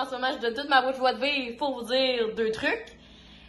en 0.00 0.06
ce 0.06 0.12
moment, 0.12 0.28
je 0.32 0.40
donne 0.40 0.54
toute 0.54 0.70
ma 0.70 0.80
de 0.80 0.96
joie 0.96 1.12
de 1.12 1.20
vivre 1.20 1.56
pour 1.58 1.78
vous 1.78 1.84
dire 1.84 2.34
deux 2.34 2.50
trucs. 2.52 2.86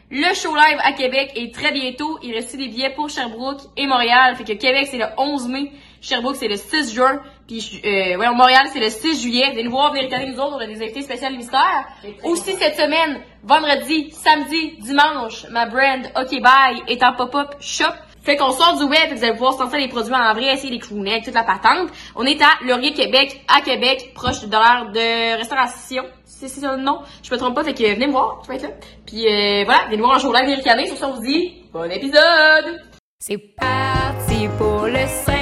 Le 0.09 0.33
show 0.33 0.54
live 0.54 0.77
à 0.83 0.92
Québec 0.92 1.31
est 1.35 1.54
très 1.54 1.71
bientôt. 1.71 2.20
Il 2.22 2.33
reste 2.33 2.58
des 2.58 2.67
billets 2.67 2.90
pour 2.90 3.09
Sherbrooke 3.09 3.61
et 3.77 3.88
Montréal. 3.88 4.35
Fait 4.35 4.43
que 4.43 4.53
Québec, 4.53 4.90
c'est 4.92 4.98
le 4.98 5.06
11 5.17 5.48
mai. 5.48 5.72
Sherbrooke, 6.01 6.35
c'est 6.35 6.50
le 6.50 6.58
6 6.58 6.93
juin. 6.93 7.22
Puis, 7.48 7.82
euh, 7.85 8.18
ouais, 8.18 8.29
Montréal, 8.34 8.68
c'est 8.73 8.82
le 8.82 8.89
6 8.89 9.21
juillet. 9.21 9.52
Venez 9.52 9.64
nous 9.64 9.71
voir, 9.71 9.93
venez 9.93 10.05
regarder 10.05 10.25
nous 10.25 10.39
autres. 10.41 10.57
On 10.57 10.59
a 10.59 10.68
des 10.68 10.82
invités 10.82 11.04
spéciales 11.04 11.37
mystères. 11.37 11.87
Aussi, 12.25 12.52
cette 12.57 12.75
semaine, 12.75 13.21
vendredi, 13.43 14.11
samedi, 14.11 14.75
dimanche, 14.79 15.45
ma 15.49 15.65
brand 15.68 16.05
OK 16.18 16.41
Bye 16.41 16.83
est 16.89 17.02
en 17.04 17.13
pop-up 17.13 17.55
shop. 17.61 17.93
Fait 18.23 18.36
qu'on 18.36 18.52
sort 18.52 18.77
du 18.77 18.83
web 18.83 19.11
et 19.11 19.15
vous 19.15 19.23
allez 19.23 19.33
pouvoir 19.33 19.54
sentir 19.54 19.79
les 19.79 19.88
produits 19.88 20.13
en 20.13 20.33
vrai, 20.33 20.54
essayer 20.54 20.71
les 20.71 20.79
crounets, 20.79 21.21
toute 21.23 21.33
la 21.33 21.43
patente. 21.43 21.89
On 22.15 22.23
est 22.23 22.39
à 22.41 22.49
Laurier, 22.68 22.93
Québec, 22.93 23.41
à 23.47 23.61
Québec, 23.61 24.11
proche 24.13 24.41
de 24.41 24.52
l'heure 24.52 24.91
de 24.91 25.38
restauration. 25.38 26.04
C'est 26.47 26.59
ça 26.59 26.75
le 26.75 26.81
nom. 26.81 27.01
Je 27.21 27.31
me 27.31 27.37
trompe 27.37 27.54
pas, 27.54 27.63
fait 27.63 27.75
que 27.75 27.83
venez 27.83 28.07
me 28.07 28.13
voir, 28.13 28.41
je 28.43 28.47
vais 28.47 28.55
être 28.55 28.63
là. 28.63 28.69
Puis 29.05 29.27
euh, 29.27 29.63
voilà, 29.63 29.86
venez 29.86 29.97
nous 29.97 30.05
voir 30.05 30.18
en 30.18 30.19
jour 30.19 30.33
live. 30.33 30.59
Sur 30.87 30.97
ça, 30.97 31.07
on 31.07 31.13
vous 31.13 31.21
dit 31.21 31.65
bon 31.71 31.91
épisode! 31.91 32.82
C'est 33.20 33.38
parti 33.38 34.48
pour 34.58 34.88
le 34.88 35.05
5 35.05 35.41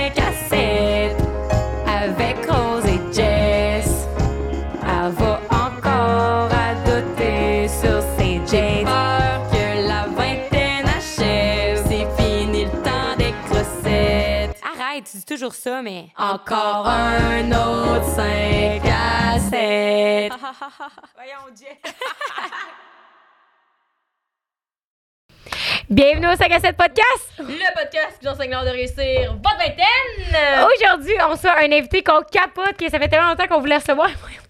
dis 15.19 15.25
toujours 15.25 15.53
ça, 15.53 15.81
mais. 15.81 16.07
Encore 16.17 16.87
un 16.87 17.51
autre 17.51 18.05
5 18.15 18.81
à 18.85 19.37
7. 19.39 20.31
Voyons, 21.15 21.53
Jess. 21.55 21.93
Bienvenue 25.89 26.27
au 26.27 26.35
5 26.35 26.51
à 26.51 26.59
7 26.59 26.77
podcast. 26.77 27.33
Le 27.39 27.73
podcast 27.75 28.19
qui 28.19 28.25
vous 28.25 28.31
enseigne 28.31 28.51
l'art 28.51 28.63
de 28.63 28.69
réussir 28.69 29.33
votre 29.33 29.57
vingtaine! 29.57 30.67
Aujourd'hui, 30.75 31.15
on 31.21 31.31
reçoit 31.31 31.57
un 31.57 31.71
invité 31.71 32.03
qu'on 32.03 32.21
capote, 32.21 32.77
que 32.77 32.89
ça 32.89 32.99
fait 32.99 33.09
tellement 33.09 33.29
longtemps 33.29 33.47
qu'on 33.47 33.59
voulait 33.59 33.77
recevoir. 33.77 34.09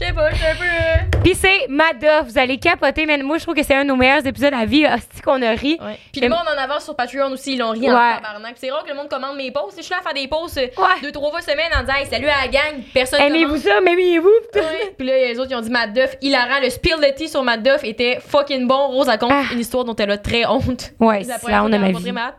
Je 0.00 0.04
sais 0.06 0.12
pas, 0.12 0.30
je 0.30 0.36
peu... 0.36 1.18
Puis 1.24 1.34
c'est 1.34 1.66
Madoff, 1.68 2.26
vous 2.28 2.38
allez 2.38 2.58
capoter, 2.58 3.04
mais 3.04 3.18
moi 3.18 3.38
je 3.38 3.42
trouve 3.42 3.56
que 3.56 3.64
c'est 3.64 3.74
un 3.74 3.82
de 3.82 3.88
nos 3.88 3.96
meilleurs 3.96 4.24
épisodes 4.24 4.54
à 4.54 4.64
vie, 4.64 4.86
hostie 4.86 5.20
qu'on 5.22 5.42
a 5.42 5.50
ri. 5.50 5.76
Ouais. 5.84 5.98
Puis 6.12 6.20
le 6.20 6.28
monde 6.28 6.44
en 6.54 6.56
avance 6.62 6.84
sur 6.84 6.94
Patreon 6.94 7.32
aussi, 7.32 7.54
ils 7.54 7.58
l'ont 7.58 7.70
ri 7.70 7.90
en 7.90 7.94
Ouais. 7.96 8.14
tabarnak. 8.14 8.54
C'est 8.56 8.70
rare 8.70 8.84
que 8.84 8.90
le 8.90 8.94
monde 8.94 9.08
commande 9.08 9.36
mes 9.36 9.50
posts. 9.50 9.76
Je 9.78 9.82
suis 9.82 9.90
là 9.92 9.98
à 9.98 10.02
faire 10.02 10.14
des 10.14 10.28
posts 10.28 10.58
euh, 10.58 10.66
Ouais. 10.80 11.00
deux, 11.02 11.10
trois 11.10 11.30
fois 11.30 11.40
semaine 11.40 11.70
en 11.76 11.80
disant 11.80 11.94
hey, 11.98 12.06
salut 12.06 12.28
à 12.28 12.42
la 12.42 12.48
gang, 12.48 12.80
personne 12.94 13.20
Aimez-vous 13.20 13.58
commande. 13.60 13.62
ça, 13.62 13.78
aimez-vous? 13.78 14.28
Ouais. 14.54 14.94
Puis 14.96 15.06
là, 15.06 15.16
les 15.18 15.38
autres, 15.40 15.50
ils 15.50 15.56
ont 15.56 15.60
dit 15.60 15.70
Matt 15.70 15.92
Duff, 15.92 16.14
hilarant. 16.22 16.60
Le 16.62 16.70
spill 16.70 16.96
de 16.98 17.12
tea 17.16 17.28
sur 17.28 17.42
Matt 17.42 17.62
Duff 17.64 17.82
était 17.82 18.18
fucking 18.24 18.68
bon. 18.68 18.86
Rose 18.88 19.08
raconte 19.08 19.32
Ah. 19.32 19.44
une 19.52 19.60
histoire 19.60 19.84
dont 19.84 19.96
elle 19.96 20.12
a 20.12 20.18
très 20.18 20.46
honte. 20.46 20.92
Ouais, 21.00 21.22
C'est 21.24 21.28
la 21.30 21.38
première 21.38 21.58
fois 21.58 21.66
honte 21.66 21.72
de 21.72 21.76
qu'elle 21.76 21.76
a 21.76 21.78
ma 21.80 21.86
rencontré 21.86 22.04
vie. 22.04 22.12
Matt. 22.12 22.34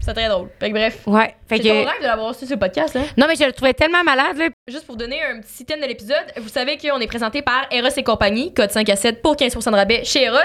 C'est 0.00 0.14
très 0.14 0.28
drôle. 0.28 0.48
Fait 0.60 0.68
que 0.70 0.74
bref. 0.74 1.00
Ouais, 1.06 1.34
fait 1.48 1.56
C'est 1.56 1.62
que... 1.62 1.68
ton 1.68 1.84
rêve 1.84 2.00
de 2.00 2.06
l'avoir 2.06 2.34
su 2.34 2.46
sur 2.46 2.54
le 2.54 2.60
podcast, 2.60 2.94
là. 2.94 3.00
Non, 3.16 3.26
mais 3.28 3.34
je 3.34 3.44
le 3.44 3.52
trouvais 3.52 3.74
tellement 3.74 4.04
malade, 4.04 4.36
là. 4.36 4.48
Juste 4.68 4.86
pour 4.86 4.96
donner 4.96 5.20
un 5.22 5.40
petit 5.40 5.64
thème 5.64 5.80
de 5.80 5.86
l'épisode, 5.86 6.24
vous 6.36 6.48
savez 6.48 6.78
qu'on 6.78 7.00
est 7.00 7.06
présenté 7.06 7.42
par 7.42 7.66
Eros 7.70 7.88
et 7.96 8.02
compagnie, 8.04 8.54
code 8.54 8.70
5 8.70 8.88
à 8.88 8.96
7 8.96 9.20
pour 9.22 9.34
15% 9.36 9.70
de 9.70 9.76
rabais 9.76 10.04
chez 10.04 10.22
Eros. 10.24 10.36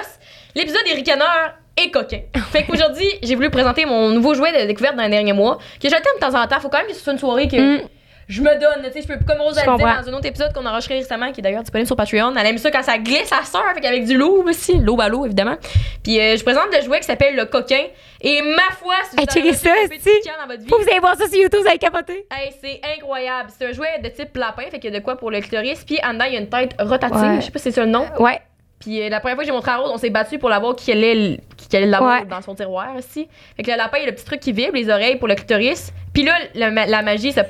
L'épisode 0.55 0.81
est 0.89 0.95
ricaneur 0.95 1.53
et 1.77 1.91
coquin. 1.91 2.21
Fait 2.51 2.63
qu'aujourd'hui, 2.65 3.07
j'ai 3.23 3.35
voulu 3.35 3.49
présenter 3.49 3.85
mon 3.85 4.09
nouveau 4.09 4.33
jouet 4.33 4.51
de 4.61 4.65
découverte 4.67 4.95
dans 4.95 5.03
les 5.03 5.09
derniers 5.09 5.33
mois, 5.33 5.57
que 5.81 5.89
j'attends 5.89 6.09
de 6.15 6.19
temps 6.19 6.39
en 6.41 6.47
temps. 6.47 6.59
Faut 6.59 6.69
quand 6.69 6.79
même 6.79 6.87
que 6.87 6.93
ce 6.93 6.99
soit 7.01 7.13
une 7.13 7.19
soirée 7.19 7.47
que 7.47 7.77
Mm. 7.83 7.87
Je 8.27 8.41
me 8.41 8.49
donne. 8.59 8.83
Tu 8.85 8.91
sais, 8.93 9.01
je 9.01 9.07
peux, 9.07 9.23
comme 9.25 9.41
Rose 9.41 9.57
a 9.57 9.61
dit 9.61 9.67
dans 9.83 10.09
un 10.09 10.13
autre 10.13 10.25
épisode 10.25 10.53
qu'on 10.53 10.65
a 10.65 10.69
enregistré 10.71 10.95
récemment, 10.97 11.31
qui 11.31 11.41
est 11.41 11.43
d'ailleurs 11.43 11.61
disponible 11.63 11.87
sur 11.87 11.95
Patreon. 11.95 12.33
Elle 12.35 12.47
aime 12.47 12.57
ça 12.57 12.71
quand 12.71 12.83
ça 12.83 12.97
glisse 12.97 13.31
à 13.31 13.43
sœur, 13.43 13.63
fait 13.75 13.81
qu'avec 13.81 14.05
du 14.05 14.17
loup 14.17 14.43
aussi, 14.47 14.77
l'aube 14.77 15.01
à 15.01 15.09
l'eau 15.09 15.25
évidemment. 15.25 15.57
Puis 16.03 16.19
euh, 16.19 16.35
je 16.37 16.43
présente 16.43 16.67
le 16.73 16.81
jouet 16.81 16.99
qui 16.99 17.05
s'appelle 17.05 17.35
le 17.35 17.45
coquin. 17.45 17.83
Et 18.21 18.41
ma 18.41 18.71
foi, 18.79 18.93
si 19.09 19.15
vous 19.15 19.21
Hey, 19.23 19.41
avez 19.49 19.53
ça, 19.53 19.69
dans 19.69 20.47
votre 20.47 20.61
vie, 20.61 20.67
Faut 20.69 20.77
vous 20.79 20.89
allez 20.89 20.99
voir 20.99 21.15
ça 21.15 21.27
sur 21.27 21.37
YouTube, 21.39 21.59
vous 21.61 21.67
allez 21.69 21.77
capoter. 21.79 22.25
Hey, 22.31 22.53
c'est 22.61 22.79
incroyable. 22.97 23.49
C'est 23.57 23.65
un 23.67 23.71
jouet 23.71 23.99
de 24.03 24.09
type 24.09 24.35
lapin, 24.37 24.63
fait 24.69 24.79
qu'il 24.79 24.93
y 24.93 24.95
a 24.95 24.99
de 24.99 25.03
quoi 25.03 25.15
pour 25.17 25.31
le 25.31 25.39
clitoris. 25.41 25.83
Puis 25.83 25.97
en 26.03 26.13
dedans, 26.13 26.25
il 26.25 26.33
y 26.33 26.37
a 26.37 26.39
une 26.39 26.49
tête 26.49 26.75
rotative. 26.79 27.17
Ouais. 27.17 27.35
Je 27.41 27.45
sais 27.45 27.51
pas 27.51 27.59
si 27.59 27.63
c'est 27.63 27.71
ça 27.71 27.81
le 27.85 27.91
nom. 27.91 28.05
Ouais. 28.19 28.39
Puis 28.79 29.01
euh, 29.01 29.09
la 29.09 29.19
première 29.19 29.35
fois 29.35 29.43
que 29.43 29.47
j'ai 29.47 29.53
montré 29.53 29.71
à 29.71 29.77
Rose, 29.77 29.91
on 29.93 29.97
s'est 29.97 30.09
battu 30.09 30.39
pour 30.39 30.49
l'avoir 30.49 30.75
qui 30.75 30.91
allait, 30.91 31.39
qui 31.57 31.75
allait 31.75 31.85
l'avoir 31.85 32.21
Ouais. 32.21 32.25
dans 32.27 32.41
son 32.41 32.55
tiroir 32.55 32.95
aussi. 32.95 33.27
Fait 33.55 33.63
que 33.63 33.69
le 33.71 33.77
lapin, 33.77 33.97
il 33.97 34.01
y 34.01 34.03
a 34.03 34.09
le 34.09 34.15
petit 34.15 34.25
truc 34.25 34.39
qui 34.39 34.51
vibre, 34.51 34.73
les 34.75 34.89
oreilles 34.89 35.17
pour 35.17 35.27
le 35.27 35.35
clitoris. 35.35 35.91
Puis 36.13 36.23
là, 36.23 36.33
la, 36.55 36.69
la 36.71 37.01
magie, 37.03 37.31
ça... 37.31 37.43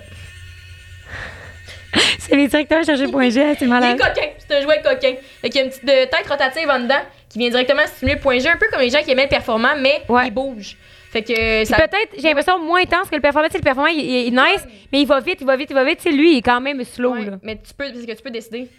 C'est 2.19 2.35
les 2.35 2.47
directeurs 2.47 2.83
chercher 2.85 3.07
point 3.07 3.29
G, 3.29 3.41
c'est 3.57 3.61
il 3.61 3.63
est 3.65 3.67
malade. 3.67 3.97
coquin. 3.99 4.27
C'est 4.37 4.55
un 4.57 4.61
jouet 4.61 4.81
coquin. 4.83 5.15
Fait 5.41 5.49
qu'il 5.49 5.59
y 5.59 5.63
a 5.63 5.65
une 5.65 5.69
petite 5.69 5.85
de- 5.85 6.05
tête 6.09 6.27
rotative 6.29 6.69
en 6.69 6.79
dedans 6.79 7.01
qui 7.29 7.39
vient 7.39 7.49
directement 7.49 7.85
stimuler 7.87 8.15
le 8.15 8.21
point 8.21 8.39
G, 8.39 8.47
un 8.49 8.57
peu 8.57 8.67
comme 8.71 8.81
les 8.81 8.89
gens 8.89 9.01
qui 9.03 9.11
aimaient 9.11 9.23
le 9.23 9.29
performant, 9.29 9.75
mais 9.79 10.01
Ouais. 10.07 10.27
il 10.27 10.31
bouge. 10.31 10.77
Fait 11.11 11.21
que 11.23 11.33
euh, 11.33 11.65
ça. 11.65 11.75
Peut-être, 11.75 12.13
j'ai 12.17 12.29
l'impression, 12.29 12.57
moins 12.59 12.81
intense 12.81 13.09
que 13.09 13.15
le 13.15 13.21
performant. 13.21 13.47
Tu 13.47 13.53
sais, 13.53 13.57
le 13.57 13.63
performant, 13.63 13.89
il, 13.89 13.99
il- 13.99 14.09
il 14.09 14.27
est 14.27 14.31
nice, 14.31 14.65
mais 14.93 15.01
il 15.01 15.05
va 15.07 15.19
vite, 15.19 15.39
il 15.41 15.45
va 15.47 15.57
vite, 15.57 15.69
il 15.69 15.73
va 15.73 15.83
vite. 15.83 15.97
Tu 15.97 16.09
sais, 16.09 16.15
lui, 16.15 16.33
il 16.33 16.37
est 16.37 16.41
quand 16.41 16.61
même 16.61 16.81
slow, 16.85 17.13
Ouais, 17.13 17.25
là. 17.25 17.31
mais 17.43 17.55
tu 17.57 17.73
peux, 17.73 17.91
parce 17.91 18.05
que 18.05 18.11
tu 18.13 18.23
peux 18.23 18.31
décider. 18.31 18.69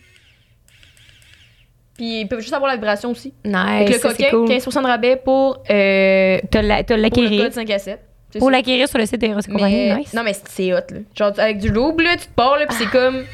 Puis 1.96 2.20
il 2.22 2.28
peut 2.28 2.40
juste 2.40 2.54
avoir 2.54 2.70
la 2.70 2.76
vibration 2.76 3.10
aussi. 3.10 3.34
Nice, 3.44 3.54
Avec 3.54 3.88
le 3.90 3.98
coquin, 3.98 4.30
cool. 4.30 4.48
15% 4.48 4.80
de 4.82 4.86
rabais 4.86 5.16
pour, 5.16 5.62
euh, 5.68 6.38
T'as 6.50 6.62
la- 6.62 6.76
t'as 6.78 6.84
pour 6.84 6.96
le 6.96 7.02
l'acquérir. 7.02 7.42
code 7.42 7.52
5 7.52 7.68
à 7.70 7.78
7. 7.78 8.00
Pour 8.38 8.50
l'acquérir 8.50 8.88
sur 8.88 8.98
le 8.98 9.06
site 9.06 9.20
d'Eros 9.20 9.40
et 9.40 9.50
compagnie, 9.50 9.94
nice. 9.94 10.12
Non, 10.14 10.22
mais 10.22 10.32
c'est- 10.48 10.72
hot, 10.72 10.76
là. 10.90 10.98
Genre, 11.16 11.32
avec 11.38 11.58
du 11.58 11.68
loup, 11.70 11.96
là, 11.98 12.16
tu 12.16 12.26
te 12.26 12.32
pars, 12.34 12.56
là, 12.58 12.66
pis 12.66 12.74
c'est 12.74 12.86
comme. 12.90 13.24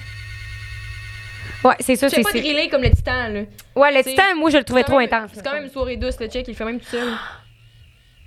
Ouais, 1.64 1.75
c'est 1.81 1.97
ça, 1.97 2.09
c'est 2.09 2.22
pas 2.22 2.31
driller 2.31 2.69
comme 2.69 2.82
le 2.82 2.91
titan, 2.91 3.28
là. 3.28 3.41
Ouais, 3.75 3.92
le 3.92 4.03
titan, 4.04 4.22
moi, 4.36 4.50
je 4.50 4.59
le 4.59 4.64
trouvais 4.64 4.84
trop 4.84 4.98
intense. 4.98 5.31
C'est 5.34 5.44
quand 5.44 5.53
même 5.54 5.64
une 5.64 5.70
soirée 5.70 5.97
douce, 5.97 6.19
le 6.20 6.28
check, 6.28 6.47
il 6.47 6.54
fait 6.54 6.64
même 6.64 6.81
tout 6.81 6.86
seul. 6.91 7.09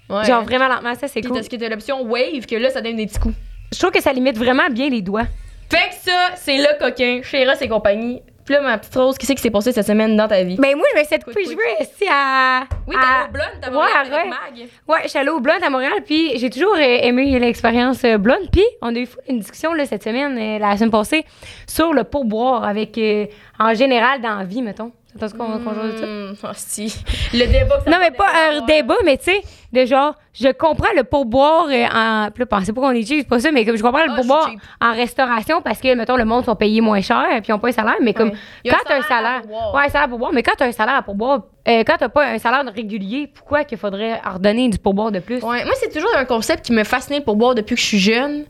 Ouais. 0.10 0.26
Genre, 0.26 0.44
vraiment 0.44 0.68
lentement, 0.68 0.94
ça, 0.96 1.08
c'est 1.08 1.22
Puis 1.22 1.30
cool. 1.30 1.38
parce 1.38 1.48
que 1.48 1.56
t'as 1.56 1.70
l'option 1.70 2.02
wave, 2.02 2.46
que 2.46 2.56
là, 2.58 2.70
ça 2.70 2.82
donne 2.82 2.98
des 2.98 3.06
petits 3.08 3.20
coups. 3.20 3.36
Je 3.72 3.80
trouve 3.80 3.92
que 3.92 4.02
ça 4.02 4.12
limite 4.12 4.38
vraiment 4.38 4.68
bien 4.70 4.90
les 4.90 5.02
doigts. 5.02 5.26
Fait 5.70 5.88
que 5.88 5.96
ça, 6.02 6.32
c'est 6.36 6.58
le 6.58 6.78
coquin, 6.80 7.22
chez 7.24 7.46
Ross 7.48 7.62
et 7.62 7.70
compagnie. 7.70 8.22
Puis 8.52 8.60
là, 8.60 8.68
ma 8.70 8.78
petite 8.78 8.96
Rose, 8.96 9.18
qu'est-ce 9.18 9.32
qui 9.32 9.42
s'est 9.42 9.50
passé 9.50 9.72
cette 9.72 9.88
semaine 9.88 10.18
dans 10.18 10.28
ta 10.28 10.44
vie? 10.44 10.58
Ben, 10.58 10.76
moi, 10.76 10.86
je 10.92 10.96
vais 10.96 11.04
essayer 11.04 11.20
de 11.20 11.24
Quick, 11.24 11.36
couper 11.36 11.46
quick. 11.46 11.58
jouer 11.58 11.74
ici 11.88 12.04
à. 12.12 12.64
oui, 12.86 12.96
à- 13.00 13.30
au 13.30 13.32
blonde, 13.32 13.46
Ouais, 13.64 13.72
Montréal 13.72 13.92
avec 14.02 14.12
ouais. 14.12 14.28
Mag. 14.30 14.68
Ouais, 14.90 14.98
je 15.04 15.08
suis 15.08 15.20
allée 15.20 15.30
au 15.30 15.40
Blonde 15.40 15.64
à 15.64 15.70
Montréal, 15.70 15.94
puis 16.06 16.38
j'ai 16.38 16.50
toujours 16.50 16.76
euh, 16.76 16.80
aimé 17.02 17.40
l'expérience 17.40 18.04
euh, 18.04 18.18
Blonde. 18.18 18.50
Puis 18.52 18.66
on 18.82 18.94
a 18.94 19.00
eu 19.00 19.08
une 19.30 19.40
discussion 19.40 19.74
là, 19.74 19.86
cette 19.86 20.04
semaine, 20.04 20.38
euh, 20.38 20.60
la 20.60 20.76
semaine 20.76 20.92
passée, 20.92 21.24
sur 21.66 21.94
le 21.94 22.04
pourboire 22.04 22.66
avec, 22.66 22.98
euh, 22.98 23.26
en 23.58 23.74
général, 23.74 24.20
dans 24.22 24.36
la 24.36 24.44
vie, 24.44 24.62
mettons. 24.62 24.92
C'est 25.14 25.20
parce 25.20 25.34
qu'on 25.34 25.60
qu'on 25.60 25.74
joue 25.74 25.92
de 25.92 25.98
ça. 25.98 26.06
Hum, 26.06 26.36
hostie. 26.52 26.96
Le 27.34 27.46
débat 27.46 27.78
que 27.80 27.84
ça 27.84 27.92
Non, 27.92 27.98
mais 28.00 28.12
pas 28.12 28.30
un 28.50 28.66
débat, 28.66 28.96
mais 29.04 29.18
tu 29.18 29.26
sais, 29.26 29.42
de 29.74 29.86
genre, 29.86 30.16
je 30.34 30.48
comprends 30.54 30.94
le 30.96 31.04
pourboire 31.04 31.68
euh, 31.70 31.86
en. 31.94 32.30
Puis 32.34 32.42
là, 32.42 32.46
pensez 32.46 32.72
pas 32.72 32.80
qu'on 32.82 32.92
est 32.92 33.06
cheap, 33.06 33.20
c'est 33.20 33.28
pas 33.28 33.40
ça, 33.40 33.52
mais 33.52 33.66
comme 33.66 33.76
je 33.76 33.84
comprends 33.84 34.06
le 34.06 34.12
Ah, 34.12 34.16
pourboire 34.16 34.50
en 34.80 34.94
restauration 34.94 35.62
parce 35.62 35.80
que, 35.80 35.94
mettons, 35.96 36.16
le 36.16 36.24
monde 36.26 36.46
sont 36.46 36.56
payés 36.56 36.80
moins 36.80 37.02
cher, 37.02 37.26
puis 37.42 37.48
ils 37.50 37.54
ont 37.54 37.60
pas 37.60 37.68
un 37.70 37.74
salaire, 37.74 37.98
mais 38.02 38.14
comme. 38.14 38.32
Quand 38.32 38.72
un 38.72 38.88
t'as 38.88 38.98
un 39.00 39.02
salaire. 39.02 39.42
Ouais, 39.50 39.82
un 39.86 39.90
salaire 39.90 40.04
à 40.04 40.08
pourboire, 40.08 40.32
mais 40.34 40.44
quand 40.44 40.54
t'as 40.58 40.68
un 40.68 40.72
salaire 40.72 40.96
à 40.96 41.02
pourboire, 41.02 41.42
euh, 41.68 41.84
quand 41.86 41.96
t'as 42.00 42.10
pas 42.10 42.28
un 42.28 42.38
salaire 42.38 42.64
régulier, 42.74 43.28
pourquoi 43.28 43.66
qu'il 43.66 43.78
faudrait 43.78 44.20
redonner 44.26 44.70
du 44.70 44.78
pourboire 44.78 45.12
de 45.12 45.20
plus? 45.20 45.44
Ouais, 45.44 45.66
moi, 45.66 45.74
c'est 45.76 45.92
toujours 45.92 46.16
un 46.16 46.26
concept 46.26 46.66
qui 46.66 46.72
me 46.72 46.86
fascine 46.86 47.22
pour 47.22 47.36
boire 47.36 47.54
depuis 47.54 47.76
que 47.76 47.82
je 47.82 47.86
suis 47.86 48.00
jeune. 48.00 48.46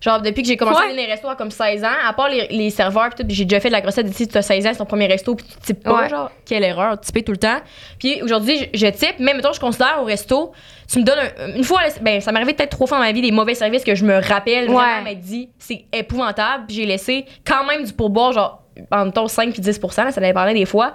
Genre, 0.00 0.20
depuis 0.20 0.42
que 0.42 0.48
j'ai 0.48 0.56
commencé 0.56 0.78
Ouais. 0.78 0.84
à 0.84 0.88
aller 0.90 0.96
dans 0.96 1.02
les 1.06 1.10
restos 1.12 1.28
à 1.28 1.36
comme 1.36 1.50
16 1.50 1.82
ans, 1.84 1.88
à 2.06 2.12
part 2.12 2.28
les, 2.28 2.46
les 2.48 2.70
serveurs, 2.70 3.10
pis 3.10 3.22
tout, 3.22 3.26
j'ai 3.30 3.44
déjà 3.44 3.60
fait 3.60 3.68
de 3.68 3.72
la 3.72 3.80
grossette 3.80 4.08
ici, 4.08 4.28
tu 4.28 4.36
as 4.36 4.42
16 4.42 4.66
ans, 4.66 4.70
c'est 4.72 4.78
ton 4.78 4.84
premier 4.84 5.06
resto, 5.06 5.34
puis 5.34 5.46
tu 5.46 5.58
types 5.58 5.82
pas, 5.82 6.02
Ouais. 6.02 6.08
genre, 6.08 6.30
quelle 6.44 6.64
erreur, 6.64 7.00
typer 7.00 7.22
tout 7.22 7.32
le 7.32 7.38
temps. 7.38 7.58
Puis 7.98 8.20
aujourd'hui, 8.22 8.68
je, 8.74 8.78
je 8.78 8.86
type, 8.88 9.16
mais 9.18 9.32
mettons, 9.34 9.52
je 9.52 9.60
considère 9.60 9.98
au 10.02 10.04
resto, 10.04 10.52
tu 10.90 10.98
me 10.98 11.04
donnes 11.04 11.18
un- 11.18 11.56
une 11.56 11.64
fois, 11.64 11.80
ben, 12.02 12.20
ça 12.20 12.30
m'est 12.30 12.38
arrivé 12.38 12.52
peut-être 12.54 12.70
trois 12.70 12.86
fois 12.86 12.98
dans 12.98 13.04
ma 13.04 13.12
vie 13.12 13.22
des 13.22 13.32
mauvais 13.32 13.54
services 13.54 13.84
que 13.84 13.94
je 13.94 14.04
me 14.04 14.14
rappelle 14.20 14.68
Ouais. 14.68 14.74
vraiment 14.74 15.14
dit, 15.14 15.48
c'est 15.58 15.84
épouvantable, 15.92 16.66
puis 16.66 16.76
j'ai 16.76 16.86
laissé 16.86 17.24
quand 17.46 17.64
même 17.64 17.84
du 17.84 17.92
pourboire, 17.92 18.32
genre, 18.32 18.62
en 18.90 19.06
mettons 19.06 19.26
5 19.28 19.52
puis 19.52 19.62
10 19.62 19.80
là, 19.96 20.12
ça 20.12 20.20
parlé 20.34 20.52
des 20.54 20.66
fois. 20.66 20.92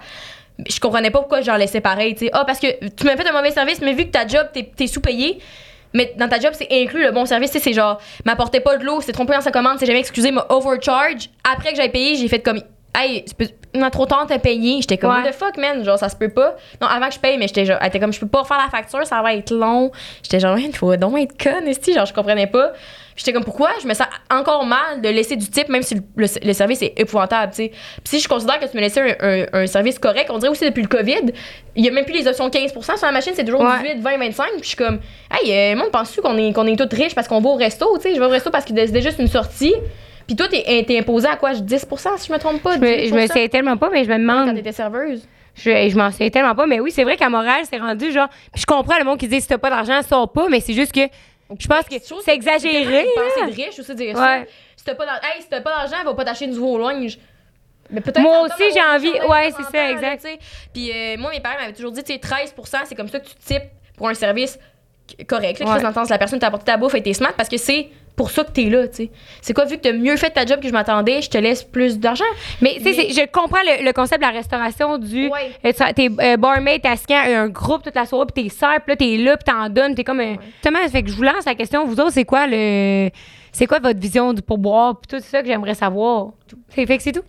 Je 0.68 0.78
comprenais 0.78 1.10
pas 1.10 1.18
pourquoi 1.18 1.40
j'en 1.40 1.56
laissais 1.56 1.80
pareil, 1.80 2.14
tu 2.14 2.26
sais. 2.26 2.30
Ah, 2.32 2.44
parce 2.44 2.60
que 2.60 2.66
tu 2.90 3.04
m'as 3.04 3.16
fait 3.16 3.26
un 3.26 3.32
mauvais 3.32 3.50
service, 3.50 3.80
mais 3.80 3.94
vu 3.94 4.04
que 4.04 4.10
ta 4.10 4.26
job, 4.26 4.46
t'es 4.52 4.70
t'es 4.76 4.86
sous-payé, 4.86 5.38
mais 5.94 6.12
dans 6.16 6.28
ta 6.28 6.38
job, 6.40 6.52
c'est 6.54 6.68
inclus 6.70 7.02
le 7.04 7.10
bon 7.12 7.26
service. 7.26 7.50
Tu 7.50 7.58
sais, 7.58 7.64
c'est 7.64 7.72
genre, 7.72 7.98
m'apportait 8.24 8.60
pas 8.60 8.76
de 8.76 8.84
l'eau, 8.84 9.00
c'est 9.00 9.12
trompé 9.12 9.32
dans 9.34 9.40
sa 9.40 9.50
commande, 9.50 9.78
c'est 9.78 9.86
jamais 9.86 10.00
excusé, 10.00 10.30
m'a 10.30 10.46
overcharge. 10.48 11.28
Après 11.50 11.70
que 11.70 11.76
j'aille 11.76 11.90
payé, 11.92 12.16
j'ai 12.16 12.28
fait 12.28 12.40
comme, 12.40 12.60
hey, 12.96 13.24
c'est 13.26 13.36
pas- 13.36 13.44
on 13.74 13.80
a 13.82 13.90
trop 13.90 14.04
tard 14.04 14.26
à 14.30 14.38
payer. 14.38 14.80
J'étais 14.82 14.98
comme, 14.98 15.10
Ouais. 15.10 15.22
what 15.22 15.30
the 15.30 15.34
fuck, 15.34 15.56
man? 15.56 15.82
Genre, 15.82 15.98
ça 15.98 16.10
se 16.10 16.16
peut 16.16 16.28
pas. 16.28 16.56
Non, 16.80 16.86
avant 16.88 17.08
que 17.08 17.14
je 17.14 17.18
paye, 17.20 17.38
mais 17.38 17.48
j'étais 17.48 17.64
genre, 17.64 17.78
elle 17.80 17.88
était 17.88 17.98
comme, 18.00 18.12
je 18.12 18.20
peux 18.20 18.26
pas 18.26 18.40
refaire 18.40 18.58
la 18.62 18.68
facture, 18.70 19.06
ça 19.06 19.22
va 19.22 19.34
être 19.34 19.50
long. 19.54 19.90
J'étais 20.22 20.40
genre, 20.40 20.58
il 20.58 20.76
faut 20.76 20.94
donc 20.96 21.18
être 21.18 21.42
con, 21.42 21.64
esti. 21.66 21.94
Genre, 21.94 22.04
je 22.04 22.12
comprenais 22.12 22.46
pas. 22.46 22.72
J'étais 23.16 23.32
comme, 23.32 23.44
pourquoi? 23.44 23.70
Je 23.82 23.86
me 23.86 23.94
sens 23.94 24.06
encore 24.30 24.64
mal 24.64 25.00
de 25.02 25.08
laisser 25.08 25.36
du 25.36 25.48
type, 25.48 25.68
même 25.68 25.82
si 25.82 25.94
le, 25.96 26.00
le- 26.16 26.46
le 26.46 26.52
service 26.52 26.80
est 26.82 26.94
épouvantable, 26.98 27.52
tu 27.52 27.56
sais. 27.64 27.68
Puis 27.68 27.78
si 28.04 28.20
je 28.20 28.28
considère 28.28 28.58
que 28.58 28.64
tu 28.66 28.76
me 28.76 28.80
laissais 28.80 29.00
un, 29.20 29.26
un- 29.28 29.62
un 29.62 29.66
service 29.66 29.98
correct, 29.98 30.30
on 30.30 30.38
dirait 30.38 30.50
aussi 30.50 30.64
depuis 30.64 30.82
le 30.82 30.88
COVID, 30.88 31.32
il 31.76 31.84
y 31.84 31.88
a 31.88 31.92
même 31.92 32.04
plus 32.04 32.14
les 32.14 32.26
options 32.26 32.48
15% 32.48 32.96
sur 32.96 33.06
la 33.06 33.12
machine, 33.12 33.32
c'est 33.36 33.44
toujours 33.44 33.60
Ouais. 33.60 33.82
18, 33.82 34.00
20, 34.00 34.18
25. 34.18 34.46
Puis 34.52 34.60
je 34.62 34.66
suis 34.68 34.76
comme, 34.76 34.98
hey, 35.30 35.52
euh, 35.52 35.72
le 35.74 35.78
monde 35.78 35.90
pense-tu 35.90 36.20
qu'on 36.22 36.36
est, 36.38 36.52
qu'on 36.52 36.66
est 36.66 36.76
tous 36.76 36.96
riches 36.96 37.14
parce 37.14 37.28
qu'on 37.28 37.40
va 37.40 37.50
au 37.50 37.54
resto, 37.56 37.86
tu 37.98 38.02
sais? 38.08 38.14
Je 38.14 38.20
vais 38.20 38.26
au 38.26 38.30
resto 38.30 38.50
parce 38.50 38.64
que 38.64 38.72
c'est 38.74 39.02
juste 39.02 39.18
une 39.18 39.28
sortie. 39.28 39.74
Puis 40.26 40.36
toi, 40.36 40.46
t'es 40.48 40.84
t'es 40.86 40.98
imposé 40.98 41.26
à 41.28 41.36
quoi? 41.36 41.52
10% 41.52 42.16
si 42.18 42.28
je 42.28 42.32
me 42.32 42.38
trompe 42.38 42.62
pas? 42.62 42.76
Je 42.76 42.80
me, 42.80 43.06
je 43.08 43.14
me 43.14 43.20
18%? 43.22 43.32
sais 43.32 43.48
tellement 43.48 43.76
pas, 43.76 43.90
mais 43.90 44.04
je 44.04 44.08
me 44.08 44.14
quand 44.14 44.20
demande. 44.44 44.54
t'étais 44.56 44.72
serveuse. 44.72 45.26
Je, 45.54 45.88
je 45.90 45.96
m'en 45.98 46.10
sais 46.10 46.30
tellement 46.30 46.54
pas. 46.54 46.64
Mais 46.66 46.80
oui, 46.80 46.90
c'est 46.90 47.04
vrai 47.04 47.16
qu'à 47.18 47.28
Montréal, 47.28 47.62
c'est 47.68 47.76
rendu 47.78 48.10
genre. 48.10 48.28
Puis 48.52 48.62
je 48.62 48.66
comprends 48.66 48.98
le 48.98 49.04
monde 49.04 49.18
qui 49.18 49.28
dit 49.28 49.40
si 49.40 49.48
t'as 49.48 49.58
pas 49.58 49.68
d'argent, 49.68 50.00
sors 50.08 50.32
pas, 50.32 50.46
mais 50.48 50.60
c'est 50.60 50.72
juste 50.72 50.92
que 50.92 51.00
je 51.58 51.66
pense 51.68 51.84
que 51.84 51.94
c'est 52.24 52.34
exagéré. 52.34 53.06
une 53.40 53.50
de 53.50 53.54
riche 53.54 53.78
aussi 53.78 53.90
de 53.90 53.94
dire 53.94 54.14
Ouais. 54.16 54.44
ça. 54.44 54.44
Si 54.76 54.84
t'as 54.84 54.94
pas 54.94 55.06
d'argent, 55.06 55.22
hey, 55.34 55.42
si 55.42 55.48
pas 55.48 55.60
d'argent, 55.60 55.96
va 56.04 56.14
pas 56.14 56.24
t'acheter 56.24 56.46
du 56.46 56.52
nouveau 56.54 56.78
linge. 56.78 57.18
Mais 57.90 58.00
peut-être 58.00 58.20
Moi 58.20 58.40
aussi, 58.42 58.62
j'ai 58.72 58.80
envie- 58.82 59.10
ouais, 59.28 59.50
c'est 59.56 59.62
ça, 59.64 59.70
là, 59.84 59.90
exact. 59.90 60.26
Puis 60.72 60.90
euh, 60.90 61.16
moi, 61.18 61.30
mes 61.30 61.40
parents 61.40 61.58
m'avaient 61.60 61.72
toujours 61.74 61.92
dit, 61.92 62.02
tu 62.02 62.12
sais, 62.12 62.18
13% 62.18 62.80
c'est 62.86 62.94
comme 62.94 63.08
ça 63.08 63.20
que 63.20 63.26
tu 63.26 63.34
types 63.34 63.64
pour 63.96 64.08
un 64.08 64.14
service 64.14 64.58
correct. 65.28 65.58
Là, 65.60 65.66
Ouais. 65.74 65.92
Sens, 65.92 66.08
la 66.08 66.18
personne 66.18 66.38
t'a 66.38 66.46
apporté 66.46 66.66
ta 66.66 66.76
bouffe 66.76 66.94
et 66.94 67.02
t'es 67.02 67.12
smart 67.12 67.34
parce 67.36 67.48
que 67.48 67.58
c'est 67.58 67.90
pour 68.16 68.30
ça 68.30 68.44
que 68.44 68.50
t'es 68.52 68.64
là, 68.64 68.86
tu 68.88 68.96
sais. 68.96 69.10
C'est 69.40 69.54
quoi, 69.54 69.64
vu 69.64 69.76
que 69.76 69.82
t'as 69.82 69.92
mieux 69.92 70.16
fait 70.16 70.30
ta 70.30 70.44
job 70.46 70.60
que 70.60 70.68
je 70.68 70.72
m'attendais, 70.72 71.22
je 71.22 71.30
te 71.30 71.38
laisse 71.38 71.62
plus 71.64 71.98
d'argent. 71.98 72.24
Mais 72.60 72.76
tu 72.76 72.92
sais, 72.94 73.08
je 73.10 73.26
comprends 73.30 73.62
le, 73.64 73.84
le 73.84 73.92
concept 73.92 74.20
de 74.22 74.26
la 74.26 74.32
restauration 74.32 74.98
du. 74.98 75.28
Ouais. 75.28 75.50
euh, 75.64 75.72
tu- 75.72 75.94
T'es 75.94 76.08
euh, 76.22 76.36
barmaid, 76.36 76.80
à 76.86 76.92
un 77.40 77.48
groupe 77.48 77.82
toute 77.82 77.94
la 77.94 78.06
soirée, 78.06 78.26
puis 78.34 78.44
t'es 78.44 78.48
sers, 78.50 78.80
puis 78.84 78.92
là, 78.92 78.96
t'es 78.96 79.16
là, 79.16 79.36
puis 79.36 79.44
t'en 79.52 79.68
donnes, 79.68 79.94
t'es 79.94 80.04
comme. 80.04 80.20
un 80.20 80.36
Justement, 80.62 80.78
fait 80.90 81.02
que 81.02 81.08
je 81.10 81.14
vous 81.14 81.22
lance 81.22 81.44
la 81.46 81.54
question, 81.54 81.84
vous 81.86 81.98
autres, 82.00 82.12
c'est 82.12 82.24
quoi 82.24 82.46
le. 82.46 83.10
C'est 83.50 83.66
quoi 83.66 83.78
votre 83.80 83.98
vision 84.00 84.32
du 84.32 84.40
pourboire, 84.42 84.98
puis 85.00 85.18
tout 85.18 85.24
ça 85.26 85.40
que 85.42 85.46
j'aimerais 85.48 85.74
savoir? 85.74 86.28
C'est 86.70 86.86
fait 86.86 86.96
que 86.96 87.02
c'est 87.02 87.12
tout. 87.12 87.22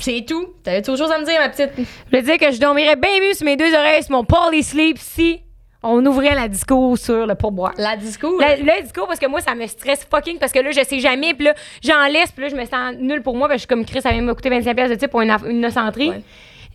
C'est 0.00 0.24
tout. 0.26 0.46
T'avais 0.62 0.82
chose 0.96 1.10
à 1.10 1.18
me 1.18 1.24
dire, 1.24 1.38
ma 1.40 1.48
petite? 1.48 1.70
Je 2.12 2.16
veux 2.16 2.22
dire 2.22 2.38
que 2.38 2.52
je 2.52 2.60
dormirais 2.60 2.96
bien 2.96 3.18
mieux 3.20 3.34
sur 3.34 3.44
mes 3.44 3.56
deux 3.56 3.74
oreilles, 3.74 4.02
sur 4.02 4.12
mon 4.12 4.24
poly 4.24 4.62
sleep, 4.62 4.96
si 4.98 5.40
on 5.82 6.04
ouvrait 6.04 6.34
la 6.34 6.48
disco 6.48 6.96
sur 6.96 7.26
le 7.26 7.34
pourboire. 7.34 7.72
La 7.78 7.96
disco. 7.96 8.40
Le, 8.40 8.62
le 8.64 8.82
disco, 8.82 9.06
parce 9.06 9.18
que 9.20 9.26
moi, 9.26 9.40
ça 9.40 9.54
me 9.54 9.66
stresse 9.66 10.06
fucking, 10.10 10.38
parce 10.38 10.52
que 10.52 10.58
là, 10.58 10.70
je 10.72 10.82
sais 10.84 10.98
jamais, 10.98 11.34
puis 11.34 11.44
là, 11.46 11.54
j'en 11.82 12.06
laisse, 12.08 12.32
puis 12.32 12.42
là, 12.42 12.48
je 12.48 12.56
me 12.56 12.64
sens 12.64 12.94
nulle 12.98 13.22
pour 13.22 13.36
moi, 13.36 13.48
parce 13.48 13.56
que 13.56 13.60
je 13.62 13.66
suis 13.66 13.68
comme 13.68 13.84
Chris, 13.84 14.02
ça 14.02 14.10
vient 14.10 14.22
me 14.22 14.34
coûter 14.34 14.50
25$ 14.50 14.74
pièces 14.74 14.90
de 14.90 14.94
type 14.96 15.10
pour 15.10 15.20
une, 15.20 15.30
une 15.46 15.60
nocenterie. 15.60 16.10
Ouais. 16.10 16.22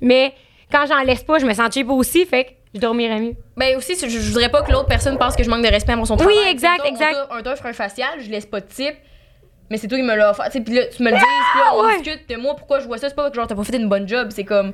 Mais 0.02 0.34
quand 0.72 0.86
j'en 0.88 1.02
laisse 1.04 1.24
pas, 1.24 1.38
je 1.40 1.46
me 1.46 1.54
sens 1.54 1.74
cheap 1.74 1.90
aussi, 1.90 2.26
fait 2.26 2.46
que 2.46 2.50
je 2.76 2.80
dormirais 2.80 3.20
mieux. 3.20 3.34
Ben 3.58 3.78
aussi, 3.78 3.94
je, 3.96 4.08
je 4.08 4.28
voudrais 4.30 4.50
pas 4.50 4.62
que 4.64 4.72
l'autre 4.72 4.88
personne 4.88 5.18
pense 5.18 5.36
que 5.36 5.44
je 5.44 5.50
manque 5.50 5.64
de 5.64 5.70
respect 5.70 5.94
à 5.94 6.06
son 6.06 6.16
Oui, 6.16 6.24
travail. 6.24 6.50
exact, 6.50 6.78
sais, 6.84 6.92
mettons, 6.92 7.06
exact. 7.06 7.28
On 7.32 7.42
t'offre 7.44 7.66
un 7.68 7.74
facial, 7.74 8.10
je 8.20 8.30
laisse 8.30 8.46
pas 8.46 8.62
de 8.62 8.66
type. 8.68 8.96
Mais 9.70 9.78
c'est 9.78 9.88
toi 9.88 9.98
qui 9.98 10.04
me 10.04 10.16
l'as 10.16 10.32
offert. 10.32 10.50
Puis 10.50 10.60
là, 10.74 10.86
tu 10.88 11.04
me 11.04 11.10
le 11.10 11.16
dis, 11.18 11.22
puis 11.24 11.60
là, 11.62 11.72
on 11.76 11.86
ouais. 11.86 12.02
discute 12.02 12.30
de 12.30 12.36
moi, 12.36 12.56
pourquoi 12.56 12.80
je 12.80 12.86
vois 12.86 12.98
ça. 12.98 13.10
C'est 13.10 13.16
pas 13.16 13.30
que 13.30 13.36
genre, 13.36 13.48
t'as 13.48 13.56
pas 13.56 13.64
fait 13.64 13.78
une 13.78 13.90
bonne 13.90 14.08
job. 14.08 14.30
C'est 14.32 14.44
comme. 14.44 14.74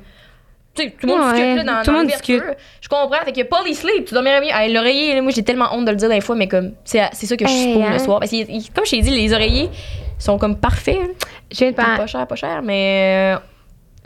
Sais, 0.82 0.94
tout 1.00 1.06
le 1.06 1.12
monde 1.16 1.32
discute 1.34 1.56
là, 1.56 1.64
dans, 1.64 1.82
tout 1.84 1.90
le 1.90 1.96
monde 1.98 2.06
discute. 2.06 2.42
Je 2.80 2.88
comprends. 2.88 3.20
Fait 3.24 3.32
que 3.32 3.42
Polly 3.42 3.74
Sleep, 3.74 4.04
tu 4.06 4.14
dormirais 4.14 4.40
mieux. 4.40 4.48
Hey, 4.52 4.72
L'oreiller, 4.72 5.20
moi, 5.20 5.32
j'ai 5.34 5.42
tellement 5.42 5.68
honte 5.72 5.84
de 5.84 5.90
le 5.90 5.96
dire 5.96 6.08
des 6.08 6.20
fois, 6.20 6.36
mais 6.36 6.48
comme, 6.48 6.72
c'est 6.84 7.02
c'est 7.12 7.26
ça 7.26 7.36
que 7.36 7.46
je 7.46 7.52
suppose 7.52 7.82
hein. 7.82 7.92
le 7.92 7.98
soir. 7.98 8.20
Parce 8.20 8.30
que, 8.30 8.44
comme 8.74 8.84
je 8.86 8.90
t'ai 8.90 9.00
dit, 9.00 9.10
les 9.10 9.32
oreillers 9.32 9.68
sont 10.18 10.38
comme 10.38 10.56
parfaits. 10.56 10.98
hein. 11.00 11.08
Je 11.50 11.58
viens 11.58 11.70
de 11.70 11.76
Pas 11.76 11.96
penser. 11.96 12.08
cher, 12.12 12.26
pas 12.26 12.36
cher, 12.36 12.60
mais. 12.62 13.34
euh, 13.36 13.38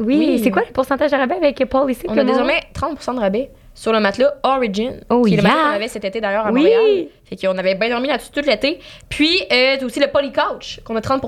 Oui, 0.00 0.17
Oui. 0.19 0.41
c'est 0.43 0.50
quoi 0.50 0.62
le 0.67 0.73
pourcentage 0.73 1.11
de 1.11 1.17
rabais 1.17 1.37
avec 1.37 1.65
Paul 1.67 1.91
ici? 1.91 2.03
On 2.09 2.17
a 2.19 2.25
désormais 2.25 2.61
30 2.73 3.15
de 3.17 3.21
rabais 3.21 3.50
sur 3.75 3.93
le 3.93 4.00
matelas 4.00 4.35
Origin. 4.43 5.00
Oh, 5.11 5.23
qui 5.23 5.35
est 5.35 5.37
le 5.37 5.43
matelas 5.43 5.62
qu'on 5.62 5.75
avait 5.75 5.88
cet 5.88 6.05
été 6.05 6.21
d'ailleurs 6.21 6.47
à 6.47 6.53
Oui. 6.53 6.62
Montréal. 6.62 7.06
Fait 7.25 7.37
qu'on 7.37 7.56
avait 7.59 7.75
bien 7.75 7.88
dormi 7.91 8.09
là-dessus 8.09 8.31
tout 8.32 8.41
l'été. 8.47 8.79
Puis, 9.09 9.41
euh, 9.53 9.76
t'as 9.79 9.85
aussi 9.87 10.00
le 10.00 10.09
Poly 10.09 10.32
Couch, 10.32 10.81
qu'on 10.85 10.97
a 10.97 11.00
30 11.00 11.23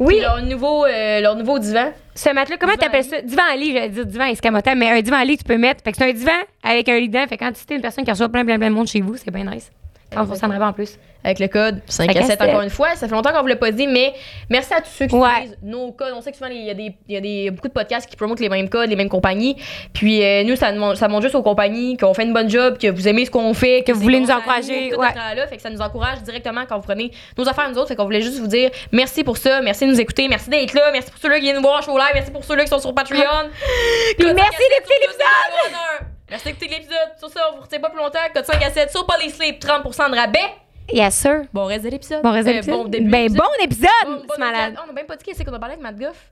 Oui. 0.00 0.14
Puis 0.14 0.20
leur 0.20 0.42
nouveau, 0.42 0.84
euh, 0.84 1.20
leur 1.20 1.34
nouveau 1.36 1.58
divan. 1.58 1.92
Ce 2.14 2.32
matelas, 2.32 2.56
comment 2.58 2.76
t'appelles 2.76 3.02
lit. 3.02 3.10
ça? 3.10 3.20
Divan 3.22 3.42
à 3.52 3.56
lit, 3.56 3.72
j'allais 3.72 3.88
dire 3.88 4.06
divan 4.06 4.26
escamotant, 4.26 4.76
mais 4.76 4.90
un 4.90 5.00
divan 5.02 5.16
à 5.16 5.24
lit, 5.24 5.36
tu 5.36 5.44
peux 5.44 5.58
mettre. 5.58 5.82
Fait 5.82 5.90
que 5.90 5.98
c'est 5.98 6.08
un 6.08 6.12
divan 6.12 6.32
avec 6.62 6.88
un 6.88 6.98
lit 6.98 7.08
dedans. 7.08 7.26
Fait 7.28 7.36
que 7.36 7.44
quand 7.44 7.52
tu 7.52 7.72
es 7.72 7.76
une 7.76 7.82
personne 7.82 8.04
qui 8.04 8.10
reçoit 8.10 8.28
plein, 8.28 8.44
plein, 8.44 8.56
plein 8.56 8.70
de 8.70 8.74
monde 8.74 8.86
chez 8.86 9.00
vous, 9.00 9.16
c'est 9.16 9.30
bien 9.30 9.44
nice. 9.44 9.70
30% 10.12 10.46
de 10.48 10.52
rabais 10.52 10.64
en 10.64 10.72
plus. 10.72 10.96
Avec 11.24 11.38
le 11.38 11.48
code 11.48 11.80
5 11.86 12.06
Cinq 12.12 12.16
à 12.16 12.20
à 12.20 12.22
7 12.26 12.38
sept. 12.38 12.48
encore 12.48 12.60
une 12.62 12.70
fois. 12.70 12.94
Ça 12.96 13.08
fait 13.08 13.14
longtemps 13.14 13.32
qu'on 13.32 13.40
vous 13.40 13.46
l'a 13.46 13.56
pas 13.56 13.70
dit, 13.70 13.86
mais 13.86 14.12
merci 14.50 14.74
à 14.74 14.80
tous 14.82 14.90
ceux 14.90 15.06
qui 15.06 15.14
Ouais. 15.14 15.30
utilisent 15.38 15.58
nos 15.62 15.90
codes. 15.92 16.12
On 16.14 16.20
sait 16.20 16.30
que 16.30 16.36
souvent, 16.36 16.50
il 16.50 16.62
y 16.64 16.70
a, 16.70 16.74
des, 16.74 16.94
il 17.08 17.14
y 17.14 17.16
a 17.16 17.20
des, 17.20 17.50
beaucoup 17.50 17.68
de 17.68 17.72
podcasts 17.72 18.08
qui 18.08 18.16
promotent 18.16 18.40
les 18.40 18.48
mêmes 18.50 18.68
codes, 18.68 18.90
les 18.90 18.96
mêmes 18.96 19.08
compagnies. 19.08 19.56
Puis 19.94 20.22
euh, 20.22 20.44
nous, 20.44 20.54
ça, 20.54 20.72
ça 20.96 21.08
montre 21.08 21.22
juste 21.22 21.34
aux 21.34 21.42
compagnies 21.42 21.96
qu'on 21.96 22.12
fait 22.14 22.24
une 22.24 22.34
bonne 22.34 22.50
job, 22.50 22.76
que 22.78 22.88
vous 22.88 23.08
aimez 23.08 23.24
ce 23.24 23.30
qu'on 23.30 23.54
fait, 23.54 23.82
Que 23.86 23.92
vous 23.92 24.00
voulez 24.00 24.20
bon 24.20 24.26
nous 24.26 24.30
encourager, 24.32 24.94
ouais. 24.94 25.14
là 25.34 25.46
Fait 25.46 25.56
que 25.56 25.62
ça 25.62 25.70
nous 25.70 25.80
encourage 25.80 26.22
directement 26.22 26.64
quand 26.68 26.76
vous 26.76 26.84
prenez 26.84 27.10
nos 27.38 27.48
affaires 27.48 27.68
nous 27.70 27.78
autres. 27.78 27.88
Fait 27.88 27.96
qu'on 27.96 28.04
voulait 28.04 28.20
juste 28.22 28.38
vous 28.38 28.46
dire 28.46 28.70
merci 28.92 29.24
pour 29.24 29.38
ça, 29.38 29.62
merci 29.62 29.86
de 29.86 29.90
nous 29.92 30.00
écouter, 30.00 30.28
merci 30.28 30.50
d'être 30.50 30.74
là, 30.74 30.90
merci 30.92 31.10
pour 31.10 31.20
ceux-là 31.20 31.36
qui 31.36 31.42
viennent 31.42 31.56
nous 31.56 31.62
voir 31.62 31.78
en 31.78 31.82
show 31.82 31.96
live, 31.96 32.10
merci 32.14 32.30
pour 32.30 32.44
ceux-là 32.44 32.64
qui 32.64 32.70
sont 32.70 32.78
sur 32.80 32.94
Patreon. 32.94 33.18
Puis 34.18 34.26
merci 34.34 34.36
5 34.36 34.52
7 34.52 34.58
d'écouter 34.76 34.94
l'épisode! 35.00 36.08
Merci 36.30 36.46
d'écouter 36.46 36.68
l'épisode. 36.68 37.10
Sur 37.18 37.28
ça, 37.28 37.40
on 37.52 37.56
vous 37.56 37.62
retient 37.62 37.80
pas 37.80 37.90
plus 37.90 37.98
longtemps. 37.98 38.18
Code 38.34 38.44
5 38.46 38.62
à 38.64 38.70
7 38.70 38.90
sur 38.90 39.06
Polysleep, 39.06 39.62
30% 39.64 40.10
de 40.10 40.16
rabais. 40.16 40.38
Yes, 40.92 41.14
sir. 41.14 41.42
Bon 41.52 41.64
reste 41.64 41.84
de 41.84 41.90
l'épisode. 41.90 42.22
Bon, 42.22 42.32
reste 42.32 42.46
de 42.46 42.52
Euh, 42.52 42.54
l'épisode. 42.56 42.74
bon 42.76 42.88
début 42.88 43.10
ben, 43.10 43.32
bon 43.32 43.44
épisode! 43.62 43.88
Bon- 44.06 44.22
malade. 44.38 44.72
épisode. 44.72 44.84
On 44.86 44.90
a 44.90 44.92
même 44.92 45.06
pas 45.06 45.16
dit 45.16 45.24
qu'est-ce 45.24 45.42
qu'on 45.42 45.52
a 45.54 45.58
parlé 45.58 45.74
avec 45.74 45.82
Matt 45.82 45.98
Goff? 45.98 46.30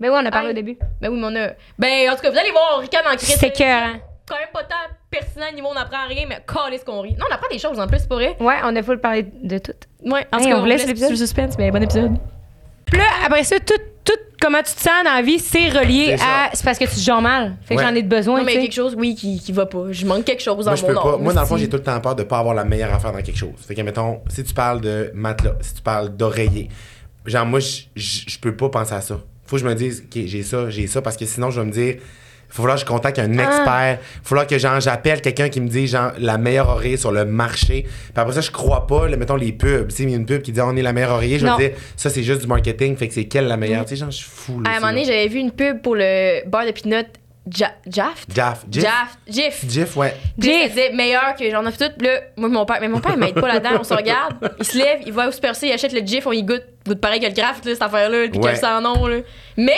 Ben 0.00 0.10
oui, 0.10 0.18
on 0.20 0.26
a 0.26 0.30
parlé 0.30 0.50
au 0.50 0.52
début. 0.52 0.76
Ben 1.00 1.08
oui, 1.10 1.18
mais 1.20 1.26
on 1.26 1.36
a. 1.36 1.50
Ben 1.78 2.10
en 2.10 2.16
tout 2.16 2.22
cas, 2.22 2.30
vous 2.30 2.38
allez 2.38 2.50
voir, 2.50 2.78
Ricard 2.80 3.02
en 3.06 3.16
crise. 3.16 3.36
C'est 3.38 3.50
cœur, 3.52 3.82
hein? 3.84 4.00
quand 4.26 4.36
même 4.36 4.48
pas 4.52 4.64
tant 4.64 4.74
pertinent 5.10 5.52
niveau 5.54 5.68
on 5.70 5.76
apprend 5.76 6.06
rien, 6.08 6.24
mais 6.28 6.38
calé 6.52 6.78
ce 6.78 6.84
qu'on 6.84 7.00
rit. 7.02 7.12
Non, 7.18 7.26
on 7.30 7.34
apprend 7.34 7.48
des 7.50 7.58
choses 7.58 7.78
en 7.78 7.86
plus, 7.86 7.98
c'est 8.00 8.08
pas 8.08 8.14
vrai. 8.16 8.36
Ouais, 8.40 8.56
on 8.64 8.74
a 8.74 8.82
full 8.82 8.98
parler 9.00 9.22
de 9.22 9.58
tout. 9.58 9.72
Ouais, 10.02 10.26
en 10.32 10.38
Hey, 10.38 10.44
tout 10.44 10.50
cas, 10.50 10.56
on 10.56 10.60
vous 10.60 10.66
laisse 10.66 10.86
l'épisode. 10.86 11.10
le 11.10 11.16
suspense, 11.16 11.56
mais 11.58 11.70
bon 11.70 11.82
épisode. 11.82 12.16
Puis 12.94 13.02
là, 13.02 13.08
après 13.26 13.42
ça, 13.42 13.58
tout, 13.58 13.74
tout 14.04 14.12
comment 14.40 14.58
tu 14.58 14.72
te 14.72 14.80
sens 14.80 15.02
dans 15.04 15.14
la 15.14 15.22
vie, 15.22 15.40
c'est 15.40 15.68
relié 15.68 16.14
à. 16.20 16.50
C'est 16.52 16.64
parce 16.64 16.78
que 16.78 16.84
tu 16.84 17.04
te 17.04 17.20
mal. 17.20 17.56
Fait 17.64 17.74
que 17.74 17.80
Ouais. 17.80 17.86
j'en 17.86 17.94
ai 17.94 18.02
de 18.02 18.08
besoin. 18.08 18.38
Non, 18.38 18.44
mais 18.44 18.52
tu 18.52 18.58
sais. 18.58 18.62
quelque 18.66 18.74
chose, 18.74 18.94
oui, 18.96 19.16
qui, 19.16 19.40
qui 19.40 19.50
va 19.50 19.66
pas. 19.66 19.86
Je 19.90 20.06
manque 20.06 20.24
quelque 20.24 20.42
chose 20.42 20.64
dans 20.64 20.76
je 20.76 20.82
mon 20.82 20.88
peux 20.88 20.94
pas. 20.94 21.14
âme, 21.14 21.22
Moi, 21.22 21.32
dans 21.32 21.40
le 21.40 21.46
fond, 21.46 21.56
j'ai 21.56 21.68
tout 21.68 21.76
le 21.76 21.82
temps 21.82 22.00
peur 22.00 22.14
de 22.14 22.22
pas 22.22 22.38
avoir 22.38 22.54
la 22.54 22.64
meilleure 22.64 22.94
affaire 22.94 23.10
dans 23.12 23.20
quelque 23.22 23.36
chose. 23.38 23.50
Fait 23.66 23.74
que, 23.74 23.80
mettons, 23.82 24.20
si 24.28 24.44
tu 24.44 24.54
parles 24.54 24.80
de 24.80 25.10
matelas, 25.14 25.56
si 25.60 25.74
tu 25.74 25.82
parles 25.82 26.16
d'oreiller, 26.16 26.68
genre, 27.26 27.46
moi, 27.46 27.58
je 27.96 28.38
peux 28.38 28.54
pas 28.54 28.68
penser 28.68 28.94
à 28.94 29.00
ça. 29.00 29.18
Faut 29.46 29.56
que 29.56 29.62
je 29.62 29.66
me 29.68 29.74
dise, 29.74 30.04
OK, 30.06 30.22
j'ai 30.24 30.42
ça, 30.44 30.70
j'ai 30.70 30.86
ça, 30.86 31.02
parce 31.02 31.16
que 31.16 31.26
sinon, 31.26 31.50
je 31.50 31.60
vais 31.60 31.66
me 31.66 31.72
dire, 31.72 31.96
il 32.54 32.58
va 32.58 32.62
falloir 32.62 32.74
que 32.76 32.80
je 32.82 32.86
contacte 32.86 33.18
un 33.18 33.32
expert. 33.32 33.98
Il 34.00 34.18
va 34.22 34.22
falloir 34.22 34.46
que, 34.46 34.58
genre, 34.58 34.80
j'appelle 34.80 35.20
quelqu'un 35.20 35.48
qui 35.48 35.60
me 35.60 35.68
dit, 35.68 35.88
genre, 35.88 36.12
la 36.18 36.38
meilleure 36.38 36.68
oreiller 36.68 36.96
sur 36.96 37.10
le 37.10 37.24
marché. 37.24 37.82
Puis 37.82 38.12
après 38.14 38.32
ça, 38.34 38.40
je 38.40 38.50
crois 38.52 38.86
pas, 38.86 39.08
là, 39.08 39.16
mettons, 39.16 39.34
les 39.36 39.52
pubs. 39.52 39.88
Tu 39.88 39.96
sais, 39.96 40.02
il 40.04 40.10
y 40.10 40.14
a 40.14 40.16
une 40.16 40.26
pub 40.26 40.40
qui 40.42 40.52
dit, 40.52 40.60
on 40.60 40.76
est 40.76 40.82
la 40.82 40.92
meilleure 40.92 41.10
oreiller. 41.12 41.38
Je 41.40 41.44
vais 41.44 41.50
Non. 41.50 41.58
me 41.58 41.68
dire, 41.68 41.76
ça, 41.96 42.10
c'est 42.10 42.22
juste 42.22 42.42
du 42.42 42.46
marketing. 42.46 42.96
Fait 42.96 43.08
que 43.08 43.14
c'est 43.14 43.24
quelle 43.24 43.48
la 43.48 43.56
meilleure? 43.56 43.84
Tu 43.84 43.90
sais, 43.90 43.96
genre, 43.96 44.10
je 44.10 44.18
suis 44.18 44.30
fou, 44.30 44.60
là. 44.60 44.70
À 44.70 44.76
un 44.76 44.80
moment 44.80 44.92
donné, 44.92 45.04
j'avais 45.04 45.26
vu 45.26 45.38
une 45.40 45.50
pub 45.50 45.82
pour 45.82 45.96
le 45.96 46.48
beurre 46.48 46.66
de 46.66 46.70
peanut 46.70 47.06
Ja- 47.50 47.74
Jaft? 47.86 48.26
Jaff. 48.34 48.64
Jif? 48.70 48.82
Jaft. 48.84 49.18
Jif. 49.28 49.64
Jif, 49.68 49.96
ouais. 49.98 50.14
Jif. 50.38 50.70
Disait 50.70 50.92
meilleur 50.94 51.34
que 51.38 51.50
j'en 51.50 51.66
ai 51.66 51.70
fait 51.72 51.88
tout. 51.88 51.94
Puis 51.98 52.06
Là, 52.06 52.20
moi, 52.38 52.48
mon 52.48 52.64
père, 52.64 52.78
mais 52.80 52.88
mon 52.88 53.00
père, 53.00 53.12
il 53.16 53.20
m'aide 53.20 53.34
pas 53.34 53.48
là-dedans. 53.48 53.76
On 53.80 53.84
se 53.84 53.92
regarde, 53.92 54.36
il 54.58 54.64
se 54.64 54.78
lève, 54.78 55.00
il 55.04 55.12
va 55.12 55.28
au 55.28 55.30
Super 55.30 55.54
C, 55.54 55.66
il 55.66 55.72
achète 55.72 55.92
le 55.92 56.00
Jif, 56.06 56.26
on 56.26 56.32
y 56.32 56.42
goûte. 56.42 56.62
Goûte 56.86 57.00
pareil 57.02 57.20
que 57.20 57.26
le 57.26 57.34
craft, 57.34 57.66
là, 57.66 57.72
cette 57.72 57.82
affaire-là, 57.82 58.28
puis 58.30 58.38
Ouais. 58.40 58.52
que 58.52 58.58
sans 58.58 58.80
nom, 58.80 59.06
là. 59.06 59.18
Mais, 59.58 59.72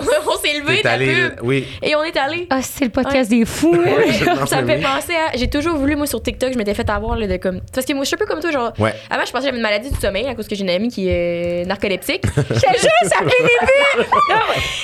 on, 0.26 0.36
s'est 0.38 0.58
levé 0.58 0.76
de 0.78 0.82
T'es 0.82 0.82
la 0.82 0.92
allé, 0.92 1.06
pub. 1.06 1.32
oui. 1.42 1.66
Et 1.82 1.94
on 1.94 2.02
est 2.02 2.16
allé. 2.16 2.46
Ah, 2.50 2.62
c'est 2.62 2.84
le 2.84 2.90
podcast 2.90 3.30
des 3.30 3.44
fous. 3.44 3.74
ça 4.46 4.62
me 4.62 4.66
fait 4.66 4.80
penser 4.80 5.14
à. 5.14 5.36
J'ai 5.36 5.48
toujours 5.48 5.76
voulu, 5.76 5.96
moi, 5.96 6.06
sur 6.06 6.22
TikTok, 6.22 6.52
je 6.52 6.58
m'étais 6.58 6.74
fait 6.74 6.88
avoir, 6.90 7.16
là, 7.16 7.26
de 7.26 7.36
comme. 7.36 7.60
Parce 7.72 7.86
que 7.86 7.92
moi, 7.92 8.04
je 8.04 8.08
suis 8.08 8.16
un 8.16 8.18
peu 8.18 8.26
comme 8.26 8.40
toi, 8.40 8.50
genre. 8.50 8.72
Ouais. 8.78 8.94
Avant, 9.10 9.24
je 9.24 9.32
pensais 9.32 9.40
que 9.40 9.44
j'avais 9.46 9.56
une 9.56 9.62
maladie 9.62 9.90
du 9.90 9.98
sommeil 9.98 10.26
à 10.26 10.34
cause 10.34 10.48
que 10.48 10.54
j'ai 10.54 10.62
une 10.62 10.70
amie 10.70 10.88
qui 10.88 11.08
est 11.08 11.66
narcoleptique. 11.66 12.24
J'ai 12.36 12.78
juste 12.78 13.14
appelé 13.18 13.34
les 13.40 13.66
buts. 13.66 14.06
Non, 14.30 14.36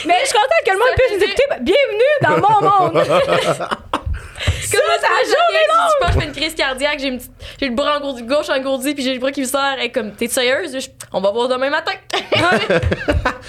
mais 0.07 0.15
je 0.23 0.29
suis 0.29 0.35
contente 0.35 0.63
que 0.65 0.73
le 0.73 0.79
monde 0.79 0.95
puisse 0.97 1.19
nous 1.19 1.25
écouter. 1.25 1.43
Bienvenue 1.61 2.13
dans 2.23 2.49
mon 2.49 2.91
monde. 2.91 3.99
Comment 4.73 4.99
ça, 5.01 5.09
la 5.09 5.25
journée 5.25 5.65
Je 5.69 6.07
pense 6.07 6.09
que 6.09 6.15
je 6.15 6.19
fais 6.21 6.27
une 6.27 6.33
crise 6.33 6.55
cardiaque, 6.55 6.99
j'ai 7.01 7.09
une 7.09 7.19
petite- 7.19 7.33
j'ai 7.61 7.69
le 7.69 7.75
bras 7.75 7.99
engourdi 7.99 8.23
gauche 8.23 8.49
engourdi, 8.49 8.95
puis 8.95 9.03
j'ai 9.05 9.13
le 9.15 9.21
bras 9.21 9.31
qui 9.31 9.41
me 9.43 9.47
sert. 9.47 9.77
Et 9.83 9.91
comme, 9.91 10.13
t'es 10.13 10.29
sérieuse? 10.29 10.73
Je- 10.79 10.89
On 11.13 11.21
va 11.21 11.31
voir 11.31 11.49
demain 11.49 11.71
matin. 11.71 11.93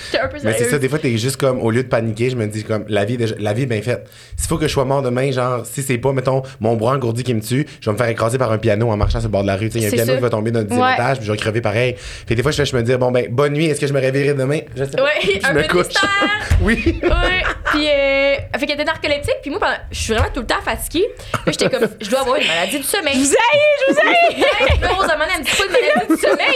J'étais 0.05 0.19
un 0.23 0.27
peu 0.27 0.33
Mais 0.35 0.39
c'est 0.39 0.51
ça, 0.51 0.57
sérieuse. 0.57 0.79
des 0.79 0.89
fois, 0.89 0.99
t'es 0.99 1.17
juste 1.17 1.37
comme, 1.37 1.61
au 1.61 1.71
lieu 1.71 1.83
de 1.83 1.87
paniquer, 1.87 2.29
je 2.29 2.35
me 2.35 2.45
dis 2.47 2.63
comme, 2.63 2.85
la 2.87 3.05
vie, 3.05 3.13
est 3.15 3.17
déjà- 3.17 3.35
la 3.39 3.53
vie 3.53 3.63
est 3.63 3.67
bien 3.67 3.81
faite. 3.81 4.09
S'il 4.35 4.47
faut 4.49 4.57
que 4.57 4.67
je 4.67 4.73
sois 4.73 4.85
mort 4.85 5.01
demain, 5.01 5.31
genre, 5.31 5.65
si 5.65 5.81
c'est 5.81 5.97
pas, 5.97 6.11
mettons, 6.11 6.43
mon 6.59 6.75
bras 6.75 6.93
engourdi 6.95 7.23
qui 7.23 7.33
me 7.33 7.41
tue, 7.41 7.65
je 7.79 7.85
vais 7.89 7.93
me 7.93 7.97
faire 7.97 8.07
écraser 8.07 8.37
par 8.37 8.51
un 8.51 8.57
piano 8.57 8.89
en 8.89 8.97
marchant 8.97 9.19
sur 9.19 9.29
le 9.29 9.31
bord 9.31 9.41
de 9.43 9.47
la 9.47 9.55
rue. 9.55 9.69
Tu 9.69 9.73
sais, 9.73 9.79
il 9.79 9.81
y 9.83 9.85
a 9.85 9.87
un 9.87 9.89
C'est 9.91 9.95
piano 9.97 10.11
ça. 10.11 10.15
qui 10.17 10.21
va 10.21 10.29
tomber 10.29 10.51
dixième 10.51 10.79
Ouais. 10.81 10.93
étage, 10.93 11.17
puis 11.17 11.25
je 11.27 11.31
vais 11.31 11.37
crever 11.37 11.61
pareil. 11.61 11.95
Fait 11.97 12.35
des 12.35 12.41
fois, 12.41 12.51
je 12.51 12.57
fais, 12.57 12.65
je 12.65 12.75
me 12.75 12.81
dis, 12.83 12.95
bon, 12.95 13.11
ben, 13.11 13.27
bonne 13.29 13.53
nuit, 13.53 13.65
est-ce 13.67 13.79
que 13.79 13.87
je 13.87 13.93
me 13.93 13.99
réveillerai 13.99 14.33
demain? 14.33 14.59
Je 14.75 14.83
sais 14.83 14.91
pas. 14.91 15.03
Ouais, 15.03 15.39
je 15.41 15.47
un 15.47 15.53
me 15.53 15.61
peu 15.61 15.67
de 15.67 15.71
couche. 15.71 15.87
mystère. 15.87 16.09
oui. 16.61 16.99
Ouais. 17.03 17.43
Puis, 17.71 17.87
euh, 17.89 18.35
fait 18.59 18.65
qu'elle 18.65 18.75
était 18.75 18.83
narcoleptique, 18.83 19.37
puis 19.41 19.49
moi, 19.51 19.59
pendant- 19.59 19.73
je 19.91 19.97
suis 19.99 20.13
vraiment 20.13 20.29
tout 20.33 20.41
le 20.41 20.45
temps 20.47 20.61
fatiguée. 20.63 20.82
Puis 20.89 21.03
j'étais 21.47 21.69
comme, 21.69 21.87
je 22.01 22.09
dois 22.09 22.19
avoir 22.21 22.35
une 22.37 22.47
maladie 22.47 22.77
du 22.77 22.83
sommeil. 22.83 23.15
Vous 23.17 23.31
haïs, 23.33 23.61
je 23.87 23.93
vous. 23.93 23.99
Puis 24.33 24.81
là, 24.81 24.87
Rose 24.89 25.09
Amanda, 25.09 25.33
elle 25.35 25.41
me 25.41 25.45
dit 25.45 25.51
pas 25.51 25.63
de 25.67 25.71
maladie 25.71 26.07
du 26.15 26.21
sommeil. 26.21 26.55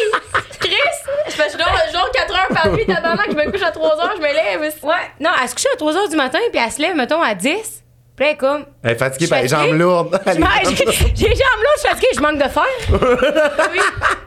Chris, 0.60 0.72
je 1.28 1.32
fais 1.34 1.50
je 1.52 1.58
dors 1.58 1.68
genre 1.94 2.12
4 2.12 2.34
heures 2.34 2.48
par 2.64 2.72
nuit, 2.72 2.86
tabarnak, 2.86 3.28
je 3.30 3.36
me 3.36 3.52
couche 3.52 3.62
à 3.64 3.72
3 3.72 3.90
heures, 4.04 4.14
je 4.18 4.22
me 4.22 4.28
lève. 4.34 4.62
Ouais, 4.84 4.94
non, 5.20 5.30
elle 5.42 5.50
se 5.50 5.56
couche 5.56 5.66
à 5.74 5.78
3 5.78 5.94
h 5.94 6.10
du 6.10 6.16
matin, 6.16 6.40
puis 6.52 6.62
elle 6.64 6.72
se 6.72 6.82
lève, 6.82 6.96
mettons, 6.96 7.22
à 7.22 7.34
10. 7.36 7.84
Puis 8.16 8.26
là, 8.26 8.32
elle 8.32 8.36
est 8.36 8.38
comme. 8.38 8.66
Elle 8.84 8.92
est 8.92 8.96
fatiguée 8.96 9.28
par 9.28 9.42
les 9.44 9.48
jambes 9.48 9.74
lourdes. 9.74 10.20
J'ai 10.26 10.34
les 10.34 11.36
jambes 11.36 11.62
lourdes, 11.62 11.76
je 11.76 11.80
suis 11.82 11.90
fatiguée, 11.90 12.08
je 12.16 12.20
manque 12.20 12.38
de 12.44 12.50
fer. 12.50 12.64
Oui. 13.72 13.80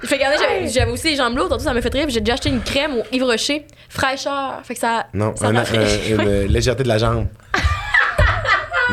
Je 0.03 0.07
fais 0.07 0.15
regarder, 0.15 0.37
j'avais- 0.69 0.91
aussi 0.93 1.11
les 1.11 1.17
jambes 1.17 1.37
lourdes, 1.37 1.51
tantôt 1.51 1.65
ça 1.65 1.75
m'a 1.75 1.83
fait 1.83 1.93
rire, 1.93 2.05
puis 2.05 2.15
j'ai 2.15 2.21
déjà 2.21 2.35
acheté 2.35 2.51
une 2.51 2.63
crème 2.63 2.99
au 2.99 3.03
Yves 3.11 3.25
Rocher, 3.25 3.67
fraîcheur. 3.89 4.61
Fait 4.63 4.75
que 4.75 4.81
ça. 4.81 5.07
Non, 5.13 5.35
ça 5.35 5.49
une 5.49 6.47
légèreté 6.47 6.85
de 6.85 6.89
la 6.89 6.99
jambe. 6.99 7.27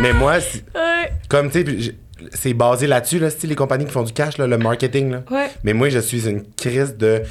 Mais 0.02 0.14
moi, 0.14 0.40
c'est- 0.40 0.64
Ouais. 0.76 1.12
comme, 1.28 1.50
tu 1.50 1.60
sais, 1.60 1.64
puis 1.64 1.96
c'est 2.34 2.54
basé 2.54 2.88
là-dessus, 2.88 3.20
là, 3.20 3.30
c'est 3.30 3.48
les 3.48 3.56
compagnies 3.56 3.86
qui 3.86 3.92
font 3.92 4.04
du 4.04 4.14
cash, 4.14 4.38
là, 4.38 4.48
le 4.48 4.58
marketing, 4.58 5.12
là. 5.12 5.24
Ouais. 5.32 5.48
Mais 5.64 5.74
moi, 5.74 5.90
je 5.90 6.00
suis 6.00 6.28
une 6.28 6.44
crise 6.56 6.96
de. 6.98 7.22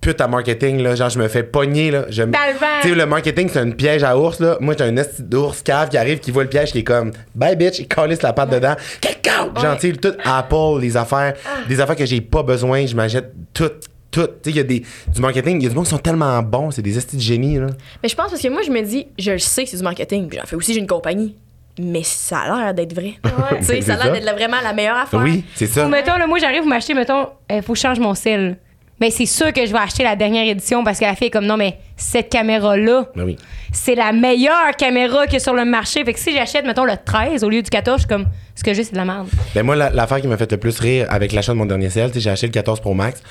pute 0.00 0.20
à 0.20 0.28
marketing, 0.28 0.80
là. 0.80 0.94
Genre, 0.94 1.10
je 1.10 1.18
me 1.18 1.26
fais 1.26 1.42
pogner, 1.42 1.90
là. 1.90 2.04
Je 2.08 2.22
me- 2.22 2.30
Dans 2.30 2.38
le 2.46 2.56
vent. 2.56 2.66
Tu 2.82 2.90
sais, 2.90 2.94
le 2.94 3.04
marketing, 3.04 3.48
c'est 3.52 3.58
un 3.58 3.70
piège 3.72 4.04
à 4.04 4.16
ours, 4.16 4.38
là. 4.38 4.56
Moi, 4.60 4.74
j'ai 4.78 4.84
un 4.84 4.96
esti 4.96 5.24
d'ours 5.24 5.60
cave 5.62 5.88
qui 5.88 5.96
arrive, 5.96 6.20
qui 6.20 6.30
voit 6.30 6.44
le 6.44 6.48
piège, 6.48 6.70
qui 6.70 6.78
est 6.78 6.84
comme, 6.84 7.10
bye 7.34 7.56
bitch, 7.56 7.80
il 7.80 7.88
calisse 7.88 8.22
la 8.22 8.32
patte 8.32 8.50
dedans. 8.50 8.76
Quelqu'un! 9.00 9.50
Gentil, 9.60 9.94
tout 9.94 10.12
Apple, 10.24 10.80
les 10.80 10.96
affaires, 10.96 11.34
Ah. 11.44 11.66
des 11.68 11.80
affaires 11.80 11.96
que 11.96 12.06
j'ai 12.06 12.20
pas 12.20 12.44
besoin, 12.44 12.86
je 12.86 12.94
m'achète 12.94 13.32
tout. 13.52 13.70
Tout. 14.10 14.20
Tu 14.26 14.32
sais, 14.44 14.50
il 14.50 14.56
y 14.56 14.60
a 14.60 14.62
des, 14.62 14.84
du 15.12 15.20
marketing, 15.20 15.56
il 15.60 15.64
y 15.64 15.66
a 15.66 15.68
du 15.70 15.74
monde 15.74 15.84
qui 15.84 15.90
sont 15.90 15.98
tellement 15.98 16.40
bons, 16.42 16.70
c'est 16.70 16.80
des 16.80 16.96
estis 16.96 17.16
de 17.16 17.20
génie, 17.20 17.58
là. 17.58 17.66
Mais 18.02 18.08
je 18.08 18.14
pense 18.14 18.30
parce 18.30 18.40
que 18.40 18.48
moi, 18.48 18.62
je 18.64 18.70
me 18.70 18.80
dis, 18.82 19.08
je 19.18 19.32
le 19.32 19.38
sais 19.38 19.64
que 19.64 19.68
c'est 19.70 19.76
du 19.76 19.82
marketing, 19.82 20.28
puis 20.28 20.38
j'en 20.38 20.46
fais 20.46 20.56
aussi, 20.56 20.72
j'ai 20.74 20.80
une 20.80 20.86
compagnie. 20.86 21.36
Mais 21.80 22.02
ça 22.02 22.38
a 22.40 22.64
l'air 22.64 22.74
d'être 22.74 22.94
vrai. 22.94 23.14
Sais, 23.60 23.80
ça 23.82 23.94
a 23.94 24.04
l'air 24.04 24.12
d'être 24.12 24.34
vraiment 24.34 24.56
la 24.62 24.72
meilleure 24.72 24.96
affaire. 24.96 25.20
Oui, 25.22 25.44
c'est 25.54 25.66
ça. 25.66 25.86
Ou 25.86 25.88
mettons, 25.88 26.16
là, 26.16 26.26
moi, 26.26 26.38
j'arrive, 26.38 26.62
vous 26.62 26.68
m'achetez, 26.68 26.94
mettons, 26.94 27.28
il 27.50 27.62
faut 27.62 27.72
que 27.74 27.78
je 27.78 27.82
change 27.82 27.98
mon 28.00 28.14
sel. 28.14 28.58
Mais 29.00 29.10
c'est 29.12 29.26
sûr 29.26 29.52
que 29.52 29.64
je 29.64 29.70
vais 29.72 29.78
acheter 29.78 30.02
la 30.02 30.16
dernière 30.16 30.44
édition 30.48 30.82
parce 30.82 30.98
que 30.98 31.04
la 31.04 31.14
fille 31.14 31.28
est 31.28 31.30
comme, 31.30 31.46
non, 31.46 31.56
mais 31.56 31.78
cette 31.96 32.30
caméra-là, 32.30 33.06
Ben 33.14 33.22
oui. 33.24 33.36
c'est 33.72 33.94
la 33.94 34.10
meilleure 34.12 34.74
caméra 34.76 35.24
qu'il 35.26 35.34
y 35.34 35.36
a 35.36 35.40
sur 35.40 35.54
le 35.54 35.64
marché. 35.64 36.04
Fait 36.04 36.12
que 36.12 36.18
si 36.18 36.32
j'achète, 36.34 36.66
mettons, 36.66 36.84
le 36.84 36.94
13 37.04 37.44
au 37.44 37.48
lieu 37.48 37.62
du 37.62 37.70
14, 37.70 37.98
je 37.98 38.00
suis 38.00 38.08
comme, 38.08 38.26
ce 38.56 38.64
que 38.64 38.74
j'ai, 38.74 38.82
c'est 38.82 38.92
de 38.92 38.96
la 38.96 39.04
merde. 39.04 39.28
Ben 39.54 39.62
moi, 39.62 39.76
la- 39.76 39.90
l'affaire 39.90 40.20
qui 40.20 40.26
m'a 40.26 40.36
fait 40.36 40.50
le 40.50 40.58
plus 40.58 40.80
rire 40.80 41.06
avec 41.10 41.30
l'achat 41.30 41.52
de 41.52 41.58
mon 41.58 41.66
dernier 41.66 41.90
sais, 41.90 42.10
j'ai 42.16 42.28
acheté 42.28 42.48
le 42.48 42.52
14 42.52 42.80
Pro 42.80 42.92
Max. 42.92 43.22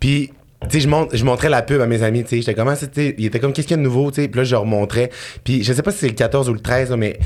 Puis, 0.00 0.32
tu 0.62 0.70
sais, 0.70 0.80
je, 0.80 0.88
montre- 0.88 1.16
je 1.16 1.24
montrais 1.24 1.48
la 1.50 1.62
pub 1.62 1.80
à 1.80 1.86
mes 1.86 2.02
amis, 2.02 2.24
tu 2.24 2.30
sais. 2.30 2.36
J'étais 2.38 2.54
comme, 2.54 2.66
ah, 2.66 2.74
c'était, 2.74 3.14
il 3.16 3.24
était 3.26 3.38
comme, 3.38 3.52
qu'est-ce 3.52 3.68
qu'il 3.68 3.76
y 3.76 3.78
a 3.78 3.82
de 3.82 3.84
nouveau, 3.88 4.10
tu 4.10 4.22
sais? 4.22 4.26
Puis 4.28 4.38
là, 4.38 4.44
je 4.44 4.50
leur 4.56 4.64
montrais. 4.66 5.10
Puis, 5.44 5.62
je 5.62 5.72
sais 5.72 5.82
pas 5.82 5.92
si 5.92 5.98
c'est 5.98 6.08
le 6.08 6.14
14 6.14 6.48
ou 6.48 6.52
le 6.52 6.58
13, 6.60 6.90
là, 6.90 6.96
mais 6.96 7.16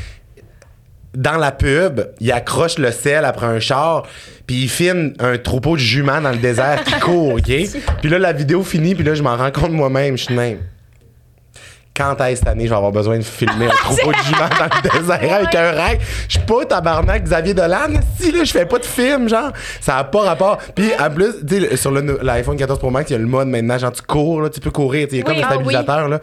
dans 1.17 1.39
la 1.39 1.51
pub, 1.51 2.03
il 2.21 2.31
accroche 2.31 2.79
le 2.79 2.93
sel 2.93 3.25
après 3.25 3.47
un 3.47 3.59
char, 3.59 4.05
puis 4.47 4.65
il 4.65 4.69
filme 4.69 5.15
un 5.19 5.39
troupeau 5.39 5.75
de 5.75 5.81
juments 5.81 6.21
dans 6.21 6.31
le 6.31 6.37
désert 6.37 6.85
qui 6.85 6.93
court, 7.01 7.35
OK? 7.35 7.43
Puis 8.01 8.11
là, 8.11 8.19
la 8.19 8.33
vidéo 8.33 8.63
finit, 8.63 8.95
puis 8.95 9.03
là, 9.03 9.15
je 9.15 9.23
m'en 9.23 9.37
rends 9.37 9.51
compte 9.51 9.73
moi-même. 9.73 10.17
Je 10.17 10.25
suis 10.25 10.35
même. 10.35 10.59
Quand 11.97 12.21
est-ce 12.21 12.41
cette 12.41 12.49
année, 12.49 12.65
je 12.65 12.69
vais 12.69 12.77
avoir 12.77 12.93
besoin 12.93 13.17
de 13.17 13.23
filmer 13.23 13.67
un 13.67 13.71
troupeau 13.71 14.13
de 14.13 14.19
juments 14.19 14.51
dans 14.59 14.67
le 14.67 15.01
désert 15.01 15.35
avec 15.35 15.55
un 15.55 15.73
rack? 15.73 16.01
Je 16.29 16.37
suis 16.37 16.47
pas 16.47 16.67
tabarnak 16.67 17.25
Xavier 17.25 17.55
Dolan. 17.55 17.95
Si, 18.21 18.31
là, 18.31 18.45
je 18.45 18.53
fais 18.53 18.67
pas 18.67 18.79
de 18.79 18.85
film, 18.85 19.31
genre. 19.31 19.53
Ça 19.81 19.97
a 19.97 20.05
pas 20.05 20.21
rapport. 20.21 20.59
Puis, 20.75 20.91
en 21.01 21.11
plus, 21.11 21.47
tu 21.49 21.59
sais, 21.59 21.77
sur 21.77 21.91
l'iPhone 21.91 22.59
14 22.59 22.79
Pro 22.79 22.91
Max, 22.91 23.09
il 23.09 23.15
y 23.15 23.17
a 23.17 23.19
le 23.19 23.27
mode 23.27 23.49
maintenant, 23.49 23.79
genre, 23.79 23.93
tu 23.93 24.03
cours, 24.03 24.43
là, 24.43 24.51
tu 24.51 24.61
peux 24.61 24.71
courir, 24.71 25.09
il 25.11 25.17
y 25.17 25.21
a 25.21 25.25
comme 25.25 25.39
un 25.39 25.43
ah 25.43 25.55
stabilisateur, 25.55 26.09
là. 26.09 26.21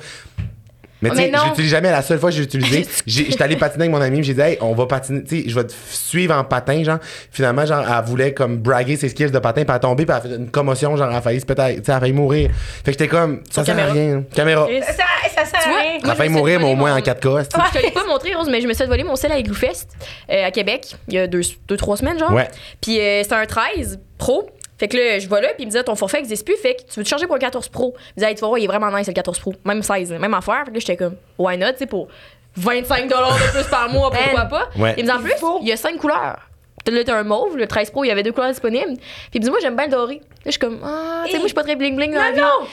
Mais 1.04 1.10
tu 1.10 1.16
Mais 1.18 1.32
sais, 1.38 1.46
l'utilise 1.50 1.70
jamais. 1.72 1.92
La 1.92 2.02
seule 2.02 2.20
fois 2.20 2.30
que 2.30 2.36
j'ai 2.36 2.44
utilisé, 2.44 2.88
j'étais 3.06 3.44
allé 3.44 3.56
patiner 3.58 3.84
avec 3.86 3.96
mon 3.96 4.02
ami, 4.02 4.24
j'ai 4.24 4.34
dit, 4.34 4.42
hey, 4.42 4.58
on 4.62 4.74
va 4.74 4.86
patiner, 4.86 5.24
tu 5.24 5.44
sais, 5.44 5.50
je 5.50 5.56
vais 5.56 5.66
te 5.66 5.74
suivre 5.90 6.34
en 6.36 6.44
patin, 6.44 6.84
genre. 6.84 7.00
Finalement, 7.32 7.66
genre, 7.66 7.86
elle 7.88 8.06
voulait 8.06 8.34
comme 8.34 8.58
braguer 8.58 8.96
ses 8.96 9.10
skills 9.10 9.32
de 9.32 9.40
patin, 9.40 9.62
puis 9.62 9.70
elle 9.70 9.76
a 9.76 9.80
tombé, 9.80 10.06
puis 10.06 10.16
elle 10.16 10.32
a 10.32 10.36
fait 10.36 10.36
une 10.42 10.50
commotion, 10.50 10.96
genre, 10.98 11.10
elle 11.10 11.16
a 11.18 11.22
failli 11.22 11.40
se 11.42 11.46
péter, 11.46 11.76
tu 11.76 11.84
sais, 11.84 11.92
elle 11.92 11.96
a 11.96 12.00
failli 12.00 12.14
mourir. 12.14 12.50
Fait 12.54 12.84
que 12.86 12.92
j'étais 12.92 13.08
comme, 13.08 13.42
ça 13.50 13.64
sert 13.66 13.78
à 13.78 13.86
rien. 13.92 14.24
Caméra. 14.34 14.68
Ça, 14.88 14.94
ça 14.94 15.46
sert 15.46 15.60
Tu 15.64 15.70
vois, 15.70 15.78
à 15.78 15.82
rien. 15.82 16.00
Elle 16.04 16.10
a 16.10 16.16
failli 16.16 16.30
mourir, 16.30 16.60
mais 16.60 16.66
au 16.66 16.68
volé 16.70 16.80
moins 16.80 16.92
mon- 16.94 16.98
en 16.98 17.02
4K. 17.02 17.44
c'est- 17.44 17.58
Je 17.74 17.80
te 17.80 17.86
l'ai 17.86 17.92
pas 17.92 18.06
montré, 18.06 18.34
Rose, 18.36 18.48
mais 18.50 18.62
je 18.62 18.68
me 18.68 18.74
suis 18.74 18.84
fait 18.84 18.88
voler 18.90 19.04
mon 19.04 19.16
sel 19.16 19.32
à 19.32 19.38
Igloofest 19.40 19.90
euh, 20.32 20.46
à 20.48 20.52
Québec 20.52 20.96
il 21.08 21.14
y 21.16 21.20
a 21.20 21.28
deux, 21.28 21.42
deux 21.68 21.78
trois 21.78 21.98
semaines, 21.98 22.18
genre. 22.20 22.32
Ouais. 22.32 22.48
Puis 22.82 23.00
euh, 23.00 23.24
c'est 23.24 23.34
un 23.34 23.46
13 23.46 24.00
Pro. 24.18 24.50
Fait 24.84 24.90
que 24.90 24.98
là, 24.98 25.18
je 25.18 25.30
vais 25.30 25.40
là, 25.40 25.48
puis 25.54 25.60
il 25.60 25.66
me 25.68 25.72
disait, 25.72 25.82
ton 25.86 25.96
forfait 25.96 26.20
existe 26.20 26.44
plus, 26.46 26.58
fait 26.58 26.76
que 26.76 26.82
tu 26.82 27.00
veux 27.00 27.04
te 27.06 27.08
charger 27.08 27.26
pour 27.26 27.38
un 27.38 27.40
14 27.40 27.70
Pro? 27.70 27.94
Il 27.96 28.00
me 28.00 28.14
disait, 28.18 28.30
hey, 28.32 28.36
tu 28.36 28.42
vas 28.42 28.48
voir, 28.48 28.60
il 28.60 28.66
est 28.66 28.68
vraiment 28.68 28.92
nice, 28.92 29.08
le 29.08 29.14
14 29.14 29.40
Pro. 29.40 29.54
Même 29.64 29.82
16, 29.82 30.12
même 30.12 30.34
affaire. 30.34 30.64
Fait 30.66 30.72
que 30.72 30.74
là, 30.74 30.80
j'étais 30.82 30.98
comme, 30.98 31.16
why 31.38 31.58
not, 31.58 31.72
tu 31.72 31.78
sais, 31.78 31.86
pour 31.86 32.10
25 32.58 33.08
de 33.08 33.52
plus 33.54 33.64
par 33.70 33.88
mois, 33.88 34.12
pourquoi 34.12 34.42
pas? 34.44 34.68
Ouais. 34.78 34.94
Il 34.98 35.06
me 35.06 35.10
dit, 35.10 35.16
en 35.18 35.22
plus, 35.22 35.34
il 35.62 35.70
y 35.70 35.72
a 35.72 35.78
5 35.78 35.96
couleurs. 35.96 36.50
Là, 36.86 37.04
t'as 37.06 37.16
un 37.16 37.24
mauve, 37.24 37.56
le 37.56 37.66
13 37.66 37.92
Pro, 37.92 38.04
il 38.04 38.10
y 38.10 38.12
avait 38.12 38.24
deux 38.24 38.34
couleurs 38.34 38.50
disponibles. 38.50 38.98
Puis 38.98 39.30
il 39.36 39.40
me 39.40 39.46
dit, 39.46 39.50
moi, 39.52 39.60
j'aime 39.62 39.78
bien 39.78 39.86
le 39.86 39.92
doré. 39.92 40.16
Là, 40.16 40.22
je 40.48 40.52
suis 40.52 40.60
comme, 40.60 40.82
ah, 40.84 41.22
tu 41.28 41.32
sais, 41.32 41.38
moi, 41.38 41.44
je 41.44 41.48
suis 41.48 41.56
pas 41.56 41.64
très 41.64 41.78
bling-bling 41.78 42.14
dans 42.14 42.22
la 42.22 42.32
vie. 42.34 42.42
Non! 42.42 42.68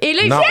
Et 0.00 0.14
là, 0.14 0.20
il 0.24 0.30
Non. 0.30 0.36
me 0.38 0.42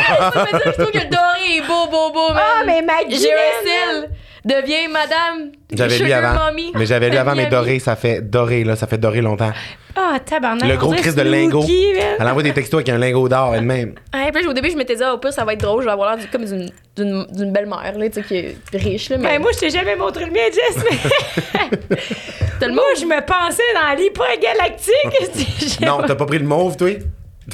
dire, 0.59 0.61
je 0.65 0.71
trouve 0.71 0.91
que 0.91 0.97
le 0.99 1.05
doré 1.09 1.57
est 1.57 1.61
beau, 1.67 1.87
beau, 1.89 2.11
beau, 2.13 2.29
man. 2.31 2.43
Ah, 2.59 2.63
mais 2.63 2.83
ma 2.83 2.93
J'ai 3.09 3.33
un 3.33 3.63
sel. 3.63 4.09
Deviens 4.45 4.87
madame. 4.89 5.51
J'avais 5.73 5.97
lu 5.97 6.03
Sugar 6.05 6.23
avant. 6.23 6.45
Mommy. 6.45 6.71
Mais 6.75 6.85
j'avais 6.85 7.09
lu 7.09 7.17
avant, 7.17 7.33
mais 7.35 7.47
doré, 7.47 7.79
ça 7.79 7.95
fait 7.95 8.21
doré, 8.21 8.63
là, 8.63 8.75
ça 8.75 8.85
fait 8.85 8.99
doré 8.99 9.21
longtemps. 9.21 9.51
Ah, 9.95 10.19
tabarnak. 10.23 10.69
Le 10.69 10.75
gros 10.77 10.91
crise 10.93 11.15
de 11.15 11.21
lingot. 11.23 11.63
Elle 11.67 12.27
envoie 12.27 12.43
des 12.43 12.53
textos 12.53 12.77
avec 12.79 12.89
un 12.89 12.97
lingot 12.99 13.27
d'or 13.27 13.55
elle-même. 13.55 13.95
Puis 14.11 14.43
là, 14.43 14.49
au 14.49 14.53
début, 14.53 14.69
je 14.69 14.75
m'étais 14.77 14.95
dit, 14.95 15.03
ah, 15.03 15.13
au 15.15 15.17
pire, 15.17 15.33
ça 15.33 15.45
va 15.45 15.53
être 15.53 15.61
drôle, 15.61 15.81
je 15.81 15.85
vais 15.87 15.91
avoir 15.93 16.15
l'air 16.15 16.23
du- 16.25 16.29
comme 16.31 16.45
d'une- 16.45 16.69
d'une 16.95 17.25
d'une 17.31 17.51
belle-mère, 17.51 17.97
là, 17.97 18.09
tu 18.09 18.21
sais, 18.21 18.23
qui 18.23 18.35
est 18.35 18.55
riche, 18.77 19.09
là. 19.09 19.17
Mais 19.17 19.29
Ben, 19.37 19.41
moi, 19.41 19.51
je 19.53 19.59
t'ai 19.59 19.69
jamais 19.71 19.95
montré 19.95 20.25
le 20.25 20.31
mien, 20.31 20.41
Jess, 20.53 20.83
mais 20.83 21.97
tellement. 22.59 22.75
moi, 22.75 22.85
je 22.99 23.05
me 23.05 23.19
pensais 23.25 23.63
dans 23.73 23.97
l'hypergalactique. 23.97 25.79
Non, 25.85 26.01
t'as 26.05 26.15
pas 26.15 26.25
pris 26.25 26.39
le 26.39 26.45
mauve, 26.45 26.77
toi? 26.77 26.89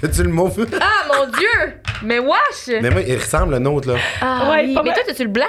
T'as-tu 0.02 0.24
le 0.24 0.30
mauve? 0.30 0.66
Ah, 0.80 1.08
mon 1.08 1.26
Dieu! 1.32 1.74
Mais 2.04 2.20
wesh! 2.20 2.80
Mais 2.82 2.90
moi, 2.90 3.02
il 3.08 3.16
ressemble 3.18 3.54
le 3.54 3.60
nôtre, 3.60 3.90
là. 3.90 3.96
Ah, 4.22 4.50
Ouais, 4.52 4.64
oui. 4.68 4.74
pas 4.74 4.84
Mais 4.84 4.94
toi, 4.94 5.04
t'as-tu 5.06 5.24
le 5.24 5.30
blanc? 5.30 5.46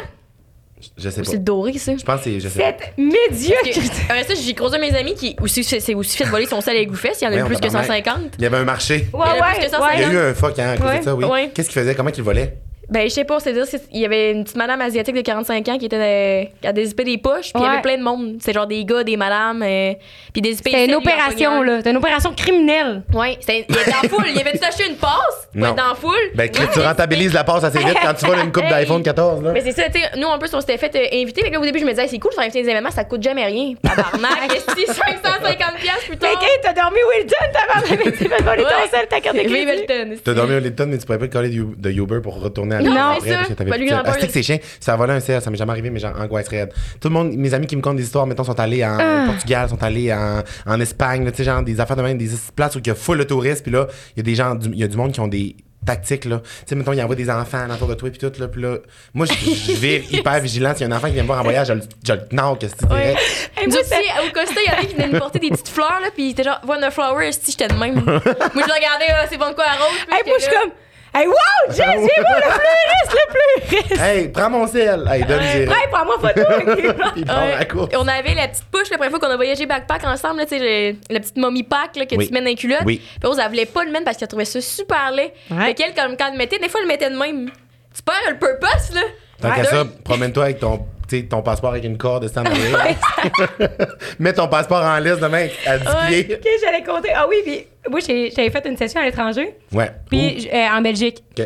Je 0.96 1.08
sais 1.10 1.20
pas. 1.22 1.26
c'est 1.30 1.36
le 1.36 1.38
doré, 1.40 1.72
ça? 1.78 1.92
Je 1.96 2.02
pense 2.04 2.18
que 2.18 2.24
c'est. 2.24 2.40
Je 2.40 2.48
sais 2.48 2.58
pas. 2.60 2.74
Cette 2.78 2.98
médiocre. 2.98 3.90
Après 4.08 4.24
ça, 4.24 4.34
j'ai 4.34 4.54
croisé 4.54 4.78
mes 4.78 4.94
amis 4.94 5.14
qui 5.14 5.36
aussi, 5.40 5.64
c'est 5.64 5.80
c'est 5.80 5.94
aussi 5.94 6.16
fait 6.16 6.24
voler 6.24 6.46
son 6.46 6.60
sel 6.60 6.76
à 6.76 6.84
Goufès. 6.84 7.18
Il 7.20 7.24
y 7.24 7.26
en 7.28 7.30
a 7.30 7.34
eu 7.34 7.40
Voyons, 7.40 7.46
plus 7.46 7.56
que 7.56 7.72
tabarnak. 7.72 8.04
150. 8.04 8.32
Il 8.38 8.42
y 8.42 8.46
avait 8.46 8.56
un 8.58 8.64
marché. 8.64 9.08
Ouais, 9.12 9.24
Il 9.34 9.36
y 9.36 9.40
en 9.40 9.42
a 9.44 9.50
plus 9.50 9.58
ouais, 9.58 9.64
que 9.64 9.70
ça, 9.70 9.80
ouais. 9.82 9.88
Il 9.96 10.00
y 10.00 10.04
a 10.04 10.12
eu 10.12 10.16
un 10.30 10.34
fuck, 10.34 10.58
hein, 10.58 10.70
à 10.70 10.76
cause 10.76 10.86
Ouais, 10.86 10.98
de 10.98 11.04
ça, 11.04 11.14
oui. 11.14 11.24
ouais. 11.24 11.50
Qu'est-ce 11.54 11.68
qu'il 11.70 11.80
faisait? 11.80 11.94
Comment 11.94 12.10
qu'il 12.10 12.24
volait? 12.24 12.56
Ben, 12.88 13.04
je 13.04 13.08
sais 13.14 13.24
pas, 13.24 13.40
c'est-à-dire 13.40 13.64
qu'il 13.66 14.00
y 14.00 14.04
avait 14.04 14.32
une 14.32 14.44
petite 14.44 14.56
madame 14.56 14.80
asiatique 14.80 15.14
de 15.14 15.20
45 15.22 15.68
ans 15.68 15.78
qui 15.78 15.86
était 15.86 15.96
euh, 15.96 16.44
qui 16.60 16.66
a 16.66 16.72
dézippé 16.72 17.04
des 17.04 17.16
poches, 17.16 17.52
puis 17.52 17.62
il 17.62 17.62
y 17.62 17.66
avait 17.66 17.80
plein 17.80 17.96
de 17.96 18.02
monde. 18.02 18.36
C'est 18.40 18.52
genre 18.52 18.66
des 18.66 18.84
gars, 18.84 19.02
des 19.04 19.16
madames, 19.16 19.62
euh, 19.62 19.94
puis 20.32 20.42
des 20.42 20.54
C'était 20.54 20.84
une 20.86 20.94
opération, 20.96 21.62
là. 21.62 21.78
C'était 21.78 21.90
une 21.90 21.96
opération 21.96 22.32
criminelle. 22.34 23.02
Ouais, 23.14 23.38
c'était- 23.40 23.64
il 23.68 23.74
était 23.76 23.90
en 23.94 24.08
foule. 24.08 24.24
Il 24.34 24.38
avait 24.40 24.52
tout 24.58 24.64
acheté 24.66 24.88
une 24.88 24.96
passe 24.96 25.48
pour 25.52 25.60
Non. 25.62 25.72
être 25.72 25.90
en 25.90 25.94
foule. 25.94 26.12
Ben, 26.34 26.50
Ouais, 26.52 26.68
tu 26.72 26.80
rentabilises 26.80 27.32
la 27.32 27.44
passe 27.44 27.64
assez 27.64 27.78
vite 27.78 27.96
quand 28.02 28.14
tu 28.14 28.26
voles 28.26 28.40
une 28.44 28.52
coupe 28.52 28.64
d'iPhone 28.68 29.02
14, 29.02 29.42
là. 29.42 29.52
Mais 29.52 29.60
c'est 29.62 29.72
ça, 29.72 29.84
tu 29.88 29.98
sais, 30.00 30.10
nous 30.18 30.26
en 30.26 30.38
plus 30.38 30.52
on 30.52 30.60
s'était 30.60 30.76
fait 30.78 30.94
euh, 30.96 31.20
inviter. 31.22 31.40
Fait 31.42 31.48
que 31.48 31.54
là, 31.54 31.60
au 31.60 31.64
début, 31.64 31.78
je 31.78 31.84
me 31.84 31.90
disais, 31.90 32.02
Hey, 32.02 32.08
c'est 32.08 32.18
cool 32.18 32.32
faire 32.32 32.44
inviter 32.44 32.62
des 32.62 32.68
événements, 32.70 32.90
ça 32.90 33.04
coûte 33.04 33.22
jamais 33.22 33.44
rien. 33.46 33.74
Tabarnak, 33.82 34.48
qu'est-ce 34.50 34.66
que 34.66 34.72
c'est 34.76 34.92
550$ 34.92 35.76
piastres 35.80 36.06
plus 36.08 36.16
tard. 36.18 36.30
Que, 36.32 36.62
t'as 36.62 36.72
dormi 36.72 36.98
Wilton, 37.16 37.46
tabarnak, 37.52 38.04
mais 38.04 38.12
tu 38.12 38.24
vas 38.28 38.36
voler 38.38 38.64
Ouais. 38.64 38.70
ton 38.84 38.90
sel, 38.98 39.06
ta 39.08 39.20
carte 39.20 39.36
de 39.36 39.42
crédit. 39.42 40.20
T'as 40.24 40.34
dormi 40.34 40.54
au 40.56 40.58
Litton, 40.58 40.86
mais 40.88 40.98
tu 40.98 41.06
pourrais 41.06 41.18
pas 41.18 41.28
te 41.28 41.32
coller 41.32 41.48
de 41.50 41.90
Uber 41.90 42.20
pour 42.22 42.40
retourner 42.40 42.71
Non, 42.80 43.14
c'est 43.22 43.30
ça. 43.30 43.64
Bah, 43.64 43.76
lui, 43.76 43.86
il 43.86 43.94
en 43.94 43.98
a 43.98 44.02
pas 44.04 44.12
que 44.14 44.26
c'est 44.28 44.42
chiant. 44.42 44.58
Ça 44.80 44.94
a 44.94 44.96
volé 44.96 45.12
un 45.12 45.20
CR, 45.20 45.42
ça 45.42 45.50
m'est 45.50 45.56
jamais 45.56 45.72
arrivé, 45.72 45.90
mais 45.90 45.98
genre 46.00 46.18
angoisse 46.18 46.48
raide. 46.48 46.72
Tout 47.00 47.08
le 47.08 47.14
monde, 47.14 47.32
mes 47.34 47.52
amis 47.54 47.66
qui 47.66 47.76
me 47.76 47.82
comptent 47.82 47.96
des 47.96 48.04
histoires, 48.04 48.26
mettons, 48.26 48.44
sont 48.44 48.58
allés 48.58 48.84
en 48.84 48.98
Ah. 48.98 49.24
Portugal, 49.26 49.68
sont 49.68 49.82
allés 49.82 50.12
en, 50.12 50.42
en 50.66 50.80
Espagne, 50.80 51.28
tu 51.30 51.36
sais, 51.38 51.44
genre 51.44 51.62
des 51.62 51.78
affaires 51.80 51.96
de 51.96 52.02
même, 52.02 52.18
des 52.18 52.30
places 52.56 52.74
où 52.76 52.78
il 52.78 52.86
y 52.86 52.90
a 52.90 52.94
full 52.94 53.18
de 53.18 53.24
touristes, 53.24 53.62
puis 53.62 53.72
là, 53.72 53.86
il 54.16 54.18
y 54.18 54.20
a 54.20 54.22
des 54.24 54.34
gens, 54.34 54.54
du- 54.54 54.70
il 54.72 54.78
y 54.78 54.84
a 54.84 54.88
du 54.88 54.96
monde 54.96 55.12
qui 55.12 55.20
ont 55.20 55.28
des 55.28 55.56
tactiques, 55.84 56.26
là. 56.26 56.38
Tu 56.38 56.50
sais, 56.66 56.74
mettons, 56.76 56.92
ils 56.92 57.02
envoient 57.02 57.16
des 57.16 57.28
enfants 57.28 57.66
autour 57.74 57.88
de 57.88 57.94
toi, 57.94 58.08
puis 58.10 58.18
tout, 58.18 58.32
là, 58.40 58.46
puis 58.46 58.62
là, 58.62 58.76
moi, 59.14 59.26
je 59.26 59.32
je 59.32 59.72
vais 59.78 60.04
hyper 60.12 60.38
vigilant. 60.40 60.72
S'il 60.76 60.86
y 60.86 60.90
a 60.90 60.94
un 60.94 60.96
enfant 60.96 61.08
qui 61.08 61.14
vient 61.14 61.22
me 61.24 61.26
voir 61.26 61.40
en 61.40 61.42
voyage, 61.42 61.66
je 61.68 61.72
le, 61.72 61.80
je 62.06 62.12
le 62.12 62.20
knock, 62.30 62.60
qu'est-ce 62.60 62.74
que 62.76 62.80
tu 62.82 62.86
dirais? 62.86 63.16
Hey, 63.56 63.66
moi, 63.66 63.78
aussi, 63.80 63.92
au 63.92 64.32
Costa, 64.32 64.60
il 64.64 64.70
y 64.72 64.74
en 64.74 64.78
a 64.78 64.84
qui 64.84 64.94
venaient 64.94 65.08
nous 65.08 65.18
porter 65.18 65.38
des 65.40 65.48
petites 65.50 65.68
fleurs, 65.68 65.98
là, 66.00 66.08
puis 66.14 66.26
il 66.26 66.30
était 66.30 66.44
genre, 66.44 66.60
Wonderflower, 66.68 67.32
si 67.32 67.50
j'étais 67.50 67.66
de 67.68 67.74
même. 67.74 67.94
moi, 68.04 68.20
je 68.24 68.30
le 68.58 68.74
regardais, 68.74 69.26
c'est 69.28 69.38
bon 69.38 69.48
de 69.50 69.54
quoi 69.54 69.64
à 69.64 69.72
rose. 69.74 69.98
puis 70.08 70.16
Hey, 70.16 70.22
moi, 70.26 70.36
je 70.38 70.44
j'étais 70.44 70.52
suis 70.56 70.62
comme. 70.62 70.72
Hey, 71.14 71.26
wow, 71.26 71.34
Jess, 71.68 71.76
c'est 71.78 72.22
moi 72.22 72.36
le 72.36 72.50
fleuriste, 72.52 73.12
le 73.12 73.68
fleuriste. 73.68 74.00
Hey, 74.02 74.28
prends 74.28 74.48
mon 74.48 74.66
sel! 74.66 75.06
Hey, 75.12 75.24
donne. 75.24 75.42
Hey, 75.42 75.66
prends-moi 75.90 76.16
photo. 76.18 76.40
Il 77.16 77.26
part 77.26 77.38
à 77.38 77.48
la 77.48 77.56
Ouais. 77.58 77.66
course. 77.68 77.92
Et 77.92 77.96
on 77.98 78.08
avait 78.08 78.34
la 78.34 78.48
petite 78.48 78.64
push 78.72 78.88
la 78.90 78.96
première 78.96 79.10
fois 79.10 79.20
qu'on 79.20 79.30
a 79.32 79.36
voyagé 79.36 79.66
backpack 79.66 80.04
ensemble, 80.04 80.38
là, 80.40 80.46
tu 80.46 80.58
sais, 80.58 80.92
le- 80.92 80.96
la 81.10 81.20
petite 81.20 81.36
mommy 81.36 81.64
pack 81.64 81.96
là, 81.96 82.06
que 82.06 82.14
Oui. 82.16 82.26
tu 82.28 82.32
mets 82.32 82.40
dans 82.40 82.46
les 82.46 82.54
culottes. 82.54 82.80
Oui. 82.86 83.02
Puis 83.20 83.28
Rose, 83.28 83.38
elle 83.42 83.48
voulait 83.50 83.66
pas 83.66 83.84
le 83.84 83.90
mettre 83.90 84.06
parce 84.06 84.16
qu'elle 84.16 84.28
trouvait 84.28 84.46
ça 84.46 84.60
super 84.62 85.10
laid. 85.10 85.32
Ouais. 85.50 85.66
Fait 85.66 85.74
qu'elle, 85.74 85.94
comme 85.94 86.16
quand 86.16 86.26
elle 86.28 86.32
le 86.32 86.38
mettait, 86.38 86.58
des 86.58 86.70
fois, 86.70 86.80
elle 86.80 86.86
le 86.86 86.92
mettait 86.92 87.10
de 87.10 87.16
même. 87.18 87.50
Tu 87.94 88.02
perds 88.02 88.30
le 88.30 88.38
purpose, 88.38 88.94
là. 88.94 89.02
Tant 89.42 89.50
qu'à 89.50 89.60
Ouais. 89.60 89.66
ça, 89.66 89.84
promène-toi 90.04 90.44
avec 90.44 90.60
ton, 90.60 90.86
sais, 91.18 91.22
ton 91.24 91.42
passeport 91.42 91.70
avec 91.70 91.84
une 91.84 91.96
corde 91.98 92.22
de 92.24 92.28
stand 92.28 92.48
Mets 94.18 94.32
ton 94.32 94.48
passeport 94.48 94.82
en 94.84 94.98
laisse 94.98 95.18
demain 95.18 95.48
à 95.66 95.78
10 95.78 95.86
Ouais. 95.86 96.22
pieds. 96.24 96.36
OK, 96.36 96.48
j'allais 96.62 96.82
compter. 96.84 97.10
Ah 97.14 97.26
oui, 97.28 97.36
puis 97.44 97.66
moi, 97.90 98.00
j'avais 98.00 98.50
fait 98.50 98.66
une 98.66 98.76
session 98.76 99.00
à 99.00 99.04
l'étranger, 99.04 99.54
Ouais. 99.72 99.90
puis 100.08 100.48
euh, 100.52 100.66
en 100.76 100.80
Belgique. 100.80 101.22
Ouh. 101.38 101.42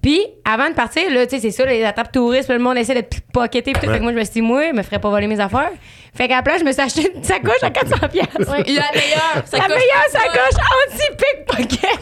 Puis, 0.00 0.24
avant 0.46 0.70
de 0.70 0.74
partir, 0.74 1.02
là, 1.10 1.26
tu 1.26 1.36
sais, 1.36 1.42
c'est 1.42 1.50
ça, 1.50 1.66
les 1.66 1.84
attrapes 1.84 2.10
touristes, 2.10 2.48
le 2.48 2.58
monde 2.58 2.78
essaie 2.78 2.94
de 2.94 3.02
pickpocketer, 3.02 3.72
puis 3.72 3.82
tout. 3.82 3.86
Ouais. 3.86 3.92
Fait 3.92 3.98
que 3.98 4.02
moi, 4.02 4.12
je 4.12 4.16
me 4.18 4.24
suis 4.24 4.32
dit, 4.34 4.40
moi, 4.42 4.68
je 4.70 4.72
me 4.76 4.82
ferais 4.82 4.98
pas 4.98 5.10
voler 5.10 5.26
mes 5.26 5.38
affaires. 5.40 5.70
Fait 6.14 6.26
qu'à 6.28 6.36
la 6.36 6.42
place, 6.42 6.60
je 6.60 6.64
me 6.64 6.72
suis 6.72 6.80
acheté 6.80 7.12
une 7.14 7.22
sacoche 7.22 7.62
à 7.62 7.68
400$. 7.70 8.08
piastres. 8.08 8.38
Ouais, 8.38 8.44
La 8.46 8.62
meilleure. 8.64 9.44
La 9.52 9.68
meilleure 9.68 10.08
sacoche 10.10 10.60
anti-pickpocket. 10.88 11.98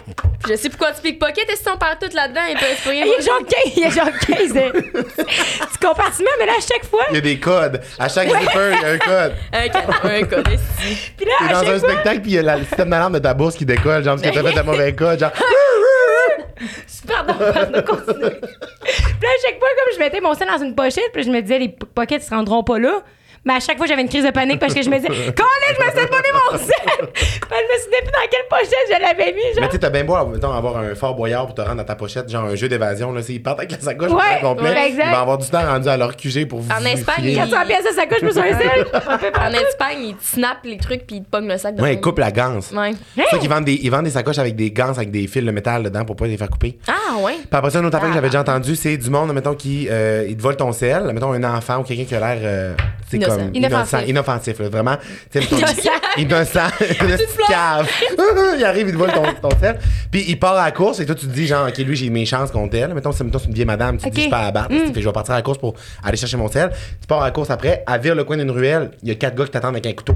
Je 0.49 0.55
sais 0.57 0.69
pourquoi 0.69 0.93
tu 0.93 1.01
pickpocket 1.03 1.49
et 1.51 1.57
si 1.57 1.63
on 1.73 1.77
parle 1.79 1.97
tout 2.01 2.15
là-dedans, 2.15 2.41
ils 2.51 2.59
peuvent 2.59 2.89
rien. 2.89 3.05
Il 3.05 3.11
y 3.11 3.15
a 3.15 3.21
genre 3.21 3.39
15, 3.39 3.73
il 3.77 3.83
y 3.83 3.85
a 3.87 3.91
genre 3.91 4.11
15 4.27 4.57
euh, 4.57 4.71
petits 4.73 5.79
compartiments, 5.81 6.31
mais 6.41 6.47
là, 6.47 6.53
à 6.59 6.61
chaque 6.61 6.85
fois, 6.85 7.05
Il 7.11 7.15
y 7.15 7.19
a 7.19 7.21
des 7.21 7.39
codes. 7.41 7.81
À 7.99 8.09
chaque 8.09 8.29
zipper, 8.29 8.73
il 8.75 8.81
y 8.81 8.85
a 8.85 8.89
un 8.89 8.99
code. 8.99 9.35
Un, 9.53 9.73
ca- 9.73 10.09
un 10.09 10.23
code, 10.25 10.49
esti. 10.49 11.13
puis 11.17 11.27
là, 11.27 11.33
T'es 11.47 11.53
dans 11.53 11.61
un 11.61 11.79
fois, 11.79 11.91
spectacle, 11.91 12.21
puis 12.23 12.31
il 12.33 12.35
y 12.35 12.39
a 12.39 12.43
la- 12.43 12.57
le 12.57 12.65
système 12.65 12.91
d'alarme 12.91 13.15
de 13.15 13.19
ta 13.21 13.35
bourse 13.35 13.55
qui 13.57 13.65
décolle, 13.65 14.03
genre, 14.05 14.17
parce 14.21 14.29
que 14.29 14.41
t'as 14.43 14.51
fait 14.51 14.59
un 14.59 14.63
mauvais 14.65 14.95
code, 14.95 15.19
genre. 15.21 15.31
Pardon, 17.07 17.35
pardon, 17.53 17.83
continue. 17.83 18.31
puis 18.31 19.23
là, 19.23 19.29
à 19.29 19.47
chaque 19.47 19.59
fois, 19.59 19.69
comme 19.69 19.95
je 19.95 19.99
mettais 19.99 20.21
mon 20.21 20.35
sel 20.35 20.49
dans 20.49 20.63
une 20.63 20.75
pochette, 20.75 21.11
puis 21.13 21.23
je 21.23 21.31
me 21.31 21.41
disais, 21.41 21.59
les 21.59 21.77
ils 22.11 22.23
se 22.23 22.31
rendront 22.31 22.63
pas 22.63 22.79
là. 22.79 23.03
Mais 23.45 23.55
à 23.55 23.61
chaque 23.61 23.77
fois, 23.77 23.87
j'avais 23.87 24.03
une 24.03 24.09
crise 24.09 24.25
de 24.25 24.31
panique 24.31 24.61
parce 24.61 24.73
que 24.73 24.83
je 24.83 24.89
me 24.89 24.97
disais, 24.97 25.09
Colin, 25.09 25.69
je 25.69 25.85
me 25.85 25.91
suis 25.91 26.07
demandé 26.07 26.29
mon 26.53 26.59
sel! 26.59 26.69
Je 26.99 27.57
me 27.57 27.81
suis 27.81 27.91
dit, 27.91 28.07
dans 28.07 28.31
quelle 28.31 28.47
pochette 28.49 28.87
je 28.89 29.01
l'avais 29.03 29.33
mis, 29.33 29.43
Mais 29.55 29.61
genre. 29.61 29.69
tu 29.69 29.73
sais, 29.73 29.79
t'as 29.81 29.91
bien 29.91 30.05
beau 30.05 30.15
mettons, 30.27 30.53
avoir 30.53 30.77
un 30.79 30.95
fort 30.95 31.15
boyard 31.15 31.47
pour 31.47 31.55
te 31.57 31.61
rendre 31.61 31.77
dans 31.77 31.85
ta 31.85 31.97
pochette, 31.97 32.29
genre 32.31 32.45
un 32.45 32.55
jeu 32.55 32.69
d'évasion. 32.69 33.13
Là, 33.13 33.23
s'ils 33.23 33.43
partent 33.43 33.59
avec 33.59 33.73
la 33.73 33.81
sacoche 33.81 34.11
Ouais, 34.13 34.41
complet, 34.41 34.71
ouais, 34.71 34.91
ils 34.91 34.97
vont 34.97 35.17
avoir 35.17 35.39
du 35.39 35.49
temps 35.49 35.65
rendu 35.67 35.89
à 35.89 35.97
leur 35.97 36.17
QG 36.17 36.47
pour 36.47 36.61
vous. 36.61 36.71
En 36.73 36.85
Espagne, 36.85 37.17
filer. 37.17 37.35
400 37.35 37.57
pièces 37.67 37.85
de 37.85 37.95
sacoche, 37.95 38.19
je 38.21 38.27
me 38.27 38.31
suis 38.31 38.41
un 38.41 38.59
sel. 38.59 38.87
En 39.41 39.51
Espagne, 39.53 39.99
ils 40.01 40.17
te 40.17 40.25
snappent 40.25 40.65
les 40.65 40.79
trucs 40.79 41.07
puis 41.07 41.17
ils 41.17 41.25
te 41.25 41.31
pognent 41.31 41.49
le 41.49 41.59
sac 41.59 41.75
de 41.75 41.83
Ouais, 41.83 41.95
ils 41.95 42.01
coupent 42.01 42.19
la 42.21 42.31
ganse. 42.31 42.71
Ouais. 42.73 42.93
C'est 43.17 43.25
ça 43.29 43.39
qu'ils 43.39 43.51
vendent 43.51 43.65
des, 43.65 43.75
ils 43.83 43.91
vendent 43.91 44.05
des 44.05 44.11
sacoches 44.11 44.39
avec 44.39 44.55
des 44.57 44.71
ganses, 44.71 44.99
avec 44.99 45.11
des 45.11 45.27
fils 45.27 45.45
de 45.45 45.51
métal 45.51 45.83
dedans 45.83 46.05
pour 46.05 46.15
pas 46.17 46.27
les 46.27 46.37
faire 46.37 46.49
couper. 46.51 46.79
Ah, 46.87 47.17
ouais. 47.19 47.35
Puis 47.35 47.47
après 47.51 47.71
ça, 47.71 47.81
une 47.81 47.87
autre 47.87 47.97
affaire 47.97 48.09
que 48.09 48.15
j'avais 48.15 48.29
déjà 48.29 48.41
entendu, 48.41 48.77
c'est 48.77 48.97
du 48.97 49.11
monde, 49.11 49.33
mettons, 49.33 49.55
qui 49.55 49.89
euh, 49.91 50.27
il 50.29 50.37
te 50.37 50.43
vole 50.43 50.57
ton 50.57 50.73
sel, 50.73 51.11
mettons 51.13 51.33
un 51.33 51.45
enfant 51.45 51.79
ou 51.79 51.83
quelqu'un 51.83 52.05
qui 52.05 52.15
a 52.15 52.21
l'air, 52.21 52.39
euh. 52.43 52.75
Comme 53.37 53.51
Inoffensif. 53.55 53.93
innocent, 53.93 54.09
inoffensif, 54.09 54.59
là, 54.61 54.69
vraiment. 54.69 54.97
Innocent, 56.17 56.71
petite 56.79 57.37
cave. 57.49 57.89
il 58.59 58.65
arrive, 58.65 58.89
il 58.89 58.93
te 58.93 58.99
vole 58.99 59.13
ton, 59.13 59.49
ton 59.49 59.59
sel, 59.59 59.79
puis 60.11 60.25
il 60.29 60.39
part 60.39 60.57
à 60.57 60.65
la 60.67 60.71
course 60.73 61.01
et 61.01 61.07
toi 61.07 61.15
tu 61.15 61.27
te 61.27 61.33
dis 61.33 61.47
genre, 61.47 61.69
ok, 61.69 61.79
lui 61.79 61.97
j'ai 61.97 62.11
mes 62.11 62.27
chances 62.27 62.51
contre 62.51 62.77
elle. 62.77 62.93
Mettons, 62.95 63.13
c'est 63.13 63.25
une 63.25 63.31
vieille 63.55 63.65
madame, 63.67 63.97
tu 63.99 64.09
te 64.11 64.15
dis 64.15 64.29
je 64.29 64.35
à 64.35 64.43
la 64.43 64.51
battre, 64.51 64.71
Mm. 64.73 64.87
tu 64.89 64.93
fais, 64.95 65.01
je 65.03 65.07
vais 65.09 65.13
partir 65.13 65.35
à 65.35 65.39
la 65.39 65.43
course 65.43 65.59
pour 65.59 65.75
aller 66.05 66.17
chercher 66.17 66.37
mon 66.37 66.49
sel. 66.49 66.71
Tu 67.01 67.07
pars 67.07 67.23
à 67.23 67.27
la 67.27 67.31
course 67.31 67.51
après, 67.51 67.83
à 67.87 67.99
vire 67.99 68.15
le 68.15 68.25
coin 68.25 68.37
d'une 68.37 68.51
ruelle, 68.51 68.91
il 69.03 69.09
y 69.09 69.13
a 69.13 69.15
quatre 69.15 69.35
gars 69.35 69.45
qui 69.45 69.51
t'attendent 69.51 69.75
avec 69.75 69.87
un 69.87 69.93
couteau. 69.93 70.15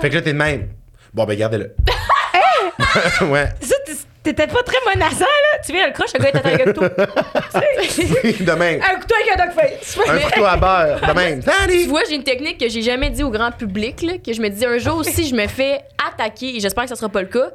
Fait 0.00 0.10
que 0.10 0.14
là 0.16 0.22
t'es 0.22 0.32
de 0.32 0.38
même. 0.38 0.68
Bon 1.14 1.24
ben 1.24 1.36
gardez-le. 1.38 1.74
ouais. 3.28 3.48
T'étais 4.22 4.46
pas 4.46 4.62
très 4.62 4.76
menaçant, 4.94 5.20
là. 5.20 5.58
Tu 5.64 5.72
viens 5.72 5.86
le 5.86 5.92
croche, 5.94 6.10
le 6.12 6.22
gars, 6.22 6.30
t'attend 6.30 6.48
avec 6.50 6.60
un 6.66 6.72
couteau. 6.72 6.82
de 8.44 8.52
même. 8.52 8.80
Un 8.82 9.00
couteau 9.00 9.14
avec 9.14 9.40
un 9.40 9.46
dog 9.46 9.54
face. 9.54 9.98
Un 10.06 10.18
couteau 10.18 10.44
à 10.44 10.56
beurre, 10.56 11.00
de 11.08 11.12
même. 11.14 11.42
Salut! 11.60 11.82
Tu 11.82 11.88
vois, 11.88 12.02
j'ai 12.08 12.16
une 12.16 12.22
technique 12.22 12.58
que 12.58 12.68
j'ai 12.68 12.82
jamais 12.82 13.08
dit 13.10 13.22
au 13.22 13.30
grand 13.30 13.50
public, 13.50 14.02
là, 14.02 14.14
que 14.24 14.32
je 14.32 14.40
me 14.42 14.48
dis 14.50 14.64
un 14.66 14.76
jour, 14.78 15.04
si 15.04 15.26
je 15.26 15.34
me 15.34 15.46
fais 15.46 15.80
attaquer, 16.06 16.56
et 16.56 16.60
j'espère 16.60 16.84
que 16.84 16.90
ce 16.90 16.96
sera 16.96 17.08
pas 17.08 17.22
le 17.22 17.28
cas, 17.28 17.50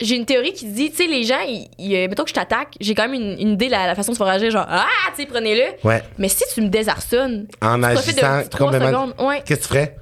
j'ai 0.00 0.16
une 0.16 0.26
théorie 0.26 0.52
qui 0.52 0.66
dit, 0.66 0.90
tu 0.90 0.96
sais, 0.98 1.06
les 1.06 1.24
gens, 1.24 1.40
ils, 1.46 1.68
ils, 1.78 1.94
euh, 1.96 2.08
mettons 2.08 2.22
que 2.24 2.30
je 2.30 2.34
t'attaque, 2.34 2.74
j'ai 2.80 2.94
quand 2.94 3.08
même 3.08 3.14
une, 3.14 3.36
une 3.40 3.48
idée 3.54 3.66
de 3.66 3.70
la, 3.72 3.86
la 3.86 3.94
façon 3.94 4.12
de 4.12 4.16
se 4.16 4.22
faire 4.22 4.32
agir, 4.32 4.50
genre, 4.52 4.66
ah, 4.68 4.86
tu 5.16 5.22
sais, 5.22 5.26
prenez-le. 5.28 5.86
Ouais. 5.88 6.02
Mais 6.18 6.28
si 6.28 6.44
tu 6.52 6.60
me 6.62 6.68
désarçonnes, 6.68 7.46
En 7.62 7.78
tu 7.80 7.84
agissant 7.84 8.36
de 8.38 8.42
petit 8.42 8.48
trois 8.50 8.70
complètement. 8.70 9.06
secondes. 9.08 9.14
Ouais. 9.28 9.42
Qu'est-ce 9.44 9.60
que 9.60 9.64
tu 9.66 9.68
ferais? 9.68 9.96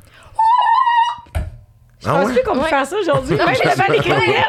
Je 2.04 2.08
Ah 2.08 2.12
pense 2.14 2.26
ouais? 2.26 2.32
plus 2.34 2.42
qu'on 2.42 2.54
peut 2.54 2.60
Ouais. 2.64 2.68
faire 2.68 2.86
ça 2.86 2.96
aujourd'hui. 2.96 3.36
Même 3.36 3.46
devant 3.46 3.92
les 3.92 3.98
criminels. 4.00 4.44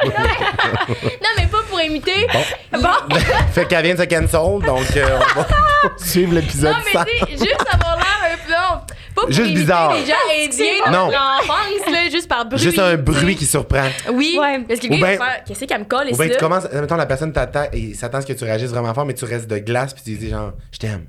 Non, 1.21 1.29
mais 1.37 1.45
pas 1.47 1.57
pour 1.69 1.81
imiter. 1.81 2.27
Bon. 2.71 2.89
fait 3.51 3.65
qu'elle 3.67 3.85
vient 3.85 3.93
de 3.95 3.99
se 3.99 4.05
cancel, 4.05 4.65
donc 4.65 4.97
euh, 4.97 5.19
on 5.35 5.39
va 5.41 5.47
suivre 5.97 6.33
l'épisode 6.33 6.71
Non, 6.71 6.77
mais 6.85 6.91
100. 6.91 7.03
tu 7.05 7.19
sais, 7.19 7.31
juste 7.45 7.65
avoir 7.71 7.97
l'air 7.97 8.31
un 8.33 8.37
peu. 8.37 8.51
Non, 8.51 8.81
pas 9.15 9.21
pour 9.21 9.27
Juste 9.31 9.39
imiter 9.41 9.61
bizarre. 9.61 9.93
les 9.93 10.05
gens 10.05 10.13
indiens 10.43 10.85
de 10.87 10.91
Non. 10.91 11.05
notre 11.05 11.21
enfance, 11.43 11.91
là, 11.91 12.09
juste 12.09 12.27
par 12.27 12.45
bruit. 12.45 12.57
Juste 12.59 12.79
un 12.79 12.95
bruit 12.97 13.35
qui 13.35 13.45
surprend. 13.45 13.87
Oui, 14.11 14.37
Ouais. 14.41 14.59
parce 14.67 14.79
que 14.79 14.87
Ou 14.87 14.91
le 14.93 14.97
gars, 14.97 15.11
il 15.13 15.17
ben- 15.17 15.19
va 15.19 15.25
faire. 15.25 15.43
Qu'est-ce 15.45 15.65
qu'elle 15.65 15.79
me 15.79 15.85
colle 15.85 16.07
Ou 16.07 16.09
ici, 16.09 16.17
bien 16.21 16.29
tu 16.29 16.37
commences, 16.37 16.67
mettons, 16.73 16.95
la 16.95 17.05
personne 17.05 17.31
t'attaque 17.31 17.69
et 17.73 17.93
s'attend 17.93 18.17
à 18.17 18.21
ce 18.21 18.25
que 18.27 18.33
tu 18.33 18.43
réagisses 18.45 18.71
vraiment 18.71 18.93
fort, 18.95 19.05
mais 19.05 19.13
tu 19.13 19.25
restes 19.25 19.47
de 19.47 19.59
glace, 19.59 19.93
puis 19.93 20.03
tu 20.03 20.17
dis 20.17 20.29
genre, 20.31 20.53
je 20.71 20.79
t'aime. 20.79 21.05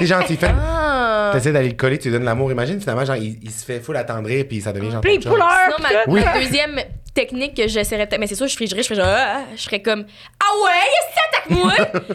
Genre, 0.00 0.24
tu 0.26 0.36
fais. 0.36 0.50
Ah. 0.50 1.30
T'essaies 1.32 1.52
d'aller 1.52 1.70
le 1.70 1.74
coller, 1.74 1.98
tu 1.98 2.08
lui 2.08 2.12
donnes 2.14 2.24
l'amour. 2.24 2.50
Imagine, 2.52 2.80
finalement, 2.80 3.04
genre, 3.04 3.16
il, 3.16 3.38
il 3.42 3.50
se 3.50 3.64
fait 3.64 3.80
full 3.80 3.96
attendrir, 3.96 4.44
puis 4.48 4.60
ça 4.60 4.72
devient 4.72 4.90
genre. 4.90 5.00
Puis. 5.00 5.18
Sinon, 5.20 5.36
ma, 5.36 5.88
Oui. 6.06 6.22
ma 6.24 6.38
deuxième 6.38 6.80
technique 7.12 7.56
que 7.56 7.68
j'essaierais 7.68 8.06
peut-être, 8.06 8.20
mais 8.20 8.26
c'est 8.26 8.34
sûr, 8.34 8.46
je 8.48 8.54
frigerais, 8.54 8.82
je 8.82 8.88
ferais 8.88 9.00
genre, 9.00 9.14
ah, 9.16 9.42
je 9.56 9.60
serais 9.62 9.80
comme, 9.82 10.04
ah 10.40 10.64
ouais, 10.64 10.70
est-ce 10.90 11.14
que 11.14 11.20
attaque-moi? 11.28 11.72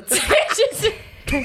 tu 0.09 0.15
sais, 0.15 0.93
je 1.27 1.37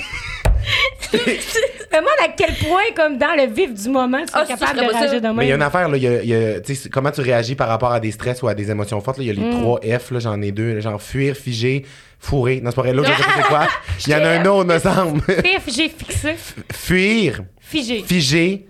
Je 1.12 1.18
me 1.18 1.97
demande 1.97 2.09
à 2.25 2.28
quel 2.37 2.54
point, 2.54 2.83
comme 2.97 3.18
dans 3.18 3.35
le 3.37 3.47
vif 3.52 3.73
du 3.73 3.88
moment, 3.88 4.18
tu 4.18 4.25
es 4.25 4.30
Ah, 4.35 4.44
capable 4.47 4.80
de 4.80 4.85
réagir 4.92 5.21
de 5.21 5.28
Mais 5.28 5.47
il 5.47 5.49
y 5.49 5.52
a 5.52 5.54
une 5.56 5.62
affaire, 5.62 5.88
là, 5.88 5.97
il 5.97 6.02
y 6.02 6.35
a, 6.35 6.56
y 6.59 6.90
comment 6.90 7.11
tu 7.11 7.21
réagis 7.21 7.54
par 7.54 7.68
rapport 7.68 7.92
à 7.92 8.00
des 8.00 8.11
stress 8.11 8.42
ou 8.42 8.49
à 8.49 8.54
des 8.54 8.71
émotions 8.71 9.00
fortes. 9.00 9.18
là? 9.18 9.25
Il 9.25 9.26
y 9.26 9.30
a 9.30 9.35
les 9.35 9.50
trois 9.56 9.80
F, 9.80 10.11
là, 10.11 10.18
j'en 10.21 10.40
ai 10.42 10.50
deux, 10.52 10.75
là, 10.75 10.80
genre 10.80 11.00
fuir, 11.00 11.37
figer, 11.37 11.85
fourrer. 12.18 12.61
Non, 12.61 12.71
c'est 12.71 12.76
pas 12.76 12.83
vrai, 12.83 12.92
l'autre, 12.92 13.11
je 13.12 13.16
sais 13.16 13.23
pas 13.23 13.35
c'est 13.37 13.49
quoi. 13.49 13.68
Il 14.06 14.12
y 14.12 14.14
en 14.16 14.25
a 14.25 14.28
un 14.30 14.44
autre, 14.47 14.64
me 14.73 14.78
semble. 14.78 15.23
J'ai 15.66 15.88
fixé. 15.88 16.35
Fuir, 16.73 17.40
Figé. 17.61 18.02
figer, 18.06 18.66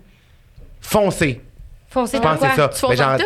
foncer. 0.81 1.41
Foncé 1.89 2.17
Je 2.17 2.21
pense 2.21 2.35
que 2.35 2.39
quoi? 2.39 2.49
c'est 2.49 2.55
ça. 2.61 2.67
Tu 2.69 2.79
fonces 2.79 2.89
Mais 2.89 2.95
genre, 2.97 3.17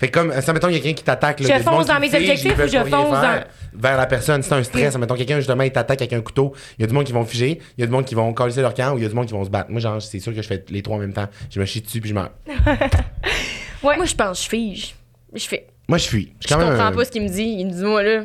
dans 0.00 0.06
fait 0.06 0.10
comme, 0.10 0.32
ça, 0.40 0.52
mettons, 0.52 0.68
il 0.68 0.74
y 0.74 0.76
a 0.76 0.80
quelqu'un 0.80 0.96
qui 0.96 1.04
t'attaque. 1.04 1.42
Je 1.42 1.62
fonce 1.62 1.86
dans 1.86 2.00
mes 2.00 2.14
objectifs 2.14 2.52
ou 2.58 2.68
je 2.68 2.78
fonce 2.78 3.20
faire 3.20 3.46
Vers 3.72 3.96
la 3.96 4.06
personne, 4.06 4.42
c'est 4.42 4.54
un 4.54 4.62
stress. 4.62 4.96
Mettons, 4.96 5.14
quelqu'un, 5.14 5.36
justement, 5.36 5.62
il 5.62 5.72
t'attaque 5.72 6.00
avec 6.00 6.12
un 6.12 6.20
couteau. 6.20 6.54
Il 6.78 6.82
y 6.82 6.84
a 6.84 6.86
du 6.86 6.94
monde 6.94 7.04
qui 7.04 7.12
vont 7.12 7.24
figer, 7.24 7.60
il 7.76 7.80
y 7.80 7.84
a 7.84 7.86
du 7.86 7.92
monde 7.92 8.04
qui 8.04 8.14
vont 8.14 8.32
coller 8.32 8.54
leur 8.56 8.74
camp 8.74 8.94
ou 8.94 8.98
il 8.98 9.02
y 9.02 9.06
a 9.06 9.08
du 9.08 9.14
monde 9.14 9.26
qui 9.26 9.32
vont 9.32 9.44
se 9.44 9.50
battre. 9.50 9.70
Moi, 9.70 9.80
genre, 9.80 10.00
c'est 10.00 10.18
sûr 10.20 10.34
que 10.34 10.42
je 10.42 10.46
fais 10.46 10.64
les 10.70 10.82
trois 10.82 10.96
en 10.96 11.00
même 11.00 11.12
temps. 11.12 11.28
Je 11.50 11.60
me 11.60 11.64
chie 11.66 11.80
dessus 11.80 12.00
puis 12.00 12.10
je 12.10 12.14
meurs. 12.14 12.30
Ouais. 13.82 13.96
Moi, 13.96 14.04
je 14.04 14.14
pense, 14.14 14.44
je 14.44 14.48
fige. 14.48 14.94
Je 15.34 15.46
fais. 15.48 15.66
Moi, 15.88 15.96
je 15.98 16.06
fuis. 16.06 16.32
Je 16.46 16.54
même 16.54 16.68
comprends 16.68 16.84
un- 16.86 16.92
pas 16.92 17.04
ce 17.04 17.10
qu'il 17.10 17.22
me 17.22 17.28
dit. 17.28 17.56
Il 17.60 17.66
me 17.66 17.72
dit, 17.72 17.82
moi, 17.82 18.02
là. 18.02 18.24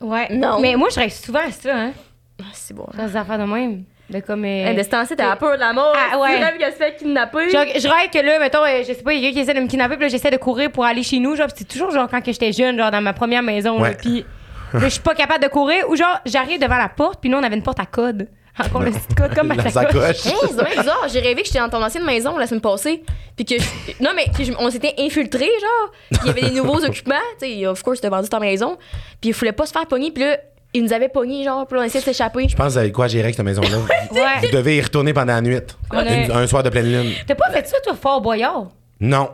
Ouais. 0.00 0.28
Non. 0.34 0.58
Mais 0.60 0.74
moi, 0.74 0.88
je 0.92 0.98
reste 0.98 1.24
souvent 1.24 1.46
à 1.46 1.52
ça, 1.52 1.76
hein. 1.76 1.92
Ah, 2.40 2.44
c'est 2.52 2.74
bon. 2.74 2.86
Dans 2.96 3.06
des 3.06 3.16
affaires 3.16 3.38
de 3.38 3.44
même. 3.44 3.84
De 4.10 4.20
comme. 4.20 4.44
euh, 4.44 4.66
Hey, 4.66 4.74
de 4.74 4.82
ce 4.82 4.88
temps-ci, 4.88 5.14
t'as 5.16 5.36
peur 5.36 5.54
de 5.56 5.60
la 5.60 5.72
mort. 5.74 5.94
Ah, 5.94 6.18
ouais. 6.18 6.36
Tu 6.38 6.42
rêves 6.44 6.56
qu'elle 6.58 6.72
se 6.72 6.78
fait 6.78 6.96
kidnapper. 6.96 7.50
Genre, 7.50 7.64
je 7.76 7.86
rêve 7.88 8.10
que 8.10 8.18
là, 8.24 8.38
mettons, 8.38 8.64
euh, 8.64 8.78
je 8.80 8.94
sais 8.94 9.02
pas, 9.02 9.12
il 9.12 9.20
y 9.20 9.26
a 9.26 9.28
quelqu'un 9.28 9.34
qui 9.34 9.40
essaie 9.50 9.54
de 9.54 9.60
me 9.60 9.68
kidnapper, 9.68 9.96
puis 9.96 10.04
là, 10.04 10.08
j'essaie 10.08 10.30
de 10.30 10.36
courir 10.38 10.70
pour 10.72 10.84
aller 10.86 11.02
chez 11.02 11.18
nous, 11.18 11.36
genre, 11.36 11.46
pis 11.48 11.52
c'est 11.58 11.68
toujours 11.68 11.90
genre 11.90 12.08
quand 12.10 12.20
que 12.22 12.32
j'étais 12.32 12.52
jeune, 12.52 12.78
genre 12.78 12.90
dans 12.90 13.02
ma 13.02 13.12
première 13.12 13.42
maison, 13.42 13.76
là, 13.76 13.82
Ouais. 13.90 13.96
puis 14.00 14.24
là, 14.72 14.80
je 14.80 14.88
suis 14.88 15.00
pas 15.02 15.14
capable 15.14 15.42
de 15.44 15.48
courir, 15.48 15.88
ou 15.90 15.96
genre, 15.96 16.18
j'arrive 16.24 16.58
devant 16.58 16.78
la 16.78 16.88
porte, 16.88 17.20
puis 17.20 17.28
nous, 17.28 17.36
on 17.38 17.42
avait 17.42 17.56
une 17.56 17.62
porte 17.62 17.80
à 17.80 17.86
code. 17.86 18.28
Encore 18.58 18.82
le 18.82 18.90
petit 18.90 19.14
code 19.14 19.34
comme 19.36 19.46
ma 19.48 19.54
La 19.62 19.70
sacoche. 19.70 20.26
Hey, 20.26 20.32
c'est 20.48 20.78
bizarre. 20.78 21.06
J'ai 21.12 21.20
rêvé 21.20 21.42
que 21.42 21.46
j'étais 21.46 21.60
dans 21.60 21.68
ton 21.68 21.80
ancienne 21.84 22.04
maison 22.04 22.36
la 22.38 22.46
semaine 22.48 22.60
passée. 22.60 23.04
Puis 23.36 23.44
que. 23.44 23.54
je- 23.56 24.02
Non, 24.02 24.10
mais 24.16 24.24
je- 24.42 24.52
on 24.58 24.68
s'était 24.70 24.94
infiltrés, 24.98 25.44
genre. 25.60 25.92
Puis 26.10 26.20
il 26.24 26.26
y 26.26 26.30
avait 26.30 26.40
des 26.50 26.56
nouveaux 26.60 26.84
occupants. 26.84 27.14
Tu 27.40 27.46
sais, 27.60 27.66
of 27.66 27.80
course, 27.84 28.00
t'as 28.00 28.08
vendu 28.08 28.28
ta 28.28 28.40
maison. 28.40 28.76
Puis 29.20 29.30
il 29.30 29.32
voulait 29.32 29.52
pas 29.52 29.64
se 29.66 29.70
faire 29.72 29.86
pogner. 29.86 30.10
Puis 30.10 30.24
là, 30.24 30.38
ils 30.74 30.82
nous 30.84 30.92
avaient 30.92 31.08
pognés, 31.08 31.44
genre. 31.44 31.66
Là, 31.70 31.78
on 31.80 31.82
essayait 31.82 32.00
de 32.00 32.04
s'échapper. 32.04 32.48
Je 32.48 32.56
pense 32.56 32.66
que 32.66 32.72
vous 32.72 32.78
avez 32.78 32.92
quoi 32.92 33.08
gérer 33.08 33.24
avec 33.24 33.34
cette 33.34 33.44
maison-là. 33.44 33.68
Ouais. 34.10 34.40
Vous 34.46 34.56
devez 34.56 34.76
y 34.76 34.80
retourner 34.80 35.12
pendant 35.12 35.34
la 35.34 35.40
nuit. 35.40 35.58
Une- 35.92 36.32
un 36.32 36.46
soir 36.46 36.62
de 36.62 36.70
pleine 36.70 36.90
lune. 36.90 37.12
T'as 37.26 37.34
pas 37.34 37.50
fait 37.50 37.66
ça, 37.66 37.76
toi, 37.84 37.94
Fort 37.94 38.20
Boyard? 38.22 38.68
Non. 39.00 39.30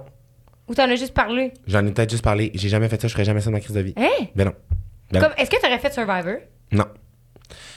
Ou 0.68 0.74
t'en 0.74 0.84
as 0.90 0.96
juste 0.96 1.14
parlé? 1.14 1.52
J'en 1.66 1.86
ai 1.86 1.90
peut-être 1.92 2.10
juste 2.10 2.24
parlé. 2.24 2.50
J'ai 2.54 2.68
jamais 2.68 2.88
fait 2.88 3.00
ça. 3.00 3.06
Je 3.08 3.12
ferais 3.12 3.24
jamais 3.24 3.40
ça 3.40 3.46
dans 3.46 3.52
ma 3.52 3.60
crise 3.60 3.74
de 3.76 3.80
vie. 3.80 3.94
Hein? 3.96 4.08
Ben 4.34 4.46
non. 4.46 4.52
Ben 5.12 5.20
non. 5.20 5.26
Comme, 5.28 5.34
est-ce 5.38 5.50
que 5.50 5.60
t'aurais 5.60 5.78
fait 5.78 5.92
Survivor? 5.92 6.36
Non. 6.72 6.86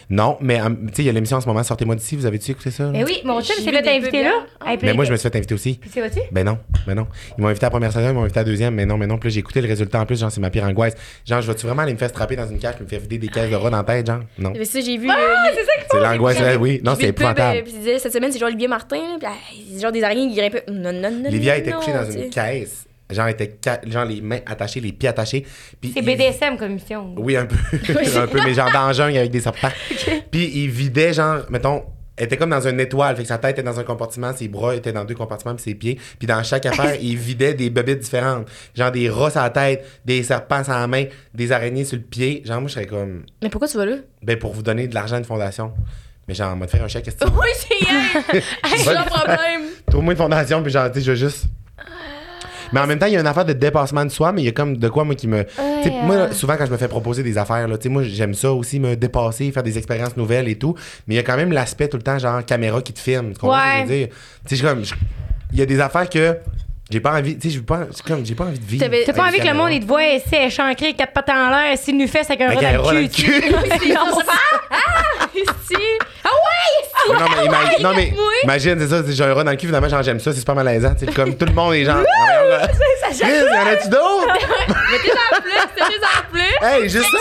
Non, 0.09 0.37
mais 0.39 0.61
euh, 0.61 0.69
tu 0.69 0.93
sais, 0.93 1.01
il 1.03 1.05
y 1.05 1.09
a 1.09 1.11
l'émission 1.11 1.37
en 1.37 1.41
ce 1.41 1.47
moment, 1.47 1.63
Sortez-moi 1.63 1.95
d'ici. 1.95 2.15
Vous 2.15 2.25
avez-tu 2.25 2.51
écouté 2.51 2.71
ça? 2.71 2.85
là? 2.85 2.91
Eh 2.95 3.03
oui, 3.03 3.21
mon 3.25 3.41
chum, 3.41 3.63
des 3.63 3.81
t'as 3.81 3.93
invité 3.93 4.23
là. 4.23 4.45
puis 4.65 4.77
Mais 4.83 4.93
moi, 4.93 5.03
je 5.03 5.11
me 5.11 5.17
suis 5.17 5.29
fait 5.29 5.37
inviter 5.37 5.53
aussi. 5.53 5.77
Puis 5.81 5.89
c'est 5.93 5.99
vas-tu? 5.99 6.21
Ben 6.31 6.45
non, 6.45 6.57
ben 6.85 6.95
non. 6.95 7.07
Ils 7.37 7.41
m'ont 7.41 7.49
invité 7.49 7.65
à 7.65 7.67
la 7.67 7.71
première 7.71 7.91
saison, 7.91 8.09
ils 8.09 8.13
m'ont 8.13 8.23
invité 8.23 8.39
à 8.39 8.43
la 8.43 8.49
deuxième, 8.49 8.73
mais 8.73 8.85
non, 8.85 8.97
mais 8.97 9.07
non. 9.07 9.17
Puis 9.17 9.31
j'ai 9.31 9.39
écouté 9.39 9.59
le 9.61 9.67
résultat 9.67 9.99
en 9.99 10.05
plus, 10.05 10.19
genre, 10.19 10.31
c'est 10.31 10.39
ma 10.39 10.49
pire 10.49 10.63
angoisse. 10.63 10.93
Genre, 11.25 11.41
je 11.41 11.47
vais-tu 11.47 11.65
vraiment 11.65 11.81
aller 11.81 11.93
me 11.93 11.97
faire 11.97 12.09
strapper 12.09 12.37
dans 12.37 12.47
une 12.47 12.57
cage 12.57 12.75
et 12.79 12.83
me 12.83 12.87
faire 12.87 13.01
vider 13.01 13.17
des 13.17 13.27
caisses 13.27 13.51
de 13.51 13.55
rats 13.55 13.69
dans 13.69 13.77
la 13.77 13.83
tête, 13.83 14.07
genre? 14.07 14.21
Non. 14.39 14.53
Mais 14.57 14.65
ça, 14.65 14.79
j'ai 14.79 14.97
vu. 14.97 15.09
Ah, 15.09 15.17
euh, 15.19 15.51
c'est 15.53 15.65
ça 15.65 15.71
qu'il 15.77 15.85
C'est 15.91 15.99
l'angoisse, 15.99 16.39
là, 16.39 16.57
oui. 16.57 16.79
Non, 16.83 16.95
c'est 16.97 17.07
épouvantable. 17.07 17.63
Puis 17.63 17.73
cette 17.99 18.13
semaine, 18.13 18.31
c'est 18.31 18.39
genre 18.39 18.47
Olivier 18.47 18.67
Martin. 18.67 19.17
Puis 19.19 19.27
ah, 19.27 19.33
c'est 19.73 19.81
genre 19.81 19.91
des 19.91 20.03
araignées 20.03 20.29
qui 20.29 20.35
grimpaient. 20.37 20.63
Non, 20.71 20.93
non, 20.93 21.11
non. 21.11 21.29
Livia 21.29 21.57
était 21.57 21.71
couchée 21.71 21.93
dans 21.93 22.09
une 22.09 22.29
caisse. 22.29 22.86
Genre, 23.09 23.27
était 23.29 23.57
genre 23.85 24.03
les 24.05 24.19
mains 24.21 24.39
attachées, 24.45 24.81
les 24.81 24.91
pieds 24.91 25.07
attachés. 25.09 25.45
Puis 25.79 25.91
C'est 25.93 26.01
il- 26.01 26.05
BDSM 26.05 26.57
comme 26.57 26.73
mission. 26.73 27.13
Oui, 27.17 27.37
un 27.37 27.45
peu. 27.45 27.55
un 28.17 28.27
peu, 28.27 28.39
mais 28.43 28.53
genre 28.53 28.71
dans 28.71 28.91
jungle 28.91 29.17
avec 29.17 29.31
des 29.31 29.39
serpents. 29.39 29.69
Puis 30.31 30.51
il 30.55 30.69
vidait, 30.69 31.13
genre, 31.13 31.37
mettons, 31.49 31.83
elle 32.17 32.25
était 32.25 32.35
comme 32.35 32.49
dans 32.49 32.67
une 32.67 32.79
étoile. 32.81 33.15
Fait 33.15 33.21
que 33.21 33.27
sa 33.29 33.37
tête 33.37 33.51
était 33.51 33.63
dans 33.63 33.79
un 33.79 33.83
compartiment, 33.83 34.33
ses 34.35 34.47
bras 34.49 34.75
étaient 34.75 34.91
dans 34.91 35.05
deux 35.05 35.13
compartiments, 35.15 35.53
puis 35.55 35.63
ses 35.63 35.75
pieds. 35.75 35.99
Puis 36.19 36.27
dans 36.27 36.41
chaque 36.43 36.65
affaire, 36.65 36.95
il 37.01 37.15
vidait 37.15 37.53
des 37.53 37.69
bébites 37.69 37.99
différentes. 37.99 38.47
Genre 38.75 38.91
des 38.91 39.09
rats 39.09 39.29
sur 39.29 39.41
la 39.41 39.51
tête, 39.51 39.85
des 40.03 40.23
serpents 40.23 40.63
sur 40.63 40.73
la 40.73 40.87
main, 40.87 41.05
des 41.33 41.51
araignées 41.51 41.85
sur 41.85 41.95
le 41.97 42.03
pied. 42.03 42.41
Genre, 42.43 42.59
moi, 42.59 42.67
je 42.67 42.73
serais 42.73 42.87
comme, 42.87 43.23
Mais 43.41 43.49
pourquoi 43.49 43.67
tu 43.69 43.77
vas 43.77 43.85
là? 43.85 43.95
ben, 44.23 44.37
pour 44.37 44.51
vous 44.53 44.63
donner 44.63 44.87
de 44.87 44.93
l'argent 44.95 45.15
à 45.15 45.19
une 45.19 45.25
fondation. 45.25 45.71
Mais 46.27 46.33
genre, 46.33 46.53
on 46.53 46.59
va 46.59 46.65
te 46.65 46.71
faire 46.71 46.83
un 46.83 46.87
chèque, 46.89 47.05
Oui, 47.21 47.47
c'est 47.55 47.85
hier. 47.85 48.43
J'ai 48.83 48.89
un 48.97 49.03
problème. 49.03 49.61
Trouve-moi 49.89 50.11
une 50.13 50.17
fondation, 50.17 50.61
puis 50.61 50.73
genre, 50.73 50.91
tu 50.91 50.99
sais, 50.99 51.05
je 51.05 51.11
veux 51.11 51.17
juste. 51.17 51.45
Mais 52.71 52.79
en 52.79 52.87
même 52.87 52.99
temps, 52.99 53.05
il 53.05 53.13
y 53.13 53.17
a 53.17 53.19
une 53.19 53.27
affaire 53.27 53.45
de 53.45 53.53
dépassement 53.53 54.05
de 54.05 54.09
soi, 54.09 54.31
mais 54.31 54.41
il 54.41 54.45
y 54.45 54.49
a 54.49 54.51
comme 54.51 54.77
de 54.77 54.89
quoi, 54.89 55.03
moi, 55.03 55.15
qui 55.15 55.27
me. 55.27 55.45
Moi, 56.03 56.31
souvent, 56.31 56.55
quand 56.57 56.65
je 56.65 56.71
me 56.71 56.77
fais 56.77 56.87
proposer 56.87 57.23
des 57.23 57.37
affaires, 57.37 57.67
là, 57.67 57.77
tu 57.77 57.83
sais, 57.83 57.89
moi, 57.89 58.03
j'aime 58.03 58.33
ça 58.33 58.51
aussi, 58.51 58.79
me 58.79 58.95
dépasser, 58.95 59.51
faire 59.51 59.63
des 59.63 59.77
expériences 59.77 60.17
nouvelles 60.17 60.47
et 60.47 60.55
tout. 60.55 60.75
Mais 61.07 61.15
il 61.15 61.17
y 61.17 61.19
a 61.19 61.23
quand 61.23 61.37
même 61.37 61.51
l'aspect 61.51 61.87
tout 61.87 61.97
le 61.97 62.03
temps, 62.03 62.19
genre, 62.19 62.43
caméra 62.45 62.81
qui 62.81 62.93
te 62.93 62.99
filme. 62.99 63.33
Tu 63.33 63.39
comprends 63.39 63.57
ce 63.57 63.63
que 63.63 63.87
je 63.87 63.93
veux 63.93 63.97
dire? 63.99 64.07
Tu 64.07 64.13
sais, 64.13 64.49
je 64.49 64.55
suis 64.55 64.65
comme. 64.65 64.83
Il 65.53 65.59
y 65.59 65.61
a 65.61 65.65
des 65.65 65.79
affaires 65.79 66.09
que. 66.09 66.37
J'ai 66.89 67.01
pas 67.01 67.17
envie, 67.17 67.37
tu 67.37 67.49
sais, 67.49 67.55
j'ai 67.55 67.61
pas, 67.61 67.85
comme, 68.07 68.25
j'ai 68.25 68.33
pas 68.33 68.45
envie 68.45 68.59
de 68.59 68.65
vivre. 68.65 68.85
T'as 69.05 69.11
pas 69.11 69.27
envie 69.27 69.39
que 69.39 69.47
le 69.47 69.53
monde, 69.53 69.73
il 69.73 69.81
te 69.81 69.85
voit 69.85 70.07
essayer 70.07 70.45
échancrer, 70.45 70.93
quatre 70.93 71.11
pattes 71.11 71.29
en 71.29 71.49
l'air, 71.49 71.77
s'il 71.77 71.97
nous 71.97 72.07
fait 72.07 72.19
avec 72.19 72.39
un 72.39 72.47
rat 72.47 72.77
dans 72.77 72.91
le 72.93 73.07
cul. 73.09 73.43
Ici. 75.35 75.73
Ah 77.15 77.19
non, 77.81 77.91
mais, 77.95 78.11
non, 78.15 78.23
imagine, 78.43 78.75
c'est 78.79 78.87
ça, 78.87 79.03
c'est- 79.05 79.13
j'ai 79.13 79.23
un 79.23 79.33
rat 79.33 79.43
dans 79.43 79.51
le 79.51 79.57
cul, 79.57 79.67
finalement, 79.67 79.89
genre, 79.89 80.03
j'aime 80.03 80.19
ça, 80.19 80.31
c'est 80.33 80.39
super 80.39 80.55
malaisant. 80.55 80.93
Sais, 80.97 81.05
comme 81.07 81.35
tout 81.35 81.45
le 81.45 81.53
monde 81.53 81.73
est 81.73 81.85
genre. 81.85 81.97
Chris, 83.11 83.29
y 83.29 83.57
en 83.57 83.67
a-tu 83.67 83.89
d'autres? 83.89 84.27
Mettez-en 84.91 85.41
plus, 85.41 85.53
mettez-en 85.75 86.31
plus. 86.31 86.65
Hey, 86.67 86.83
juste 86.89 87.05
ça! 87.11 87.17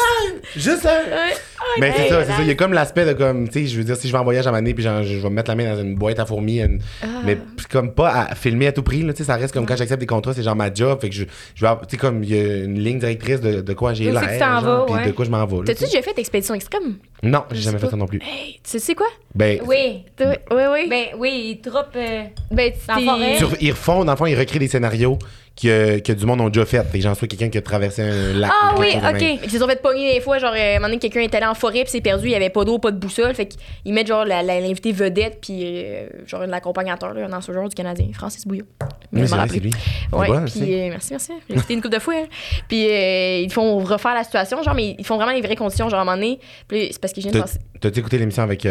Juste 0.57 0.83
ça! 0.83 1.01
Ouais. 1.07 1.35
Mais 1.81 1.93
c'est 1.97 2.09
ça, 2.09 2.25
c'est 2.25 2.33
ça. 2.33 2.39
Il 2.43 2.47
y 2.49 2.51
a 2.51 2.55
comme 2.55 2.73
l'aspect 2.73 3.05
de 3.05 3.13
comme, 3.13 3.49
tu 3.49 3.61
sais, 3.61 3.67
je 3.67 3.77
veux 3.79 3.85
dire, 3.85 3.97
si 3.97 4.07
je 4.07 4.13
vais 4.13 4.19
en 4.19 4.25
voyage 4.25 4.47
à 4.47 4.53
ma 4.53 4.63
puis 4.63 4.83
genre, 4.83 5.03
je 5.03 5.17
vais 5.17 5.29
me 5.29 5.35
mettre 5.35 5.51
la 5.51 5.55
main 5.57 5.75
dans 5.75 5.81
une 5.83 5.95
boîte 5.97 6.19
à 6.19 6.25
fourmis, 6.27 6.61
une- 6.61 6.81
Ah. 7.03 7.07
mais 7.25 7.37
puis 7.37 7.67
comme 7.71 7.93
pas 7.93 8.11
à 8.11 8.35
filmer 8.35 8.69
à 8.69 8.73
tout 8.73 8.83
prix, 8.83 9.03
là, 9.03 9.13
tu 9.13 9.19
sais, 9.19 9.25
ça 9.25 9.37
reste 9.37 9.53
comme 9.53 9.67
quand 9.67 9.77
j'accepte 9.77 10.01
des 10.01 10.07
contrats, 10.07 10.33
c'est 10.33 10.43
genre 10.43 10.55
ma 10.57 10.73
job, 10.73 11.01
fait 11.01 11.09
que 11.11 11.15
je, 11.15 11.25
je 11.55 11.61
vais, 11.61 11.67
avoir- 11.69 11.87
tu 11.87 11.97
sais, 11.97 12.01
comme 12.01 12.23
il 12.23 12.35
y 12.35 12.39
a 12.39 12.57
une 12.65 12.79
ligne 12.79 12.99
directrice 12.99 13.41
de, 13.41 13.61
de 13.61 13.73
quoi 13.75 13.95
j'ai 13.95 14.09
Où 14.09 14.13
l'air, 14.13 14.21
c'est 14.23 14.27
que 14.29 14.33
tu 14.35 14.39
t'en 14.39 14.61
genre, 14.61 14.63
vas, 14.63 14.85
puis 14.87 14.95
ouais. 14.95 15.07
de 15.07 15.13
quoi 15.13 15.25
je 15.25 15.31
m'en 15.31 15.45
vais. 15.45 15.57
là, 15.57 15.63
T'as-tu 15.67 15.79
tu 15.85 15.87
sais. 15.91 15.97
déjà 15.99 16.03
fait 16.03 16.19
Expédition 16.21 16.55
Extrême? 16.55 16.97
Non, 17.23 17.45
j'ai 17.51 17.63
jamais 17.63 17.79
fait 17.79 17.89
ça 17.91 17.97
non 17.97 18.07
plus. 18.07 18.21
Hey, 18.23 18.61
tu 18.63 18.79
sais 18.79 18.95
quoi? 18.95 19.07
Ben, 19.35 19.59
Oui. 19.67 20.05
Oui, 20.21 20.27
oui. 20.51 20.87
Ben 20.89 21.05
oui, 21.19 21.61
il 21.65 21.71
euh, 21.97 22.23
Ben, 22.51 22.73
Dans 22.89 23.17
la 23.17 23.37
sur- 23.37 23.53
ils 23.61 23.71
refont, 23.73 24.05
dans 24.05 24.13
le 24.13 24.17
fond, 24.17 24.27
ils 24.27 24.39
recréent 24.39 24.61
des 24.61 24.69
scénarios 24.69 25.19
que, 25.61 25.99
que 26.01 26.13
du 26.13 26.27
monde 26.27 26.41
ont 26.43 26.49
déjà 26.49 26.67
fait. 26.67 26.83
Fait 26.85 26.99
que 26.99 27.03
j'en 27.05 27.15
soit 27.15 27.27
quelqu'un 27.29 27.49
qui 27.49 27.59
a 27.59 27.63
traversé 27.63 28.03
un 28.03 28.33
lac. 28.35 28.51
Ah 28.53 28.75
ou 28.77 28.81
oui, 28.81 28.89
ok. 28.97 29.41
Ils 29.45 29.51
se 29.51 29.59
sont 29.59 29.67
fait 29.67 29.81
pogner 29.81 30.15
des 30.15 30.21
fois, 30.21 30.39
genre, 30.39 30.53
euh, 30.55 30.73
un 30.73 30.75
moment 30.75 30.89
donné, 30.89 30.99
quelqu'un 30.99 31.21
est 31.21 31.35
allé 31.35 31.47
en 31.47 31.55
forêt 31.55 31.83
puis 31.83 31.91
s'est 31.91 32.01
perdu, 32.01 32.27
il 32.27 32.33
y 32.33 32.35
avait 32.35 32.51
pas 32.51 32.65
d'eau, 32.65 32.79
pas 32.79 32.91
de 32.91 32.99
boussole. 32.99 33.35
Fait 33.35 33.47
qu'ils 33.47 33.95
mettent, 33.95 34.07
genre, 34.09 34.25
l'invité 34.25 34.93
vedette 34.93 35.39
puis, 35.41 35.61
euh, 35.65 36.07
genre, 36.27 36.47
l'accompagnateur, 36.47 37.15
là, 37.15 37.27
un 37.31 37.41
joueur 37.41 37.69
du 37.69 37.75
Canadien, 37.75 38.07
Francis 38.13 38.47
Bouillon. 38.47 38.65
Oui, 39.13 39.23
c'est 39.27 39.61
lui. 39.61 39.71
Ouais, 40.13 40.27
Voilà, 40.27 40.47
puis, 40.47 40.61
euh, 40.63 40.89
merci, 40.91 41.09
merci. 41.13 41.33
J'ai 41.49 41.55
écouté 41.57 41.75
une 41.75 41.81
couple 41.83 41.95
de 41.95 42.01
fois. 42.01 42.15
hein. 42.15 42.27
Puis 42.69 42.87
euh, 42.91 43.39
ils 43.41 43.53
font 43.53 43.79
refaire 43.79 44.15
la 44.15 44.25
situation, 44.25 44.63
genre, 44.63 44.75
mais 44.75 44.95
ils 44.99 45.07
font 45.07 45.17
vraiment 45.17 45.33
les 45.33 45.41
vraies 45.41 45.57
conditions, 45.57 45.89
genre, 45.89 46.01
à 46.01 46.03
un 46.03 46.05
moment 46.05 46.17
donné. 46.17 46.39
Puis 46.69 46.89
c'est 46.91 47.01
parce 47.01 47.13
que 47.13 47.21
T'as- 47.21 47.41
penser. 47.41 47.59
T'as-tu 47.81 48.01
écouté 48.01 48.19
l'émission 48.19 48.43
avec 48.43 48.67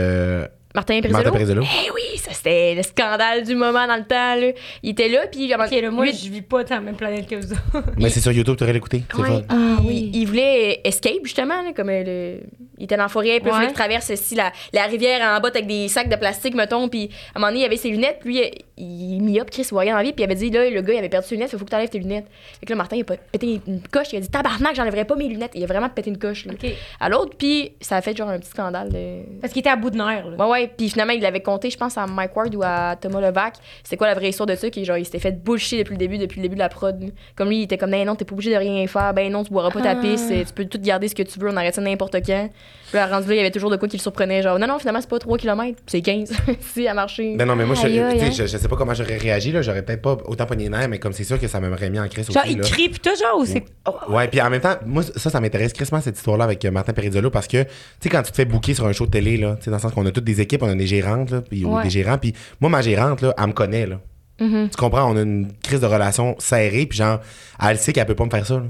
euh, 0.75 1.01
Martin 1.01 1.01
Martin 1.01 1.31
Perizolo. 1.31 1.31
Perizolo? 1.31 1.63
Eh 1.87 1.91
oui, 1.91 2.17
ça 2.17 2.31
c'était 2.33 2.75
le 2.75 2.83
scandale 2.83 3.43
du 3.43 3.55
moment 3.55 3.87
dans 3.87 3.95
le 3.95 4.03
temps, 4.05 4.35
là. 4.35 4.51
Il 4.83 4.91
était 4.91 5.09
là, 5.09 5.27
puis 5.31 5.51
à 5.51 5.55
un 5.55 5.57
moment- 5.57 5.69
Ok, 5.71 5.81
là, 5.81 5.91
moi, 5.91 6.05
je 6.07 6.29
vis 6.29 6.41
pas 6.41 6.63
dans 6.63 6.75
la 6.75 6.81
même 6.81 6.95
planète 6.95 7.27
que 7.27 7.35
vous 7.35 7.51
autres. 7.51 7.83
Mais 7.97 8.09
c'est 8.09 8.21
sur 8.21 8.31
YouTube, 8.31 8.55
tu 8.57 8.63
aurais 8.63 8.73
l'écouté. 8.73 9.03
C'est 9.11 9.21
Ouais. 9.21 9.41
Ah 9.49 9.77
oui. 9.83 10.11
Il 10.13 10.25
voulait 10.27 10.79
euh, 10.85 10.87
escape, 10.89 11.19
justement, 11.23 11.61
là, 11.61 11.71
comme 11.75 11.89
euh, 11.89 12.03
le... 12.05 12.39
il 12.77 12.83
était 12.85 12.95
dans 12.97 13.03
la 13.03 13.09
forêt, 13.09 13.39
puis 13.39 13.51
il 13.53 13.65
qu'il 13.65 13.73
traverse 13.73 14.09
ici, 14.09 14.35
la, 14.35 14.51
la 14.73 14.83
rivière 14.83 15.21
en 15.21 15.39
bas 15.39 15.49
avec 15.49 15.67
des 15.67 15.87
sacs 15.87 16.09
de 16.09 16.15
plastique, 16.15 16.53
mettons, 16.55 16.87
puis 16.89 17.09
à 17.33 17.37
un 17.37 17.39
moment 17.39 17.51
donné, 17.51 17.61
il 17.63 17.65
avait 17.65 17.77
ses 17.77 17.89
lunettes, 17.89 18.19
puis 18.21 18.41
euh, 18.41 18.47
il 18.77 19.21
mis 19.21 19.39
up, 19.39 19.49
Chris, 19.49 19.63
il 19.63 19.69
voyait 19.73 19.91
dans 19.91 19.97
la 19.97 20.03
vie, 20.03 20.11
puis 20.11 20.21
il 20.21 20.25
avait 20.25 20.35
dit, 20.35 20.49
là, 20.49 20.69
le 20.69 20.81
gars, 20.81 20.93
il 20.93 20.97
avait 20.99 21.09
perdu 21.09 21.27
ses 21.27 21.35
lunettes, 21.35 21.51
il 21.53 21.57
faut 21.59 21.65
que 21.65 21.69
tu 21.69 21.75
enlèves 21.75 21.89
tes 21.89 21.99
lunettes. 21.99 22.25
Fait 22.59 22.65
que 22.65 22.71
là, 22.71 22.75
Martin, 22.75 22.97
il 22.97 23.01
a 23.01 23.17
pété 23.31 23.61
une 23.67 23.81
coche, 23.91 24.07
il 24.13 24.17
a 24.17 24.19
dit, 24.19 24.29
tabarnak, 24.29 24.75
j'enlèverai 24.75 25.05
pas 25.05 25.15
mes 25.15 25.27
lunettes. 25.27 25.51
Il 25.55 25.63
a 25.63 25.67
vraiment 25.67 25.89
pété 25.89 26.09
une 26.09 26.17
coche, 26.17 26.45
là. 26.45 26.53
À 26.99 27.09
l'autre, 27.09 27.35
puis 27.37 27.71
ça 27.79 27.95
a 27.97 28.01
fait 28.01 28.15
genre 28.15 28.29
un 28.29 28.39
petit 28.39 28.49
scandale 28.49 28.89
de. 28.91 29.21
Parce 29.41 29.53
qu'il 29.53 29.61
était 29.61 29.69
à 29.69 29.75
bout 29.75 29.89
de 29.89 29.97
nerfs, 29.97 30.27
là. 30.29 30.37
Ouais, 30.45 30.51
ouais, 30.51 30.71
puis 30.75 30.89
finalement, 30.89 31.13
il 31.13 31.21
l'avait 31.21 31.41
compté, 31.41 31.69
je 31.69 31.77
pense, 31.77 31.97
à 31.97 32.05
Mike 32.05 32.35
Ward 32.35 32.53
ou 32.55 32.61
à 32.63 32.95
Thomas 32.99 33.21
Levac. 33.21 33.55
C'était 33.83 33.97
quoi 33.97 34.07
la 34.07 34.13
vraie 34.13 34.29
histoire 34.29 34.47
de 34.47 34.55
ça? 34.55 34.69
Qui, 34.69 34.83
genre, 34.83 34.97
il 34.97 35.05
s'était 35.05 35.19
fait 35.19 35.31
bullshit 35.43 35.79
depuis 35.79 35.93
le 35.93 35.99
début, 35.99 36.17
depuis 36.17 36.37
le 36.37 36.43
début 36.43 36.55
de 36.55 36.59
la 36.59 36.69
prod. 36.69 37.11
Comme 37.35 37.49
lui, 37.49 37.59
il 37.59 37.63
était 37.63 37.77
comme, 37.77 37.91
ben 37.91 38.05
non, 38.05 38.15
t'es 38.15 38.25
pas 38.25 38.33
obligé 38.33 38.51
de 38.51 38.57
rien 38.57 38.85
faire, 38.87 39.13
ben 39.13 39.31
non, 39.31 39.43
tu 39.43 39.51
boiras 39.51 39.71
pas 39.71 39.81
ta 39.81 39.91
Ah. 39.91 39.95
pisse, 39.95 40.27
tu 40.27 40.53
peux 40.53 40.65
tout 40.65 40.79
garder 40.81 41.07
ce 41.07 41.15
que 41.15 41.23
tu 41.23 41.39
veux, 41.39 41.49
on 41.49 41.55
arrête 41.55 41.75
ça 41.75 41.81
n'importe 41.81 42.15
quand. 42.25 42.49
Puis 42.89 42.97
là, 42.97 43.07
rendu 43.07 43.27
là, 43.29 43.33
il 43.35 43.37
y 43.37 43.39
avait 43.41 43.51
toujours 43.51 43.71
de 43.71 43.77
quoi 43.77 43.87
qui 43.87 43.97
le 43.97 44.01
surprenait, 44.01 44.41
genre, 44.41 44.59
non, 44.59 44.67
non, 44.67 44.79
finalement, 44.79 45.01
c'est 45.01 45.09
pas 45.09 45.17
3 45.19 45.37
km, 45.37 45.79
c'est 45.87 46.01
15. 46.01 46.31
si, 46.59 46.87
à 46.87 46.93
marcher. 46.93 47.35
Ben 47.35 47.45
non, 47.45 47.55
mais 47.55 47.65
moi, 47.65 47.75
je, 47.75 47.85
Aïe, 47.87 47.99
aïe, 47.99 48.31
tu 48.31 48.64
sais, 48.65 48.69
pas 48.69 48.75
comment 48.75 48.93
j'aurais 48.93 49.17
réagi. 49.17 49.51
là. 49.51 49.61
J'aurais 49.61 49.81
peut-être 49.83 50.01
pas 50.01 50.17
autant 50.25 50.45
pogné 50.45 50.65
les 50.65 50.69
nerfs, 50.69 50.89
mais 50.89 50.99
comme 50.99 51.13
c'est 51.13 51.23
sûr 51.23 51.39
que 51.39 51.47
ça 51.47 51.59
m'aurait 51.59 51.89
mis 51.89 51.99
en 51.99 52.07
crise 52.07 52.31
Genre, 52.31 52.43
aussi. 52.43 52.53
il 52.53 52.59
là. 52.59 52.63
crie 52.67 52.89
pis 52.89 52.99
tout, 52.99 53.09
genre, 53.19 53.39
ou 53.39 53.45
c'est. 53.45 53.63
Ouais, 54.09 54.27
puis 54.27 54.41
en 54.41 54.49
même 54.49 54.61
temps, 54.61 54.75
moi, 54.85 55.03
ça, 55.15 55.29
ça 55.29 55.39
m'intéresse 55.39 55.73
crissement 55.73 56.01
cette 56.01 56.17
histoire-là 56.17 56.43
avec 56.45 56.63
euh, 56.65 56.71
Martin 56.71 56.93
Perizzolo 56.93 57.29
parce 57.29 57.47
que, 57.47 57.63
tu 57.63 57.69
sais, 58.01 58.09
quand 58.09 58.21
tu 58.23 58.31
te 58.31 58.35
fais 58.35 58.45
booker 58.45 58.73
sur 58.73 58.85
un 58.85 58.91
show 58.93 59.05
de 59.05 59.11
télé, 59.11 59.37
là, 59.37 59.55
tu 59.57 59.63
sais, 59.65 59.71
dans 59.71 59.77
le 59.77 59.81
sens 59.81 59.93
qu'on 59.93 60.05
a 60.05 60.11
toutes 60.11 60.23
des 60.23 60.41
équipes, 60.41 60.63
on 60.63 60.69
a 60.69 60.75
des 60.75 60.87
gérantes, 60.87 61.31
là, 61.31 61.41
puis, 61.41 61.63
ou 61.65 61.75
Ouais. 61.75 61.83
des 61.83 61.89
gérants, 61.89 62.17
puis 62.17 62.33
moi, 62.59 62.69
ma 62.69 62.81
gérante, 62.81 63.21
là, 63.21 63.33
elle 63.37 63.47
me 63.47 63.53
connaît, 63.53 63.85
là. 63.87 63.99
Mhm. 64.39 64.69
Tu 64.69 64.75
comprends, 64.75 65.09
on 65.11 65.15
a 65.15 65.21
une 65.21 65.51
crise 65.63 65.79
de 65.79 65.85
relation 65.85 66.35
serrée, 66.39 66.85
puis 66.85 66.97
genre, 66.97 67.21
elle 67.65 67.77
sait 67.77 67.93
qu'elle 67.93 68.05
peut 68.05 68.15
pas 68.15 68.25
me 68.25 68.29
faire 68.29 68.45
ça, 68.45 68.55
là. 68.55 68.63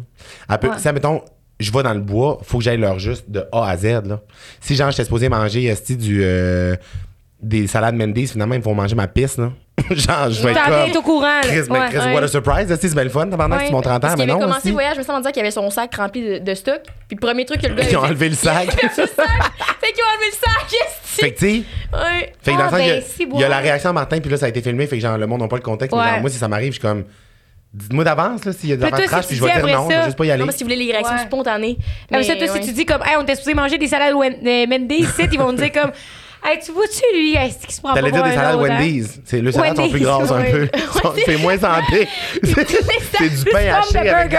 Elle 0.49 0.60
peut, 0.60 0.69
Ouais. 0.69 0.77
si, 0.77 0.88
mettons, 0.91 1.21
je 1.60 1.71
vais 1.71 1.84
dans 1.84 1.93
le 1.93 2.01
bois, 2.01 2.38
faut 2.43 2.58
que 2.60 2.63
j'aille 2.63 2.77
leur 2.77 2.99
juste 2.99 3.31
de 3.31 3.45
A 3.51 3.69
à 3.69 3.77
Z, 3.77 3.86
là. 4.05 4.21
Si, 4.62 4.75
genre, 4.75 4.91
j'étais 4.91 5.05
supposé 5.05 5.27
manger, 5.29 5.63
esti, 5.65 5.95
du, 5.97 6.19
euh, 6.23 6.75
des 7.47 7.67
salades 7.67 7.95
Mendy's, 7.95 8.31
finalement, 8.31 8.55
ils 8.55 8.60
me 8.60 8.63
font 8.63 8.73
manger 8.73 8.95
ma 8.95 9.08
pisse, 9.08 9.38
là. 9.38 9.51
genre, 9.91 10.31
je 10.31 10.41
vais 10.41 10.51
être 10.51 10.63
T'en 10.63 10.71
comme... 10.71 10.86
viens 10.89 10.99
au 10.99 11.01
courant, 11.03 11.21
là. 11.27 11.41
Chris, 11.43 11.62
mais 11.69 11.79
Ouais. 11.79 11.86
Chris, 11.89 11.97
ouais. 11.99 12.13
what 12.15 12.23
a 12.23 12.27
surprise, 12.27 12.75
c'est 12.79 12.93
bien 12.93 13.03
le 13.03 13.10
fun, 13.10 13.27
pendant 13.27 13.55
que 13.55 13.62
Ouais, 13.62 13.67
tu 13.67 13.71
montes 13.73 13.84
30 13.84 13.95
ans, 13.95 13.99
parce 13.99 14.13
mais 14.15 14.23
qu'il 14.23 14.31
avait 14.31 14.39
non, 14.39 14.47
commencé 14.47 14.67
le 14.69 14.73
voyage, 14.73 14.93
je 14.95 14.99
me 14.99 15.05
sens 15.05 15.21
dire 15.21 15.31
qu'il 15.31 15.39
y 15.41 15.45
avait 15.45 15.51
son 15.51 15.69
sac 15.69 15.93
rempli 15.95 16.21
de, 16.23 16.38
de 16.39 16.53
stock. 16.55 16.81
Puis 17.08 17.15
le 17.15 17.19
premier 17.19 17.45
truc 17.45 17.62
que 17.62 17.67
le 17.67 17.75
gars 17.75 17.84
Ils 17.89 17.95
ont 17.97 17.99
avait 18.03 18.10
enlevé 18.13 18.29
le 18.29 18.36
sac. 18.36 18.71
fait, 18.71 18.88
qu'ils 18.89 19.03
ont 19.03 20.13
enlevé 20.13 20.27
le 20.31 20.38
sac, 20.39 20.65
fait 21.03 21.31
que, 21.31 21.39
tu 21.39 21.45
sais, 21.45 21.63
Ouais. 21.93 22.34
Fait 22.41 22.51
que 22.53 22.58
dans 22.58 22.63
Ah, 22.63 22.65
le 22.65 22.69
sens, 22.69 22.71
ben, 22.71 22.79
il 22.79 22.88
y 22.88 22.91
a- 22.91 23.01
si, 23.01 23.27
il 23.36 23.41
la 23.41 23.58
réaction 23.60 23.89
à 23.91 23.93
Martin, 23.93 24.19
puis 24.19 24.29
là, 24.31 24.38
ça 24.38 24.47
a 24.47 24.49
été 24.49 24.62
filmé, 24.62 24.88
fait 24.88 24.95
que 24.97 25.01
genre, 25.01 25.17
le 25.17 25.27
monde 25.27 25.41
n'a 25.41 25.47
pas 25.47 25.55
le 25.58 25.62
contexte. 25.62 25.95
Mais 25.95 26.03
genre, 26.10 26.21
moi, 26.21 26.29
si 26.29 26.38
ça 26.38 26.47
m'arrive, 26.47 26.69
je 26.73 26.79
suis 26.79 26.81
comme, 26.81 27.03
dites-moi 27.73 28.03
d'avance, 28.05 28.43
là, 28.45 28.53
s'il 28.53 28.69
y 28.69 28.73
a 28.73 28.77
des 28.77 28.86
affaires 28.86 29.21
si 29.23 29.27
puis 29.27 29.36
je 29.38 29.43
vais 29.43 29.51
dire 29.62 29.67
non, 29.77 29.89
je 29.89 29.95
vais 29.95 30.03
juste 30.05 30.17
pas 30.17 30.25
y 30.25 30.31
aller. 30.31 30.39
Non, 30.39 30.45
parce 30.45 30.58
qu'il 30.58 30.65
voulait 30.65 30.77
les 30.77 30.91
réactions 30.91 31.17
spontanées. 31.19 31.77
Mais 32.12 32.23
ça, 32.23 32.34
Mais, 32.34 32.47
toi, 32.47 32.55
si 32.55 32.67
tu 32.67 32.73
dis 32.73 32.86
comme, 32.86 33.01
hey, 33.03 33.15
on 33.19 33.23
était 33.23 33.36
supposé 33.36 33.53
manger 33.53 33.77
des 33.77 33.88
salades 33.88 34.13
euh, 34.15 34.65
Mendy's, 34.67 35.10
ici, 35.10 35.27
ils 35.31 35.38
vont 35.39 35.51
me 35.51 35.58
dire 35.58 35.71
comme, 35.71 35.91
hey, 36.45 36.60
tu 36.63 36.71
vois-tu, 36.71 37.01
lui, 37.17 37.34
est-ce 37.36 37.58
qu'il 37.60 37.71
se 37.73 37.81
prend 37.81 37.89
pas 37.93 37.99
T'allais 37.99 38.12
dire 38.12 38.23
des 38.23 38.29
un 38.29 38.34
salades 38.36 38.55
autre, 38.55 38.71
hein? 38.71 38.77
Wendy's. 38.79 39.19
C'est, 39.25 39.41
le 39.41 39.51
salade 39.51 39.75
sont 39.75 39.89
plus 39.89 39.99
grasses 39.99 40.31
un 40.31 40.43
peu. 40.43 40.67
C'est 41.25 41.38
moins 41.38 41.58
santé. 41.58 42.08
C'est 42.43 42.67
c'est 43.17 43.29
du 43.29 43.51
pain 43.51 43.73
haché 43.73 43.93
de 43.93 44.10
avec 44.10 44.34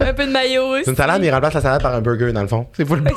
un 0.00 0.12
peu 0.14 0.26
de 0.26 0.30
maillot 0.30 0.66
aussi. 0.74 0.84
C'est 0.84 0.90
une 0.90 0.96
salade, 0.96 1.20
mais 1.20 1.26
il 1.28 1.30
remplace 1.34 1.54
la 1.54 1.60
salade 1.60 1.82
par 1.82 1.94
un 1.94 2.00
burger, 2.00 2.32
dans 2.32 2.42
le 2.42 2.48
fond. 2.48 2.66
C'est 2.76 2.84
full 2.86 3.00
bon. 3.00 3.10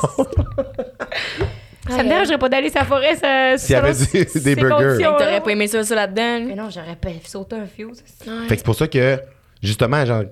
Ça 1.89 2.01
me 2.01 2.07
dérangerait 2.09 2.37
pas 2.37 2.47
d'aller 2.49 2.69
sa 2.69 2.85
forêt, 2.85 3.15
ça. 3.15 3.57
S'il 3.57 3.73
y 3.73 3.75
avait 3.75 3.91
des- 3.93 4.39
des 4.39 4.55
burgers. 4.55 4.97
T'aurais 5.03 5.41
pas 5.41 5.51
aimé 5.51 5.67
ça, 5.67 5.83
ça 5.83 5.95
là-dedans. 5.95 6.45
Mais 6.47 6.55
non, 6.55 6.69
j'aurais 6.69 6.95
pas 6.95 7.09
sauté 7.27 7.57
un 7.57 7.65
fio. 7.65 7.91
ça. 7.93 8.31
Fait 8.47 8.55
que 8.55 8.59
c'est 8.59 8.65
pour 8.65 8.75
ça 8.75 8.87
que, 8.87 9.19
justement, 9.61 10.05
genre, 10.05 10.23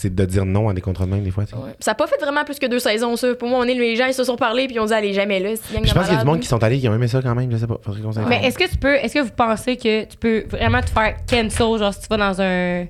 c'est 0.00 0.14
de 0.14 0.24
dire 0.24 0.44
non 0.44 0.68
à 0.68 0.74
des 0.74 0.80
contrats 0.80 1.06
de 1.06 1.10
même, 1.10 1.24
des 1.24 1.30
fois. 1.30 1.44
tu 1.44 1.50
sais. 1.50 1.56
Ouais. 1.56 1.74
Ça 1.80 1.90
a 1.90 1.94
pas 1.94 2.06
fait 2.06 2.18
vraiment 2.20 2.44
plus 2.44 2.58
que 2.58 2.66
deux 2.66 2.78
saisons, 2.78 3.16
ça. 3.16 3.34
Pour 3.34 3.48
moi, 3.48 3.58
on 3.60 3.64
est 3.64 3.74
les 3.74 3.96
gens, 3.96 4.06
ils 4.06 4.14
se 4.14 4.24
sont 4.24 4.36
parlé, 4.36 4.66
puis 4.66 4.78
on 4.78 4.86
dit, 4.86 4.92
allez, 4.94 5.12
jamais 5.12 5.40
là. 5.40 5.50
je 5.50 5.78
pense 5.92 6.04
qu'il 6.06 6.14
y 6.14 6.16
a 6.16 6.20
du 6.20 6.24
monde 6.26 6.40
qui 6.40 6.48
sont 6.48 6.62
allés, 6.62 6.78
qui 6.78 6.88
ont 6.88 6.94
aimé 6.94 7.08
ça 7.08 7.20
quand 7.22 7.34
même, 7.34 7.50
je 7.50 7.56
sais 7.56 7.66
pas. 7.66 7.78
Faudrait 7.82 8.00
qu'on 8.00 8.12
s'informe. 8.12 8.30
Mais 8.30 8.46
est-ce 8.46 8.58
que 8.58 8.68
tu 8.70 8.76
peux, 8.76 8.94
est-ce 8.94 9.14
que 9.14 9.20
vous 9.20 9.30
pensez 9.36 9.76
que 9.76 10.04
tu 10.04 10.16
peux 10.16 10.44
vraiment 10.50 10.80
te 10.80 10.90
faire 10.90 11.16
cancel, 11.28 11.78
genre 11.78 11.92
si 11.92 12.00
tu 12.02 12.06
vas 12.08 12.16
dans 12.16 12.40
un, 12.40 12.86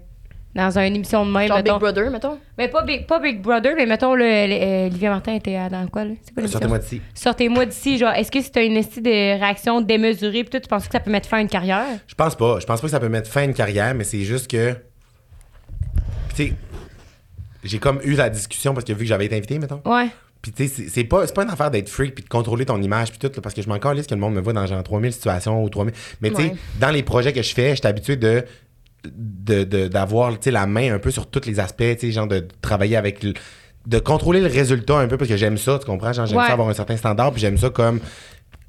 dans 0.55 0.79
une 0.79 0.97
émission 0.97 1.25
de 1.25 1.31
même, 1.31 1.47
Genre 1.49 1.57
mettons? 1.59 1.73
Big 1.75 1.81
Brother, 1.81 2.11
mettons? 2.11 2.39
Mais 2.57 2.69
pas 2.69 2.83
Big, 2.83 3.07
pas 3.07 3.19
Big 3.21 3.41
Brother, 3.41 3.75
mais 3.77 3.87
mettons, 3.87 4.15
le, 4.15 4.25
le- 4.25 4.93
euh, 4.97 5.09
Martin 5.09 5.35
était 5.35 5.57
dans 5.71 5.87
quoi, 5.89 6.05
là? 6.05 6.11
C'est 6.23 6.33
quoi 6.35 6.43
l'émission? 6.43 6.59
Sortez-moi 6.59 6.79
d'ici. 6.79 7.01
Sortez-moi 7.15 7.67
d'ici, 7.67 7.99
genre, 7.99 8.13
est-ce 8.13 8.31
que 8.31 8.41
si 8.43 8.51
t'as 8.51 8.65
une 8.65 8.77
esti 8.77 9.01
de 9.01 9.11
réaction 9.39 9.81
démesurée, 9.81 10.45
pis 10.45 10.51
toi, 10.51 10.61
tu 10.61 10.69
penses 10.69 10.87
que 10.87 10.93
ça 10.93 11.01
peut 11.01 11.11
mettre 11.11 11.29
fin 11.29 11.39
à 11.39 11.41
une 11.41 11.49
carrière? 11.49 11.85
Je 12.07 12.15
pense 12.15 12.35
pas. 12.35 12.59
Je 12.61 12.67
pense 12.67 12.81
pas 12.81 12.87
que 12.87 12.91
ça 12.91 13.01
peut 13.01 13.09
mettre 13.09 13.31
fin 13.31 13.43
à 13.43 13.45
une 13.45 13.55
carrière, 13.55 13.95
mais 13.95 14.05
c'est 14.05 14.23
juste 14.23 14.51
que. 14.51 14.75
Tu 16.35 16.49
sais, 16.49 16.53
j'ai 17.65 17.79
comme 17.79 18.01
eu 18.05 18.13
la 18.15 18.31
discussion 18.31 18.73
parce 18.75 18.85
que 18.85 18.93
vu 18.93 19.01
que 19.01 19.05
j'avais 19.07 19.27
été 19.27 19.37
invité, 19.37 19.59
mettons. 19.59 19.81
Ouais. 19.85 20.09
Puis 20.41 20.53
tu 20.53 20.69
sais, 20.69 20.89
c'est- 20.89 21.05
pas, 21.05 21.27
pas 21.27 21.43
une 21.43 21.51
affaire 21.51 21.71
d'être 21.71 21.89
freak 21.89 22.15
puis 22.15 22.23
de 22.23 22.29
contrôler 22.29 22.65
ton 22.65 22.81
image 22.81 23.11
puis 23.11 23.19
tout, 23.19 23.27
là, 23.35 23.41
parce 23.43 23.55
que 23.55 23.63
je 23.63 23.69
m'en 23.69 23.79
calisse 23.79 24.07
que 24.07 24.15
le 24.15 24.21
monde 24.21 24.35
me 24.35 24.41
voit 24.41 24.53
dans 24.53 24.65
genre 24.67 24.83
3000 24.85 25.13
situations 25.13 25.63
ou 25.65 25.69
3000. 25.69 25.93
Mais 26.21 26.31
tu 26.31 26.37
sais, 26.37 26.43
Ouais. 26.43 26.55
dans 26.81 26.91
les 26.91 27.03
projets 27.03 27.33
que 27.33 27.43
je 27.43 27.53
fais, 27.53 27.71
je 27.71 27.77
suis 27.81 27.87
habitué 27.87 28.17
de 28.17 28.45
de- 29.05 29.63
de- 29.65 29.87
d'avoir 29.87 30.33
la 30.47 30.67
main 30.67 30.93
un 30.95 30.99
peu 30.99 31.11
sur 31.13 31.27
tous 31.31 31.47
les 31.47 31.61
aspects, 31.61 31.83
tu 31.95 31.99
sais, 32.09 32.11
genre 32.13 32.27
de 32.27 32.47
travailler 32.61 32.97
avec 32.97 33.23
le- 33.23 33.33
de 33.87 33.99
contrôler 34.01 34.41
le 34.41 34.49
résultat 34.49 34.99
un 34.99 35.07
peu 35.07 35.17
parce 35.17 35.31
que 35.31 35.37
j'aime 35.37 35.57
ça, 35.57 35.79
tu 35.79 35.87
comprends? 35.87 36.13
Genre, 36.13 36.27
j'aime 36.27 36.37
Ouais. 36.39 36.47
ça 36.47 36.53
avoir 36.53 36.69
un 36.69 36.75
certain 36.75 36.97
standard 36.97 37.31
puis 37.33 37.41
j'aime 37.41 37.57
ça 37.57 37.71
comme 37.71 38.01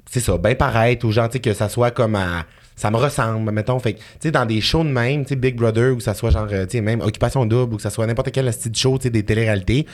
c'est 0.08 0.20
ça, 0.20 0.38
bien 0.38 0.54
paraître 0.54 1.04
ou 1.04 1.10
genre, 1.12 1.28
tu 1.28 1.34
sais, 1.34 1.40
que 1.40 1.52
ça 1.52 1.68
soit 1.68 1.90
comme 1.90 2.14
à. 2.14 2.46
Ça 2.80 2.90
me 2.90 2.96
ressemble, 2.96 3.52
mettons. 3.52 3.78
Fait 3.78 3.92
que, 3.92 3.98
tu 3.98 4.04
sais, 4.20 4.30
dans 4.30 4.46
des 4.46 4.62
shows 4.62 4.84
de 4.84 4.88
même, 4.88 5.24
tu 5.24 5.28
sais, 5.28 5.36
Big 5.36 5.54
Brother, 5.54 5.94
ou 5.94 6.00
ça 6.00 6.14
soit 6.14 6.30
genre, 6.30 6.48
euh, 6.50 6.64
tu 6.64 6.78
sais, 6.78 6.80
même 6.80 7.02
Occupation 7.02 7.44
Double, 7.44 7.74
ou 7.74 7.76
que 7.76 7.82
ça 7.82 7.90
soit 7.90 8.06
n'importe 8.06 8.30
quel 8.30 8.50
style 8.54 8.72
de 8.72 8.76
show, 8.78 8.96
tu 8.96 9.02
sais, 9.02 9.10
des 9.10 9.22
téléréalités, 9.22 9.84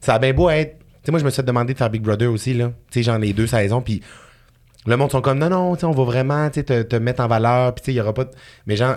ça 0.00 0.14
a 0.14 0.18
bien 0.20 0.32
beau 0.32 0.48
être. 0.48 0.78
Tu 0.78 0.84
sais, 1.06 1.10
moi, 1.10 1.18
je 1.18 1.24
me 1.24 1.30
suis 1.30 1.38
fait 1.38 1.42
demander 1.42 1.72
de 1.72 1.78
faire 1.78 1.90
Big 1.90 2.02
Brother 2.02 2.30
aussi, 2.30 2.54
là. 2.54 2.68
Tu 2.92 3.00
sais, 3.00 3.02
genre 3.02 3.18
les 3.18 3.32
deux 3.32 3.48
saisons, 3.48 3.80
puis 3.82 4.00
le 4.86 4.96
monde 4.96 5.10
sont 5.10 5.20
comme, 5.22 5.40
non, 5.40 5.50
non, 5.50 5.74
tu 5.74 5.80
sais, 5.80 5.86
on 5.86 5.90
va 5.90 6.04
vraiment, 6.04 6.48
tu 6.48 6.60
sais, 6.60 6.62
te, 6.62 6.82
te 6.82 6.94
mettre 6.94 7.20
en 7.20 7.26
valeur, 7.26 7.74
puis 7.74 7.82
tu 7.82 7.86
sais, 7.86 7.92
il 7.94 7.96
y 7.96 8.00
aura 8.00 8.14
pas 8.14 8.26
de. 8.26 8.30
Mais 8.66 8.76
genre, 8.76 8.96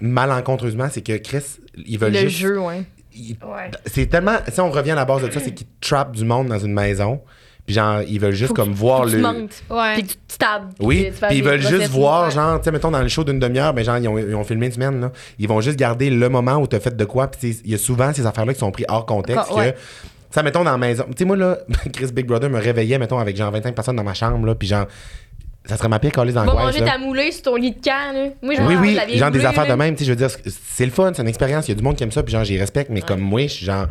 malencontreusement, 0.00 0.88
c'est 0.90 1.02
que 1.02 1.16
Chris, 1.18 1.58
ils 1.76 1.98
veulent 1.98 2.12
Le 2.14 2.20
juste. 2.20 2.38
jeu, 2.38 2.58
ouais. 2.60 2.84
Ouais. 3.14 3.70
c'est 3.84 4.06
tellement. 4.06 4.38
Si 4.50 4.58
on 4.58 4.70
revient 4.70 4.92
à 4.92 4.94
la 4.94 5.04
base 5.04 5.22
de 5.22 5.30
ça, 5.30 5.38
c'est 5.38 5.52
qu'ils 5.52 5.66
trappent 5.80 6.16
du 6.16 6.24
monde 6.24 6.48
dans 6.48 6.58
une 6.58 6.72
maison. 6.72 7.20
Puis 7.64 7.74
genre, 7.76 8.02
ils 8.08 8.18
veulent 8.18 8.32
juste 8.34 8.48
Faut 8.48 8.54
comme 8.54 8.70
tu- 8.70 8.74
voir 8.74 9.04
le. 9.04 9.18
montes. 9.18 9.62
Ouais. 9.70 9.94
Puis 9.94 10.02
tu 10.04 10.16
te 10.16 10.36
tables. 10.38 10.68
Oui, 10.80 11.10
puis 11.28 11.36
ils 11.38 11.44
veulent 11.44 11.60
juste 11.60 11.88
voir, 11.90 12.24
ouais. 12.26 12.30
genre, 12.34 12.58
tu 12.58 12.64
sais, 12.64 12.72
mettons, 12.72 12.90
dans 12.90 13.00
le 13.02 13.06
show 13.08 13.22
d'une 13.22 13.38
demi-heure, 13.38 13.72
ben, 13.72 13.84
genre, 13.84 13.98
ils 13.98 14.08
ont, 14.08 14.18
ils 14.18 14.34
ont 14.34 14.42
filmé 14.44 14.66
une 14.66 14.72
semaine, 14.72 15.00
là. 15.00 15.12
Ils 15.38 15.46
vont 15.48 15.60
juste 15.60 15.78
garder 15.78 16.10
le 16.10 16.28
moment 16.28 16.56
où 16.56 16.66
t'as 16.66 16.80
fait 16.80 16.96
de 16.96 17.04
quoi, 17.04 17.28
puis 17.28 17.56
il 17.64 17.70
y 17.70 17.74
a 17.74 17.78
souvent 17.78 18.12
ces 18.12 18.26
affaires-là 18.26 18.52
qui 18.54 18.58
sont 18.60 18.72
prises 18.72 18.86
hors 18.88 19.06
contexte, 19.06 19.52
ouais. 19.52 19.76
ça, 20.30 20.42
mettons, 20.42 20.64
dans 20.64 20.72
la 20.72 20.78
maison. 20.78 21.04
Tu 21.10 21.18
sais, 21.18 21.24
moi, 21.24 21.36
là, 21.36 21.58
Chris 21.92 22.08
Big 22.12 22.26
Brother 22.26 22.50
me 22.50 22.58
réveillait, 22.58 22.98
mettons, 22.98 23.18
avec 23.18 23.36
genre 23.36 23.52
25 23.52 23.74
personnes 23.76 23.96
dans 23.96 24.02
ma 24.04 24.14
chambre, 24.14 24.44
là, 24.44 24.56
puis 24.56 24.66
genre, 24.66 24.86
ça 25.64 25.76
serait 25.76 25.88
ma 25.88 26.00
pire 26.00 26.10
calice 26.10 26.34
Va 26.34 26.44
d'angoisse, 26.44 26.64
manger 26.64 26.80
là. 26.80 26.90
ta 26.90 26.98
moulée 26.98 27.30
sur 27.30 27.42
ton 27.42 27.54
lit 27.54 27.70
de 27.70 27.80
camp, 27.80 28.12
là. 28.12 28.26
Moi, 28.42 28.54
je 28.56 28.62
Oui, 28.62 28.74
oui, 28.80 28.94
genre 29.16 29.30
des 29.30 29.38
moulée, 29.38 29.46
affaires 29.46 29.66
là. 29.66 29.70
de 29.70 29.78
même, 29.78 29.94
tu 29.94 30.00
sais, 30.00 30.04
je 30.06 30.10
veux 30.10 30.16
dire, 30.16 30.30
c'est 30.72 30.84
le 30.84 30.90
fun, 30.90 31.12
c'est 31.14 31.22
une 31.22 31.28
expérience, 31.28 31.68
il 31.68 31.70
y 31.70 31.74
a 31.74 31.76
du 31.76 31.84
monde 31.84 31.94
qui 31.94 32.02
aime 32.02 32.10
ça, 32.10 32.24
puis 32.24 32.32
genre, 32.32 32.42
j'y 32.42 32.58
respecte, 32.58 32.90
mais 32.90 33.02
comme 33.02 33.20
moi, 33.20 33.42
je 33.42 33.46
suis 33.52 33.66
genre, 33.66 33.86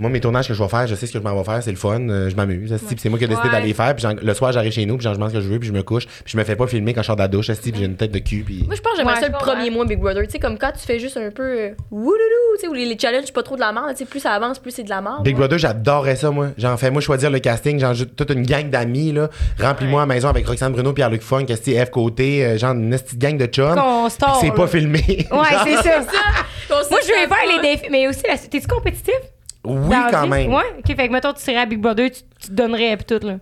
Moi, 0.00 0.10
mes 0.10 0.18
tournages 0.20 0.48
que 0.48 0.54
je 0.54 0.62
vais 0.62 0.68
faire, 0.68 0.86
je 0.86 0.94
sais 0.94 1.06
ce 1.06 1.12
que 1.12 1.18
je 1.18 1.22
m'en 1.22 1.36
vais 1.36 1.44
faire, 1.44 1.62
c'est 1.62 1.70
le 1.70 1.76
fun, 1.76 2.00
euh, 2.08 2.28
je 2.30 2.34
m'amuse. 2.34 2.74
C'est 2.96 3.08
moi 3.10 3.18
qui 3.18 3.24
ai 3.26 3.28
décidé 3.28 3.46
Ouais. 3.48 3.52
d'aller 3.54 3.68
les 3.68 3.74
faire. 3.74 3.94
Puis 3.94 4.04
le 4.22 4.34
soir, 4.34 4.50
j'arrive 4.50 4.72
chez 4.72 4.86
nous, 4.86 4.96
puis 4.96 5.04
j'en- 5.04 5.12
je 5.14 5.18
mange 5.18 5.30
ce 5.30 5.34
que 5.36 5.40
je 5.42 5.48
veux, 5.48 5.58
puis 5.58 5.68
je 5.68 5.72
me 5.74 5.82
couche. 5.82 6.06
Puis 6.06 6.22
je 6.32 6.36
me 6.38 6.44
fais 6.44 6.56
pas 6.56 6.66
filmer 6.66 6.94
quand 6.94 7.02
je 7.02 7.06
sors 7.06 7.16
de 7.16 7.20
la 7.20 7.28
douche, 7.28 7.48
puis 7.52 7.72
j'ai 7.76 7.84
une 7.84 7.96
tête 7.96 8.10
de 8.10 8.18
cul. 8.18 8.42
Puis... 8.44 8.64
Moi, 8.66 8.74
je 8.74 8.80
pense 8.80 8.92
que 8.92 8.98
j'aimerais 8.98 9.14
Ouais, 9.14 9.20
ça 9.20 9.26
le 9.28 9.32
premier 9.34 9.68
mois 9.70 9.84
Big 9.84 9.98
Brother. 10.00 10.22
Tu 10.24 10.30
sais, 10.30 10.38
comme 10.38 10.56
quand 10.58 10.72
tu 10.72 10.86
fais 10.86 10.98
juste 10.98 11.16
un 11.18 11.30
peu 11.30 11.42
euh, 11.42 11.70
wouloulou, 11.90 12.54
tu 12.54 12.60
sais, 12.62 12.68
où 12.68 12.72
les, 12.72 12.86
les 12.86 12.98
challenges, 12.98 13.32
pas 13.32 13.42
trop 13.42 13.56
de 13.56 13.60
la 13.60 13.72
merde. 13.72 13.90
Tu 13.90 13.96
sais, 13.98 14.04
plus 14.06 14.20
ça 14.20 14.32
avance, 14.32 14.58
plus 14.58 14.70
c'est 14.70 14.84
de 14.84 14.88
la 14.90 15.00
merde. 15.02 15.22
Big. 15.22 15.36
Brother, 15.36 15.58
j'adorais 15.58 16.16
ça, 16.16 16.30
moi. 16.30 16.48
J'en 16.56 16.76
fais, 16.78 16.90
moi, 16.90 17.02
choisir 17.02 17.30
le 17.30 17.38
casting. 17.38 17.78
J'en 17.78 17.92
joue 17.92 18.06
toute 18.06 18.30
une 18.30 18.46
gang 18.46 18.70
d'amis, 18.70 19.12
là. 19.12 19.28
Remplis-moi 19.60 20.02
à 20.02 20.06
la 20.06 20.14
maison 20.14 20.28
avec 20.28 20.46
Roxane 20.46 20.72
Bruno, 20.72 20.92
Pierre-Luc 20.94 21.20
Funk, 21.22 21.46
F 21.48 21.90
Côté, 21.90 22.44
euh, 22.46 22.56
genre 22.58 22.72
une 22.72 22.90
petite 22.90 23.18
gang 23.18 23.36
de 23.36 23.46
chums. 23.46 23.76
C'est 24.40 24.54
pas 24.54 24.66
filmé. 24.66 25.26
Ouais, 25.30 25.38
c'est 25.64 25.76
ça. 25.82 26.00
Moi, 26.70 27.00
je 27.02 27.08
vais 27.08 27.26
faire 27.26 27.56
les 27.62 27.68
défis, 27.76 27.88
mais 27.90 28.08
aussi, 28.08 28.22
la... 28.28 28.38
t'es-tu 28.38 28.66
compétitif? 28.66 29.14
Oui, 29.64 29.96
quand 30.10 30.26
même. 30.26 30.52
Ouais, 30.52 30.62
ok, 30.78 30.86
fait 30.96 31.08
que 31.08 31.12
mettons, 31.12 31.32
tu 31.32 31.40
serais 31.42 31.56
à 31.58 31.66
Big 31.66 31.78
Brother, 31.80 32.10
tu, 32.10 32.22
tu 32.40 32.48
te 32.48 32.52
donnerais 32.52 32.96
pis 32.96 33.04
tout, 33.04 33.24
là. 33.26 33.36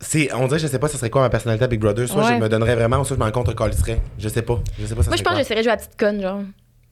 C'est, 0.00 0.32
on 0.34 0.46
dirait, 0.46 0.58
je 0.58 0.66
sais 0.66 0.78
pas, 0.78 0.88
ce 0.88 0.98
serait 0.98 1.08
quoi 1.08 1.22
ma 1.22 1.30
personnalité 1.30 1.64
à 1.64 1.68
Big 1.68 1.80
Brother. 1.80 2.06
Soit 2.08 2.22
Ouais. 2.24 2.34
je 2.34 2.42
me 2.42 2.48
donnerais 2.48 2.74
vraiment, 2.74 2.98
ou 3.00 3.04
soit 3.04 3.16
je 3.16 3.20
m'en 3.24 3.30
contre 3.30 3.54
calisserais. 3.54 3.98
Je 4.18 4.28
sais 4.28 4.42
pas. 4.42 4.58
Je 4.78 4.84
sais 4.86 4.94
pas, 4.94 5.02
ça 5.02 5.08
Moi, 5.10 5.16
je 5.16 5.22
serait 5.22 5.24
pense 5.24 5.32
que 5.34 5.38
j'essaierais 5.38 5.60
de 5.60 5.64
jouer 5.64 5.72
à 5.72 5.76
la 5.76 5.82
petite 5.82 5.98
conne, 5.98 6.20
genre. 6.20 6.40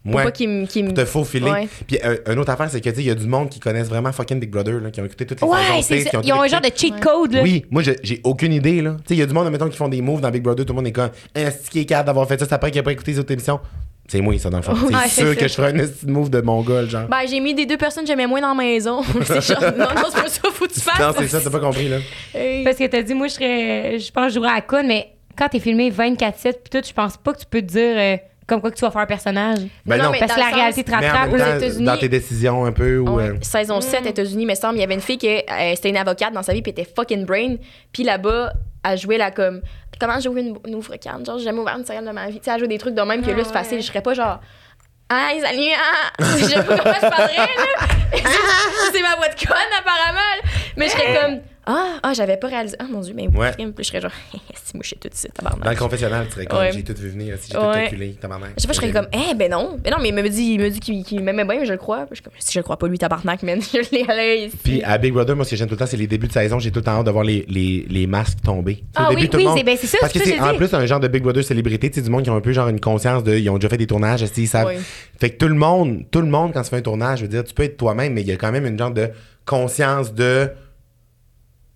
Pour 0.05 0.15
Ouais. 0.17 0.25
pas 0.25 0.33
qu'il 0.33 0.49
me. 0.51 0.67
qu'il 0.67 0.93
te 0.93 1.05
faufiler. 1.07 1.51
Ouais. 1.51 1.69
Puis 1.87 1.99
euh, 2.05 2.17
une 2.31 2.39
autre 2.39 2.51
affaire, 2.51 2.69
c'est 2.71 2.81
que 2.81 2.89
tu 2.91 2.97
sais, 2.97 3.01
il 3.03 3.07
y 3.07 3.11
a 3.11 3.15
du 3.15 3.27
monde 3.27 3.49
qui 3.49 3.59
connaissent 3.59 3.89
vraiment 3.89 4.13
fucking 4.13 4.39
Big 4.39 4.51
Brother, 4.51 4.81
là, 4.81 4.91
qui 4.91 5.01
ont 5.01 5.05
écouté 5.07 5.25
toutes 5.27 5.41
les 5.41 5.47
Ouais, 5.49 5.81
saisons 5.83 6.05
ça. 6.05 6.11
qui 6.11 6.17
ont 6.17 6.21
Ils 6.23 6.33
ont 6.35 6.43
un 6.43 6.47
genre 6.47 6.61
de 6.61 6.69
cheat 6.75 7.01
code, 7.01 7.33
là. 7.33 7.43
Oui, 7.43 7.65
moi 7.71 7.83
j'ai 7.83 8.21
aucune 8.23 8.53
idée 8.53 8.83
là. 8.83 8.93
Tu 8.99 9.03
sais, 9.09 9.15
il 9.15 9.19
y 9.21 9.23
a 9.23 9.27
du 9.27 9.33
monde 9.33 9.51
mettons 9.51 9.69
qui 9.71 9.79
font 9.79 9.89
des 9.89 10.03
moves 10.03 10.21
dans 10.21 10.31
Big 10.31 10.43
Brother, 10.43 10.67
tout 10.67 10.75
le 10.75 10.77
monde 10.77 10.87
est 10.87 10.93
comme 10.93 11.09
un 11.35 11.51
qui 11.71 11.81
est 11.81 11.85
capable 11.87 12.07
d'avoir 12.09 12.29
fait 12.29 12.39
ça, 12.39 12.45
c'est 12.47 12.53
après 12.55 12.71
qu'il 12.71 12.81
a 12.81 12.83
pas 12.83 12.93
écouté 12.93 13.13
les 13.13 13.19
autres 13.19 13.33
émissions. 13.33 13.61
C'est 14.07 14.21
moi 14.21 14.39
ça 14.39 14.51
dans 14.51 14.59
le 14.59 14.63
fond. 14.63 14.73
Ouais, 14.75 14.93
c'est 15.05 15.23
sûr 15.23 15.29
ça. 15.29 15.35
que 15.37 15.49
je 15.49 15.55
ferais 15.55 15.69
un 15.71 15.73
de 15.73 15.91
move 16.07 16.29
de 16.29 16.41
mongol 16.41 16.91
genre. 16.91 17.09
Ben, 17.09 17.27
j'ai 17.29 17.41
mis 17.41 17.55
des 17.55 17.65
deux 17.65 17.79
personnes 17.79 18.05
que 18.05 18.09
j'aimais 18.09 18.27
moins 18.27 18.41
dans 18.41 18.49
la 18.49 18.55
maison. 18.55 19.03
c'est 19.25 19.41
genre, 19.41 19.63
non, 19.63 19.87
non, 19.95 20.09
c'est 20.11 20.23
pas 20.23 20.29
ça, 20.29 20.43
faut 20.53 20.67
que 20.67 20.73
tu 20.73 20.81
fasses. 20.81 21.01
non, 21.01 21.13
c'est 21.19 21.29
ça, 21.29 21.41
t'as 21.41 21.51
pas 21.51 21.61
compris 21.61 21.89
là. 21.89 21.99
Hey. 22.35 22.65
Parce 22.65 22.77
que 22.77 22.87
t'as 22.87 23.03
dit, 23.03 23.15
moi, 23.15 23.29
je 23.29 23.33
serais. 23.33 23.99
Je 23.99 24.13
pense 24.13 24.25
que 24.25 24.29
je 24.31 24.35
jouerais 24.35 24.51
à 24.51 24.55
la 24.57 24.61
conne, 24.61 24.87
mais 24.87 25.15
quand 25.37 25.49
t'es 25.49 25.59
filmé 25.59 25.91
24-7 25.91 26.53
pis 26.63 26.71
tout, 26.71 26.83
je 26.87 26.93
pense 26.93 27.17
pas 27.17 27.33
que 27.33 27.39
tu 27.41 27.47
peux 27.47 27.61
te 27.61 27.67
dire 27.67 27.97
euh, 27.97 28.17
comme 28.47 28.61
quoi 28.61 28.71
que 28.71 28.77
tu 28.77 28.83
vas 28.85 28.91
faire 28.91 29.01
un 29.03 29.07
personnage? 29.07 29.59
Ben 29.87 29.97
Non, 29.97 30.05
non, 30.05 30.11
mais 30.13 30.19
Parce 30.19 30.35
que 30.35 30.41
la 30.41 30.47
réalité 30.49 30.85
te 30.85 30.91
mais 30.91 31.09
rattrape. 31.09 31.33
aux 31.33 31.37
États-Unis- 31.37 31.85
dans 31.85 31.97
tes 31.97 32.09
décisions 32.09 32.65
un 32.65 32.73
peu 32.73 32.99
ou 32.99 33.09
Ouais. 33.17 33.31
euh, 33.31 33.35
Saison 33.43 33.81
7, 33.81 34.07
États-Unis, 34.07 34.43
il 34.43 34.47
me 34.49 34.55
semble, 34.55 34.77
il 34.77 34.81
y 34.81 34.85
avait 34.85 34.95
une 34.95 35.01
fille 35.01 35.19
qui 35.19 35.29
euh, 35.29 35.41
c'était 35.75 35.89
une 35.91 35.97
avocate 35.97 36.33
dans 36.33 36.43
sa 36.43 36.53
vie, 36.53 36.63
puis 36.63 36.71
était 36.71 36.85
fucking 36.97 37.25
brain. 37.25 37.57
Puis 37.93 38.03
là-bas, 38.05 38.53
elle 38.89 38.99
jouait 38.99 39.19
là 39.19 39.31
comme. 39.31 39.61
Comment 40.01 40.19
j'ai 40.19 40.29
ouvert 40.29 40.43
une, 40.45 40.57
une 40.67 40.75
ouvre-canne? 40.75 41.25
Genre, 41.25 41.39
j'ai 41.39 41.45
jamais 41.45 41.61
ouvert 41.61 41.77
une 41.79 41.85
céréale 41.85 42.05
de 42.05 42.11
ma 42.11 42.27
vie. 42.29 42.39
Tu 42.41 42.45
sais, 42.45 42.51
elle 42.51 42.59
jouait 42.59 42.69
des 42.69 42.79
trucs 42.79 42.95
de 42.97 43.03
même 43.03 43.23
que 43.23 43.31
là, 43.31 43.37
c'est 43.45 43.51
Ah, 43.51 43.59
facile. 43.61 43.77
ouais. 43.77 43.81
Je 43.83 43.87
serais 43.87 44.03
pas 44.03 44.13
genre. 44.13 44.41
Ah, 45.09 45.31
salut, 45.41 45.61
ah! 45.77 46.13
Je 46.19 46.45
sais 46.45 46.55
pas 46.57 46.77
comment 46.79 46.95
je 46.95 47.01
parlerais, 47.09 47.37
là. 47.37 47.87
c'est 48.93 49.03
ma 49.03 49.17
voix 49.17 49.29
de 49.29 49.47
conne, 49.47 49.73
apparemment. 49.79 50.19
là. 50.43 50.51
Mais 50.77 50.87
je 50.87 50.91
serais 50.93 51.15
comme. 51.21 51.41
Ah, 51.67 51.99
ah 52.03 52.13
j'avais 52.15 52.37
pas 52.37 52.49
réalisé. 52.49 52.77
Ah, 52.79 52.85
mon 52.91 53.01
Dieu, 53.01 53.15
mais 53.17 53.29
Ouais. 53.29 53.53
je 53.79 53.83
serais 53.83 54.01
genre. 54.01 54.11
si, 54.55 54.73
sais 54.83 54.97
tout 54.97 55.09
de 55.09 55.15
suite, 55.15 55.33
dans 55.43 55.51
le 55.51 55.55
tabarnak. 55.57 55.79
confessionnal, 55.79 56.27
tu 56.27 56.33
serais 56.33 56.47
comme 56.47 56.59
Ouais. 56.59 56.73
j'ai 56.73 56.83
tout 56.83 56.95
vu 56.97 57.09
venir, 57.09 57.37
si 57.41 57.49
j'ai 57.51 57.59
tout 57.59 57.61
calculé, 57.61 58.17
tabarnak. 58.21 58.51
Je 58.57 58.63
sais 58.63 58.67
pas, 58.67 58.73
je 58.75 58.81
serais 58.81 58.93
comme, 58.93 59.09
eh, 59.13 59.35
ben 59.35 59.51
non. 59.51 59.79
Mais 59.85 59.91
non, 59.91 59.97
mais 60.01 60.09
il 60.09 60.15
me 60.15 60.29
dit, 60.29 60.55
il 60.55 60.61
me 60.61 60.69
dit 60.71 60.81
qu'il 60.81 61.05
qu'il 61.05 61.23
m'aimait 61.23 61.45
bien, 61.45 61.61
mais 61.61 61.67
je 61.67 61.73
le 61.73 61.79
crois. 61.79 62.07
Je 62.11 62.17
suis 62.17 62.25
comme, 62.25 62.33
si 62.39 62.53
je 62.53 62.59
le 62.59 62.63
crois 62.63 62.77
pas, 62.77 62.87
lui, 62.87 62.99
tabarnak, 62.99 63.43
man. 63.43 63.61
Je 63.73 63.91
l'ai 63.93 64.05
à 64.09 64.15
l'œil. 64.15 64.51
Puis 64.63 64.83
à 64.83 64.99
Big 64.99 65.13
Brother, 65.13 65.35
moi, 65.37 65.45
ce 65.45 65.51
que 65.51 65.57
j'aime 65.57 65.69
tout 65.69 65.75
le 65.75 65.79
temps, 65.79 65.87
c'est 65.87 65.97
les 65.97 66.07
débuts 66.07 66.29
de 66.29 66.33
saison. 66.33 66.59
J'ai 66.59 66.71
tout 66.71 66.81
le 66.81 66.85
temps 66.85 66.99
hâte 66.99 67.07
de 67.07 67.11
voir 67.11 67.25
les, 67.25 67.45
les, 67.49 67.87
les 67.89 68.07
masques 68.07 68.41
tomber. 68.43 68.85
Ah 68.95 69.11
au 69.11 69.15
oui, 69.15 69.23
début, 69.29 69.37
oui, 69.39 69.49
c'est 69.57 69.65
ben, 69.65 69.77
c'est 69.81 69.87
ça, 69.87 69.99
Parce 70.01 70.13
que 70.13 70.21
c'est 70.21 70.39
en 70.41 70.55
plus 70.55 70.73
un 70.75 70.87
genre 70.87 71.01
de 71.01 71.09
Big 71.09 71.23
Brother 71.23 71.43
célébrité, 71.45 71.91
tu 71.91 71.97
sais, 71.97 72.03
du 72.03 72.11
monde 72.11 72.23
qui 72.23 72.31
ont 72.31 72.37
un 72.37 72.41
peu 72.41 72.53
genre 72.53 72.69
une 72.69 72.81
conscience 72.81 73.25
de. 73.25 73.37
Ils 73.37 73.49
ont 73.51 73.57
déjà 73.57 73.69
fait 73.69 73.79
des 73.79 73.87
tournages, 73.87 74.25
ils 74.37 74.49
savent. 74.49 74.73
Fait 75.19 75.31
que 75.31 75.37
tout 75.39 75.49
le 75.49 75.55
monde, 75.55 76.05
tout 76.11 76.21
le 76.21 76.27
monde, 76.29 76.53
quand 76.53 76.63
tu 76.63 76.71
fais 76.71 76.77
un 76.77 76.83
tournage, 76.83 77.19
je 77.21 77.25
veux 77.25 77.29
dire, 77.31 77.45
tu 77.45 77.55
peux 77.55 77.63
être 77.63 77.77
toi-même, 77.77 78.13
mais 78.13 78.21
il 78.23 78.27
y 78.27 78.33
a 78.33 78.37
quand 78.37 78.53
même 78.53 78.67
une 78.67 78.79
genre 78.79 78.91
de 78.91 79.11
conscience 79.47 80.15
de 80.15 80.51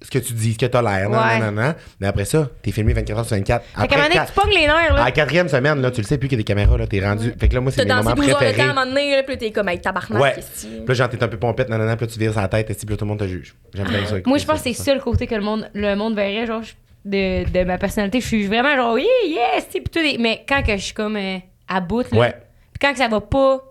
ce 0.01 0.11
que 0.11 0.19
tu 0.19 0.33
dis, 0.33 0.53
ce 0.53 0.59
que 0.59 0.67
t'as 0.67 0.81
l'air. 0.83 1.11
nan, 1.11 1.21
Ouais. 1.21 1.39
nan, 1.41 1.55
nan, 1.55 1.55
nan. 1.55 1.75
Mais 2.01 2.07
après 2.07 2.25
ça, 2.25 2.49
t'es 2.63 2.71
filmé 2.71 2.93
24 2.93 3.19
heures 3.19 3.25
sur 3.27 3.37
24. 3.37 3.65
Fait 3.65 3.73
qu'à 3.89 3.95
un 3.95 3.99
moment 3.99 4.03
donné, 4.09 4.15
quatre- 4.15 4.33
tu 4.33 4.41
pognes 4.41 4.55
les 4.55 4.67
nerfs, 4.67 4.93
à 4.93 4.95
là. 4.97 5.05
la 5.05 5.11
quatrième 5.11 5.49
semaine, 5.49 5.81
là, 5.83 5.91
tu 5.91 6.01
le 6.01 6.07
sais 6.07 6.19
plus 6.19 6.29
qu'il 6.29 6.39
y 6.39 6.41
a 6.41 6.43
des 6.43 6.45
caméras, 6.45 6.77
là, 6.79 6.87
t'es 6.87 7.05
rendu. 7.05 7.33
Fait 7.39 7.49
que 7.49 7.55
là, 7.55 7.61
moi, 7.61 7.73
c'est 7.73 7.79
T'as 7.79 7.97
mes 7.97 8.03
dansé 8.03 8.05
moments 8.05 8.15
12 8.17 8.29
heures 8.29 8.35
de 8.39 8.45
préférés. 8.45 8.57
temps 8.63 8.69
à 8.69 8.71
un 8.71 8.75
moment 8.85 8.87
donné, 8.87 9.11
là, 9.17 9.23
puis 9.25 9.35
là, 9.35 9.39
t'es 9.41 9.51
comme, 9.51 9.69
hey, 9.69 9.81
tabarnak, 9.81 10.23
Ouais. 10.23 10.33
qu'est-ce 10.37 10.63
que 10.67 10.69
Puis 10.79 10.85
là, 10.87 10.95
genre, 10.95 11.09
t'es 11.09 11.23
un 11.23 11.29
peu 11.29 11.37
pompette, 11.39 11.69
nanana, 11.69 11.97
puis 11.97 12.07
là, 12.07 12.13
tu 12.13 12.19
vires 12.19 12.33
sa 12.35 12.47
tête, 12.49 12.71
et 12.71 12.75
puis 12.75 12.87
là, 12.89 12.97
tout 12.97 13.05
le 13.05 13.09
monde 13.09 13.19
te 13.19 13.27
juge. 13.27 13.55
J'aime 13.75 13.89
bien 13.89 14.05
ça. 14.05 14.11
Moi, 14.13 14.19
écouter 14.21 14.39
je 14.41 14.47
pense 14.47 14.63
que 14.63 14.73
c'est 14.73 14.83
ça. 14.83 14.95
le 14.95 15.01
côté 15.01 15.27
que 15.27 15.35
le 15.35 15.41
monde, 15.43 15.69
le 15.75 15.95
monde 15.97 16.15
verrait, 16.15 16.47
genre, 16.47 16.63
je- 16.63 16.73
de, 17.05 17.51
de 17.51 17.65
ma 17.65 17.79
personnalité. 17.79 18.21
Je 18.21 18.27
suis 18.27 18.47
vraiment 18.47 18.75
genre, 18.77 18.93
oui, 18.95 19.07
yes, 19.27 19.67
tu 19.67 19.73
sais, 19.73 19.81
pis 19.81 19.91
tout. 19.91 19.99
est- 20.01 20.19
Mais 20.19 20.45
quand 20.49 20.63
que 20.63 20.73
je 20.77 20.83
suis 20.83 20.95
comme 20.95 21.17
euh, 21.17 21.39
à 21.67 21.81
bout, 21.81 22.05
là, 22.13 22.19
Ouais. 22.19 22.35
pis 22.73 22.79
quand 22.81 22.93
que 22.93 22.99
ça 22.99 23.09
va 23.09 23.21
pas 23.21 23.63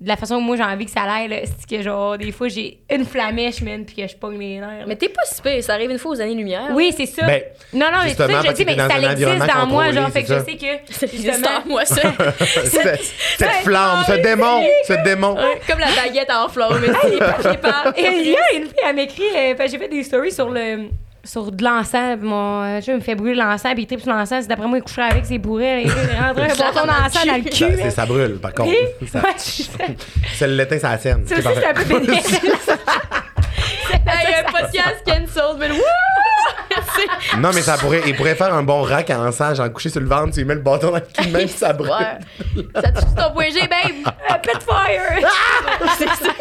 de 0.00 0.08
la 0.08 0.16
façon 0.16 0.38
que 0.38 0.42
moi 0.42 0.56
j'ai 0.56 0.62
envie 0.64 0.86
que 0.86 0.90
ça 0.90 1.02
aille, 1.02 1.28
là, 1.28 1.36
c'est 1.44 1.76
que 1.76 1.82
genre, 1.82 2.18
des 2.18 2.32
fois, 2.32 2.48
j'ai 2.48 2.80
une 2.90 3.04
flamèche, 3.04 3.62
man, 3.62 3.84
pis 3.84 3.94
que 3.94 4.08
je 4.08 4.16
pogne 4.16 4.38
les 4.38 4.58
nerfs. 4.58 4.84
Mais 4.88 4.96
t'es 4.96 5.08
pas 5.08 5.22
si 5.24 5.40
pire, 5.40 5.62
ça 5.62 5.74
arrive 5.74 5.90
une 5.90 5.98
fois 5.98 6.12
aux 6.12 6.20
années-lumière. 6.20 6.70
oui, 6.72 6.92
c'est 6.96 7.06
ça. 7.06 7.24
Ben, 7.24 7.42
non, 7.72 7.86
non, 7.92 7.98
mais 8.02 8.10
c'est 8.10 8.16
ça 8.16 8.42
je 8.44 8.52
dis, 8.52 8.64
mais 8.64 8.74
dans 8.74 8.88
ça 8.88 8.98
existe 8.98 9.46
dans 9.46 9.66
moi, 9.66 9.92
genre, 9.92 10.10
fait 10.10 10.22
que 10.22 10.28
je 10.28 10.34
ça. 10.34 10.44
sais 10.44 10.56
que. 10.56 10.66
C'est 10.90 11.10
justement, 11.10 11.48
en 11.64 11.68
moi, 11.68 11.84
ça. 11.84 12.02
cette, 12.64 13.02
cette 13.38 13.50
flamme, 13.62 14.04
ce 14.06 14.12
démon, 14.12 14.62
ce 14.86 15.04
démon. 15.04 15.36
comme 15.68 15.78
la 15.78 15.90
baguette 15.94 16.30
en 16.30 16.48
flamme. 16.48 16.80
Mais 16.80 16.88
c'est 17.40 17.60
pas, 17.60 17.84
pas. 17.84 17.92
Et 17.96 18.02
hier, 18.02 18.38
une 18.56 18.64
fille, 18.64 18.74
elle 18.86 18.96
m'écrit, 18.96 19.22
euh, 19.36 19.54
j'ai 19.70 19.78
fait 19.78 19.88
des 19.88 20.02
stories 20.02 20.32
sur 20.32 20.50
le. 20.50 20.88
Sur 21.24 21.50
de 21.50 21.64
l'encens, 21.64 22.18
mon 22.20 22.62
euh, 22.62 22.80
chum 22.82 22.96
me 22.96 23.00
fait 23.00 23.14
brûler 23.14 23.34
l'encens, 23.34 23.72
puis 23.72 23.84
il 23.84 23.86
tripe 23.86 24.00
sur 24.02 24.12
l'encens, 24.12 24.42
c'est 24.42 24.48
d'après 24.48 24.66
moi, 24.68 24.76
il 24.78 24.82
coucherait 24.82 25.10
avec 25.10 25.24
ses 25.24 25.38
bourrées, 25.38 25.82
il 25.82 25.90
rentrait 25.90 26.50
un 26.50 26.54
bâton 26.54 26.86
d'encens 26.86 27.26
dans 27.26 27.36
le 27.36 27.42
Ça, 27.44 27.50
cul. 27.50 27.76
c'est- 27.78 27.90
ça 27.90 28.04
brûle, 28.06 28.38
par 28.40 28.52
contre. 28.52 28.72
Ça-. 29.10 29.22
C'est 30.36 30.46
le 30.48 30.54
latin, 30.56 30.78
ça 30.78 30.90
la 30.90 30.98
scène. 30.98 31.26
Ça 31.26 31.36
C'est 31.36 31.46
aussi, 31.48 31.58
c'est 31.60 31.66
un 31.66 31.74
peu 31.74 31.84
pénible. 31.84 32.12
Hey, 34.06 34.34
un 34.34 34.42
podcast 34.52 35.02
cancel, 35.06 35.56
mais 35.58 35.70
wouh! 35.70 35.78
Non, 37.38 37.50
mais 37.54 37.62
ça 37.62 37.76
pourrait, 37.76 38.02
il 38.06 38.14
pourrait 38.16 38.34
faire 38.34 38.52
un 38.54 38.62
bon 38.62 38.82
rack 38.82 39.10
à 39.10 39.16
l'encens, 39.18 39.56
genre 39.56 39.72
coucher 39.72 39.88
sur 39.90 40.00
le 40.00 40.06
ventre, 40.06 40.32
tu 40.32 40.40
lui 40.40 40.46
mets 40.46 40.54
le 40.54 40.60
bâton 40.60 40.88
dans 40.90 40.96
le 40.96 41.00
cul, 41.00 41.28
même 41.30 41.48
si 41.48 41.58
ça 41.58 41.72
brûle. 41.72 41.90
Ouais. 41.90 42.62
Ça 42.82 42.92
touche 42.92 43.14
ton 43.16 43.32
point 43.32 43.48
G, 43.50 43.60
babe! 43.60 44.14
Un 44.28 44.38
pet 44.38 44.58
fire! 44.62 45.28
C'est 45.98 46.08
ça. 46.08 46.32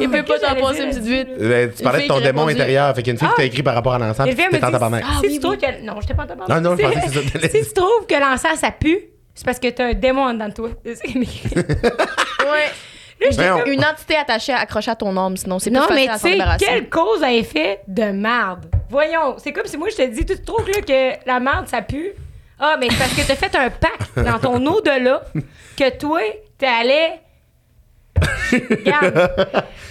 Il 0.00 0.10
peut 0.10 0.22
pas 0.24 0.38
t'en 0.38 0.54
passer 0.60 0.82
une 0.82 0.88
petite 0.90 1.02
vite. 1.04 1.28
Euh, 1.40 1.68
tu 1.76 1.82
parlais 1.82 2.02
de 2.02 2.08
ton 2.08 2.16
qui 2.18 2.22
démon 2.24 2.48
intérieur. 2.48 2.94
Fait 2.94 3.02
qu'il 3.02 3.08
y 3.08 3.10
a 3.10 3.12
une 3.14 3.18
fille 3.18 3.28
qui 3.28 3.34
t'a 3.36 3.44
écrit 3.44 3.62
par 3.62 3.74
rapport 3.74 3.94
à 3.94 3.98
l'encens, 3.98 4.28
puis 4.28 4.36
me 4.36 4.56
en 4.64 4.70
tabarnak. 4.72 5.04
si 5.04 5.10
Ah, 5.10 5.20
tu 5.22 5.28
oui, 5.28 5.38
trouves 5.40 5.52
oui. 5.52 5.58
que... 5.58 5.84
Non, 5.86 6.00
j'étais 6.00 6.14
pas 6.14 6.24
en 6.24 6.26
tabarnak. 6.26 6.62
Non, 6.62 6.70
non, 6.70 6.76
je 6.76 6.82
Si- 6.82 6.94
pensais 6.94 7.06
que 7.06 7.12
c'est 7.40 7.40
ça 7.40 7.48
Si 7.60 7.68
tu 7.68 7.72
trouves 7.74 8.06
que 8.08 8.14
l'encens, 8.14 8.58
ça 8.60 8.70
pue, 8.72 8.98
c'est 9.34 9.44
parce 9.44 9.60
que 9.60 9.68
t'as 9.70 9.86
un 9.90 9.92
démon 9.94 10.22
en 10.24 10.32
dedans 10.34 10.48
de 10.48 10.54
toi. 10.54 10.70
Ouais. 10.84 10.94
Là, 13.20 13.64
Une 13.66 13.84
entité 13.84 14.16
attachée, 14.16 14.52
accrochée 14.52 14.90
à 14.90 14.94
ton 14.96 15.16
âme, 15.16 15.36
sinon 15.36 15.58
c'est 15.58 15.70
plus 15.70 15.78
Non, 15.78 15.86
facile 15.86 15.96
mais 15.96 16.08
à 16.08 16.12
tu 16.14 16.18
s'en 16.20 16.26
sais, 16.26 16.32
débarrasser. 16.32 16.64
quelle 16.66 16.88
cause 16.88 17.22
à 17.22 17.32
effet 17.32 17.80
de 17.88 18.04
merde? 18.04 18.66
Voyons, 18.90 19.36
c'est 19.38 19.52
comme 19.52 19.66
si 19.66 19.76
moi 19.76 19.88
je 19.90 19.96
te 19.96 20.06
dis, 20.08 20.24
tu 20.26 20.40
trouves 20.42 20.68
là, 20.68 20.80
que 20.82 21.26
la 21.26 21.40
merde 21.40 21.66
ça 21.66 21.82
pue? 21.82 22.12
Ah, 22.58 22.76
mais 22.78 22.88
c'est 22.90 22.98
parce 22.98 23.14
que 23.14 23.26
t'as 23.26 23.34
fait 23.36 23.56
un 23.56 23.70
pacte 23.70 24.16
dans 24.18 24.38
ton 24.38 24.64
au-delà 24.72 25.22
que 25.76 25.96
toi, 25.98 26.20
t'allais. 26.58 27.20
Regarde. 28.52 29.38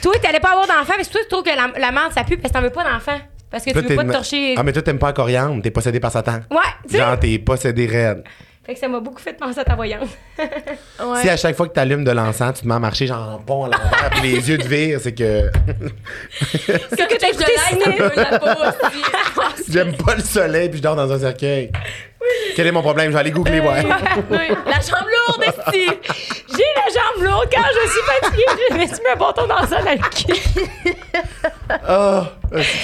toi, 0.01 0.13
t'allais 0.21 0.39
pas 0.39 0.51
avoir 0.51 0.67
d'enfant, 0.67 0.93
mais 0.97 1.03
toi 1.05 1.21
qui 1.21 1.27
trouves 1.27 1.43
que 1.43 1.49
la, 1.49 1.67
la 1.79 1.91
merde 1.91 2.11
ça 2.13 2.23
pue 2.23 2.37
parce 2.37 2.51
que 2.51 2.57
t'en 2.57 2.61
veux 2.63 2.69
pas 2.69 2.83
d'enfant. 2.83 3.19
Parce 3.51 3.63
que 3.63 3.71
Toi, 3.71 3.81
tu 3.83 3.87
veux 3.87 3.95
t'es 3.95 3.95
pas 3.95 4.03
te 4.05 4.11
torcher. 4.11 4.55
Ah, 4.57 4.63
mais 4.63 4.73
toi, 4.73 4.81
t'aimes 4.81 4.99
pas 4.99 5.07
la 5.07 5.13
coriandre, 5.13 5.61
t'es 5.61 5.71
possédé 5.71 5.99
par 5.99 6.11
Satan. 6.11 6.39
Ouais, 6.51 6.57
tu 6.87 6.93
sais. 6.93 6.97
Genre, 6.97 7.19
t'es 7.19 7.37
possédé 7.39 7.85
raide. 7.85 8.23
Fait 8.65 8.73
que 8.73 8.79
ça 8.79 8.87
m'a 8.87 8.99
beaucoup 8.99 9.19
fait 9.21 9.33
penser 9.33 9.59
à 9.59 9.63
ta 9.63 9.75
voyante. 9.75 10.09
Ouais. 10.97 11.21
Si 11.21 11.29
à 11.29 11.35
chaque 11.37 11.55
fois 11.57 11.67
que 11.67 11.73
t'allumes 11.73 12.03
de 12.05 12.11
l'encens, 12.11 12.55
tu 12.55 12.61
te 12.63 12.67
mets 12.67 12.73
à 12.75 12.79
marcher 12.79 13.05
genre 13.07 13.35
en 13.35 13.37
pont 13.39 13.65
à 13.65 13.67
l'envers, 13.67 14.09
puis 14.11 14.21
les 14.31 14.49
yeux 14.49 14.57
de 14.57 14.63
vire, 14.63 14.99
c'est 15.01 15.13
que 15.13 15.51
C'est 16.39 17.07
que 17.07 17.17
t'as 17.17 17.29
écouté 17.29 17.51
ciné. 17.69 17.97
la 18.15 18.39
peau 18.39 18.47
aussi. 18.47 19.01
j'aime 19.69 19.95
pas 19.97 20.15
le 20.15 20.21
soleil, 20.21 20.69
puis 20.69 20.77
je 20.77 20.83
dors 20.83 20.95
dans 20.95 21.11
un 21.11 21.19
cercueil. 21.19 21.71
Quel 22.55 22.67
est 22.67 22.71
mon 22.71 22.81
problème? 22.81 23.07
Je 23.07 23.13
vais 23.13 23.19
aller 23.19 23.31
googler, 23.31 23.59
ouais. 23.59 23.83
Oui. 24.31 24.55
La 24.65 24.79
chambre 24.81 25.07
lourde, 25.27 25.43
esti. 25.43 25.87
J'ai 26.49 26.63
la 26.75 26.93
jambe 26.93 27.23
lourde 27.23 27.47
quand 27.51 27.61
je 27.73 27.89
suis 27.89 28.01
fatiguée. 28.07 28.45
Je 28.71 28.75
me 28.75 28.85
suis 28.85 29.03
mis 29.03 29.09
un 29.13 29.17
bâton 29.17 29.47
dans 29.47 29.67
ça 29.67 29.81
dans 29.81 29.91
le 29.91 30.09
cul. 30.09 30.41
Oh, 31.89 32.21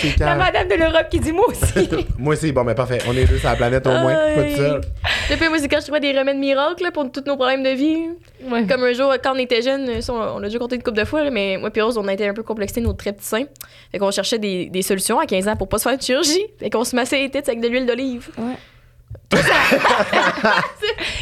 c'est 0.02 0.20
La 0.20 0.36
madame 0.36 0.68
de 0.68 0.76
l'Europe 0.76 1.08
qui 1.10 1.20
dit 1.20 1.32
moi 1.32 1.46
aussi. 1.48 1.90
Moi 2.18 2.34
aussi, 2.34 2.52
bon, 2.52 2.64
mais 2.64 2.76
parfait. 2.76 3.00
On 3.08 3.16
est 3.16 3.26
deux 3.26 3.38
sur 3.38 3.50
la 3.50 3.56
planète 3.56 3.86
au 3.88 3.92
moins. 3.92 4.14
Pas 4.36 4.44
tout 4.44 4.56
seul. 4.56 4.82
Le 5.30 5.36
pire, 5.38 5.50
moi, 5.50 5.60
c'est 5.60 5.68
quand 5.68 5.80
je 5.80 5.84
trouvais 5.86 6.00
des 6.00 6.18
remèdes 6.18 6.38
miracles 6.38 6.84
là, 6.84 6.92
pour 6.92 7.10
tous 7.12 7.24
nos 7.26 7.36
problèmes 7.36 7.64
de 7.64 7.70
vie. 7.70 8.10
Ouais. 8.50 8.66
Comme 8.68 8.84
un 8.84 8.94
jour, 8.94 9.14
quand 9.24 9.34
on 9.36 9.40
était 9.40 9.62
jeunes, 9.62 10.02
ça, 10.02 10.14
on 10.14 10.22
on 10.36 10.40
l'a 10.40 10.48
déjà 10.48 10.60
compté 10.60 10.76
une 10.76 10.84
couple 10.84 10.98
de 10.98 11.06
fois, 11.06 11.24
là, 11.24 11.30
mais 11.32 11.58
moi 11.58 11.70
et 11.74 11.82
Rose, 11.82 11.98
on 11.98 12.08
a 12.08 12.14
été 12.14 12.28
un 12.28 12.34
peu 12.34 12.44
complexés 12.44 12.82
nos 12.82 12.94
très 12.94 13.14
petits 13.14 13.26
seins. 13.28 13.46
Fait 13.92 13.98
qu'on 14.00 14.12
cherchait 14.12 14.40
des, 14.40 14.66
des 14.68 14.82
solutions 14.82 15.20
à 15.20 15.26
15 15.26 15.48
ans 15.48 15.56
pour 15.56 15.68
pas 15.70 15.78
se 15.78 15.84
faire 15.88 15.98
de 15.98 16.02
chirurgie. 16.04 16.46
Fait 16.60 16.70
qu'on 16.70 16.84
se 16.84 16.96
massait 16.96 17.20
les 17.20 17.30
têtes 17.30 17.48
avec 17.48 17.62
de 17.62 17.68
l'huile 17.68 17.86
d'olive. 17.86 18.30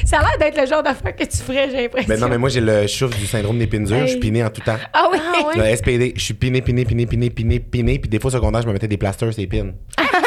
Ça 0.06 0.18
a 0.18 0.22
l'air 0.22 0.38
d'être 0.40 0.60
le 0.60 0.66
genre 0.68 0.82
d'affaire 0.82 1.16
que 1.16 1.24
tu 1.24 1.38
ferais, 1.38 1.70
j'ai 1.70 1.84
l'impression. 1.84 2.08
Mais 2.10 2.18
non, 2.20 2.28
mais 2.28 2.38
moi, 2.38 2.50
j'ai 2.50 2.62
le 2.62 2.88
chouf 2.88 3.16
du 3.18 3.26
syndrome 3.28 3.60
des 3.60 3.68
pines 3.68 3.84
dures. 3.84 4.02
Je 4.02 4.08
suis 4.08 4.20
piné 4.20 4.44
en 4.44 4.50
tout 4.50 4.62
temps. 4.62 4.78
Ah 4.94 5.08
oui? 5.12 5.18
Ah 5.22 5.48
ouais? 5.58 5.70
Le 5.72 5.76
SPD, 5.76 6.14
je 6.16 6.22
suis 6.24 6.34
piné, 6.34 6.62
piné, 6.62 6.86
piné, 6.86 7.06
piné, 7.06 7.30
piné, 7.30 7.60
piné. 7.60 8.00
Puis 8.00 8.10
des 8.10 8.20
fois, 8.20 8.30
au 8.30 8.34
secondaire, 8.34 8.62
je 8.64 8.68
me 8.68 8.74
mettais 8.74 8.88
des 8.88 8.98
plasters, 8.98 9.34
ces 9.34 9.46
pins. 9.48 9.72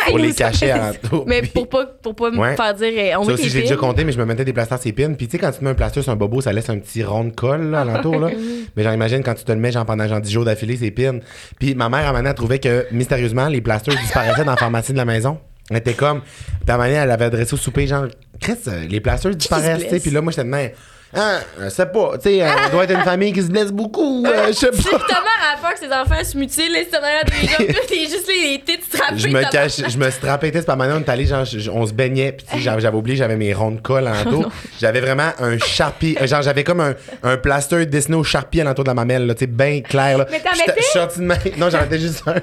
Pour 0.09 0.19
les 0.19 0.33
cacher 0.33 0.71
à 0.73 0.93
Mais 1.27 1.43
pour 1.43 1.69
pas, 1.69 1.87
pour 1.87 2.15
pas 2.15 2.31
Ouais. 2.31 2.51
me 2.53 2.57
faire 2.57 2.75
dire, 2.75 2.93
eh, 2.95 3.17
on 3.17 3.25
Ça 3.25 3.33
aussi, 3.33 3.49
j'ai 3.49 3.61
déjà 3.63 3.77
compté, 3.77 4.05
mais 4.05 4.13
je 4.13 4.19
me 4.19 4.25
mettais 4.25 4.45
des 4.45 4.53
plasters, 4.53 4.79
ces 4.79 4.93
pins. 4.93 5.13
Puis 5.15 5.27
tu 5.27 5.33
sais, 5.33 5.39
quand 5.39 5.51
tu 5.53 5.59
te 5.61 5.65
mets 5.65 5.71
un 5.71 5.75
plaster 5.75 6.03
sur 6.03 6.13
un 6.13 6.17
bobo, 6.17 6.41
ça 6.41 6.53
laisse 6.53 6.69
un 6.71 6.79
petit 6.79 7.03
rond 7.05 7.25
de 7.25 7.31
colle, 7.31 7.71
là, 7.71 7.81
alentour, 7.83 8.19
là. 8.19 8.29
Mais 8.77 8.83
genre, 8.83 8.95
imagine 8.95 9.23
quand 9.23 9.35
tu 9.35 9.45
te 9.45 9.53
le 9.53 9.59
mets 9.59 9.71
genre, 9.73 9.85
pendant 9.87 10.07
genre 10.09 10.21
10 10.21 10.31
jours 10.31 10.45
d'affilée, 10.45 10.77
c'est 10.77 10.91
pine. 10.91 11.21
Puis 11.59 11.75
ma 11.75 11.89
mère, 11.89 12.07
à 12.07 12.11
un 12.11 12.13
moment 12.13 12.35
trouvait 12.35 12.59
que 12.59 12.87
mystérieusement, 12.91 13.49
les 13.49 13.61
plasters 13.61 13.95
disparaissaient 13.97 14.45
dans 14.45 14.53
la 14.53 14.57
pharmacie 14.57 14.93
de 14.93 14.97
la 14.99 15.05
maison. 15.05 15.39
Elle 15.71 15.79
était 15.79 15.95
comme. 15.95 16.23
À 16.69 16.73
moment 16.73 16.85
donné, 16.85 16.99
elle 16.99 17.11
avait 17.11 17.27
adressé 17.27 17.55
au 17.55 17.57
souper, 17.57 17.87
genre, 17.87 18.07
Chris, 18.41 18.55
euh, 18.69 18.87
les 18.89 19.01
plasters 19.01 19.35
disparaissent, 19.35 19.87
tu? 19.89 20.01
Puis 20.01 20.11
là, 20.11 20.21
moi, 20.21 20.33
j'étais 20.33 20.45
de. 20.45 20.75
Ah, 21.15 21.41
je 21.63 21.69
sais 21.69 21.85
pas, 21.85 22.13
tu 22.15 22.23
sais, 22.31 22.37
elle 22.39 22.71
doit 22.71 22.85
être 22.85 22.95
une 22.95 23.03
famille 23.03 23.35
qui 23.35 23.43
se 23.43 23.49
blesse 23.49 23.71
beaucoup, 23.71 24.25
euh, 24.27 24.47
je 24.47 24.53
sais 24.53 24.71
pas. 24.71 24.99
ta 24.99 25.21
mère 25.21 25.53
a 25.53 25.61
peur 25.61 25.75
que 25.75 25.79
ses 25.81 25.93
enfants 25.93 26.25
se 26.25 26.39
mutilent, 26.39 26.73
t'en 26.91 27.01
as 27.03 27.25
des 27.25 27.47
gens, 27.47 27.81
t'es 27.87 28.07
juste 28.07 28.27
les, 28.29 28.53
les 28.53 28.61
têtes 28.63 28.85
strappées. 28.85 29.19
Je 29.19 29.29
me 29.29 29.43
ta 29.43 29.51
cache, 29.51 29.91
je 29.91 29.99
me 29.99 30.09
strappais, 30.11 30.47
sais, 30.51 30.61
c'est 30.61 30.65
pas 30.65 30.75
maintenant, 30.75 30.97
on 30.97 31.01
est 31.01 31.09
allé, 31.11 31.27
genre, 31.27 31.45
on 31.75 31.87
se 31.87 31.93
baignait, 31.93 32.35
sais, 32.51 32.61
j'avais 32.61 32.97
oublié, 32.97 33.19
j'avais 33.19 33.37
mes 33.37 33.53
ronds 33.53 33.73
de 33.73 33.81
colle 33.83 34.05
Oh 34.07 34.21
alentour. 34.23 34.51
j'avais 34.81 35.01
vraiment 35.01 35.33
un 35.39 35.59
charpie, 35.59 36.17
euh, 36.19 36.27
genre, 36.27 36.41
j'avais 36.41 36.65
comme 36.65 36.81
un, 36.81 36.95
un 37.25 37.37
plaster 37.37 37.85
dessiné 37.85 38.17
au 38.17 38.25
charpie 38.25 38.63
alentour 38.63 38.85
de 38.85 38.89
la 38.89 38.95
mamelle, 38.95 39.27
là, 39.27 39.35
tu 39.35 39.41
sais, 39.41 39.47
bien 39.49 39.83
clair, 39.83 40.17
là. 40.17 40.27
Mais 40.31 40.41
t'en 40.41 40.57
mettais? 40.57 40.73
Je 40.79 40.83
suis 40.83 40.93
sorti 40.99 41.19
de 41.19 41.25
ma... 41.25 41.35
Non, 41.59 41.69
j'en 41.69 41.83
mettais 41.83 41.99
juste 41.99 42.23
un. 42.27 42.37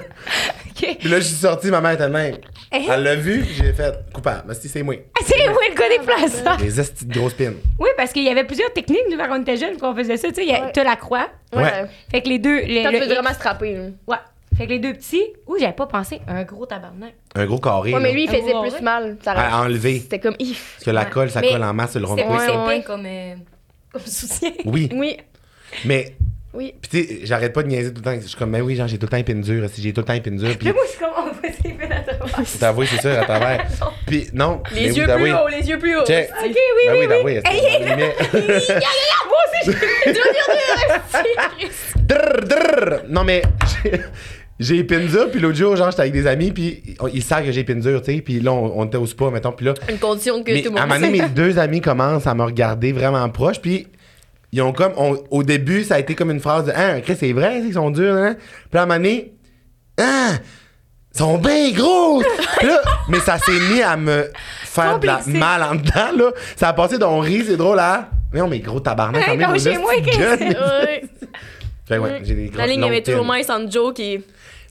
OK. 0.82 0.96
Puis 0.98 1.08
là, 1.08 1.18
je 1.18 1.24
suis 1.24 1.36
sorti, 1.36 1.70
ma 1.70 1.80
mère 1.80 1.92
était 1.92 2.08
même. 2.08 2.34
Hein? 2.72 2.80
Elle 2.90 3.02
l'a 3.02 3.16
vu, 3.16 3.44
j'ai 3.56 3.72
fait 3.72 3.94
coupable. 4.12 4.44
Mais 4.48 4.54
si, 4.54 4.68
c'est 4.68 4.82
moi. 4.82 4.94
Ah, 5.18 5.24
C'est 5.26 5.48
moi 5.48 5.58
le 5.68 5.74
gars 5.74 5.88
des 5.88 6.04
plasters. 6.04 6.58
Les 6.60 6.80
estis 6.80 7.04
de 7.06 7.12
grosses 7.14 7.34
pines. 7.34 7.56
Oui, 7.78 7.88
parce 7.96 8.12
qu'il 8.12 8.22
y 8.22 8.28
avait 8.28 8.44
plusieurs 8.44 8.72
techniques, 8.72 9.02
nous, 9.10 9.16
quand 9.18 9.28
on 9.30 9.42
était 9.42 9.56
jeunes, 9.56 9.76
qu'on 9.76 9.94
faisait 9.94 10.16
ça. 10.16 10.28
Tu 10.28 10.34
sais, 10.34 10.42
il 10.44 10.50
y 10.50 10.54
a- 10.54 10.64
Ouais. 10.66 10.72
t'as 10.72 10.84
la 10.84 10.96
croix. 10.96 11.28
Ouais. 11.54 11.86
Fait 12.10 12.22
que 12.22 12.28
les 12.28 12.38
deux. 12.38 12.60
Les, 12.62 12.82
Quand 12.82 12.90
le 12.90 12.98
tu 12.98 13.04
veux 13.04 13.10
X- 13.10 13.14
vraiment 13.14 13.34
strapper. 13.34 13.78
Ouais. 14.06 14.16
Fait 14.56 14.66
que 14.66 14.70
les 14.70 14.78
deux 14.78 14.92
petits. 14.92 15.24
Ouh, 15.46 15.56
j'avais 15.58 15.72
pas 15.72 15.86
pensé. 15.86 16.20
Un 16.28 16.42
gros 16.44 16.66
tabarnak. 16.66 17.14
Un 17.34 17.46
gros 17.46 17.58
carré. 17.58 17.94
Ouais, 17.94 18.00
mais 18.00 18.12
lui, 18.12 18.24
il 18.24 18.28
faisait 18.28 18.52
plus 18.60 18.82
mal. 18.82 19.16
Ça 19.24 19.32
À 19.32 19.62
enlever. 19.62 20.00
C'était 20.00 20.18
comme 20.18 20.34
if. 20.38 20.74
Parce 20.74 20.84
que 20.84 20.90
la 20.90 21.04
colle, 21.06 21.30
ça 21.30 21.40
Mais 21.40 21.50
colle 21.52 21.62
en 21.64 21.72
masse 21.72 21.92
sur 21.92 22.00
le 22.00 22.06
rond 22.06 22.14
de 22.16 22.20
C'est 22.20 22.26
Ouais, 22.28 22.66
ouais. 22.66 22.82
comme, 22.82 23.06
euh, 23.06 23.34
comme 23.92 24.02
soutien. 24.04 24.50
Oui, 24.66 24.88
Oui. 24.94 25.16
mais. 25.84 26.14
Oui. 26.52 26.74
Puis 26.82 26.90
tu 26.90 27.06
sais, 27.06 27.20
j'arrête 27.24 27.52
pas 27.52 27.62
de 27.62 27.68
niaiser 27.68 27.90
tout 27.92 28.00
le 28.00 28.10
temps. 28.10 28.20
Je 28.20 28.26
suis 28.26 28.36
comme, 28.36 28.50
mais 28.50 28.60
oui, 28.60 28.74
genre, 28.74 28.88
j'ai 28.88 28.98
tout 28.98 29.06
le 29.06 29.10
temps 29.10 29.16
épine 29.16 29.40
dure. 29.40 29.68
Si 29.72 29.80
j'ai 29.82 29.92
tout 29.92 30.00
le 30.00 30.04
temps 30.06 30.14
épine 30.14 30.36
dure. 30.36 30.56
Puis, 30.58 30.66
Mais 30.68 30.72
moi, 30.72 30.82
je 30.84 30.90
suis 30.90 30.98
comme, 30.98 31.10
on 31.16 31.22
voit 31.22 31.34
ses 31.62 31.70
à 31.92 32.02
travers. 32.02 32.88
c'est 32.88 33.00
sûr, 33.00 33.10
à 33.20 33.24
travers. 33.24 33.66
Puis, 34.06 34.26
non. 34.32 34.60
Les 34.74 34.90
oui, 34.90 34.96
yeux 34.98 35.06
plus 35.06 35.32
hauts, 35.32 35.48
les 35.48 35.68
yeux 35.68 35.78
plus 35.78 35.96
hauts. 35.96 36.04
Check. 36.06 36.28
Ok, 36.30 36.46
oui, 36.46 36.56
Ben 36.86 36.92
oui, 36.92 37.06
oui, 37.08 37.16
oui. 37.24 37.34
que 37.36 37.42
dans 37.42 37.84
le 37.84 37.90
lumière- 37.90 38.14
Moi 39.28 39.38
aussi, 39.62 39.72
je- 39.72 40.12
drrr. 42.06 43.02
Non, 43.08 43.24
mais 43.24 43.42
j'ai- 44.60 44.78
épine 44.78 45.06
dure, 45.06 45.30
puis 45.30 45.40
l'autre 45.40 45.56
jour, 45.56 45.76
genre, 45.76 45.90
j'étais 45.90 46.02
avec 46.02 46.12
des 46.12 46.26
amis, 46.26 46.50
puis 46.52 46.82
ils 47.12 47.22
savent 47.22 47.44
que 47.44 47.52
j'ai 47.52 47.60
épine 47.60 47.80
dure, 47.80 48.02
tu 48.02 48.14
sais, 48.14 48.20
puis 48.20 48.40
là, 48.40 48.52
on, 48.52 48.80
on 48.80 48.84
était 48.86 48.96
au 48.96 49.06
spa, 49.06 49.30
mettons, 49.30 49.52
puis 49.52 49.66
là, 49.66 49.74
Une 49.88 49.98
condition 49.98 50.42
que 50.42 50.50
mais 50.52 50.62
tout 50.62 50.72
le 50.72 50.78
à 50.78 50.82
un 50.82 50.86
monde 50.86 50.98
moment 50.98 51.06
donné, 51.06 51.22
mes 51.22 51.28
deux 51.28 51.58
amis 51.58 51.80
commencent 51.80 52.26
à 52.26 52.34
me 52.34 52.42
regarder 52.44 52.92
vraiment 52.92 53.28
proche, 53.28 53.60
puis 53.60 53.86
ils 54.52 54.62
ont 54.62 54.72
comme, 54.72 54.92
on- 54.96 55.22
au 55.30 55.42
début, 55.42 55.84
ça 55.84 55.96
a 55.96 55.98
été 55.98 56.14
comme 56.14 56.30
une 56.30 56.40
phrase 56.40 56.66
de, 56.66 56.72
ah, 56.74 57.00
Chris, 57.00 57.16
c'est 57.18 57.32
vrai, 57.32 57.60
ils 57.64 57.74
sont 57.74 57.90
durs, 57.90 58.14
hein? 58.14 58.36
Puis 58.70 58.78
à 58.78 58.82
un 58.82 58.86
moment 58.86 58.98
donné, 58.98 59.32
ah, 59.98 60.32
ils 61.14 61.18
sont 61.18 61.38
bien 61.38 61.70
gros! 61.72 62.22
Puis 62.58 62.66
là, 62.68 62.80
mais 63.08 63.20
ça 63.20 63.38
s'est 63.38 63.58
mis 63.72 63.82
à 63.82 63.96
me 63.96 64.30
faire 64.64 64.98
de 64.98 65.06
la 65.06 65.16
Complexé. 65.16 65.38
mal 65.38 65.62
en 65.62 65.74
dedans, 65.74 66.16
là. 66.16 66.32
Ça 66.56 66.68
a 66.68 66.72
passé 66.72 66.98
d'on 66.98 67.18
rit, 67.20 67.44
c'est 67.46 67.56
drôle, 67.56 67.78
hein? 67.78 68.08
Mais 68.32 68.38
non, 68.40 68.48
mais 68.48 68.60
gros 68.60 68.78
tabarnak, 68.80 69.26
Hey, 69.26 69.36
non, 69.36 69.48
vos 69.52 69.58
chez 69.58 69.76
moi, 69.78 69.96
de 69.98 70.04
qu'est-ce. 70.04 70.42
Ouais. 70.84 71.02
Fait 71.88 71.96
que 71.96 72.00
ouais, 72.00 72.20
j'ai 72.22 72.34
des 72.34 72.44
La 72.46 72.50
grosses 72.52 72.68
ligne 72.68 72.80
longues 72.82 72.90
avait 72.90 73.02
toujours 73.02 73.22
pines. 73.22 73.28
mince 73.32 73.50
entre 73.50 73.72
Joe 73.72 73.92
qui 73.92 74.14
est. 74.14 74.20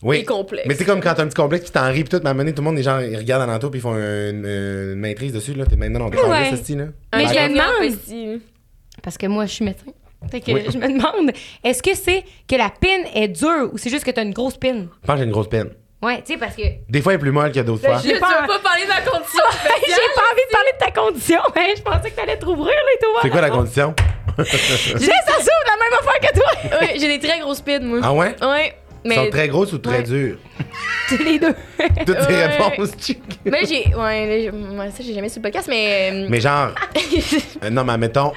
Oui. 0.01 0.19
est 0.19 0.23
complexe. 0.23 0.65
Mais 0.65 0.75
c'est 0.75 0.85
comme 0.85 1.01
quand 1.01 1.13
t'as 1.13 1.23
un 1.23 1.27
petit 1.27 1.35
complexe 1.35 1.65
puis 1.65 1.73
t'en 1.73 1.91
ris 1.91 2.05
pis 2.05 2.09
tout, 2.09 2.21
mais 2.23 2.27
à 2.27 2.29
un 2.29 2.33
moment 2.33 2.43
donné, 2.45 2.53
tout 2.53 2.61
le 2.61 2.67
monde, 2.67 2.77
les 2.77 2.83
gens, 2.83 2.99
ils 2.99 3.17
regardent 3.17 3.41
alentour 3.49 3.69
puis 3.69 3.79
ils 3.79 3.83
font 3.83 3.95
une, 3.97 4.45
une 4.45 4.95
maîtrise 4.95 5.33
dessus, 5.33 5.53
là. 5.53 5.65
T'es 5.65 5.75
maintenant, 5.75 5.99
non, 5.99 6.09
t'es 6.09 6.17
Ouais. 6.21 6.51
ça, 6.51 6.55
style, 6.55 6.77
là? 6.77 6.85
Mais 7.17 7.27
je 7.27 7.33
gars 7.33 7.49
me 7.49 7.53
demande-. 7.55 8.39
Parce 9.03 9.17
que 9.17 9.27
moi, 9.27 9.45
je 9.45 9.53
suis 9.53 9.65
médecin. 9.65 9.85
Fait 10.29 10.41
que 10.41 10.51
Oui. 10.51 10.65
je 10.71 10.77
me 10.77 10.87
demande, 10.87 11.31
est-ce 11.63 11.81
que 11.81 11.95
c'est 11.95 12.23
que 12.47 12.55
la 12.55 12.69
pine 12.69 13.05
est 13.15 13.29
dure 13.29 13.69
ou 13.71 13.77
c'est 13.77 13.89
juste 13.89 14.03
que 14.03 14.11
t'as 14.11 14.23
une 14.23 14.33
grosse 14.33 14.57
pine? 14.57 14.89
Je 15.01 15.07
pense 15.07 15.13
que 15.15 15.19
j'ai 15.19 15.25
une 15.25 15.31
grosse 15.31 15.47
peine. 15.47 15.69
Ouais, 16.01 16.21
tu 16.25 16.33
sais, 16.33 16.37
parce 16.39 16.55
que 16.55 16.61
Des 16.89 17.01
fois, 17.01 17.13
elle 17.13 17.17
est 17.17 17.21
plus 17.21 17.31
molle 17.31 17.51
que 17.51 17.59
d'autres 17.61 17.85
fois. 17.85 17.99
j'ai 18.03 18.13
Tu 18.13 18.19
pas- 18.19 18.41
veux 18.41 18.47
pas 18.47 18.59
parler 18.59 18.83
de 18.83 18.87
ma 18.89 19.01
condition 19.01 19.43
j'ai 19.63 19.93
pas 20.15 20.21
envie 20.31 20.45
de 20.47 20.51
parler 20.51 20.71
de 20.73 20.85
ta 20.85 20.91
condition, 20.91 21.39
mais 21.55 21.75
je 21.75 21.81
pensais 21.81 22.11
que 22.11 22.15
t'allais 22.15 22.37
te 22.37 22.45
rouvrir, 22.45 22.67
là, 22.73 22.91
et 22.95 22.99
tout. 23.03 23.09
C'est 23.21 23.29
quoi 23.29 23.41
la 23.41 23.49
condition? 23.49 23.93
J'ai 24.37 24.43
ça 24.45 25.33
s'ouvre 25.37 25.65
la 25.67 25.77
même 25.77 25.99
affaire 25.99 26.19
que 26.31 26.39
toi! 26.39 26.79
Oui, 26.81 26.99
j'ai 26.99 27.07
des 27.17 27.19
très 27.27 27.39
grosses 27.39 27.59
pines, 27.61 27.83
moi. 27.83 27.99
Ah 28.03 28.13
ouais? 28.13 28.35
Ouais. 28.41 28.73
Ils 29.05 29.13
sont 29.13 29.29
très 29.29 29.47
grosses 29.47 29.73
ou 29.73 29.77
très 29.77 29.97
Ouais. 29.97 30.03
dures? 30.03 30.37
C'est 31.07 31.23
les 31.23 31.39
deux. 31.39 31.55
Toutes 32.05 32.27
tes 32.27 32.33
Ouais. 32.33 32.45
réponses, 32.45 32.91
chick. 32.99 33.21
mais 33.45 33.65
j'ai. 33.65 33.87
Ouais, 33.95 34.49
ouais, 34.51 34.89
ça, 34.91 35.01
j'ai 35.03 35.13
jamais 35.13 35.29
su 35.29 35.39
le 35.39 35.43
podcast, 35.43 35.67
mais. 35.69 36.11
euh, 36.11 36.27
Mais 36.29 36.39
genre, 36.39 36.69
euh, 37.63 37.69
non, 37.69 37.83
mais 37.83 37.93
admettons. 37.93 38.33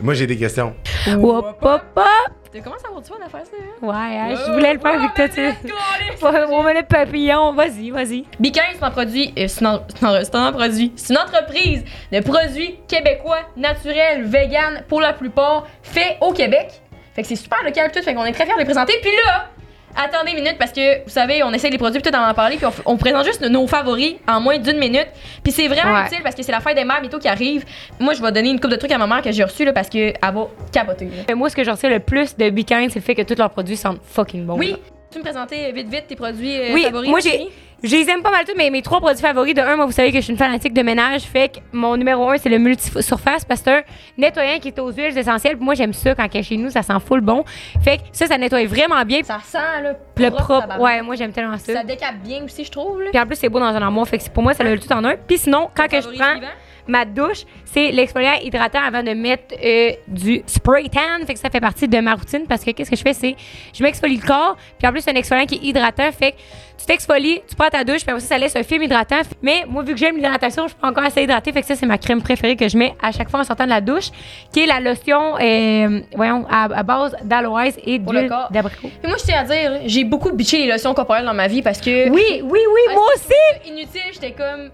Moi, 0.00 0.14
j'ai 0.14 0.26
des 0.26 0.36
questions. 0.36 0.74
Hop, 1.08 1.56
hop, 1.62 1.82
hop! 1.96 2.04
Tu 2.52 2.62
commences 2.62 2.84
à 2.84 2.88
avoir 2.88 3.02
du 3.02 3.08
fun 3.08 3.16
à 3.24 3.28
faire 3.28 3.40
ça, 3.44 3.56
hein? 3.58 3.78
Ouais, 3.82 4.16
hein, 4.16 4.36
je 4.46 4.52
voulais 4.52 4.74
le 4.74 4.78
faire 4.78 4.94
avec 4.94 5.14
toi, 5.14 5.28
tu 5.28 6.52
On 6.52 6.62
met 6.62 6.74
le 6.74 6.86
papillon, 6.86 7.52
vas-y, 7.52 7.90
vas-y. 7.90 8.24
B15, 8.40 8.60
c'est 8.78 8.82
un 8.84 8.90
produit. 8.92 9.32
euh, 9.36 9.48
c'est 9.48 10.34
un 10.36 10.52
produit. 10.52 10.92
C'est 10.94 11.14
une 11.14 11.18
entreprise 11.18 11.82
de 12.12 12.20
produits 12.20 12.76
québécois, 12.86 13.40
naturels, 13.56 14.22
vegan, 14.24 14.84
pour 14.88 15.00
la 15.00 15.12
plupart, 15.14 15.66
fait 15.82 16.16
au 16.20 16.32
Québec. 16.32 16.80
Fait 17.14 17.22
que 17.22 17.28
c'est 17.28 17.36
super 17.36 17.62
local 17.64 17.90
tout, 17.92 18.02
fait 18.02 18.14
qu'on 18.14 18.24
est 18.24 18.32
très 18.32 18.44
fiers 18.44 18.54
de 18.54 18.58
les 18.58 18.64
présenter. 18.64 18.94
Puis 19.00 19.10
là, 19.24 19.48
attendez 19.96 20.32
une 20.32 20.38
minute 20.38 20.56
parce 20.58 20.72
que 20.72 21.04
vous 21.04 21.10
savez, 21.10 21.42
on 21.44 21.52
essaie 21.52 21.70
les 21.70 21.78
produits, 21.78 22.00
peut-être 22.00 22.18
en 22.18 22.34
parler, 22.34 22.56
puis 22.56 22.66
on, 22.66 22.72
on 22.92 22.96
présente 22.96 23.24
juste 23.24 23.40
nos 23.42 23.66
favoris 23.68 24.16
en 24.26 24.40
moins 24.40 24.58
d'une 24.58 24.78
minute. 24.78 25.06
Puis 25.42 25.52
c'est 25.52 25.68
vraiment 25.68 25.94
Ouais. 25.94 26.06
utile 26.06 26.18
parce 26.24 26.34
que 26.34 26.42
c'est 26.42 26.50
la 26.52 26.60
fin 26.60 26.74
des 26.74 26.84
mères 26.84 27.00
bientôt 27.00 27.18
qui 27.20 27.28
arrive. 27.28 27.64
Moi, 28.00 28.14
je 28.14 28.20
vais 28.22 28.32
donner 28.32 28.50
une 28.50 28.58
coupe 28.58 28.70
de 28.72 28.76
trucs 28.76 28.90
à 28.90 28.98
ma 28.98 29.06
mère 29.06 29.22
que 29.22 29.30
j'ai 29.30 29.44
reçu 29.44 29.64
là 29.64 29.72
parce 29.72 29.88
qu'elle 29.88 30.14
va 30.20 30.48
capoter. 30.72 31.08
là. 31.28 31.34
Moi, 31.36 31.48
ce 31.50 31.54
que 31.56 31.62
j'en 31.62 31.76
sais 31.76 31.88
le 31.88 32.00
plus 32.00 32.36
de 32.36 32.50
Beacon, 32.50 32.88
c'est 32.90 32.98
le 32.98 33.04
fait 33.04 33.14
que 33.14 33.22
tous 33.22 33.38
leurs 33.38 33.50
produits 33.50 33.76
sentent 33.76 34.00
fucking 34.04 34.44
bon. 34.44 34.56
Oui, 34.58 34.74
tu 35.12 35.18
me 35.18 35.22
présenter 35.22 35.70
vite 35.70 35.88
vite 35.88 36.08
tes 36.08 36.16
produits 36.16 36.56
euh, 36.58 36.74
Oui, 36.74 36.82
favoris. 36.82 37.08
moi 37.10 37.20
j'ai. 37.20 37.48
Je 37.84 37.94
les 37.94 38.08
aime 38.08 38.22
pas 38.22 38.30
mal 38.30 38.46
tous, 38.46 38.54
mais 38.56 38.70
mes 38.70 38.80
trois 38.80 38.98
produits 38.98 39.20
favoris, 39.20 39.52
de 39.52 39.60
un, 39.60 39.76
moi 39.76 39.84
vous 39.84 39.92
savez 39.92 40.10
que 40.10 40.16
je 40.16 40.22
suis 40.22 40.32
une 40.32 40.38
fanatique 40.38 40.72
de 40.72 40.80
ménage, 40.80 41.20
fait 41.20 41.50
que 41.50 41.58
mon 41.70 41.98
numéro 41.98 42.30
un 42.30 42.38
c'est 42.38 42.48
le 42.48 42.56
multi-surface 42.56 43.44
parce 43.44 43.60
que 43.60 43.66
c'est 43.66 43.76
un 43.76 43.82
nettoyant 44.16 44.58
qui 44.58 44.68
est 44.68 44.78
aux 44.78 44.90
huiles 44.90 45.18
essentielles. 45.18 45.56
Puis 45.56 45.64
moi 45.66 45.74
j'aime 45.74 45.92
ça 45.92 46.14
quand 46.14 46.26
il 46.32 46.40
est 46.40 46.42
chez 46.42 46.56
nous, 46.56 46.70
ça 46.70 46.80
sent 46.80 46.94
full 47.06 47.20
bon. 47.20 47.44
Fait 47.82 47.98
que 47.98 48.04
ça, 48.12 48.26
ça 48.26 48.38
nettoie 48.38 48.64
vraiment 48.64 49.02
bien. 49.04 49.22
Ça 49.22 49.38
sent 49.44 49.58
là, 49.82 49.92
le 50.16 50.30
propre, 50.30 50.80
ouais, 50.80 51.02
moi 51.02 51.14
j'aime 51.14 51.32
tellement 51.32 51.58
ça. 51.58 51.74
Ça 51.74 51.84
décape 51.84 52.16
bien 52.24 52.42
aussi, 52.42 52.64
je 52.64 52.70
trouve. 52.70 53.02
Là. 53.02 53.10
Puis 53.10 53.20
en 53.20 53.26
plus 53.26 53.36
c'est 53.36 53.50
beau 53.50 53.60
dans 53.60 53.66
un 53.66 53.82
armoire, 53.82 54.08
fait 54.08 54.16
que 54.16 54.30
pour 54.30 54.42
moi 54.42 54.54
ça 54.54 54.64
le 54.64 54.78
tout 54.78 54.90
en 54.90 55.04
un. 55.04 55.16
Puis 55.16 55.36
sinon, 55.36 55.68
quand 55.74 55.86
que 55.86 56.00
je 56.00 56.08
prends? 56.08 56.40
Ma 56.86 57.04
douche, 57.04 57.44
c'est 57.64 57.90
l'exfoliant 57.92 58.34
hydratant 58.42 58.82
avant 58.86 59.02
de 59.02 59.10
mettre 59.12 59.54
euh, 59.64 59.92
du 60.08 60.42
spray 60.46 60.88
tan. 60.88 61.24
Fait 61.26 61.34
que 61.34 61.40
ça 61.40 61.50
fait 61.50 61.60
partie 61.60 61.88
de 61.88 61.98
ma 61.98 62.14
routine 62.14 62.44
parce 62.48 62.64
que 62.64 62.70
qu'est-ce 62.72 62.90
que 62.90 62.96
je 62.96 63.02
fais, 63.02 63.14
c'est 63.14 63.36
je 63.72 63.82
m'exfolie 63.82 64.16
le 64.16 64.26
corps. 64.26 64.56
Puis 64.78 64.86
en 64.88 64.92
plus, 64.92 65.00
c'est 65.00 65.10
un 65.10 65.14
exfoliant 65.14 65.46
qui 65.46 65.56
est 65.56 65.62
hydratant. 65.62 66.10
Fait 66.12 66.32
que 66.32 66.36
tu 66.78 66.86
t'exfolies, 66.86 67.40
tu 67.48 67.54
prends 67.54 67.68
ta 67.68 67.84
douche, 67.84 68.02
puis 68.02 68.10
après 68.10 68.20
ça, 68.20 68.26
ça 68.28 68.38
laisse 68.38 68.56
un 68.56 68.62
film 68.64 68.82
hydratant. 68.82 69.20
Mais 69.42 69.64
moi, 69.68 69.82
vu 69.82 69.92
que 69.94 69.98
j'aime 69.98 70.16
l'hydratation, 70.16 70.66
je 70.68 70.74
peux 70.74 70.86
encore 70.86 71.04
assez 71.04 71.22
hydrater. 71.22 71.52
Fait 71.52 71.60
que 71.62 71.66
ça, 71.66 71.76
c'est 71.76 71.86
ma 71.86 71.98
crème 71.98 72.20
préférée 72.20 72.56
que 72.56 72.68
je 72.68 72.76
mets 72.76 72.94
à 73.02 73.12
chaque 73.12 73.30
fois 73.30 73.40
en 73.40 73.44
sortant 73.44 73.64
de 73.64 73.70
la 73.70 73.80
douche, 73.80 74.10
qui 74.52 74.60
est 74.64 74.66
la 74.66 74.80
lotion, 74.80 75.36
euh, 75.40 76.00
voyons, 76.14 76.44
à, 76.50 76.64
à 76.64 76.82
base 76.82 77.16
d'aloès 77.22 77.78
et 77.84 77.98
d'huile 77.98 78.28
d'abricot. 78.50 78.90
Puis 79.00 79.08
moi, 79.08 79.16
je 79.18 79.24
tiens 79.24 79.40
à 79.40 79.44
dire, 79.44 79.80
j'ai 79.86 80.04
beaucoup 80.04 80.32
bitché 80.32 80.58
les 80.58 80.66
lotions 80.70 80.92
corporelles 80.94 81.24
dans 81.24 81.34
ma 81.34 81.46
vie 81.48 81.62
parce 81.62 81.80
que. 81.80 82.08
Oui, 82.10 82.40
oui, 82.42 82.60
oui, 82.72 82.80
Ah, 82.90 82.94
moi 82.94 83.04
aussi! 83.14 83.70
Inutile, 83.70 84.00
j'étais 84.12 84.32
comme. 84.32 84.70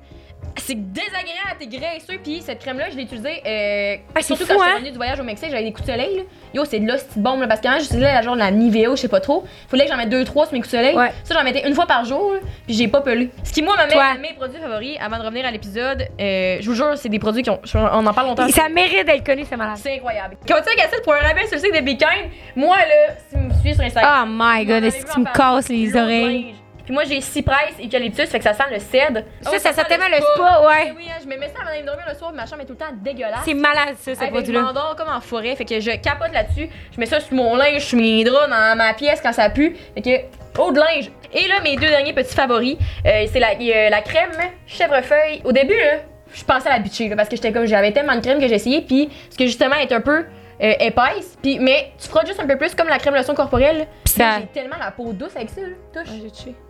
C'est 0.64 0.92
désagréable, 0.92 1.56
t'es 1.58 1.66
graisseux. 1.66 2.18
Puis 2.22 2.42
cette 2.42 2.60
crème-là, 2.60 2.90
je 2.90 2.96
l'ai 2.96 3.02
utilisée. 3.02 3.42
Euh, 3.46 3.96
Ah, 4.14 4.22
surtout 4.22 4.44
fou, 4.44 4.52
quand 4.52 4.58
je 4.58 4.62
hein? 4.62 4.66
suis 4.66 4.74
revenue 4.76 4.90
du 4.92 4.96
voyage 4.96 5.20
au 5.20 5.24
Mexique, 5.24 5.48
j'avais 5.50 5.64
des 5.64 5.72
coups 5.72 5.86
de 5.86 5.92
soleil. 5.92 6.16
Là. 6.18 6.22
Yo, 6.54 6.64
c'est 6.64 6.78
de 6.80 6.86
là, 6.86 6.98
c'est 6.98 7.18
bombe. 7.20 7.40
Là, 7.40 7.48
parce 7.48 7.60
que 7.60 7.66
quand 7.66 7.78
j'utilisais 7.80 8.12
la 8.12 8.22
genre 8.22 8.34
de 8.34 8.40
la 8.40 8.50
Nivea, 8.50 8.90
je 8.90 8.96
sais 8.96 9.08
pas 9.08 9.20
trop, 9.20 9.44
fallait 9.68 9.84
que 9.84 9.90
j'en 9.90 9.96
mette 9.96 10.08
deux, 10.10 10.24
trois 10.24 10.44
sur 10.46 10.52
mes 10.54 10.60
coups 10.60 10.72
de 10.72 10.76
soleil. 10.76 10.96
Ouais. 10.96 11.10
Ça, 11.24 11.34
j'en 11.34 11.44
mettais 11.44 11.66
une 11.66 11.74
fois 11.74 11.86
par 11.86 12.04
jour. 12.04 12.32
là, 12.34 12.40
puis 12.66 12.74
j'ai 12.76 12.88
pas 12.88 13.00
pelé. 13.00 13.30
Ce 13.44 13.52
qui, 13.52 13.62
moi, 13.62 13.74
Toi. 13.90 14.02
à 14.02 14.14
mes 14.18 14.34
produits 14.34 14.60
favoris 14.60 14.96
avant 15.00 15.18
de 15.18 15.22
revenir 15.24 15.46
à 15.46 15.50
l'épisode. 15.50 16.06
Euh, 16.20 16.58
je 16.60 16.66
vous 16.66 16.74
jure, 16.74 16.92
c'est 16.96 17.08
des 17.08 17.18
produits 17.18 17.42
qui 17.42 17.50
ont. 17.50 17.60
On 17.74 18.06
en 18.06 18.12
parle 18.14 18.28
longtemps. 18.28 18.48
Ça 18.48 18.68
mérite 18.68 19.06
d'être 19.06 19.24
connu, 19.24 19.44
c'est 19.48 19.56
malade. 19.56 19.76
C'est 19.82 19.94
incroyable. 19.96 20.36
Continue 20.46 20.74
à 20.78 20.82
casser 20.84 21.02
pour 21.02 21.14
un 21.14 21.18
rabais 21.18 21.46
sur 21.46 21.56
le 21.56 21.62
site 21.62 21.74
de 21.74 21.80
Beacon. 21.80 22.08
Moi, 22.56 22.76
là, 22.76 23.14
si 23.28 23.36
vous 23.36 23.42
me 23.42 23.54
suivez 23.54 23.74
sur 23.74 23.84
Instagram. 23.84 24.28
Oh 24.30 24.42
my 24.42 24.64
god, 24.66 24.84
est-ce 24.84 25.04
que 25.04 25.12
tu 25.12 25.20
me 25.20 25.32
casses 25.36 25.68
les 25.68 25.96
oreilles? 25.96 26.54
Puis 26.90 26.94
moi, 26.96 27.04
j'ai 27.04 27.20
cypress 27.20 27.74
et 27.78 27.86
eucalyptus, 27.86 28.28
fait 28.28 28.38
que 28.38 28.42
ça 28.44 28.52
sent 28.52 28.64
le 28.68 28.80
cèdre. 28.80 29.20
Ça, 29.42 29.50
Oh, 29.54 29.58
ça 29.60 29.72
sent 29.72 29.84
tellement 29.88 30.08
le 30.08 30.16
spa. 30.16 30.26
spa, 30.34 30.60
ouais. 30.66 30.86
Eh 30.88 30.96
Oui, 30.96 31.04
hein, 31.08 31.20
je 31.22 31.28
me 31.28 31.36
mets 31.38 31.46
ça 31.46 31.60
avant 31.60 31.70
d'aller 31.70 31.84
dormir 31.84 32.04
le 32.08 32.14
soir, 32.16 32.32
ma 32.32 32.46
chambre 32.46 32.62
est 32.62 32.64
tout 32.64 32.72
le 32.72 32.78
temps 32.78 32.86
dégueulasse. 33.00 33.42
C'est 33.44 33.54
malade, 33.54 33.94
ça, 33.96 34.12
ce 34.16 34.18
que 34.18 34.24
je 34.26 34.30
produit-là. 34.32 34.60
m'endors 34.62 34.96
comme 34.96 35.08
en 35.08 35.20
forêt, 35.20 35.54
fait 35.54 35.64
que 35.64 35.78
je 35.78 35.92
capote 36.02 36.32
là-dessus. 36.32 36.68
Je 36.92 36.98
mets 36.98 37.06
ça 37.06 37.20
sur 37.20 37.32
mon 37.34 37.54
linge, 37.54 37.82
sur 37.84 37.96
mes 37.96 38.24
draps, 38.24 38.50
dans 38.50 38.76
ma 38.76 38.92
pièce 38.94 39.20
quand 39.22 39.32
ça 39.32 39.50
pue. 39.50 39.76
Fait 39.94 40.02
que, 40.02 40.60
eau 40.60 40.72
de 40.72 40.80
linge. 40.80 41.12
Et 41.32 41.46
là, 41.46 41.60
mes 41.62 41.76
deux 41.76 41.86
derniers 41.86 42.12
petits 42.12 42.34
favoris, 42.34 42.76
euh, 43.06 43.24
c'est 43.32 43.38
la, 43.38 43.50
a 43.50 43.90
la 43.90 44.00
crème 44.02 44.32
chèvrefeuille. 44.66 45.42
Au 45.44 45.52
début, 45.52 45.78
là, 45.78 45.98
je 46.34 46.42
pensais 46.42 46.68
à 46.70 46.72
la 46.72 46.78
bitcher, 46.80 47.08
là, 47.08 47.14
parce 47.14 47.28
que 47.28 47.36
j'étais 47.36 47.52
comme, 47.52 47.66
j'avais 47.66 47.92
tellement 47.92 48.16
de 48.16 48.20
crème 48.20 48.40
que 48.40 48.48
j'ai 48.48 48.56
essayé, 48.56 48.80
puis 48.80 49.10
ce 49.30 49.38
que 49.38 49.46
justement 49.46 49.76
est 49.76 49.92
un 49.92 50.00
peu 50.00 50.24
euh, 50.62 50.72
épaisse, 50.80 51.38
puis 51.40 51.60
mais 51.60 51.92
tu 52.02 52.08
frottes 52.08 52.26
juste 52.26 52.40
un 52.40 52.46
peu 52.48 52.58
plus 52.58 52.74
comme 52.74 52.88
la 52.88 52.98
crème 52.98 53.14
lotion 53.14 53.34
corporelle. 53.36 53.78
là. 53.78 53.84
Puis 54.04 54.14
ça- 54.14 54.40
J'ai 54.40 54.46
tellement 54.48 54.76
la 54.78 54.90
peau 54.90 55.12
douce 55.12 55.36
avec 55.36 55.50
ça, 55.50 55.60
là. 55.60 55.68
Touche. 55.94 56.08
Ah, 56.12 56.69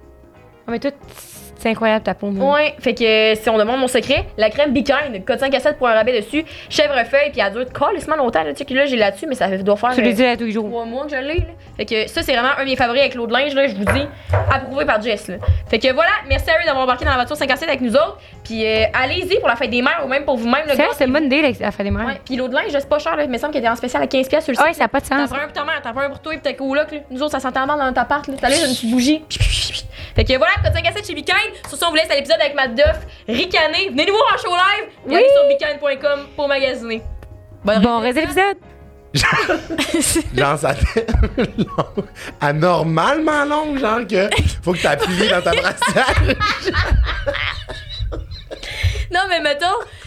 mais 0.71 0.79
toi, 0.79 0.93
C'est 1.61 1.69
incroyable 1.69 2.03
ta 2.03 2.15
moi. 2.23 2.55
Ouais, 2.55 2.75
fait 2.79 2.95
que 2.95 3.05
euh, 3.05 3.35
si 3.35 3.51
on 3.51 3.59
demande 3.59 3.81
mon 3.81 3.87
secret, 3.89 4.25
la 4.39 4.49
crème 4.49 4.73
Be 4.73 4.83
Kind, 4.83 5.25
code 5.27 5.39
5 5.41 5.55
à 5.55 5.61
7 5.61 5.77
pour 5.77 5.89
un 5.89 5.93
rabais 5.93 6.19
dessus, 6.19 6.43
chèvrefeuille, 6.71 7.31
puis 7.33 7.41
elle 7.45 7.53
dure 7.53 7.67
calissement 7.71 8.17
longtemps. 8.17 8.43
Là, 8.43 8.53
tu 8.53 8.59
sais 8.59 8.65
que 8.65 8.73
là, 8.73 8.87
j'ai 8.87 8.97
là-dessus, 8.97 9.27
mais 9.27 9.35
ça 9.35 9.47
doit 9.59 9.77
faire. 9.77 9.91
Tu 9.95 10.01
euh, 10.01 10.05
le 10.05 10.13
dis 10.15 10.25
à 10.25 10.37
tous 10.39 10.45
les 10.45 10.53
jours. 10.53 10.67
trois 10.67 10.87
mois 10.87 11.05
que 11.05 11.11
je 11.11 11.17
l'ai. 11.17 11.37
là. 11.37 11.45
Fait 11.77 11.85
que 11.85 12.07
ça, 12.09 12.23
c'est 12.23 12.33
vraiment 12.33 12.49
un 12.59 12.65
de 12.65 12.71
mes 12.71 12.77
favoris 12.77 13.01
avec 13.03 13.15
l'eau 13.15 13.27
de 13.27 13.33
linge, 13.35 13.55
là, 13.55 13.67
je 13.67 13.75
vous 13.75 13.85
dis. 13.85 14.07
Approuvé 14.51 14.87
par 14.87 15.03
Jess, 15.03 15.29
là. 15.29 15.37
Fait 15.69 15.79
que 15.79 15.93
voilà, 15.93 16.11
merci 16.29 16.49
à 16.49 16.55
eux 16.55 16.65
d'avoir 16.65 16.85
embarqué 16.85 17.05
dans 17.05 17.11
l'aventure 17.11 17.37
5 17.37 17.51
à 17.51 17.57
7 17.57 17.69
avec 17.69 17.81
nous 17.83 17.93
autres. 17.95 18.19
Puis 18.43 18.65
euh, 18.67 18.85
allez-y 18.95 19.39
pour 19.39 19.49
la 19.49 19.57
fête 19.57 19.71
des 19.71 19.83
mères 19.83 20.01
ou 20.05 20.09
même 20.09 20.25
pour 20.25 20.37
vous-même, 20.39 20.65
le 20.67 20.75
C'est 20.75 20.83
c'est 20.97 21.05
une 21.05 21.13
bonne 21.13 21.25
idée, 21.27 21.43
la- 21.43 21.51
la 21.67 21.71
fin 21.73 21.85
des 21.85 21.91
mères. 21.91 22.07
Ouais, 22.07 22.21
puis 22.25 22.37
l'eau 22.37 22.49
de 22.49 22.55
linge, 22.55 22.71
c'est 22.71 22.89
pas 22.89 22.99
cher, 22.99 23.17
là. 23.17 23.25
Il 23.25 23.31
me 23.31 23.37
semble 23.37 23.53
qu'elle 23.53 23.63
était 23.63 23.71
en 23.71 23.77
spécial 23.77 24.03
à 24.03 24.07
15$ 24.07 24.29
piastres 24.29 24.45
sur 24.45 24.53
le 24.53 24.57
site. 24.57 24.67
Ouais, 24.67 24.73
ça 24.73 24.85
n'a 24.85 24.89
pas 24.89 25.01
de 25.01 25.07
T'en 25.07 25.19
sens. 25.19 25.29
prends 25.31 25.39
un 25.39 25.45
pour 25.45 25.53
ta 25.53 25.65
mère, 25.65 25.83
t'en 25.83 25.93
prends 25.93 26.01
un 26.01 26.09
pour 26.09 26.21
toi 26.21 26.35
et 26.35 26.39
peut-être 26.39 26.57
coloc, 26.57 26.91
là. 26.91 26.99
Nous 27.11 27.21
autres, 27.23 27.33
ça 27.33 27.41
s'entend 27.41 27.67
dans 27.67 27.93
ta 27.93 28.01
appart, 28.01 28.27
là. 28.27 28.35
T'as 28.41 28.49
l'air 28.49 28.59
d'une 28.59 28.69
petite 28.75 28.91
bougie. 28.91 29.23
Fait 30.17 30.25
que 30.25 30.37
voilà, 30.37 30.53
code 30.65 30.73
5 30.75 30.87
à 30.89 30.93
7 30.93 31.07
chez 31.07 31.15
Beacon. 31.15 31.35
Sur 31.69 31.79
ce, 31.79 31.85
on 31.85 31.91
vous 31.91 31.97
laisse 31.97 32.11
à 32.11 32.15
l'épisode 32.17 32.41
avec 32.41 32.55
Matt 32.55 32.75
Duff. 32.75 32.99
Ricané. 33.29 33.89
Venez 33.91 34.07
nous 34.07 34.15
voir 34.15 34.35
en 34.35 34.39
show 34.39 34.55
live. 34.55 34.89
Et 35.13 35.17
allez 35.17 35.29
sur 35.29 35.49
beacon.com 35.79 36.27
pour 36.37 36.49
magasiner. 36.49 37.03
Bonne 37.65 37.83
Bon, 37.83 38.01
reste 38.01 38.19
l'épisode. 38.19 38.57
Genre, 40.37 40.57
ça 40.59 40.73
fait 40.75 41.07
long- 41.59 42.05
anormalement 42.41 43.45
long, 43.45 43.77
genre 43.77 44.07
que 44.07 44.31
faut 44.63 44.73
que 44.73 44.79
tu 44.79 44.87
appuies 44.87 45.29
dans 45.29 45.43
ta 45.43 45.51
brassière. 45.51 46.15
Non, 49.13 49.21
mais 49.29 49.41
mettons, 49.41 49.67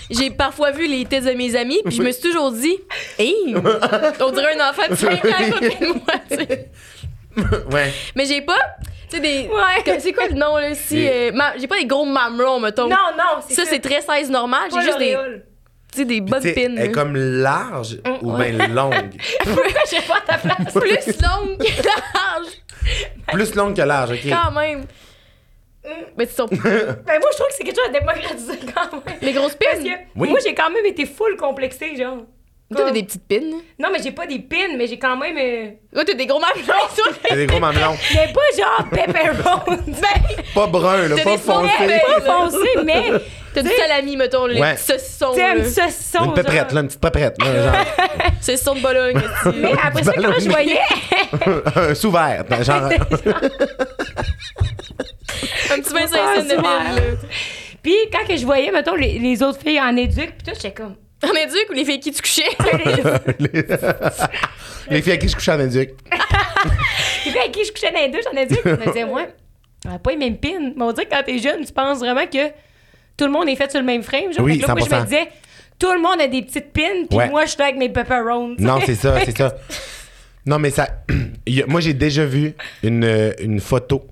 j'ai 0.09 0.29
parfois 0.31 0.71
vu 0.71 0.87
les 0.87 1.03
têtes 1.03 1.25
de 1.25 1.31
mes 1.33 1.55
amis, 1.57 1.81
puis 1.85 1.93
je 1.93 2.01
me 2.01 2.11
suis 2.11 2.21
toujours 2.21 2.51
dit, 2.53 2.77
hey, 3.19 3.53
on 4.21 4.31
dirait 4.31 4.57
un 4.57 4.69
enfant 4.69 4.83
de 4.89 4.95
5 4.95 5.11
ans 5.25 5.29
à 5.37 5.51
côté 5.51 5.77
de 5.81 5.87
moi, 5.87 6.13
tu 6.29 6.35
sais. 6.37 6.69
ouais. 7.71 7.91
Mais 8.15 8.25
j'ai 8.25 8.41
pas, 8.41 8.57
tu 9.09 9.15
sais, 9.17 9.19
des. 9.21 9.47
Ouais. 9.49 9.99
C'est 9.99 10.13
quoi 10.13 10.27
le 10.27 10.34
nom, 10.36 10.57
là, 10.57 10.73
si. 10.75 10.95
Des- 10.95 11.09
euh, 11.09 11.31
ma- 11.34 11.57
j'ai 11.57 11.67
pas 11.67 11.77
des 11.77 11.86
gros 11.86 12.05
mamelons, 12.05 12.59
mettons. 12.59 12.88
Non, 12.88 12.95
non, 13.17 13.41
c'est 13.47 13.53
Ça, 13.55 13.63
c'est 13.65 13.79
très 13.79 14.01
size 14.01 14.29
normal. 14.29 14.69
J'ai 14.73 14.81
juste 14.81 14.99
des, 14.99 15.17
tu 15.91 15.99
sais, 15.99 16.05
des 16.05 16.21
bonnes 16.21 16.41
Tu 16.41 16.49
sais, 16.49 16.53
pins. 16.53 16.75
Elle 16.77 16.86
est 16.86 16.91
comme 16.91 17.15
large 17.15 17.97
ou 18.21 18.31
bien 18.34 18.67
longue. 18.67 19.11
Je 19.45 19.88
sais 19.89 20.01
pas 20.01 20.21
ta 20.25 20.38
place. 20.38 20.73
Plus 20.73 21.21
longue 21.21 21.57
que 21.57 21.84
large, 21.86 22.47
Plus 23.31 23.55
longue 23.55 23.75
que 23.75 23.81
large, 23.81 24.11
ok. 24.11 24.29
quand 24.29 24.51
même. 24.51 24.86
Mais 26.17 26.25
c'est 26.25 26.38
son. 26.38 26.45
Ben, 26.47 26.57
moi, 26.61 27.29
je 27.31 27.38
trouve 27.38 27.47
que 27.47 27.53
c'est 27.57 27.63
quelque 27.65 27.75
chose 27.75 27.89
à 27.89 27.99
démocratiser 27.99 28.57
quand 28.73 28.91
même. 29.05 29.17
Les 29.21 29.34
grosses 29.34 29.55
Parce 29.55 29.79
pins. 29.79 29.84
que 29.84 29.89
Oui. 30.15 30.29
moi, 30.29 30.39
j'ai 30.43 30.53
quand 30.55 30.69
même 30.69 30.86
été 30.86 31.05
full 31.05 31.36
complexée, 31.36 31.95
genre. 31.97 32.19
Toi, 32.72 32.86
t'as 32.88 32.91
des 32.91 33.03
petites 33.03 33.28
pins. 33.28 33.36
là. 33.41 33.57
Non, 33.78 33.89
mais 33.91 33.99
j'ai 34.01 34.11
pas 34.11 34.26
des 34.26 34.39
pins, 34.39 34.76
mais 34.78 34.88
j'ai 34.88 34.97
quand 34.97 35.16
même. 35.18 35.38
euh, 35.38 35.70
Toi, 35.93 36.05
t'as 36.05 36.14
des 36.16 36.26
gros 36.26 36.39
mamelons, 36.39 36.64
toi. 36.66 37.11
C'est 37.30 37.36
des 37.36 37.45
gros 37.45 37.59
mamelons. 37.59 37.95
Mais 38.16 38.34
pas 38.34 38.41
genre 38.57 38.89
pepperoni. 38.89 39.93
ben, 40.01 40.43
Pas 40.55 40.68
brun, 40.68 41.07
là, 41.07 41.16
T'as 41.16 41.24
pas 41.24 41.32
des 41.32 41.38
foncé. 41.38 41.70
pas 42.07 42.22
foncé, 42.22 42.70
mais. 42.84 43.03
T'as 43.53 43.61
du 43.61 43.70
salami, 43.70 44.18
mettons, 44.18 44.47
les 44.47 44.59
Ouais. 44.59 44.74
petits 44.74 44.84
saucissons. 44.93 45.34
T'aimes 45.36 45.59
là. 45.59 45.66
ce 45.66 46.18
son. 46.18 46.26
Une 46.26 46.34
péprette, 46.34 46.72
là, 46.72 46.82
une 46.82 46.88
petite 46.88 47.01
péprette. 47.01 47.36
Là, 47.43 47.64
genre, 47.64 47.86
Saucisson 48.41 48.74
de 48.76 48.80
Bologne. 48.82 49.22
Mais 49.57 49.74
après 49.84 50.03
ça, 50.03 50.14
quand 50.14 50.34
je 50.39 50.49
voyais? 50.49 50.80
un 51.76 51.93
sous-vert. 51.93 52.43
Genre, 52.64 52.89
Un 55.72 55.80
petit 55.82 55.93
25 55.93 56.07
cents 56.09 56.41
de 56.41 56.55
mille. 56.55 56.95
là. 56.95 57.01
Puis 57.84 57.95
quand 58.11 58.26
que 58.28 58.36
je 58.38 58.45
voyais, 58.45 58.72
mettons, 58.72 58.95
les, 58.95 59.20
les 59.20 59.43
autres 59.43 59.59
filles 59.59 59.80
en 59.82 59.95
éduc, 59.97 60.36
puis 60.38 60.47
tout, 60.47 60.53
j'étais 60.55 60.72
comme. 60.74 60.95
En 61.24 61.34
éduc 61.34 61.69
ou 61.69 61.74
les 61.74 61.86
filles 61.86 61.99
qui 61.99 62.11
tu 62.11 62.21
couchais? 62.21 62.43
les... 63.39 63.63
les 64.89 65.01
filles 65.01 65.13
à 65.13 65.17
qui 65.17 65.28
je 65.30 65.36
couchais 65.36 65.51
en 65.53 65.59
éduc. 65.59 65.91
Les 67.26 67.32
filles 67.32 67.39
avec 67.39 67.51
qui 67.51 67.65
je 67.65 67.71
couchais 67.71 67.91
dans 67.91 67.99
les 67.99 68.09
deux, 68.09 68.19
j'en 68.24 68.38
éduc. 68.39 68.59
Je 68.63 68.69
me 68.69 68.86
disais, 68.88 69.03
ouais, 69.05 69.30
on 69.88 69.95
a 69.95 69.99
pas 69.99 70.11
les 70.11 70.17
mêmes 70.17 70.38
pins. 70.38 70.71
Mais 70.76 70.84
on 70.84 70.91
dirait 70.91 71.05
que 71.05 71.11
quand 71.15 71.24
t'es 71.26 71.38
jeune, 71.39 71.63
tu 71.65 71.71
penses 71.74 71.99
vraiment 71.99 72.26
que 72.26 72.49
tout 73.17 73.26
le 73.26 73.32
monde 73.32 73.47
est 73.49 73.55
fait 73.55 73.69
sur 73.71 73.80
le 73.80 73.86
même 73.86 74.03
frame. 74.03 74.34
Genre, 74.34 74.43
Oui, 74.45 74.53
Fait 74.59 74.63
que 74.63 74.67
là, 74.67 74.76
moi, 74.76 74.86
je 74.86 74.89
100%. 74.95 74.99
me 74.99 75.03
disais, 75.05 75.28
tout 75.80 75.91
le 75.93 76.01
monde 76.01 76.19
a 76.21 76.28
des 76.28 76.41
petites 76.41 76.71
pins, 76.74 77.05
puis 77.09 77.17
Ouais. 77.17 77.30
moi, 77.30 77.45
je 77.45 77.51
suis 77.51 77.61
avec 77.61 77.78
mes 77.78 77.89
pepperones. 77.89 78.55
Non, 78.59 78.80
c'est 78.86 78.95
ça, 78.95 79.17
c'est 79.26 79.38
ça. 79.38 79.55
Non, 80.45 80.59
mais 80.59 80.71
ça. 80.71 80.88
moi, 81.67 81.80
j'ai 81.82 81.93
déjà 81.93 82.26
vu 82.26 82.53
une, 82.84 83.03
euh, 83.05 83.32
une 83.39 83.59
photo 83.59 84.05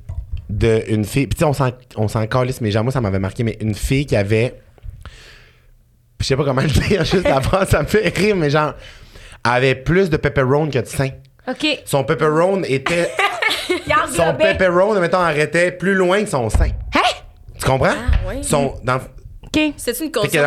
d'une 0.50 1.06
fille. 1.06 1.28
Puis, 1.28 1.36
tu 1.36 1.40
sais, 1.40 1.46
on 1.46 1.54
s'en- 1.54 1.72
on 1.96 2.08
s'en 2.08 2.26
calisse, 2.28 2.62
mais 2.62 2.72
genre, 2.72 2.84
moi, 2.84 2.92
ça 2.92 3.02
m'avait 3.02 3.20
marqué, 3.20 3.44
mais 3.44 3.58
une 3.62 3.76
fille 3.76 4.06
qui 4.06 4.16
avait. 4.16 4.54
Je 6.22 6.28
sais 6.28 6.36
pas 6.36 6.44
comment 6.44 6.62
le 6.62 6.68
dire, 6.68 7.04
juste 7.06 7.26
avant, 7.26 7.66
ça 7.66 7.82
me 7.82 7.88
fait 7.88 8.16
rire, 8.16 8.36
mais 8.36 8.50
genre, 8.50 8.74
elle 9.46 9.52
avait 9.52 9.76
plus 9.76 10.10
de 10.10 10.18
pepperoni 10.18 10.72
que 10.72 10.80
de 10.80 10.86
sein. 10.86 11.10
OK. 11.48 11.82
Son 11.86 12.04
pepperoni 12.04 12.66
était. 12.72 13.12
Son 14.16 14.34
pepperoni, 14.36 15.00
mettons, 15.00 15.20
arrêtait 15.20 15.72
plus 15.72 15.94
loin 15.94 16.24
que 16.24 16.30
son 16.30 16.50
sein. 16.50 16.70
Hein? 16.96 17.00
Tu 17.58 17.66
comprends? 17.66 17.94
Ah, 17.94 18.28
ouais. 18.28 18.44
Son, 18.44 18.76
dans, 18.84 18.98
OK. 18.98 19.74
C'est 19.78 20.00
une 20.00 20.12
condition 20.12 20.42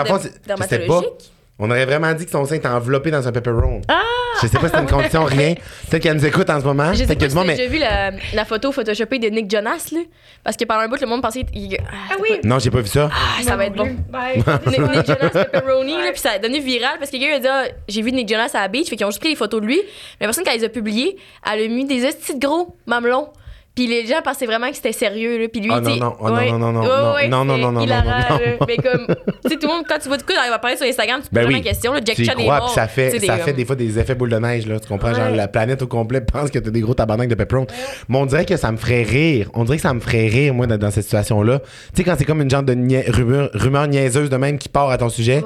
dermatologique? 0.47 1.33
On 1.59 1.71
aurait 1.71 1.87
vraiment 1.87 2.13
dit 2.15 2.25
que 2.25 2.33
son 2.33 2.45
sein 2.45 2.57
était 2.57 2.67
enveloppé 2.67 3.13
dans 3.13 3.29
un 3.29 3.31
pepperoni. 3.31 3.81
Ah! 3.87 4.03
Je 4.43 4.49
sais 4.49 4.59
pas 4.59 4.63
si 4.63 4.75
c'était 4.75 4.81
une 4.83 4.91
condition, 4.91 5.23
rien. 5.25 5.55
Peut-être 5.89 6.03
qu'elle 6.03 6.17
nous 6.17 6.27
écoute 6.27 6.51
en 6.51 6.61
ce 6.61 6.65
moment. 6.65 6.91
T'as 6.93 7.45
mais. 7.45 7.55
déjà 7.55 7.69
vu 7.69 7.79
la, 7.79 8.11
la 8.33 8.45
photo 8.45 8.73
photoshopée 8.73 9.21
de 9.21 9.29
Nick 9.29 9.49
Jonas, 9.49 9.91
là? 9.93 10.01
Parce 10.43 10.57
que 10.57 10.65
pendant 10.65 10.81
un 10.81 10.89
bout, 10.89 11.01
le 11.01 11.07
monde 11.07 11.23
pensait 11.23 11.45
qu'il. 11.45 11.79
Ah 11.81 12.17
oui. 12.21 12.41
Non, 12.43 12.59
j'ai 12.59 12.73
pas 12.73 12.81
vu 12.81 12.89
ça. 12.89 13.09
Ah, 13.13 13.43
ça 13.43 13.57
va 13.57 13.67
être 13.67 13.77
bon. 13.77 13.97
Bye. 14.11 14.39
Nick, 14.67 14.81
Nick 14.81 15.07
Jonas 15.07 15.45
pepperoni, 15.45 15.93
là, 15.93 16.11
puis 16.11 16.21
ça 16.21 16.33
a 16.33 16.39
devenu 16.41 16.61
viral 16.61 16.99
parce 16.99 17.13
que 17.13 17.19
quelqu'un 17.19 17.37
a 17.37 17.39
dit 17.39 17.49
ah, 17.49 17.65
j'ai 17.87 18.03
vu 18.03 18.11
Nick 18.11 18.29
Jonas 18.29 18.51
à 18.55 18.63
la 18.63 18.69
beach, 18.69 18.89
fait 18.89 18.97
qu'ils 18.97 19.07
ont 19.07 19.11
juste 19.11 19.21
pris 19.21 19.31
les 19.31 19.37
photos 19.37 19.61
de 19.61 19.67
lui. 19.67 19.81
Mais 20.21 20.27
la 20.27 20.27
personne, 20.27 20.45
quand 20.45 20.53
ils 20.53 20.65
ont 20.65 20.69
publié, 20.69 21.17
elle 21.47 21.63
a 21.63 21.69
mis 21.69 21.85
des 21.85 22.01
de 22.01 22.41
gros 22.45 22.77
mamelons. 22.87 23.29
Puis 23.75 23.89
les 23.89 24.07
gens 24.07 24.23
pensaient 24.23 24.47
vraiment 24.47 24.69
que 24.71 24.77
c'était 24.77 24.93
sérieux, 24.93 25.37
là. 25.37 25.49
Puis 25.49 25.61
lui, 25.61 25.71
Ah, 25.73 25.81
tu 25.81 25.87
sais, 25.87 25.99
non, 25.99 26.11
non, 26.11 26.17
oh, 26.21 26.29
non, 26.31 26.37
ouais, 26.37 26.51
non, 26.53 26.59
non, 26.61 26.73
non, 26.73 26.83
non, 26.85 27.15
ouais, 27.15 27.29
non, 27.29 27.45
non, 27.45 27.59
non, 27.59 27.73
non, 27.73 27.87
non, 27.87 27.87
non. 27.87 28.67
Mais 28.69 28.77
comme, 28.77 29.07
tu 29.45 29.51
sais, 29.51 29.57
tout 29.57 29.67
le 29.67 29.75
monde, 29.75 29.85
quand 29.89 29.99
tu 30.01 30.07
vois 30.07 30.17
du 30.17 30.23
coup, 30.23 30.33
il 30.33 30.49
va 30.49 30.55
apparaître 30.55 30.81
sur 30.81 30.89
Instagram, 30.89 31.21
tu 31.23 31.29
te 31.29 31.35
Ben 31.35 31.43
poses 31.45 31.49
oui. 31.55 31.61
la 31.61 31.69
question, 31.71 31.93
là. 31.93 32.01
Jack 32.05 32.17
Chan 32.23 32.39
est 32.39 32.47
mort. 32.47 32.71
ça 32.71 32.87
fait, 32.87 33.11
ça 33.19 33.19
des, 33.37 33.43
fait 33.43 33.53
des 33.53 33.65
fois 33.65 33.75
des 33.75 33.99
effets 33.99 34.15
boule 34.15 34.31
de 34.31 34.39
neige, 34.39 34.67
là. 34.69 34.79
Tu 34.79 34.87
comprends? 34.87 35.13
Genre, 35.13 35.31
la 35.31 35.49
planète 35.49 35.83
au 35.83 35.89
complet 35.89 36.21
pense 36.21 36.51
que 36.51 36.59
t'as 36.61 36.71
des 36.71 36.81
gros 36.81 36.95
tabarnak 36.95 37.29
de 37.29 37.35
pepperoni. 37.35 37.67
Mais 38.09 38.19
on 38.19 38.27
dirait 38.27 38.45
que 38.45 38.57
ça 38.57 38.71
me 38.71 38.77
ferait 38.77 39.03
rire. 39.03 39.51
On 39.55 39.65
dirait 39.65 39.79
que 39.79 39.83
ça 39.83 39.93
me 39.93 39.99
ferait 40.01 40.29
rire, 40.29 40.55
moi, 40.55 40.67
dans, 40.69 40.79
dans 40.79 40.91
cette 40.93 41.05
situation-là. 41.05 41.59
Tu 41.59 41.67
sais, 41.97 42.05
quand 42.05 42.15
c'est 42.17 42.25
comme 42.25 42.43
une 42.43 42.51
genre 42.51 42.63
de 42.63 42.75
nia- 42.75 43.11
rumeur, 43.11 43.51
rumeur 43.55 43.89
niaiseuse 43.89 44.31
de 44.31 44.37
même 44.37 44.57
qui 44.59 44.69
part 44.69 44.89
à 44.91 44.99
ton 44.99 45.09
sujet. 45.09 45.43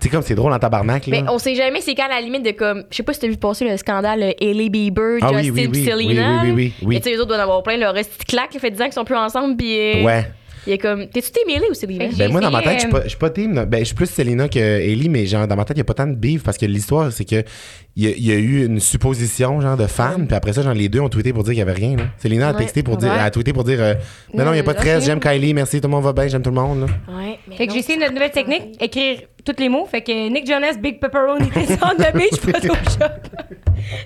C'est 0.00 0.08
comme 0.10 0.22
c'est 0.22 0.34
drôle 0.36 0.52
en 0.52 0.58
tabarnak, 0.58 1.06
là. 1.06 1.22
Mais 1.22 1.28
on 1.28 1.38
sait 1.38 1.54
jamais 1.56 1.80
c'est 1.80 1.94
quand 1.94 2.06
la 2.08 2.20
limite 2.20 2.44
de 2.44 2.52
comme 2.52 2.84
je 2.90 2.96
sais 2.96 3.02
pas 3.02 3.12
si 3.12 3.20
t'as 3.20 3.26
vu 3.28 3.36
passer 3.36 3.68
le 3.68 3.76
scandale 3.76 4.34
Hailey 4.40 4.68
Bieber, 4.68 5.18
Ah 5.22 5.30
oui, 5.32 5.44
Justin 5.44 5.52
oui, 5.54 5.66
oui, 5.66 5.68
puis 5.72 5.84
Selena. 5.84 6.42
oui, 6.44 6.50
oui, 6.50 6.50
oui, 6.50 6.52
oui, 6.54 6.72
oui. 6.82 6.94
Mais 6.94 7.00
tu 7.00 7.04
sais 7.04 7.10
les 7.10 7.18
autres 7.18 7.28
doivent 7.28 7.40
en 7.40 7.42
avoir 7.42 7.62
plein, 7.64 7.76
leur 7.76 7.94
reste 7.94 8.24
claque, 8.24 8.52
fait 8.58 8.70
10 8.70 8.80
ans 8.80 8.84
qu'ils 8.84 8.92
sont 8.92 9.04
plus 9.04 9.16
ensemble 9.16 9.56
puis 9.56 9.76
euh, 9.76 10.04
Ouais. 10.04 10.30
Il 10.66 10.72
est 10.72 10.78
comme 10.78 11.06
t'es-tu 11.08 11.30
team 11.30 11.48
Hailey 11.48 11.66
ou 11.70 11.74
que 11.74 12.16
Ben 12.18 12.30
moi 12.32 12.40
dans 12.40 12.50
ma 12.50 12.62
tête, 12.62 12.74
je 12.74 12.80
suis 12.80 12.88
pas, 12.88 13.02
je 13.04 13.08
suis 13.08 13.18
pas 13.18 13.30
team. 13.30 13.64
Ben 13.68 13.80
je 13.80 13.84
suis 13.84 13.94
plus 13.94 14.06
Selena 14.10 14.48
que 14.48 14.58
Ellie, 14.58 15.08
mais 15.08 15.26
genre 15.26 15.46
dans 15.46 15.56
ma 15.56 15.64
tête, 15.64 15.76
il 15.76 15.80
y 15.80 15.82
a 15.82 15.84
pas 15.84 15.94
tant 15.94 16.06
de 16.06 16.14
beef 16.14 16.42
parce 16.42 16.58
que 16.58 16.66
l'histoire 16.66 17.12
c'est 17.12 17.24
que 17.24 17.42
il 17.96 18.04
y, 18.04 18.06
a- 18.06 18.16
il 18.16 18.26
y 18.26 18.32
a 18.32 18.36
eu 18.36 18.64
une 18.66 18.78
supposition 18.80 19.60
genre 19.60 19.76
de 19.76 19.86
fan, 19.86 20.26
puis 20.26 20.36
après 20.36 20.52
ça 20.52 20.62
genre 20.62 20.74
les 20.74 20.88
deux 20.88 21.00
ont 21.00 21.08
tweeté 21.08 21.32
pour 21.32 21.42
dire 21.42 21.52
qu'il 21.52 21.58
y 21.58 21.62
avait 21.62 21.72
rien 21.72 21.96
là. 21.96 22.04
Selena 22.22 22.48
a 22.48 22.52
Ouais. 22.52 22.58
texté 22.58 22.82
pour 22.82 22.96
dire 22.96 23.10
Ouais. 23.12 23.18
a 23.18 23.30
tweeté 23.30 23.52
pour 23.52 23.64
dire 23.64 23.78
euh, 23.80 23.94
non 24.34 24.44
non, 24.44 24.52
il 24.52 24.56
y 24.56 24.60
a 24.60 24.62
pas 24.62 24.72
de 24.74 24.78
ok. 24.78 24.84
stress, 24.84 25.04
j'aime 25.04 25.20
Kylie, 25.20 25.54
merci, 25.54 25.80
tout 25.80 25.88
le 25.88 25.92
monde 25.92 26.04
va 26.04 26.12
bien, 26.12 26.28
j'aime 26.28 26.42
tout 26.42 26.50
le 26.50 26.56
monde 26.56 26.80
là. 26.80 26.86
Ouais, 27.16 27.38
mais 27.48 27.56
Fait 27.56 27.66
que 27.66 27.72
j'ai 27.72 27.78
essayé 27.80 27.98
notre 27.98 28.12
nouvelle 28.12 28.30
technique, 28.30 28.62
écrire 28.80 29.20
tous 29.44 29.54
les 29.58 29.68
mots. 29.68 29.86
Fait 29.90 30.02
que 30.02 30.28
Nick 30.28 30.46
Jonas, 30.46 30.74
Big 30.80 31.00
Pepperoni, 31.00 31.48
descend 31.54 31.96
de 31.98 32.18
beach, 32.18 32.38
Photoshop. 32.40 33.14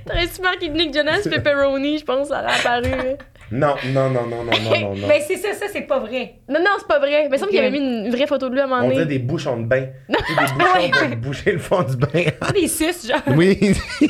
T'aurais-tu 0.07 0.41
marqué 0.43 0.69
Nick 0.69 0.95
Jonas 0.95 1.23
pepperoni, 1.29 1.99
je 1.99 2.05
pense 2.05 2.29
ça 2.29 2.43
aurait 2.43 2.55
apparu. 2.61 3.17
Non, 3.53 3.75
non 3.93 4.09
non 4.11 4.27
non 4.27 4.45
non 4.45 4.53
non 4.65 4.81
non 4.81 4.95
non. 4.97 5.07
Mais 5.09 5.21
c'est 5.21 5.37
ça, 5.37 5.53
ça, 5.53 5.67
c'est 5.73 5.83
pas 5.83 5.99
vrai. 5.99 6.35
non 6.49 6.59
non, 6.61 6.71
c'est 6.79 6.89
pas 6.89 6.99
vrai. 6.99 7.11
Mais 7.11 7.27
il 7.27 7.31
me 7.31 7.37
semble 7.37 7.51
qu'il 7.51 7.61
avait 7.61 7.71
mis 7.71 7.79
une 7.79 8.11
vraie 8.11 8.27
photo 8.27 8.49
de 8.49 8.55
lui 8.55 8.61
à 8.61 8.65
un 8.65 8.67
moment 8.67 8.81
On 8.81 8.85
donné. 8.85 8.95
dirait 8.95 9.07
des 9.07 9.19
bouchons 9.19 9.57
de 9.59 9.65
bain. 9.65 9.87
Tu 10.09 10.15
sais, 10.15 10.35
des 10.35 10.53
bouchons 10.57 10.91
pour 11.09 11.17
boucher 11.19 11.53
le 11.53 11.59
fond 11.59 11.83
du 11.83 11.97
bain. 11.97 12.09
Pas 12.41 12.53
des 12.53 12.67
suces, 12.69 13.07
genre. 13.07 13.21
oui. 13.37 13.59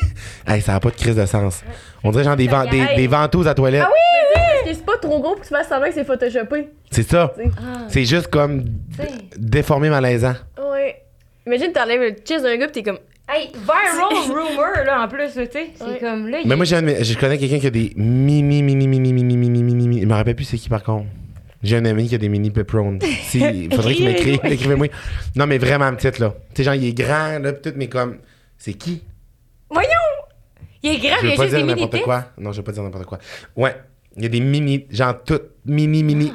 hey, 0.46 0.60
ça 0.60 0.76
a 0.76 0.80
pas 0.80 0.90
de 0.90 0.94
crise 0.96 1.16
de 1.16 1.26
sens. 1.26 1.62
On 2.04 2.10
dirait 2.10 2.24
genre 2.24 2.36
des, 2.36 2.48
vent- 2.48 2.64
des, 2.66 2.86
des 2.96 3.06
ventouses 3.06 3.48
à 3.48 3.54
toilette. 3.54 3.82
Ah 3.84 3.90
oui, 3.92 4.34
Parce 4.34 4.62
que 4.64 4.74
c'est 4.74 4.84
pas 4.86 4.96
trop 5.00 5.20
gros 5.20 5.32
pour 5.32 5.40
que 5.40 5.46
tu 5.46 5.54
fasses 5.54 5.68
semblant 5.68 5.88
que 5.88 5.94
c'est 5.94 6.04
photoshopé. 6.04 6.68
C'est 6.90 7.08
ça. 7.08 7.32
Ah. 7.58 7.84
C'est 7.88 8.04
juste 8.04 8.28
comme 8.28 8.64
déformé 9.36 9.90
malaisant. 9.90 10.34
Ouais. 10.72 11.02
Imagine 11.46 11.72
t'enlèves 11.72 12.00
le 12.00 12.10
chest 12.24 12.44
d'un 12.44 12.56
gars 12.56 12.66
pis 12.68 12.72
t'es 12.74 12.82
comme 12.84 12.98
Hey, 13.34 13.50
viral 13.54 14.28
rumor, 14.28 14.84
là, 14.84 15.04
en 15.04 15.08
plus, 15.08 15.28
tu 15.28 15.32
sais. 15.32 15.48
C'est 15.74 15.84
Ouais. 15.84 15.98
comme 16.00 16.28
là. 16.28 16.40
il- 16.42 16.48
Mais 16.48 16.56
moi, 16.56 16.64
j'ai 16.66 16.76
je 17.04 17.18
connais 17.18 17.38
quelqu'un 17.38 17.58
qui 17.60 17.66
a 17.66 17.70
des 17.70 17.92
mini, 17.96 18.62
mini, 18.62 18.86
mini, 18.86 19.12
mini, 19.12 19.12
mini, 19.24 19.36
mini, 19.48 19.62
mini, 19.62 19.88
mini. 19.88 20.00
Je 20.02 20.06
me 20.06 20.12
rappelle 20.14 20.34
plus 20.36 20.44
c'est 20.44 20.58
qui 20.58 20.68
par 20.68 20.82
contre. 20.82 21.06
J'ai 21.62 21.76
un 21.76 21.84
ami 21.84 22.08
qui 22.08 22.14
a 22.14 22.18
des 22.18 22.28
mini 22.28 22.50
pepperoni. 22.50 22.98
Si, 23.22 23.38
il 23.40 23.72
faudrait 23.74 23.94
qu'il 23.94 24.04
m'écrive. 24.04 24.40
Écrivez-moi. 24.44 24.88
Non, 25.36 25.46
mais 25.46 25.58
vraiment 25.58 25.90
petite, 25.94 26.18
là. 26.18 26.34
Tu 26.52 26.56
sais, 26.56 26.64
genre, 26.64 26.74
il 26.74 26.84
est 26.88 26.92
grand, 26.92 27.38
là, 27.38 27.52
tout, 27.52 27.72
mais 27.76 27.88
comme. 27.88 28.18
C'est 28.58 28.74
qui? 28.74 29.02
Voyons! 29.70 29.88
Il 30.82 30.90
est 30.90 30.98
grand, 30.98 31.16
Je 31.22 31.26
il 31.28 31.32
a 31.32 31.36
pas 31.36 31.42
juste 31.44 31.54
des 31.54 31.56
dire 31.62 31.66
mini 31.66 31.80
n'importe 31.80 31.92
tits. 31.94 32.02
quoi. 32.02 32.24
Non, 32.38 32.52
je 32.52 32.56
veux 32.58 32.64
pas 32.64 32.72
dire 32.72 32.82
n'importe 32.82 33.06
quoi. 33.06 33.18
Ouais. 33.56 33.76
Il 34.16 34.24
y 34.24 34.26
a 34.26 34.28
des 34.28 34.40
mini, 34.40 34.84
genre 34.90 35.14
toutes 35.24 35.52
mini, 35.64 36.02
mini, 36.02 36.32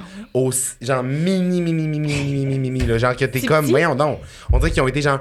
genre 0.81 1.03
mini, 1.03 1.61
mini, 1.61 1.73
mini, 1.73 1.87
mini, 1.99 2.23
mini, 2.23 2.45
mini, 2.45 2.69
mini, 2.71 2.85
là. 2.87 2.97
Genre 2.97 3.15
que 3.15 3.25
t'es 3.25 3.41
comme, 3.41 3.65
petit? 3.65 3.71
voyons 3.71 3.93
donc. 3.95 4.19
On 4.51 4.57
dirait 4.57 4.71
qu'ils 4.71 4.81
ont 4.81 4.87
été 4.87 5.01
genre, 5.01 5.19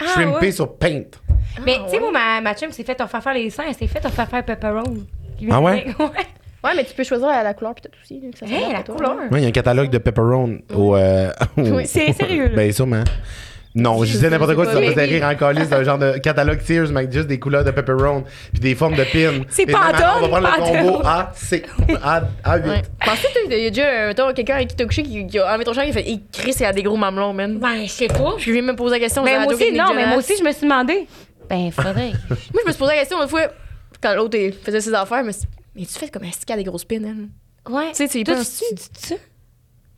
Ah, 0.00 0.04
shrimpés 0.06 0.46
ouais. 0.46 0.52
sur 0.52 0.76
paint. 0.76 1.02
Mais 1.64 1.76
Ah, 1.78 1.82
tu 1.84 1.90
sais, 1.90 1.96
ouais. 1.96 2.00
moi, 2.00 2.10
ma, 2.12 2.40
ma 2.40 2.54
chum 2.54 2.70
s'est 2.72 2.84
fait 2.84 2.96
faire 2.96 3.22
faire 3.22 3.34
les 3.34 3.50
seins, 3.50 3.64
elle 3.68 3.74
s'est 3.74 3.86
fait 3.86 4.00
faire 4.08 4.28
faire 4.28 4.44
pepperoni. 4.44 5.06
Ah 5.50 5.60
ouais? 5.60 5.86
ouais. 5.98 6.06
Ouais, 6.62 6.72
mais 6.76 6.84
tu 6.84 6.92
peux 6.94 7.04
choisir 7.04 7.26
la, 7.28 7.42
la 7.42 7.54
couleur 7.54 7.74
peut-être 7.74 7.94
aussi. 8.02 8.20
là, 8.20 8.30
que 8.30 8.38
ça 8.38 8.44
Hey, 8.46 8.52
s'adapte 8.64 8.72
la 8.72 8.82
toi. 8.82 8.94
couleur? 8.96 9.16
Ouais, 9.30 9.38
il 9.40 9.42
y 9.42 9.44
a 9.46 9.48
un 9.48 9.52
catalogue 9.52 9.88
de 9.90 9.98
pepperoni 9.98 10.62
au. 10.74 10.94
euh, 10.94 11.32
Oui, 11.56 11.86
C'est 11.86 12.12
sérieux, 12.12 12.48
là. 12.48 12.56
Ben, 12.56 12.70
sûrement. 12.72 13.02
Non, 13.74 14.02
je 14.04 14.10
disais 14.10 14.30
n'importe 14.30 14.56
quoi, 14.56 14.64
ça 14.66 14.80
me 14.80 14.86
faisait 14.86 14.94
mais- 14.96 15.04
rire 15.04 15.24
en 15.24 15.34
calice 15.36 15.68
d'un 15.68 15.84
genre 15.84 15.98
de 15.98 16.18
catalogue 16.18 16.60
Sears, 16.60 16.88
mais 16.88 17.00
avec 17.00 17.12
juste 17.12 17.28
des 17.28 17.38
couleurs 17.38 17.64
de 17.64 17.70
pepperoni, 17.70 18.24
puis 18.52 18.60
des 18.60 18.74
formes 18.74 18.96
de 18.96 19.04
pin. 19.04 19.44
C'est 19.48 19.66
Pantone, 19.66 20.24
On 20.24 20.28
va 20.28 20.40
prendre 20.40 20.72
le 20.72 20.82
combo 20.82 21.00
A, 21.04 21.30
C, 21.36 21.62
A, 22.02 22.22
A8. 22.44 22.68
Ouais. 22.68 22.82
Penses-tu 23.04 23.48
qu'il 23.48 23.62
y 23.62 23.66
a 23.66 23.70
déjà 23.70 23.86
euh, 23.86 24.32
quelqu'un 24.34 24.56
avec 24.56 24.68
qui 24.68 24.76
t'as 24.76 24.86
couché 24.86 25.04
qui, 25.04 25.24
qui 25.26 25.38
a 25.38 25.52
enlevé 25.52 25.64
ton 25.64 25.72
chien 25.72 25.84
qui 25.84 25.90
a 25.90 25.92
fait 25.92 26.08
Et 26.10 26.20
Chris, 26.32 26.54
il 26.58 26.64
a 26.64 26.72
des 26.72 26.82
gros 26.82 26.96
mamelons, 26.96 27.32
man. 27.32 27.58
Ben, 27.58 27.84
je 27.84 27.90
sais 27.90 28.08
pas. 28.08 28.34
Je 28.38 28.50
lui 28.50 28.58
ai 28.58 28.62
même 28.62 28.74
posé 28.74 28.96
la 28.96 29.00
question. 29.00 29.22
Ben, 29.22 29.36
à 29.36 29.44
moi 29.44 29.52
aussi, 29.54 29.70
non, 29.72 29.94
mais 29.94 30.06
moi 30.06 30.16
aussi, 30.16 30.34
je 30.36 30.42
me 30.42 30.50
suis 30.50 30.62
demandé. 30.62 31.06
Ben, 31.48 31.70
faudrait. 31.70 32.12
Moi, 32.28 32.62
je 32.62 32.66
me 32.66 32.70
suis 32.70 32.78
posé 32.78 32.92
la 32.92 33.00
question 33.00 33.20
une 33.20 33.28
fois 33.28 33.42
quand 34.00 34.14
l'autre 34.14 34.38
faisait 34.64 34.80
ses 34.80 34.94
affaires. 34.94 35.24
Mais, 35.24 35.32
mais 35.74 35.84
tu 35.84 35.98
fais 35.98 36.08
comme 36.08 36.22
un 36.22 36.30
stick 36.30 36.48
à 36.50 36.56
des 36.56 36.62
grosses 36.62 36.84
pins, 36.84 37.02
elle. 37.02 37.28
Ouais. 37.72 37.90
Tu 37.90 37.96
sais, 37.96 38.08
tu 38.08 38.18
y 38.18 38.24
Toi, 38.24 38.36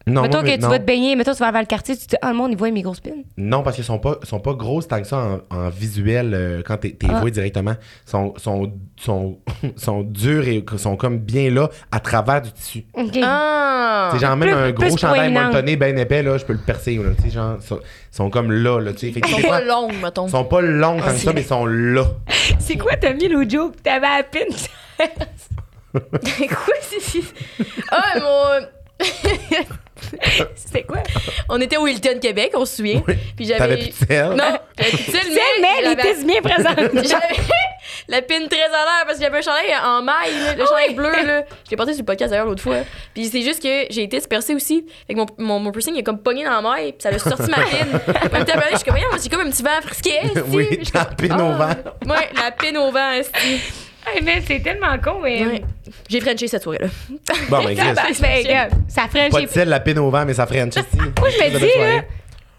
Non, 0.07 0.23
mettons 0.23 0.39
moi, 0.39 0.43
mais 0.45 0.51
que 0.53 0.57
tu 0.57 0.63
non. 0.63 0.69
vas 0.71 0.79
te 0.79 0.85
baigner, 0.85 1.15
mettons 1.17 1.31
que 1.33 1.37
tu 1.37 1.43
vas 1.43 1.53
vers 1.53 1.61
le 1.61 1.67
quartier, 1.67 1.97
tu 1.97 2.05
te 2.05 2.11
dis, 2.11 2.17
ah, 2.23 2.31
le 2.31 2.37
monde, 2.37 2.51
il 2.53 2.57
voit 2.57 2.71
mes 2.71 2.83
grosses 2.83 3.01
pines. 3.01 3.25
Non, 3.37 3.63
parce 3.63 3.77
qu'ils 3.77 3.85
sont 3.85 3.99
pas, 3.99 4.17
sont 4.25 4.41
pas 4.41 4.55
grosses 4.55 4.89
tant 4.89 5.01
que 5.01 5.07
ça 5.07 5.41
en, 5.51 5.57
en 5.57 5.69
visuel 5.69 6.33
euh, 6.35 6.63
quand 6.65 6.77
t'es 6.79 6.91
t'es 6.91 7.07
Ah. 7.09 7.21
voué 7.21 7.31
directement. 7.31 7.75
Sont, 8.05 8.35
sont, 8.37 8.73
sont, 8.97 9.39
sont 9.77 10.03
durs 10.03 10.49
et 10.49 10.65
sont 10.77 10.97
comme 10.97 11.19
bien 11.19 11.51
là 11.51 11.69
à 11.93 12.01
travers 12.01 12.43
du 12.43 12.51
tissu. 12.53 12.85
OK. 12.95 13.19
Ah! 13.23 14.11
C'est 14.13 14.19
genre 14.19 14.37
même 14.37 14.49
plus- 14.51 14.59
un 14.59 14.71
gros 14.73 14.97
chandail 14.97 15.33
molletonné 15.33 15.77
bien 15.77 15.97
épais, 15.97 16.23
là, 16.23 16.37
je 16.39 16.45
peux 16.45 16.53
le 16.55 16.59
percer. 16.59 16.97
Là, 16.97 17.11
tu 17.17 17.23
sais, 17.25 17.31
genre, 17.31 17.63
sont, 17.63 17.79
sont 18.11 18.29
comme 18.31 18.51
là, 18.51 18.81
là, 18.81 18.93
tu 18.93 18.99
sais. 19.07 19.13
Fait 19.13 19.21
Ils 19.27 19.43
sont 19.43 19.49
pas 19.49 19.61
longs, 19.63 19.89
mettons. 20.03 20.27
ils 20.27 20.31
sont 20.31 20.45
pas 20.45 20.61
longs 20.63 20.99
tant 20.99 21.07
que 21.13 21.19
ça, 21.19 21.33
mais 21.33 21.43
ils 21.43 21.47
sont 21.47 21.67
là. 21.67 22.05
C'est 22.59 22.77
quoi, 22.77 22.97
t'as 22.97 23.13
mis 23.13 23.29
l'autre 23.29 23.51
joke? 23.51 23.75
T'avais 23.83 24.01
la 24.19 24.23
pine. 24.25 24.55
Quoi, 25.93 26.75
c'est. 26.81 27.21
Ah, 27.91 28.19
mon. 28.21 28.67
C'était 30.57 30.83
quoi? 30.85 30.99
On 31.49 31.61
était 31.61 31.77
au 31.77 31.87
Hilton, 31.87 32.19
Québec, 32.21 32.53
on 32.55 32.65
se 32.65 32.77
souvient. 32.77 33.01
Puis 33.37 33.47
j'avais. 33.47 33.59
T'avais 33.59 33.77
plus 33.77 33.89
de 33.89 34.07
sel? 34.07 34.29
Non, 34.31 34.59
j'avais 34.79 34.91
plus 34.97 35.07
de 35.07 35.13
sel, 35.13 35.27
Mais, 35.61 35.69
mais 35.85 35.93
était 35.93 36.25
bien 36.25 36.43
présente. 36.43 36.79
J'avais 37.09 37.37
la 38.09 38.21
pine 38.23 38.49
très 38.49 38.67
en 38.67 38.71
l'air 38.71 39.05
parce 39.07 39.19
que 39.19 39.25
j'avais 39.25 39.39
un 39.39 39.43
chandail 39.43 39.75
en 39.85 40.03
maille, 40.03 40.33
là, 40.45 40.55
le 40.55 40.65
chandail 40.67 40.95
bleu. 40.95 41.11
Là. 41.11 41.45
Je 41.65 41.71
l'ai 41.71 41.77
porté 41.77 41.93
sur 41.93 42.03
le 42.03 42.07
podcast 42.07 42.31
d'ailleurs 42.31 42.47
l'autre 42.47 42.63
fois. 42.63 42.79
Puis 43.15 43.27
c'est 43.27 43.43
juste 43.43 43.63
que 43.63 43.87
j'ai 43.91 44.05
été 44.05 44.19
dispersée 44.19 44.55
aussi. 44.55 44.85
Fait 45.07 45.15
que 45.15 45.19
mon, 45.19 45.27
mon, 45.39 45.59
mon 45.61 45.71
piercing 45.73 45.95
il 45.95 46.01
a 46.01 46.03
comme 46.03 46.19
pogné 46.19 46.45
dans 46.45 46.51
la 46.51 46.63
maille, 46.63 46.93
puis 46.93 47.03
ça 47.03 47.11
a 47.11 47.19
sorti 47.19 47.51
ma 47.51 47.59
pine. 47.65 48.01
En 48.09 48.33
même 48.33 48.45
temps, 48.45 48.53
je 48.71 48.77
suis 48.77 48.85
comme, 48.85 48.97
Voyons, 48.97 49.09
j'ai 49.23 49.29
comme 49.29 49.41
un 49.47 49.51
petit 49.51 49.63
vent 49.63 49.81
frisquet. 49.83 50.21
Oui, 50.49 50.67
Puis 50.67 50.79
je 50.81 50.85
suis 50.87 50.93
la 50.95 51.05
pine 51.07 51.33
au 51.33 51.53
Ah. 51.61 51.75
vent. 52.05 52.13
Ouais, 52.13 52.29
la 52.37 52.51
pine 52.51 52.77
au 52.77 52.91
vent. 52.91 53.21
Hey, 54.07 54.21
mais 54.23 54.43
c'est 54.47 54.61
tellement 54.61 54.99
con, 54.99 55.21
mais. 55.23 55.45
Ouais. 55.45 55.63
J'ai 56.09 56.21
frenché 56.21 56.49
cette 56.49 56.63
soirée-là. 56.63 56.89
Bon, 57.49 57.63
ben, 57.65 57.77
Ça, 57.77 58.03
Chris, 58.03 58.19
ben, 58.21 58.45
ben, 58.45 58.69
ça 58.89 59.09
freine 59.09 59.31
pas 59.31 59.41
chez 59.41 59.47
de 59.47 59.51
sel, 59.51 59.69
la 59.69 59.81
pine 59.81 59.99
au 60.01 60.11
vent, 60.11 60.25
mais 60.27 60.35
ça 60.35 60.47
freine. 60.47 60.71
Moi, 60.77 61.29
je 61.31 61.45
me 61.45 61.59
dis, 61.59 61.79
là, 61.79 62.01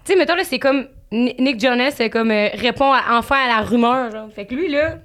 tu 0.04 0.12
sais, 0.12 0.18
mettons, 0.18 0.34
là, 0.36 0.44
c'est 0.44 0.58
comme 0.58 0.86
Ni- 1.12 1.34
Nick 1.38 1.60
Jonas, 1.60 1.92
c'est 1.96 2.10
comme 2.10 2.30
euh, 2.30 2.48
répond 2.54 2.92
à- 2.92 3.18
enfin 3.18 3.36
à 3.44 3.48
la 3.48 3.60
rumeur, 3.66 4.10
genre. 4.10 4.28
Fait 4.34 4.46
que 4.46 4.54
lui, 4.54 4.68
là, 4.70 4.96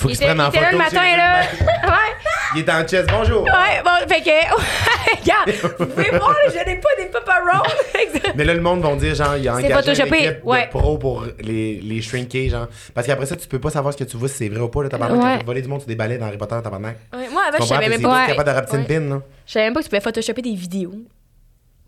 Faut 0.00 0.08
il 0.08 0.16
qu'il 0.16 0.26
se 0.26 0.32
prenne 0.32 0.40
en 0.40 0.50
il 0.50 0.56
était 0.56 0.64
photo. 0.64 0.64
là 0.64 0.70
le 0.72 0.78
matin, 0.78 1.16
là. 1.16 1.40
ouais. 1.92 2.10
Il 2.56 2.60
est 2.60 2.70
en 2.70 2.86
chest. 2.88 3.08
Bonjour. 3.10 3.42
Ouais, 3.42 3.82
bon, 3.84 4.08
fait 4.08 4.22
que, 4.22 4.30
regarde, 5.20 5.50
vous 5.78 5.86
pouvez 5.86 6.10
voir, 6.18 6.34
je 6.48 6.56
n'ai 6.70 6.76
pas 6.76 6.88
des 6.98 7.04
paparons. 7.06 7.62
Mais 8.34 8.44
là, 8.44 8.54
le 8.54 8.62
monde 8.62 8.80
vont 8.80 8.96
dire, 8.96 9.14
genre, 9.14 9.36
il 9.36 9.44
y 9.44 9.48
a 9.48 9.54
engagé 9.54 9.92
une 9.92 10.14
équipe 10.14 10.44
ouais. 10.44 10.64
de 10.66 10.70
pros 10.70 10.96
pour 10.96 11.26
les, 11.40 11.80
les 11.80 12.00
shrinker, 12.00 12.48
genre. 12.48 12.68
Parce 12.94 13.06
qu'après 13.06 13.26
ça, 13.26 13.36
tu 13.36 13.46
peux 13.46 13.58
pas 13.58 13.68
savoir 13.70 13.92
ce 13.92 13.98
que 13.98 14.04
tu 14.04 14.16
vois, 14.16 14.28
si 14.28 14.36
c'est 14.36 14.48
vrai 14.48 14.60
ou 14.60 14.68
pas, 14.68 14.82
là, 14.84 14.88
tabarnak. 14.88 15.22
Ouais. 15.22 15.38
Tu 15.40 15.44
voler 15.44 15.60
du 15.60 15.68
monde 15.68 15.80
sur 15.80 15.88
des 15.88 15.96
balais 15.96 16.16
dans 16.16 16.26
Harry 16.26 16.38
Potter, 16.38 16.56
tabarnak. 16.64 16.96
Ouais, 17.12 17.28
moi, 17.30 17.42
avant, 17.48 17.58
Tu 17.58 17.64
je 17.64 17.68
savais 17.68 17.88
même 17.90 18.00
pas. 18.00 18.26
Ouais. 18.26 18.34
capable 18.34 18.70
de 18.72 18.76
une 18.78 18.86
pin, 18.86 19.00
là. 19.14 19.20
Je 19.46 19.52
savais 19.52 19.66
même 19.66 19.74
pas 19.74 19.80
que 19.80 19.84
tu 19.84 19.90
pouvais 19.90 20.00
photoshopper 20.00 20.42
des 20.42 20.54
vidéos. 20.54 20.94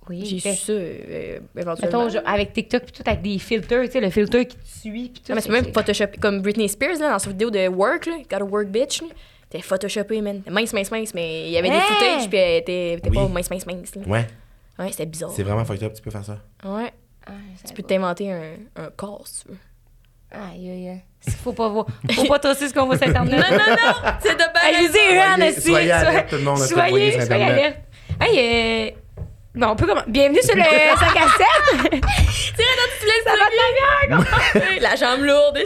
Oui, 0.09 0.25
J'ai 0.25 0.41
su 0.41 0.57
ça 0.57 0.73
euh, 0.73 1.39
éventuellement. 1.57 2.05
Mettons, 2.05 2.09
genre, 2.09 2.23
avec 2.27 2.53
TikTok, 2.53 2.85
pis 2.87 2.93
tout, 2.93 3.03
avec 3.07 3.23
des 3.23 3.39
filters, 3.39 3.85
tu 3.87 3.93
sais, 3.93 4.01
le 4.01 4.11
filter 4.11 4.47
qui 4.47 4.57
te 4.57 4.67
suit, 4.67 5.09
pis 5.11 5.21
tout. 5.21 5.27
Ah, 5.31 5.35
mais 5.37 5.41
c'est- 5.41 5.49
même 5.51 5.73
photoshopper 5.73 6.19
comme 6.19 6.41
Britney 6.43 6.69
Spears 6.69 6.99
là, 6.99 7.11
dans 7.11 7.19
sa 7.21 7.31
vidéo 7.31 7.51
de 7.51 7.69
Work, 7.69 8.07
là, 8.07 8.15
Gotta 8.29 8.45
Work 8.45 8.67
Bitch. 8.69 9.01
T'es 9.49 9.61
photoshopé, 9.61 10.21
man. 10.21 10.43
Mince, 10.51 10.73
mince, 10.73 10.91
mince, 10.91 11.15
mais 11.15 11.45
il 11.47 11.51
y 11.53 11.59
avait 11.59 11.69
des 11.69 11.77
Hey! 11.77 11.83
footage, 11.83 12.29
puis 12.29 12.39
elle 12.39 12.61
était, 12.63 12.89
elle 12.95 12.99
était 12.99 13.11
Oui. 13.11 13.17
pas 13.17 13.29
mince, 13.29 13.51
mince, 13.51 13.67
mince. 13.67 13.95
Là. 13.95 14.03
Ouais, 14.07 14.27
Ouais, 14.79 14.91
c'était 14.91 15.07
bizarre. 15.07 15.31
c'est 15.31 15.43
vraiment 15.45 15.65
fucked 15.65 15.83
up, 15.85 15.93
tu 15.95 16.03
peux 16.03 16.11
faire 16.11 16.25
ça. 16.25 16.39
Ouais. 16.65 16.91
Ah, 17.27 17.33
ça 17.63 17.69
Tu 17.69 17.75
peux 17.75 17.83
t'inventer 17.85 18.33
un, 18.33 18.55
un 18.77 18.91
corps, 18.97 19.23
si 19.27 19.45
tu 19.45 19.51
veux. 19.51 19.59
Aïe, 20.33 20.69
aïe, 20.71 20.89
aïe. 20.89 21.03
Faut 21.45 21.53
pas 21.53 21.69
voir. 21.69 21.87
Faut 22.13 22.25
pas 22.25 22.39
tosser 22.41 22.69
ce 22.69 22.75
qu'on 22.75 22.87
voit 22.87 22.97
sur 22.99 23.07
Internet. 23.09 23.39
non, 23.39 23.57
non, 23.57 23.65
non! 23.67 24.11
C'est 24.21 24.35
de 24.35 24.93
dis, 24.93 24.99
Ryan, 24.99 25.37
Soyez- 25.37 25.61
soyez 25.61 25.93
alerte, 25.93 26.31
tout 26.31 26.37
le 26.37 26.43
monde, 26.43 26.59
Soyez, 26.59 27.13
soyez 27.21 27.45
alerte. 27.45 27.77
Hey, 28.21 28.39
euh... 28.39 28.91
Bon, 29.55 29.67
on 29.69 29.77
peut 29.77 29.87
comment... 29.87 30.01
Bienvenue 30.09 30.41
sur 30.43 30.57
le 30.57 30.63
5 30.63 30.71
à 30.71 31.29
7. 31.29 32.05
Ça 33.25 33.33
va 33.33 33.47
de 33.51 34.81
la 34.81 34.81
La 34.91 34.97
jambe 34.97 35.25
lourde. 35.25 35.59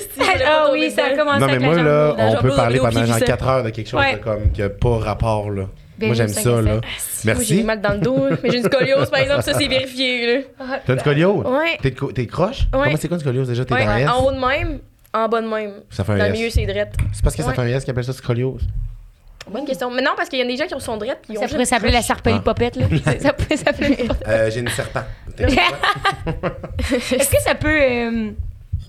Ah 0.45 0.69
oui, 0.73 0.91
ça 0.91 1.05
a 1.07 1.11
commencé 1.17 1.39
Non, 1.41 1.47
mais 1.47 1.53
avec 1.53 1.63
moi, 1.63 1.75
la 1.77 1.83
jambe 1.83 1.87
là, 1.87 2.07
lourde. 2.07 2.19
la 2.19 2.25
on 2.27 2.31
jambe 2.33 2.41
peut 2.41 2.47
lourde 2.49 2.57
parler 2.61 2.79
pendant 2.79 2.91
pied 2.91 2.99
genre 3.07 3.17
glissant. 3.17 3.27
4 3.27 3.49
heures 3.49 3.63
de 3.63 3.71
quelque 3.71 3.89
chose 3.89 4.01
Ouais. 4.01 4.15
de 4.15 4.19
comme 4.19 4.51
qui 4.53 4.63
a 4.63 4.71
pas 4.71 4.99
rapport, 4.99 5.51
là. 5.51 5.67
Bienvenue 5.99 6.07
Moi, 6.09 6.15
j'aime 6.17 6.29
sur 6.29 6.43
ça, 6.43 6.51
5 6.51 6.59
à 6.59 6.63
là. 6.63 6.81
7. 6.99 7.25
Moi, 7.37 7.45
j'ai 7.45 7.55
Merci. 7.55 7.63
mal 7.65 7.81
dans 7.81 7.93
le 7.93 7.99
dos, 8.01 8.27
mais 8.43 8.51
j'ai 8.51 8.59
une 8.59 8.65
scoliose, 8.65 9.09
par 9.11 9.21
exemple, 9.21 9.43
ça, 9.43 9.55
c'est 9.55 9.69
vérifié, 9.69 10.27
là. 10.59 10.79
T'as 10.85 10.93
une 10.95 10.99
scoliose? 11.01 11.47
Ouais. 11.47 11.79
T'es 11.81 11.93
co- 11.93 12.11
T'es 12.13 12.27
croche? 12.27 12.63
Ouais. 12.73 12.81
Comment 12.85 12.97
c'est 12.99 13.09
quoi 13.09 13.17
une 13.17 13.21
scoliose 13.23 13.49
déjà? 13.49 13.65
T'es 13.65 13.75
Ouais, 13.75 13.85
dans 13.87 13.97
S? 13.97 14.09
en 14.11 14.25
haut 14.25 14.33
de 14.33 14.39
même, 14.39 14.81
en 15.15 15.29
bas 15.29 15.41
de 15.43 15.47
même. 15.49 15.73
Ça 15.91 16.03
fait 16.03 16.13
un 16.13 16.19
Dans 16.19 16.25
le 16.25 16.31
S. 16.31 16.37
milieu, 16.37 16.51
c'est 16.51 16.67
drette. 16.67 16.95
C'est 17.13 17.23
parce 17.23 17.37
que 17.37 17.43
ça 17.43 17.49
Ouais. 17.51 17.55
fait 17.55 17.63
un 17.63 17.67
S 17.69 17.85
qui 17.85 17.91
appelle 17.93 18.05
ça 18.05 18.13
scoliose. 18.13 18.67
Bonne 19.49 19.65
question. 19.65 19.91
Mais 19.91 20.03
non, 20.03 20.13
parce 20.17 20.29
qu'il 20.29 20.39
y 20.39 20.43
a 20.43 20.45
des 20.45 20.57
gens 20.57 20.67
qui 20.67 20.81
sont 20.85 20.97
drettes, 20.97 21.21
puis 21.23 21.35
ils 21.35 21.39
ont 21.39 21.43
Ça 21.47 21.49
pourrait 21.49 21.65
s'appeler 21.65 21.93
la 21.93 21.99
Ah. 21.99 22.03
sarpellie 22.03 22.41
popette, 22.41 22.77
là. 22.77 22.87
ça 23.21 23.33
pourrait 23.33 23.57
s'appeler... 23.57 24.09
Euh, 24.27 24.51
J'ai 24.51 24.61
une 24.61 24.69
serpent. 24.69 25.03
Est-ce 25.39 27.31
que 27.31 27.41
ça 27.43 27.55
peut 27.55 27.81
euh, 27.81 28.31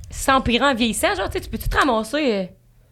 s'empirer 0.09 0.65
en 0.65 0.73
vieillissant? 0.73 1.13
Genre, 1.15 1.29
tu 1.29 1.33
sais, 1.37 1.43
tu 1.43 1.49
peux-tu 1.49 1.69
te 1.69 1.77
ramasser? 1.77 2.31
euh? 2.33 2.43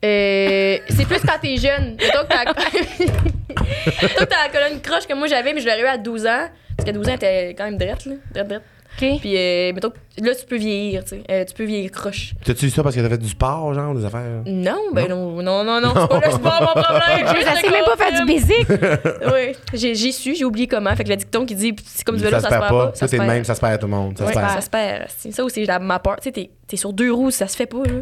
Euh, 0.03 0.77
c'est 0.89 1.05
plus 1.07 1.19
quand 1.21 1.39
t'es 1.41 1.57
jeune. 1.57 1.95
Mettons 1.99 2.23
que 2.23 2.27
t'as 2.27 2.45
Toi, 4.09 4.25
t'as 4.25 4.43
la 4.43 4.49
colonne 4.51 4.81
croche 4.81 5.07
que 5.07 5.13
moi 5.15 5.27
j'avais, 5.27 5.53
mais 5.53 5.61
je 5.61 5.65
l'ai 5.67 5.81
eu 5.81 5.85
à 5.85 5.97
12 5.97 6.25
ans. 6.27 6.47
Parce 6.77 6.85
qu'à 6.85 6.91
12 6.91 7.09
ans, 7.09 7.17
t'es 7.17 7.55
quand 7.57 7.63
même 7.65 7.77
drette, 7.77 8.05
là. 8.05 8.13
Drette, 8.33 8.47
drette. 8.47 8.63
Puis, 8.97 9.35
euh, 9.37 9.73
mettons, 9.73 9.91
là, 10.21 10.33
tu 10.35 10.45
peux 10.45 10.57
vieillir, 10.57 11.03
tu 11.03 11.09
sais. 11.11 11.23
Euh, 11.29 11.43
tu 11.45 11.53
peux 11.53 11.63
vieillir 11.65 11.91
croche. 11.91 12.33
T'as-tu 12.43 12.65
eu 12.65 12.69
ça 12.69 12.81
parce 12.83 12.95
que 12.95 13.01
t'as 13.01 13.09
fait 13.09 13.17
du 13.17 13.27
sport, 13.29 13.73
genre, 13.73 13.93
des 13.93 14.05
affaires? 14.05 14.41
Non, 14.45 14.77
ben 14.93 15.07
non, 15.09 15.41
non, 15.41 15.63
non, 15.63 15.81
non. 15.81 15.93
C'est 15.95 16.07
pas 16.07 16.21
le 16.25 16.31
sport, 16.31 16.73
mon 16.75 16.81
problème. 16.81 17.35
Je 17.35 17.61
sais 17.61 17.69
même 17.69 17.83
pas 17.85 17.97
faire 17.97 18.25
du 18.25 18.33
basic. 18.33 18.67
Oui, 19.33 19.55
j'ai 19.73 19.95
j'ai 19.95 20.11
su, 20.11 20.35
j'ai 20.35 20.45
oublié 20.45 20.67
comment. 20.67 20.95
Fait 20.95 21.03
que 21.03 21.09
le 21.09 21.15
dicton 21.17 21.45
qui 21.45 21.55
dit 21.55 21.75
c'est 21.85 22.03
comme 22.05 22.15
du 22.17 22.23
vélo, 22.23 22.37
ça 22.37 22.41
ça, 22.41 22.47
se 22.47 22.53
perd 22.59 22.69
pas. 22.69 22.91
Ça 22.95 23.07
c'est 23.07 23.17
le 23.17 23.21
perd. 23.23 23.33
même, 23.33 23.43
ça 23.43 23.55
se 23.55 23.59
perd 23.61 23.73
à 23.73 23.77
tout 23.77 23.87
le 23.87 23.91
monde. 23.91 24.17
Ça 24.17 24.25
Ouais, 24.25 24.33
se 24.33 24.39
perd. 24.39 24.51
ça 24.51 24.61
se 24.61 24.69
perd. 24.69 25.05
C'est 25.17 25.31
ça 25.31 25.43
aussi, 25.43 25.67
ma 25.81 25.99
peur. 25.99 26.15
Tu 26.17 26.23
sais, 26.25 26.31
t'es- 26.31 26.49
t'es 26.67 26.77
sur 26.77 26.93
deux 26.93 27.11
roues, 27.11 27.31
ça 27.31 27.47
se 27.47 27.55
fait 27.55 27.65
pas, 27.65 27.83
là. 27.83 28.01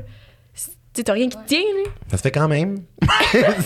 Tu 0.93 0.99
sais, 0.99 1.03
t'as 1.05 1.13
rien 1.13 1.27
qui 1.27 1.37
te 1.37 1.47
tient, 1.47 1.59
là. 1.59 1.89
Ça 2.11 2.17
se 2.17 2.21
fait 2.21 2.31
quand 2.31 2.47
même. 2.47 2.83
ça, 3.31 3.51
se 3.55 3.61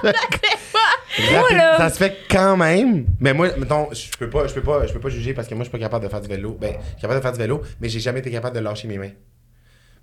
fait... 0.00 1.34
Rapide- 1.34 1.56
là. 1.56 1.76
ça 1.76 1.90
se 1.90 1.98
fait 1.98 2.16
quand 2.30 2.56
même. 2.56 3.04
Mais 3.20 3.34
moi, 3.34 3.48
mettons, 3.58 3.88
je 3.92 4.16
peux 4.18 4.30
pas, 4.30 4.46
je 4.46 4.54
peux 4.54 4.62
pas, 4.62 4.86
je 4.86 4.92
peux 4.94 5.00
pas 5.00 5.08
juger 5.10 5.34
parce 5.34 5.46
que 5.46 5.54
moi, 5.54 5.64
je 5.64 5.68
suis 5.68 5.72
pas 5.78 5.82
capable 5.82 6.04
de 6.04 6.10
faire 6.10 6.20
du 6.22 6.28
vélo. 6.28 6.56
Ben, 6.58 6.72
je 6.78 6.88
suis 6.92 7.00
capable 7.02 7.20
de 7.20 7.22
faire 7.22 7.32
du 7.32 7.38
vélo, 7.38 7.60
mais 7.80 7.88
j'ai 7.90 8.00
jamais 8.00 8.20
été 8.20 8.30
capable 8.30 8.54
de 8.56 8.60
lâcher 8.60 8.88
mes 8.88 8.96
mains. 8.98 9.10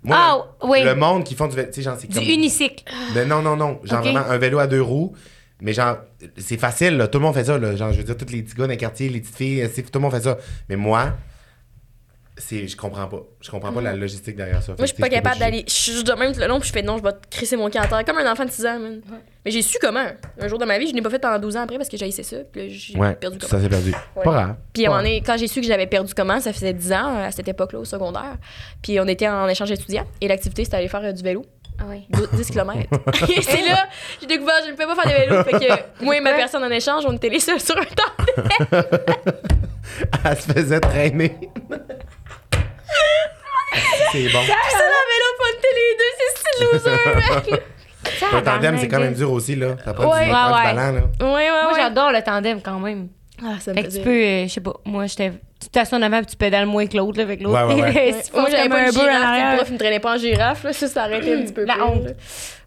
Moi, 0.04 0.16
Ah, 0.16 0.44
oui. 0.68 0.84
le 0.84 0.94
monde 0.94 1.24
qui 1.24 1.34
font 1.34 1.48
du 1.48 1.56
vélo, 1.56 1.68
tu 1.68 1.74
sais, 1.74 1.82
genre, 1.82 1.96
c'est 1.98 2.06
Du 2.06 2.14
comme. 2.14 2.22
unicycle. 2.28 2.84
Ben 3.14 3.26
non, 3.26 3.42
non, 3.42 3.56
non. 3.56 3.80
Genre 3.82 4.00
vraiment 4.00 4.20
un 4.28 4.38
vélo 4.38 4.60
à 4.60 4.68
deux 4.68 4.82
roues. 4.82 5.14
Mais 5.60 5.72
genre, 5.72 5.96
c'est 6.36 6.56
facile, 6.60 6.96
là. 6.96 7.08
Tout 7.08 7.18
le 7.18 7.24
monde 7.24 7.34
fait 7.34 7.42
ça, 7.46 7.58
là. 7.58 7.74
Genre, 7.74 7.92
je 7.92 7.98
veux 7.98 8.04
dire, 8.04 8.16
tous 8.16 8.30
les 8.32 8.42
petits 8.42 8.54
gars 8.54 8.66
dans 8.66 8.70
le 8.70 8.76
quartier, 8.76 9.08
les 9.08 9.18
petites 9.20 9.34
filles, 9.34 9.68
tout 9.74 9.82
le 9.94 9.98
monde 10.00 10.12
fait 10.12 10.20
ça. 10.22 10.38
Mais 10.68 10.76
moi, 10.76 11.14
je 12.50 12.76
comprends 12.76 13.06
pas. 13.08 13.22
Je 13.40 13.50
comprends 13.50 13.72
pas 13.72 13.80
la 13.80 13.94
logistique 13.94 14.36
derrière 14.36 14.62
ça. 14.62 14.72
Moi, 14.72 14.86
je 14.86 14.92
suis 14.92 15.02
pas 15.02 15.08
capable 15.08 15.36
peux 15.36 15.40
d'aller. 15.40 15.64
Je 15.66 15.72
suis 15.72 16.04
de 16.04 16.12
même 16.12 16.32
tout 16.32 16.40
le 16.40 16.46
long, 16.46 16.60
puis 16.60 16.68
je 16.68 16.72
fais 16.72 16.82
non, 16.82 16.98
je 16.98 17.02
vais 17.02 17.12
te 17.12 17.26
crisser 17.30 17.56
mon 17.56 17.68
camp 17.70 17.80
à 17.82 17.86
terre, 17.86 18.04
comme 18.04 18.18
un 18.18 18.30
enfant 18.30 18.44
de 18.44 18.50
6 18.50 18.66
ans, 18.66 18.78
man. 18.78 19.00
Mais 19.44 19.50
j'ai 19.50 19.62
su 19.62 19.78
comment. 19.80 20.06
Un 20.40 20.48
jour 20.48 20.58
de 20.58 20.64
ma 20.64 20.78
vie, 20.78 20.88
je 20.88 20.94
n'ai 20.94 21.02
pas 21.02 21.10
fait 21.10 21.18
pendant 21.18 21.38
12 21.38 21.56
ans 21.56 21.62
après 21.62 21.76
parce 21.76 21.88
que 21.88 21.96
j'ai 21.96 22.06
essayé 22.06 22.22
ça, 22.24 22.36
puis 22.50 22.62
là, 22.62 22.66
j'ai 22.70 22.96
Ouais, 22.98 23.14
perdu 23.14 23.38
comment. 23.38 23.50
ça 23.50 23.60
s'est 23.60 23.68
perdu. 23.68 23.90
Ouais. 24.16 24.22
Pas 24.24 24.30
grave. 24.32 24.54
Puis 24.72 24.84
à 24.84 24.88
un 24.88 24.90
Pas 24.92 24.96
moment 24.98 25.08
donné, 25.08 25.22
quand 25.24 25.36
j'ai 25.36 25.48
su 25.48 25.60
que 25.60 25.66
j'avais 25.66 25.86
perdu 25.86 26.12
comment, 26.14 26.40
ça 26.40 26.52
faisait 26.52 26.72
10 26.72 26.92
ans 26.92 27.16
à 27.24 27.30
cette 27.30 27.48
époque-là, 27.48 27.78
au 27.80 27.84
secondaire. 27.84 28.36
Puis 28.82 28.98
on 29.00 29.06
était 29.08 29.28
en 29.28 29.48
échange 29.48 29.70
étudiant 29.70 30.04
et 30.20 30.28
l'activité, 30.28 30.64
c'était 30.64 30.76
aller 30.76 30.88
faire 30.88 31.02
euh, 31.04 31.12
du 31.12 31.22
vélo. 31.22 31.44
Ah 31.80 31.84
oui. 31.88 32.06
10 32.32 32.50
km. 32.50 32.76
et 33.30 33.40
c'est 33.42 33.62
là, 33.68 33.86
j'ai 34.20 34.26
découvert 34.26 34.58
que 34.58 34.64
je 34.66 34.70
ne 34.72 34.76
pouvais 34.76 34.86
pas 34.94 35.00
faire 35.00 35.12
de 35.12 35.30
vélo. 35.30 35.44
Fait 35.44 35.64
que 35.66 36.04
moi 36.04 36.16
et 36.16 36.20
ma 36.20 36.32
personne 36.34 36.64
en 36.64 36.70
échange, 36.70 37.04
on 37.06 37.12
était 37.12 37.28
les 37.28 37.38
seuls 37.38 37.60
sur 37.60 37.76
un 37.78 37.84
temps. 37.84 38.82
Elle 40.24 40.36
se 40.36 40.52
faisait 40.52 40.80
traîner. 40.80 41.34
c'est 44.12 44.28
bon. 44.28 44.42
Ça, 44.42 44.54
la 44.78 45.02
vélo, 45.10 45.28
pas 45.38 45.50
était 45.54 45.74
les 45.74 45.96
deux, 45.98 46.12
c'est 46.18 46.30
style 46.38 46.66
loser, 46.72 47.50
man. 47.50 47.60
Le 48.32 48.42
tandem, 48.44 48.78
c'est 48.78 48.88
quand 48.88 49.00
même 49.00 49.14
dur 49.14 49.30
aussi, 49.32 49.56
là. 49.56 49.76
Ça 49.84 49.92
prend 49.94 50.10
Ouais. 50.12 50.24
du, 50.24 50.30
Ouais, 50.30 50.36
ouais. 50.36 50.74
ballon, 50.74 50.92
là. 51.20 51.26
Ouais, 51.26 51.50
ouais, 51.50 51.62
Moi, 51.64 51.72
j'adore 51.76 52.12
le 52.12 52.22
tandem 52.22 52.60
quand 52.62 52.78
même. 52.80 53.08
Ah, 53.42 53.54
ça 53.60 53.70
me 53.72 53.76
Fait 53.76 53.84
que 53.84 53.92
tu 53.92 54.00
peux, 54.00 54.10
euh, 54.10 54.42
je 54.48 54.52
sais 54.52 54.60
pas, 54.60 54.72
moi, 54.84 55.06
j'étais 55.06 55.32
tu 55.60 55.68
t'assois 55.70 55.98
en 55.98 56.02
avant 56.02 56.18
puis 56.18 56.26
tu 56.26 56.36
pédales 56.36 56.66
moins 56.66 56.86
que 56.86 56.96
l'autre, 56.96 57.18
là, 57.18 57.24
avec 57.24 57.40
l'autre. 57.42 57.66
Ouais, 57.66 57.74
ouais, 57.74 57.82
ouais. 57.82 58.14
Moi, 58.34 58.46
j'avais 58.50 58.68
pas 58.68 58.78
un 58.80 58.88
de 58.90 58.94
bœuf 58.94 58.98
en 58.98 59.10
girafe, 59.10 59.32
puis 59.32 59.50
le 59.50 59.56
prof, 59.56 59.68
il 59.68 59.72
me 59.74 59.78
traînait 59.78 60.00
pas 60.00 60.14
en 60.14 60.16
girafe, 60.18 60.64
là, 60.64 60.72
ça, 60.72 60.86
ça 60.88 61.02
arrêtait 61.02 61.34
un 61.34 61.42
petit 61.42 61.52
peu 61.52 61.64
La 61.64 61.74
plus, 61.74 61.82
honte. 61.82 62.04
là. 62.04 62.10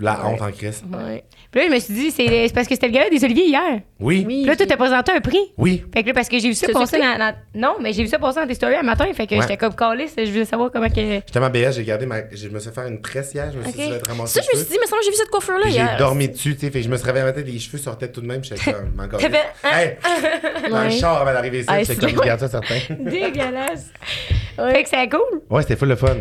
La 0.02 0.26
honte 0.26 0.42
en 0.42 0.52
crise. 0.52 0.84
Ouais. 0.92 1.24
Puis 1.52 1.60
là, 1.62 1.68
je 1.68 1.74
me 1.74 1.80
suis 1.80 1.94
dit, 1.94 2.12
c'est 2.12 2.26
c'est 2.48 2.54
parce 2.54 2.66
que 2.68 2.76
c'était 2.76 2.88
le 2.88 2.94
gala 2.94 3.10
des 3.10 3.24
Oliviers 3.26 3.48
hier. 3.48 3.62
Oui. 4.00 4.24
Oui. 4.26 4.38
Puis 4.42 4.46
là, 4.46 4.56
tu 4.56 4.66
t'as 4.66 4.78
présenté 4.78 5.12
un 5.12 5.20
prix. 5.20 5.52
Oui. 5.58 5.84
Fait 5.94 6.02
que 6.02 6.08
là, 6.08 6.14
parce 6.14 6.30
que 6.30 6.40
j'ai 6.40 6.48
vu 6.48 6.54
ça 6.54 6.68
passer 6.72 6.98
dans, 6.98 7.18
dans- 7.18 7.36
Non, 7.54 7.76
mais 7.82 7.92
j'ai 7.92 8.04
vu 8.04 8.08
ça 8.08 8.20
passer 8.20 8.40
dans 8.40 8.48
tes 8.48 8.54
stories 8.54 8.76
un 8.76 8.84
matin. 8.84 9.06
Fait 9.14 9.28
que 9.28 9.36
Ouais. 9.36 9.42
j'étais 9.42 9.58
comme 9.58 9.76
caliste. 9.76 10.18
Je 10.24 10.32
voulais 10.32 10.46
savoir 10.46 10.72
comment 10.72 10.88
que. 10.88 10.96
J'étais 10.96 11.38
à 11.38 11.40
ma 11.42 11.50
BS, 11.50 11.74
j'ai 11.74 11.84
gardé 11.84 12.06
ma. 12.06 12.20
Je 12.32 12.48
me 12.48 12.60
suis 12.60 12.70
fait 12.70 12.76
faire 12.76 12.88
une 12.88 13.02
tresse 13.02 13.34
hier, 13.34 13.52
je 13.52 13.58
me 13.58 13.64
suis 13.64 13.72
Ok. 13.74 13.78
dit, 13.78 13.84
je 13.86 13.94
vais 13.94 14.00
te 14.00 14.10
ramasser. 14.10 14.40
Ça, 14.42 14.48
je 14.50 14.58
me 14.58 14.64
suis 14.64 14.72
dit, 14.74 14.78
mais 14.80 14.88
ça, 14.88 14.96
j'ai 15.04 15.10
vu 15.10 15.16
cette 15.18 15.30
coiffure-là 15.30 15.68
hier. 15.68 15.90
j'ai 15.92 15.98
dormi 15.98 16.30
dessus, 16.30 16.56
tu 16.56 16.62
sais. 16.62 16.72
Fait 16.72 16.80
que 16.80 16.86
je 16.86 16.90
me 16.90 16.96
suis 16.96 17.06
réveillé 17.06 17.26
matin, 17.26 17.42
les 17.46 17.60
cheveux 17.60 17.78
sortaient 17.80 18.10
tout 18.10 18.22
de 18.22 18.28
même. 18.28 18.42
J'étais 18.46 18.72
comme, 18.72 18.98
encore. 18.98 19.20
T'avais- 19.20 19.40
Hey! 19.64 19.98
Dans 20.72 20.84
le 20.86 20.90
char 20.90 21.22
avant 21.22 21.34
d'arriver 21.34 21.60
ici, 21.60 21.68
Ah, 21.70 21.80
j'étais 21.84 21.96
c'est- 21.96 22.00
comme, 22.12 22.20
regarde 22.22 22.40
ça, 22.40 22.48
certain. 22.48 22.76
Dégueulasse. 22.98 23.92
Fait 24.56 24.84
que 24.84 24.90
c'est 24.90 25.10
cool. 25.10 25.42
Ouais, 25.50 25.62
c'était 25.64 25.76
full 25.76 25.90
le 25.90 25.96
fun. 25.98 26.16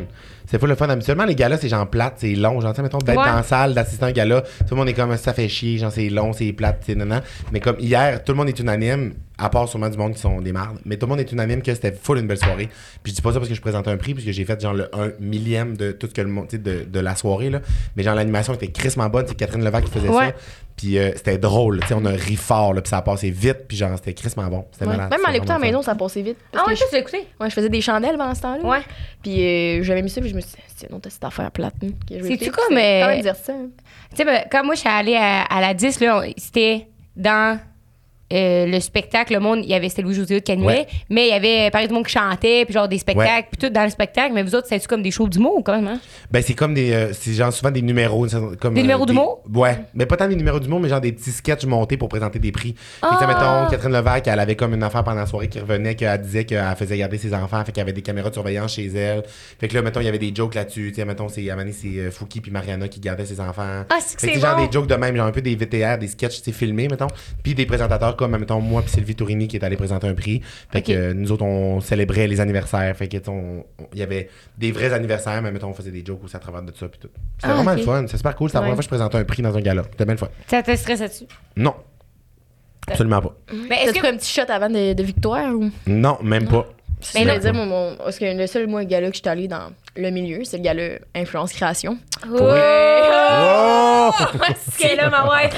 C'était 0.51 0.59
full 0.59 0.69
le 0.71 0.75
fun. 0.75 0.89
Habituellement, 0.89 1.27
les 1.27 1.37
galas, 1.37 1.59
c'est 1.59 1.69
genre 1.69 1.89
plate, 1.89 2.15
c'est 2.17 2.35
long. 2.35 2.61
Genre, 2.61 2.75
mettons, 2.83 2.99
d'être 2.99 3.17
Ouais. 3.17 3.25
dans 3.25 3.37
la 3.37 3.45
salle, 3.45 3.73
d'assister 3.73 4.05
à 4.05 4.09
un 4.09 4.11
gala, 4.11 4.41
tout 4.43 4.49
le 4.73 4.77
monde 4.79 4.89
est 4.89 4.95
comme, 4.95 5.17
ça 5.17 5.33
fait 5.33 5.49
chier, 5.49 5.79
genre, 5.79 5.93
c'est 5.93 6.09
long, 6.09 6.33
c'est 6.33 6.53
plate, 6.53 6.83
c'est 6.85 6.97
nanan. 6.97 7.23
Mais 7.53 7.61
comme 7.61 7.77
hier, 7.79 8.25
tout 8.25 8.33
le 8.33 8.37
monde 8.39 8.49
est 8.49 8.59
unanime, 8.59 9.15
à 9.39 9.49
part 9.49 9.69
sûrement 9.69 9.89
du 9.89 9.97
monde 9.97 10.13
qui 10.15 10.19
sont 10.21 10.41
des 10.41 10.51
mardes, 10.51 10.79
mais 10.85 10.97
tout 10.97 11.07
le 11.07 11.11
monde 11.11 11.21
est 11.21 11.31
unanime 11.31 11.63
que 11.63 11.73
c'était 11.73 11.93
full 11.93 12.19
une 12.19 12.27
belle 12.27 12.37
soirée. 12.39 12.69
Puis 13.03 13.13
je 13.13 13.15
dis 13.15 13.23
pas 13.23 13.33
ça 13.33 13.39
parce 13.39 13.49
que 13.49 13.55
je 13.55 13.61
présente 13.61 13.87
un 13.87 13.97
prix, 13.97 14.13
puisque 14.13 14.33
j'ai 14.33 14.45
fait 14.45 14.61
genre 14.61 14.75
le 14.75 14.89
1 14.93 15.13
millième 15.21 15.77
de 15.77 15.93
tout 15.93 16.09
ce 16.09 16.15
que 16.15 16.21
le 16.21 16.27
monde, 16.29 16.49
de, 16.53 16.85
de 16.85 17.01
la 17.01 17.15
soirée, 17.15 17.51
là. 17.51 17.61
Mais 17.95 18.03
genre, 18.03 18.17
l'animation 18.17 18.53
était 18.55 18.73
crissement 18.73 19.09
bonne, 19.09 19.27
c'est 19.29 19.37
Catherine 19.37 19.65
Levac 19.65 19.85
qui 19.85 19.91
faisait 19.93 20.09
Ouais. 20.09 20.31
ça. 20.31 20.35
Puis 20.81 20.97
euh, 20.97 21.13
c'était 21.15 21.37
drôle, 21.37 21.81
tu 21.83 21.89
sais, 21.89 21.95
on 21.95 22.05
a 22.07 22.11
ri 22.13 22.37
fort, 22.37 22.73
là, 22.73 22.81
puis 22.81 22.89
ça 22.89 22.97
a 22.97 23.03
passé 23.03 23.29
vite, 23.29 23.67
puis 23.69 23.77
genre, 23.77 23.91
c'était 23.97 24.15
crissement 24.15 24.47
bon. 24.47 24.65
C'était 24.73 24.87
Ouais. 24.87 24.97
malade. 24.97 25.11
Même 25.11 25.21
en 25.27 25.31
l'écoutant 25.31 25.57
à 25.57 25.59
la 25.59 25.67
maison, 25.67 25.83
ça 25.83 25.95
passait 25.95 26.23
vite. 26.23 26.39
Parce 26.51 26.65
Ah 26.65 26.69
ouais, 26.69 26.73
que 26.75 26.79
ça, 26.79 26.85
je, 26.87 26.89
tu 26.89 26.95
l'as 26.95 27.01
écouté? 27.03 27.29
ouais, 27.39 27.51
je 27.51 27.55
faisais 27.55 27.69
des 27.69 27.81
chandelles 27.83 28.17
pendant 28.17 28.35
ce 28.35 28.41
temps-là. 28.41 28.65
Ouais. 28.65 28.81
Puis 29.23 29.45
euh, 29.45 29.83
j'avais 29.83 30.01
mis 30.01 30.09
ça, 30.09 30.23
puis 30.23 30.31
je 30.31 30.35
me 30.35 30.41
suis 30.41 30.53
dit, 30.53 30.57
c'est 30.75 30.91
non, 30.91 30.99
t'as 31.01 31.11
cette 31.11 31.25
affaire 31.25 31.51
plate. 31.51 31.75
hein, 31.85 31.89
C'est-tu 32.09 32.51
comme, 32.51 32.79
euh, 32.79 33.15
divertissant. 33.17 33.53
hein. 33.53 33.69
Tu 34.13 34.17
sais, 34.17 34.25
ben, 34.25 34.43
quand 34.51 34.65
moi, 34.65 34.75
je 34.75 34.81
suis 34.81 34.89
allée 34.89 35.17
à, 35.17 35.43
à 35.43 35.61
la 35.61 35.75
10, 35.75 36.01
là, 36.01 36.23
c'était 36.39 36.87
dans 37.15 37.61
euh, 38.33 38.67
le 38.67 38.81
spectacle. 38.81 39.33
Le 39.35 39.41
monde, 39.41 39.61
il 39.63 39.69
y 39.71 39.75
avait, 39.75 39.89
c'était 39.89 40.03
Louis-José 40.03 40.37
Hood 40.37 40.43
qui 40.43 40.53
animait, 40.53 40.67
Ouais. 40.69 40.87
mais 41.09 41.27
il 41.27 41.31
y 41.31 41.33
avait, 41.33 41.71
par 41.71 41.81
exemple, 41.81 42.07
qui 42.07 42.13
chantait, 42.13 42.65
puis 42.65 42.75
genre 42.75 42.89
des 42.89 42.99
spectacles, 42.99 43.49
puis 43.51 43.59
tout 43.69 43.73
dans 43.73 43.85
le 43.85 43.91
spectacle. 43.91 44.33
Mais 44.35 44.43
vous 44.43 44.55
autres, 44.55 44.67
c'était-tu 44.69 44.89
comme 44.89 45.03
des 45.03 45.11
shows 45.11 45.29
d'humour 45.29 45.57
ou 45.59 45.63
comment? 45.63 45.91
hein? 45.93 46.01
Ben, 46.31 46.43
c'est 46.43 46.55
comme 46.55 46.75
des. 46.75 46.93
euh, 46.93 47.13
c'est 47.13 47.33
genre 47.33 47.53
souvent 47.53 47.71
des 47.71 47.83
numéros. 47.83 48.27
Comme, 48.61 48.75
Des 48.75 48.81
euh, 48.81 48.83
numéros 48.83 49.07
d'humour? 49.07 49.43
Ouais. 49.53 49.79
Mais 49.95 50.07
pas 50.07 50.17
tant 50.17 50.29
des 50.29 50.37
numéros 50.37 50.61
d'humour, 50.61 50.81
mais 50.81 50.89
genre 50.89 51.01
des 51.01 51.13
petits 51.13 51.31
sketchs 51.33 51.65
montés 51.65 51.97
pour 51.97 52.09
présenter 52.09 52.39
des 52.39 52.53
prix. 52.53 52.75
Tu 52.75 52.81
Ah! 53.03 53.27
mettons, 53.27 53.71
Catherine 53.71 53.93
Levac, 53.93 54.27
elle 54.29 54.39
avait 54.41 54.57
comme 54.57 54.75
une 54.75 54.83
affaire 54.83 55.03
pendant 55.05 55.21
la 55.21 55.27
soirée 55.27 55.49
qui 55.49 55.59
revenait, 55.61 55.95
qu'elle 55.95 56.21
disait 56.21 56.45
qu'elle 56.45 56.65
faisait 56.77 56.97
garder 56.99 57.19
ses 57.19 57.35
enfants, 57.35 57.65
fait 57.65 57.73
qu'il 57.73 57.81
y 57.81 57.83
avait 57.83 57.93
des 57.93 58.03
caméras 58.03 58.29
de 58.31 58.35
surveillance 58.35 58.75
chez 58.75 58.87
elle. 58.87 59.23
Fait 59.59 59.69
que 59.69 59.75
là, 59.75 59.83
mettons, 59.83 60.01
il 60.01 60.07
y 60.07 60.09
avait 60.09 60.19
des 60.19 60.33
jokes 60.35 60.55
là-dessus. 60.55 60.91
Tu 60.91 61.01
sais, 61.01 61.05
mettons, 61.05 61.29
c'est, 61.29 61.43
donné, 61.43 61.73
c'est 61.73 61.89
euh, 61.99 62.11
Fouki 62.11 62.41
puis 62.41 62.51
Mariana 62.51 62.89
qui 62.89 63.01
gardaient 63.01 63.27
ses 63.27 63.41
enfants. 63.41 63.85
Ah, 63.91 63.99
c'est 64.01 64.15
que 64.17 64.21
Fait 64.21 64.27
que 64.29 64.33
c'est 64.35 64.41
c'est 64.41 64.47
genre 64.47 64.57
bon. 64.57 64.67
des 64.67 64.73
jokes 64.73 64.87
de 64.87 64.95
même, 64.95 65.17
genre 65.17 65.27
un 65.27 65.33
peu 65.33 65.43
des 65.43 65.55
VTR, 65.57 65.99
des 65.99 66.09
sketchs, 66.09 66.39
tu 66.39 66.45
sais, 66.45 66.53
filmés, 66.53 66.89
mettons. 66.89 67.07
Puis 67.43 67.55
des 67.55 67.67
présentateurs 67.67 68.17
comme, 68.21 68.37
mettons, 68.37 68.61
moi 68.61 68.83
puis 68.83 68.91
Sylvie 68.93 69.17
Tourini 69.17 69.49
qui 69.49 69.57
est 69.57 69.65
allé 69.65 69.77
présenter 69.77 70.07
un 70.07 70.15
prix. 70.15 70.41
Fait 70.71 70.83
que 70.83 70.93
euh, 70.93 71.15
nous 71.15 71.33
autres, 71.33 71.45
on 71.45 71.81
célébrait 71.81 72.29
les 72.29 72.41
anniversaires. 72.41 72.97
Fait 72.97 73.09
que, 73.09 73.17
il 73.17 73.99
y 73.99 74.03
avait 74.03 74.29
des 74.57 74.71
vrais 74.71 74.93
anniversaires, 74.93 75.41
mais 75.43 75.51
mettons, 75.51 75.69
on 75.71 75.75
faisait 75.75 75.91
des 75.91 76.05
jokes 76.05 76.23
aussi 76.23 76.37
à 76.37 76.39
travers 76.39 76.63
de 76.63 76.73
ça. 76.75 76.87
Puis 76.89 77.01
tout. 77.01 77.09
C'était 77.39 77.53
Ah, 77.53 77.55
vraiment 77.57 77.73
ok. 77.73 77.79
le 77.79 77.83
fun. 77.85 78.05
C'est 78.07 78.17
super 78.19 78.37
cool. 78.37 78.49
C'était 78.51 78.59
la 78.59 78.61
première 78.63 78.75
fois 78.77 78.81
que 78.83 78.85
je 78.85 78.89
présentais 78.89 79.19
un 79.19 79.25
prix 79.25 79.43
dans 79.43 79.57
un 79.57 79.61
gala. 79.61 79.83
C'était 79.91 80.05
bien 80.05 80.15
le 80.15 80.19
fun. 80.19 80.29
Ça 80.47 80.63
te 80.63 80.71
là-dessus? 80.71 81.25
Non. 81.57 81.75
Absolument 82.87 83.21
pas. 83.21 83.37
Mais 83.69 83.85
est-ce 83.85 83.93
que. 83.95 84.07
un 84.07 84.17
petit 84.17 84.33
shot 84.33 84.51
avant 84.51 84.69
de, 84.69 84.93
de 84.95 85.03
victoire 85.03 85.55
ou? 85.55 85.71
Non, 85.87 86.19
même 86.23 86.47
pas. 86.49 86.67
Mais 87.15 87.21
Mais 87.25 87.33
là, 87.33 87.39
dire, 87.39 87.55
mon, 87.55 87.67
mon- 87.67 87.97
parce 87.97 88.19
que 88.19 88.25
le 88.25 88.47
seul 88.47 88.67
moi, 88.67 88.85
gala 88.85 89.09
que 89.09 89.15
je 89.17 89.21
suis 89.21 89.29
allée 89.29 89.49
dans 89.49 89.71
le 89.97 90.11
milieu, 90.11 90.45
c'est 90.45 90.59
le 90.59 90.63
gala 90.63 90.99
Influence 91.15 91.53
Création. 91.53 91.99
Oh! 92.27 92.39
Wow! 92.39 94.13
C'est 94.79 94.97
là, 94.97 95.09
ma 95.11 95.25
wife. 95.25 95.55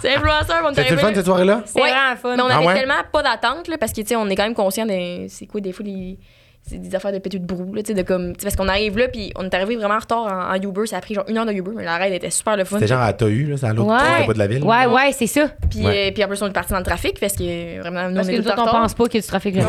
C'est 0.00 0.14
influenceur, 0.14 0.62
on 0.64 0.70
est 0.70 0.74
C'était 0.74 0.90
le 0.90 0.96
fun 0.98 1.08
là. 1.10 1.14
cette 1.14 1.24
soirée-là? 1.26 1.62
C'est 1.66 1.80
Ouais. 1.80 1.90
vraiment 1.90 2.16
fun. 2.16 2.36
Mais 2.36 2.42
on 2.42 2.46
Ah 2.48 2.56
avait 2.58 2.66
ouais? 2.66 2.74
tellement 2.74 2.94
pas 3.12 3.22
d'attente, 3.22 3.68
là, 3.68 3.78
parce 3.78 3.92
que, 3.92 4.00
tu 4.00 4.08
sais, 4.08 4.16
on 4.16 4.28
est 4.28 4.36
quand 4.36 4.42
même 4.44 4.54
conscient 4.54 4.86
de. 4.86 5.26
C'est 5.28 5.46
quoi, 5.46 5.60
des 5.60 5.72
fois, 5.72 5.84
les. 5.84 6.18
C'est 6.64 6.78
des 6.78 6.94
affaires 6.94 7.12
de 7.12 7.18
pétu 7.18 7.40
de 7.40 7.44
brou, 7.44 7.74
là, 7.74 7.82
tu 7.82 7.88
sais, 7.88 7.94
de 7.94 8.02
comme. 8.06 8.34
tu 8.34 8.40
sais, 8.40 8.44
Parce 8.46 8.56
qu'on 8.56 8.68
arrive 8.68 8.96
là, 8.96 9.08
puis 9.08 9.32
on 9.36 9.44
est 9.44 9.54
arrivé 9.54 9.74
vraiment 9.76 9.94
en 9.96 9.98
retard 9.98 10.20
en, 10.26 10.54
en 10.56 10.60
Uber. 10.62 10.86
Ça 10.86 10.98
a 10.98 11.00
pris 11.00 11.12
genre 11.14 11.24
une 11.28 11.36
heure 11.36 11.44
de 11.44 11.52
Uber, 11.52 11.72
mais 11.74 11.84
la 11.84 11.96
ride 11.96 12.12
était 12.14 12.30
super 12.30 12.56
le 12.56 12.64
fun. 12.64 12.76
C'était 12.76 12.86
genre 12.86 13.00
à 13.02 13.12
Tahu, 13.12 13.46
là, 13.50 13.56
c'est 13.56 13.66
à 13.66 13.72
l'autre 13.72 13.90
Ouais. 13.92 14.26
bout 14.26 14.32
de 14.32 14.38
la 14.38 14.46
ville. 14.46 14.62
Ouais, 14.62 14.86
ouais, 14.86 15.10
c'est 15.12 15.26
ça. 15.26 15.48
Puis, 15.68 15.84
Ouais. 15.84 16.08
euh, 16.08 16.12
puis 16.14 16.22
en 16.24 16.28
plus, 16.28 16.40
on 16.40 16.46
est 16.46 16.52
parti 16.52 16.72
dans 16.72 16.78
le 16.78 16.84
trafic, 16.84 17.18
parce 17.18 17.32
que 17.34 17.80
vraiment, 17.80 18.08
nous, 18.08 18.14
Parce 18.14 18.28
on 18.28 18.30
que 18.30 18.36
est 18.36 18.38
nous 18.38 18.48
en 18.48 18.52
autres, 18.52 18.62
on 18.68 18.80
pense 18.80 18.94
pas 18.94 19.04
qu'il 19.06 19.14
y 19.14 19.18
a 19.18 19.20
du 19.22 19.26
trafic 19.26 19.56
là. 19.56 19.64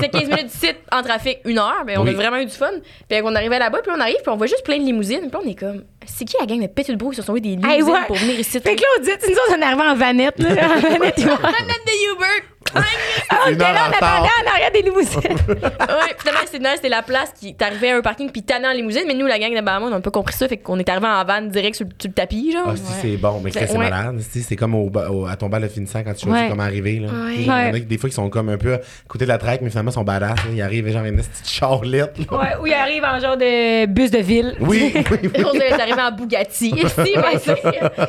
C'est 0.00 0.08
15 0.10 0.22
minutes 0.28 0.46
d'ici 0.46 0.68
en 0.92 1.02
trafic, 1.02 1.38
une 1.44 1.58
heure, 1.58 1.82
mais 1.84 1.98
on 1.98 2.02
Oui. 2.02 2.10
a 2.10 2.12
vraiment 2.14 2.36
eu 2.38 2.44
du 2.46 2.52
fun. 2.52 2.70
Puis 3.08 3.20
on 3.24 3.34
arrivait 3.34 3.58
là-bas, 3.58 3.78
puis 3.82 3.92
on 3.94 4.00
arrive, 4.00 4.16
puis 4.22 4.28
on 4.30 4.36
voit 4.36 4.46
juste 4.46 4.64
plein 4.64 4.78
de 4.78 4.84
limousines, 4.84 5.28
puis 5.30 5.40
on 5.44 5.48
est 5.48 5.54
comme, 5.58 5.82
c'est 6.16 6.24
qui 6.24 6.36
la 6.40 6.46
gang 6.46 6.60
de 6.60 6.66
pétu 6.66 6.92
de 6.92 6.96
brou 6.96 7.10
qui 7.10 7.16
se 7.16 7.22
sont 7.22 7.32
mis 7.32 7.40
des 7.40 7.50
limousines 7.50 7.70
Hey, 7.70 7.82
ouais. 7.82 7.98
pour 8.06 8.16
venir 8.16 8.38
ici? 8.38 8.60
Fait 8.60 8.74
que 8.76 8.80
là, 8.80 8.86
on 8.98 9.02
tu 9.02 9.10
nous 9.30 9.32
autres, 9.36 9.54
on 9.56 9.60
est 9.60 9.64
arrivé 9.64 9.82
en 9.82 9.94
vanette, 9.96 10.38
là. 10.38 10.48
En 10.50 10.80
vanette. 10.80 11.14
Planète 11.14 11.84
de 11.86 12.12
Uber! 12.14 12.44
On 12.74 13.50
était 13.50 13.58
là, 13.58 13.88
on 13.88 13.92
attendait 13.92 14.28
en 14.44 14.50
arrière 14.50 14.70
des 14.72 14.82
limousines. 14.82 15.20
ouais, 15.48 16.14
finalement, 16.18 16.40
c'était 16.44 16.58
nice, 16.58 16.72
c'était 16.76 16.90
la 16.90 17.00
place 17.02 17.32
qui 17.38 17.54
t'arrivait 17.54 17.92
à 17.92 17.96
un 17.96 18.00
parking, 18.02 18.30
puis 18.30 18.42
t'allais 18.42 18.68
en 18.68 18.72
limousine, 18.72 19.04
mais 19.06 19.14
nous, 19.14 19.26
la 19.26 19.38
gang 19.38 19.54
de 19.56 19.60
Bahamas, 19.62 19.88
on 19.90 19.92
a 19.94 20.00
pas 20.00 20.10
compris 20.10 20.34
ça, 20.34 20.46
fait 20.48 20.58
qu'on 20.58 20.78
est 20.78 20.86
arrivé 20.88 21.06
en 21.06 21.24
van 21.24 21.40
direct 21.42 21.76
sur, 21.76 21.86
le- 21.86 21.92
sur 21.98 22.08
le 22.10 22.14
tapis, 22.14 22.52
genre. 22.52 22.66
Ah, 22.68 22.76
si, 22.76 22.92
c'est 23.00 23.16
bon, 23.16 23.40
mais 23.42 23.52
C'est- 23.52 23.66
c'est 23.68 23.72
ouais. 23.72 23.88
malade. 23.88 24.20
Si, 24.20 24.42
C'est 24.42 24.56
comme 24.56 24.74
au, 24.74 24.90
à 25.26 25.36
ton 25.36 25.48
bal 25.48 25.62
de 25.62 25.68
finissant 25.68 26.00
quand 26.04 26.12
tu 26.12 26.26
choisis 26.26 26.42
Ouais. 26.42 26.48
comment 26.50 26.64
arriver. 26.64 26.98
Là. 27.00 27.08
Ouais. 27.08 27.34
Il 27.38 27.46
y 27.46 27.50
en 27.50 27.54
a 27.74 27.78
des 27.78 27.96
fois 27.98 28.10
qui 28.10 28.14
sont 28.16 28.28
comme 28.28 28.50
un 28.50 28.58
peu 28.58 28.74
à 28.74 28.80
côté 29.08 29.24
de 29.24 29.30
la 29.30 29.38
traque, 29.38 29.62
mais 29.62 29.70
finalement 29.70 29.90
ils 29.90 29.94
sont 29.94 30.04
badass. 30.04 30.36
là. 30.36 30.42
Ils 30.52 30.60
arrivent 30.60 30.90
genre 30.92 31.04
une 31.04 31.16
petite 31.16 31.48
charlette. 31.48 32.18
Ouais, 32.30 32.54
où 32.60 32.66
il 32.66 32.74
arrive 32.74 33.04
en 33.04 33.18
genre 33.18 33.36
de 33.38 33.86
bus 33.86 34.10
de 34.10 34.18
ville. 34.18 34.54
Oui, 34.60 34.92
oui, 34.94 35.02
oui. 35.22 35.30
En 35.98 36.12
Bugatti. 36.16 36.70
si, 36.70 36.74
mais 36.74 37.38
c'est. 37.42 37.62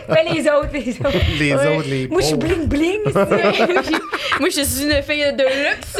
Mais 0.09 0.33
les 0.33 0.41
autres, 0.41 0.69
les 0.73 0.91
autres. 0.99 1.11
Les 1.39 1.53
Ouais. 1.55 1.77
autres, 1.77 1.87
les 1.89 2.07
Moi, 2.07 2.21
je 2.21 2.25
suis 2.27 2.35
pauvres. 2.37 2.65
bling 2.67 2.67
bling. 2.67 2.99
Moi, 4.39 4.49
je 4.49 4.61
suis 4.61 4.83
une 4.85 5.01
fille 5.03 5.33
de 5.33 5.43
luxe. 5.43 5.97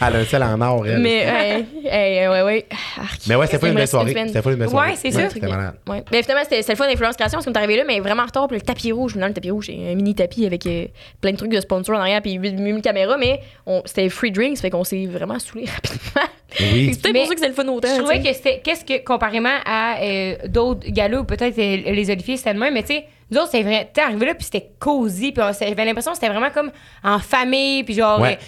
Elle 0.00 0.16
a 0.16 0.18
un 0.18 0.24
sel 0.24 0.42
en 0.42 0.60
or, 0.60 0.86
elle. 0.86 0.98
mais, 1.00 1.64
hey, 1.84 2.28
ouais, 2.28 2.42
ouais. 2.42 2.66
Arc. 3.00 3.20
Mais 3.28 3.34
ouais, 3.36 3.46
c'était 3.46 3.58
pas 3.58 3.68
une 3.68 3.74
belle 3.74 3.88
soirée. 3.88 4.14
C'était 4.26 4.42
pas 4.42 4.50
une 4.50 4.56
belle 4.58 4.68
soirée. 4.68 4.90
Ouais, 4.90 4.96
c'est 4.96 5.10
ça. 5.10 5.28
C'était 5.30 5.46
malade. 5.48 5.74
Ouais. 5.88 6.02
Mais 6.12 6.22
finalement, 6.22 6.44
c'était 6.48 6.64
le 6.72 6.76
fun 6.76 6.86
d'influence 6.88 7.16
création 7.16 7.36
parce 7.38 7.46
qu'on 7.46 7.52
est 7.52 7.58
arrivé 7.58 7.76
là, 7.76 7.84
mais 7.86 8.00
vraiment 8.00 8.22
en 8.22 8.26
retard. 8.26 8.48
Puis 8.48 8.56
le 8.56 8.62
tapis 8.62 8.92
rouge, 8.92 9.14
maintenant, 9.14 9.28
le 9.28 9.34
tapis 9.34 9.50
rouge, 9.50 9.66
c'est 9.66 9.92
un 9.92 9.94
mini 9.94 10.14
tapis 10.14 10.46
avec 10.46 10.66
euh, 10.66 10.86
plein 11.20 11.32
de 11.32 11.36
trucs 11.36 11.50
de 11.52 11.60
sponsor 11.60 11.96
en 11.96 12.00
arrière, 12.00 12.20
puis 12.22 12.34
8000 12.34 12.80
caméras, 12.82 13.16
mais 13.18 13.40
on- 13.66 13.82
c'était 13.84 14.08
free 14.08 14.30
drinks, 14.30 14.58
fait 14.58 14.70
qu'on 14.70 14.84
s'est 14.84 15.06
vraiment 15.06 15.38
saoulé 15.38 15.64
rapidement. 15.66 16.28
Oui. 16.60 16.90
c'est 16.94 17.02
peut-être 17.02 17.14
pour 17.18 17.26
ça 17.26 17.34
que 17.34 17.40
c'est 17.40 17.48
le 17.48 17.54
fun 17.54 17.66
autant. 17.68 17.88
Je 17.94 17.98
trouvais 18.00 18.20
que 18.20 18.32
c'était. 18.32 18.60
Qu'est-ce 18.64 18.84
que, 18.84 19.04
comparément 19.04 19.48
à 19.66 19.96
euh, 20.02 20.36
d'autres 20.48 20.85
galas 20.88 21.18
ou 21.20 21.24
peut-être 21.24 21.58
euh, 21.58 21.92
les 21.92 22.10
Oliviers, 22.10 22.36
c'était 22.36 22.54
même, 22.54 22.74
mais 22.74 22.82
tu 22.82 22.88
sais, 22.94 23.06
nous 23.30 23.38
autres, 23.38 23.50
c'est 23.50 23.62
vrai. 23.62 23.88
T'es 23.92 24.00
arrivé 24.02 24.26
là, 24.26 24.34
puis 24.34 24.44
c'était 24.44 24.70
cosy, 24.78 25.32
puis 25.32 25.42
on- 25.42 25.52
j'avais 25.52 25.84
l'impression 25.84 26.12
que 26.12 26.16
c'était 26.18 26.28
vraiment 26.32 26.50
comme 26.50 26.70
en 27.02 27.18
famille, 27.18 27.82
puis 27.84 27.94
genre. 27.94 28.20
Ouais. 28.20 28.38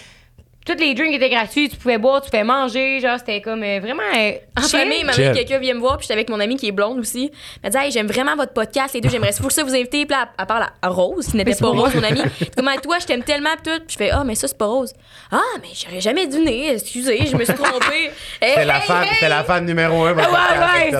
Tous 0.73 0.79
les 0.79 0.93
drinks 0.93 1.13
étaient 1.13 1.29
gratuits, 1.29 1.69
tu 1.69 1.75
pouvais 1.77 1.97
boire, 1.97 2.21
tu 2.21 2.29
pouvais 2.29 2.43
manger, 2.43 2.99
genre, 2.99 3.17
c'était 3.17 3.41
comme 3.41 3.63
euh, 3.63 3.79
vraiment. 3.79 4.03
euh, 4.15 4.31
En 4.57 4.61
chill. 4.61 4.79
famille, 4.79 5.03
ma 5.03 5.13
Chill. 5.13 5.31
quelqu'un 5.33 5.57
vient 5.59 5.73
me 5.73 5.79
voir, 5.79 5.97
puis 5.97 6.03
j'étais 6.03 6.13
avec 6.13 6.29
mon 6.29 6.39
amie 6.39 6.55
qui 6.57 6.67
est 6.67 6.71
blonde 6.71 6.99
aussi. 6.99 7.31
Elle 7.63 7.71
m'a 7.71 7.79
dit, 7.79 7.85
hey, 7.85 7.91
j'aime 7.91 8.07
vraiment 8.07 8.35
votre 8.35 8.53
podcast, 8.53 8.93
les 8.93 9.01
deux, 9.01 9.09
j'aimerais 9.09 9.31
faut 9.33 9.49
ça 9.49 9.63
vous 9.63 9.73
inviter. 9.75 10.05
Puis 10.05 10.15
là, 10.15 10.29
à 10.37 10.45
part 10.45 10.59
la 10.59 10.89
Rose, 10.89 11.27
qui 11.27 11.37
n'était 11.37 11.51
pas 11.55 11.57
pas 11.59 11.67
Rose, 11.69 11.95
mon 11.95 12.03
amie. 12.03 12.21
Comment 12.55 12.75
toi, 12.81 12.97
je 12.99 13.05
t'aime 13.05 13.23
tellement, 13.23 13.49
pis 13.63 13.69
tout. 13.71 13.77
Puis 13.79 13.93
je 13.93 13.97
fais, 13.97 14.09
ah, 14.11 14.23
mais 14.25 14.35
ça, 14.35 14.47
c'est 14.47 14.57
pas 14.57 14.65
Rose. 14.67 14.93
Ah, 15.31 15.37
mais 15.61 15.69
j'aurais 15.73 16.01
jamais 16.01 16.27
dû 16.27 16.37
venir, 16.37 16.73
excusez, 16.73 17.25
je 17.25 17.35
me 17.35 17.43
suis 17.43 17.53
trompée. 17.53 18.11
Hey, 18.41 18.53
C'est 18.55 18.65
la 18.65 18.79
fan, 18.81 19.03
hey! 19.03 19.09
c'est 19.19 19.29
la 19.29 19.43
fan 19.43 19.65
numéro 19.65 20.05
un. 20.05 20.13
ouais, 20.13 20.23
ouais, 20.23 20.91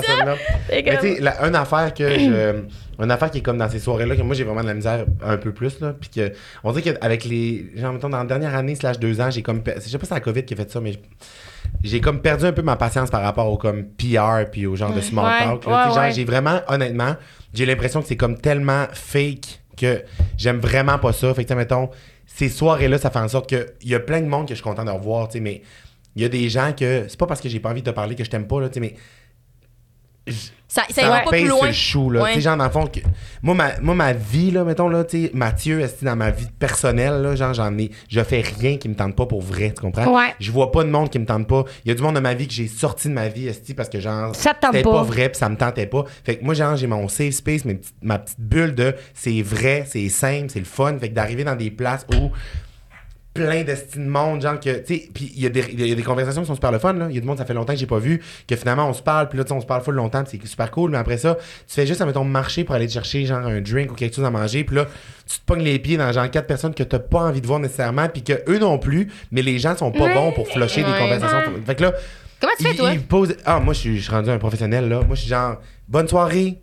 Mais 0.71 0.97
tu 0.97 1.15
sais, 1.15 1.19
une 1.47 1.55
affaire 1.55 1.93
que 1.93 2.09
je. 2.19 2.63
Une 2.99 3.11
affaire 3.11 3.31
qui 3.31 3.37
est 3.37 3.41
comme 3.41 3.57
dans 3.57 3.69
ces 3.69 3.79
soirées-là, 3.79 4.15
que 4.15 4.21
moi 4.21 4.35
j'ai 4.35 4.43
vraiment 4.43 4.61
de 4.61 4.67
la 4.67 4.73
misère 4.73 5.05
un 5.23 5.37
peu 5.37 5.53
plus, 5.53 5.79
là. 5.79 5.93
Puis 5.99 6.09
que. 6.09 6.33
On 6.63 6.71
dirait 6.73 6.93
qu'avec 6.93 7.23
les. 7.25 7.71
Genre, 7.75 7.93
mettons, 7.93 8.09
dans 8.09 8.17
la 8.17 8.25
dernière 8.25 8.55
année, 8.55 8.75
slash 8.75 8.99
deux 8.99 9.21
ans, 9.21 9.31
j'ai 9.31 9.41
comme. 9.41 9.61
Je 9.65 9.79
sais 9.79 9.97
pas 9.97 10.03
si 10.03 10.09
c'est 10.09 10.13
la 10.15 10.19
COVID 10.19 10.43
qui 10.43 10.53
a 10.53 10.57
fait 10.57 10.69
ça, 10.69 10.81
mais. 10.81 10.93
J'ai 11.83 12.01
comme 12.01 12.21
perdu 12.21 12.45
un 12.45 12.51
peu 12.51 12.61
ma 12.61 12.75
patience 12.75 13.09
par 13.09 13.21
rapport 13.21 13.47
au 13.47 13.57
comme 13.57 13.85
PR 13.85 14.49
puis 14.51 14.65
au 14.65 14.75
genre 14.75 14.93
de 14.93 15.01
small 15.01 15.25
Ouais, 15.25 15.45
talk. 15.45 15.65
là. 15.65 15.87
ouais, 15.87 15.93
genre, 15.93 16.03
ouais. 16.03 16.11
j'ai 16.11 16.25
vraiment, 16.25 16.59
honnêtement, 16.67 17.15
j'ai 17.53 17.65
l'impression 17.65 18.01
que 18.01 18.07
c'est 18.07 18.17
comme 18.17 18.37
tellement 18.37 18.85
fake 18.91 19.61
que 19.77 20.03
j'aime 20.35 20.57
vraiment 20.57 20.97
pas 20.97 21.13
ça. 21.13 21.33
Fait 21.33 21.45
que, 21.45 21.53
mettons, 21.53 21.89
ces 22.25 22.49
soirées-là, 22.49 22.97
ça 22.97 23.11
fait 23.11 23.19
en 23.19 23.27
sorte 23.27 23.49
que 23.49 23.73
il 23.81 23.89
y 23.89 23.95
a 23.95 23.99
plein 23.99 24.19
de 24.19 24.25
monde 24.27 24.45
que 24.45 24.49
je 24.49 24.55
suis 24.55 24.63
content 24.63 24.83
de 24.83 24.91
revoir, 24.91 25.27
tu 25.29 25.33
sais, 25.33 25.39
mais 25.39 25.61
il 26.15 26.21
y 26.23 26.25
a 26.25 26.29
des 26.29 26.49
gens 26.49 26.73
que. 26.77 27.05
C'est 27.07 27.19
pas 27.19 27.27
parce 27.27 27.39
que 27.39 27.47
j'ai 27.47 27.59
pas 27.59 27.69
envie 27.69 27.81
de 27.81 27.89
te 27.89 27.95
parler 27.95 28.15
que 28.15 28.23
je 28.25 28.29
t'aime 28.29 28.47
pas, 28.47 28.59
là, 28.59 28.67
tu 28.69 28.73
sais, 28.73 28.79
mais 28.81 28.95
Ça, 30.71 30.83
ça 30.91 31.01
me 31.03 31.09
pas 31.25 31.31
plus 31.31 31.47
loin. 31.47 31.65
le 31.67 31.73
chou, 31.73 32.11
là. 32.11 32.21
Ouais. 32.21 32.29
Tu 32.29 32.35
sais, 32.35 32.41
genre, 32.41 32.55
dans 32.55 32.65
le 32.65 32.69
fond, 32.69 32.85
que, 32.85 32.99
moi, 33.41 33.55
ma, 33.55 33.79
moi, 33.81 33.95
ma 33.95 34.13
vie, 34.13 34.51
là, 34.51 34.63
mettons, 34.63 34.87
là, 34.87 35.03
tu 35.03 35.25
sais, 35.25 35.31
Mathieu, 35.33 35.79
est 35.81 36.03
dans 36.03 36.15
ma 36.15 36.29
vie 36.29 36.45
personnelle, 36.59 37.23
là, 37.23 37.35
genre, 37.35 37.55
j'en 37.55 37.75
ai, 37.79 37.89
je 38.07 38.21
fais 38.21 38.41
rien 38.41 38.77
qui 38.77 38.87
me 38.87 38.93
tente 38.93 39.15
pas 39.15 39.25
pour 39.25 39.41
vrai, 39.41 39.73
tu 39.75 39.81
comprends? 39.81 40.05
Ouais. 40.15 40.35
Je 40.39 40.51
vois 40.51 40.71
pas 40.71 40.83
de 40.83 40.89
monde 40.89 41.09
qui 41.09 41.17
me 41.17 41.25
tente 41.25 41.47
pas. 41.47 41.63
Il 41.85 41.89
y 41.89 41.91
a 41.91 41.95
du 41.95 42.03
monde 42.03 42.13
de 42.15 42.19
ma 42.19 42.35
vie 42.35 42.47
que 42.47 42.53
j'ai 42.53 42.67
sorti 42.67 43.07
de 43.09 43.13
ma 43.13 43.29
vie, 43.29 43.47
esti, 43.47 43.73
parce 43.73 43.89
que, 43.89 43.99
genre, 43.99 44.35
Ça 44.35 44.53
te 44.53 44.59
tente 44.61 44.73
c'était 44.73 44.83
pas. 44.83 44.91
pas 44.91 45.03
vrai, 45.03 45.29
puis 45.29 45.39
ça 45.39 45.49
me 45.49 45.57
tentait 45.57 45.87
pas. 45.87 46.05
Fait 46.23 46.37
que 46.37 46.45
moi, 46.45 46.53
genre, 46.53 46.75
j'ai 46.75 46.85
mon 46.87 47.07
safe 47.07 47.33
space, 47.33 47.65
mes 47.65 47.73
petites- 47.73 47.95
ma 48.03 48.19
petite 48.19 48.39
bulle 48.39 48.75
de 48.75 48.93
c'est 49.15 49.41
vrai, 49.41 49.85
c'est 49.89 50.07
simple, 50.09 50.45
c'est 50.49 50.59
le 50.59 50.65
fun. 50.65 50.95
Fait 50.99 51.09
que 51.09 51.15
d'arriver 51.15 51.43
dans 51.43 51.55
des 51.55 51.71
places 51.71 52.05
où 52.13 52.29
plein 53.33 53.63
d'estime 53.63 54.05
de 54.05 54.09
monde, 54.09 54.41
genre 54.41 54.59
que, 54.59 54.79
tu 54.79 54.95
sais, 54.95 55.09
puis 55.13 55.31
il 55.35 55.43
y, 55.43 55.45
a 55.45 55.49
des- 55.49 55.65
il 55.71 55.87
y 55.87 55.91
a 55.91 55.95
des 55.95 56.03
conversations 56.03 56.41
qui 56.41 56.47
sont 56.47 56.55
super 56.55 56.71
le 56.71 56.79
fun, 56.79 56.93
là. 56.93 57.07
Il 57.09 57.15
y 57.15 57.17
a 57.17 57.21
du 57.21 57.27
monde, 57.27 57.37
ça 57.37 57.45
fait 57.45 57.53
longtemps 57.53 57.73
que 57.73 57.79
j'ai 57.79 57.85
pas 57.85 57.99
vu, 57.99 58.21
que 58.47 58.55
finalement 58.55 58.89
on 58.89 58.93
se 58.93 59.01
parle, 59.03 59.29
puis 59.29 59.37
là, 59.37 59.43
tu 59.43 59.49
sais, 59.49 59.53
on 59.53 59.61
se 59.61 59.65
parle 59.67 59.83
full 59.83 59.93
longtemps, 59.95 60.23
c'est 60.27 60.43
super 60.45 60.71
cool, 60.71 60.91
mais 60.91 60.97
après 60.97 61.17
ça, 61.17 61.35
tu 61.35 61.73
fais 61.75 61.85
juste, 61.85 62.03
mettons, 62.03 62.23
marcher 62.23 62.63
pour 62.63 62.75
aller 62.75 62.87
te 62.87 62.93
chercher, 62.93 63.25
genre, 63.25 63.45
un 63.45 63.61
drink 63.61 63.91
ou 63.91 63.95
quelque 63.95 64.15
chose 64.15 64.25
à 64.25 64.31
manger, 64.31 64.63
puis 64.63 64.75
là, 64.77 64.85
tu 65.31 65.39
te 65.39 65.45
pognes 65.45 65.61
les 65.63 65.77
pieds 65.79 65.95
dans, 65.97 66.11
genre, 66.11 66.29
quatre 66.29 66.47
personnes 66.47 66.73
que 66.73 66.83
t'as 66.83 66.99
pas 66.99 67.19
envie 67.21 67.39
de 67.41 67.47
voir 67.47 67.59
nécessairement, 67.59 68.09
puis 68.09 68.23
que 68.23 68.33
eux 68.51 68.57
non 68.59 68.77
plus, 68.79 69.09
mais 69.31 69.41
les 69.43 69.59
gens 69.59 69.77
sont 69.77 69.91
pas 69.91 70.11
bons 70.13 70.31
pour 70.33 70.47
flusher 70.47 70.83
des 70.83 70.91
Ouais. 70.91 70.97
conversations. 70.97 71.39
Fait 71.65 71.75
que 71.75 71.83
là, 71.83 71.93
Comment 72.41 72.53
tu 72.57 72.63
fais, 72.65 72.75
toi? 72.75 72.91
Ah, 73.45 73.59
moi, 73.59 73.73
je 73.73 73.79
suis 73.79 74.07
rendu 74.09 74.29
un 74.29 74.37
professionnel, 74.39 74.87
là. 74.89 75.01
Moi, 75.05 75.15
je 75.15 75.21
suis 75.21 75.29
genre, 75.29 75.57
bonne 75.89 76.07
soirée, 76.07 76.59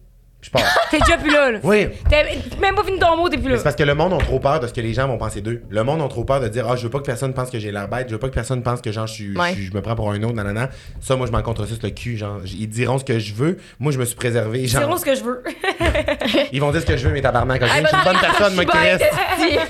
je 0.47 0.51
pars. 0.51 0.63
T'es 0.91 0.99
déjà 1.01 1.17
plus 1.19 1.31
là, 1.33 1.51
là. 1.53 1.59
oui. 1.63 1.89
T'as 2.09 2.23
même 2.61 2.75
pas 2.75 2.85
fini 2.85 2.99
ton 2.99 3.17
mot, 3.17 3.29
t'es 3.29 3.37
plus 3.39 3.51
là. 3.51 3.57
c'est 3.59 3.65
parce 3.65 3.77
que 3.77 3.83
le 3.83 3.95
monde 3.95 4.15
a 4.15 4.19
trop 4.19 4.39
peur 4.41 4.61
de 4.61 4.67
ce 4.67 4.73
que 4.73 4.81
les 4.81 4.95
gens 4.95 5.07
vont 5.07 5.19
penser 5.19 5.41
d'eux. 5.41 5.63
Le 5.69 5.83
monde 5.85 6.01
a 6.03 6.09
trop 6.09 6.25
peur 6.25 6.41
de 6.41 6.49
dire 6.49 6.67
Ah, 6.71 6.77
je 6.77 6.83
veux 6.85 6.91
pas 6.91 6.99
que 6.99 7.05
personne 7.05 7.33
pense 7.35 7.51
que 7.51 7.59
j'ai 7.59 7.71
l'air 7.73 7.89
bête, 7.89 8.07
je 8.09 8.15
veux 8.15 8.19
pas 8.19 8.29
que 8.29 8.35
personne 8.35 8.63
pense 8.63 8.81
que 8.81 8.91
genre 8.93 9.07
je, 9.07 9.13
suis, 9.13 9.37
Ouais. 9.37 9.51
je, 9.51 9.55
suis- 9.55 9.67
je 9.67 9.75
me 9.75 9.81
prends 9.83 9.95
pour 9.97 10.11
un 10.11 10.23
autre, 10.23 10.35
nanana. 10.35 10.71
Ça, 11.01 11.17
moi, 11.17 11.27
je 11.27 11.33
m'en 11.33 11.43
contre 11.43 11.67
le 11.83 11.91
cul. 11.91 12.17
Genre, 12.17 12.41
j- 12.45 12.57
ils 12.61 12.69
diront 12.69 12.99
ce 12.99 13.05
que 13.05 13.19
je 13.19 13.35
veux. 13.35 13.57
Moi, 13.79 13.93
je 13.93 13.99
me 13.99 14.05
suis 14.05 14.17
préservé. 14.17 14.61
C'est 14.63 14.69
Genre, 14.69 14.83
vraiment 14.83 14.97
ce 14.99 15.05
que 15.05 15.15
je 15.15 15.23
veux. 15.25 15.43
ils 16.53 16.61
vont 16.61 16.71
dire 16.73 16.81
ce 16.81 16.87
que 16.87 16.97
je 16.97 17.07
veux, 17.09 17.13
mais 17.13 17.21
tabarnak. 17.21 17.61
ok? 17.63 17.69
Je 17.69 17.75
suis 17.87 17.97
une 17.97 18.05
bonne 18.05 18.21
personne, 18.21 18.55
moi, 18.55 18.65
Chris. 18.65 19.05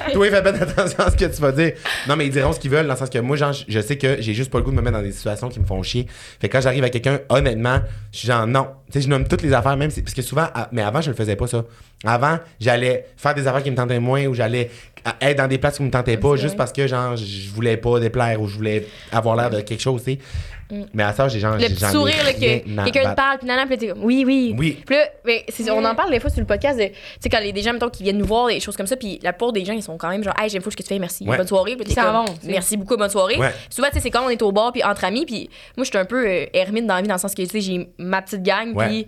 Toi, 0.12 0.30
fais 0.30 0.42
bien 0.42 0.54
attention 0.54 0.98
à 1.04 1.10
ce 1.10 1.16
que 1.16 1.24
tu 1.24 1.40
vas 1.40 1.52
dire. 1.52 1.72
Non, 2.08 2.16
mais 2.16 2.26
ils 2.26 2.32
diront 2.32 2.52
ce 2.52 2.60
qu'ils 2.60 2.70
veulent, 2.70 2.86
dans 2.86 2.92
le 2.94 2.98
sens 2.98 3.10
que 3.10 3.18
moi, 3.18 3.36
genre, 3.36 3.52
je- 3.52 3.64
je 3.68 3.80
sais 3.80 3.96
que 3.96 4.16
j'ai 4.20 4.34
juste 4.34 4.50
pas 4.50 4.58
le 4.58 4.64
goût 4.64 4.70
de 4.70 4.76
me 4.76 4.82
mettre 4.82 4.96
dans 4.96 5.02
des 5.02 5.12
situations 5.12 5.48
qui 5.48 5.60
me 5.60 5.66
font 5.66 5.82
chier. 5.82 6.06
Fait 6.40 6.48
que 6.48 6.52
quand 6.56 6.60
j'arrive 6.60 6.84
à 6.84 6.90
quelqu'un, 6.90 7.20
honnêtement, 7.28 7.78
je 8.12 8.18
suis 8.18 8.28
genre 8.28 8.46
non. 8.46 8.68
Tu 8.90 8.92
sais, 8.92 9.00
je 9.04 9.08
nomme 9.08 9.26
toutes 9.26 9.42
les 9.42 9.52
affaires, 9.52 9.76
même 9.76 9.90
si, 9.90 10.00
parce 10.02 10.14
que 10.14 10.22
souvent, 10.22 10.46
à- 10.54 10.65
mais 10.72 10.82
avant, 10.82 11.00
je 11.00 11.10
le 11.10 11.16
faisais 11.16 11.36
pas 11.36 11.46
ça. 11.46 11.64
Avant, 12.04 12.38
j'allais 12.60 13.06
faire 13.16 13.34
des 13.34 13.46
affaires 13.46 13.62
qui 13.62 13.70
me 13.70 13.76
tentaient 13.76 14.00
moins 14.00 14.26
ou 14.26 14.34
j'allais 14.34 14.70
être 15.20 15.38
dans 15.38 15.48
des 15.48 15.58
places 15.58 15.76
qui 15.76 15.82
me 15.82 15.90
tentaient 15.90 16.16
pas 16.16 16.36
juste 16.36 16.56
parce 16.56 16.72
que, 16.72 16.86
genre, 16.86 17.16
je 17.16 17.50
voulais 17.50 17.76
pas 17.76 18.00
déplaire 18.00 18.40
ou 18.40 18.48
je 18.48 18.56
voulais 18.56 18.86
avoir 19.12 19.36
l'air 19.36 19.50
de 19.50 19.60
quelque 19.60 19.82
chose, 19.82 20.02
tu 20.04 20.12
sais. 20.12 20.18
Mais 20.94 21.02
à 21.04 21.12
ça, 21.12 21.28
j'ai 21.28 21.38
genre. 21.38 21.54
Le 21.56 21.60
petit 21.68 21.84
sourire, 21.84 22.24
là, 22.24 22.32
que 22.32 22.40
quelqu'un 22.90 23.10
te 23.10 23.14
parle, 23.16 23.38
puis 23.38 23.46
nanana, 23.46 23.66
puis 23.66 23.76
là, 23.76 23.80
t'es 23.80 23.88
comme, 23.88 24.04
oui, 24.04 24.24
oui. 24.26 24.54
Oui. 24.58 24.78
Puis 24.84 24.96
là, 24.96 25.38
c'est- 25.48 25.70
on 25.70 25.84
en 25.84 25.94
parle 25.94 26.10
des 26.10 26.18
fois 26.20 26.28
sur 26.30 26.40
le 26.40 26.46
podcast, 26.46 26.78
de, 26.78 26.86
tu 26.86 26.92
sais, 27.20 27.28
quand 27.28 27.38
les, 27.40 27.52
des 27.52 27.62
gens, 27.62 27.72
mettons, 27.72 27.88
qui 27.88 28.02
viennent 28.02 28.18
nous 28.18 28.26
voir, 28.26 28.48
des 28.48 28.58
choses 28.60 28.76
comme 28.76 28.86
ça, 28.86 28.96
puis 28.96 29.20
la 29.22 29.32
plupart 29.32 29.52
des 29.52 29.64
gens, 29.64 29.72
ils 29.74 29.82
sont 29.82 29.96
quand 29.96 30.08
même 30.08 30.24
genre, 30.24 30.34
hey, 30.40 30.48
j'aime 30.48 30.62
fou 30.62 30.70
ce 30.70 30.76
que 30.76 30.82
tu 30.82 30.88
fais, 30.88 30.98
merci, 30.98 31.24
Ouais. 31.28 31.36
bonne 31.36 31.46
soirée. 31.46 31.76
Puis 31.76 31.84
t'es 31.86 31.92
Ils 31.92 31.94
s'en 31.94 32.24
comme. 32.24 32.34
Merci 32.44 32.76
beaucoup, 32.76 32.96
bonne 32.96 33.10
soirée. 33.10 33.36
Ouais. 33.36 33.52
Souvent, 33.70 33.88
tu 33.88 33.94
sais, 33.94 34.00
c'est 34.00 34.10
quand 34.10 34.24
on 34.26 34.30
est 34.30 34.42
au 34.42 34.50
bar, 34.52 34.72
puis 34.72 34.82
entre 34.82 35.04
amis, 35.04 35.24
puis 35.24 35.48
moi, 35.76 35.84
je 35.84 35.90
suis 35.90 35.98
un 35.98 36.04
peu 36.04 36.26
euh, 36.26 36.46
hermine 36.52 36.86
dans 36.86 36.96
la 36.96 37.02
vie, 37.02 37.08
dans 37.08 37.14
le 37.14 37.20
sens 37.20 37.34
que, 37.34 37.42
tu 37.42 37.48
sais, 37.48 37.60
j'ai 37.60 37.88
ma 37.98 38.22
petite 38.22 38.42
gang, 38.42 38.74
puis 38.76 39.06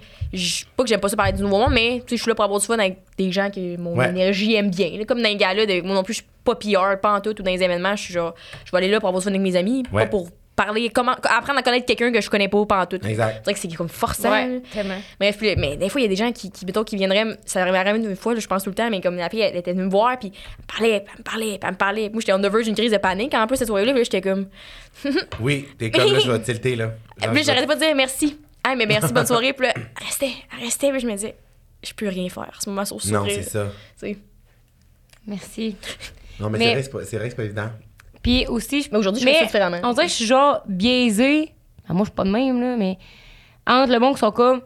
pas 0.76 0.82
que 0.84 0.88
j'aime 0.88 1.00
pas 1.00 1.08
ça 1.08 1.16
parler 1.16 1.32
du 1.32 1.42
nouveau 1.42 1.58
monde, 1.58 1.72
mais, 1.72 2.02
tu 2.06 2.10
sais, 2.10 2.16
je 2.18 2.22
suis 2.22 2.28
là 2.30 2.34
pour 2.34 2.44
avoir 2.44 2.60
du 2.60 2.66
fun 2.66 2.78
avec 2.78 2.98
des 3.16 3.32
gens 3.32 3.50
que 3.50 3.76
mon 3.78 3.96
Ouais. 3.96 4.08
énergie 4.10 4.54
aime 4.54 4.70
bien. 4.70 4.90
là. 4.96 5.04
comme 5.04 5.20
dans 5.22 5.28
les 5.28 5.36
gars-là, 5.36 5.66
de- 5.66 5.80
moi 5.82 5.94
non 5.94 6.02
plus, 6.02 6.14
je 6.14 6.18
suis 6.18 6.28
pas 6.44 6.54
PR, 6.54 7.00
pas 7.00 7.14
en 7.16 7.20
tout, 7.20 7.30
ou 7.38 7.42
dans 7.42 7.50
les 7.50 7.62
événements, 7.62 7.96
je 7.96 8.02
suis 8.04 8.14
genre, 8.14 8.34
je 8.64 8.70
vais 8.70 8.78
aller 8.78 8.88
là 8.88 9.00
pour 9.00 9.08
avoir 9.08 9.20
du 9.20 9.24
fun 9.24 9.30
avec 9.30 9.42
mes 9.42 9.56
amis, 9.56 9.82
Ouais. 9.92 10.04
pas 10.04 10.08
pour 10.10 10.28
parler, 10.64 10.90
comment, 10.90 11.12
apprendre 11.12 11.58
à 11.60 11.62
connaître 11.62 11.86
quelqu'un 11.86 12.10
que 12.12 12.20
je 12.20 12.28
connais 12.28 12.48
pas, 12.48 12.66
pas 12.66 12.82
en 12.82 12.86
tout. 12.86 12.96
Exact. 13.06 13.36
C'est 13.36 13.44
vrai 13.44 13.54
que 13.54 13.60
c'est 13.60 13.68
comme 13.74 13.88
forçant. 13.88 14.30
Ouais, 14.30 14.60
tellement. 14.72 15.00
Bref, 15.20 15.38
puis, 15.38 15.54
mais 15.56 15.76
des 15.76 15.88
fois, 15.88 16.00
il 16.00 16.04
y 16.04 16.06
a 16.06 16.10
des 16.10 16.16
gens 16.16 16.32
qui, 16.32 16.50
qui, 16.50 16.66
mettons, 16.66 16.82
qui 16.84 16.96
viendraient, 16.96 17.38
ça 17.46 17.62
arriverait 17.62 17.96
une 17.96 18.16
fois, 18.16 18.34
là, 18.34 18.40
je 18.40 18.46
pense 18.46 18.64
tout 18.64 18.70
le 18.70 18.74
temps, 18.74 18.90
mais 18.90 19.00
comme 19.00 19.16
la 19.16 19.30
fille, 19.30 19.40
elle 19.40 19.56
était 19.56 19.72
venue 19.72 19.84
me 19.84 19.90
voir, 19.90 20.18
puis 20.18 20.32
elle 20.34 20.62
me 20.62 20.66
parlait, 20.66 21.04
elle 21.12 21.18
me 21.18 21.22
parlait, 21.22 21.58
elle 21.62 21.70
me 21.70 21.76
parlait. 21.76 22.10
Moi, 22.10 22.20
j'étais 22.20 22.32
on 22.32 22.38
the 22.40 22.46
verge 22.52 22.64
d'une 22.64 22.74
crise 22.74 22.92
de 22.92 22.98
panique. 22.98 23.32
En 23.34 23.46
plus, 23.46 23.56
cette 23.56 23.68
soirée-là, 23.68 23.92
puis 23.92 24.00
là, 24.00 24.04
j'étais 24.04 24.20
comme. 24.20 24.48
Oui, 25.40 25.68
t'es 25.78 25.90
comme 25.90 26.12
là, 26.12 26.18
je 26.18 26.30
vais 26.30 26.40
tilter, 26.42 26.74
là. 26.76 26.90
Genre, 27.22 27.32
Puis 27.32 27.44
j'arrêtais 27.44 27.66
pas 27.66 27.74
de 27.76 27.80
dire 27.80 27.94
merci. 27.94 28.36
Ah, 28.64 28.74
mais 28.76 28.86
merci, 28.86 29.12
bonne 29.12 29.26
soirée. 29.26 29.52
Puis 29.52 29.66
là, 29.68 29.72
elle 29.76 30.62
restait, 30.64 30.90
puis 30.90 31.00
je 31.00 31.06
me 31.06 31.12
disais, 31.12 31.34
je 31.84 31.92
peux 31.94 32.08
rien 32.08 32.28
faire. 32.28 32.50
À 32.56 32.60
ce 32.60 32.68
moment, 32.68 32.84
sur 32.84 32.96
Non, 32.96 33.00
sourire. 33.20 33.32
c'est 33.42 33.48
ça. 33.50 33.66
tu 34.00 34.06
sais. 34.06 34.18
Merci. 35.26 35.76
Non, 36.40 36.50
mais, 36.50 36.58
Mais- 36.58 36.64
c'est 36.64 36.70
vrai, 36.72 36.80
que 36.80 36.84
c'est 36.84 36.90
pas- 36.90 37.04
c'est 37.04 37.16
vrai 37.16 37.26
que 37.26 37.30
c'est 37.32 37.36
pas 37.36 37.44
évident. 37.44 37.70
Puis 38.28 38.44
aussi, 38.48 38.82
je 38.82 38.88
Mais 38.92 38.98
aujourd'hui, 38.98 39.22
je 39.22 39.26
fais 39.26 39.32
Mais 39.32 39.38
ça 39.38 39.44
différemment. 39.46 39.78
On 39.84 39.92
dirait 39.94 40.04
que 40.04 40.10
je 40.10 40.16
suis 40.16 40.26
genre 40.26 40.60
biaisée. 40.66 41.54
Ah, 41.88 41.94
moi, 41.94 42.02
je 42.02 42.10
suis 42.10 42.14
pas 42.14 42.24
de 42.24 42.28
même, 42.30 42.60
là, 42.60 42.76
mais 42.76 42.98
entre 43.66 43.90
le 43.90 43.98
monde 43.98 44.12
qui 44.16 44.20
sont 44.20 44.30
comme. 44.32 44.60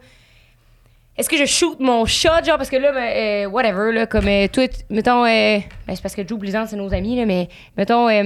Est-ce 1.17 1.29
que 1.29 1.37
je 1.37 1.45
shoot 1.45 1.79
mon 1.79 2.05
shot, 2.05 2.43
genre, 2.45 2.57
parce 2.57 2.69
que 2.69 2.75
là, 2.75 2.91
ben, 2.91 2.97
euh, 3.45 3.45
whatever, 3.49 3.93
là, 3.93 4.05
comme 4.05 4.27
euh, 4.27 4.47
tout, 4.51 4.67
mettons, 4.89 5.23
euh, 5.23 5.59
ben, 5.87 5.95
c'est 5.95 6.01
parce 6.01 6.13
que 6.13 6.27
Joe 6.27 6.37
Blizant, 6.37 6.65
c'est 6.67 6.75
nos 6.75 6.93
amis, 6.93 7.15
là, 7.15 7.25
mais 7.25 7.47
mettons, 7.77 8.09
euh, 8.09 8.23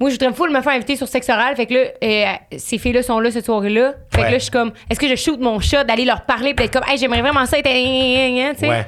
moi, 0.00 0.10
je 0.10 0.14
voudrais 0.16 0.32
full 0.32 0.50
me 0.50 0.60
faire 0.62 0.72
inviter 0.72 0.96
sur 0.96 1.06
sexe 1.06 1.28
oral, 1.28 1.54
fait 1.54 1.66
que 1.66 1.74
là, 1.74 1.80
euh, 2.02 2.56
ces 2.58 2.78
filles-là 2.78 3.04
sont 3.04 3.20
là 3.20 3.30
cette 3.30 3.44
soirée-là. 3.44 3.92
Fait 4.12 4.20
Ouais. 4.22 4.26
que 4.26 4.32
là, 4.32 4.38
je 4.38 4.42
suis 4.44 4.50
comme, 4.50 4.72
est-ce 4.90 4.98
que 4.98 5.06
je 5.08 5.14
shoot 5.14 5.38
mon 5.38 5.60
shot 5.60 5.84
d'aller 5.86 6.04
leur 6.06 6.22
parler, 6.22 6.54
peut-être 6.54 6.72
comme, 6.72 6.90
hey, 6.90 6.98
j'aimerais 6.98 7.20
vraiment 7.22 7.46
ça 7.46 7.56
être, 7.58 7.68
un- 7.68 8.54
tu 8.54 8.60
sais? 8.60 8.68
Ouais. 8.68 8.86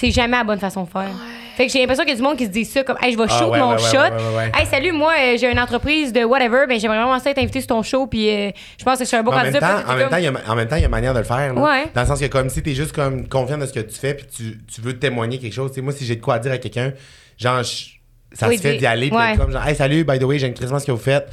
C'est 0.00 0.12
jamais 0.12 0.36
la 0.36 0.44
bonne 0.44 0.60
façon 0.60 0.84
de 0.84 0.88
faire. 0.88 1.10
Fait 1.56 1.66
que 1.66 1.72
j'ai 1.72 1.80
l'impression 1.80 2.04
qu'il 2.04 2.12
y 2.12 2.14
a 2.14 2.16
du 2.18 2.22
monde 2.22 2.36
qui 2.36 2.44
se 2.44 2.50
dit 2.50 2.64
ça 2.64 2.84
comme 2.84 2.96
hey, 3.02 3.12
je 3.12 3.18
vais 3.18 3.24
Ah, 3.28 3.36
shoot 3.36 3.50
ouais, 3.50 3.58
mon 3.58 3.72
ouais, 3.72 3.78
shot. 3.78 4.36
ouais. 4.36 4.52
Hey, 4.54 4.64
salut, 4.66 4.92
moi 4.92 5.12
euh, 5.18 5.36
j'ai 5.36 5.50
une 5.50 5.58
entreprise 5.58 6.12
de 6.12 6.22
whatever, 6.22 6.66
ben 6.68 6.78
j'aimerais 6.78 6.98
vraiment 6.98 7.18
ça 7.18 7.30
être 7.30 7.38
invité 7.38 7.60
sur 7.60 7.66
ton 7.66 7.82
show 7.82 8.06
puis 8.06 8.30
euh, 8.30 8.50
je 8.78 8.84
pense 8.84 8.96
que 8.98 9.02
je 9.04 9.08
suis 9.08 9.16
un 9.16 9.24
même 9.24 9.32
candidat. 9.34 9.58
en, 9.58 9.80
t'es 9.82 9.88
même 9.88 9.98
comme- 10.02 10.10
temps, 10.10 10.16
il 10.18 10.22
y 10.24 10.26
a, 10.28 10.32
en 10.52 10.54
même 10.54 10.68
temps, 10.68 10.76
il 10.76 10.82
y 10.82 10.84
a 10.84 10.88
manière 10.88 11.14
de 11.14 11.18
le 11.18 11.24
faire. 11.24 11.52
là. 11.52 11.60
Ouais. 11.60 11.86
Dans 11.92 12.02
le 12.02 12.06
sens 12.06 12.20
que 12.20 12.26
comme 12.26 12.48
si 12.48 12.62
t'es 12.62 12.74
juste 12.74 12.92
comme 12.92 13.26
confiant 13.28 13.58
de 13.58 13.66
ce 13.66 13.72
que 13.72 13.80
tu 13.80 13.98
fais 13.98 14.14
puis 14.14 14.26
tu, 14.26 14.60
tu 14.72 14.80
veux 14.80 14.96
témoigner 14.96 15.38
quelque 15.40 15.52
chose. 15.52 15.72
Tu 15.72 15.76
sais, 15.76 15.80
moi, 15.80 15.92
si 15.92 16.04
j'ai 16.04 16.14
de 16.14 16.20
quoi 16.22 16.38
dire 16.38 16.52
à 16.52 16.58
quelqu'un, 16.58 16.92
genre, 17.36 17.64
je- 17.64 17.96
ça 18.34 18.46
Oui, 18.46 18.56
se 18.56 18.62
fait 18.62 18.76
d'y 18.76 18.86
aller. 18.86 19.10
puis 19.10 19.36
comme 19.36 19.50
genre, 19.50 19.66
hey, 19.66 19.74
salut, 19.74 20.04
by 20.04 20.20
the 20.20 20.22
way, 20.24 20.38
j'aime 20.38 20.54
crissement 20.54 20.78
ce 20.78 20.86
que 20.86 20.92
vous 20.92 20.98
faites? 20.98 21.28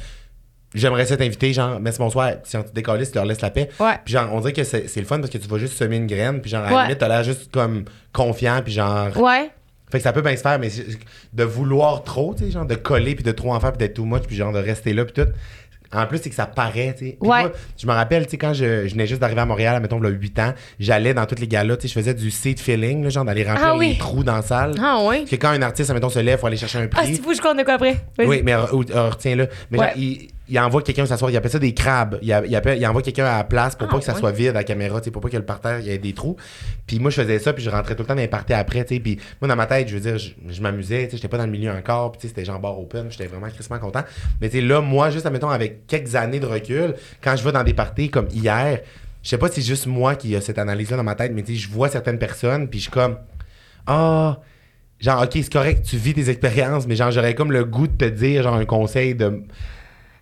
J'aimerais 0.76 1.06
ça 1.06 1.16
t'inviter, 1.16 1.52
genre, 1.52 1.80
merci 1.80 1.98
bonsoir. 1.98 2.32
Si 2.44 2.56
on 2.56 2.62
te 2.62 2.72
décolle, 2.72 3.04
tu 3.06 3.14
leur 3.14 3.24
laisses 3.24 3.40
la 3.40 3.50
paix. 3.50 3.68
Ouais. 3.80 3.94
Puis 4.04 4.12
genre, 4.12 4.28
on 4.32 4.40
dirait 4.40 4.52
que 4.52 4.62
c'est 4.64 4.88
c'est 4.88 5.00
le 5.00 5.06
fun 5.06 5.18
parce 5.18 5.30
que 5.30 5.38
tu 5.38 5.48
vas 5.48 5.58
juste 5.58 5.74
semer 5.76 5.96
une 5.96 6.06
graine. 6.06 6.40
Puis 6.40 6.50
genre, 6.50 6.64
à 6.64 6.70
la 6.70 6.76
Ouais. 6.76 6.82
limite, 6.84 6.98
t'as 6.98 7.08
l'air 7.08 7.24
juste 7.24 7.50
comme 7.52 7.84
confiant. 8.12 8.60
Puis 8.62 8.72
genre, 8.74 9.16
Ouais. 9.16 9.50
Fait 9.90 9.98
que 9.98 10.02
ça 10.04 10.12
peut 10.12 10.20
bien 10.20 10.34
se 10.34 10.42
faire, 10.42 10.58
mais 10.58 10.68
c'est- 10.68 10.84
de 11.32 11.44
vouloir 11.44 12.02
trop, 12.02 12.34
tu 12.36 12.44
sais, 12.44 12.50
genre 12.50 12.66
de 12.66 12.74
coller 12.74 13.14
puis 13.14 13.22
de 13.22 13.30
trop 13.30 13.54
en 13.54 13.60
faire 13.60 13.70
puis 13.72 13.78
d'être 13.78 13.94
too 13.94 14.04
much 14.04 14.22
puis 14.26 14.34
genre 14.34 14.52
de 14.52 14.58
rester 14.58 14.92
là 14.92 15.04
puis 15.04 15.14
tout. 15.14 15.30
En 15.92 16.04
plus, 16.06 16.18
c'est 16.18 16.28
que 16.28 16.34
ça 16.34 16.46
paraît, 16.46 16.92
tu 16.98 17.06
sais. 17.06 17.16
Puis 17.20 17.30
Ouais. 17.30 17.42
moi, 17.42 17.52
je 17.78 17.86
me 17.86 17.92
rappelle, 17.92 18.24
tu 18.24 18.32
sais, 18.32 18.36
quand 18.36 18.52
je, 18.52 18.88
je 18.88 18.92
venais 18.92 19.06
juste 19.06 19.20
d'arriver 19.20 19.42
à 19.42 19.46
Montréal, 19.46 19.80
mettons, 19.80 19.98
il 19.98 20.02
y 20.02 20.06
a 20.08 20.10
8 20.10 20.38
ans, 20.40 20.52
j'allais 20.80 21.14
dans 21.14 21.24
toutes 21.24 21.38
les 21.38 21.46
galas, 21.46 21.76
tu 21.76 21.82
sais, 21.82 21.88
je 21.88 21.92
faisais 22.00 22.14
du 22.14 22.32
seat 22.32 22.58
filling, 22.58 23.04
là, 23.04 23.10
genre 23.10 23.24
d'aller 23.24 23.44
remplir 23.44 23.64
Ah 23.64 23.76
oui. 23.76 23.90
les 23.92 23.96
trous 23.98 24.24
dans 24.24 24.34
la 24.34 24.42
salle. 24.42 24.74
Ah, 24.82 25.04
ouais. 25.04 25.18
Parce 25.20 25.30
que 25.30 25.36
quand 25.36 25.50
un 25.50 25.62
artiste, 25.62 25.92
mettons, 25.94 26.08
se 26.10 26.18
lève, 26.18 26.40
faut 26.40 26.48
aller 26.48 26.56
chercher 26.56 26.78
un 26.80 26.84
Ah, 26.86 26.88
prix. 26.88 27.14
c'est 27.14 27.22
fou, 27.22 27.32
je 27.32 27.40
compte 27.40 27.56
de 27.58 27.62
quoi 27.62 27.74
après. 27.74 28.04
Vas-y. 28.18 28.26
Oui, 28.26 28.40
mais 28.44 28.54
re- 28.54 28.72
ou- 28.74 28.84
euh, 28.90 29.10
retiens-le. 29.10 29.48
Mais 29.70 29.78
Ouais. 29.78 29.86
genre, 29.86 29.96
il, 29.96 30.28
il 30.48 30.58
envoie 30.60 30.82
quelqu'un 30.82 31.06
s'asseoir, 31.06 31.30
il 31.30 31.36
appelle 31.36 31.50
ça 31.50 31.58
des 31.58 31.74
crabes. 31.74 32.18
Il, 32.22 32.32
a- 32.32 32.44
il 32.46 32.54
appelle- 32.54 32.78
il 32.78 32.86
envoie 32.86 33.02
quelqu'un 33.02 33.24
à 33.24 33.38
la 33.38 33.44
place 33.44 33.74
pour 33.74 33.88
Ah, 33.88 33.92
pas 33.92 33.98
que 33.98 34.04
ça 34.04 34.12
ouais. 34.14 34.20
soit 34.20 34.30
vide 34.32 34.48
à 34.50 34.52
la 34.52 34.64
caméra, 34.64 35.00
pour 35.00 35.20
pas 35.22 35.28
que 35.28 35.36
le 35.36 35.44
parterre, 35.44 35.80
il 35.80 35.86
y 35.86 35.90
ait 35.90 35.98
des 35.98 36.12
trous. 36.12 36.36
Puis 36.86 36.98
moi, 37.00 37.10
je 37.10 37.20
faisais 37.20 37.38
ça, 37.38 37.52
puis 37.52 37.64
je 37.64 37.70
rentrais 37.70 37.94
tout 37.96 38.02
le 38.02 38.06
temps 38.06 38.14
dans 38.14 38.20
les 38.20 38.28
parties 38.28 38.52
après, 38.52 38.84
tu 38.84 38.94
sais. 38.94 39.00
Puis 39.00 39.18
moi, 39.40 39.48
dans 39.48 39.56
ma 39.56 39.66
tête, 39.66 39.88
je 39.88 39.94
veux 39.94 40.00
dire, 40.00 40.18
je, 40.18 40.30
je 40.48 40.60
m'amusais, 40.62 41.08
j'étais 41.12 41.28
pas 41.28 41.38
dans 41.38 41.46
le 41.46 41.50
milieu 41.50 41.70
encore, 41.72 42.12
puis 42.12 42.28
c'était 42.28 42.44
genre 42.44 42.60
bar 42.60 42.78
open, 42.78 43.06
j'étais 43.10 43.26
vraiment 43.26 43.48
crissement 43.48 43.78
content. 43.78 44.02
Mais 44.40 44.48
là, 44.48 44.80
moi, 44.80 45.10
juste, 45.10 45.26
admettons, 45.26 45.48
avec 45.50 45.86
quelques 45.86 46.14
années 46.14 46.38
de 46.40 46.46
recul, 46.46 46.94
quand 47.22 47.34
je 47.36 47.42
vais 47.42 47.52
dans 47.52 47.64
des 47.64 47.74
parties 47.74 48.08
comme 48.10 48.28
hier, 48.32 48.80
je 49.22 49.28
sais 49.30 49.38
pas 49.38 49.48
si 49.48 49.60
c'est 49.60 49.66
juste 49.66 49.86
moi 49.88 50.14
qui 50.14 50.36
a 50.36 50.40
cette 50.40 50.58
analyse-là 50.58 50.96
dans 50.96 51.02
ma 51.02 51.16
tête, 51.16 51.32
mais 51.34 51.42
je 51.44 51.68
vois 51.68 51.88
certaines 51.88 52.18
personnes, 52.18 52.68
puis 52.68 52.78
je 52.78 52.84
suis 52.84 52.92
comme, 52.92 53.16
ah, 53.86 54.38
genre, 55.00 55.22
ok, 55.22 55.30
c'est 55.34 55.52
correct, 55.52 55.84
tu 55.84 55.96
vis 55.96 56.14
tes 56.14 56.30
expériences, 56.30 56.86
mais 56.86 56.94
genre, 56.96 57.10
j'aurais 57.10 57.34
comme 57.34 57.50
le 57.52 57.64
goût 57.64 57.86
de 57.88 57.96
te 57.96 58.04
dire, 58.04 58.42
genre, 58.44 58.54
un 58.54 58.64
conseil 58.64 59.14
de. 59.14 59.42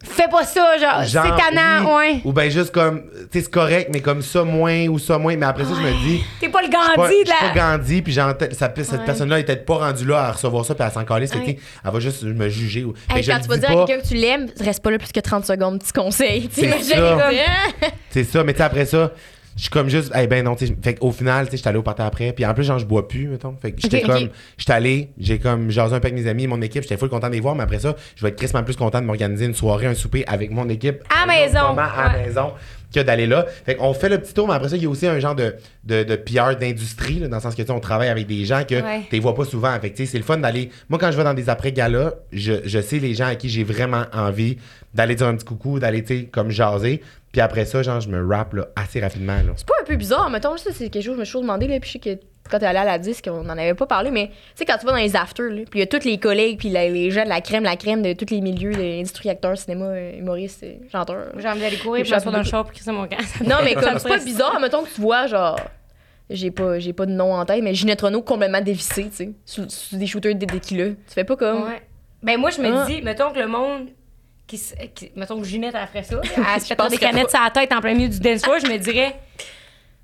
Fais 0.04 0.28
pas 0.28 0.44
ça, 0.44 0.78
genre, 0.78 1.02
Genre, 1.04 1.36
c'est 1.36 1.42
tannant, 1.54 1.96
oui. 1.98 2.04
ouais. 2.14 2.20
Ou 2.24 2.32
ben 2.32 2.50
juste 2.50 2.70
comme, 2.72 3.02
tu 3.02 3.16
sais, 3.32 3.44
c'est 3.44 3.50
correct, 3.50 3.90
mais 3.92 4.00
comme 4.00 4.22
ça 4.22 4.44
moins 4.44 4.86
ou 4.86 4.98
ça 4.98 5.18
moins. 5.18 5.34
Mais 5.36 5.46
après 5.46 5.64
ça, 5.64 5.70
je 5.74 5.80
me 5.80 5.92
dis, 6.06 6.22
T'es 6.40 6.48
pas 6.48 6.62
le 6.62 6.68
Gandhi 6.68 7.14
je 7.18 7.22
de 7.24 7.28
suis 7.28 7.34
pas 7.38 7.46
la. 7.54 7.76
Gandhi, 7.78 8.02
puis 8.02 8.12
genre, 8.12 8.32
ça- 8.52 8.72
cette 8.74 8.92
Ouais. 8.92 8.98
personne-là 9.06 9.38
est 9.40 9.44
peut-être 9.44 9.64
pas 9.64 9.76
rendue 9.78 10.04
là 10.06 10.20
à 10.24 10.32
recevoir 10.32 10.64
ça, 10.64 10.74
puis 10.74 10.84
à 10.84 10.90
s'en 10.90 11.04
caler. 11.04 11.26
Ouais. 11.34 11.58
elle 11.84 11.90
va 11.90 12.00
juste 12.00 12.22
me 12.22 12.48
juger. 12.48 12.84
Ou, 12.84 12.94
mais 13.08 13.16
Hey, 13.16 13.22
je 13.22 13.30
quand 13.32 13.40
tu 13.40 13.48
vas 13.48 13.54
dis 13.56 13.60
dire 13.60 13.68
pas, 13.74 13.82
à 13.82 13.86
quelqu'un 13.86 14.02
que 14.02 14.08
tu 14.08 14.14
l'aimes, 14.14 14.46
reste 14.60 14.82
pas 14.82 14.90
là 14.90 14.98
plus 14.98 15.12
que 15.12 15.20
30 15.20 15.44
secondes, 15.46 15.80
petit 15.80 15.92
conseil. 15.92 16.48
C'est 16.52 16.60
T'imagines 16.62 16.88
ça. 16.88 18.24
ça, 18.24 18.44
mais 18.44 18.52
tu 18.52 18.58
sais, 18.58 18.64
après 18.64 18.84
ça, 18.86 19.10
je 19.56 19.62
suis 19.62 19.70
comme 19.70 19.88
juste, 19.88 20.12
eh 20.18 20.26
ben 20.26 20.44
non, 20.44 20.56
tu 20.56 20.66
sais, 20.66 20.76
fait 20.82 20.94
qu'au 20.96 21.12
final, 21.12 21.46
tu 21.46 21.52
sais, 21.52 21.56
j'étais 21.58 21.68
allé 21.68 21.78
au 21.78 21.82
party 21.82 22.02
après, 22.02 22.32
puis 22.32 22.44
en 22.44 22.54
plus, 22.54 22.64
genre, 22.64 22.78
je 22.78 22.86
bois 22.86 23.06
plus, 23.06 23.28
mettons. 23.28 23.54
Fait 23.60 23.72
que 23.72 23.80
j'étais 23.80 24.02
comme, 24.02 24.28
j'étais 24.58 24.72
allé, 24.72 25.10
j'ai 25.18 25.38
comme 25.38 25.70
jasé 25.70 25.94
un 25.94 26.00
peu 26.00 26.08
avec 26.08 26.20
mes 26.20 26.28
amis, 26.28 26.46
mon 26.46 26.60
équipe, 26.62 26.82
j'étais 26.82 26.96
full 26.96 27.08
content 27.08 27.28
de 27.28 27.34
les 27.34 27.40
voir, 27.40 27.54
mais 27.54 27.62
après 27.62 27.78
ça, 27.78 27.94
je 28.16 28.22
vais 28.22 28.28
être 28.30 28.36
crissement 28.36 28.62
plus 28.64 28.76
content 28.76 29.00
de 29.00 29.06
m'organiser 29.06 29.44
une 29.46 29.54
soirée, 29.54 29.86
un 29.86 29.94
souper 29.94 30.24
avec 30.26 30.50
mon 30.50 30.68
équipe. 30.68 31.02
À 31.08 31.26
maison, 31.26 31.68
moment 31.68 31.82
à 31.82 32.12
ouais. 32.16 32.26
maison 32.26 32.52
que 32.94 33.00
d'aller 33.00 33.26
là. 33.26 33.44
Fait 33.66 33.74
qu'on 33.74 33.92
fait 33.92 34.08
le 34.08 34.18
petit 34.18 34.32
tour, 34.34 34.46
mais 34.46 34.54
après 34.54 34.68
ça, 34.68 34.76
il 34.76 34.82
y 34.84 34.86
a 34.86 34.88
aussi 34.88 35.06
un 35.08 35.18
genre 35.18 35.34
de, 35.34 35.56
de, 35.82 36.04
de 36.04 36.14
PR 36.16 36.56
d'industrie, 36.56 37.18
dans 37.20 37.36
le 37.36 37.42
sens 37.42 37.54
que, 37.56 37.62
tu 37.62 37.66
sais, 37.66 37.72
on 37.72 37.80
travaille 37.80 38.08
avec 38.08 38.26
des 38.28 38.44
gens 38.44 38.62
que 38.68 38.74
Ouais. 38.76 39.00
tu 39.08 39.14
les 39.16 39.20
vois 39.20 39.34
pas 39.34 39.44
souvent. 39.44 39.72
Fait 39.80 39.90
que, 39.90 39.96
tu 39.96 40.04
sais, 40.06 40.12
c'est 40.12 40.18
le 40.18 40.22
fun 40.24 40.36
d'aller. 40.36 40.70
Moi, 40.88 40.98
quand 41.00 41.10
je 41.10 41.16
vais 41.16 41.24
dans 41.24 41.34
des 41.34 41.48
après-galas, 41.48 42.12
je, 42.32 42.52
je 42.64 42.80
sais 42.80 43.00
les 43.00 43.14
gens 43.14 43.26
à 43.26 43.34
qui 43.34 43.48
j'ai 43.48 43.64
vraiment 43.64 44.04
envie 44.12 44.58
d'aller 44.94 45.16
dire 45.16 45.26
un 45.26 45.34
petit 45.34 45.44
coucou, 45.44 45.80
d'aller, 45.80 46.04
tu 46.04 46.16
sais, 46.20 46.24
comme 46.26 46.50
jaser. 46.50 47.02
Puis 47.34 47.40
après 47.42 47.64
ça, 47.66 47.82
genre, 47.82 48.00
je 48.00 48.08
me 48.08 48.24
rappe 48.26 48.54
là, 48.54 48.68
assez 48.76 49.00
rapidement. 49.00 49.34
Là. 49.36 49.52
C'est 49.56 49.66
pas 49.66 49.74
un 49.82 49.84
peu 49.84 49.96
bizarre, 49.96 50.30
mettons, 50.30 50.56
ça, 50.56 50.70
c'est 50.72 50.88
quelque 50.88 51.02
chose 51.02 51.10
que 51.12 51.16
je 51.16 51.20
me 51.20 51.24
suis 51.24 51.32
toujours 51.32 51.42
demandé, 51.42 51.66
là, 51.66 51.78
puis 51.80 51.88
je 51.88 51.92
sais 51.94 51.98
que 51.98 52.22
quand 52.50 52.58
t'es 52.60 52.66
allé 52.66 52.78
à 52.78 52.84
la 52.84 52.98
disque, 52.98 53.28
on 53.30 53.44
en 53.44 53.48
avait 53.58 53.74
pas 53.74 53.86
parlé, 53.86 54.10
mais 54.12 54.28
tu 54.28 54.34
sais, 54.54 54.64
quand 54.64 54.76
tu 54.78 54.86
vas 54.86 54.92
dans 54.92 54.98
les 54.98 55.16
afters, 55.16 55.50
là, 55.50 55.62
puis 55.68 55.78
il 55.78 55.80
y 55.80 55.82
a 55.82 55.86
tous 55.86 56.04
les 56.06 56.18
collègues, 56.18 56.58
puis 56.58 56.68
la- 56.70 56.88
les 56.88 57.10
gens 57.10 57.24
de 57.24 57.28
la 57.28 57.40
crème, 57.40 57.64
la 57.64 57.76
crème 57.76 58.02
de 58.02 58.12
tous 58.12 58.30
les 58.32 58.40
milieux, 58.40 58.72
de 58.72 58.80
l'industrie, 58.80 59.28
acteurs, 59.30 59.58
cinéma, 59.58 59.86
euh, 59.86 60.18
humoristes, 60.18 60.62
euh, 60.62 60.74
chanteurs. 60.92 61.26
J'ai 61.36 61.48
envie 61.48 61.60
d'aller 61.60 61.76
courir, 61.78 62.04
Je 62.04 62.10
puis 62.10 62.12
m'asseoir 62.12 62.20
suis 62.20 62.30
dans 62.32 62.38
le 62.38 62.44
char, 62.44 62.64
puis 62.66 62.74
crisser 62.76 62.92
mon 62.92 63.06
camp. 63.08 63.16
Non, 63.44 63.56
mais 63.64 63.74
comme 63.74 63.94
me 63.94 63.98
c'est 63.98 64.08
pas 64.08 64.18
bizarre, 64.24 64.60
mettons 64.60 64.84
que 64.84 64.94
tu 64.94 65.00
vois, 65.00 65.26
genre, 65.26 65.58
j'ai 66.30 66.50
pas, 66.52 66.78
j'ai 66.78 66.92
pas 66.92 67.06
de 67.06 67.12
nom 67.12 67.34
en 67.34 67.44
tête, 67.44 67.62
mais 67.64 67.74
Ginette 67.74 68.00
Renault 68.02 68.22
complètement 68.22 68.60
dévissée, 68.60 69.08
tu 69.08 69.16
sais, 69.16 69.30
sous, 69.44 69.68
sous 69.68 69.96
des 69.96 70.06
shooters 70.06 70.34
de 70.36 70.46
tequila. 70.46 70.90
Tu 70.90 70.96
fais 71.08 71.24
pas 71.24 71.36
comme? 71.36 71.64
Ouais. 71.64 71.82
Ben 72.22 72.38
moi, 72.38 72.50
je 72.50 72.60
me 72.62 72.68
Ah. 72.74 72.84
dis, 72.86 73.02
mettons 73.02 73.32
que 73.32 73.38
le 73.40 73.48
monde. 73.48 73.88
Qui, 74.46 74.56
s- 74.56 74.74
qui- 74.94 75.10
mettons 75.16 75.40
que 75.40 75.46
Ginette 75.46 75.74
elle 75.74 75.86
ferait 75.86 76.02
ça, 76.02 76.20
elle 76.22 76.60
se 76.60 76.68
Je 76.68 76.74
fait 76.74 76.88
des 76.90 76.98
canettes 76.98 77.30
sur 77.30 77.40
la 77.42 77.50
tête 77.50 77.72
en 77.72 77.80
plein 77.80 77.94
milieu 77.94 78.08
du 78.08 78.20
dance 78.20 78.42
floor, 78.42 78.58
je 78.62 78.70
me 78.70 78.76
dirais, 78.76 79.16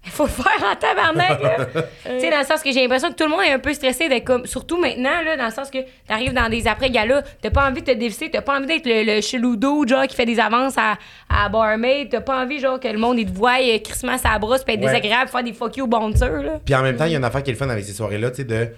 il 0.03 0.11
faut 0.11 0.27
faire 0.27 0.67
en 0.67 0.75
tabarnak, 0.77 1.43
là. 1.43 1.57
tu 2.05 2.21
sais, 2.21 2.31
dans 2.31 2.39
le 2.39 2.45
sens 2.47 2.63
que 2.63 2.73
j'ai 2.73 2.81
l'impression 2.81 3.11
que 3.11 3.17
tout 3.17 3.25
le 3.25 3.29
monde 3.31 3.43
est 3.43 3.53
un 3.53 3.59
peu 3.59 3.75
stressé 3.75 4.09
d'être 4.09 4.25
comme, 4.25 4.47
surtout 4.47 4.81
maintenant, 4.81 5.21
là, 5.23 5.37
dans 5.37 5.45
le 5.45 5.51
sens 5.51 5.69
que 5.71 5.77
t'arrives 6.09 6.33
dans 6.33 6.49
des 6.49 6.67
après-galas, 6.67 7.21
t'as 7.43 7.51
pas 7.51 7.69
envie 7.69 7.83
de 7.83 7.93
te 7.93 7.99
dévisser, 7.99 8.31
t'as 8.31 8.41
pas 8.41 8.57
envie 8.57 8.67
d'être 8.67 8.87
le, 8.87 9.17
le 9.17 9.21
cheloudo, 9.21 9.87
genre, 9.87 10.07
qui 10.07 10.17
fait 10.17 10.25
des 10.25 10.41
avances 10.41 10.79
à, 10.79 10.97
à 11.29 11.51
barmaid, 11.51 12.09
t'as 12.09 12.23
pas 12.23 12.43
envie, 12.43 12.61
genre, 12.61 12.81
que 12.81 12.89
le 12.89 12.99
monde, 12.99 13.19
il 13.19 13.31
te 13.31 13.37
voie 13.37 13.59
euh, 13.61 13.79
crissement 13.81 14.17
sa 14.17 14.39
brosse, 14.39 14.65
puis 14.65 14.73
être 14.73 14.81
Ouais. 14.81 14.87
désagréable, 14.87 15.29
faire 15.31 15.43
des 15.45 15.53
fuck 15.53 15.77
you 15.77 15.87
bouncers, 15.87 16.43
là. 16.43 16.61
Puis 16.65 16.75
en 16.75 16.81
même 16.83 16.97
temps, 16.97 17.05
il 17.05 17.13
y 17.13 17.15
a 17.15 17.19
une 17.19 17.25
affaire 17.25 17.43
qui 17.43 17.51
est 17.51 17.53
le 17.53 17.59
fun 17.59 17.69
avec 17.69 17.85
ces 17.85 17.93
soirées-là, 17.93 18.31
tu 18.31 18.37
sais, 18.37 18.45
de. 18.45 18.69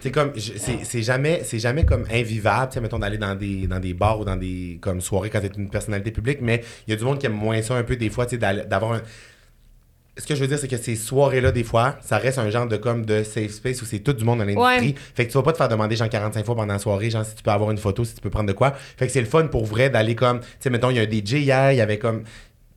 C'est 0.00 0.10
comme. 0.10 0.32
C'est 0.36 1.02
jamais, 1.02 1.42
c'est 1.44 1.58
jamais 1.58 1.84
comme 1.84 2.04
invivable, 2.10 2.68
tu 2.70 2.74
sais, 2.74 2.80
mettons, 2.80 2.98
d'aller 2.98 3.18
dans 3.18 3.34
des, 3.34 3.66
dans 3.66 3.80
des 3.80 3.94
bars 3.94 4.20
ou 4.20 4.24
dans 4.24 4.36
des 4.36 4.78
comme 4.80 5.00
soirées 5.00 5.30
quand 5.30 5.40
t'es 5.40 5.50
une 5.56 5.70
personnalité 5.70 6.10
publique, 6.10 6.38
mais 6.40 6.62
il 6.86 6.90
y 6.90 6.94
a 6.94 6.96
du 6.96 7.04
monde 7.04 7.18
qui 7.18 7.26
aime 7.26 7.32
moins 7.32 7.60
ça 7.62 7.74
un 7.74 7.82
peu 7.82 7.96
des 7.96 8.10
fois, 8.10 8.26
tu 8.26 8.38
sais, 8.38 8.66
d'avoir 8.66 8.92
un. 8.92 9.02
Ce 10.16 10.26
que 10.26 10.34
je 10.34 10.40
veux 10.40 10.48
dire, 10.48 10.58
c'est 10.58 10.66
que 10.66 10.76
ces 10.76 10.96
soirées-là, 10.96 11.52
des 11.52 11.62
fois, 11.62 11.96
ça 12.02 12.18
reste 12.18 12.38
un 12.38 12.50
genre 12.50 12.66
de 12.66 12.76
comme 12.76 13.06
de 13.06 13.22
safe 13.22 13.52
space 13.52 13.80
où 13.82 13.84
c'est 13.84 14.00
tout 14.00 14.12
du 14.12 14.24
monde 14.24 14.40
dans 14.40 14.44
l'industrie. 14.44 14.88
Ouais. 14.88 14.94
Fait 15.14 15.26
que 15.26 15.30
tu 15.30 15.38
vas 15.38 15.44
pas 15.44 15.52
te 15.52 15.58
faire 15.58 15.68
demander 15.68 15.94
genre 15.94 16.08
45 16.08 16.44
fois 16.44 16.56
pendant 16.56 16.72
la 16.72 16.80
soirée, 16.80 17.08
genre 17.08 17.24
si 17.24 17.36
tu 17.36 17.42
peux 17.44 17.52
avoir 17.52 17.70
une 17.70 17.78
photo, 17.78 18.04
si 18.04 18.16
tu 18.16 18.20
peux 18.20 18.30
prendre 18.30 18.48
de 18.48 18.52
quoi. 18.52 18.72
Fait 18.96 19.06
que 19.06 19.12
c'est 19.12 19.20
le 19.20 19.28
fun 19.28 19.46
pour 19.46 19.64
vrai 19.64 19.90
d'aller 19.90 20.16
comme, 20.16 20.40
tu 20.40 20.46
sais, 20.58 20.70
mettons, 20.70 20.90
il 20.90 20.96
y 20.96 20.98
a 20.98 21.02
un 21.02 21.08
DJ 21.08 21.34
hier, 21.34 21.72
il 21.72 21.76
y 21.76 21.80
avait 21.80 21.98
comme. 21.98 22.24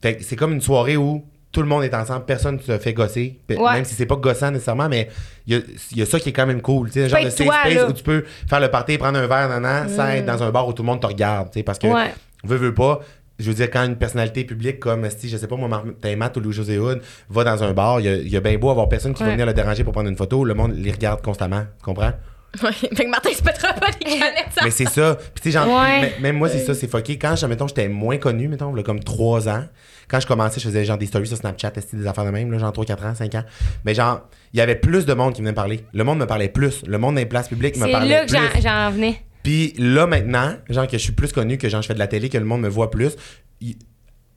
Fait 0.04 0.18
que 0.18 0.24
c'est 0.24 0.36
comme 0.36 0.54
une 0.54 0.62
soirée 0.62 0.98
où 0.98 1.26
tout 1.52 1.62
le 1.62 1.68
monde 1.68 1.84
est 1.84 1.94
ensemble, 1.94 2.26
personne 2.26 2.56
ne 2.56 2.62
se 2.62 2.78
fait 2.78 2.94
gosser. 2.94 3.40
Ouais. 3.50 3.58
Même 3.74 3.86
si 3.86 3.94
c'est 3.96 4.06
pas 4.06 4.16
gossant 4.16 4.52
nécessairement, 4.52 4.88
mais 4.88 5.10
il 5.48 5.56
y 5.56 5.58
a, 5.58 5.62
il 5.92 5.98
y 5.98 6.02
a 6.02 6.06
ça 6.06 6.20
qui 6.20 6.30
est 6.30 6.34
quand 6.34 6.46
même 6.48 6.62
cool. 6.62 6.90
Tu 6.92 7.08
genre 7.10 7.24
de 7.24 7.30
safe 7.30 7.46
toi, 7.46 7.56
space 7.62 7.74
là. 7.76 7.90
où 7.90 7.94
tu 7.94 8.04
peux 8.04 8.24
faire 8.50 8.60
le 8.60 8.70
party, 8.70 8.98
prendre 8.98 9.20
un 9.20 9.28
verre, 9.28 9.50
nanan, 9.50 9.90
sans 9.90 10.08
être 10.08 10.26
dans 10.26 10.42
un 10.44 10.50
bar 10.52 10.68
où 10.68 10.74
tout 10.74 10.84
le 10.84 10.88
monde 10.88 11.02
te 11.02 11.08
regarde. 11.08 11.50
Parce 11.66 11.78
que, 11.80 11.88
Ouais. 11.88 12.14
veux, 12.44 12.58
veux 12.58 12.74
pas. 12.74 13.02
Je 13.40 13.48
veux 13.48 13.56
dire, 13.56 13.72
quand 13.72 13.84
une 13.84 13.96
personnalité 13.96 14.44
publique 14.44 14.80
comme, 14.80 15.10
si, 15.10 15.28
je 15.28 15.36
sais 15.36 15.48
pas, 15.48 15.56
moi, 15.56 15.68
Martin 15.68 16.16
Matt 16.16 16.38
ou 16.38 16.42
Louis-José 16.42 16.78
Hood 16.78 17.02
va 17.30 17.44
dans 17.44 17.64
un 17.64 17.74
bar, 17.74 18.00
il 18.00 18.06
y 18.06 18.10
a, 18.10 18.14
il 18.16 18.30
y 18.30 18.38
a 18.38 18.40
bien 18.40 18.56
beau 18.58 18.70
avoir 18.70 18.88
personne 18.88 19.14
qui 19.16 19.24
va 19.24 19.32
venir 19.32 19.46
le 19.48 19.54
déranger 19.54 19.84
pour 19.84 19.94
prendre 19.94 20.10
une 20.10 20.16
photo, 20.16 20.46
le 20.46 20.54
monde 20.54 20.74
les 20.76 20.92
regarde 20.92 21.22
constamment. 21.22 21.64
Tu 21.80 21.84
comprends? 21.86 22.12
Ouais. 22.62 22.74
Fait 22.74 23.06
que 23.06 23.10
Martin 23.10 23.30
se 23.32 23.42
pètera 23.42 23.72
pas 23.72 23.88
les 24.04 24.12
canettes. 24.20 24.48
ça. 24.54 24.62
Mais 24.66 24.72
c'est 24.72 24.90
ça. 24.90 25.16
Puis 25.16 25.42
tu 25.42 25.52
sais, 25.52 25.52
genre, 25.58 25.70
Ouais. 25.70 26.12
même 26.20 26.36
moi, 26.36 26.50
c'est 26.50 26.60
ça, 26.60 26.74
c'est 26.76 26.90
fucké. 26.92 27.18
Quand, 27.18 27.42
mettons, 27.48 27.66
j'étais 27.66 27.88
moins 27.88 28.18
connu, 28.18 28.50
mettons, 28.50 28.76
là, 28.76 28.84
comme 28.84 29.00
3 29.00 29.48
ans, 29.48 29.64
quand 30.12 30.20
je 30.20 30.28
commençais, 30.28 30.60
je 30.60 30.68
faisais 30.68 30.84
genre 30.86 30.98
des 30.98 31.06
stories 31.06 31.28
sur 31.28 31.38
Snapchat, 31.38 31.72
des 31.94 32.06
affaires 32.06 32.26
de 32.26 32.30
même, 32.32 32.52
là, 32.52 32.58
genre 32.60 32.74
3, 32.74 32.84
4 32.86 33.06
ans, 33.06 33.16
5 33.16 33.34
ans. 33.36 33.44
Mais 33.86 33.96
genre, 33.96 34.22
il 34.54 34.58
y 34.58 34.62
avait 34.62 34.76
plus 34.76 35.06
de 35.06 35.14
monde 35.14 35.34
qui 35.34 35.40
venait 35.42 35.52
me 35.52 35.56
parler. 35.56 35.86
Le 35.94 36.04
monde 36.04 36.20
me 36.20 36.26
parlait 36.28 36.50
plus. 36.50 36.84
Le 36.86 36.98
monde 36.98 37.16
dans 37.16 37.20
les 37.22 37.26
places 37.26 37.48
publiques 37.48 37.78
me 37.78 37.86
C'est 37.86 37.92
parlait 37.92 38.10
là 38.10 38.26
que 38.26 38.32
plus. 38.52 38.62
j'en- 38.62 38.92
venais. 38.92 39.22
Puis 39.42 39.74
là, 39.78 40.06
maintenant, 40.06 40.54
genre 40.70 40.86
que 40.86 40.98
je 40.98 41.02
suis 41.04 41.14
plus 41.14 41.32
connu, 41.32 41.58
que 41.58 41.70
genre 41.70 41.82
je 41.82 41.88
fais 41.88 41.94
de 41.96 42.00
la 42.00 42.08
télé, 42.08 42.28
que 42.30 42.38
le 42.38 42.46
monde 42.46 42.62
me 42.62 42.70
voit 42.70 42.92
plus, 42.92 43.16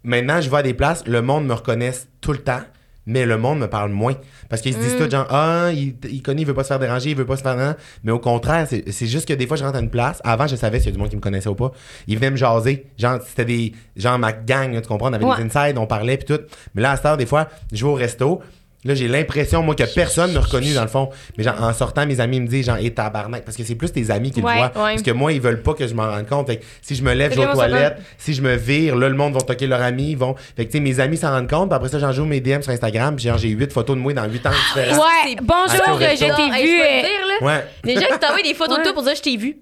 maintenant, 0.03 0.41
je 0.41 0.49
vais 0.51 0.57
à 0.59 0.63
des 0.63 0.75
places, 0.75 1.05
le 1.07 1.23
monde 1.23 1.47
me 1.47 1.53
reconnaisse 1.55 2.09
tout 2.21 2.33
le 2.33 2.39
temps, 2.39 2.61
mais 3.07 3.27
le 3.27 3.37
monde 3.39 3.59
me 3.59 3.67
parle 3.69 3.91
moins. 3.91 4.15
Parce 4.49 4.63
qu'ils 4.63 4.75
se 4.75 4.79
disent 4.79 4.97
tout, 4.97 5.11
genre, 5.11 5.27
ah, 5.31 5.71
il, 5.73 5.95
il 6.11 6.23
connaît, 6.23 6.43
il 6.43 6.47
veut 6.47 6.55
pas 6.55 6.63
se 6.63 6.69
faire 6.69 6.79
déranger, 6.79 7.11
il 7.11 7.17
veut 7.17 7.27
pas 7.27 7.37
se 7.37 7.43
faire. 7.43 7.57
nan. 7.57 7.77
Mais 8.03 8.13
au 8.13 8.19
contraire, 8.19 8.67
c'est 8.69 9.07
juste 9.07 9.27
que 9.29 9.35
des 9.35 9.47
fois, 9.47 9.57
je 9.57 9.65
rentre 9.65 9.77
à 9.77 9.81
une 9.81 9.91
place. 9.91 10.21
Avant, 10.25 10.47
je 10.47 10.57
savais 10.57 10.79
s'il 10.79 10.87
y 10.87 10.89
a 10.91 10.93
du 10.93 10.99
monde 10.99 11.11
qui 11.11 11.17
me 11.17 11.21
connaissait 11.21 11.49
ou 11.49 11.55
pas. 11.55 11.73
Ils 12.07 12.17
venaient 12.17 12.31
me 12.31 12.37
jaser. 12.37 12.87
Genre, 12.99 13.19
c'était 13.27 13.45
des. 13.45 13.73
Genre, 13.97 14.19
ma 14.19 14.33
gang, 14.33 14.81
tu 14.81 14.89
comprends? 14.89 15.11
On 15.11 15.13
avait 15.13 15.25
Ouais. 15.25 15.37
des 15.37 15.57
insides, 15.57 15.79
on 15.79 15.87
parlait, 15.87 16.17
puis 16.17 16.27
tout. 16.37 16.43
Mais 16.75 16.83
là, 16.83 16.93
à 16.93 16.97
cette 16.97 17.07
heure, 17.07 17.17
des 17.17 17.27
fois, 17.27 17.49
je 17.73 17.85
vais 17.85 17.91
au 17.91 17.95
resto. 17.95 18.41
Là, 18.85 18.95
j'ai 18.95 19.09
l'impression, 19.09 19.63
moi, 19.63 19.75
que 19.75 19.85
personne 19.95 20.33
ne 20.33 20.39
reconnu, 20.39 20.75
dans 20.75 20.83
le 20.83 20.89
fond. 20.89 21.09
Mais 21.39 21.45
genre, 21.45 21.55
en 21.63 21.73
sortant, 21.73 22.07
mes 22.07 22.21
amis 22.21 22.41
me 22.41 22.47
disent, 22.47 22.67
genre, 22.67 22.77
et 22.79 22.91
tabarnak. 22.93 23.45
Parce 23.45 23.57
que 23.57 23.65
c'est 23.65 23.75
plus 23.75 23.91
tes 23.93 24.11
amis 24.11 24.31
qui 24.31 24.43
Ouais, 24.43 24.53
le 24.53 24.59
voient. 24.59 24.85
ouais. 24.85 24.91
Parce 24.93 25.03
que 25.03 25.11
moi, 25.11 25.33
ils 25.33 25.41
veulent 25.41 25.63
pas 25.63 25.73
que 25.75 25.87
je 25.87 25.95
m'en 25.95 26.09
rende 26.11 26.27
compte. 26.29 26.47
Fait 26.49 26.59
que 26.59 26.65
si 26.83 26.95
je 26.95 27.03
me 27.03 27.15
lève, 27.15 27.33
je 27.35 27.41
vais 27.41 27.47
aux 27.47 27.53
toilettes. 27.53 27.97
Si 28.19 28.35
je 28.35 28.43
me 28.43 28.55
vire, 28.57 28.97
là, 28.97 29.09
le 29.09 29.15
monde 29.17 29.33
va 29.35 29.41
toquer 29.41 29.67
leurs 29.67 29.81
amis. 29.83 30.11
Ils 30.11 30.19
vont. 30.19 30.35
Fait 30.57 30.67
que, 30.67 30.71
tu 30.73 30.79
sais, 30.79 30.81
mes 30.85 31.01
amis 31.01 31.17
s'en 31.17 31.31
rendent 31.31 31.49
compte. 31.49 31.69
Puis 31.71 31.77
après 31.77 31.89
ça, 31.89 31.99
j'en 31.99 32.13
joue 32.13 32.25
mes 32.27 32.41
DM 32.41 32.61
sur 32.63 32.73
Instagram. 32.73 33.17
Puis 33.17 33.25
genre, 33.27 33.39
j'ai 33.39 33.49
8 33.49 33.73
photos 33.73 33.97
de 33.97 34.03
moi 34.03 34.13
dans 34.13 34.25
8 34.29 34.47
ans 34.47 34.51
différents. 34.51 34.97
Ouais, 35.03 35.37
bonjour, 35.43 35.99
je 35.99 36.07
t'ai 36.07 36.17
vu. 36.17 36.17
je 36.17 36.27
peux 36.27 36.35
te 36.35 37.01
dire, 37.03 37.27
là? 37.41 37.47
Ouais. 37.47 37.65
Des 37.85 37.95
gens 37.95 38.07
qui 38.13 38.19
t'envoient 38.19 38.43
des 38.43 38.55
photos 38.55 38.79
de 38.79 38.83
toi 38.83 38.93
pour 38.93 39.03
dire 39.03 39.15
je 39.17 39.23
t'ai 39.23 39.37
vu. 39.37 39.57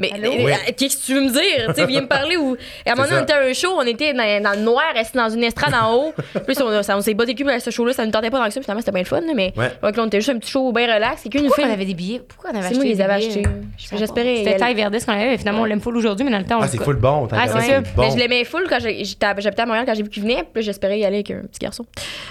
Mais 0.00 0.12
euh, 0.14 0.26
euh, 0.26 0.54
qu'est-ce 0.76 0.96
que 0.98 1.06
tu 1.06 1.14
veux 1.14 1.22
me 1.22 1.30
dire? 1.30 1.74
Tu 1.74 1.84
viens 1.86 2.02
me 2.02 2.06
parler 2.06 2.36
ou. 2.36 2.56
Et 2.86 2.88
à 2.88 2.92
un 2.92 2.94
moment 2.94 3.08
donné, 3.08 3.20
on 3.20 3.24
était 3.24 3.32
à 3.32 3.40
un 3.40 3.52
show, 3.52 3.68
on 3.76 3.82
était 3.82 4.12
dans, 4.12 4.42
dans 4.42 4.52
le 4.52 4.64
noir, 4.64 4.84
resté 4.94 5.18
dans 5.18 5.28
une 5.28 5.42
estrade 5.42 5.74
en 5.74 5.92
haut. 5.94 6.12
Puis 6.46 6.56
on, 6.62 6.66
on 6.68 7.00
s'est 7.00 7.14
botté 7.14 7.32
le 7.32 7.36
cul 7.44 7.50
à 7.50 7.58
ce 7.58 7.70
show-là, 7.70 7.92
ça 7.92 8.04
nous 8.06 8.12
tentait 8.12 8.30
pas 8.30 8.38
dans 8.38 8.44
que 8.46 8.52
ça, 8.52 8.60
puis 8.60 8.64
finalement 8.64 8.80
c'était 8.80 8.92
bien 8.92 9.02
le 9.02 9.06
fun, 9.06 9.20
mais. 9.34 9.52
Ouais. 9.56 9.72
Donc 9.82 9.96
là, 9.96 10.02
on 10.04 10.06
était 10.06 10.18
juste 10.20 10.30
un 10.30 10.38
petit 10.38 10.50
show 10.52 10.70
bien 10.72 10.94
relax. 10.94 11.26
Et 11.26 11.28
qu'une 11.30 11.40
Pourquoi 11.46 11.64
fille. 11.64 11.70
on 11.70 11.74
avait 11.74 11.84
des 11.84 11.94
billets? 11.94 12.20
Pourquoi 12.20 12.50
on 12.50 12.54
avait 12.54 12.60
C'est 12.62 12.66
acheté 12.66 12.76
moi 12.76 12.84
des 12.84 12.90
les 12.94 13.00
avais 13.00 13.18
billets? 13.18 13.46
achetés. 13.48 13.96
J'espérais. 13.98 14.36
C'était 14.38 14.56
taille 14.56 14.74
verdesse 14.74 15.04
qu'on 15.04 15.12
avait, 15.14 15.30
mais 15.30 15.38
finalement 15.38 15.62
on 15.62 15.64
l'aime 15.64 15.80
full 15.80 15.96
aujourd'hui, 15.96 16.24
mais 16.24 16.30
dans 16.30 16.38
le 16.38 16.44
temps 16.44 16.58
on 16.58 16.62
Ah, 16.62 16.66
le 16.66 16.70
c'est 16.70 16.82
full 16.84 16.96
bon. 16.96 17.26
t'as 17.26 17.36
Ah, 17.40 17.48
c'est 17.60 17.68
ça. 17.68 17.80
Mais 17.96 18.10
je 18.12 18.16
l'aimais 18.16 18.44
full 18.44 18.66
quand 18.68 18.78
j'ai- 18.80 19.04
j'étais 19.04 19.26
à- 19.26 19.34
j'habitais 19.38 19.62
à 19.62 19.66
Montréal 19.66 19.84
quand 19.86 19.94
j'ai 19.94 20.02
vu 20.04 20.08
qu'il 20.10 20.22
venait, 20.22 20.44
puis 20.44 20.50
là, 20.56 20.60
j'espérais 20.62 20.98
y 21.00 21.04
aller 21.04 21.16
avec 21.16 21.30
un 21.32 21.40
petit 21.42 21.58
garçon. 21.60 21.84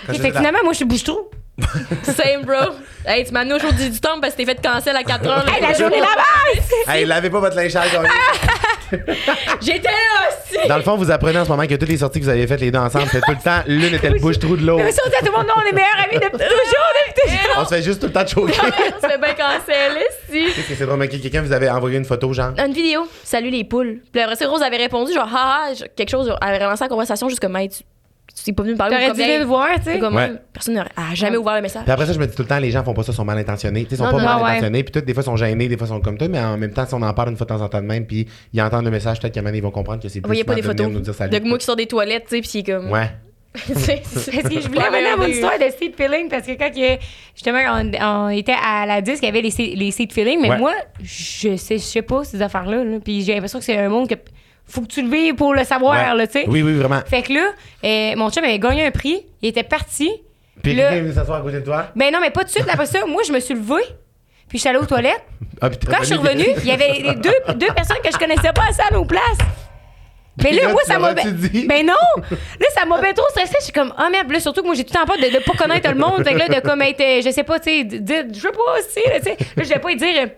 Fait 0.05 0.13
finalement, 0.13 0.59
moi 0.63 0.72
je 0.72 0.78
suis 0.78 0.86
bouche-trou. 0.86 1.20
Same, 2.03 2.43
bro. 2.45 2.76
Hey, 3.05 3.26
tu 3.26 3.32
m'as 3.34 3.39
amené 3.41 3.55
au 3.55 3.60
show 3.60 3.72
du 3.72 3.99
temps 3.99 4.20
parce 4.22 4.34
que 4.34 4.38
t'es 4.38 4.45
fait 4.45 4.62
cancel 4.62 4.95
à 4.95 5.03
4 5.03 5.26
heures. 5.28 5.45
Hey, 5.49 5.62
la 5.62 5.74
journée 5.74 5.99
là-bas! 5.99 6.24
Hey, 6.93 7.05
lavez 7.05 7.30
pas 7.30 7.39
votre 7.39 7.55
linge 7.55 7.74
gars. 7.74 7.84
J'étais 9.62 9.89
là 9.89 10.30
aussi! 10.30 10.68
Dans 10.68 10.78
le 10.78 10.84
fond, 10.84 10.95
vous 10.95 11.12
apprenez 11.12 11.39
en 11.39 11.45
ce 11.45 11.49
moment 11.49 11.66
que 11.66 11.76
toutes 11.76 11.89
les 11.89 11.97
sorties 11.97 12.20
que 12.20 12.26
vous 12.26 12.30
avez 12.30 12.47
faites 12.47 12.62
les 12.62 12.72
deux 12.72 12.80
ensemble, 12.80 13.05
c'était 13.05 13.22
tout 13.26 13.32
le 13.32 13.43
temps, 13.43 13.62
l'une 13.68 13.93
était 13.93 14.10
le 14.10 14.20
bouche-trou 14.20 14.55
de 14.55 14.66
l'autre. 14.66 14.84
Mais 14.84 14.91
ça, 14.91 15.01
on 15.05 15.10
dit 15.10 15.16
à 15.16 15.20
tout 15.20 15.26
le 15.26 15.32
monde, 15.32 15.47
non, 15.47 15.53
on 15.58 15.68
est 15.68 15.74
meilleurs 15.74 16.05
amis 16.05 16.16
depuis 16.16 16.32
toujours, 16.32 16.88
depuis 17.08 17.22
toujours. 17.24 17.55
On 17.58 17.66
se 17.66 17.76
fait 17.76 17.82
juste 17.82 17.99
tout 17.99 18.08
le 18.08 18.14
temps 18.14 18.24
de 18.24 18.30
choquer. 18.30 18.53
On 18.62 19.01
se 19.01 19.08
fait 19.12 19.18
bien 19.18 19.34
canceller, 19.34 20.08
si. 20.30 20.76
C'est 20.76 20.86
drôle, 20.86 20.99
mais 20.99 21.08
quelqu'un 21.10 21.41
vous 21.41 21.51
avait 21.51 21.70
envoyé 21.70 21.97
une 21.97 22.05
photo, 22.05 22.32
genre? 22.32 22.53
Une 22.58 22.74
vidéo. 22.74 23.08
Salut 23.24 23.49
les 23.49 23.64
poules. 23.66 23.99
Puis 24.12 24.22
après 24.22 24.36
ça, 24.36 24.47
Rose 24.47 24.62
avait 24.62 24.78
répondu, 24.78 25.14
genre, 25.14 25.28
haha, 25.34 25.74
quelque 25.95 26.10
chose. 26.10 26.34
Elle 26.41 26.47
avait 26.47 26.64
relancé 26.64 26.86
la 26.86 26.89
conversation 26.89 27.28
juste 27.28 27.41
comme, 27.41 27.55
hey, 27.58 27.68
tu 27.70 27.84
tu 28.38 28.44
t'es 28.44 28.54
pas 28.54 28.62
venu 28.64 28.74
me 28.74 28.78
parler. 28.78 28.96
T'aurais 29.08 29.14
dû 29.14 29.40
le 29.40 29.46
voir, 29.46 29.68
tu 29.78 29.84
sais. 29.84 29.94
c'est 29.94 30.00
comme, 30.00 30.16
Ouais. 30.16 30.32
personne 30.54 30.76
n'a 30.76 30.86
jamais 31.16 31.38
ouvert 31.38 31.56
le 31.56 31.62
message. 31.64 31.84
Puis 31.84 31.92
après 31.92 32.06
ça, 32.06 32.14
je 32.14 32.20
me 32.20 32.28
dis 32.28 32.36
tout 32.36 32.44
le 32.44 32.48
temps, 32.48 32.60
les 32.60 32.70
gens 32.70 32.84
font 32.84 32.94
pas 32.94 33.02
ça, 33.04 33.12
sont 33.12 33.26
mal 33.26 33.38
intentionnés. 33.38 33.84
Tu 33.86 33.92
sais, 33.92 33.96
sont 33.96 34.04
Non, 34.06 34.12
pas 34.12 34.18
non, 34.20 34.24
mal 34.26 34.44
ouais. 34.44 34.50
intentionnés. 34.52 34.84
Puis 34.84 34.92
toutes, 34.92 35.06
des 35.06 35.14
fois, 35.14 35.24
sont 35.24 35.36
gênés, 35.36 35.68
des 35.68 35.76
fois, 35.78 35.88
sont 35.88 36.00
comme 36.02 36.18
toi, 36.18 36.28
mais 36.28 36.40
en 36.40 36.56
même 36.58 36.72
temps, 36.72 36.86
si 36.86 36.94
on 36.94 37.02
en 37.02 37.14
parle 37.14 37.30
une 37.30 37.38
fois 37.38 37.46
de 37.46 37.50
temps 37.50 37.62
en 37.62 37.68
temps 37.70 37.82
de 37.82 37.88
même, 37.88 38.06
puis 38.06 38.28
ils 38.54 38.62
entendent 38.62 38.86
le 38.86 38.92
message, 38.92 39.20
peut-être 39.20 39.34
qu'à 39.34 39.40
un 39.40 39.44
moment, 39.44 39.56
ils 39.56 39.64
vont 39.64 39.72
comprendre 39.72 40.02
que 40.04 40.08
c'est 40.10 40.22
plus 40.22 40.28
Voyez 40.28 40.44
pas 40.44 40.54
des 40.56 40.62
photos 40.62 40.88
nous 40.88 41.00
dire 41.00 41.14
salut. 41.16 41.40
de 41.40 41.44
moi 41.46 41.58
qui 41.58 41.66
sors 41.66 41.76
des 41.76 41.88
toilettes, 41.88 42.26
tu 42.30 42.36
sais, 42.36 42.42
puis 42.42 42.50
c'est 42.50 42.64
comme. 42.64 42.92
Ouais. 42.92 43.10
Est-ce 43.58 44.50
que 44.50 44.62
je 44.62 44.68
voulais 44.68 44.82
Ouais, 44.82 44.88
revenir 44.88 45.14
à 45.14 45.18
mon 45.18 45.26
histoire 45.26 45.58
de 45.58 45.66
seed 45.80 45.96
filling 45.96 46.30
parce 46.30 46.46
que 46.46 46.52
quand 46.52 46.70
il 46.76 46.80
y 46.82 46.86
a- 46.86 46.98
justement 47.34 47.60
on, 47.72 47.92
on 48.28 48.30
était 48.30 48.54
à 48.64 48.86
la 48.86 49.02
disque, 49.02 49.24
il 49.24 49.26
y 49.26 49.30
avait 49.30 49.42
les, 49.42 49.50
seed- 49.50 49.76
les 49.76 49.90
seed 49.90 50.12
filling, 50.14 50.40
mais 50.42 50.50
Ouais. 50.52 50.58
moi, 50.60 50.74
je 51.02 51.56
sais, 51.56 51.78
je 51.80 51.84
sais 51.84 52.04
pas 52.04 52.24
ces 52.24 52.40
affaires-là. 52.42 52.84
là. 52.84 53.00
Puis 53.04 53.24
j'ai 53.24 53.34
l'impression 53.34 53.58
que 53.58 53.66
c'est 53.66 53.78
un 53.78 53.90
monde 53.90 54.08
que 54.08 54.14
faut 54.68 54.82
que 54.82 54.88
tu 54.88 55.01
le 55.01 55.09
vives 55.09 55.36
pour 55.36 55.53
le 55.53 55.63
savoir, 55.63 55.93
Ouais. 56.11 56.18
là, 56.18 56.28
tu 56.28 56.34
sais. 56.34 56.45
Oui, 56.47 56.61
oui, 56.61 56.74
vraiment. 56.76 57.01
Fait 57.05 57.22
que 57.22 57.34
là, 57.34 57.47
euh, 57.84 58.15
mon 58.15 58.30
chum 58.30 58.43
avait 58.43 58.59
gagné 58.59 58.86
un 58.86 58.91
prix, 58.91 59.26
il 59.41 59.49
était 59.49 59.63
parti. 59.63 60.11
Puis 60.63 60.74
là- 60.76 60.84
quelqu'un 60.84 60.97
est 60.97 61.01
venu 61.01 61.13
s'asseoir 61.13 61.39
à 61.39 61.41
côté 61.41 61.59
de 61.59 61.65
toi. 61.65 61.88
Ben 61.95 62.11
non, 62.11 62.20
mais 62.20 62.30
pas 62.32 62.41
tout 62.41 62.47
de 62.47 62.51
suite. 62.51 62.68
Après 62.72 62.86
ça, 62.88 63.05
moi, 63.05 63.22
je 63.26 63.32
me 63.32 63.39
suis 63.39 63.53
levée, 63.53 63.84
puis 64.49 64.57
je 64.57 64.59
suis 64.59 64.70
allée 64.70 64.80
aux 64.80 64.86
toilettes. 64.86 65.24
Ah, 65.61 65.70
Quand 65.70 65.97
je 66.01 66.05
suis 66.05 66.15
revenu- 66.15 66.43
revenue, 66.43 66.55
il 66.63 66.68
y 66.68 66.72
avait 66.72 67.15
deux, 67.15 67.53
deux 67.55 67.74
personnes 67.74 67.97
que 68.03 68.11
je 68.11 68.18
connaissais 68.18 68.51
pas 68.53 68.63
assez 68.70 68.82
à 68.82 68.93
nos 68.93 69.05
places. 69.05 69.38
Mais 70.43 70.51
là, 70.51 70.63
là, 70.68 70.70
moi, 70.74 70.82
ça 70.86 70.99
m'a. 70.99 71.13
dit? 71.15 71.65
Ben 71.68 71.84
non! 71.84 71.93
Là, 72.30 72.68
ça 72.76 72.86
m'a 72.86 73.01
bien 73.01 73.11
trop 73.13 73.26
stressée. 73.30 73.55
Je 73.59 73.63
suis 73.63 73.74
comme, 73.74 73.91
ah 73.97 74.07
merde, 74.11 74.32
là, 74.32 74.39
surtout 74.39 74.61
que 74.61 74.68
moi, 74.68 74.76
j'ai 74.76 74.84
tout 74.84 74.93
le 74.93 74.99
temps 74.99 75.05
peur 75.11 75.18
de, 75.18 75.43
pas 75.43 75.53
connaître 75.57 75.89
le 75.89 75.95
monde. 75.95 76.24
Fait 76.24 76.34
que 76.34 76.38
là, 76.39 76.47
de 76.47 76.59
comme 76.59 76.82
être, 76.84 77.01
euh, 77.01 77.22
je 77.26 77.32
sais 77.32 77.43
pas, 77.43 77.59
tu 77.59 77.72
sais, 77.72 77.88
je 77.89 78.39
sais 78.39 78.51
pas 78.51 78.78
aussi, 78.78 78.99
là, 79.09 79.18
tu 79.20 79.24
sais. 79.24 79.38
Là, 79.55 79.63
je 79.63 79.70
vais 79.70 79.80
pas 79.80 79.91
y 79.91 79.95
dire. 79.95 80.30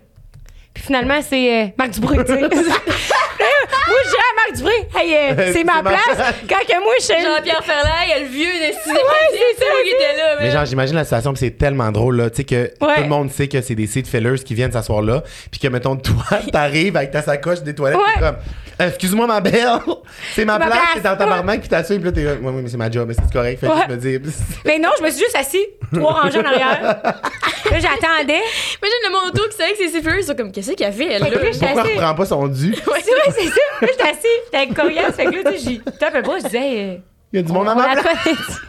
Euh, 0.79 0.81
puis 0.81 0.85
finalement, 0.85 1.19
c'est 1.27 1.63
euh, 1.63 1.67
Marc 1.77 1.91
Dubré, 1.91 2.17
tu 2.23 2.33
sais. 2.33 2.41
Là, 2.41 2.47
moi, 2.49 3.97
je 4.03 4.09
dirais 4.09 4.29
à 4.31 4.35
Marc 4.35 4.55
Dubré, 4.55 4.73
hey, 4.97 5.15
euh, 5.15 5.33
c'est 5.37 5.53
C'est 5.53 5.63
ma 5.63 5.81
place. 5.81 6.33
Quand 6.49 6.65
que 6.67 6.83
moi, 6.83 6.93
je 6.99 7.03
suis. 7.03 7.13
Jean-Pierre 7.21 7.63
Ferland, 7.63 7.91
il 8.05 8.09
y 8.09 8.13
a 8.13 8.19
le 8.19 8.25
vieux 8.25 8.45
de 8.45 8.73
c'est 8.73 8.89
ça, 8.89 8.93
moi 8.93 9.81
qui 9.83 9.89
était 9.89 10.17
là, 10.17 10.35
Mais 10.39 10.51
genre, 10.51 10.65
j'imagine 10.65 10.95
la 10.95 11.03
situation, 11.03 11.33
puis 11.33 11.39
c'est 11.39 11.57
tellement 11.57 11.91
drôle, 11.91 12.17
là. 12.17 12.29
Tu 12.29 12.37
sais, 12.37 12.43
que 12.43 12.55
Ouais. 12.85 12.95
tout 12.95 13.01
le 13.01 13.07
monde 13.07 13.31
sait 13.31 13.47
que 13.47 13.61
c'est 13.61 13.75
des 13.75 13.87
seed 13.87 14.07
fillers 14.07 14.39
qui 14.43 14.53
viennent 14.55 14.71
s'asseoir 14.71 15.01
là. 15.01 15.23
Puis 15.51 15.59
que, 15.59 15.67
mettons, 15.67 15.95
toi, 15.97 16.23
t'arrives 16.51 16.95
avec 16.97 17.11
ta 17.11 17.21
sacoche 17.21 17.61
des 17.61 17.75
toilettes, 17.75 17.99
Ouais. 17.99 18.19
comme, 18.19 18.35
Euh, 18.81 18.87
excuse-moi, 18.87 19.27
ma 19.27 19.41
belle, 19.41 19.67
c'est 20.35 20.45
ma 20.45 20.57
ma 20.57 20.67
place, 20.67 20.79
place. 20.93 21.03
t'es 21.03 21.09
en 21.09 21.17
tabarnak, 21.17 21.59
puis 21.59 21.69
t'assumes, 21.69 21.97
puis 21.97 22.05
là, 22.05 22.11
t'es 22.13 22.23
comme, 22.23 22.45
ouais, 22.45 22.51
ouais, 22.53 22.61
mais 22.61 22.69
c'est 22.69 22.77
ma 22.77 22.89
job, 22.89 23.07
mais 23.09 23.13
c'est 23.13 23.31
correct. 23.33 23.59
Fait 23.59 23.67
que 23.67 23.71
Ouais. 23.73 23.81
je 23.89 23.93
me 23.93 23.97
dis, 24.19 24.31
Mais 24.65 24.79
non, 24.79 24.89
je 24.97 25.03
me 25.03 25.09
suis 25.09 25.19
juste 25.19 25.35
assis, 25.35 25.65
trois 25.93 26.13
rangées 26.21 26.39
en 26.39 26.45
arrière. 26.45 26.81
Là, 26.81 27.77
j'attendais. 27.79 28.39
Imagine 28.41 29.03
le 29.05 29.11
monde 29.11 29.29
autour 29.35 29.49
qui 29.49 29.57
savait 29.57 29.71
que 29.73 29.77
c'est 29.79 29.89
Siffler, 29.89 30.19
ils 30.19 30.23
sont 30.23 30.33
comme, 30.35 30.51
qu'est-ce 30.51 30.71
qu'il 30.71 30.85
a 30.85 30.91
fait, 30.93 31.07
elle, 31.11 31.21
là? 31.23 31.29
là, 31.29 31.37
j'étais 31.51 31.65
pourquoi 31.65 31.81
assis. 31.81 31.91
elle 31.93 31.99
reprend 31.99 32.15
pas 32.15 32.25
son 32.25 32.47
dû? 32.47 32.73
C'est 32.75 32.81
vrai, 32.85 33.01
c'est 33.37 33.47
ça. 33.47 33.55
Là, 33.81 33.87
j'étais 33.91 34.03
assis, 34.09 34.27
j'étais 34.45 34.57
avec 34.57 34.73
Corias. 34.73 35.11
Fait 35.11 35.25
que 35.25 35.31
là, 35.31 35.51
tu 35.51 35.57
sais, 35.59 35.69
j'ai 35.85 35.91
tapé 35.99 36.21
pas, 36.21 36.37
je 36.39 36.43
disais, 36.45 37.01
Il 37.33 37.37
y 37.37 37.39
a 37.39 37.41
du 37.43 37.51
on, 37.51 37.55
monde 37.55 37.67
on 37.67 37.71
en 37.71 37.75
ma 37.75 37.95
la 37.95 38.01
place. 38.01 38.61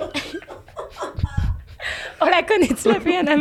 On 2.21 2.27
la 2.27 2.43
connaît-tu, 2.43 2.89
la 2.89 3.01
fille 3.01 3.17
avant? 3.17 3.37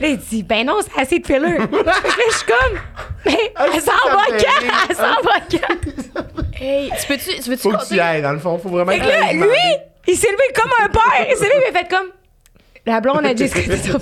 Là, 0.00 0.08
il 0.08 0.18
dit, 0.18 0.42
ben 0.42 0.66
non, 0.66 0.78
c'est 0.82 1.00
assez 1.00 1.18
de 1.18 1.26
filler. 1.26 1.58
Fait 1.58 1.68
que 1.68 1.84
là, 1.84 1.92
je 2.30 2.36
suis 2.36 2.46
comme, 2.46 2.78
mais 3.24 3.52
Ah, 3.56 3.66
elle 3.74 3.80
ça 3.80 3.92
s'en 3.92 4.10
va 4.10 4.24
quand? 4.26 4.66
Elle 4.90 4.96
s'en 4.96 5.02
va 5.02 5.40
quand? 5.50 6.22
Hey, 6.60 6.90
tu 7.00 7.06
peux-tu, 7.06 7.40
tu 7.42 7.50
veux-tu 7.50 7.62
Faut 7.62 7.70
que 7.72 7.86
tu 7.88 7.94
y 7.94 8.00
ailles, 8.00 8.22
dans 8.22 8.32
le 8.32 8.38
fond. 8.38 8.58
Faut 8.58 8.68
vraiment 8.70 8.92
Fait 8.92 8.98
que 8.98 9.04
tu 9.04 9.08
là, 9.10 9.24
ailles 9.26 9.34
lui, 9.34 9.42
demander. 9.42 9.76
il 10.08 10.16
s'est 10.16 10.28
levé 10.30 10.52
comme 10.54 10.70
un 10.82 10.88
père. 10.88 11.26
Il 11.30 11.36
s'est 11.36 11.44
levé, 11.48 11.64
il 11.70 11.76
a 11.76 11.78
fait 11.80 11.88
comme, 11.88 12.06
la 12.86 13.00
blonde 13.00 13.26
a 13.26 13.34
dit 13.34 13.48
ce 13.48 13.54
que 13.54 13.60
t'es 13.60 13.88
trop 13.88 13.98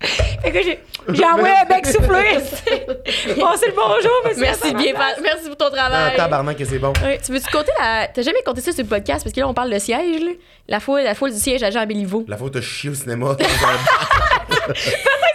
Fait 0.00 0.50
que 0.50 0.62
j'ai, 0.62 0.80
j'ai 1.10 1.24
envoyé 1.26 1.54
un 1.60 1.64
bec 1.66 1.84
soufflé. 1.86 2.34
Passez 2.34 3.66
le 3.66 3.74
bonjour, 3.76 4.12
monsieur. 4.24 4.40
Merci 4.40 4.74
bien, 4.74 4.94
merci 5.22 5.46
pour 5.48 5.56
ton 5.58 5.66
Ah, 5.66 5.70
travail. 5.76 6.16
tabarnak 6.16 6.56
que 6.56 6.64
c'est 6.64 6.78
bon. 6.78 6.92
Ouais, 7.04 7.20
tu 7.24 7.32
veux-tu 7.32 7.50
compter 7.50 7.72
la. 7.78 8.08
T'as 8.08 8.22
jamais 8.22 8.42
compté 8.42 8.62
ça 8.62 8.72
sur 8.72 8.82
le 8.82 8.88
podcast 8.88 9.22
parce 9.24 9.34
que 9.34 9.40
là, 9.40 9.48
on 9.48 9.52
parle 9.54 9.70
de 9.70 9.78
siège, 9.78 10.22
là? 10.22 10.30
La 10.68 10.80
foule, 10.80 11.02
la 11.02 11.14
foule 11.14 11.32
du 11.32 11.38
siège 11.38 11.62
à 11.62 11.70
Jean 11.70 11.84
Béliveau. 11.84 12.24
La 12.28 12.38
faute 12.38 12.54
de 12.54 12.60
chier 12.62 12.88
au 12.90 12.94
cinéma. 12.94 13.36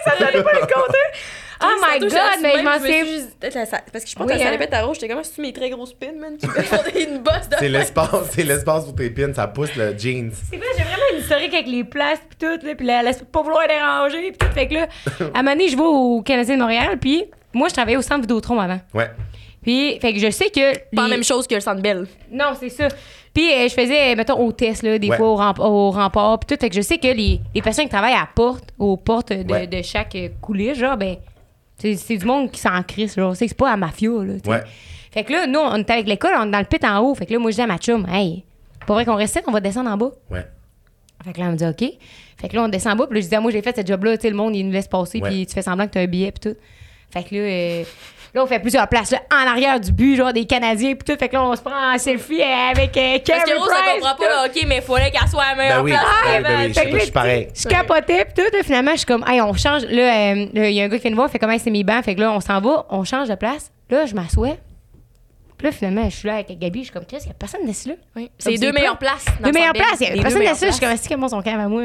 Ça 0.04 0.12
t'allait 0.18 0.42
pas 0.42 0.52
le 0.52 0.60
compter? 0.60 0.98
Oh 1.62 1.66
my 1.80 1.98
God, 2.00 2.12
mais 2.42 2.52
je 2.58 2.62
m'en 2.64 2.78
sais- 2.78 3.28
Parce 3.92 4.04
que 4.04 4.10
je 4.10 4.14
pense 4.14 4.26
Oui, 4.26 4.32
que 4.34 4.38
ça 4.38 4.46
hein. 4.46 4.50
répète 4.50 4.74
à 4.74 4.82
rouge, 4.84 4.98
j'étais 5.00 5.12
comme, 5.12 5.24
c'est 5.24 5.40
mes 5.40 5.52
très 5.52 5.70
grosses 5.70 5.94
pins, 5.94 6.12
man? 6.18 6.36
Tu 6.40 6.46
peux 6.46 6.62
faire 6.62 6.84
une 6.94 7.18
bosse 7.18 7.48
de. 7.50 7.56
c'est 7.58 7.68
l'espace, 7.68 8.10
c'est 8.30 8.42
l'espace 8.42 8.84
pour 8.84 8.94
tes 8.94 9.10
pins, 9.10 9.32
ça 9.32 9.46
pousse 9.46 9.74
le 9.76 9.96
jeans. 9.96 10.30
C'est 10.50 10.58
quoi, 10.58 10.66
j'ai 10.76 10.82
vraiment 10.84 11.02
une 11.14 11.20
historique 11.20 11.54
avec 11.54 11.66
les 11.66 11.84
places 11.84 12.20
pis 12.28 12.36
tout, 12.36 12.66
là, 12.66 12.74
pis 12.74 12.84
la, 12.84 13.02
la, 13.02 13.12
pas 13.14 13.42
vouloir 13.42 13.66
déranger 13.66 14.32
pis 14.32 14.38
tout. 14.38 14.52
Fait 14.52 14.68
que 14.68 14.74
là, 14.74 14.82
à 15.34 15.38
un 15.38 15.42
moment 15.42 15.52
donné, 15.52 15.68
je 15.68 15.76
vais 15.76 15.82
au 15.82 16.22
Canadien 16.22 16.56
de 16.56 16.60
Montréal, 16.60 16.98
puis 17.00 17.24
moi, 17.54 17.68
je 17.68 17.74
travaillais 17.74 17.96
au 17.96 18.02
centre 18.02 18.20
Vidéotron 18.22 18.60
avant. 18.60 18.80
Ouais. 18.92 19.10
Puis, 19.62 19.98
fait 20.00 20.12
que 20.12 20.18
je 20.20 20.30
sais 20.30 20.50
que. 20.50 20.76
Pas 20.94 21.02
la 21.02 21.08
même 21.08 21.24
chose 21.24 21.46
que 21.46 21.54
le 21.54 21.60
centre 21.60 21.82
belle. 21.82 22.06
Non, 22.30 22.52
c'est 22.58 22.68
ça. 22.68 22.86
Puis, 23.34 23.50
euh, 23.52 23.68
je 23.68 23.74
faisais, 23.74 24.14
mettons, 24.14 24.38
hôtesse, 24.46 24.82
là, 24.82 24.98
des 24.98 25.08
Ouais. 25.10 25.16
fois 25.16 25.28
au, 25.28 25.36
remp- 25.36 25.58
au 25.58 25.90
rempart, 25.90 26.38
puis 26.38 26.54
tout. 26.54 26.60
Fait 26.60 26.70
que 26.70 26.76
je 26.76 26.82
sais 26.82 26.98
que 26.98 27.08
les, 27.08 27.40
les 27.54 27.62
personnes 27.62 27.84
qui 27.86 27.90
travaillent 27.90 28.12
à 28.14 28.20
la 28.20 28.28
porte, 28.32 28.64
aux 28.78 28.96
portes 28.96 29.32
de, 29.32 29.50
Ouais. 29.52 29.66
de 29.66 29.82
chaque 29.82 30.14
euh, 30.14 30.28
coulisse, 30.40 30.78
genre, 30.78 30.96
ben, 30.96 31.16
c'est 31.78 32.16
du 32.16 32.24
monde 32.24 32.50
qui 32.50 32.60
s'en 32.60 32.82
crisse, 32.82 33.16
genre. 33.16 33.36
C'est 33.36 33.52
pas 33.54 33.72
à 33.72 33.76
mafia, 33.76 34.10
là. 34.10 34.34
Ouais. 34.46 34.62
Fait 35.10 35.24
que 35.24 35.32
là, 35.32 35.46
nous, 35.46 35.58
on 35.58 35.76
était 35.76 35.94
avec 35.94 36.06
l'école, 36.06 36.32
on 36.38 36.48
est 36.48 36.50
dans 36.50 36.58
le 36.58 36.64
pit 36.64 36.84
en 36.84 37.00
haut. 37.00 37.14
Fait 37.14 37.26
que 37.26 37.32
là, 37.32 37.38
moi, 37.38 37.50
je 37.50 37.56
dis 37.56 37.62
à 37.62 37.66
ma 37.66 37.78
chum, 37.78 38.06
hey, 38.10 38.44
pas 38.86 38.94
vrai 38.94 39.04
qu'on 39.04 39.16
reste 39.16 39.42
on 39.46 39.52
va 39.52 39.60
descendre 39.60 39.90
en 39.90 39.96
bas. 39.96 40.10
Ouais. 40.30 40.46
Fait 41.24 41.32
que 41.32 41.40
là, 41.40 41.46
on 41.46 41.52
me 41.52 41.56
dit 41.56 41.64
OK. 41.64 41.92
Fait 42.38 42.48
que 42.48 42.54
là, 42.54 42.64
on 42.64 42.68
descend 42.68 42.92
en 42.92 42.96
bas. 42.96 43.06
Puis 43.06 43.18
là, 43.18 43.20
je 43.22 43.28
dis, 43.28 43.34
ah, 43.34 43.40
moi, 43.40 43.50
j'ai 43.50 43.62
fait 43.62 43.74
ce 43.76 43.86
job-là. 43.86 44.16
Tu 44.16 44.22
sais, 44.22 44.30
le 44.30 44.36
monde, 44.36 44.54
il 44.54 44.64
nous 44.64 44.72
laisse 44.72 44.88
passer. 44.88 45.20
Puis 45.20 45.46
tu 45.46 45.54
fais 45.54 45.62
semblant 45.62 45.86
que 45.86 45.92
tu 45.92 45.98
as 45.98 46.02
un 46.02 46.06
billet. 46.06 46.32
Puis 46.32 46.50
tout. 46.50 46.58
Fait 47.10 47.24
que 47.24 47.34
là, 47.34 47.40
euh, 47.40 47.84
là, 48.36 48.44
on 48.44 48.46
fait 48.46 48.58
plusieurs 48.60 48.86
places. 48.88 49.10
Là, 49.10 49.20
en 49.32 49.50
arrière 49.50 49.80
du 49.80 49.90
but, 49.92 50.16
genre 50.16 50.32
des 50.32 50.44
Canadiens. 50.44 50.94
Puis 50.94 51.04
tout. 51.04 51.18
Fait 51.18 51.28
que 51.28 51.34
là, 51.34 51.42
on 51.44 51.56
se 51.56 51.62
prend 51.62 51.94
en 51.94 51.98
selfie 51.98 52.42
avec 52.42 52.96
euh, 52.96 53.18
Parce 53.26 53.40
Carey 53.40 53.50
que 53.52 53.58
Rose, 53.58 53.68
ça 53.68 53.74
Price, 53.82 53.94
comprend 54.02 54.14
pas 54.16 54.28
le 54.28 54.48
hockey, 54.48 54.66
mais 54.66 54.76
il 54.76 54.82
fallait 54.82 55.10
qu'elle 55.10 55.28
soit 55.28 55.42
à 55.42 55.50
la 55.50 55.56
meilleure 55.56 55.82
Ben 55.82 55.84
oui, 55.84 55.90
place. 55.92 56.04
ben, 56.26 56.42
ben 56.42 56.58
oui, 56.60 56.68
je, 56.68 56.72
Fait 56.74 56.84
que 56.84 56.90
je 56.90 56.96
là, 56.96 57.02
suis 57.02 57.12
pareil. 57.12 57.48
Je 57.54 57.68
capotais, 57.68 58.24
puis 58.26 58.34
tout. 58.44 58.56
là, 58.56 58.62
finalement, 58.62 58.92
je 58.92 58.96
suis 58.98 59.06
comme, 59.06 59.24
hey, 59.26 59.40
on 59.40 59.54
change. 59.54 59.82
Là, 59.86 60.32
euh, 60.32 60.46
là, 60.52 60.68
il 60.70 60.74
y 60.74 60.80
a 60.80 60.84
un 60.84 60.88
gars 60.88 60.96
qui 60.96 61.02
vient 61.02 61.10
nous 61.10 61.16
voir, 61.16 61.30
fait 61.30 61.38
comment 61.38 61.56
c'est 61.58 61.70
mes 61.70 61.84
bancs. 61.84 62.04
Fait 62.04 62.14
que 62.14 62.20
là, 62.20 62.32
on 62.32 62.40
s'en 62.40 62.60
va, 62.60 62.86
on 62.90 63.04
change 63.04 63.28
de 63.28 63.34
place. 63.34 63.70
Là, 63.90 64.06
je 64.06 64.14
m'assois. 64.14 64.56
Puis 65.58 65.66
là, 65.68 65.72
finalement, 65.72 66.04
je 66.10 66.14
suis 66.16 66.28
là 66.28 66.34
avec 66.34 66.58
Gabi. 66.58 66.80
Je 66.80 66.84
suis 66.84 66.92
comme, 66.92 67.06
Chris, 67.06 67.18
il 67.22 67.28
y 67.28 67.30
a 67.30 67.34
personne 67.34 67.64
d'ici 67.64 67.88
là. 67.88 67.94
Oui. 68.14 68.30
C'est 68.38 68.58
deux 68.58 68.72
meilleures 68.72 68.98
places. 68.98 69.24
Deux 69.40 69.46
le 69.46 69.52
meilleures 69.52 69.72
places. 69.72 70.00
Il 70.00 70.16
y 70.16 70.18
a 70.18 70.22
personne 70.22 70.44
d'assis 70.44 70.64
là. 70.64 70.70
Je 70.70 70.76
suis 70.76 70.84
comme, 70.84 70.92
est-ce 70.94 71.08
qu'il 71.08 71.16
monte 71.16 71.30
son 71.30 71.40
camp 71.42 71.58
à 71.58 71.68
moi? 71.68 71.82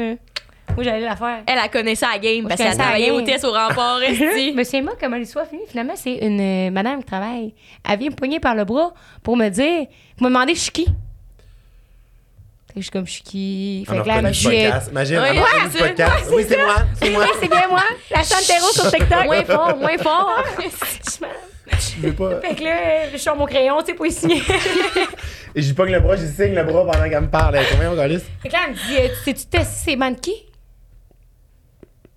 Moi, 0.74 0.84
j'allais 0.84 1.00
la 1.04 1.16
faire. 1.16 1.42
Elle, 1.46 1.58
elle 1.62 1.70
connaissait 1.70 2.06
la 2.10 2.18
game 2.18 2.48
parce 2.48 2.58
je 2.60 2.66
qu'elle 2.66 2.78
travaillait 2.78 3.06
game. 3.08 3.16
hôtesse 3.16 3.44
au 3.44 3.52
rempart. 3.52 4.00
Je 4.00 4.54
me 4.54 4.64
souviens 4.64 4.84
pas 4.86 4.92
comment 4.98 5.16
l'histoire 5.16 5.46
finit. 5.46 5.62
Finalement, 5.68 5.94
c'est 5.96 6.14
une 6.16 6.40
euh, 6.40 6.70
madame 6.70 7.00
qui 7.00 7.04
travaille. 7.06 7.54
Elle 7.88 7.98
vient 7.98 8.08
me 8.10 8.14
poigner 8.14 8.40
par 8.40 8.54
le 8.54 8.64
bras 8.64 8.94
pour 9.22 9.36
me 9.36 9.48
dire, 9.50 9.86
pour 10.16 10.24
me 10.24 10.28
demander 10.30 10.54
je 10.54 10.60
suis 10.60 10.70
qui. 10.72 10.86
Je 12.74 12.80
suis 12.80 12.90
comme 12.90 13.06
je 13.06 13.12
suis 13.12 13.22
qui. 13.22 13.84
Fait 13.86 13.96
On 13.96 14.00
a 14.00 14.02
que 14.02 14.08
là, 14.08 14.30
dit, 14.30 14.42
podcast. 14.44 14.88
Imagine, 14.90 15.18
Ouais, 15.18 15.28
c'est- 15.70 15.78
podcast. 15.78 16.30
Oui, 16.32 16.44
c'est 16.48 16.56
moi. 16.64 16.74
C'est 16.94 17.10
moi. 17.10 17.24
c'est 17.38 17.48
bien 17.50 17.68
moi, 17.68 17.82
la 18.10 18.22
Santero 18.24 18.72
sur 18.72 18.90
TikTok. 18.90 19.24
Moins 19.26 19.44
fort, 19.44 19.76
moins 19.78 19.98
fort. 19.98 20.42
Je 21.68 22.00
veux 22.06 22.12
pas. 22.14 22.40
Fait 22.40 22.54
que 22.54 22.64
là, 22.64 23.10
je 23.12 23.18
sors 23.18 23.36
mon 23.36 23.44
crayon, 23.44 23.78
tu 23.80 23.86
sais, 23.88 23.94
pour 23.94 24.06
y 24.06 24.10
signer. 24.12 24.42
Et 25.54 25.60
j'y 25.60 25.74
pogne 25.74 25.92
le 25.92 26.00
bras, 26.00 26.16
j'y 26.16 26.26
signe 26.28 26.54
le 26.54 26.64
bras 26.64 26.86
pendant 26.90 27.10
qu'elle 27.10 27.20
me 27.20 27.28
parle. 27.28 27.58
Combien 27.72 27.92
on 27.92 27.96
fait 27.96 28.48
que 28.48 28.52
là, 28.54 28.60
elle 28.66 28.72
me 28.72 28.74
dit, 28.76 28.96
euh, 28.98 29.08
tu 29.08 29.24
sais-tu 29.24 29.44
tester 29.46 29.90
c'est 29.90 29.96
mannequin? 29.96 30.32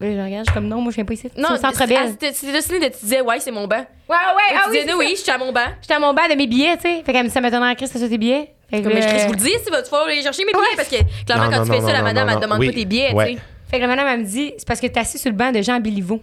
Là, 0.01 0.07
je 0.11 0.17
regarde, 0.21 0.45
je 0.45 0.51
suis 0.51 0.53
comme 0.53 0.67
non, 0.67 0.81
moi, 0.81 0.91
je 0.91 0.95
viens 0.95 1.05
pas 1.05 1.13
ici. 1.13 1.31
Non, 1.37 1.49
c'est 1.51 1.61
centre 1.61 1.77
c'est- 1.77 1.87
belle. 1.87 2.09
c'était 2.09 2.33
c'était 2.33 2.51
dessiné 2.51 2.79
de 2.79 2.85
tu 2.93 2.99
disais, 3.01 3.21
ouais, 3.21 3.39
c'est 3.39 3.51
mon 3.51 3.65
banc. 3.65 3.77
Ouais, 3.77 3.85
ouais, 4.09 4.53
ah 4.53 4.61
tu 4.65 4.71
oui. 4.71 4.77
disais, 4.79 4.87
c'est 4.89 4.93
oui, 4.95 5.13
je 5.15 5.21
suis 5.21 5.31
à 5.31 5.37
mon 5.37 5.53
banc. 5.53 5.67
J'étais 5.81 5.93
à 5.93 5.99
mon 5.99 6.13
bas 6.13 6.27
de 6.27 6.35
mes 6.35 6.47
billets, 6.47 6.75
tu 6.75 6.81
sais. 6.83 7.03
Fait 7.05 7.13
qu'elle 7.13 7.23
me 7.23 7.27
dit, 7.29 7.33
ça 7.33 7.39
m'étonnerait 7.39 7.71
en 7.71 7.75
Christ, 7.75 7.93
c'est 7.93 7.99
ça 7.99 8.09
tes 8.09 8.17
billets. 8.17 8.53
Fait 8.69 8.79
que 8.79 8.83
Comme, 8.83 8.93
mais 8.93 9.01
je, 9.01 9.25
vous 9.27 9.31
le 9.33 9.37
dis, 9.37 9.53
si 9.63 9.69
va 9.71 9.83
falloir 9.83 10.07
aller 10.09 10.21
chercher 10.21 10.43
mes 10.43 10.51
billets 10.51 10.75
parce 10.75 10.89
que 10.89 10.97
clairement, 11.25 11.45
Non, 11.45 11.51
quand 11.51 11.57
non, 11.59 11.63
tu 11.65 11.71
fais 11.71 11.79
non, 11.79 11.87
ça, 11.87 11.93
la 11.93 12.01
madame, 12.01 12.29
elle 12.29 12.39
demande 12.39 12.65
pas 12.65 12.71
tes 12.73 12.85
billets, 12.85 13.11
tu 13.11 13.17
sais. 13.19 13.37
Fait 13.71 13.77
que 13.77 13.81
la 13.81 13.87
madame, 13.87 14.07
elle 14.07 14.19
me 14.19 14.25
dit, 14.25 14.53
c'est 14.57 14.67
parce 14.67 14.81
que 14.81 14.87
t'es 14.87 14.99
assis 14.99 15.17
sur 15.17 15.29
le 15.31 15.35
banc 15.37 15.51
de 15.51 15.61
Jean 15.61 15.79
Béliveau. 15.79 16.21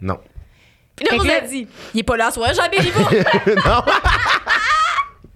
Non. 0.00 0.18
Puis 0.94 1.06
là, 1.06 1.16
on 1.18 1.24
que 1.24 1.30
a 1.30 1.40
dit, 1.40 1.66
il 1.94 2.00
est 2.00 2.02
pas 2.02 2.16
là 2.18 2.26
à 2.26 2.30
soir, 2.30 2.52
Jean 2.52 2.68
Béliveau. 2.70 3.00
non. 3.66 3.82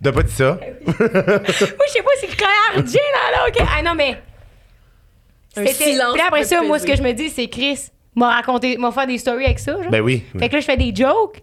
T'as 0.03 0.13
pas 0.13 0.23
dit 0.23 0.33
ça? 0.35 0.59
Moi, 0.87 0.99
je 0.99 1.53
sais 1.93 2.03
pas, 2.03 2.11
c'est 2.21 2.37
clair, 2.37 2.75
Jane, 2.75 2.83
là, 2.85 3.31
là, 3.33 3.49
OK. 3.49 3.57
Ah 3.75 3.83
non, 3.83 3.95
mais. 3.95 4.23
Un 5.57 5.67
C'était- 5.67 5.85
silence 5.93 6.13
Puis 6.13 6.19
là, 6.21 6.25
après 6.29 6.45
ça, 6.45 6.63
moi, 6.63 6.79
ce 6.79 6.87
que 6.87 6.97
je 6.97 7.03
me 7.03 7.13
dis, 7.13 7.29
c'est 7.31 7.47
Chris 7.49 7.79
m'a 8.17 8.31
raconté, 8.31 8.77
m'a 8.77 8.91
fait 8.93 9.07
des 9.07 9.19
stories 9.19 9.45
avec 9.45 9.59
ça, 9.59 9.73
genre. 9.81 9.91
Ben 9.91 10.01
oui. 10.01 10.23
Fait 10.39 10.49
que 10.49 10.55
là, 10.55 10.61
je 10.61 10.65
fais 10.67 10.77
des 10.77 10.93
jokes. 10.95 11.43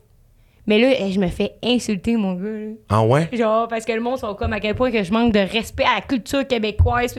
Mais 0.68 0.78
là, 0.80 0.94
eh, 1.00 1.12
je 1.12 1.20
me 1.20 1.28
fais 1.28 1.54
insulter, 1.64 2.16
mon 2.18 2.34
gars. 2.34 2.44
là. 2.50 2.72
Ah 2.90 3.04
ouais? 3.04 3.28
Genre, 3.34 3.68
parce 3.68 3.84
que 3.84 3.92
le 3.94 4.00
monde 4.00 4.20
sont 4.20 4.36
comme 4.36 4.54
à 4.54 4.60
quel 4.60 4.76
point 4.76 4.92
que 4.92 5.02
je 5.04 5.12
manque 5.12 5.34
de 5.34 5.40
respect 5.40 5.84
à 5.86 5.96
la 5.96 6.02
culture 6.02 6.46
québécoise. 6.48 7.16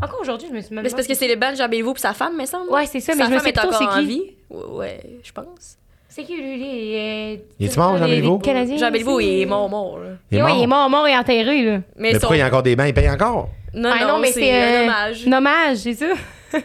Encore 0.00 0.20
aujourd'hui, 0.20 0.46
je 0.48 0.54
me 0.54 0.60
suis 0.60 0.72
même 0.74 0.84
Mais 0.84 0.88
c'est 0.90 0.94
parce 0.94 1.08
que 1.08 1.14
c'est 1.14 1.26
le 1.26 1.34
banc 1.34 1.50
de 1.50 1.56
Jean 1.56 1.68
Béliveau 1.68 1.92
puis 1.92 2.00
sa 2.00 2.12
femme, 2.12 2.36
me 2.38 2.46
semble. 2.46 2.70
Ouais, 2.70 2.86
c'est 2.86 3.00
ça, 3.00 3.14
mais 3.14 3.22
Sa 3.22 3.24
je 3.26 3.30
me 3.30 3.36
femme 3.38 3.44
sais 3.44 3.50
est 3.50 3.52
pas 3.52 3.60
trop 3.62 3.74
encore 3.74 3.92
c'est 3.92 3.98
en 3.98 4.00
qui. 4.02 4.06
vie. 4.06 4.22
Ouais, 4.50 5.00
je 5.24 5.32
pense. 5.32 5.76
C'est 6.08 6.22
qui, 6.22 6.36
lui, 6.36 6.56
les. 6.56 7.44
Il 7.58 7.66
est-tu 7.66 7.78
mort, 7.80 7.98
Jean 7.98 8.04
les- 8.04 8.12
Béliveau? 8.14 8.36
les 8.36 8.42
Canadiens, 8.42 8.76
Jean 8.76 8.90
Béliveau, 8.92 9.18
c'est- 9.18 9.26
il 9.26 9.40
est 9.42 9.46
mort, 9.46 9.68
mort. 9.68 9.98
Là. 9.98 10.10
Il 10.30 10.38
est 10.38 10.42
Ouais, 10.42 10.48
mort. 10.48 10.58
il 10.58 10.62
est 10.62 10.66
mort, 10.68 10.88
mort 10.90 11.08
et 11.08 11.16
enterré, 11.16 11.62
là. 11.62 11.80
Mais 11.96 12.12
son- 12.12 12.20
pourquoi 12.20 12.36
il 12.36 12.38
y 12.38 12.42
a 12.42 12.46
encore 12.46 12.62
des 12.62 12.76
bancs? 12.76 12.86
Il 12.86 12.94
paye 12.94 13.10
encore? 13.10 13.48
Non, 13.74 13.90
Ah 13.92 14.04
non, 14.06 14.18
mais 14.18 14.32
c'est 14.32 14.52
euh, 14.52 14.80
un 14.80 14.82
hommage. 14.84 15.26
Un 15.26 15.32
hommage, 15.32 15.76
c'est 15.78 15.94
ça. 15.94 16.06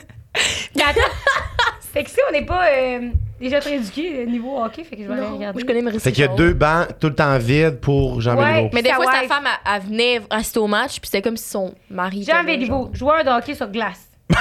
Mais 0.75 0.83
attends. 0.83 1.01
fait 1.93 2.03
que 2.03 2.09
si 2.09 2.17
on 2.29 2.31
n'est 2.31 2.45
pas 2.45 2.67
euh, 2.69 3.09
déjà 3.41 3.59
très 3.59 3.75
éduqués 3.77 4.23
au 4.25 4.29
niveau 4.29 4.63
hockey, 4.63 4.83
fait 4.83 4.95
que 4.95 5.03
je 5.03 5.07
vais 5.07 5.13
aller 5.15 5.25
regarder. 5.25 5.59
je 5.59 5.65
connais 5.65 5.81
Maurice 5.81 6.03
Fait 6.03 6.11
qu'il 6.11 6.23
y 6.23 6.27
a 6.27 6.35
deux 6.35 6.53
bancs 6.53 6.87
tout 6.99 7.07
le 7.07 7.15
temps 7.15 7.35
vides 7.39 7.79
pour 7.79 8.21
Jean 8.21 8.35
Ouais. 8.37 8.45
Béliveau. 8.53 8.69
Mais 8.73 8.81
des 8.83 8.91
fois, 8.93 9.05
sa 9.05 9.27
femme, 9.27 9.43
elle, 9.45 9.71
elle 9.75 9.81
venait 9.89 10.21
assister 10.29 10.59
au 10.59 10.67
match, 10.67 10.99
puis 10.99 11.09
c'était 11.09 11.23
comme 11.23 11.35
si 11.35 11.49
son 11.49 11.73
mari. 11.89 12.23
Jean 12.23 12.43
Béliveau, 12.43 12.91
joueur 12.93 13.23
de 13.23 13.29
hockey 13.29 13.55
sur 13.55 13.67
glace. 13.69 14.07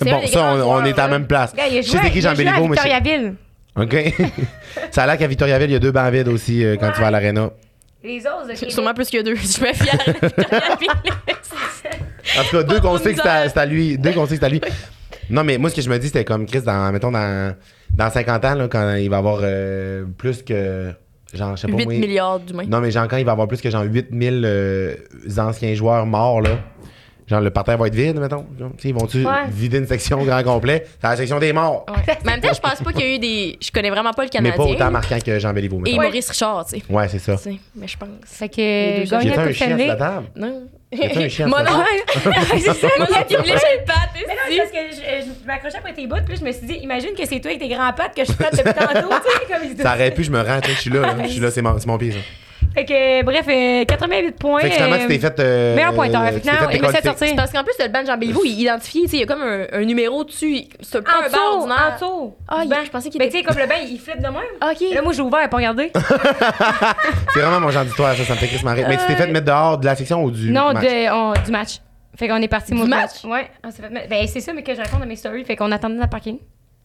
Bon, 0.00 0.26
ça, 0.26 0.54
on, 0.66 0.84
est 0.84 0.98
à 0.98 1.02
la 1.02 1.08
même 1.08 1.26
place. 1.28 1.54
Gars, 1.54 1.68
il 1.68 1.78
a 1.78 1.82
Je 1.82 1.88
sais 1.88 1.98
c'est 2.02 2.10
qui 2.10 2.20
Jean 2.20 2.34
Béliveau, 2.34 2.66
mais 2.66 2.76
c'est- 2.76 2.88
Victoriaville. 2.88 3.34
OK. 3.76 3.96
ça 4.90 5.04
a 5.04 5.06
l'air 5.06 5.16
qu'à 5.18 5.28
Victoriaville, 5.28 5.70
il 5.70 5.74
y 5.74 5.76
a 5.76 5.78
deux 5.78 5.92
bancs 5.92 6.12
vides 6.12 6.26
aussi 6.28 6.64
euh, 6.64 6.76
quand 6.78 6.90
tu 6.90 7.00
vas 7.00 7.06
à 7.06 7.10
l'aréna. 7.12 7.50
Les 8.02 8.18
autres, 8.20 8.52
Québec. 8.54 8.72
Sûrement 8.72 8.94
plus 8.94 9.08
que 9.08 9.22
deux. 9.22 9.36
Je 9.36 9.60
me 9.60 9.72
fière 9.72 10.00
à 10.00 10.76
Victoriaville. 10.76 11.36
En 12.38 12.42
tout 12.44 12.56
cas, 12.56 12.62
deux 12.62 12.80
sait 12.98 13.14
que 13.14 13.20
à- 13.28 13.60
à 13.60 13.66
lui. 13.66 13.96
Deux 13.98 14.12
qu'on 14.12 14.26
sait 14.26 14.34
que 14.34 14.40
c'est 14.40 14.46
à 14.46 14.48
lui. 14.48 14.60
Non, 15.30 15.44
mais 15.44 15.58
moi, 15.58 15.68
ce 15.68 15.74
que 15.76 15.82
je 15.82 15.90
me 15.90 15.98
dis, 15.98 16.06
c'était 16.06 16.24
comme 16.24 16.46
Chris, 16.46 16.62
dans, 16.62 16.90
mettons, 16.90 17.10
dans, 17.10 17.54
dans 17.94 18.10
50 18.10 18.44
ans, 18.46 18.54
là, 18.54 18.66
quand 18.68 18.94
il 18.94 19.10
va 19.10 19.18
avoir 19.18 19.40
euh, 19.42 20.04
plus 20.16 20.42
que. 20.42 20.90
Genre, 21.34 21.54
je 21.54 21.60
sais 21.60 21.68
pas 21.68 21.76
8 21.76 21.84
moi. 21.84 21.94
milliards 21.94 22.40
d'humains. 22.40 22.64
Non, 22.66 22.80
mais 22.80 22.90
genre, 22.90 23.06
quand 23.08 23.18
il 23.18 23.26
va 23.26 23.32
avoir 23.32 23.46
plus 23.46 23.60
que 23.60 23.68
genre 23.68 23.82
8000 23.84 24.42
euh, 24.46 24.94
anciens 25.36 25.74
joueurs 25.74 26.06
morts, 26.06 26.40
là. 26.40 26.52
Genre, 27.26 27.42
le 27.42 27.50
parterre 27.50 27.76
va 27.76 27.88
être 27.88 27.94
vide, 27.94 28.18
mettons. 28.18 28.46
Genre, 28.58 28.70
Ils 28.82 28.94
vont-tu 28.94 29.18
Ouais. 29.26 29.32
vider 29.50 29.76
une 29.76 29.86
section 29.86 30.22
au 30.22 30.24
grand 30.24 30.42
complet? 30.42 30.86
C'est 30.98 31.06
la 31.08 31.16
section 31.16 31.38
des 31.38 31.52
morts. 31.52 31.84
Ouais. 31.90 32.16
Mais 32.24 32.30
en 32.30 32.34
même 32.36 32.40
temps, 32.40 32.54
je 32.54 32.60
pense 32.60 32.80
pas 32.82 32.90
qu'il 32.92 33.02
y 33.02 33.12
a 33.12 33.14
eu 33.16 33.18
des. 33.18 33.58
Je 33.60 33.70
connais 33.70 33.90
vraiment 33.90 34.12
pas 34.14 34.22
le 34.22 34.28
Mais 34.32 34.38
Canadien. 34.50 34.56
pas 34.56 34.64
autant 34.70 34.90
marquant 34.90 35.18
que 35.22 35.38
Jean 35.38 35.52
Béliveau, 35.52 35.82
Et. 35.84 35.94
Maurice 35.96 36.30
Richard, 36.30 36.64
tu 36.64 36.78
sais. 36.78 36.84
Ouais, 36.88 37.06
c'est 37.08 37.18
ça. 37.18 37.36
Tu 37.36 37.42
sais, 37.42 37.56
Mais 37.76 37.86
je 37.86 37.98
pense. 37.98 38.08
Fait 38.24 38.48
que 38.48 38.54
J'ai 38.56 39.14
un 39.14 39.52
chien 39.52 39.76
sur 39.76 39.86
la 39.86 39.96
table. 39.96 40.26
Non. 40.36 40.62
Un 40.90 41.28
chien 41.28 41.46
Mon 41.46 41.58
nom. 41.58 41.84
c'est 42.14 42.60
ça. 42.60 42.88
Mon 42.98 43.04
nom 43.04 43.22
qui 43.26 43.36
me 43.36 43.42
lèche 43.42 43.60
le 43.78 43.84
patte. 43.84 44.10
Mais 44.14 44.34
non, 44.34 44.40
c'est 44.48 44.56
parce 44.56 44.70
que 44.70 44.78
je, 44.90 45.26
je 45.42 45.46
m'accrochais 45.46 45.76
après 45.78 45.92
tes 45.92 46.06
bouts, 46.06 46.16
puis 46.26 46.36
je 46.36 46.44
me 46.44 46.52
suis 46.52 46.66
dit, 46.66 46.74
imagine 46.74 47.10
que 47.14 47.26
c'est 47.26 47.40
toi 47.40 47.50
avec 47.50 47.60
tes 47.60 47.68
grands 47.68 47.92
pattes 47.92 48.14
que 48.16 48.24
je 48.24 48.32
patte 48.32 48.52
depuis 48.56 48.72
tantôt, 48.72 49.08
tu 49.08 49.30
sais, 49.30 49.52
comme 49.52 49.70
ils 49.70 49.82
Ça 49.82 49.94
aurait 49.94 50.10
pu, 50.12 50.24
je 50.24 50.30
me 50.30 50.40
rends, 50.40 50.60
je 50.66 50.72
suis 50.72 50.90
là, 50.90 51.00
là. 51.00 51.14
Je 51.24 51.28
suis 51.28 51.40
là, 51.40 51.50
c'est 51.50 51.62
mon, 51.62 51.78
c'est 51.78 51.86
mon 51.86 51.98
pied, 51.98 52.12
ça. 52.12 52.18
Fait 52.78 52.84
que, 52.84 53.22
bref, 53.24 53.44
euh, 53.48 53.84
88 53.86 54.38
points. 54.38 54.60
Fait 54.60 54.68
que 54.68 54.74
finalement, 54.74 54.96
euh, 54.96 54.98
tu 55.00 55.08
t'es 55.08 55.18
fait. 55.18 55.40
euh, 55.40 55.74
meilleur 55.74 55.94
pointeur. 55.94 56.20
non, 56.20 56.26
fait 56.28 56.76
il 56.76 56.80
m'a 56.82 56.88
fait 56.88 56.92
décoller. 56.96 57.08
sortir. 57.08 57.28
C'est 57.28 57.34
parce 57.34 57.52
qu'en 57.52 57.64
plus, 57.64 57.74
le 57.80 57.88
ban 57.88 58.02
de 58.02 58.06
Jean 58.06 58.16
il 58.44 58.68
sais, 59.08 59.16
il 59.16 59.20
y 59.20 59.22
a 59.24 59.26
comme 59.26 59.42
un, 59.42 59.66
un 59.72 59.84
numéro 59.84 60.22
dessus. 60.22 60.62
C'est 60.80 61.02
pas 61.02 61.10
En 61.10 61.26
un 61.26 61.28
ban 61.28 61.38
en 61.38 61.56
ordinaire. 61.56 61.94
dessous. 62.00 62.34
Ah, 62.46 62.60
il- 62.62 62.68
banc. 62.70 62.76
je 62.84 62.90
pensais 62.90 63.10
qu'il 63.10 63.18
Mais 63.18 63.26
était- 63.26 63.38
tu 63.38 63.44
sais, 63.44 63.48
comme 63.52 63.58
le 63.60 63.66
bain, 63.68 63.74
il 63.88 63.98
flippe 63.98 64.18
de 64.18 64.22
même. 64.22 64.34
Ok. 64.62 64.94
Là, 64.94 65.02
moi, 65.02 65.12
j'ai 65.12 65.22
ouvert 65.22 65.44
et 65.44 65.48
pas 65.48 65.56
regardé. 65.56 65.90
C'est 67.34 67.40
vraiment 67.40 67.60
mon 67.60 67.70
genre 67.70 67.84
d'histoire, 67.84 68.14
ça, 68.14 68.24
ça 68.24 68.34
me 68.34 68.38
fait 68.38 68.46
Chris 68.46 68.64
marrer. 68.64 68.84
Mais 68.88 68.96
tu 68.96 69.06
t'es 69.06 69.16
fait 69.16 69.26
mettre 69.26 69.46
dehors 69.46 69.78
de 69.78 69.84
la 69.86 69.96
section 69.96 70.22
ou 70.22 70.30
du. 70.30 70.50
non, 70.52 70.72
match? 70.72 70.84
de- 70.84 71.12
on- 71.12 71.32
du 71.44 71.50
match. 71.50 71.78
Fait 72.16 72.28
qu'on 72.28 72.36
est 72.42 72.48
parti, 72.48 72.74
moi, 72.74 72.84
Du 72.84 72.90
match? 72.90 73.24
Ouais, 73.24 73.48
on 73.64 73.70
s'est 73.70 73.82
fait 73.82 73.90
mettre- 73.90 74.08
Ben, 74.08 74.26
c'est 74.26 74.40
ça, 74.40 74.52
mais 74.52 74.62
que 74.62 74.74
je 74.74 74.80
raconte 74.80 75.00
dans 75.00 75.06
mes 75.06 75.14
stories. 75.16 75.44
Fait 75.44 75.54
qu'on 75.56 75.70
attendait 75.70 75.96
dans 75.96 76.02
le 76.04 76.08
parking. 76.10 76.38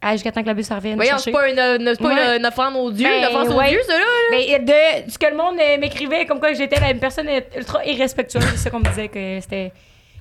Ah, 0.06 0.12
jusqu'à 0.14 0.32
temps 0.32 0.42
que 0.42 0.48
la 0.48 0.54
bus 0.54 0.70
revienne. 0.70 0.96
Voyons, 0.96 1.18
c'est 1.18 1.32
pas 1.32 1.48
une, 1.50 1.58
une- 1.58 1.88
c'est 1.88 2.02
pas 2.02 2.08
Ouais. 2.10 2.36
une, 2.36 2.40
une 2.42 2.46
offrande 2.46 2.76
au 2.76 2.92
Dieu, 2.92 3.08
Ben, 3.08 3.20
une 3.20 3.26
offense 3.38 3.56
ouais. 3.56 3.66
au 3.66 3.70
Dieu, 3.70 3.80
ça, 3.88 3.94
là. 3.98 4.04
Mais 4.32 4.60
de 4.60 5.12
ce 5.12 5.18
que 5.18 5.26
le 5.28 5.38
monde 5.38 5.56
euh, 5.62 5.78
m'écrivait, 5.80 6.26
comme 6.26 6.40
quoi 6.40 6.52
que 6.52 6.58
j'étais 6.58 6.76
une 6.92 7.00
personne 7.00 7.28
ultra 7.56 7.86
irrespectueuse, 7.86 8.44
c'est 8.52 8.58
ça 8.58 8.70
qu'on 8.70 8.80
me 8.80 8.90
disait 8.90 9.08
que 9.08 9.40
c'était. 9.42 9.72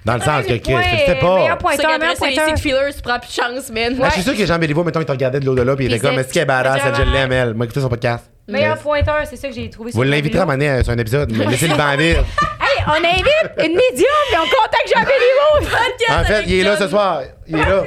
Dans 0.04 0.14
le 0.14 0.20
sens 0.20 0.44
que 0.46 0.54
Chris, 0.54 0.74
Ouais, 0.74 0.82
tu 0.82 1.12
sais 1.12 1.14
pas. 1.16 1.34
meilleur 1.36 1.58
C'est 1.60 2.34
ça, 2.34 2.46
les 2.46 2.56
feelers, 2.60 2.92
tu 2.94 3.02
prends 3.02 3.18
plus 3.20 3.28
de 3.28 3.32
chance, 3.42 3.70
man. 3.70 3.96
Ah, 4.02 4.06
je 4.08 4.12
suis 4.14 4.22
sûr 4.22 4.36
que 4.36 4.44
Jean 4.44 4.58
Béliveau, 4.58 4.82
mettons, 4.82 5.00
il 5.00 5.06
te 5.06 5.12
regardait 5.12 5.38
de 5.38 5.46
l'au-delà, 5.46 5.76
puis 5.76 5.84
il 5.84 5.92
était 5.92 6.00
comme, 6.04 6.14
c'est- 6.16 6.20
est-ce 6.22 6.32
qu'elle 6.32 6.42
est 6.42 6.46
badass, 6.46 6.80
elle, 6.86 6.94
je 6.96 7.02
l'aime, 7.12 7.30
elle? 7.32 7.54
Moi, 7.54 7.66
écoutez 7.66 7.80
son 7.80 7.88
podcast. 7.88 8.28
Meilleur 8.48 8.76
pointeur, 8.78 9.20
c'est 9.30 9.36
ça 9.36 9.46
que 9.48 9.54
j'ai 9.54 9.70
trouvé 9.70 9.92
Vous 9.92 10.02
l'inviterez 10.02 10.42
à 10.42 10.52
euh, 10.52 10.82
sur 10.82 10.92
un 10.92 10.98
épisode, 10.98 11.30
mais 11.32 11.44
laissez 11.50 11.68
le 11.68 11.76
banc 11.76 11.96
vide. 11.96 12.16
Hey, 12.60 12.84
on 12.88 12.92
invite 12.94 13.52
une 13.58 13.76
médium 13.76 14.26
et 14.32 14.36
on 14.36 14.42
contacte 14.42 14.92
Jean 14.92 15.00
Béliveau. 15.04 15.72
En 16.10 16.24
fait, 16.24 16.42
il 16.48 16.54
est 16.60 16.64
là 16.64 16.76
ce 16.76 16.88
soir. 16.88 17.22
Il 17.46 17.56
est 17.56 17.64
là. 17.64 17.84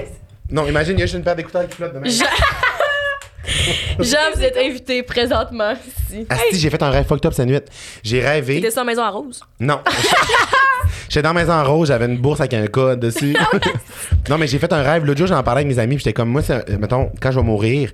Non, 0.51 0.67
imagine, 0.67 0.93
il 0.93 0.99
y 0.99 1.03
a 1.03 1.05
juste 1.05 1.15
une 1.17 1.23
paire 1.23 1.35
d'écouteurs 1.35 1.67
qui 1.67 1.75
flotte 1.75 1.93
de 1.93 1.99
même. 1.99 2.11
Jean, 3.99 4.17
vous 4.35 4.41
êtes 4.41 4.57
invité 4.57 5.03
présentement 5.03 5.73
ici. 6.09 6.25
Asti, 6.29 6.59
j'ai 6.59 6.69
fait 6.69 6.81
un 6.81 6.89
rêve 6.89 7.05
fucked 7.05 7.25
up 7.25 7.33
cette 7.33 7.47
nuit. 7.47 7.59
J'ai 8.03 8.21
rêvé. 8.21 8.55
T'étais 8.55 8.71
sur 8.71 8.81
la 8.81 8.85
maison 8.85 9.03
à 9.03 9.09
Rose? 9.09 9.41
Non. 9.59 9.79
J'étais 11.09 11.21
dans 11.23 11.33
la 11.33 11.41
maison 11.41 11.53
en 11.53 11.63
rose, 11.63 11.87
j'avais 11.87 12.05
une 12.05 12.17
bourse 12.17 12.39
avec 12.41 12.53
un 12.53 12.67
code 12.67 12.99
dessus. 12.99 13.35
non, 14.29 14.37
mais 14.37 14.47
j'ai 14.47 14.59
fait 14.59 14.71
un 14.71 14.81
rêve. 14.81 15.05
L'autre 15.05 15.17
jour, 15.19 15.27
j'en 15.27 15.41
parlais 15.43 15.61
avec 15.61 15.67
mes 15.75 15.79
amis, 15.81 15.95
puis 15.95 16.03
j'étais 16.03 16.13
comme, 16.13 16.29
moi, 16.29 16.41
c'est- 16.41 16.67
mettons, 16.77 17.11
quand 17.21 17.31
je 17.31 17.39
vais 17.39 17.45
mourir, 17.45 17.91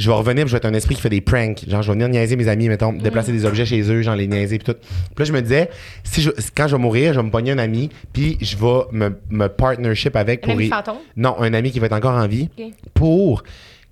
je 0.00 0.08
vais 0.10 0.16
revenir, 0.16 0.44
puis 0.44 0.48
je 0.50 0.52
vais 0.54 0.58
être 0.58 0.64
un 0.66 0.74
esprit 0.74 0.94
qui 0.94 1.00
fait 1.00 1.08
des 1.08 1.20
pranks. 1.20 1.64
Genre, 1.68 1.82
je 1.82 1.88
vais 1.88 1.92
venir 1.94 2.08
niaiser 2.08 2.36
mes 2.36 2.48
amis, 2.48 2.68
mettons, 2.68 2.92
déplacer 2.92 3.32
des 3.32 3.44
objets 3.44 3.66
chez 3.66 3.80
eux, 3.82 4.02
genre 4.02 4.16
les 4.16 4.26
niaiser, 4.26 4.58
puis 4.58 4.72
tout. 4.72 4.78
Puis 4.80 5.14
là, 5.18 5.24
je 5.24 5.32
me 5.32 5.42
disais, 5.42 5.70
si 6.04 6.22
je, 6.22 6.30
quand 6.56 6.66
je 6.68 6.76
vais 6.76 6.82
mourir, 6.82 7.12
je 7.12 7.20
vais 7.20 7.24
me 7.26 7.30
pogner 7.30 7.52
un 7.52 7.58
ami, 7.58 7.90
puis 8.12 8.36
je 8.40 8.56
vais 8.56 8.80
me, 8.92 9.18
me 9.30 9.48
partnership 9.48 10.16
avec 10.16 10.42
Un 10.44 10.46
pour. 10.48 10.52
ami 10.54 10.66
y- 10.66 10.68
fantôme? 10.68 10.96
Non, 11.16 11.36
un 11.40 11.52
ami 11.54 11.70
qui 11.70 11.78
va 11.78 11.86
être 11.86 11.92
encore 11.92 12.14
en 12.14 12.26
vie, 12.26 12.48
pour 12.94 13.42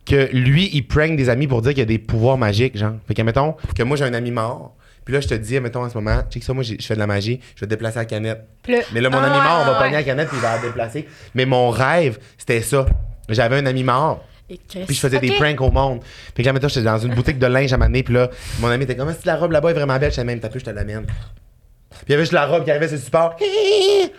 que 0.07 0.31
lui, 0.33 0.71
il 0.73 0.87
prank 0.87 1.17
des 1.17 1.29
amis 1.29 1.47
pour 1.47 1.61
dire 1.63 1.73
qu'il 1.73 1.81
y 1.81 1.83
a 1.83 1.87
des 1.87 1.99
pouvoirs 1.99 2.39
magiques, 2.39 2.77
genre. 2.79 2.95
Fait 3.07 3.15
que, 3.15 3.23
mettons, 3.23 3.55
que 3.77 3.83
moi, 3.83 3.97
j'ai 3.97 4.05
un 4.05 4.15
ami 4.15 4.31
mort. 4.31 4.75
Puis 5.05 5.15
là, 5.15 5.21
je 5.21 5.29
te 5.29 5.35
dis, 5.35 5.59
mettons, 5.61 5.85
en 5.85 5.89
ce 5.89 5.95
moment, 5.97 6.21
check 6.31 6.43
ça, 6.45 6.53
moi, 6.53 6.63
je 6.63 6.75
fais 6.81 6.95
de 6.95 6.99
la 6.99 7.07
magie, 7.07 7.41
je 7.57 7.61
vais 7.61 7.67
déplacer 7.67 7.99
la 7.99 8.05
canette. 8.05 8.45
Mais 8.93 9.01
là, 9.01 9.09
mon 9.11 9.19
Ah, 9.19 9.25
ami 9.25 9.37
mort, 9.39 9.59
on 9.63 9.65
va 9.65 9.73
ouais. 9.73 9.79
pogner 9.79 9.93
la 9.97 10.03
canette, 10.03 10.29
puis 10.29 10.37
il 10.39 10.43
va 10.43 10.57
la 10.57 10.63
déplacer. 10.63 11.07
Mais 11.35 11.47
mon 11.47 11.71
rêve, 11.71 12.19
c'était 12.37 12.61
ça. 12.61 12.87
J'avais 13.31 13.57
un 13.57 13.67
ami 13.67 13.85
mort, 13.85 14.23
Et 14.51 14.59
puis 14.87 14.95
je 14.95 15.01
faisais 15.01 15.19
des 15.19 15.33
pranks 15.33 15.61
au 15.61 15.71
monde. 15.71 16.01
Puis 16.35 16.43
là, 16.43 16.53
mettons, 16.53 16.69
j'étais 16.69 16.83
dans 16.83 16.99
une 16.99 17.15
boutique 17.15 17.39
de 17.39 17.47
linge 17.47 17.73
à 17.73 17.77
m'amener, 17.77 18.03
puis 18.03 18.15
là, 18.15 18.31
mon 18.61 18.69
ami 18.69 18.85
était 18.85 18.97
comme, 18.97 19.13
si 19.13 19.27
la 19.27 19.37
robe 19.37 19.53
là-bas 19.53 19.71
est 19.71 19.75
vraiment 19.75 19.99
belle, 19.99 20.13
je 20.13 20.21
même, 20.23 20.41
t'as 20.41 20.49
plus, 20.49 20.61
je 20.61 20.65
te 20.65 20.71
l'amène. 20.71 21.05
Puis 21.05 22.05
il 22.09 22.13
y 22.13 22.15
avait 22.15 22.23
juste 22.23 22.33
la 22.33 22.47
robe 22.47 22.65
qui 22.65 22.71
arrivait 22.71 22.89
sur 22.89 22.97
le 22.97 23.03
support. 23.03 23.37
fait 23.39 24.11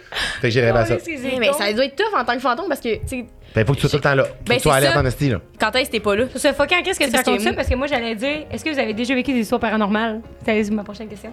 que 0.42 0.50
j'ai 0.50 0.62
rêvé 0.62 0.78
à 0.78 0.86
ça. 0.86 0.98
Mais 1.40 1.54
ça 1.54 1.72
doit 1.74 1.86
être 1.86 1.96
tough 1.96 2.14
en 2.20 2.26
tant 2.26 2.34
que 2.34 2.40
fantôme 2.40 2.68
parce 2.68 2.82
que, 2.82 2.96
tu 2.96 3.08
sais, 3.08 3.26
Fait 3.54 3.66
faut 3.66 3.74
que 3.74 3.80
tu 3.80 3.88
sois 3.88 3.90
tout 3.92 3.96
le 3.98 4.02
temps 4.02 4.16
là. 4.16 4.24
Faut 4.26 4.32
Ben, 4.46 4.56
que 4.56 4.62
tu 4.62 4.64
sois 4.64 4.74
c'est 4.74 4.78
alerte 4.80 4.94
ça. 4.96 5.02
en 5.02 5.06
esti, 5.06 5.30
là. 5.30 5.42
quand 5.60 5.72
est-ce 5.76 5.86
que 5.86 5.92
t'es 5.94 6.00
pas 6.00 6.16
là? 6.16 6.26
Sur 6.30 6.40
ce 6.40 6.54
fucking, 6.54 6.84
qu'est-ce 6.84 7.00
que 7.00 7.06
C'est 7.06 7.12
tu 7.12 7.24
que 7.24 7.30
racontes 7.30 7.42
ça? 7.42 7.54
Parce 7.54 7.68
que 7.70 7.76
moi, 7.76 7.88
j'allais 7.88 8.16
dire, 8.16 8.46
est-ce 8.52 8.64
que 8.66 8.70
vous 8.72 8.80
avez 8.80 8.94
déjà 8.94 9.16
vécu 9.16 9.34
des 9.34 9.40
histoires 9.40 9.62
paranormales? 9.62 10.22
C'est 10.46 10.70
ma 10.72 10.84
prochaine 10.84 11.08
question. 11.08 11.32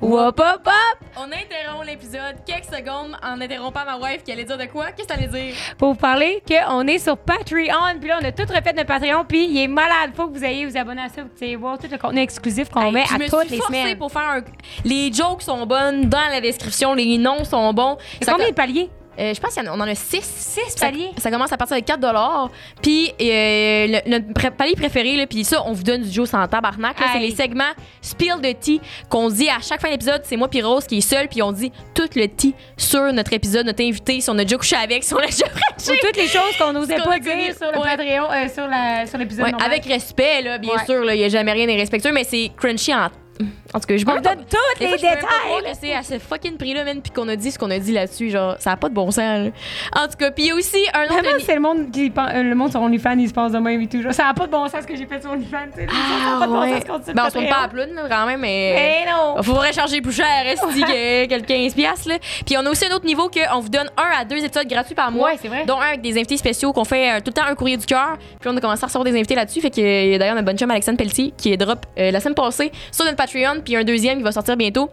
Wop, 0.00 0.38
hop, 0.40 0.66
hop! 0.66 0.98
On 1.16 1.24
interrompt 1.24 1.86
l'épisode 1.86 2.36
quelques 2.46 2.64
secondes 2.66 3.16
en 3.22 3.40
interrompant 3.40 3.84
ma 3.84 3.96
wife 3.98 4.22
qui 4.24 4.32
allait 4.32 4.44
dire 4.44 4.58
de 4.58 4.66
quoi? 4.66 4.92
Qu'est-ce 4.92 5.08
que 5.08 5.14
t'allais 5.14 5.26
dire? 5.28 5.54
Pour 5.78 5.90
vous 5.92 5.98
parler 5.98 6.42
qu'on 6.46 6.86
est 6.86 6.98
sur 6.98 7.16
Patreon, 7.16 7.98
puis 7.98 8.08
là, 8.08 8.18
on 8.20 8.24
a 8.24 8.32
tout 8.32 8.42
refait 8.42 8.72
notre 8.72 8.86
Patreon, 8.86 9.24
puis 9.26 9.46
il 9.46 9.62
est 9.62 9.68
malade. 9.68 10.10
Faut 10.14 10.28
que 10.28 10.38
vous 10.38 10.44
ayez 10.44 10.66
vous 10.66 10.76
abonner 10.76 11.02
à 11.02 11.08
ça, 11.08 11.22
vous 11.22 11.28
puissiez 11.28 11.56
voir 11.56 11.78
tout 11.78 11.88
le 11.90 11.98
contenu 11.98 12.20
exclusif 12.20 12.68
qu'on 12.68 12.82
Hey, 12.82 12.92
met 12.92 13.04
à 13.12 13.18
me 13.18 13.28
toutes 13.28 13.46
suis 13.48 13.56
les 13.56 13.62
semaines. 13.62 13.98
pour 13.98 14.12
faire 14.12 14.28
un... 14.28 14.40
Les 14.84 15.12
jokes 15.12 15.42
sont 15.42 15.64
bonnes 15.66 16.08
dans 16.08 16.28
la 16.30 16.40
description, 16.40 16.94
les 16.94 17.18
noms 17.18 17.44
sont 17.44 17.72
bons. 17.72 17.96
Et 18.20 18.24
Ça 18.24 18.32
combien 18.32 18.46
co- 18.46 18.50
de 18.52 18.56
paliers? 18.56 18.90
Euh, 19.18 19.34
je 19.34 19.40
pense 19.40 19.54
qu'on 19.54 19.66
en 19.68 19.80
a 19.80 19.94
6. 19.94 20.20
6 20.22 20.60
Ça, 20.76 20.86
paliers? 20.86 21.10
ça 21.18 21.30
commence 21.30 21.52
à 21.52 21.56
partir 21.56 21.76
de 21.76 21.82
4 21.82 22.50
Puis 22.80 23.10
euh, 23.20 23.86
le- 23.88 24.10
notre 24.10 24.50
palier 24.56 24.74
préféré, 24.76 25.16
là, 25.16 25.26
puis 25.26 25.44
ça, 25.44 25.62
on 25.66 25.72
vous 25.72 25.82
donne 25.82 26.02
du 26.02 26.10
Joe 26.10 26.28
sans 26.28 26.46
tabarnak. 26.46 26.96
C'est 27.12 27.18
les 27.18 27.34
segments 27.34 27.72
Spill 28.00 28.34
the 28.42 28.58
tea 28.60 28.80
qu'on 29.08 29.28
dit 29.28 29.48
à 29.48 29.58
chaque 29.60 29.80
fin 29.80 29.90
d'épisode. 29.90 30.22
C'est 30.24 30.36
moi 30.36 30.48
puis 30.48 30.62
Rose 30.62 30.86
qui 30.86 30.98
est 30.98 31.00
seule, 31.00 31.28
puis 31.28 31.42
on 31.42 31.52
dit 31.52 31.72
tout 31.94 32.08
le 32.14 32.26
tea 32.28 32.54
sur 32.76 33.12
notre 33.12 33.32
épisode, 33.32 33.66
notre 33.66 33.82
invité, 33.82 34.20
si 34.20 34.30
on 34.30 34.38
a 34.38 34.44
déjà 34.44 34.56
couché 34.56 34.76
avec, 34.76 35.02
si 35.02 35.12
on 35.14 35.18
l'a 35.18 35.26
déjà 35.26 35.46
frenché. 35.46 35.98
toutes 36.00 36.16
les 36.16 36.28
choses 36.28 36.56
qu'on 36.58 36.72
n'osait 36.72 36.96
pas 36.96 37.02
a 37.14 37.18
connu. 37.18 37.44
dire 37.46 37.56
sur 37.56 37.72
le 37.72 37.78
Ouais. 37.78 37.96
Patreon, 37.96 38.30
euh, 38.30 39.06
sur 39.06 39.18
l'épisode 39.18 39.46
Ouais, 39.46 39.52
avec 39.64 39.84
respect, 39.86 40.42
là, 40.42 40.58
bien 40.58 40.74
Ouais. 40.74 40.84
sûr. 40.84 41.04
Il 41.12 41.18
n'y 41.18 41.24
a 41.24 41.28
jamais 41.28 41.52
rien 41.52 41.66
d'irrespectueux, 41.66 42.12
mais 42.12 42.24
c'est 42.24 42.50
crunchy 42.56 42.94
en. 42.94 43.08
En 43.74 43.80
tout 43.80 43.86
cas, 43.86 43.96
je 43.96 44.04
me 44.06 44.12
vous 44.12 44.20
donne 44.20 44.44
tous 44.50 44.80
les 44.80 44.92
détails. 44.92 45.20
c'est 45.80 45.94
à 45.94 46.02
ce 46.02 46.18
fucking 46.18 46.56
prix-là, 46.56 46.84
man, 46.84 47.00
puis 47.02 47.12
qu'on 47.12 47.28
a 47.28 47.36
dit 47.36 47.50
ce 47.52 47.58
qu'on 47.58 47.70
a 47.70 47.78
dit 47.78 47.92
là-dessus. 47.92 48.30
Genre, 48.30 48.56
ça 48.58 48.70
n'a 48.70 48.76
pas 48.76 48.88
de 48.88 48.94
bon 48.94 49.10
sens. 49.10 49.18
là. 49.18 49.50
En 49.94 50.06
tout 50.08 50.16
cas, 50.18 50.30
puis 50.30 50.44
il 50.44 50.48
y 50.48 50.50
a 50.50 50.54
aussi 50.54 50.78
un 50.94 51.04
autre. 51.04 51.12
Vraiment, 51.14 51.38
c'est 51.44 51.54
le 51.54 51.60
monde 51.60 51.90
qui 51.90 52.10
pen- 52.10 52.30
euh, 52.34 52.42
le 52.42 52.54
monde 52.54 52.70
sur 52.70 52.80
OnlyFans, 52.80 53.18
il 53.18 53.28
se 53.28 53.34
passe 53.34 53.52
de 53.52 53.58
même 53.58 53.80
et 53.80 53.86
tout. 53.86 54.00
Genre, 54.02 54.12
ça 54.14 54.24
n'a 54.24 54.34
pas 54.34 54.46
de 54.46 54.52
bon 54.52 54.66
sens 54.68 54.80
ce 54.82 54.86
que 54.86 54.96
j'ai 54.96 55.06
fait 55.06 55.20
sur 55.20 55.30
OnlyFans. 55.32 55.66
tu 55.74 55.82
sais. 55.82 55.86
Ça 55.86 56.30
n'a 56.32 56.38
pas 56.40 56.46
de 56.46 56.52
bon 56.52 56.60
ouais. 56.60 56.74
sens 56.80 56.84
qu'on 56.84 56.98
dit 56.98 57.12
Ben, 57.12 57.24
on 57.26 57.30
se 57.30 57.38
monte 57.38 57.48
pas 57.48 57.54
à 57.56 57.68
Patreon. 57.68 57.84
ploune, 57.86 57.94
là, 57.96 58.02
quand 58.08 58.26
même, 58.26 58.40
mais. 58.40 58.72
Mais 59.04 59.10
non. 59.12 59.34
Il 59.38 59.44
faudrait 59.44 59.72
charger 59.72 60.00
plus 60.00 60.12
cher, 60.14 60.46
esti, 60.46 60.80
que, 60.80 61.26
que 61.26 61.34
le 61.34 61.42
15$. 61.42 61.74
piastres, 61.74 62.08
Là? 62.08 62.16
Puis 62.46 62.56
on 62.56 62.64
a 62.66 62.70
aussi 62.70 62.86
un 62.86 62.94
autre 62.96 63.04
niveau 63.06 63.28
qu'on 63.30 63.60
vous 63.60 63.68
donne 63.68 63.90
un 63.96 64.20
à 64.20 64.24
deux 64.24 64.42
épisodes 64.44 64.66
gratuits 64.66 64.94
par 64.94 65.10
mois. 65.12 65.30
Ouais, 65.32 65.38
c'est 65.40 65.48
vrai. 65.48 65.64
Dont 65.66 65.78
un 65.78 65.88
avec 65.88 66.00
des 66.00 66.12
invités 66.16 66.36
spéciaux 66.38 66.72
qu'on 66.72 66.84
fait 66.84 67.10
euh, 67.12 67.18
tout 67.18 67.24
le 67.28 67.32
temps 67.34 67.44
un 67.46 67.54
courrier 67.54 67.76
du 67.76 67.86
cœur. 67.86 68.16
Puis 68.40 68.48
on 68.50 68.56
a 68.56 68.60
commencé 68.60 68.82
à 68.82 68.86
recevoir 68.86 69.04
des 69.04 69.12
invités 69.16 69.34
là-dessus. 69.34 69.60
Fait 69.60 69.70
que 69.70 69.80
euh, 69.80 70.18
d'ailleurs, 70.18 70.34
notre 70.34 70.46
bonne 70.46 70.58
chum 70.58 70.70
Alexandre 70.70 70.96
Pelletier 70.98 71.32
qui 71.36 71.52
est 71.52 71.56
drop 71.56 71.84
euh, 71.98 72.10
la 72.10 72.20
semaine 72.20 72.34
passée 72.34 72.72
sur 72.90 73.04
notre 73.04 73.16
Patreon. 73.16 73.27
Puis 73.64 73.76
un 73.76 73.84
deuxième 73.84 74.18
qui 74.18 74.24
va 74.24 74.32
sortir 74.32 74.56
bientôt. 74.56 74.90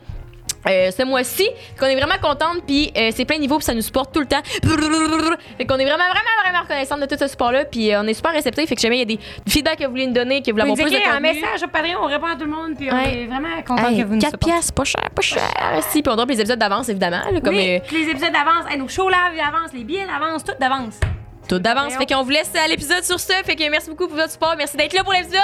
euh, 0.68 0.90
ce 0.90 1.04
mois-ci, 1.04 1.48
qu'on 1.80 1.86
est 1.86 1.96
vraiment 1.96 2.18
contente, 2.20 2.64
puis 2.66 2.92
euh, 2.98 3.12
c'est 3.16 3.24
plein 3.26 3.36
de 3.36 3.42
niveaux, 3.42 3.58
puis 3.58 3.66
ça 3.66 3.74
nous 3.76 3.82
supporte 3.84 4.12
tout 4.12 4.20
le 4.20 4.26
temps. 4.26 4.42
Fait 4.44 5.66
qu'on 5.66 5.76
est 5.78 5.86
vraiment, 5.86 5.98
vraiment, 5.98 6.42
vraiment 6.44 6.62
reconnaissante 6.64 7.00
de 7.02 7.06
tout 7.06 7.18
ce 7.20 7.28
support-là, 7.28 7.66
puis 7.66 7.94
euh, 7.94 8.02
on 8.02 8.08
est 8.08 8.16
super 8.16 8.32
réceptifs. 8.32 8.68
Fait 8.70 8.76
que 8.76 8.82
jamais 8.82 8.96
il 8.98 9.00
y 9.00 9.14
a 9.14 9.18
des 9.18 9.20
feedbacks 9.48 9.78
que 9.78 9.84
vous 9.86 9.92
voulez 9.92 10.08
nous 10.08 10.14
donner, 10.14 10.42
que 10.42 10.48
vous 10.50 10.58
voulez 10.58 10.64
avoir 10.64 10.76
plus 10.76 10.86
de 10.86 10.96
écrivez 10.98 11.06
un 11.08 11.22
contenu. 11.22 11.40
message 11.42 11.64
au 11.64 11.68
Patreon, 11.68 12.00
on 12.02 12.08
répond 12.08 12.26
à 12.26 12.34
tout 12.36 12.46
le 12.46 12.52
monde, 12.52 12.76
puis 12.76 12.90
on 12.92 12.96
Ouais. 12.96 13.14
est 13.24 13.26
vraiment 13.28 13.62
content 13.68 13.90
Hey, 13.90 13.98
que 14.02 14.08
vous 14.08 14.16
nous 14.16 14.22
4 14.22 14.32
supportiez. 14.32 14.54
piastres, 14.54 14.74
pas 14.74 14.84
cher, 14.86 15.10
pas 15.14 15.22
cher. 15.22 15.84
Si, 15.90 16.02
puis 16.02 16.12
on 16.12 16.16
drop 16.16 16.30
les 16.30 16.40
épisodes 16.40 16.58
d'avance, 16.58 16.90
évidemment. 16.90 17.22
là, 17.32 17.42
comme 17.42 17.56
oui, 17.56 17.76
euh, 17.76 17.80
les 17.92 18.10
épisodes 18.10 18.32
d'avance, 18.34 18.66
hey, 18.72 18.78
nos 18.80 18.88
shows 18.88 19.10
live 19.10 19.38
d'avance, 19.38 19.72
les 19.72 19.84
billets 19.84 20.08
d'avance, 20.08 20.44
tout 20.44 20.54
d'avance. 20.60 21.00
Tout 21.48 21.60
d'avance. 21.60 21.94
Fait 21.96 22.06
qu'on 22.06 22.24
vous 22.24 22.30
laisse 22.30 22.52
à 22.56 22.68
l'épisode 22.68 23.04
sur 23.04 23.20
ce. 23.20 23.34
Fait 23.44 23.56
que 23.56 23.70
merci 23.70 23.90
beaucoup 23.90 24.08
pour 24.08 24.16
votre 24.16 24.32
support. 24.32 24.56
Merci 24.58 24.78
d'être 24.78 24.94
là 24.94 25.04
pour 25.04 25.14
l'épisode. 25.14 25.40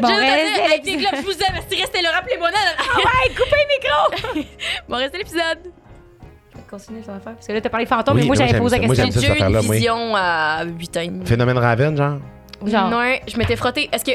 Bon, 0.00 0.08
des 0.08 0.96
globes, 0.96 1.14
je 1.16 1.22
vous 1.22 1.32
aime. 1.32 1.52
Merci, 1.54 1.80
restez 1.80 2.02
là. 2.02 2.10
Rappelez-moi. 2.12 2.50
non. 2.50 3.02
Ouais, 3.02 3.34
coupez 3.34 3.56
le 3.56 4.40
micro! 4.42 4.48
Bon, 4.88 4.96
restez 4.96 5.18
l'épisode. 5.18 5.72
Continue 6.70 7.02
son 7.02 7.12
affaire. 7.12 7.34
Parce 7.34 7.46
que 7.46 7.52
là, 7.52 7.60
t'as 7.60 7.68
parlé 7.68 7.86
fantôme, 7.86 8.16
Oui, 8.16 8.22
mais 8.22 8.26
moi, 8.26 8.36
j'avais 8.36 8.58
posé 8.58 8.78
la 8.78 8.86
question. 8.86 9.20
J'ai 9.20 9.28
eu 9.28 9.42
une 9.42 9.58
vision 9.60 10.16
à 10.16 10.64
8 10.64 10.96
ans. 10.96 11.24
Phénomène 11.24 11.58
Raven, 11.58 11.96
genre? 11.96 12.18
Genre. 12.64 12.88
Non, 12.88 13.02
je 13.26 13.36
m'étais 13.36 13.56
frotté. 13.56 13.88
Est-ce 13.92 14.04
que 14.04 14.12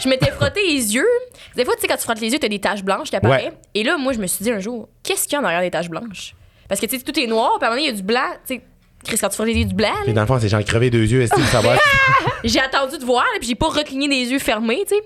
je 0.00 0.08
m'étais 0.08 0.30
frotté 0.30 0.60
les 0.66 0.94
yeux? 0.94 1.06
Des 1.54 1.64
fois, 1.64 1.74
tu 1.74 1.82
sais, 1.82 1.88
quand 1.88 1.96
tu 1.96 2.02
frottes 2.04 2.20
les 2.20 2.32
yeux, 2.32 2.38
t'as 2.38 2.48
des 2.48 2.60
taches 2.60 2.82
blanches 2.82 3.10
qui 3.10 3.16
apparaissent. 3.16 3.46
Ouais. 3.46 3.58
Et 3.74 3.82
là, 3.82 3.96
moi, 3.98 4.12
je 4.12 4.18
me 4.18 4.26
suis 4.26 4.42
dit 4.42 4.50
un 4.50 4.60
jour, 4.60 4.88
qu'est-ce 5.02 5.24
qu'il 5.24 5.34
y 5.34 5.36
a 5.36 5.40
en 5.40 5.44
arrière 5.44 5.60
des 5.60 5.70
taches 5.70 5.88
blanches? 5.90 6.34
Parce 6.68 6.80
que, 6.80 6.86
tu 6.86 6.96
sais, 6.98 7.02
tout 7.04 7.18
est 7.18 7.26
noir, 7.26 7.58
puis 7.58 7.64
à 7.64 7.68
un 7.68 7.70
moment 7.70 7.82
donné, 7.82 7.88
il 7.88 7.90
y 7.90 7.92
a 7.92 7.96
du 7.96 8.02
blanc. 8.02 8.20
Tu 8.46 8.54
sais, 8.54 8.62
Chris, 9.04 9.16
quand 9.20 9.28
tu 9.28 9.34
frottes 9.34 9.46
les 9.46 9.54
yeux, 9.54 9.64
du 9.64 9.74
blanc, 9.74 9.88
Puis 10.04 10.12
dans 10.12 10.20
le 10.20 10.26
fond, 10.26 10.38
c'est 10.40 10.48
genre 10.48 10.62
crevé 10.64 10.90
deux 10.90 11.04
yeux, 11.04 11.22
est-ce 11.22 11.34
que 11.34 11.40
ça 11.42 11.60
va? 11.60 11.76
J'ai 12.44 12.60
attendu 12.60 12.98
de 12.98 13.04
voir, 13.04 13.24
là, 13.32 13.38
puis 13.38 13.48
j'ai 13.48 13.54
pas 13.54 13.68
recligné 13.68 14.08
des 14.08 14.30
yeux 14.32 14.38
fermés, 14.38 14.82
tu 14.88 14.94
sais. 14.94 15.02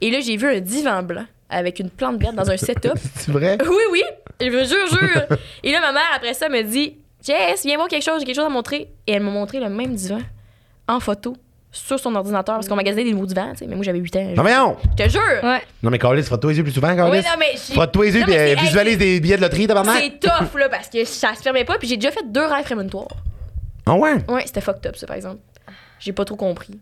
Et 0.00 0.10
là, 0.10 0.20
j'ai 0.20 0.36
vu 0.36 0.46
un 0.48 0.60
divan 0.60 1.02
blanc 1.02 1.24
avec 1.48 1.78
une 1.80 1.90
plante 1.90 2.20
verte 2.20 2.34
dans 2.34 2.48
un 2.50 2.56
setup. 2.56 2.92
C'est 3.14 3.30
vrai? 3.32 3.58
oui, 3.68 3.82
oui, 3.90 4.02
je 4.40 4.46
vous 4.50 4.64
jure, 4.68 4.86
jure. 5.00 5.22
Et 5.64 5.72
là, 5.72 5.80
ma 5.80 5.92
mère, 5.92 6.02
après 6.14 6.34
ça, 6.34 6.48
me 6.48 6.62
dit 6.62 6.96
Jess, 7.26 7.64
viens 7.64 7.76
voir 7.76 7.88
quelque 7.88 8.04
chose, 8.04 8.20
j'ai 8.20 8.26
quelque 8.26 8.36
chose 8.36 8.44
à 8.44 8.48
montrer. 8.50 8.88
Et 9.06 9.12
elle 9.12 9.22
m'a 9.22 9.30
montré 9.30 9.58
le 9.58 9.68
même 9.68 9.94
divan 9.94 10.20
en 10.86 11.00
photo 11.00 11.36
sur 11.72 11.98
son 11.98 12.14
ordinateur 12.14 12.54
parce 12.56 12.68
qu'on 12.68 12.76
magasinait 12.76 13.04
des 13.04 13.12
nouveaux 13.12 13.26
divans, 13.26 13.50
tu 13.52 13.58
sais. 13.58 13.66
Mais 13.66 13.74
moi, 13.74 13.84
j'avais 13.84 13.98
8 13.98 14.16
ans. 14.16 14.32
Non, 14.36 14.42
mais 14.44 14.54
non! 14.54 14.76
Je 14.96 15.04
te 15.04 15.08
jure. 15.10 15.20
Ouais. 15.42 15.62
Non, 15.82 15.90
mais 15.90 15.98
Carlis, 15.98 16.22
frotte-toi 16.22 16.52
les 16.52 16.58
yeux 16.58 16.62
plus 16.64 16.72
souvent, 16.72 16.90
Oui, 16.90 16.96
Carlis. 16.96 17.18
non, 17.22 17.30
mais 17.38 17.56
Frotte-toi 17.74 18.04
les 18.06 18.14
yeux, 18.16 18.24
mais 18.28 18.38
euh, 18.38 18.46
hey, 18.48 18.56
visualise 18.56 18.98
des 18.98 19.18
billets 19.20 19.36
de 19.38 19.42
loterie, 19.42 19.66
tabarnak. 19.66 19.96
C'est 20.02 20.20
tough, 20.20 20.54
là, 20.58 20.68
parce 20.68 20.88
que 20.88 21.04
ça 21.04 21.34
se 21.34 21.42
fermait 21.42 21.64
pas. 21.64 21.78
Puis 21.78 21.88
j'ai 21.88 21.96
déjà 21.96 22.12
fait 22.12 22.24
deux 22.30 22.44
rêves 22.44 22.64
prémonitoires. 22.64 23.08
Ah 23.86 23.94
ouais? 23.96 24.16
Ouais, 24.28 24.42
c'était 24.46 24.60
fucked 24.60 24.86
up, 24.86 24.96
ça, 24.96 25.06
par 25.06 25.16
exemple. 25.16 25.40
J'ai 25.98 26.12
pas 26.12 26.24
trop 26.24 26.36
compris. 26.36 26.78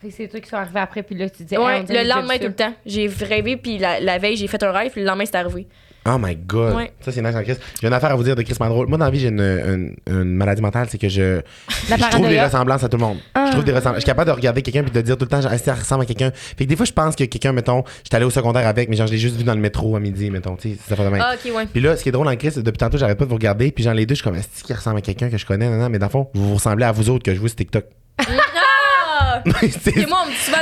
Fait 0.00 0.08
que 0.08 0.14
c'est 0.14 0.28
toi 0.28 0.40
qui 0.40 0.48
sont 0.48 0.56
arrivés 0.56 0.80
après, 0.80 1.02
puis 1.02 1.14
là, 1.14 1.30
tu 1.30 1.44
disais. 1.44 1.56
Ouais, 1.56 1.82
le 1.88 2.08
lendemain, 2.08 2.36
tout 2.38 2.44
le 2.46 2.54
temps. 2.54 2.74
J'ai 2.84 3.06
rêvé, 3.06 3.56
puis 3.56 3.78
la, 3.78 4.00
la 4.00 4.18
veille, 4.18 4.36
j'ai 4.36 4.48
fait 4.48 4.62
un 4.62 4.72
rêve, 4.72 4.90
puis 4.90 5.00
le 5.00 5.06
lendemain, 5.06 5.24
c'est 5.24 5.36
arrivé. 5.36 5.66
Oh 6.06 6.18
my 6.20 6.36
god. 6.36 6.74
Ouais. 6.76 6.92
Ça, 7.00 7.12
c'est 7.12 7.22
nice 7.22 7.34
en 7.34 7.42
Chris. 7.42 7.56
J'ai 7.80 7.86
une 7.86 7.92
affaire 7.94 8.10
à 8.10 8.14
vous 8.14 8.22
dire 8.22 8.36
de 8.36 8.42
Chris 8.42 8.54
drôle. 8.60 8.88
Moi, 8.88 8.98
dans 8.98 9.06
la 9.06 9.10
vie, 9.10 9.20
j'ai 9.20 9.28
une, 9.28 9.40
une, 9.40 9.96
une 10.06 10.34
maladie 10.34 10.60
mentale, 10.60 10.86
c'est 10.90 10.98
que 10.98 11.08
je, 11.08 11.40
La 11.88 11.96
je 11.96 12.10
trouve 12.10 12.28
des 12.28 12.40
ressemblances 12.40 12.84
à 12.84 12.88
tout 12.88 12.96
le 12.98 13.02
monde. 13.04 13.18
Je 13.34 13.50
trouve 13.52 13.64
des 13.64 13.72
ressemblances. 13.72 13.96
Je 13.96 14.00
suis 14.00 14.06
capable 14.06 14.30
de 14.30 14.34
regarder 14.36 14.60
quelqu'un 14.62 14.82
puis 14.82 14.92
de 14.92 15.00
dire 15.00 15.16
tout 15.16 15.24
le 15.24 15.30
temps, 15.30 15.40
genre, 15.40 15.52
Asti, 15.52 15.70
elle 15.70 15.76
ressemble 15.76 16.02
à 16.02 16.06
quelqu'un? 16.06 16.30
Fait 16.34 16.64
que 16.64 16.68
des 16.68 16.76
fois, 16.76 16.84
je 16.84 16.92
pense 16.92 17.16
que 17.16 17.24
quelqu'un, 17.24 17.52
mettons, 17.52 17.84
j'étais 18.04 18.16
allé 18.16 18.26
au 18.26 18.30
secondaire 18.30 18.66
avec, 18.66 18.88
mais 18.90 18.96
genre, 18.96 19.06
je 19.06 19.12
l'ai 19.12 19.18
juste 19.18 19.36
vu 19.36 19.44
dans 19.44 19.54
le 19.54 19.60
métro 19.60 19.96
à 19.96 20.00
midi, 20.00 20.30
mettons, 20.30 20.56
tu 20.56 20.72
sais, 20.74 20.78
ça 20.88 20.94
fait 20.94 21.04
de 21.04 21.08
même. 21.08 21.22
Ah, 21.24 21.34
ok, 21.42 21.54
ouais. 21.56 21.66
Puis 21.72 21.80
là, 21.80 21.96
ce 21.96 22.02
qui 22.02 22.10
est 22.10 22.12
drôle 22.12 22.28
en 22.28 22.36
Chris, 22.36 22.52
depuis 22.56 22.76
tantôt, 22.78 22.98
j'arrête 22.98 23.16
pas 23.18 23.24
de 23.24 23.30
vous 23.30 23.36
regarder, 23.36 23.70
puis 23.72 23.82
genre, 23.84 23.94
les 23.94 24.04
deux, 24.04 24.14
je 24.14 24.20
suis 24.20 24.24
comme, 24.24 24.38
Asti, 24.38 24.62
qui 24.62 24.74
ressemble 24.74 24.98
à 24.98 25.00
quelqu'un 25.00 25.30
que 25.30 25.38
je 25.38 25.46
connais, 25.46 25.68
non, 25.70 25.76
non, 25.78 25.88
mais 25.88 25.98
dans 25.98 26.06
le 26.06 26.12
fond, 26.12 26.28
vous 26.34 26.48
vous 26.50 26.54
ressemblez 26.56 26.84
à 26.84 26.92
vous 26.92 27.08
autres 27.08 27.22
que 27.24 27.34
je 27.34 27.40
vois 27.40 27.48
sur 27.48 27.56
TikTok. 27.56 27.84
Ah! 28.18 29.42
C'est- 29.62 30.06
moi, 30.06 30.18
on 30.24 30.26
me 30.26 30.30
dit 30.30 30.36
souvent. 30.36 30.58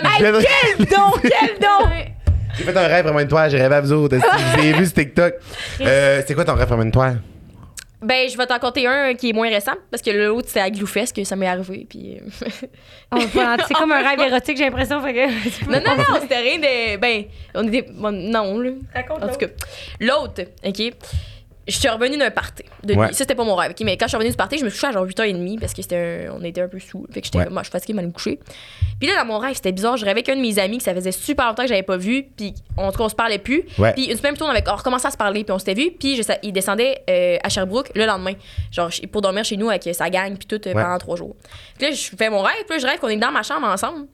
J'ai- 0.78 0.84
Donc, 0.96 1.20
quel 1.22 1.58
don! 1.60 2.11
J'ai 2.56 2.64
fait 2.64 2.76
un 2.76 2.86
rêve 2.86 3.04
vraiment 3.04 3.22
de 3.22 3.28
toi, 3.28 3.48
j'ai 3.48 3.58
rêvé 3.58 3.74
à 3.74 3.80
vous 3.80 3.92
autres. 3.92 4.16
Asti, 4.16 4.28
Je 4.56 4.60
vous 4.60 4.66
ai 4.66 4.72
vu 4.72 4.84
sur 4.84 4.94
TikTok? 4.94 5.34
Euh, 5.80 6.22
c'est 6.26 6.34
quoi 6.34 6.44
ton 6.44 6.54
rêve 6.54 6.68
vraiment 6.68 6.84
de 6.84 6.90
toi? 6.90 7.12
Ben, 8.02 8.28
je 8.28 8.36
vais 8.36 8.46
t'en 8.46 8.58
compter 8.58 8.84
un 8.86 9.14
qui 9.14 9.30
est 9.30 9.32
moins 9.32 9.48
récent, 9.48 9.74
parce 9.90 10.02
que 10.02 10.10
l'autre, 10.10 10.48
c'était 10.48 10.60
à 10.60 10.70
Gloufest 10.70 11.14
que 11.14 11.22
ça 11.22 11.36
m'est 11.36 11.46
arrivé, 11.46 11.86
puis. 11.88 12.18
euh, 12.18 12.48
mentir, 13.12 13.56
C'est 13.68 13.74
comme 13.74 13.92
un 13.92 14.02
rêve 14.02 14.18
érotique, 14.20 14.56
j'ai 14.58 14.64
l'impression. 14.64 15.00
Que. 15.00 15.66
non, 15.70 15.80
non, 15.80 15.96
non, 15.96 16.18
c'était 16.20 16.38
rien 16.38 16.58
de. 16.58 16.96
Ben, 16.96 17.24
on 17.54 17.68
était. 17.68 17.86
bon, 17.92 18.10
non, 18.10 18.58
là. 18.58 18.70
Raconte 18.92 19.22
En 19.22 19.28
tout 19.28 19.38
cas, 19.38 19.46
l'autre, 20.00 20.42
OK? 20.64 20.92
Je 21.68 21.76
suis 21.76 21.88
revenue 21.88 22.16
d'un 22.18 22.30
party 22.30 22.64
de 22.82 22.94
Ouais. 22.94 23.08
Ça, 23.08 23.18
c'était 23.18 23.34
pas 23.34 23.44
mon 23.44 23.54
rêve. 23.54 23.72
Mais 23.82 23.96
quand 23.96 24.06
je 24.06 24.10
suis 24.10 24.16
revenue 24.16 24.30
du 24.32 24.36
party, 24.36 24.58
je 24.58 24.64
me 24.64 24.70
suis 24.70 24.78
couchée 24.78 24.88
à 24.88 24.92
genre 24.92 25.04
8h30 25.06 25.60
parce 25.60 25.72
que 25.74 25.82
c'était 25.82 26.26
un- 26.28 26.32
on 26.38 26.42
était 26.42 26.60
un 26.60 26.68
peu 26.68 26.78
sous. 26.80 27.06
Fait 27.12 27.20
que 27.20 27.26
j'étais 27.26 27.38
Ouais. 27.38 27.48
moi, 27.50 27.62
je 27.62 27.66
suis 27.68 27.72
fatiguée, 27.72 27.94
je 27.94 28.00
vais 28.00 28.06
me 28.06 28.12
coucher. 28.12 28.40
Puis 28.98 29.08
là, 29.08 29.16
dans 29.20 29.24
mon 29.26 29.38
rêve, 29.38 29.54
c'était 29.54 29.72
bizarre. 29.72 29.96
Je 29.96 30.04
rêvais 30.04 30.12
avec 30.20 30.28
un 30.28 30.36
de 30.36 30.40
mes 30.40 30.58
amis 30.58 30.78
que 30.78 30.84
ça 30.84 30.94
faisait 30.94 31.12
super 31.12 31.46
longtemps 31.48 31.62
que 31.62 31.68
j'avais 31.68 31.82
pas 31.82 31.96
vu. 31.96 32.24
Puis 32.36 32.54
en 32.76 32.90
tout 32.90 32.98
cas, 32.98 33.04
on 33.04 33.08
se 33.08 33.14
parlait 33.14 33.38
plus. 33.38 33.64
Ouais. 33.78 33.92
Puis 33.92 34.06
une 34.10 34.16
semaine 34.16 34.32
plus 34.32 34.40
tôt, 34.40 34.46
on 34.46 34.48
avait 34.48 34.62
recommencé 34.68 35.06
à 35.06 35.10
se 35.10 35.16
parler. 35.16 35.44
Puis 35.44 35.52
on 35.52 35.58
s'était 35.58 35.74
vu. 35.74 35.90
Puis 35.92 36.16
je 36.16 36.22
il 36.42 36.52
descendait 36.52 37.02
euh, 37.08 37.36
à 37.42 37.48
Sherbrooke 37.48 37.90
le 37.94 38.06
lendemain. 38.06 38.32
Genre 38.70 38.90
pour 39.12 39.22
dormir 39.22 39.44
chez 39.44 39.56
nous 39.56 39.68
avec 39.70 39.86
euh, 39.86 39.92
sa 39.92 40.10
gang. 40.10 40.36
Puis 40.36 40.46
tout 40.46 40.68
euh, 40.68 40.72
pendant 40.72 40.98
trois 40.98 41.16
jours. 41.16 41.36
Puis 41.78 41.86
là, 41.88 41.92
je 41.94 42.10
fais 42.16 42.28
mon 42.30 42.42
rêve. 42.42 42.64
Puis 42.68 42.76
là, 42.76 42.78
je 42.78 42.86
rêve 42.86 42.98
qu'on 42.98 43.08
est 43.08 43.16
dans 43.16 43.30
ma 43.32 43.42
chambre 43.42 43.66
ensemble. 43.66 44.06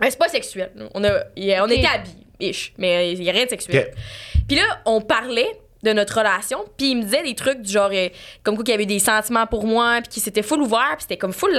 Mais 0.00 0.10
c'est 0.10 0.18
pas 0.18 0.28
sexuel. 0.28 0.70
On, 0.94 1.02
a, 1.04 1.08
on 1.62 1.68
était 1.68 1.86
habillés, 1.86 2.14
ish, 2.38 2.74
mais 2.78 3.12
il 3.12 3.22
y 3.22 3.30
a 3.30 3.32
rien 3.32 3.44
de 3.44 3.50
sexuel. 3.50 3.92
Puis 4.46 4.56
là, 4.56 4.64
on 4.84 5.00
parlait 5.00 5.48
de 5.86 5.92
notre 5.92 6.18
relation, 6.18 6.58
puis 6.76 6.90
il 6.90 6.96
me 6.98 7.02
disait 7.02 7.22
des 7.22 7.34
trucs 7.34 7.60
du 7.62 7.70
genre 7.72 7.90
euh, 7.92 8.08
comme 8.42 8.54
quoi 8.56 8.64
qu'il 8.64 8.72
y 8.72 8.74
avait 8.74 8.86
des 8.86 8.98
sentiments 8.98 9.46
pour 9.46 9.64
moi, 9.66 9.98
puis 10.02 10.08
qu'il 10.14 10.22
s'était 10.22 10.42
full 10.42 10.60
ouvert, 10.60 10.92
puis 10.96 11.02
c'était 11.02 11.16
comme 11.16 11.32
full 11.32 11.52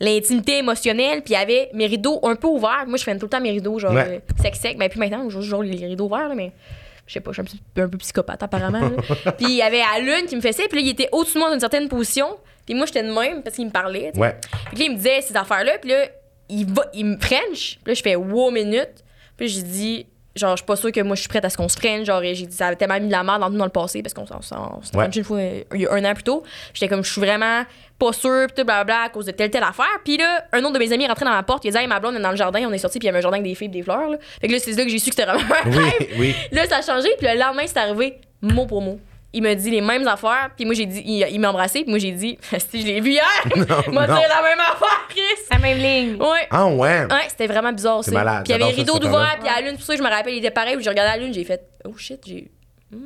l'intimité 0.00 0.58
émotionnelle, 0.58 1.22
puis 1.22 1.34
il 1.34 1.38
y 1.38 1.40
avait 1.40 1.70
mes 1.74 1.86
rideaux 1.86 2.20
un 2.22 2.36
peu 2.36 2.46
ouverts. 2.48 2.84
Moi, 2.86 2.96
je 2.98 3.04
fais 3.04 3.16
tout 3.18 3.26
le 3.26 3.30
temps 3.30 3.40
mes 3.40 3.50
rideaux 3.50 3.78
genre 3.78 3.92
Ouais. 3.92 4.20
euh, 4.28 4.42
sec 4.42 4.56
sec, 4.56 4.76
mais 4.78 4.88
puis 4.88 4.98
maintenant, 5.00 5.28
je 5.28 5.40
joue 5.40 5.62
les 5.62 5.86
rideaux 5.86 6.06
ouverts 6.06 6.28
là, 6.28 6.34
mais 6.34 6.52
je 7.06 7.12
sais 7.14 7.20
pas, 7.20 7.32
je 7.32 7.34
suis 7.34 7.42
un, 7.42 7.44
petit- 7.44 7.80
un 7.82 7.88
peu 7.88 7.98
psychopathe 7.98 8.42
apparemment. 8.42 8.90
puis 9.36 9.46
il 9.46 9.56
y 9.56 9.62
avait 9.62 9.82
lune 10.00 10.26
qui 10.26 10.36
me 10.36 10.40
faisait, 10.40 10.68
puis 10.68 10.78
là 10.78 10.84
il 10.86 10.88
était 10.90 11.08
au-dessus 11.12 11.34
de 11.34 11.38
moi 11.40 11.48
dans 11.48 11.54
une 11.54 11.60
certaine 11.60 11.88
position, 11.88 12.28
puis 12.64 12.74
moi 12.74 12.86
j'étais 12.86 13.02
de 13.02 13.12
même 13.12 13.42
parce 13.42 13.56
qu'il 13.56 13.66
me 13.66 13.70
parlait. 13.70 14.10
Ouais. 14.16 14.34
Puis 14.72 14.78
là, 14.80 14.84
il 14.86 14.90
me 14.92 14.96
disait 14.96 15.20
ces 15.20 15.36
affaires-là, 15.36 15.72
puis 15.80 15.90
là, 15.90 16.06
il, 16.48 16.66
va, 16.66 16.86
il 16.94 17.04
me 17.06 17.16
French. 17.18 17.78
Puis 17.82 17.88
là, 17.90 17.94
je 17.94 18.02
fais 18.02 18.14
wow 18.16 18.50
minute. 18.50 19.02
Puis 19.36 19.48
j'ai 19.48 19.62
dit, 19.62 20.06
genre, 20.36 20.52
je 20.52 20.56
suis 20.62 20.66
pas 20.66 20.76
sûre 20.76 20.92
que 20.92 21.00
moi, 21.00 21.14
je 21.16 21.20
suis 21.20 21.28
prête 21.28 21.44
à 21.44 21.50
ce 21.50 21.56
qu'on 21.56 21.68
se 21.68 21.76
French. 21.76 22.06
Genre, 22.06 22.20
j'ai 22.22 22.46
dit, 22.46 22.54
ça 22.56 22.66
avait 22.68 22.76
tellement 22.76 22.98
mis 23.00 23.06
de 23.06 23.12
la 23.12 23.22
merde 23.22 23.40
dans 23.40 23.50
nous 23.50 23.58
dans 23.58 23.64
le 23.64 23.70
passé, 23.70 24.02
parce 24.02 24.14
qu'on 24.14 24.26
s'en 24.26 24.40
s'était 24.82 24.96
Ouais. 24.98 25.08
Une 25.14 25.24
fois, 25.24 25.40
il 25.74 25.80
y 25.80 25.86
a 25.86 25.92
un 25.92 26.04
an 26.04 26.14
plus 26.14 26.24
tôt. 26.24 26.42
J'étais 26.72 26.88
comme, 26.88 27.04
je 27.04 27.10
suis 27.12 27.20
vraiment 27.20 27.62
pas 27.98 28.12
sûre, 28.12 28.46
puis 28.48 28.56
tout, 28.56 28.64
blablabla, 28.64 29.02
à 29.04 29.08
cause 29.08 29.26
de 29.26 29.30
telle, 29.30 29.50
telle 29.50 29.62
affaire. 29.62 29.86
Puis 30.04 30.16
là, 30.16 30.44
un 30.52 30.62
autre 30.64 30.72
de 30.72 30.78
mes 30.80 30.92
amis 30.92 31.04
est 31.04 31.08
rentré 31.08 31.24
dans 31.24 31.30
ma 31.30 31.42
porte, 31.44 31.64
il 31.64 31.68
a 31.68 31.70
dit, 31.72 31.78
hey, 31.78 31.86
ma 31.86 32.00
blonde 32.00 32.16
est 32.16 32.20
dans 32.20 32.30
le 32.30 32.36
jardin, 32.36 32.66
on 32.68 32.72
est 32.72 32.78
sorti, 32.78 32.98
puis 32.98 33.06
il 33.06 33.08
y 33.08 33.10
avait 33.10 33.18
un 33.18 33.22
jardin 33.22 33.36
avec 33.38 33.48
des 33.48 33.54
filles, 33.54 33.68
pis 33.68 33.78
des 33.78 33.82
fleurs, 33.84 34.08
là. 34.10 34.16
Fait 34.40 34.48
que 34.48 34.52
là, 34.52 34.58
c'est 34.58 34.72
là 34.72 34.82
que 34.84 34.90
j'ai 34.90 34.98
su 34.98 35.10
que 35.10 35.16
c'était 35.16 35.30
vraiment 35.30 35.54
un 35.64 35.70
Oui, 35.70 35.76
rêve. 35.76 36.08
oui. 36.18 36.34
Là, 36.52 36.66
ça 36.66 36.78
a 36.78 36.82
changé, 36.82 37.08
puis 37.18 37.26
le 37.30 37.38
lendemain, 37.38 37.62
c'est 37.66 37.78
arrivé 37.78 38.18
mot 38.42 38.66
pour 38.66 38.82
mot. 38.82 38.98
Il 39.36 39.42
m'a 39.42 39.54
dit 39.56 39.68
les 39.68 39.80
mêmes 39.80 40.06
affaires, 40.06 40.50
puis 40.54 40.64
moi 40.64 40.74
j'ai 40.76 40.86
dit, 40.86 41.02
il, 41.04 41.26
il 41.28 41.40
m'a 41.40 41.50
embrassé, 41.50 41.80
puis 41.82 41.90
moi 41.90 41.98
j'ai 41.98 42.12
dit, 42.12 42.38
si 42.70 42.82
je 42.82 42.86
l'ai 42.86 43.00
vu 43.00 43.10
hier, 43.10 43.24
il 43.56 43.62
m'a 43.92 44.06
dit 44.06 44.12
la 44.12 44.42
même 44.42 44.60
affaire, 44.60 45.06
Chris. 45.08 45.22
Ligne. 45.84 46.16
Ouais. 46.20 46.46
Ah 46.50 46.66
ouais. 46.66 47.04
Ouais, 47.04 47.26
c'était 47.28 47.46
vraiment 47.46 47.72
bizarre 47.72 47.98
aussi. 47.98 48.10
C'est 48.10 48.16
malade, 48.16 48.44
Puis 48.44 48.52
il 48.54 48.60
y 48.60 48.62
avait 48.62 48.74
cette 48.74 48.86
d'ouvert, 48.86 49.36
puis 49.40 49.48
à 49.48 49.60
la 49.60 49.66
lune, 49.66 49.76
pour 49.76 49.84
ça, 49.84 49.96
je 49.96 50.02
me 50.02 50.08
rappelle, 50.08 50.34
il 50.34 50.38
était 50.38 50.50
pareil, 50.50 50.74
puis 50.76 50.84
j'ai 50.84 50.90
regardé 50.90 51.18
la 51.18 51.24
lune, 51.24 51.34
j'ai 51.34 51.44
fait, 51.44 51.62
oh 51.84 51.96
shit, 51.96 52.20
j'ai. 52.26 52.50
Hmm. 52.90 52.98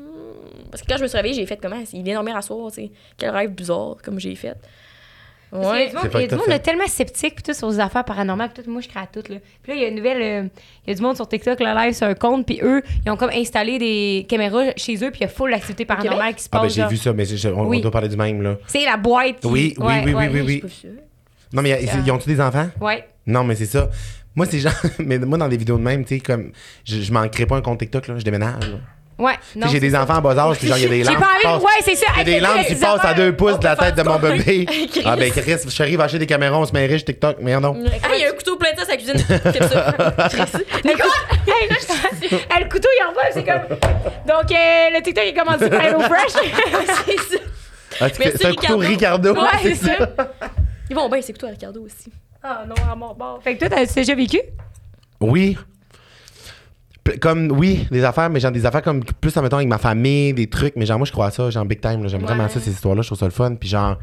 Parce 0.70 0.82
que 0.82 0.86
quand 0.88 0.96
je 0.98 1.02
me 1.02 1.08
suis 1.08 1.16
réveillée, 1.16 1.34
j'ai 1.34 1.46
fait 1.46 1.58
comment 1.60 1.80
Il 1.92 2.02
vient 2.02 2.14
dormir 2.14 2.36
à 2.36 2.42
soir, 2.42 2.70
tu 2.70 2.82
sais. 2.82 2.90
Quel 3.16 3.30
rêve 3.30 3.50
bizarre, 3.50 3.96
comme 4.04 4.18
j'ai 4.20 4.34
fait. 4.34 4.54
Ouais. 5.50 5.90
il 5.90 6.20
y 6.20 6.24
a 6.24 6.26
du 6.26 6.34
monde 6.36 6.46
là, 6.48 6.58
tellement 6.58 6.86
sceptique 6.86 7.36
puis 7.36 7.42
tout 7.42 7.54
sur 7.54 7.70
les 7.70 7.80
affaires 7.80 8.04
paranormales 8.04 8.50
puis 8.52 8.62
tout 8.62 8.70
moi 8.70 8.82
je 8.82 8.88
crée 8.88 9.00
à 9.00 9.06
tout 9.06 9.22
là. 9.32 9.38
Puis 9.62 9.72
là 9.72 9.74
il 9.76 9.80
y 9.80 9.84
a 9.86 9.88
une 9.88 9.94
nouvelle 9.94 10.20
euh, 10.20 10.48
il 10.86 10.90
y 10.90 10.92
a 10.92 10.94
du 10.94 11.00
monde 11.00 11.16
sur 11.16 11.26
TikTok 11.26 11.58
là 11.60 11.86
live 11.86 11.94
sur 11.94 12.06
un 12.06 12.14
compte 12.14 12.44
puis 12.44 12.60
eux 12.62 12.82
ils 13.06 13.10
ont 13.10 13.16
comme 13.16 13.30
installé 13.30 13.78
des 13.78 14.26
caméras 14.28 14.72
chez 14.76 14.96
eux 14.96 15.10
puis 15.10 15.20
il 15.20 15.22
y 15.22 15.24
a 15.24 15.28
full 15.28 15.50
d'activités 15.50 15.86
paranormales 15.86 16.34
qui 16.34 16.42
se 16.42 16.48
Ah 16.52 16.58
ben 16.58 16.64
passent. 16.64 16.74
j'ai 16.74 16.86
vu 16.86 16.98
ça, 16.98 17.14
mais 17.14 17.24
on, 17.46 17.80
doit 17.80 17.90
parler 17.90 18.08
du 18.10 18.16
même 18.18 18.42
là. 18.42 18.58
C'est 18.66 18.84
la 18.84 18.98
boîte. 18.98 19.40
qui- 19.40 19.46
Oui, 19.46 19.74
oui, 19.78 19.86
Ouais, 19.86 20.02
oui, 20.04 20.12
ouais. 20.12 20.28
oui, 20.28 20.40
oui, 20.42 20.62
oui. 20.84 20.90
Je. 21.52 21.56
Non 21.56 21.62
mais 21.62 21.80
ils 22.04 22.10
ont-tu 22.10 22.28
des 22.28 22.40
enfants? 22.40 22.68
Ouais. 22.80 23.04
Non, 23.26 23.44
mais 23.44 23.54
c'est 23.56 23.66
ça. 23.66 23.88
Moi, 24.34 24.46
c'est 24.48 24.58
genre. 24.60 24.72
Mais 24.98 25.18
moi, 25.18 25.36
dans 25.36 25.48
des 25.48 25.56
vidéos 25.56 25.76
de 25.78 25.82
même, 25.82 26.04
tu 26.04 26.14
sais, 26.14 26.20
comme. 26.20 26.52
Je, 26.84 27.00
je 27.02 27.12
m'en 27.12 27.28
crée 27.28 27.44
pas 27.44 27.56
un 27.56 27.60
compte 27.60 27.78
TikTok, 27.80 28.06
là. 28.08 28.14
Je 28.18 28.22
déménage. 28.24 28.62
là. 28.62 28.76
Ouais. 29.18 29.32
Non. 29.56 29.66
j'ai 29.66 29.80
des 29.80 29.96
enfants 29.96 30.18
en 30.18 30.20
bas 30.20 30.38
âge, 30.38 30.58
puis 30.58 30.68
genre, 30.68 30.78
il 30.78 30.84
y 30.84 30.86
a 30.86 30.88
des 30.90 30.98
J'ai 31.02 31.10
lampes. 31.10 31.18
pas 31.18 31.26
qui 31.40 31.42
passent- 31.46 31.62
Ouais, 31.62 31.68
c'est 31.82 31.96
ça. 31.96 32.06
Il 32.14 32.18
y 32.18 32.20
a 32.20 32.24
des 32.24 32.38
lampes 32.40 32.64
qui 32.66 32.74
les 32.74 32.80
passent 32.80 33.04
à 33.04 33.14
deux 33.14 33.34
pouces 33.34 33.58
de 33.58 33.64
la 33.64 33.74
tête 33.74 33.96
de 33.96 34.02
mon 34.04 34.16
bébé. 34.18 34.64
Ah 35.04 35.16
ben 35.16 35.30
Chris, 35.32 35.56
je 35.68 35.82
arrive 35.82 36.00
à 36.00 36.04
acheter 36.04 36.20
des 36.20 36.26
caméras, 36.26 36.56
on 36.58 36.64
se 36.66 36.72
met 36.72 36.86
riche 36.86 37.04
TikTok, 37.04 37.38
mais 37.40 37.58
non. 37.58 37.76
Ah, 38.04 38.08
il 38.14 38.20
y 38.20 38.24
a 38.24 38.28
un 38.28 38.32
couteau 38.32 38.56
plein 38.56 38.72
de 38.72 38.78
ça, 38.78 38.84
sa 38.86 38.96
cuisine. 38.96 39.16
Nicole! 40.84 41.06
Hey, 41.48 41.68
hey, 42.30 42.62
le 42.64 42.68
couteau, 42.70 42.88
il 42.96 43.04
envole, 43.08 43.30
c'est 43.32 43.44
comme. 43.44 43.76
Donc, 44.26 44.50
euh, 44.52 44.90
le 44.96 45.02
TikTok 45.02 45.24
est 45.24 45.34
commencé 45.34 45.68
par 45.68 45.82
Hello 45.84 46.00
Fresh. 46.00 46.32
c'est 47.06 47.36
ça. 47.36 47.42
Ah, 48.00 48.06
c'est 48.14 48.46
un 48.46 48.54
couteau 48.54 48.78
Ricardo. 48.78 49.34
Ouais, 49.34 49.48
c'est 49.62 49.74
ça. 49.74 49.96
Ils 50.90 50.96
vont 50.96 51.08
bien, 51.08 51.20
c'est 51.22 51.32
que 51.32 51.38
toi, 51.38 51.50
Ricardo 51.50 51.82
aussi. 51.82 52.10
Ah 52.42 52.64
non, 52.66 52.74
à 52.90 52.94
mon 52.94 53.14
bord. 53.14 53.40
Fait 53.42 53.54
que 53.54 53.66
toi, 53.66 53.68
t'as 53.68 53.84
déjà 53.84 54.14
vécu? 54.14 54.40
Oui. 55.20 55.56
Comme, 57.20 57.50
oui, 57.52 57.86
des 57.90 58.04
affaires, 58.04 58.28
mais 58.28 58.38
genre 58.38 58.52
des 58.52 58.66
affaires 58.66 58.82
comme 58.82 59.02
plus, 59.02 59.34
admettons, 59.36 59.56
avec 59.56 59.68
ma 59.68 59.78
famille, 59.78 60.34
des 60.34 60.46
trucs, 60.46 60.76
mais 60.76 60.84
genre, 60.84 60.98
moi, 60.98 61.06
je 61.06 61.12
crois 61.12 61.26
à 61.26 61.30
ça, 61.30 61.48
genre, 61.50 61.64
big 61.64 61.80
time, 61.80 62.02
là, 62.02 62.08
j'aime 62.08 62.22
vraiment 62.22 62.48
ça, 62.48 62.60
ces 62.60 62.70
histoires-là, 62.70 63.02
je 63.02 63.08
trouve 63.08 63.18
ça 63.18 63.24
le 63.24 63.30
fun, 63.30 63.54
puis 63.54 63.68
genre, 63.68 63.98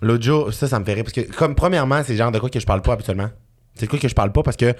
l'autre 0.00 0.24
jour, 0.24 0.52
ça, 0.52 0.66
ça 0.66 0.78
me 0.80 0.84
fait 0.84 0.94
rire, 0.94 1.04
parce 1.04 1.12
que, 1.12 1.30
comme, 1.32 1.54
premièrement, 1.54 2.02
c'est 2.02 2.16
genre 2.16 2.32
de 2.32 2.38
quoi 2.38 2.48
que 2.48 2.58
je 2.58 2.66
parle 2.66 2.80
pas 2.80 2.94
habituellement. 2.94 3.28
C'est 3.74 3.86
de 3.86 3.90
quoi 3.90 3.98
que 3.98 4.08
je 4.08 4.14
parle 4.14 4.32
pas 4.32 4.42
parce 4.42 4.56
que 4.56 4.74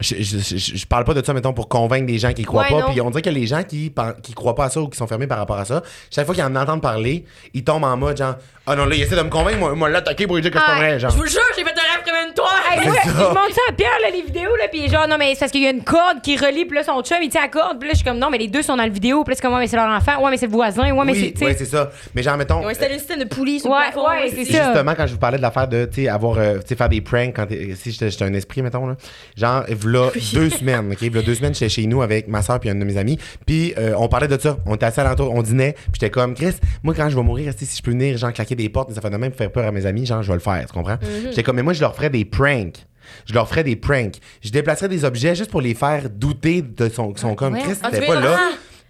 je, 0.00 0.14
je, 0.20 0.38
je- 0.38 0.76
je 0.76 0.86
parle 0.86 1.04
pas 1.04 1.14
de 1.14 1.24
ça, 1.24 1.32
mettons, 1.32 1.52
pour 1.52 1.68
convaincre 1.68 2.06
des 2.06 2.18
gens 2.18 2.32
qui 2.32 2.44
croient 2.44 2.62
Ouais, 2.70 2.80
pas, 2.80 2.90
puis 2.90 3.00
on 3.00 3.10
dirait 3.10 3.22
que 3.22 3.30
les 3.30 3.46
gens 3.46 3.62
qui, 3.64 3.92
qui 4.22 4.32
croient 4.32 4.54
pas 4.54 4.66
à 4.66 4.70
ça 4.70 4.80
ou 4.80 4.88
qui 4.88 4.96
sont 4.96 5.06
fermés 5.08 5.26
par 5.26 5.38
rapport 5.38 5.58
à 5.58 5.64
ça, 5.64 5.82
chaque 6.10 6.24
fois 6.26 6.34
qu'ils 6.34 6.44
en 6.44 6.54
entendent 6.54 6.82
parler, 6.82 7.24
ils 7.54 7.64
tombent 7.64 7.84
en 7.84 7.96
mode 7.96 8.16
genre, 8.16 8.36
ah 8.66 8.76
non, 8.76 8.84
là, 8.84 8.94
il 8.94 9.02
essaie 9.02 9.16
de 9.16 9.22
me 9.22 9.30
convaincre, 9.30 9.58
moi, 9.58 9.74
moi 9.74 9.88
l'attaquer 9.88 10.26
pour 10.26 10.36
lui 10.36 10.42
dire 10.42 10.50
que 10.52 10.58
c'est 10.58 10.64
pas 10.64 10.72
Ah, 10.74 10.78
vrai, 10.78 11.00
genre. 11.00 11.10
Je 11.10 11.16
vous 11.16 11.22
le 11.22 11.30
jure, 11.30 11.40
j'ai 11.56 11.64
fait 11.64 11.70
un 11.70 11.94
rêve 11.96 12.04
comme 12.04 12.28
une 12.28 12.34
toi. 12.34 12.48
Hey, 12.70 12.84
ça. 12.84 13.00
je 13.12 13.24
montre 13.24 13.54
ça 13.54 13.60
à 13.68 13.72
Pierre, 13.72 13.90
là, 14.02 14.10
les 14.12 14.22
vidéos, 14.22 14.54
là, 14.56 14.68
pis 14.70 14.88
genre, 14.88 15.08
non, 15.08 15.16
mais 15.18 15.32
c'est 15.34 15.40
parce 15.40 15.52
qu'il 15.52 15.62
y 15.62 15.66
a 15.66 15.70
une 15.70 15.82
corde 15.82 16.20
qui 16.22 16.36
relie, 16.36 16.64
puis 16.66 16.76
là, 16.76 16.84
son 16.84 17.00
chum, 17.02 17.16
il 17.22 17.28
tient 17.30 17.40
la 17.42 17.48
corde, 17.48 17.78
puis 17.80 17.88
là, 17.88 17.94
je 17.94 17.98
suis 18.00 18.04
comme, 18.06 18.18
non, 18.18 18.28
mais 18.30 18.38
les 18.38 18.46
deux 18.48 18.62
sont 18.62 18.76
dans 18.76 18.82
la 18.82 18.88
vidéo, 18.90 19.24
puis 19.24 19.32
là, 19.32 19.36
c'est 19.36 19.42
comme, 19.42 19.54
ouais, 19.54 19.60
mais 19.60 19.66
c'est 19.68 19.76
leur 19.76 19.88
enfant, 19.88 20.22
ouais, 20.22 20.30
mais 20.30 20.36
c'est 20.36 20.46
le 20.46 20.52
voisin, 20.52 20.92
ouais, 20.92 21.04
mais 21.06 21.12
oui, 21.12 21.32
c'est, 21.34 21.38
tu 21.40 21.44
ouais, 21.44 21.52
sais. 21.54 21.64
c'est 21.64 21.70
ça. 21.76 21.90
Mais 22.14 22.22
genre, 22.22 22.36
mettons. 22.36 22.60
Ils 22.60 22.66
ont 22.66 22.68
installé 22.68 22.94
un 22.94 22.98
système 22.98 23.18
de 23.20 23.24
poulies 23.24 23.58
sur 23.60 23.70
Ouais, 23.70 23.90
le 23.94 24.00
ouais, 24.00 24.30
c'est 24.44 24.52
ça. 24.52 24.64
Justement, 24.66 24.94
quand 24.94 25.06
je 25.06 25.12
vous 25.12 25.18
parlais 25.18 25.38
de 25.38 25.42
l'affaire 25.42 25.66
de, 25.66 25.86
tu 25.86 26.02
sais, 26.02 26.08
avoir, 26.08 26.38
euh, 26.38 26.58
tu 26.58 26.68
sais, 26.68 26.76
faire 26.76 26.88
des 26.90 27.00
pranks 27.00 27.32
quand 27.34 27.46
t'es- 27.46 27.74
si 27.74 27.90
j'étais 27.90 28.10
j'étais 28.10 28.24
un 28.26 28.34
esprit, 28.34 28.60
mettons, 28.62 28.86
là. 28.86 28.96
Genre, 29.36 29.64
v'là 29.88 30.10
deux 30.34 30.50
semaines, 30.50 30.90
OK? 30.92 31.02
V'là 31.02 31.22
deux 31.22 31.34
semaines, 31.34 31.54
j'étais 31.54 31.68
chez 31.68 31.86
nous 31.86 32.02
avec 32.02 32.28
ma 32.28 32.42
soeur 32.42 32.60
puis 32.60 32.70
un 32.70 32.74
de 32.74 32.84
mes 32.84 32.96
amis. 32.96 33.18
Puis, 33.46 33.74
euh, 33.78 33.94
on 33.96 34.08
parlait 34.08 34.28
de 34.28 34.38
ça. 34.38 34.58
On 34.66 34.74
était 34.74 34.86
assis 34.86 35.00
alentour, 35.00 35.32
on 35.34 35.42
dînait. 35.42 35.72
Puis 35.72 35.92
j'étais 35.94 36.10
comme, 36.10 36.34
Chris, 36.34 36.54
moi, 36.82 36.94
quand 36.94 37.08
je 37.08 37.16
vais 37.16 37.22
mourir, 37.22 37.52
si 37.56 37.64
je 37.76 37.82
peux 37.82 37.90
venir, 37.90 38.16
genre, 38.18 38.32
claquer 38.32 38.54
des 38.54 38.68
portes, 38.68 38.92
ça 38.92 39.00
fait 39.00 39.10
de 39.10 39.16
même 39.16 39.32
faire 39.32 39.50
peur 39.50 39.66
à 39.66 39.72
mes 39.72 39.86
amis, 39.86 40.06
genre, 40.06 40.22
je 40.22 40.28
vais 40.28 40.34
le 40.34 40.40
faire, 40.40 40.64
tu 40.66 40.72
comprends? 40.72 40.98
J'étais 41.30 41.42
comme, 41.42 41.56
mais 41.56 41.62
moi, 41.62 41.72
je 41.72 41.80
leur 41.80 41.94
ferais 41.94 42.10
des 42.10 42.24
pranks. 42.24 42.84
Je 43.26 43.32
leur 43.32 43.48
ferais 43.48 43.64
des 43.64 43.76
pranks. 43.76 44.16
Je 44.42 44.50
déplacerais 44.50 44.88
des 44.88 45.04
objets 45.04 45.34
juste 45.34 45.50
pour 45.50 45.62
les 45.62 45.74
faire 45.74 46.10
douter 46.10 46.62
de 46.62 46.88
son, 46.88 47.14
son 47.16 47.34
comme, 47.34 47.54
ouais. 47.54 47.62
Chris, 47.62 47.78
Ah, 47.82 47.90
pas 47.90 48.20
là. 48.20 48.38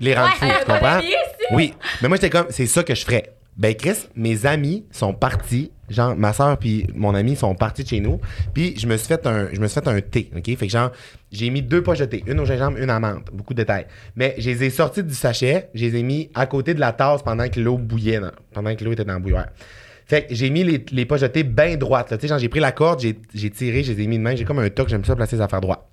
Les 0.00 0.14
rendre 0.14 0.34
fous, 0.34 0.46
tu 0.60 0.64
comprends? 0.70 1.00
Oui, 1.52 1.74
mais 2.02 2.08
moi 2.08 2.16
j'étais 2.16 2.30
comme, 2.30 2.46
c'est 2.50 2.66
ça 2.66 2.82
que 2.82 2.94
je 2.94 3.04
ferais. 3.04 3.32
Ben 3.56 3.74
Chris, 3.74 4.06
mes 4.14 4.46
amis 4.46 4.84
sont 4.92 5.12
partis, 5.12 5.72
genre 5.88 6.14
ma 6.16 6.32
soeur 6.32 6.58
puis 6.58 6.86
mon 6.94 7.14
ami 7.14 7.36
sont 7.36 7.54
partis 7.54 7.82
de 7.84 7.88
chez 7.88 8.00
nous, 8.00 8.20
puis 8.54 8.74
je 8.78 8.86
me 8.86 8.96
suis 8.96 9.06
fait 9.08 9.26
un, 9.26 9.48
je 9.52 9.60
me 9.60 9.66
suis 9.68 9.80
fait 9.80 9.88
un 9.88 10.00
thé, 10.00 10.30
ok, 10.36 10.44
fait 10.44 10.66
que 10.66 10.72
genre 10.72 10.90
j'ai 11.32 11.50
mis 11.50 11.62
deux 11.62 11.82
poches 11.82 11.98
de 11.98 12.04
thé, 12.06 12.24
une 12.26 12.40
au 12.40 12.44
gingembre, 12.44 12.78
une 12.78 12.90
à 12.90 12.98
beaucoup 13.32 13.54
de 13.54 13.62
détails. 13.62 13.86
Mais 14.16 14.34
je 14.38 14.50
les 14.50 14.64
ai 14.64 14.70
sortis 14.70 15.02
du 15.02 15.14
sachet, 15.14 15.68
je 15.74 15.84
les 15.86 15.96
ai 15.98 16.02
mis 16.02 16.30
à 16.34 16.46
côté 16.46 16.74
de 16.74 16.80
la 16.80 16.92
tasse 16.92 17.22
pendant 17.22 17.48
que 17.48 17.60
l'eau 17.60 17.78
bouillait, 17.78 18.20
dans- 18.20 18.32
pendant 18.52 18.74
que 18.74 18.84
l'eau 18.84 18.92
était 18.92 19.04
dans 19.04 19.14
le 19.14 19.20
bouilloire. 19.20 19.46
Fait 20.06 20.26
que 20.26 20.34
j'ai 20.34 20.48
mis 20.48 20.64
les, 20.64 20.84
les 20.90 21.04
poches 21.04 21.20
de 21.20 21.26
thé 21.26 21.42
bien 21.42 21.76
droites, 21.76 22.08
tu 22.08 22.16
sais, 22.20 22.28
genre 22.28 22.38
j'ai 22.38 22.48
pris 22.48 22.60
la 22.60 22.72
corde, 22.72 23.00
j'ai 23.00 23.18
j'ai 23.34 23.50
tiré, 23.50 23.82
je 23.82 23.92
les 23.92 24.02
ai 24.04 24.06
mis 24.06 24.16
de 24.18 24.22
même, 24.22 24.36
j'ai 24.36 24.44
comme 24.44 24.58
un 24.58 24.70
toc, 24.70 24.88
j'aime 24.88 25.04
ça 25.04 25.14
placer 25.14 25.36
les 25.36 25.42
affaires 25.42 25.60
droites. 25.60 25.84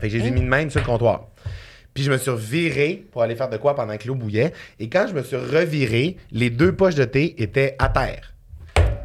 Fait 0.00 0.08
que 0.08 0.14
je 0.14 0.18
les 0.22 0.28
ai 0.28 0.30
mis 0.30 0.40
de 0.40 0.46
même 0.46 0.70
sur 0.70 0.80
le 0.80 0.86
comptoir. 0.86 1.28
Puis 1.92 2.02
je 2.04 2.10
me 2.10 2.16
suis 2.16 2.30
reviré 2.30 3.04
pour 3.12 3.20
aller 3.22 3.36
faire 3.36 3.50
de 3.50 3.58
quoi 3.58 3.74
pendant 3.74 3.94
que 3.98 4.08
l'eau 4.08 4.14
bouillait. 4.14 4.54
Et 4.80 4.88
quand 4.88 5.04
je 5.06 5.12
me 5.12 5.22
suis 5.22 5.36
reviré, 5.36 6.16
les 6.30 6.48
deux 6.48 6.72
poches 6.74 6.94
de 6.94 7.04
thé 7.04 7.34
étaient 7.42 7.76
à 7.78 7.90
terre. 7.90 8.32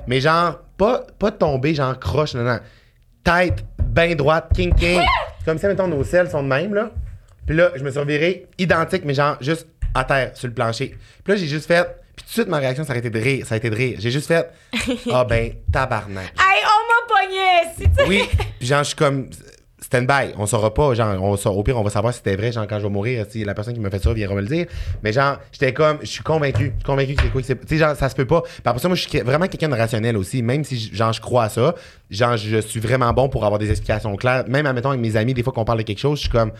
Mais 0.07 0.21
genre, 0.21 0.59
pas, 0.77 1.05
pas 1.19 1.31
tombé, 1.31 1.73
genre 1.75 1.97
croche, 1.99 2.33
non, 2.33 2.43
non. 2.43 2.59
Tête 3.23 3.65
bien 3.79 4.15
droite, 4.15 4.49
king 4.55 4.73
king. 4.73 5.01
Comme 5.45 5.57
ça, 5.57 5.67
mettons, 5.67 5.87
nos 5.87 6.03
selles 6.03 6.29
sont 6.29 6.43
de 6.43 6.47
même, 6.47 6.73
là. 6.73 6.91
Puis 7.45 7.55
là, 7.55 7.71
je 7.75 7.83
me 7.83 7.89
suis 7.89 7.99
reviré, 7.99 8.47
identique, 8.57 9.03
mais 9.05 9.13
genre, 9.13 9.37
juste 9.41 9.67
à 9.93 10.03
terre, 10.03 10.31
sur 10.35 10.47
le 10.47 10.53
plancher. 10.53 10.95
Puis 11.23 11.33
là, 11.33 11.35
j'ai 11.39 11.47
juste 11.47 11.67
fait. 11.67 11.83
Puis 12.15 12.23
tout 12.23 12.29
de 12.29 12.33
suite, 12.33 12.47
ma 12.47 12.57
réaction, 12.57 12.83
ça 12.83 12.93
a 12.93 12.97
été 12.97 13.09
de 13.09 13.19
rire. 13.19 13.45
Ça 13.45 13.55
a 13.55 13.57
été 13.57 13.69
de 13.69 13.75
rire. 13.75 13.97
J'ai 13.99 14.11
juste 14.11 14.27
fait. 14.27 14.49
Ah 15.11 15.23
ben, 15.23 15.53
tabarnak. 15.71 16.33
Hey, 16.37 16.63
on 16.65 17.13
m'a 17.13 17.21
pogné, 17.21 17.73
si, 17.77 17.83
tu. 17.83 18.09
Oui, 18.09 18.23
puis 18.59 18.67
genre, 18.67 18.79
je 18.83 18.87
suis 18.87 18.95
comme 18.95 19.29
stand-by. 19.79 20.33
On 20.37 20.45
saura 20.45 20.73
pas, 20.73 20.93
genre, 20.95 21.21
on 21.23 21.37
sa- 21.37 21.51
au 21.51 21.61
pire, 21.63 21.77
on 21.77 21.83
va 21.83 21.89
savoir 21.89 22.13
si 22.13 22.17
c'était 22.17 22.35
vrai, 22.35 22.51
genre, 22.51 22.65
quand 22.67 22.79
je 22.79 22.83
vais 22.83 22.89
mourir, 22.89 23.25
si 23.29 23.43
la 23.43 23.53
personne 23.53 23.73
qui 23.73 23.79
me 23.79 23.89
fait 23.89 23.99
ça 24.01 24.11
viendra 24.13 24.35
me 24.35 24.41
le 24.41 24.47
dire. 24.47 24.65
Mais 25.03 25.13
genre, 25.13 25.37
j'étais 25.51 25.73
comme, 25.73 25.99
je 26.01 26.07
suis 26.07 26.23
convaincu, 26.23 26.65
je 26.65 26.69
suis 26.77 26.83
convaincu 26.83 27.13
que 27.15 27.21
c'est 27.23 27.29
quoi. 27.29 27.41
Tu 27.41 27.55
sais, 27.67 27.77
genre, 27.77 27.95
ça 27.95 28.09
se 28.09 28.15
peut 28.15 28.25
pas. 28.25 28.41
Puis 28.41 28.61
après 28.65 28.79
ça, 28.79 28.87
moi, 28.87 28.95
je 28.95 29.07
suis 29.07 29.19
vraiment 29.19 29.47
quelqu'un 29.47 29.69
de 29.69 29.75
rationnel 29.75 30.17
aussi, 30.17 30.41
même 30.41 30.63
si, 30.63 30.77
genre, 30.93 31.13
je 31.13 31.21
crois 31.21 31.43
à 31.45 31.49
ça. 31.49 31.75
Genre, 32.09 32.37
je 32.37 32.57
suis 32.61 32.79
vraiment 32.79 33.13
bon 33.13 33.29
pour 33.29 33.45
avoir 33.45 33.59
des 33.59 33.69
explications 33.69 34.15
claires. 34.15 34.45
Même, 34.47 34.65
admettons, 34.65 34.89
avec 34.89 35.01
mes 35.01 35.15
amis, 35.15 35.33
des 35.33 35.43
fois 35.43 35.53
qu'on 35.53 35.65
parle 35.65 35.79
de 35.79 35.83
quelque 35.83 35.99
chose, 35.99 36.17
je 36.17 36.23
suis 36.23 36.31
comme, 36.31 36.51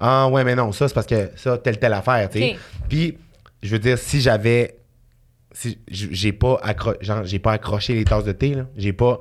ah, 0.00 0.28
ouais, 0.28 0.42
mais 0.42 0.54
non, 0.54 0.72
ça, 0.72 0.88
c'est 0.88 0.94
parce 0.94 1.06
que 1.06 1.30
ça, 1.36 1.58
telle, 1.58 1.78
telle 1.78 1.92
affaire, 1.92 2.28
tu 2.30 2.38
sais. 2.38 2.56
Puis, 2.88 3.18
je 3.62 3.70
veux 3.70 3.78
dire, 3.78 3.98
si 3.98 4.20
j'avais 4.20 4.76
si 5.54 5.78
j'ai 5.86 6.32
pas 6.32 6.58
accro 6.62 6.94
genre 7.02 7.24
j'ai 7.24 7.38
pas 7.38 7.52
accroché 7.52 7.92
les 7.94 8.04
tasses 8.04 8.24
de 8.24 8.32
thé 8.32 8.54
là 8.54 8.62
j'ai 8.74 8.94
pas 8.94 9.20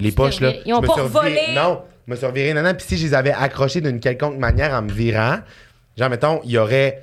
les 0.00 0.10
poches 0.10 0.40
là. 0.40 0.52
Ils 0.66 0.74
ont 0.74 0.80
pas 0.80 0.94
revolé. 1.04 1.36
non 1.54 1.82
me 2.10 2.16
suis 2.16 2.26
reviré 2.26 2.52
non 2.54 2.74
puis 2.74 2.86
si 2.86 2.96
je 2.98 3.06
les 3.06 3.14
avais 3.14 3.32
accrochés 3.32 3.80
d'une 3.80 4.00
quelconque 4.00 4.38
manière 4.38 4.72
en 4.74 4.82
me 4.82 4.90
virant 4.92 5.38
genre 5.96 6.10
mettons 6.10 6.40
il 6.44 6.50
y 6.52 6.58
aurait 6.58 7.02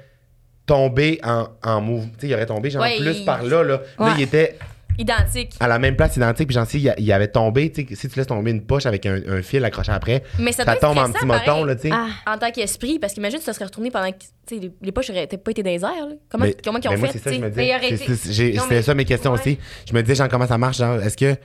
tombé 0.65 1.19
en, 1.23 1.47
en 1.63 1.79
mouvement. 1.81 2.09
Tu 2.19 2.21
sais, 2.21 2.27
il 2.27 2.33
aurait 2.33 2.45
tombé 2.45 2.69
genre 2.69 2.81
Ouais, 2.81 2.97
plus 2.99 3.19
il- 3.19 3.25
par 3.25 3.41
là, 3.43 3.63
là. 3.63 3.79
Là, 3.99 4.13
il 4.17 4.23
était 4.23 4.57
Identique. 4.99 5.53
à 5.59 5.67
la 5.67 5.77
même 5.79 5.95
place 5.95 6.17
identique, 6.17 6.47
puis 6.47 6.55
j'en 6.55 6.65
sais, 6.65 6.79
il, 6.79 6.93
il 6.97 7.11
avait 7.13 7.27
tombé, 7.27 7.71
tu 7.71 7.85
sais, 7.87 7.95
si 7.95 8.09
tu 8.09 8.17
laisses 8.17 8.27
tomber 8.27 8.49
une 8.51 8.63
poche 8.63 8.85
avec 8.87 9.05
un, 9.05 9.19
un 9.29 9.41
fil 9.43 9.63
accroché 9.63 9.91
après, 9.91 10.23
Mais 10.39 10.51
ça, 10.51 10.65
ça, 10.65 10.75
tombe 10.75 10.97
en 10.97 11.09
petit 11.11 11.23
moton, 11.25 11.63
là, 11.63 11.75
tu 11.75 11.83
sais. 11.83 11.89
Ah. 11.93 12.07
En 12.33 12.37
tant 12.37 12.49
qu'esprit, 12.51 12.97
parce 12.99 13.13
qu'imagine, 13.13 13.39
tu 13.39 13.45
te 13.45 13.51
serais 13.53 13.65
retourné 13.65 13.91
pendant 13.91 14.11
que 14.11 14.17
tu 14.47 14.59
sais, 14.59 14.71
les, 14.81 14.91
poches 14.91 15.09
n'auraient 15.09 15.27
pas 15.27 15.51
été 15.51 15.61
dans 15.63 15.69
les 15.69 15.83
airs. 15.85 16.07
là. 16.09 16.15
Comment, 16.29 16.45
Mais- 16.45 16.55
comment 16.63 16.79
ils 16.83 16.87
ont 16.87 16.91
mais 16.91 16.97
fait? 16.97 17.07
ça, 17.07 17.13
C'était 17.13 17.37
mais- 17.37 18.81
ça 18.81 18.93
mes 18.95 19.05
questions 19.05 19.31
Ouais. 19.33 19.39
aussi. 19.39 19.59
Je 19.87 19.93
me 19.93 20.01
disais, 20.01 20.15
genre, 20.15 20.27
comment 20.29 20.47
ça 20.47 20.57
marche, 20.57 20.77
genre, 20.77 20.99
est-ce 21.01 21.15
que. 21.15 21.35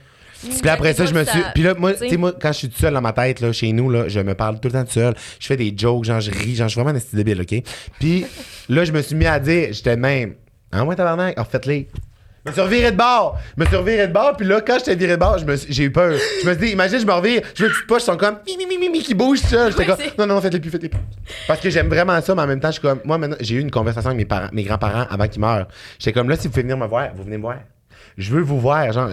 Puis 0.43 0.69
après 0.69 0.93
ça, 0.93 1.05
je 1.05 1.13
me 1.13 1.23
suis. 1.23 1.41
Puis 1.53 1.63
là, 1.63 1.73
moi, 1.77 1.93
tu 1.93 2.09
sais. 2.09 2.17
moi, 2.17 2.33
quand 2.39 2.51
je 2.51 2.57
suis 2.59 2.69
tout 2.69 2.79
seul 2.79 2.93
dans 2.93 3.01
ma 3.01 3.13
tête, 3.13 3.39
là, 3.39 3.51
chez 3.51 3.71
nous, 3.71 3.89
là, 3.89 4.07
je 4.07 4.19
me 4.19 4.33
parle 4.35 4.59
tout 4.59 4.67
le 4.67 4.73
temps 4.73 4.85
tout 4.85 4.91
seul. 4.91 5.13
Je 5.39 5.47
fais 5.47 5.57
des 5.57 5.73
jokes, 5.75 6.05
genre, 6.05 6.21
je 6.21 6.31
ris, 6.31 6.55
genre, 6.55 6.67
je 6.67 6.73
suis 6.73 6.81
vraiment 6.81 6.95
un 6.95 6.97
esti 6.97 7.15
débile, 7.15 7.41
OK? 7.41 7.63
Puis 7.99 8.25
là, 8.69 8.85
je 8.85 8.91
me 8.91 9.01
suis 9.01 9.15
mis 9.15 9.25
à 9.25 9.39
dire, 9.39 9.69
j'étais 9.71 9.95
même. 9.95 10.35
Ah, 10.71 10.83
ouais, 10.83 10.95
tabarnak, 10.95 11.39
en 11.39 11.45
fait-les. 11.45 11.87
Je 12.45 12.49
me 12.49 12.53
suis 12.53 12.61
reviré 12.61 12.91
de 12.91 12.97
bord. 12.97 13.39
Je 13.55 13.63
me 13.63 13.67
suis 13.67 13.75
reviré 13.77 14.07
de 14.07 14.11
bord. 14.11 14.35
Puis 14.35 14.45
là, 14.45 14.59
quand 14.59 14.77
j'étais 14.77 14.95
viré 14.95 15.13
de 15.13 15.19
bord, 15.19 15.37
j'ai 15.69 15.83
eu 15.83 15.91
peur. 15.91 16.17
Je 16.41 16.47
me 16.47 16.53
suis 16.53 16.65
dit, 16.65 16.71
imagine, 16.73 16.99
je 16.99 17.05
me 17.05 17.13
revire. 17.13 17.41
Je 17.55 17.63
veux 17.63 17.69
une 17.69 17.73
petite 17.73 17.87
poche, 17.87 18.01
ils 18.01 18.05
sont 18.05 18.17
comme, 18.17 18.35
mi, 18.45 18.57
mi, 18.57 18.65
mi, 18.65 18.77
mi, 18.77 18.89
mi, 18.89 19.01
qui 19.01 19.13
bougent 19.13 19.39
ça. 19.39 19.69
J'étais 19.69 19.85
comme, 19.85 19.97
non, 20.17 20.27
non, 20.27 20.41
faites-les 20.41 20.59
plus, 20.59 20.69
faites-les 20.69 20.89
plus. 20.89 20.99
Parce 21.47 21.61
que 21.61 21.69
j'aime 21.69 21.87
vraiment 21.87 22.19
ça, 22.21 22.35
mais 22.35 22.41
en 22.41 22.47
même 22.47 22.59
temps, 22.59 22.67
je 22.67 22.73
suis 22.73 22.81
comme, 22.81 22.99
moi, 23.05 23.17
maintenant, 23.17 23.37
j'ai 23.39 23.55
eu 23.55 23.59
une 23.61 23.71
conversation 23.71 24.09
avec 24.09 24.17
mes 24.17 24.25
parents, 24.25 24.49
mes 24.51 24.63
grands-parents 24.63 25.05
avant 25.09 25.27
qu'ils 25.27 25.39
meurent. 25.39 25.67
J'étais 25.99 26.11
comme, 26.11 26.29
là, 26.29 26.35
si 26.35 26.47
vous 26.47 26.49
pouvez 26.49 26.63
venir 26.63 26.77
me 26.77 26.87
voir, 26.87 27.11
vous 27.15 27.23
venez 27.23 27.37
me 27.37 27.43
voir. 27.43 27.59
Je 28.17 28.31
veux 28.31 28.41
vous 28.41 28.59
voir, 28.59 28.91
genre, 28.91 29.09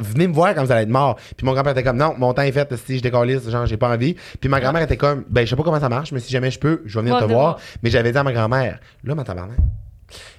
venez 0.00 0.28
me 0.28 0.32
voir 0.32 0.54
quand 0.54 0.64
vous 0.64 0.72
allez 0.72 0.82
être 0.82 0.88
mort. 0.88 1.16
Puis 1.36 1.46
mon 1.46 1.52
grand-père 1.52 1.72
était 1.72 1.82
comme, 1.82 1.96
non, 1.96 2.14
mon 2.18 2.32
temps 2.34 2.42
est 2.42 2.52
fait, 2.52 2.74
si 2.76 2.98
je 2.98 3.02
décollise, 3.02 3.48
genre, 3.50 3.66
j'ai 3.66 3.76
pas 3.76 3.88
envie. 3.88 4.16
Puis 4.40 4.48
ma 4.48 4.60
grand-mère 4.60 4.82
était 4.82 4.96
comme, 4.96 5.24
ben, 5.28 5.44
je 5.44 5.50
sais 5.50 5.56
pas 5.56 5.62
comment 5.62 5.80
ça 5.80 5.88
marche, 5.88 6.12
mais 6.12 6.20
si 6.20 6.32
jamais 6.32 6.50
je 6.50 6.58
peux, 6.58 6.82
je 6.86 6.98
vais 6.98 7.04
venir 7.06 7.18
te 7.18 7.24
voir. 7.24 7.58
Mais 7.82 7.90
j'avais 7.90 8.12
dit 8.12 8.18
à 8.18 8.22
ma 8.22 8.32
grand-mère, 8.32 8.78
là, 9.04 9.14
ma 9.14 9.24
tabarnak. 9.24 9.58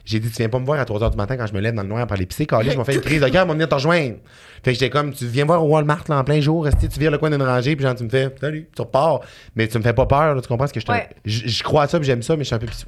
J'ai 0.03 0.19
dit, 0.19 0.29
tu 0.29 0.37
viens 0.37 0.49
pas 0.49 0.57
me 0.57 0.65
voir 0.65 0.79
à 0.79 0.85
3 0.85 0.99
h 0.99 1.11
du 1.11 1.17
matin 1.17 1.37
quand 1.37 1.45
je 1.45 1.53
me 1.53 1.59
lève 1.59 1.75
dans 1.75 1.83
le 1.83 1.87
noir 1.87 2.07
pour 2.07 2.15
aller 2.15 2.25
pisser, 2.25 2.47
calé, 2.47 2.71
je 2.71 2.77
m'en 2.77 2.83
fais 2.83 2.95
une 2.95 3.01
crise 3.01 3.21
de 3.21 3.29
cœur, 3.29 3.43
on 3.43 3.47
va 3.49 3.53
venir 3.53 3.69
te 3.69 3.75
rejoindre. 3.75 4.15
Fait 4.63 4.71
que 4.71 4.79
j'étais 4.79 4.89
comme, 4.89 5.13
tu 5.13 5.27
viens 5.27 5.45
voir 5.45 5.63
au 5.63 5.67
Walmart 5.67 6.03
là, 6.09 6.17
en 6.17 6.23
plein 6.23 6.41
jour, 6.41 6.67
esti, 6.67 6.89
tu 6.89 6.99
viens 6.99 7.11
le 7.11 7.19
coin 7.19 7.29
d'une 7.29 7.43
rangée, 7.43 7.75
puis 7.75 7.85
genre, 7.85 7.93
tu 7.93 8.03
me 8.03 8.09
fais, 8.09 8.33
salut, 8.41 8.67
tu 8.75 8.81
repars. 8.81 9.21
Mais 9.55 9.67
tu 9.67 9.77
me 9.77 9.83
fais 9.83 9.93
pas 9.93 10.07
peur, 10.07 10.33
là, 10.33 10.41
tu 10.41 10.47
comprends 10.47 10.65
ce 10.65 10.73
que 10.73 10.79
je 10.79 10.85
te. 10.85 10.91
Ouais. 10.91 11.07
Je 11.25 11.63
crois 11.63 11.83
à 11.83 11.87
ça, 11.87 11.99
puis 11.99 12.07
j'aime 12.07 12.23
ça, 12.23 12.35
mais 12.35 12.43
je 12.43 12.47
suis 12.47 12.55
un 12.55 12.59
peu 12.59 12.65
pissou. 12.65 12.87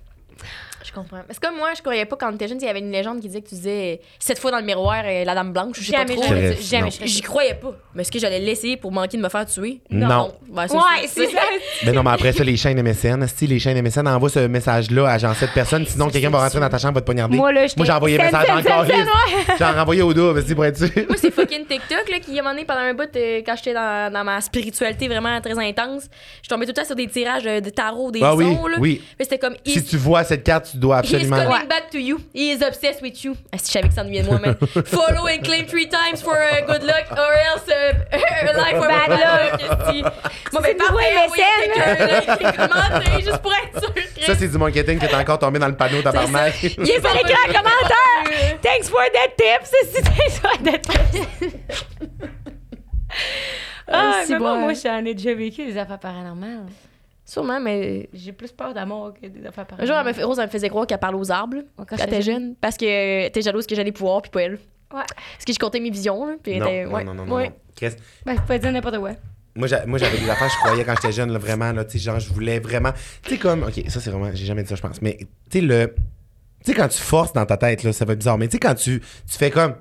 Je 0.83 0.91
comprends. 0.91 1.17
Mais 1.27 1.33
c'est 1.33 1.43
comme 1.43 1.55
moi, 1.57 1.69
je 1.75 1.81
croyais 1.81 2.05
pas 2.05 2.15
quand 2.15 2.31
t'étais 2.31 2.47
jeune, 2.47 2.57
il 2.61 2.65
y 2.65 2.69
avait 2.69 2.79
une 2.79 2.91
légende 2.91 3.19
qui 3.21 3.27
disait 3.27 3.41
que 3.41 3.49
tu 3.49 3.55
disais 3.55 4.01
sept 4.19 4.39
fois 4.39 4.51
dans 4.51 4.59
le 4.59 4.65
miroir 4.65 5.03
euh, 5.05 5.23
la 5.23 5.35
dame 5.35 5.53
blanche, 5.53 5.77
ou 5.77 5.81
je 5.81 5.87
sais 5.87 5.91
pas 5.91 5.99
Jamais, 5.99 6.15
trop. 6.15 6.23
jamais, 6.27 6.57
jamais, 6.61 6.89
J'y 7.05 7.21
croyais 7.21 7.53
pas. 7.55 7.73
Mais 7.93 8.01
est-ce 8.01 8.11
que 8.11 8.19
j'allais 8.19 8.39
l'essayer 8.39 8.77
pour 8.77 8.91
manquer 8.91 9.17
de 9.17 9.21
me 9.21 9.29
faire 9.29 9.45
tuer? 9.45 9.81
Non. 9.89 10.33
Ben, 10.49 10.65
Ouais, 10.71 11.07
c'est 11.07 11.27
ça. 11.27 11.39
Mais 11.85 11.91
non, 11.91 12.03
mais 12.03 12.11
après 12.11 12.31
ça, 12.31 12.43
les 12.43 12.57
chaînes 12.57 12.81
MSN, 12.81 13.25
si 13.27 13.47
les 13.47 13.59
chaînes 13.59 13.81
MSN 13.81 14.07
envoient 14.07 14.29
ce 14.29 14.39
message-là 14.39 15.07
à 15.09 15.17
genre 15.17 15.35
7 15.35 15.51
personnes, 15.53 15.85
sinon 15.85 16.09
quelqu'un 16.09 16.29
va 16.29 16.39
rentrer 16.43 16.59
dans 16.59 16.69
ta 16.69 16.77
chambre, 16.77 16.95
va 16.95 17.01
te 17.01 17.05
poignarder. 17.05 17.35
Moi, 17.37 17.51
là, 17.51 17.65
Moi, 17.75 17.85
j'ai 17.85 17.91
envoyé 17.91 18.19
un 18.19 18.25
message 18.25 18.49
encore. 18.49 18.85
J'ai 19.57 19.63
renvoyé 19.65 20.01
au 20.01 20.13
double, 20.13 20.43
si 20.43 20.53
pour 20.55 20.65
être 20.65 20.77
sûr. 20.77 20.89
Moi, 21.07 21.17
c'est 21.17 21.31
fucking 21.31 21.65
TikTok 21.65 22.09
là, 22.09 22.19
qui, 22.19 22.31
à 22.37 22.41
un 22.41 22.43
moment 22.43 22.53
donné, 22.53 22.65
pendant 22.65 22.81
un 22.81 22.93
bout, 22.93 23.09
euh, 23.15 23.41
quand 23.45 23.55
j'étais 23.55 23.73
dans, 23.73 24.11
dans 24.11 24.23
ma 24.23 24.39
spiritualité 24.41 25.07
vraiment 25.07 25.39
très 25.41 25.57
intense, 25.57 26.03
je 26.43 26.49
tombais 26.49 26.65
tout 26.65 26.71
le 26.75 26.81
temps 26.81 26.85
sur 26.85 26.95
des 26.95 27.07
tirages 27.07 27.43
de, 27.43 27.59
de 27.59 27.69
tarot, 27.69 28.11
des 28.11 28.21
Ah 28.23 28.31
sons. 28.31 28.37
oui, 28.37 28.71
là. 28.71 28.77
oui. 28.79 29.01
Mais 29.19 29.25
c'était 29.25 29.39
comme. 29.39 29.55
Si 29.65 29.83
tu 29.83 29.97
vois 29.97 30.23
cette 30.23 30.43
carte, 30.43 30.70
tu 30.71 30.77
dois 30.77 31.01
He's 31.01 31.13
absolument. 31.13 31.43
coming 31.43 31.67
back 31.67 31.89
to 31.91 31.99
you. 31.99 32.19
He 32.33 32.51
is 32.51 32.61
obsessed 32.61 33.01
with 33.01 33.23
you. 33.23 33.35
Ah, 33.51 33.57
si 33.57 33.67
je 33.67 33.71
savais 33.71 33.89
que 33.89 33.93
ça 33.93 34.01
ennuyait 34.01 34.23
de 34.23 34.27
moi, 34.29 34.39
man. 34.39 34.55
Follow 34.85 35.27
and 35.27 35.43
claim 35.43 35.65
three 35.65 35.87
times 35.87 36.21
for 36.21 36.35
uh, 36.35 36.65
good 36.65 36.83
luck 36.83 37.05
or 37.11 37.33
else 37.33 37.67
uh, 37.67 37.93
a 38.11 38.57
life 38.57 38.77
for 38.77 38.87
bad 38.87 39.09
luck. 39.09 39.59
Moi, 40.53 40.61
ben, 40.61 40.77
parfait, 40.77 42.51
commente, 42.55 43.21
juste 43.21 43.41
pour 43.41 43.53
être 43.53 43.79
sûr. 43.79 44.25
Ça, 44.25 44.35
c'est 44.35 44.47
du 44.47 44.57
marketing 44.57 44.99
que 44.99 45.05
t'es 45.05 45.15
encore 45.15 45.39
tombé 45.39 45.59
dans 45.59 45.67
le 45.67 45.75
panneau, 45.75 46.01
tabarnak. 46.01 46.63
Il 46.63 46.89
est 46.89 47.01
pas 47.01 47.13
écrit 47.15 47.33
en 47.33 47.47
commentaire! 47.47 48.59
Thanks 48.61 48.89
for 48.89 49.01
that 49.13 49.31
tip! 49.37 49.61
C'est 49.63 49.95
si 49.95 50.03
thanks 50.03 50.39
for 50.39 50.51
that 50.63 50.79
tip! 50.79 51.51
Ah, 53.87 54.21
si 54.25 54.33
mais 54.33 54.39
moi, 54.39 54.53
bon. 54.53 54.59
moi, 54.61 54.73
j'en 54.73 55.03
ai 55.05 55.13
déjà 55.13 55.33
vécu 55.33 55.65
des 55.65 55.77
affaires 55.77 55.99
paranormales. 55.99 56.67
Sûrement, 57.31 57.59
mais. 57.61 58.09
J'ai 58.13 58.33
plus 58.33 58.51
peur 58.51 58.73
mort 58.85 59.13
que 59.13 59.25
des 59.27 59.45
affaires 59.45 59.63
Un 59.63 59.65
paranormales. 59.65 59.87
jour, 59.87 59.97
elle 59.99 60.05
me 60.07 60.13
fait- 60.13 60.23
Rose, 60.25 60.37
elle 60.39 60.45
me 60.47 60.51
faisait 60.51 60.67
croire 60.69 60.85
qu'elle 60.85 60.97
parlait 60.99 61.17
aux 61.17 61.31
arbres 61.31 61.55
là, 61.57 61.61
quand 61.77 61.85
quand 61.85 61.97
j'étais 61.97 62.09
t'es 62.09 62.21
jeune. 62.21 62.55
Parce 62.59 62.75
que 62.75 62.85
euh, 62.85 63.29
t'es 63.29 63.41
jalouse 63.41 63.65
que 63.65 63.73
j'ai 63.73 63.83
les 63.85 63.93
pouvoirs, 63.93 64.21
puis 64.21 64.31
pas 64.31 64.41
elle. 64.41 64.53
Ouais. 64.53 64.59
Parce 64.91 65.45
que 65.47 65.53
je 65.53 65.57
comptais 65.59 65.79
mes 65.79 65.89
visions, 65.91 66.25
là, 66.25 66.33
puis 66.43 66.51
elle 66.51 66.59
Non, 66.59 66.65
était- 66.65 66.85
non, 66.85 66.91
ouais, 66.93 67.03
non, 67.05 67.13
non, 67.13 67.25
non, 67.25 67.35
ouais. 67.35 67.47
non. 67.49 67.55
Chris, 67.75 67.91
Ben, 68.25 68.35
je 68.35 68.41
pouvais 68.41 68.59
dire 68.59 68.71
n'importe 68.73 68.97
quoi. 68.99 69.11
Moi, 69.55 69.67
j'a- 69.67 69.85
moi, 69.85 69.97
j'avais 69.97 70.17
des 70.17 70.29
affaires, 70.29 70.49
je 70.49 70.57
croyais 70.57 70.83
quand 70.83 70.95
j'étais 71.01 71.13
jeune, 71.13 71.31
là, 71.31 71.39
vraiment, 71.39 71.71
là, 71.71 71.85
tu 71.85 71.91
sais, 71.91 71.99
genre, 71.99 72.19
je 72.19 72.29
voulais 72.33 72.59
vraiment. 72.59 72.91
Tu 73.23 73.29
sais, 73.31 73.37
comme, 73.37 73.63
ok, 73.63 73.81
ça, 73.87 74.01
c'est 74.01 74.09
vraiment, 74.09 74.29
j'ai 74.33 74.45
jamais 74.45 74.63
dit 74.63 74.69
ça, 74.69 74.75
je 74.75 74.81
pense, 74.81 75.01
mais, 75.01 75.15
tu 75.19 75.27
sais, 75.59 75.61
le. 75.61 75.93
Tu 76.65 76.71
sais, 76.71 76.73
quand 76.73 76.89
tu 76.89 76.99
forces 76.99 77.31
dans 77.31 77.45
ta 77.45 77.55
tête, 77.55 77.83
là, 77.83 77.93
ça 77.93 78.03
va 78.03 78.11
être 78.13 78.19
bizarre, 78.19 78.37
mais 78.37 78.47
tu 78.49 78.53
sais, 78.53 78.59
quand 78.59 78.75
tu, 78.75 78.99
tu 78.99 79.37
fais 79.37 79.51
comme. 79.51 79.75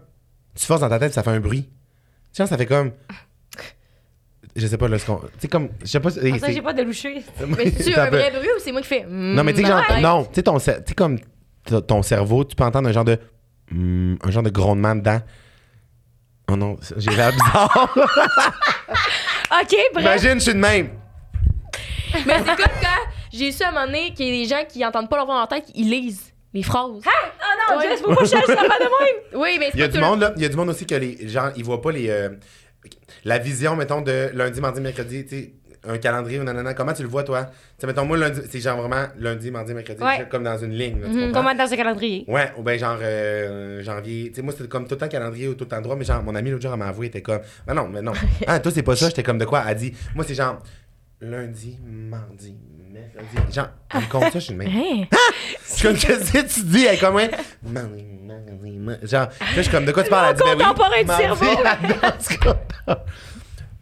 Tu 0.55 0.65
forces 0.67 0.81
dans 0.83 0.89
ta 0.89 1.01
tête, 1.01 1.13
ça 1.15 1.25
fait 1.25 1.31
un 1.31 1.41
bruit. 1.41 1.65
Tu 1.65 1.71
sais, 2.33 2.47
ça 2.47 2.57
fait 2.57 2.67
comme. 2.67 2.93
Je 4.57 4.67
sais 4.67 4.77
pas, 4.77 4.89
là, 4.89 4.99
ce 4.99 5.07
qu'on. 5.07 5.17
Tu 5.17 5.27
sais, 5.41 5.49
comme. 5.49 5.69
Je 5.83 5.87
sais 5.87 6.01
pas. 6.01 6.11
c'est- 6.11 6.29
Pour 6.29 6.39
ça, 6.41 6.47
c'est- 6.47 6.53
j'ai 6.55 6.63
pas 6.63 6.73
de 6.73 6.83
loucher. 6.83 7.23
Mais 7.47 7.71
c'est 7.71 7.93
Ça 7.93 8.05
un 8.05 8.11
vrai 8.11 8.31
bruit 8.31 8.49
ou 8.49 8.59
c'est 8.61 8.73
moi 8.73 8.81
qui 8.81 8.89
fais. 8.89 9.05
mm, 9.09 9.35
Non, 9.35 9.45
mais 9.45 9.53
tu 9.53 9.61
sais, 9.63 9.67
genre, 9.69 9.83
non, 10.01 10.25
tu 10.25 10.31
sais, 10.35 10.43
ton, 10.43 10.57
cer- 10.59 10.79
tu 10.83 10.89
sais, 10.89 10.95
comme 10.95 11.19
ton 11.87 12.03
cerveau, 12.03 12.45
tu 12.45 12.57
peux 12.57 12.65
entendre 12.65 12.89
un 12.89 12.93
genre 12.93 13.05
de. 13.05 13.19
hmm, 13.71 14.17
un 14.23 14.31
genre 14.31 14.43
de 14.43 14.51
grondement 14.51 14.95
dedans. 14.97 15.21
Oh 16.51 16.57
non, 16.57 16.77
ça- 16.81 16.97
j'ai 16.99 17.11
l'air 17.13 17.31
bizarre. 17.33 17.89
OK, 19.63 19.77
bref. 19.95 20.05
Imagine, 20.05 20.35
je 20.35 20.39
suis 20.45 20.55
de 20.55 20.59
même. 20.59 20.91
Mais 22.27 22.39
c'est 22.39 22.45
comme 22.57 22.75
quand 22.81 23.01
j'ai 23.33 23.53
su 23.53 23.63
à 23.63 23.69
un 23.69 23.73
moment 23.73 23.87
donné 23.87 24.13
qu'il 24.15 24.27
y 24.27 24.29
a 24.31 24.43
des 24.43 24.49
gens 24.49 24.65
qui 24.69 24.85
entendent 24.85 25.09
pas 25.09 25.17
leur 25.17 25.27
voix 25.27 25.35
dans 25.35 25.41
leur 25.41 25.49
tête, 25.49 25.71
ils 25.75 25.89
lisent 25.89 26.33
les 26.53 26.63
phrases. 26.65 26.91
Oh 26.91 27.71
non, 27.71 27.79
Ouais. 27.79 27.89
Jess, 27.89 28.01
pourquoi 28.03 28.25
je 28.25 28.31
change 28.31 28.47
ça 28.47 28.57
pas 28.57 28.63
de 28.65 28.83
même? 28.85 29.41
Oui, 29.41 29.57
mais 29.61 29.67
c'est 29.71 29.79
Il 29.79 29.81
y 29.81 29.85
a 29.85 29.89
pas 29.89 29.93
du 29.95 30.01
monde, 30.01 30.21
là. 30.21 30.33
Il 30.37 30.43
y 30.43 30.45
a 30.45 30.49
du 30.49 30.57
monde 30.57 30.71
aussi 30.71 30.87
que 30.87 30.95
les 30.97 31.29
gens, 31.29 31.51
ils 31.57 31.65
voient 31.65 31.81
pas 31.81 31.93
les. 31.93 32.09
euh, 32.11 32.31
la 33.25 33.39
vision, 33.39 33.77
mettons, 33.77 34.01
de 34.01 34.31
lundi, 34.35 34.61
mardi, 34.61 34.81
mercredi, 34.81 35.25
tu 35.25 35.37
sais, 35.37 35.53
un 35.83 35.97
calendrier 35.99 36.39
ou 36.39 36.45
nanana. 36.45 36.75
Comment 36.75 36.93
tu 36.93 37.03
le 37.03 37.09
vois, 37.09 37.23
toi? 37.25 37.45
Tu 37.45 37.53
sais, 37.81 37.87
mettons, 37.87 38.05
moi, 38.05 38.17
lundi, 38.19 38.41
c'est 38.51 38.61
genre 38.61 38.79
vraiment 38.81 39.07
lundi, 39.19 39.51
mardi, 39.51 39.73
mercredi, 39.73 40.03
Ouais. 40.03 40.27
comme 40.31 40.45
dans 40.45 40.59
une 40.59 40.73
ligne, 40.73 41.01
là, 41.01 41.09
tu 41.09 41.17
Mhm. 41.17 41.33
Comment 41.33 41.55
dans 41.55 41.73
un 41.73 41.77
calendrier? 41.77 42.25
Ouais, 42.29 42.53
ou 42.59 42.63
bien 42.63 42.77
genre 42.77 42.99
euh, 43.01 43.83
janvier. 43.83 44.29
Tu 44.29 44.35
sais, 44.37 44.43
moi, 44.43 44.53
c'était 44.57 44.69
comme 44.69 44.85
tout 44.87 44.95
le 44.95 44.99
temps 45.01 45.09
calendrier 45.09 45.49
ou 45.49 45.55
tout 45.55 45.65
le 45.65 45.71
temps 45.71 45.81
droit, 45.81 45.97
mais 45.97 46.05
genre, 46.05 46.23
mon 46.23 46.35
ami 46.35 46.51
l'autre 46.51 46.63
jour, 46.63 46.73
elle 46.73 46.79
m'a 46.79 46.89
avoué, 46.89 47.07
était 47.07 47.23
comme, 47.23 47.41
mais 47.67 47.75
non, 47.75 47.89
mais 47.89 48.03
non. 48.03 48.13
Ah, 48.47 48.61
toi, 48.61 48.71
c'est 48.73 48.83
pas 48.83 48.95
ça, 48.97 49.09
j'étais 49.09 49.23
comme 49.23 49.39
de 49.39 49.45
quoi? 49.47 49.65
Elle 49.69 49.77
dit, 49.77 49.95
moi, 50.15 50.25
c'est 50.27 50.35
genre 50.35 50.63
lundi, 51.23 51.79
mardi, 51.85 52.57
mercredi. 52.93 53.53
Genre, 53.55 53.69
elle 53.95 54.01
me 54.01 54.07
compte 54.07 54.25
ça, 54.25 54.31
je 54.35 54.39
suis 54.39 54.53
une 54.53 54.59
même. 54.59 54.69
Hein? 54.69 55.05
Je 55.69 55.73
suis 55.75 55.83
comme, 55.83 55.97
qu'est-ce 55.97 56.33
que 56.33 56.53
tu 56.53 56.63
dis? 56.65 56.85
Elle 56.87 56.95
est 56.95 56.99
comme, 56.99 57.15
ouais, 57.15 57.31
mardi. 57.63 58.07
Genre, 59.03 59.21
là, 59.21 59.29
je 59.57 59.61
suis 59.63 59.71
comme, 59.71 59.85
de 59.85 59.93
quoi 59.93 60.03
tu 60.03 60.11
parles? 60.11 60.31
Elle 60.31 60.37
dit, 60.37 60.43
ben 60.45 60.57
oui, 60.57 60.65
contemporain 60.65 61.01
du 61.01 61.05
mardi, 61.07 62.25
cerveau. 62.25 62.55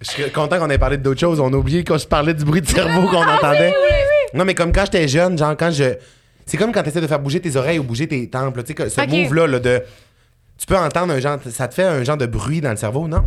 Je 0.01 0.11
suis 0.11 0.31
content 0.31 0.59
qu'on 0.59 0.71
ait 0.71 0.79
parlé 0.79 0.97
d'autres 0.97 1.21
choses. 1.21 1.41
On 1.41 1.53
a 1.53 1.57
oublié 1.57 1.83
quand 1.83 1.99
je 1.99 2.07
parlais 2.07 2.35
du 2.35 2.45
bruit 2.45 2.61
de 2.61 2.69
cerveau 2.69 3.09
qu'on 3.09 3.27
entendait. 3.27 3.75
Non, 4.35 4.45
mais 4.45 4.55
comme 4.55 4.73
quand 4.73 4.85
j'étais 4.85 5.09
jeune, 5.09 5.37
genre 5.37 5.57
quand 5.57 5.71
je. 5.71 5.95
C'est 6.47 6.57
comme 6.57 6.73
quand 6.73 6.83
tu 6.83 6.89
essaies 6.89 7.01
de 7.01 7.07
faire 7.07 7.21
bouger 7.21 7.41
tes 7.41 7.57
oreilles 7.57 7.79
ou 7.79 7.83
bouger 7.83 8.07
tes 8.07 8.29
tempes. 8.31 8.57
là. 8.57 8.63
Tu 8.63 8.75
sais, 8.75 8.89
ce 8.89 9.01
move-là, 9.01 9.47
là, 9.47 9.59
de. 9.59 9.83
Tu 10.57 10.67
peux 10.67 10.77
entendre 10.77 11.13
un 11.13 11.21
genre. 11.21 11.39
Ça 11.51 11.67
te 11.69 11.75
fait 11.75 11.85
un 11.85 12.05
genre 12.05 12.17
de 12.17 12.27
bruit 12.27 12.61
dans 12.61 12.71
le 12.71 12.77
cerveau, 12.77 13.09
non? 13.09 13.25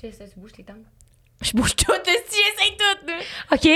Jess, 0.00 0.16
tu 0.32 0.40
bouges 0.40 0.52
tes 0.52 0.62
tempes. 0.62 0.76
Je 1.42 1.52
bouge 1.56 1.74
tout, 1.76 1.92
si 2.28 2.38
j'essaye 2.38 2.76
tout. 2.76 3.06
là. 3.06 3.14
OK. 3.52 3.68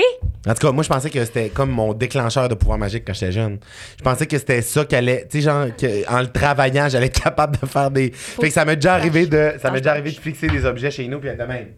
En 0.49 0.55
tout 0.55 0.67
cas, 0.67 0.73
moi, 0.73 0.85
je 0.85 0.89
pensais 0.89 1.11
que 1.11 1.25
c'était 1.25 1.49
comme 1.49 1.71
mon 1.71 1.93
déclencheur 1.93 2.49
de 2.49 2.55
pouvoir 2.55 2.79
magique 2.79 3.05
quand 3.07 3.13
j'étais 3.15 3.33
jeune. 3.33 3.59
Je 3.99 4.03
pensais 4.05 4.27
que 4.27 4.39
c'était 4.39 4.63
ça 4.63 4.85
qu'allait. 4.85 5.27
Tu 5.29 5.39
sais, 5.39 5.45
genre, 5.45 5.67
que, 5.77 6.09
en 6.09 6.21
le 6.21 6.31
travaillant, 6.31 6.89
j'allais 6.89 7.07
être 7.07 7.21
capable 7.23 7.59
de 7.59 7.67
faire 7.67 7.91
des. 7.91 8.13
Fait 8.13 8.49
que 8.49 8.55
ça 8.55 8.65
m'est 8.65 8.77
déjà 8.77 8.95
arrivé 8.95 9.27
de. 9.27 9.55
Ça 9.61 9.71
m'est 9.71 9.81
déjà 9.81 9.91
arrivé 9.91 10.13
de 10.13 10.21
fixer 10.21 10.47
des 10.47 10.65
objets 10.65 10.91
chez 10.93 11.09
nous, 11.09 11.19
puis 11.19 11.29
être 11.29 11.39
de 11.39 11.45
même. 11.45 11.73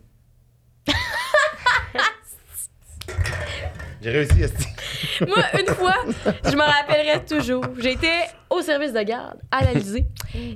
J'ai 4.03 4.11
réussi, 4.11 4.43
esti. 4.43 4.67
Moi, 5.27 5.37
une 5.61 5.67
fois, 5.75 5.95
je 6.45 6.55
me 6.57 6.63
rappellerai 6.63 7.25
toujours. 7.25 7.65
J'étais 7.79 8.09
au 8.51 8.61
service 8.63 8.93
de 8.93 9.03
garde, 9.03 9.37
à 9.51 9.65
l'Alizé. 9.65 10.07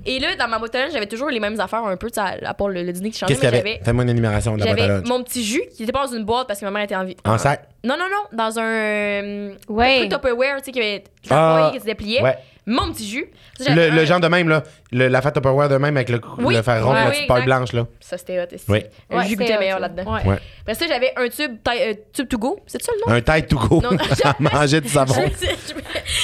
Et 0.06 0.18
là, 0.18 0.34
dans 0.36 0.48
ma 0.48 0.58
lunch, 0.58 0.92
j'avais 0.92 1.06
toujours 1.06 1.28
les 1.28 1.40
mêmes 1.40 1.60
affaires 1.60 1.84
un 1.84 1.96
peu, 1.96 2.10
tu 2.10 2.20
sais, 2.20 2.44
à 2.44 2.54
part 2.54 2.68
le, 2.68 2.82
le 2.82 2.92
dîner 2.92 3.10
qui 3.10 3.18
changeait. 3.18 3.34
Qu'est-ce 3.34 3.40
qu'il 3.40 3.48
y 3.50 3.52
mais 3.52 3.58
avait? 3.58 3.70
j'avais- 3.74 3.84
Fais-moi 3.84 4.04
une 4.04 4.10
énumération 4.10 4.56
de 4.56 4.64
la 4.64 4.74
J'avais 4.76 5.02
mon 5.02 5.22
petit 5.22 5.44
jus 5.44 5.62
qui 5.76 5.82
était 5.82 5.92
pas 5.92 6.06
dans 6.06 6.12
une 6.14 6.24
boîte 6.24 6.46
parce 6.48 6.58
que 6.60 6.64
ma 6.64 6.70
mère 6.70 6.82
était 6.84 6.96
en 6.96 7.04
vie. 7.04 7.16
En 7.24 7.36
sac? 7.38 7.68
Non, 7.84 7.96
non, 7.98 8.04
non, 8.10 8.36
dans 8.36 8.58
un. 8.58 9.50
Ouais. 9.68 9.98
truc 9.98 10.10
Tupperware, 10.10 10.58
tu 10.58 10.64
sais, 10.66 10.72
qui 10.72 10.78
avait 10.80 11.04
Ah, 11.30 11.70
qui 11.72 11.80
se 11.80 11.84
dépliait. 11.84 12.22
Ouais. 12.22 12.38
Mon 12.64 12.92
petit 12.92 13.08
jus. 13.08 13.26
Ça, 13.58 13.74
Le, 13.74 14.04
genre 14.04 14.20
de 14.20 14.28
même, 14.28 14.48
là. 14.48 14.62
Le, 14.92 15.08
la 15.08 15.20
fat 15.20 15.32
Tupperware 15.32 15.68
de 15.68 15.76
même 15.78 15.96
avec 15.96 16.08
le, 16.10 16.20
Oui. 16.38 16.54
le 16.54 16.62
fer 16.62 16.84
rond, 16.84 16.92
Ouais, 16.92 17.00
la 17.00 17.04
oui, 17.06 17.10
petite 17.16 17.26
paille 17.26 17.42
exact. 17.42 17.56
blanche, 17.58 17.72
là. 17.72 17.86
Ça, 17.98 18.18
c'était 18.18 18.40
hot. 18.40 18.54
aussi. 18.54 18.64
Oui. 18.68 18.84
Le 19.10 19.16
Ouais, 19.16 19.26
jus 19.26 19.36
goûtait 19.36 19.58
meilleur 19.58 19.74
ça. 19.78 19.80
là-dedans. 19.80 20.14
Ouais. 20.14 20.24
Ouais. 20.26 20.38
Après 20.60 20.74
ça, 20.74 20.86
j'avais 20.86 21.12
un 21.16 21.28
tube, 21.28 21.56
taille- 21.64 21.82
euh, 21.90 21.94
tube 22.12 22.28
to 22.28 22.38
go. 22.38 22.60
C'est 22.66 22.80
ça 22.80 22.92
le 22.92 23.00
nom? 23.10 23.16
Un 23.16 23.20
tide 23.20 23.48
to 23.48 23.56
go. 23.58 23.80
Non, 23.82 23.96
à 24.24 24.36
manger 24.38 24.80
du 24.80 24.88
savon. 24.88 25.14
Je 25.40 25.46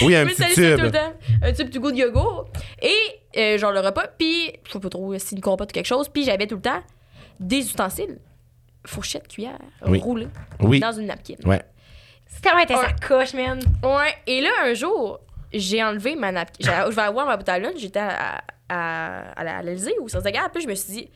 je 0.01 0.05
Oui, 0.05 0.15
un 0.15 0.27
petit 0.27 0.37
tout 0.45 0.55
tube. 0.55 0.79
le 0.81 0.91
temps. 0.93 1.13
Un 1.43 1.53
tube 1.53 1.71
to 1.71 1.81
go 1.81 1.91
de 1.91 1.97
yogourt. 1.97 2.49
Et 2.83 2.95
euh, 3.37 3.59
genre 3.59 3.73
le 3.73 3.81
repas. 3.81 4.07
Puis, 4.17 4.53
je 4.67 4.73
sais 4.73 4.79
pas 4.79 4.89
trop 4.89 5.19
si 5.19 5.35
une 5.35 5.41
compote 5.41 5.71
ou 5.71 5.73
quelque 5.73 5.87
chose. 5.87 6.09
Puis 6.09 6.25
j'avais 6.25 6.47
tout 6.47 6.57
le 6.57 6.63
temps 6.63 6.81
des 7.41 7.59
ustensiles. 7.59 8.19
Fourchette, 8.87 9.27
cuillère, 9.29 9.59
Oui. 9.87 9.99
roulées 10.01 10.29
Oui. 10.61 10.79
dans 10.81 10.93
une 10.93 11.07
napkin. 11.07 11.35
Ouais. 11.45 11.61
Tellement 12.43 12.61
été 12.61 12.75
Ouais. 12.75 12.81
sa 13.01 13.07
coche, 13.07 13.35
man. 13.35 13.59
Ouais. 13.83 14.15
Et 14.27 14.41
là, 14.41 14.51
un 14.65 14.75
jour, 14.75 15.21
j'ai 15.53 15.83
enlevé 15.83 16.15
ma 16.17 16.33
napkin. 16.33 16.65
Je 16.91 16.95
vais 16.95 17.03
avoir 17.03 17.27
ma 17.27 17.37
lunch, 17.59 17.79
j'étais 17.79 17.99
à, 18.01 18.43
à, 18.69 19.33
à, 19.41 19.59
à 19.59 19.63
l'Elysée 19.63 19.95
ou 20.01 20.09
sur 20.09 20.21
Zaga. 20.21 20.49
Puis 20.53 20.63
je 20.63 20.69
me 20.69 20.75
suis 20.75 20.93
dit, 20.93 21.11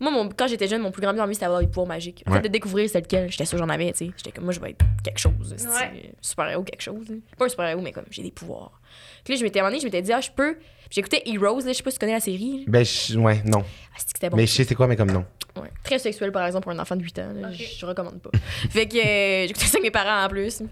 moi, 0.00 0.10
mon- 0.10 0.28
quand 0.28 0.48
j'étais 0.48 0.66
jeune, 0.66 0.82
mon 0.82 0.90
plus 0.90 1.02
grand 1.02 1.12
but 1.12 1.18
dans 1.18 1.26
c'était 1.32 1.44
d'avoir 1.44 1.60
des 1.60 1.66
pouvoirs 1.68 1.86
magiques. 1.86 2.24
En 2.26 2.30
Ouais. 2.32 2.38
fait, 2.38 2.42
de 2.44 2.48
découvrir 2.48 2.88
c'était 2.88 3.00
lequel, 3.02 3.30
j'étais 3.30 3.44
sûre 3.44 3.58
que 3.58 3.64
j'en 3.64 3.68
avais, 3.70 3.92
tu 3.92 4.06
sais. 4.06 4.10
J'étais 4.16 4.32
comme, 4.32 4.44
moi, 4.44 4.52
je 4.52 4.60
vais 4.60 4.70
être 4.70 4.84
quelque 5.04 5.18
chose. 5.18 5.54
c'est- 5.56 5.68
Ouais. 5.68 6.12
Super-héros, 6.20 6.62
quelque 6.64 6.82
chose. 6.82 7.06
hein. 7.12 7.18
Pas 7.38 7.44
un 7.44 7.48
super-héros, 7.48 7.80
mais 7.82 7.92
comme, 7.92 8.04
j'ai 8.10 8.22
des 8.22 8.32
pouvoirs. 8.32 8.80
Puis 9.24 9.34
là, 9.34 9.38
je 9.38 9.44
m'étais, 9.44 9.60
donné, 9.60 9.78
je 9.78 9.84
m'étais 9.84 10.02
dit, 10.02 10.12
ah, 10.12 10.20
je 10.20 10.30
peux. 10.30 10.56
Puis 10.56 10.96
J'écoutais 10.96 11.22
Heroes, 11.26 11.60
là, 11.60 11.68
je 11.68 11.72
sais 11.74 11.82
pas 11.82 11.90
si 11.90 11.96
tu 11.96 12.00
connais 12.00 12.12
la 12.12 12.20
série. 12.20 12.58
là. 12.60 12.64
Ben, 12.68 12.84
je- 12.84 13.18
ouais, 13.18 13.40
non. 13.44 13.62
Ah, 13.64 13.94
c'est 13.98 14.08
c'était 14.08 14.30
bon. 14.30 14.36
Mais 14.36 14.46
je 14.46 14.52
sais 14.52 14.64
c'est 14.64 14.74
quoi, 14.74 14.86
mais 14.86 14.96
comme 14.96 15.10
non. 15.10 15.24
Ouais. 15.56 15.70
Très 15.84 15.98
sexuel, 16.00 16.32
par 16.32 16.44
exemple, 16.46 16.64
pour 16.64 16.72
un 16.72 16.78
enfant 16.80 16.96
de 16.96 17.02
8 17.02 17.18
ans. 17.20 17.32
là. 17.34 17.48
Ok. 17.48 17.54
Je, 17.54 17.78
je 17.78 17.86
recommande 17.86 18.20
pas. 18.20 18.30
fait 18.70 18.86
que 18.88 18.96
euh, 18.96 19.46
j'écoutais 19.46 19.66
ça 19.66 19.78
avec 19.78 19.84
mes 19.84 19.90
parents 19.92 20.24
en 20.24 20.28
plus. 20.28 20.62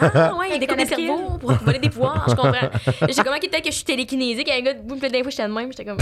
Ah 0.00 0.34
ouais, 0.36 0.48
il 0.54 0.58
découpe 0.58 0.76
des 0.76 0.84
connaît 0.84 0.86
cerveaux 0.86 1.38
pour 1.40 1.52
voler 1.52 1.78
des 1.78 1.90
pouvoirs, 1.90 2.24
je 2.28 2.34
comprends. 2.34 2.52
J'ai 3.08 3.22
comment 3.22 3.38
qu'il 3.38 3.50
peut-être 3.50 3.64
que 3.64 3.70
je 3.70 3.76
suis 3.76 3.84
télékinésique, 3.84 4.50
un 4.50 4.60
gars 4.60 4.74
boum, 4.74 4.98
plein 4.98 5.08
d'infos, 5.10 5.30
j'étais 5.30 5.46
de 5.48 5.52
même, 5.52 5.70
j'étais 5.72 5.84
comme 5.84 5.98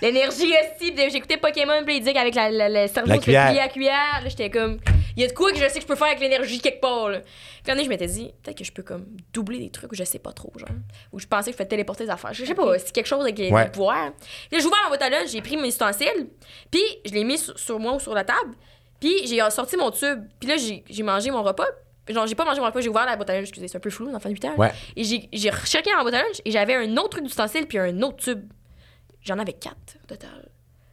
l'énergie 0.00 0.52
aussi, 0.80 0.92
j'écoutais 1.10 1.36
Pokémon, 1.36 1.82
puis 1.84 1.96
il 1.96 2.00
disait 2.00 2.12
qu'avec 2.12 2.34
la, 2.34 2.50
la, 2.50 2.68
le 2.68 2.88
cerveau 2.88 3.08
La 3.08 3.18
cuillère. 3.18 3.46
plier 3.48 3.60
à 3.60 3.64
la 3.64 3.68
cuillère, 3.68 4.20
là 4.22 4.28
j'étais 4.28 4.50
comme 4.50 4.78
il 5.16 5.22
y 5.22 5.24
a 5.24 5.28
de 5.28 5.32
quoi 5.34 5.52
que 5.52 5.58
je 5.58 5.68
sais 5.68 5.74
que 5.74 5.82
je 5.82 5.86
peux 5.86 5.94
faire 5.94 6.06
avec 6.08 6.20
l'énergie 6.20 6.58
quelque 6.60 6.80
part 6.80 7.10
là. 7.10 7.20
Puis 7.64 7.84
je 7.84 7.88
m'étais 7.88 8.06
dit 8.06 8.32
peut-être 8.42 8.56
que 8.58 8.64
je 8.64 8.72
peux 8.72 8.82
comme 8.82 9.06
doubler 9.32 9.58
des 9.58 9.70
trucs 9.70 9.92
où 9.92 9.94
je 9.94 10.02
sais 10.04 10.18
pas 10.18 10.32
trop 10.32 10.50
genre, 10.56 10.68
où 11.12 11.20
je 11.20 11.26
pensais 11.26 11.50
que 11.50 11.52
je 11.52 11.58
fais 11.58 11.66
téléporter 11.66 12.04
des 12.04 12.10
affaires. 12.10 12.32
Je 12.32 12.44
sais 12.44 12.54
pas, 12.54 12.78
c'est 12.78 12.92
quelque 12.92 13.06
chose 13.06 13.20
avec 13.22 13.38
les, 13.38 13.50
Ouais. 13.50 13.64
les 13.64 13.70
pouvoirs. 13.70 14.12
Puis 14.18 14.28
là, 14.52 14.58
j'ai 14.58 14.66
ouvert 14.66 14.78
ma 14.84 14.88
boîte 14.88 15.02
à 15.02 15.10
lunch, 15.10 15.28
j'ai 15.30 15.42
pris 15.42 15.56
mes 15.56 15.68
ustensiles, 15.68 16.28
puis 16.70 16.82
je 17.04 17.12
l'ai 17.12 17.24
mis 17.24 17.38
sur, 17.38 17.56
sur 17.58 17.78
moi 17.78 17.92
ou 17.94 18.00
sur 18.00 18.14
la 18.14 18.24
table, 18.24 18.54
puis 18.98 19.26
j'ai 19.26 19.38
sorti 19.50 19.76
mon 19.76 19.90
tube, 19.90 20.20
puis 20.40 20.48
là 20.48 20.56
j'ai 20.56 21.02
mangé 21.02 21.30
mon 21.30 21.42
repas. 21.42 21.66
Genre, 22.08 22.26
j'ai 22.26 22.34
pas 22.34 22.44
mangé 22.44 22.60
mon 22.60 22.66
repas, 22.66 22.80
j'ai 22.80 22.88
ouvert 22.88 23.06
la 23.06 23.16
boîte 23.16 23.30
à 23.30 23.34
lunch, 23.34 23.44
excusez, 23.44 23.68
c'est 23.68 23.76
un 23.76 23.80
peu 23.80 23.90
flou, 23.90 24.08
l'enfant 24.08 24.28
de 24.28 24.34
8 24.34 24.44
ans. 24.46 24.54
Ouais. 24.56 24.72
Et 24.96 25.04
j'ai 25.04 25.28
j'ai 25.32 25.50
rechecké 25.50 25.90
dans 25.90 25.98
ma 25.98 26.02
boîte 26.02 26.14
à 26.14 26.22
lunch 26.22 26.40
et 26.44 26.50
j'avais 26.50 26.74
un 26.74 26.96
autre 26.96 27.10
truc 27.10 27.24
d'ustensile 27.24 27.66
puis 27.66 27.78
un 27.78 28.02
autre 28.02 28.16
tube. 28.16 28.52
J'en 29.22 29.38
avais 29.38 29.52
quatre 29.52 29.98
au 30.02 30.06
total. 30.06 30.48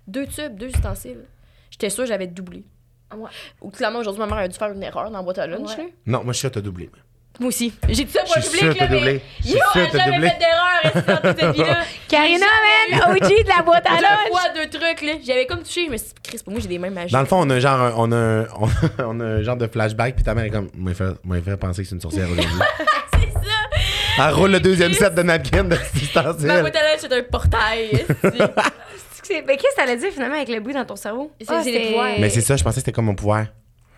Deux 0.07 0.27
tubes, 0.27 0.55
deux 0.55 0.67
ustensiles. 0.67 1.25
J'étais 1.71 1.89
sûre 1.89 2.03
que 2.03 2.09
j'avais 2.09 2.27
doublé. 2.27 2.63
Ouais. 3.15 3.29
Ou 3.61 3.71
clairement, 3.71 3.99
aujourd'hui, 3.99 4.19
ma 4.19 4.27
mère 4.27 4.37
a 4.37 4.47
dû 4.47 4.55
faire 4.57 4.71
une 4.71 4.83
erreur 4.83 5.05
dans 5.09 5.17
la 5.17 5.23
boîte 5.23 5.39
à 5.39 5.47
lunch. 5.47 5.75
Ouais. 5.77 5.83
là. 5.85 5.89
Non, 6.05 6.23
moi, 6.23 6.33
je 6.33 6.37
suis 6.37 6.41
sûr 6.41 6.49
que 6.49 6.55
t'as 6.55 6.61
doublé. 6.61 6.89
Moi 7.39 7.47
aussi. 7.47 7.73
J'ai 7.87 8.03
dit 8.03 8.11
ça 8.11 8.21
pour 8.23 8.33
Je 8.35 8.39
le 8.39 8.45
suis 8.45 8.59
public, 8.59 8.79
là, 8.81 8.87
mais... 8.89 9.21
Yo, 9.45 9.57
a 9.73 9.97
jamais 9.97 10.29
fait 10.29 10.37
d'erreur 10.39 11.05
dans 11.07 11.29
toute 11.29 11.39
cette 11.39 11.55
vie-là. 11.55 11.77
Karina, 12.09 12.45
man, 12.91 13.01
OG 13.11 13.29
de 13.29 13.47
la 13.55 13.63
boîte 13.63 13.85
à 13.87 13.95
Deux 13.95 14.01
lunch. 14.03 14.29
fois, 14.29 14.41
deux 14.55 14.69
trucs, 14.69 15.01
là. 15.01 15.13
J'avais 15.25 15.45
comme 15.45 15.63
touché, 15.63 15.85
je 15.85 15.91
me 15.91 15.97
suis 15.97 16.07
dit, 16.07 16.13
Chris, 16.21 16.39
pour 16.43 16.51
moi, 16.51 16.61
j'ai 16.61 16.67
des 16.67 16.77
mains 16.79 16.89
magiques. 16.89 17.13
Dans 17.13 17.21
le 17.21 17.25
fond, 17.25 17.37
on 17.39 17.49
a 17.49 17.55
un 17.55 17.59
genre, 17.59 17.79
un- 17.79 17.93
on 17.95 18.11
a, 18.11 18.15
un- 18.17 18.47
on 18.59 18.65
a, 18.67 19.05
on 19.05 19.19
a 19.21 19.23
un 19.25 19.41
genre 19.41 19.55
de 19.55 19.67
flashback, 19.67 20.15
puis 20.15 20.23
ta 20.25 20.33
mère 20.35 20.43
est 20.45 20.49
comme, 20.49 20.69
moi, 20.73 20.93
fait, 20.93 21.57
penser 21.57 21.83
que 21.83 21.87
c'est 21.87 21.95
une 21.95 22.01
sorcière 22.01 22.25
aujourd'hui. 22.29 22.45
c'est 23.13 23.31
ça. 23.33 24.27
Elle 24.27 24.33
roule 24.33 24.51
le 24.51 24.59
deuxième 24.59 24.91
set 24.93 25.15
de 25.15 25.21
napkin 25.23 25.63
de 25.63 25.77
Ma 26.45 26.59
boîte 26.61 26.75
à 26.75 26.81
lunch, 26.81 26.99
c'est 26.99 27.13
un 27.13 27.23
portail. 27.23 28.05
Mais 29.45 29.57
qu'est-ce 29.57 29.69
que 29.69 29.75
ça 29.77 29.83
allait 29.83 29.95
dire 29.97 30.09
finalement 30.11 30.35
avec 30.35 30.49
le 30.49 30.59
bruit 30.59 30.73
dans 30.73 30.83
ton 30.85 30.95
cerveau? 30.95 31.31
C'est- 31.39 31.47
Ah, 31.49 31.61
c'est 31.63 31.71
des 31.71 31.87
pouvoirs. 31.87 32.13
Mais 32.19 32.29
c'est 32.29 32.41
ça, 32.41 32.57
je 32.57 32.63
pensais 32.63 32.75
que 32.75 32.79
c'était 32.81 32.91
comme 32.91 33.05
mon 33.05 33.15
pouvoir. 33.15 33.45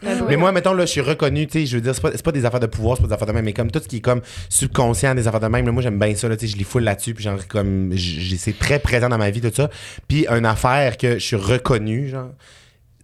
Mais 0.02 0.38
moi, 0.38 0.52
mettons, 0.52 0.73
là, 0.73 0.86
je 0.86 0.91
suis 0.91 1.02
reconnu, 1.02 1.48
tu 1.48 1.60
sais, 1.60 1.65
je 1.65 1.78
veux 1.78 1.82
dire, 1.82 1.94
c'est 1.94 2.02
pas, 2.02 2.11
pas 2.11 2.32
des 2.32 2.45
affaires 2.45 2.60
de 2.60 2.68
pouvoir, 2.68 2.98
c'est 2.98 3.03
pas 3.03 3.07
des 3.07 3.14
affaires 3.14 3.28
de 3.28 3.34
même, 3.34 3.45
mais 3.45 3.53
comme 3.53 3.69
tout 3.69 3.80
ce 3.80 3.88
qui 3.88 3.98
est 3.98 4.02
comme 4.02 4.22
subconscient 4.49 5.15
des 5.15 5.28
affaires 5.28 5.40
de 5.40 5.48
même, 5.48 5.65
là, 5.65 5.72
moi, 5.72 5.84
j'aime 5.84 5.99
bien 5.99 6.15
ça, 6.15 6.28
là, 6.28 6.36
tu 6.36 6.48
sais, 6.48 6.53
je 6.53 6.57
les 6.57 6.64
foule 6.64 6.84
là-dessus, 6.84 7.14
puis 7.14 7.23
genre, 7.23 7.48
comme, 7.48 7.94
c'est 7.98 8.57
très 8.57 8.80
présent 8.80 9.10
dans 9.10 9.18
ma 9.18 9.30
vie, 9.30 9.41
tout 9.41 9.52
ça. 9.53 9.69
Puis, 10.07 10.26
une 10.28 10.45
affaire 10.45 10.98
que 10.98 11.14
je 11.14 11.26
suis 11.26 11.36
reconnu, 11.36 12.10
genre, 12.10 12.32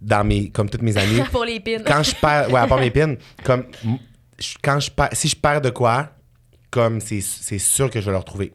dans 0.00 0.24
mes, 0.24 0.50
comme 0.50 0.68
toutes 0.68 0.82
mes 0.82 0.96
amies, 0.96 1.20
pour 1.32 1.44
les 1.44 1.60
pins. 1.60 1.82
quand 1.86 2.02
je 2.02 2.14
perds, 2.14 2.50
ouais, 2.50 2.60
à 2.60 2.66
part 2.66 2.80
mes 2.80 2.90
pins, 2.90 3.14
comme, 3.44 3.64
quand 4.62 4.80
je 4.80 4.90
perds, 4.90 5.10
si 5.12 5.28
je 5.28 5.36
perds 5.36 5.60
de 5.60 5.70
quoi, 5.70 6.10
comme, 6.70 7.00
c'est 7.00 7.20
sûr 7.20 7.90
que 7.90 8.00
je 8.00 8.06
vais 8.06 8.12
le 8.12 8.18
retrouver. 8.18 8.52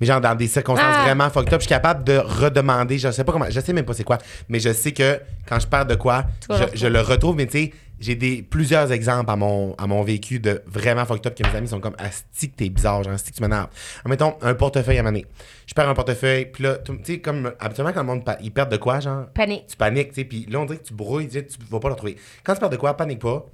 Mais 0.00 0.06
genre, 0.06 0.20
dans 0.20 0.34
des 0.34 0.46
circonstances 0.48 0.86
Ah. 0.98 1.04
vraiment 1.04 1.30
fucked 1.30 1.52
up, 1.52 1.60
je 1.60 1.66
suis 1.66 1.68
capable 1.68 2.04
de 2.04 2.16
redemander, 2.18 2.98
je 2.98 3.10
sais 3.10 3.24
pas 3.24 3.32
comment, 3.32 3.46
je 3.48 3.60
sais 3.60 3.72
même 3.72 3.84
pas 3.84 3.94
c'est 3.94 4.04
quoi, 4.04 4.18
mais 4.48 4.60
je 4.60 4.72
sais 4.72 4.92
que 4.92 5.20
quand 5.48 5.58
je 5.60 5.66
perds 5.66 5.86
de 5.86 5.94
quoi, 5.94 6.24
je, 6.50 6.76
je 6.78 6.86
le 6.86 7.00
retrouve, 7.00 7.36
mais 7.36 7.46
tu 7.46 7.52
sais, 7.58 7.72
j'ai 8.00 8.16
des, 8.16 8.42
plusieurs 8.42 8.90
exemples 8.90 9.30
à 9.30 9.36
mon, 9.36 9.74
à 9.78 9.86
mon 9.86 10.02
vécu 10.02 10.40
de 10.40 10.62
vraiment 10.66 11.04
fucked 11.06 11.26
up 11.28 11.34
que 11.36 11.48
mes 11.48 11.56
amis 11.56 11.68
sont 11.68 11.80
comme, 11.80 11.94
asti 11.98 12.50
que 12.50 12.56
t'es 12.56 12.68
bizarre, 12.68 13.04
genre, 13.04 13.12
asti 13.14 13.30
que 13.30 13.36
tu 13.36 13.42
m'énerves. 13.42 13.68
Mettons, 14.04 14.34
un 14.42 14.54
portefeuille 14.54 14.98
à 14.98 15.02
maner. 15.04 15.24
Je 15.66 15.74
perds 15.74 15.88
un 15.88 15.94
portefeuille, 15.94 16.46
puis 16.46 16.64
là, 16.64 16.76
tu 16.78 16.92
sais, 17.04 17.20
comme, 17.20 17.52
habituellement, 17.60 17.92
quand 17.92 18.00
le 18.00 18.06
monde, 18.06 18.22
ils 18.42 18.50
perdent 18.50 18.72
de 18.72 18.76
quoi, 18.78 18.98
genre, 19.00 19.26
Panique. 19.32 19.68
tu 19.68 19.76
paniques, 19.76 20.08
tu 20.08 20.14
sais, 20.16 20.24
puis 20.24 20.44
là, 20.50 20.58
on 20.60 20.64
dirait 20.66 20.78
que 20.78 20.84
tu 20.88 20.92
brouilles, 20.94 21.28
tu 21.28 21.40
vas 21.70 21.78
pas 21.78 21.88
le 21.88 21.94
retrouver. 21.94 22.16
Quand 22.42 22.54
tu 22.54 22.60
perds 22.60 22.70
de 22.70 22.76
quoi, 22.76 22.96
panique 22.96 23.20
pas. 23.20 23.46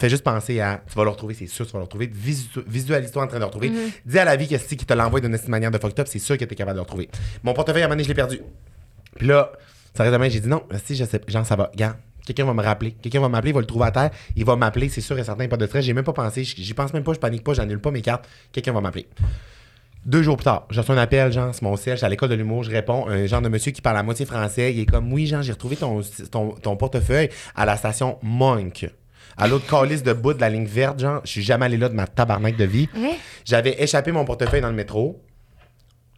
Fais 0.00 0.08
juste 0.08 0.22
penser 0.22 0.60
à, 0.60 0.80
tu 0.88 0.94
vas 0.96 1.02
le 1.04 1.10
retrouver, 1.10 1.34
c'est 1.34 1.46
sûr, 1.48 1.66
tu 1.66 1.72
vas 1.72 1.78
le 1.80 1.84
retrouver. 1.84 2.06
Visu- 2.06 2.62
Visualise-toi 2.66 3.24
en 3.24 3.26
train 3.26 3.36
de 3.36 3.40
le 3.40 3.46
retrouver. 3.46 3.70
Dis 4.06 4.18
à 4.18 4.24
la 4.24 4.36
vie 4.36 4.46
que 4.46 4.56
si 4.58 4.76
qui 4.76 4.86
te 4.86 4.94
l'envoie 4.94 5.20
d'une 5.20 5.36
manière 5.48 5.70
de 5.72 5.78
fucked 5.78 5.98
up, 5.98 6.06
c'est 6.08 6.18
sûr 6.20 6.38
que 6.38 6.44
tu 6.44 6.52
es 6.52 6.56
capable 6.56 6.76
de 6.76 6.78
le 6.78 6.82
retrouver. 6.82 7.08
Mon 7.42 7.52
portefeuille, 7.54 7.82
à 7.82 7.86
un 7.86 7.88
moment 7.88 7.94
donné, 7.96 8.04
je 8.04 8.08
l'ai 8.08 8.14
perdu. 8.14 8.40
Puis 9.16 9.26
là, 9.26 9.50
ça 9.94 10.04
reste 10.04 10.12
demain, 10.12 10.28
j'ai 10.28 10.38
dit 10.40 10.48
non, 10.48 10.62
si, 10.84 10.94
je 10.94 11.04
sais, 11.04 11.20
genre, 11.26 11.44
ça 11.44 11.56
va. 11.56 11.70
Regarde, 11.72 11.96
quelqu'un 12.24 12.44
va 12.44 12.54
me 12.54 12.62
rappeler. 12.62 12.92
Quelqu'un 12.92 13.20
va 13.20 13.28
m'appeler, 13.28 13.50
il 13.50 13.54
va 13.54 13.60
le 13.60 13.66
trouver 13.66 13.86
à 13.86 13.90
terre, 13.90 14.10
il 14.36 14.44
va 14.44 14.54
m'appeler, 14.54 14.88
c'est 14.88 15.00
sûr 15.00 15.18
et 15.18 15.24
certain, 15.24 15.48
pas 15.48 15.56
de 15.56 15.66
stress. 15.66 15.84
J'ai 15.84 15.94
même 15.94 16.04
pas 16.04 16.12
pensé, 16.12 16.44
j'y 16.44 16.74
pense 16.74 16.92
même 16.92 17.02
pas, 17.02 17.12
je 17.14 17.18
panique 17.18 17.42
pas, 17.42 17.54
j'annule 17.54 17.80
pas 17.80 17.90
mes 17.90 18.02
cartes. 18.02 18.28
Quelqu'un 18.52 18.72
va 18.72 18.80
m'appeler. 18.80 19.08
Deux 20.06 20.22
jours 20.22 20.36
plus 20.36 20.44
tard, 20.44 20.66
je 20.70 20.78
reçois 20.80 20.94
un 20.94 20.98
appel, 20.98 21.32
genre, 21.32 21.52
c'est 21.52 21.62
mon 21.62 21.76
suis 21.76 21.90
à 21.90 22.08
l'école 22.08 22.28
de 22.28 22.34
l'humour, 22.36 22.62
je 22.62 22.70
réponds, 22.70 23.08
un 23.08 23.26
genre 23.26 23.42
de 23.42 23.48
monsieur 23.48 23.72
qui 23.72 23.82
parle 23.82 23.96
à 23.98 24.02
moitié 24.04 24.24
français, 24.24 24.72
il 24.72 24.80
est 24.80 24.86
comme, 24.86 25.12
oui, 25.12 25.26
Jean, 25.26 25.42
j'ai 25.42 25.52
retrouvé 25.52 25.76
ton, 25.76 26.00
ton, 26.30 26.52
ton 26.52 26.76
portefeuille 26.76 27.28
à 27.56 27.66
la 27.66 27.76
station 27.76 28.16
Monk. 28.22 28.88
À 29.38 29.46
l'autre 29.46 29.66
calice 29.66 30.02
de 30.02 30.12
bout 30.12 30.34
de 30.34 30.40
la 30.40 30.50
ligne 30.50 30.66
verte, 30.66 30.98
genre, 30.98 31.20
je 31.24 31.30
suis 31.30 31.42
jamais 31.42 31.66
allé 31.66 31.76
là 31.76 31.88
de 31.88 31.94
ma 31.94 32.06
tabarnak 32.06 32.56
de 32.56 32.64
vie. 32.64 32.88
Ouais. 32.96 33.16
J'avais 33.44 33.80
échappé 33.80 34.10
mon 34.10 34.24
portefeuille 34.24 34.60
dans 34.60 34.68
le 34.68 34.74
métro. 34.74 35.22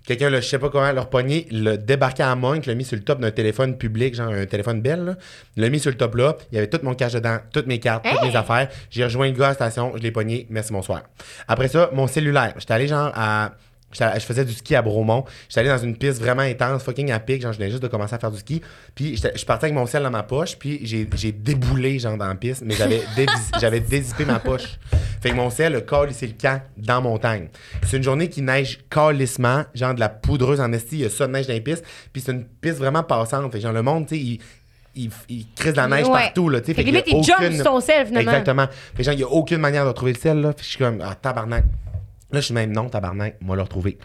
Quelqu'un, 0.06 0.30
je 0.30 0.40
sais 0.40 0.58
pas 0.58 0.70
comment, 0.70 0.90
le 0.90 1.00
repogné, 1.00 1.46
le 1.52 1.76
débarqué 1.76 2.22
à 2.22 2.34
Monk, 2.34 2.64
l'a 2.64 2.74
mis 2.74 2.84
sur 2.84 2.96
le 2.96 3.04
top 3.04 3.20
d'un 3.20 3.30
téléphone 3.30 3.76
public, 3.76 4.14
genre 4.14 4.32
un 4.32 4.46
téléphone 4.46 4.80
belle, 4.80 5.18
l'a 5.56 5.68
mis 5.68 5.78
sur 5.78 5.90
le 5.90 5.96
top 5.96 6.14
là. 6.14 6.36
Il 6.50 6.54
y 6.54 6.58
avait 6.58 6.68
tout 6.68 6.80
mon 6.82 6.94
cash 6.94 7.12
dedans, 7.12 7.36
toutes 7.52 7.66
mes 7.66 7.78
cartes, 7.78 8.06
toutes 8.10 8.22
mes 8.22 8.34
affaires. 8.34 8.68
J'ai 8.88 9.04
rejoint 9.04 9.26
le 9.26 9.34
gars 9.34 9.46
à 9.46 9.48
la 9.50 9.54
station, 9.54 9.92
je 9.96 10.02
l'ai 10.02 10.10
pogné, 10.10 10.46
merci, 10.48 10.72
bonsoir. 10.72 11.02
Après 11.46 11.68
ça, 11.68 11.90
mon 11.92 12.06
cellulaire. 12.06 12.54
J'étais 12.58 12.72
allé, 12.72 12.88
genre, 12.88 13.12
à. 13.14 13.52
Je 13.92 14.20
faisais 14.24 14.44
du 14.44 14.52
ski 14.52 14.76
à 14.76 14.82
Bromont. 14.82 15.24
J'étais 15.48 15.60
allé 15.60 15.68
dans 15.70 15.78
une 15.78 15.96
piste 15.96 16.20
vraiment 16.20 16.42
intense, 16.42 16.82
fucking 16.84 17.10
à 17.10 17.18
pic. 17.18 17.42
Genre, 17.42 17.52
je 17.52 17.58
venais 17.58 17.70
juste 17.70 17.82
de 17.82 17.88
commencer 17.88 18.14
à 18.14 18.18
faire 18.18 18.30
du 18.30 18.38
ski. 18.38 18.62
Puis, 18.94 19.16
je 19.16 19.44
parti 19.44 19.64
avec 19.64 19.74
mon 19.74 19.86
sel 19.86 20.02
dans 20.04 20.10
ma 20.10 20.22
poche. 20.22 20.56
Puis, 20.56 20.80
j'ai 20.84 21.32
déboulé, 21.32 21.98
genre, 21.98 22.16
dans 22.16 22.28
la 22.28 22.34
piste. 22.36 22.62
Mais 22.64 22.74
j'avais 23.60 23.80
dézippé 23.80 24.24
ma 24.24 24.38
poche. 24.38 24.78
Fait 25.20 25.30
que 25.30 25.34
mon 25.34 25.50
sel, 25.50 25.72
le 25.72 25.80
col, 25.80 26.10
c'est 26.12 26.26
le 26.28 26.34
camp 26.40 26.62
dans 26.76 27.02
montagne. 27.02 27.48
C'est 27.84 27.96
une 27.96 28.02
journée 28.02 28.28
qui 28.28 28.42
neige 28.42 28.78
calissement, 28.88 29.64
genre 29.74 29.94
de 29.94 30.00
la 30.00 30.08
poudreuse 30.08 30.60
en 30.60 30.72
esti. 30.72 30.96
Il 30.96 31.00
y 31.00 31.04
a 31.06 31.10
ça 31.10 31.26
de 31.26 31.32
neige 31.32 31.46
dans 31.48 31.52
les 31.54 31.60
pistes. 31.60 31.84
Puis, 32.12 32.22
c'est 32.24 32.32
une 32.32 32.44
piste 32.44 32.78
vraiment 32.78 33.02
passante. 33.02 33.50
Fait 33.50 33.58
que, 33.58 33.62
genre, 33.62 33.72
le 33.72 33.82
monde, 33.82 34.06
tu 34.06 34.14
sais, 34.16 34.20
il. 34.20 34.38
Il, 34.96 35.08
il 35.28 35.46
crisse 35.54 35.70
de 35.72 35.76
la 35.76 35.86
neige 35.86 36.08
Ouais. 36.08 36.20
partout, 36.24 36.48
là. 36.48 36.60
Fait 36.60 36.74
que 36.74 36.80
limite, 36.80 37.04
il 37.06 37.22
jump 37.22 37.36
aucune- 37.38 37.54
sur 37.54 37.64
ton 37.64 37.80
sel, 37.80 38.06
finalement. 38.08 38.28
Exactement. 38.32 38.66
Fait 38.96 39.04
genre, 39.04 39.14
il 39.14 39.18
n'y 39.18 39.22
a 39.22 39.28
aucune 39.28 39.58
manière 39.58 39.84
de 39.84 39.88
retrouver 39.90 40.12
le 40.14 40.18
sel, 40.18 40.40
là. 40.40 40.48
Fait 40.50 40.56
que 40.58 40.62
je 40.64 40.68
suis 40.68 40.78
comme, 40.78 41.00
ah, 41.04 41.14
tabarnak. 41.14 41.62
Là, 42.32 42.40
je 42.40 42.46
suis 42.46 42.54
même, 42.54 42.72
non, 42.72 42.88
tabarnak, 42.88 43.36
moi, 43.40 43.56
le 43.56 43.62
retrouver. 43.62 43.98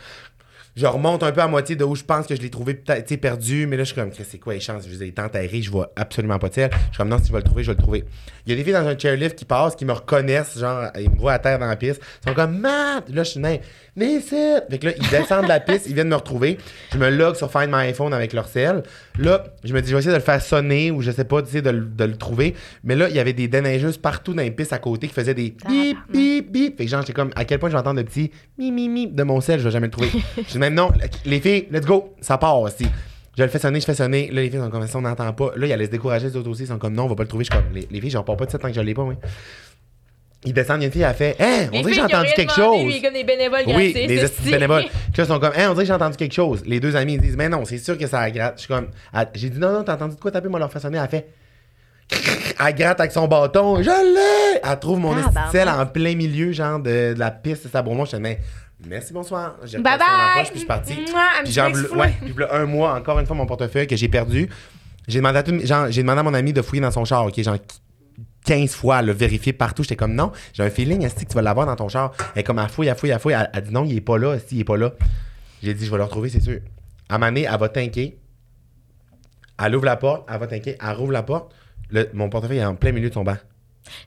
Je 0.75 0.85
remonte 0.85 1.23
un 1.23 1.31
peu 1.31 1.39
à 1.39 1.47
moitié 1.47 1.77
de 1.77 1.85
où 1.85 1.95
je 1.95 2.03
pense 2.03 2.27
que 2.27 2.35
je 2.35 2.41
l'ai 2.41 2.49
trouvé 2.49 2.73
peut-être, 2.73 3.05
tu 3.05 3.17
perdu, 3.17 3.65
mais 3.65 3.77
là, 3.77 3.83
je 3.85 3.93
suis 3.93 3.95
comme, 3.95 4.11
c'est 4.11 4.39
quoi 4.39 4.53
les 4.53 4.59
chances? 4.59 4.83
Je 4.85 4.89
les 4.93 5.05
ai 5.05 5.13
enterrés, 5.17 5.61
je 5.61 5.71
vois 5.71 5.93
absolument 5.95 6.37
pas 6.37 6.49
de 6.49 6.53
sel. 6.53 6.69
Je 6.73 6.77
suis 6.77 6.97
comme, 6.97 7.07
non, 7.07 7.17
si 7.17 7.27
je 7.27 7.31
vais 7.31 7.37
le 7.37 7.43
trouver, 7.45 7.63
je 7.63 7.71
vais 7.71 7.77
le 7.77 7.81
trouver. 7.81 8.03
Il 8.45 8.49
y 8.49 8.53
a 8.53 8.57
des 8.57 8.63
filles 8.65 8.73
dans 8.73 8.85
un 8.85 8.99
chairlift 8.99 9.37
qui 9.37 9.45
passent, 9.45 9.77
qui 9.77 9.85
me 9.85 9.93
reconnaissent, 9.93 10.59
genre, 10.59 10.87
ils 10.99 11.09
me 11.09 11.15
voient 11.17 11.31
à 11.31 11.39
terre 11.39 11.59
dans 11.59 11.67
la 11.67 11.77
piste. 11.77 12.01
Ils 12.25 12.29
sont 12.29 12.35
comme, 12.35 12.57
Matt! 12.57 13.07
Là, 13.07 13.23
je 13.23 13.29
suis 13.29 13.39
même, 13.39 13.59
mais 13.95 14.19
c'est. 14.19 14.69
Fait 14.69 14.77
que 14.77 14.87
là, 14.87 14.93
ils 14.97 15.09
descendent 15.09 15.43
de 15.43 15.47
la 15.49 15.61
piste, 15.61 15.85
ils 15.87 15.93
viennent 15.93 16.09
me 16.09 16.15
retrouver. 16.15 16.57
Je 16.91 16.97
me 16.97 17.09
log 17.09 17.35
sur 17.35 17.49
Find 17.49 17.69
My 17.69 17.87
iPhone 17.87 18.13
avec 18.13 18.33
leur 18.33 18.49
sel. 18.49 18.83
Là, 19.17 19.43
je 19.63 19.73
me 19.73 19.81
dis, 19.81 19.89
je 19.89 19.93
vais 19.95 19.99
essayer 19.99 20.11
de 20.11 20.17
le 20.17 20.23
faire 20.23 20.41
sonner 20.41 20.91
ou 20.91 21.01
je 21.01 21.11
sais 21.11 21.23
pas, 21.23 21.41
tu 21.41 21.49
sais, 21.51 21.61
de, 21.61 21.69
le- 21.69 21.85
de 21.85 22.03
le 22.03 22.15
trouver. 22.17 22.53
Mais 22.83 22.95
là, 22.95 23.07
il 23.09 23.15
y 23.15 23.19
avait 23.19 23.33
des 23.33 23.47
déneigeuses 23.47 23.97
partout 23.97 24.33
dans 24.33 24.41
les 24.43 24.51
pistes 24.51 24.73
à 24.73 24.77
côté 24.79 25.07
qui 25.07 25.13
faisaient 25.13 25.33
des 25.33 25.55
bip, 25.67 25.97
bip, 26.11 26.51
bip. 26.51 26.77
Fait 26.77 26.85
que 26.85 26.91
genre, 26.91 27.01
j'étais 27.01 27.13
comme, 27.13 27.31
à 27.35 27.45
quel 27.45 27.59
point 27.59 27.69
je 27.69 27.73
vais 27.75 27.79
entendre 27.79 27.99
le 27.99 28.05
petit 28.05 28.31
mi, 28.57 28.71
mi, 28.71 28.89
mi 28.89 29.07
de 29.07 29.23
mon 29.23 29.39
sel, 29.41 29.59
je 29.59 29.65
vais 29.65 29.71
jamais 29.71 29.87
le 29.87 29.91
trouver. 29.91 30.09
je 30.37 30.51
dis 30.51 30.59
même 30.59 30.73
non, 30.73 30.91
les 31.25 31.39
filles, 31.39 31.67
let's 31.71 31.85
go, 31.85 32.13
ça 32.21 32.37
part 32.37 32.59
aussi. 32.59 32.85
Je 33.37 33.43
le 33.43 33.49
fais 33.49 33.59
sonner, 33.59 33.81
je 33.81 33.85
fais 33.85 33.95
sonner. 33.95 34.29
Là, 34.31 34.41
les 34.41 34.49
filles 34.49 34.59
sont 34.61 34.69
comme, 34.69 34.87
ça, 34.87 34.97
on 34.97 35.01
n'entend 35.01 35.31
pas. 35.33 35.51
Là, 35.57 35.67
ils 35.67 35.73
allaient 35.73 35.85
se 35.87 35.91
décourager, 35.91 36.27
les 36.29 36.37
autres 36.37 36.49
aussi. 36.49 36.63
Ils 36.63 36.67
sont 36.67 36.77
comme, 36.77 36.93
non, 36.93 37.03
on 37.03 37.07
va 37.07 37.15
pas 37.15 37.23
le 37.23 37.27
trouver. 37.27 37.43
Je 37.43 37.53
suis 37.53 37.61
comme, 37.61 37.73
les, 37.75 37.85
les 37.91 37.99
filles, 37.99 38.09
je 38.09 38.17
repars 38.17 38.37
pas 38.37 38.45
de 38.45 38.51
ça 38.51 38.57
tant 38.57 38.69
que 38.69 38.73
je 38.73 38.79
l'ai 38.79 38.93
pas, 38.93 39.03
oui. 39.03 39.15
Ils 40.45 40.53
descendent, 40.53 40.77
il 40.77 40.81
y 40.81 40.85
a 40.85 40.87
une 40.87 40.93
fille, 40.93 41.01
elle 41.01 41.13
fait, 41.15 41.35
hein, 41.39 41.67
on 41.73 41.81
dirait 41.81 41.83
que 41.83 41.93
j'ai 41.93 42.01
entendu 42.01 42.29
quelque 42.35 42.53
chose. 42.53 42.83
lui, 42.83 43.01
comme 43.01 43.13
des 43.13 43.23
bénévoles 43.23 43.63
Oui, 43.67 43.93
les 43.93 44.07
bénévoles. 44.51 44.85
Puis 44.85 45.17
là, 45.17 45.25
sont 45.25 45.39
comme, 45.39 45.53
hein, 45.55 45.69
on 45.69 45.73
dirait 45.73 45.83
que 45.83 45.87
j'ai 45.87 45.93
entendu 45.93 46.17
quelque 46.17 46.33
chose. 46.33 46.63
Les 46.65 46.79
deux 46.79 46.95
amis, 46.95 47.15
ils 47.15 47.21
disent, 47.21 47.35
mais 47.35 47.49
non, 47.49 47.65
c'est 47.65 47.77
sûr 47.77 47.97
que 47.97 48.07
ça 48.07 48.29
gratte. 48.29 48.55
Je 48.57 48.61
suis 48.61 48.67
comme, 48.67 48.87
j'ai 49.33 49.49
dit, 49.49 49.59
non, 49.59 49.71
non, 49.71 49.83
t'as 49.83 49.95
entendu 49.95 50.15
de 50.15 50.19
quoi 50.19 50.31
taper, 50.31 50.47
moi, 50.47 50.59
leur 50.59 50.71
faire 50.71 50.81
sonner. 50.81 50.99
Elle 51.01 51.09
fait, 51.09 51.27
elle 52.11 52.75
gratte 52.75 52.99
avec 52.99 53.11
son 53.11 53.27
bâton, 53.27 53.81
je 53.81 53.89
l'ai! 53.89 54.61
Elle 54.63 54.79
trouve 54.79 54.99
mon 54.99 55.17
esticelle 55.17 55.69
en 55.69 55.85
plein 55.85 56.15
milieu, 56.15 56.51
genre, 56.51 56.79
de, 56.79 57.15
la 57.17 57.31
piste 57.31 57.65
de 57.65 57.71
Sabromont. 57.71 58.05
Je 58.05 58.09
suis 58.09 58.19
mais 58.19 58.39
merci, 58.85 59.13
bonsoir. 59.13 59.55
J'ai 59.63 59.79
Bye 59.79 59.97
bye! 59.97 60.43
puis 60.43 60.51
je 60.53 60.57
suis 60.59 60.67
parti. 60.67 60.93
Puis 61.43 61.53
genre, 61.53 61.71
ouais, 61.95 62.13
un 62.51 62.65
mois, 62.65 62.93
encore 62.93 63.19
une 63.19 63.25
fois, 63.25 63.35
mon 63.35 63.45
portefeuille 63.45 63.87
que 63.87 63.95
j'ai 63.95 64.07
perdu. 64.07 64.49
J'ai 65.07 65.19
demandé 65.19 65.37
à 65.39 65.43
tout, 65.43 65.59
genre, 65.63 65.87
j'ai 65.89 66.01
demandé 66.01 66.19
à 66.19 66.23
mon 66.23 66.33
ami 66.33 66.53
de 66.53 66.61
fouiller 66.61 66.81
dans 66.81 66.91
son 66.91 67.05
char, 67.05 67.25
ok, 67.25 67.39
genre, 67.41 67.57
15 68.45 68.71
fois, 68.75 68.99
elle 68.99 69.07
l'a 69.07 69.13
vérifié 69.13 69.53
partout. 69.53 69.83
J'étais 69.83 69.95
comme, 69.95 70.13
non, 70.15 70.31
j'ai 70.53 70.63
un 70.63 70.69
feeling, 70.69 71.03
est 71.03 71.19
que 71.23 71.27
tu 71.29 71.35
vas 71.35 71.41
l'avoir 71.41 71.65
dans 71.65 71.75
ton 71.75 71.89
char? 71.89 72.13
Elle 72.35 72.41
est 72.41 72.43
comme, 72.43 72.59
elle 72.59 72.69
fouille, 72.69 72.87
elle 72.87 72.95
fouille, 72.95 73.09
elle 73.09 73.19
fouille. 73.19 73.33
Elle, 73.33 73.49
elle 73.53 73.63
dit, 73.63 73.71
non, 73.73 73.83
il 73.85 73.97
est 73.97 74.01
pas 74.01 74.17
là, 74.17 74.35
esti, 74.35 74.55
il 74.55 74.59
est 74.61 74.63
pas 74.65 74.77
là? 74.77 74.93
J'ai 75.63 75.73
dit, 75.73 75.85
je 75.85 75.91
vais 75.91 75.97
le 75.97 76.03
retrouver, 76.03 76.29
c'est 76.29 76.41
sûr. 76.41 76.59
À 77.09 77.15
un 77.15 77.17
moment 77.17 77.31
donné, 77.31 77.47
elle 77.51 77.59
va 77.59 77.69
t'inquiéter. 77.69 78.19
Elle 79.63 79.75
ouvre 79.75 79.85
la 79.85 79.95
porte, 79.95 80.27
elle 80.31 80.39
va 80.39 80.47
t'inquiéter. 80.47 80.77
Elle 80.81 80.95
rouvre 80.95 81.11
la 81.11 81.23
porte. 81.23 81.53
Le- 81.89 82.09
mon 82.13 82.29
portefeuille 82.29 82.57
est 82.57 82.65
en 82.65 82.75
plein 82.75 82.91
milieu 82.91 83.09
de 83.09 83.13
son 83.13 83.23
banc. 83.23 83.37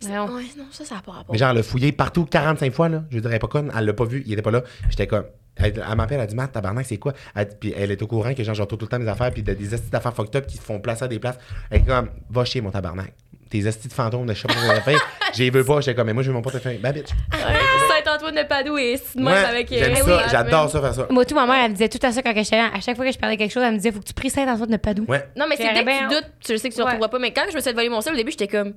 Non. 0.02 0.26
Ouais, 0.34 0.42
non, 0.58 0.64
ça, 0.70 0.84
ça 0.84 0.96
n'a 0.96 1.00
pas 1.02 1.12
rapport. 1.12 1.32
Mais 1.32 1.38
genre, 1.38 1.50
elle 1.50 1.56
l'a 1.56 1.62
fouillé 1.62 1.92
partout 1.92 2.24
45 2.24 2.72
fois, 2.72 2.88
là. 2.88 3.04
Je 3.10 3.16
veux 3.16 3.20
dire, 3.20 3.30
elle 3.30 3.36
est 3.36 3.40
pas 3.40 3.46
conne. 3.46 3.72
Elle 3.76 3.84
l'a 3.86 3.92
pas 3.94 4.04
vu, 4.04 4.22
il 4.26 4.32
était 4.32 4.42
pas 4.42 4.50
là. 4.50 4.62
J'étais 4.90 5.06
comme. 5.06 5.24
Elle, 5.56 5.82
elle 5.88 5.96
m'appelle, 5.96 6.20
elle 6.20 6.26
dit, 6.26 6.34
Matt, 6.36 6.52
tabarnak, 6.52 6.86
c'est 6.86 6.98
quoi? 6.98 7.14
Elle, 7.34 7.48
puis 7.58 7.72
elle 7.76 7.90
est 7.90 8.00
au 8.02 8.06
courant 8.06 8.32
que 8.34 8.44
genre, 8.44 8.54
je 8.54 8.62
retourne 8.62 8.78
tout 8.78 8.84
le 8.86 8.90
temps 8.90 8.98
mes 8.98 9.08
affaires, 9.08 9.32
puis 9.32 9.42
de- 9.42 9.54
des 9.54 9.74
estis 9.74 9.90
d'affaires 9.90 10.14
fucked 10.14 10.36
up 10.36 10.46
qui 10.46 10.56
se 10.56 10.62
font 10.62 10.78
placer 10.80 11.04
à 11.04 11.08
des 11.08 11.18
places. 11.18 11.38
Elle 11.70 11.80
est 11.80 11.84
comme, 11.84 12.10
va 12.30 12.44
chier, 12.44 12.60
mon 12.60 12.70
tabarnak. 12.70 13.12
Tes 13.50 13.58
estis 13.66 13.88
de 13.88 13.92
fantômes 13.92 14.26
de 14.26 14.32
pas 14.34 14.52
quoi 14.54 14.80
faire. 14.82 15.00
J'y 15.34 15.48
veux 15.50 15.64
pas. 15.64 15.80
J'étais 15.80 15.94
comme, 15.94 16.06
mais 16.06 16.12
moi, 16.12 16.22
je 16.22 16.28
veux 16.28 16.34
mon 16.34 16.42
portefeuille. 16.42 16.78
Ben, 16.78 16.92
bitch. 16.92 17.08
Saint-Antoine 17.32 18.34
de 18.34 18.42
Padoue 18.42 18.78
et 18.78 19.00
de 19.14 19.20
même 19.22 19.28
avec. 19.44 19.72
euh, 19.72 19.76
j'aime 19.78 19.92
oui, 19.92 19.98
ça. 20.04 20.16
oui, 20.16 20.22
J'adore 20.30 20.70
ça, 20.70 20.80
faire 20.80 20.94
ça. 20.94 21.06
Moi, 21.10 21.24
tout, 21.24 21.34
ma 21.34 21.46
mère, 21.46 21.56
elle 21.64 21.70
me 21.70 21.74
disait 21.76 21.88
tout 21.88 21.98
à 22.06 22.12
ça 22.12 22.22
quand 22.22 22.32
j'étais 22.34 22.56
là. 22.56 22.70
À 22.74 22.80
chaque 22.80 22.96
fois 22.96 23.04
que 23.06 23.12
je 23.12 23.18
parlais 23.18 23.36
quelque 23.36 23.52
chose, 23.52 23.62
elle 23.64 23.72
me 23.72 23.76
disait 23.78 23.92
faut 23.92 24.00
que 24.00 24.04
tu 24.04 24.14
pries 24.14 24.30
Saint-Antoine 24.30 24.70
de 24.70 24.76
Padoue. 24.76 25.04
Ouais. 25.08 25.26
Non, 25.36 25.46
mais 25.48 25.56
c'est 25.56 25.72
dès 25.72 25.84
que 25.84 25.98
tu 26.08 26.14
doutes, 26.14 26.30
tu 26.44 26.52
le 26.52 26.58
sais 26.58 26.68
que 26.68 26.74
tu 26.74 26.80
ne 26.80 26.84
Ouais. 26.84 26.90
retrouveras 26.90 27.08
pas. 27.08 27.18
Mais 27.18 27.32
quand 27.32 27.42
je 27.50 27.54
me 27.56 27.60
suis 27.60 27.70
fait 27.70 27.72
voler 27.74 27.88
mon 27.88 28.00
sel, 28.00 28.12
au 28.14 28.16
début, 28.16 28.30
j'étais 28.32 28.48
comme. 28.48 28.74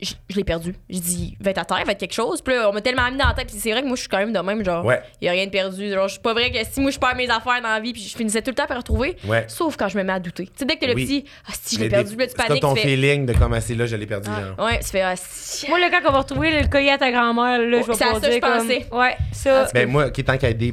Je, 0.00 0.12
je 0.28 0.36
l'ai 0.36 0.44
perdu. 0.44 0.74
J'ai 0.90 1.00
dit, 1.00 1.36
va 1.40 1.50
être 1.52 1.58
à 1.58 1.64
terre, 1.64 1.82
va 1.86 1.92
être 1.92 1.98
quelque 2.00 2.12
chose. 2.14 2.42
Puis 2.42 2.54
là, 2.54 2.68
on 2.68 2.72
m'a 2.72 2.80
tellement 2.82 3.10
mis 3.10 3.16
dans 3.16 3.28
la 3.28 3.34
tête. 3.34 3.46
Puis 3.48 3.56
c'est 3.58 3.70
vrai 3.72 3.80
que 3.82 3.86
moi, 3.86 3.96
je 3.96 4.00
suis 4.00 4.08
quand 4.08 4.18
même 4.18 4.32
de 4.32 4.38
même, 4.38 4.64
genre, 4.64 4.84
il 4.84 4.88
Ouais. 4.88 5.00
y 5.22 5.28
a 5.28 5.32
rien 5.32 5.46
de 5.46 5.50
perdu. 5.50 5.90
Genre, 5.90 6.06
je 6.08 6.12
suis 6.12 6.20
pas 6.22 6.34
vrai 6.34 6.50
que 6.50 6.58
si 6.70 6.80
moi, 6.80 6.90
je 6.90 6.98
perds 6.98 7.16
mes 7.16 7.30
affaires 7.30 7.62
dans 7.62 7.68
la 7.68 7.80
vie, 7.80 7.92
puis 7.92 8.02
je 8.02 8.16
finissais 8.16 8.42
tout 8.42 8.50
le 8.50 8.54
temps 8.56 8.66
par 8.66 8.76
retrouver. 8.76 9.16
Ouais. 9.26 9.44
Sauf 9.48 9.76
quand 9.76 9.88
je 9.88 9.96
me 9.96 10.02
mets 10.02 10.12
à 10.12 10.20
douter. 10.20 10.44
Tu 10.46 10.52
sais, 10.56 10.64
dès 10.64 10.76
que 10.76 10.84
le 10.86 10.94
Oui. 10.94 11.04
petit, 11.06 11.24
ah, 11.48 11.52
si 11.62 11.76
je 11.76 11.80
l'ai 11.80 11.88
perdu, 11.88 12.14
là, 12.16 12.26
tu 12.26 12.32
C'est 12.36 12.46
paniques, 12.46 12.62
ton 12.62 12.74
tu 12.74 12.80
fais. 12.82 12.88
feeling 12.88 13.26
de 13.26 13.32
comme, 13.32 13.52
ah, 13.54 13.60
c'est 13.60 13.74
là, 13.74 13.86
je 13.86 13.96
l'ai 13.96 14.06
perdu. 14.06 14.28
genre. 14.30 14.64
Ouais, 14.66 14.78
tu 14.80 14.86
fais, 14.88 15.02
ah, 15.02 15.14
si. 15.16 15.68
Moi, 15.68 15.78
le 15.78 15.90
quand 15.90 16.08
on 16.08 16.12
va 16.12 16.18
retrouver 16.18 16.60
le 16.62 16.68
collier 16.68 16.90
à 16.90 16.98
ta 16.98 17.10
grand-mère, 17.10 17.58
là, 17.60 17.80
je 17.82 17.86
vais 17.86 17.94
c'est 17.94 18.04
à 18.04 18.06
pouvoir 18.12 18.22
ça 18.24 18.30
je 18.30 18.38
comme- 18.38 18.58
pensais. 18.58 18.86
Ouais, 18.92 19.16
ça. 19.32 19.68
Ben 19.72 19.88
moi, 19.88 20.10
qui 20.10 20.22
tant 20.24 20.36
qu'à 20.36 20.50
aider, 20.50 20.72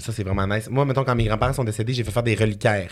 ça 0.00 0.12
c'est 0.12 0.22
vraiment 0.22 0.46
nice. 0.46 0.68
Moi, 0.70 0.84
mettons, 0.84 1.04
quand 1.04 1.14
mes 1.14 1.24
grands-parents 1.24 1.52
sont 1.52 1.64
décédés, 1.64 1.92
j'ai 1.92 2.04
fait 2.04 2.10
faire 2.10 2.22
des 2.22 2.34
reliquaires. 2.34 2.90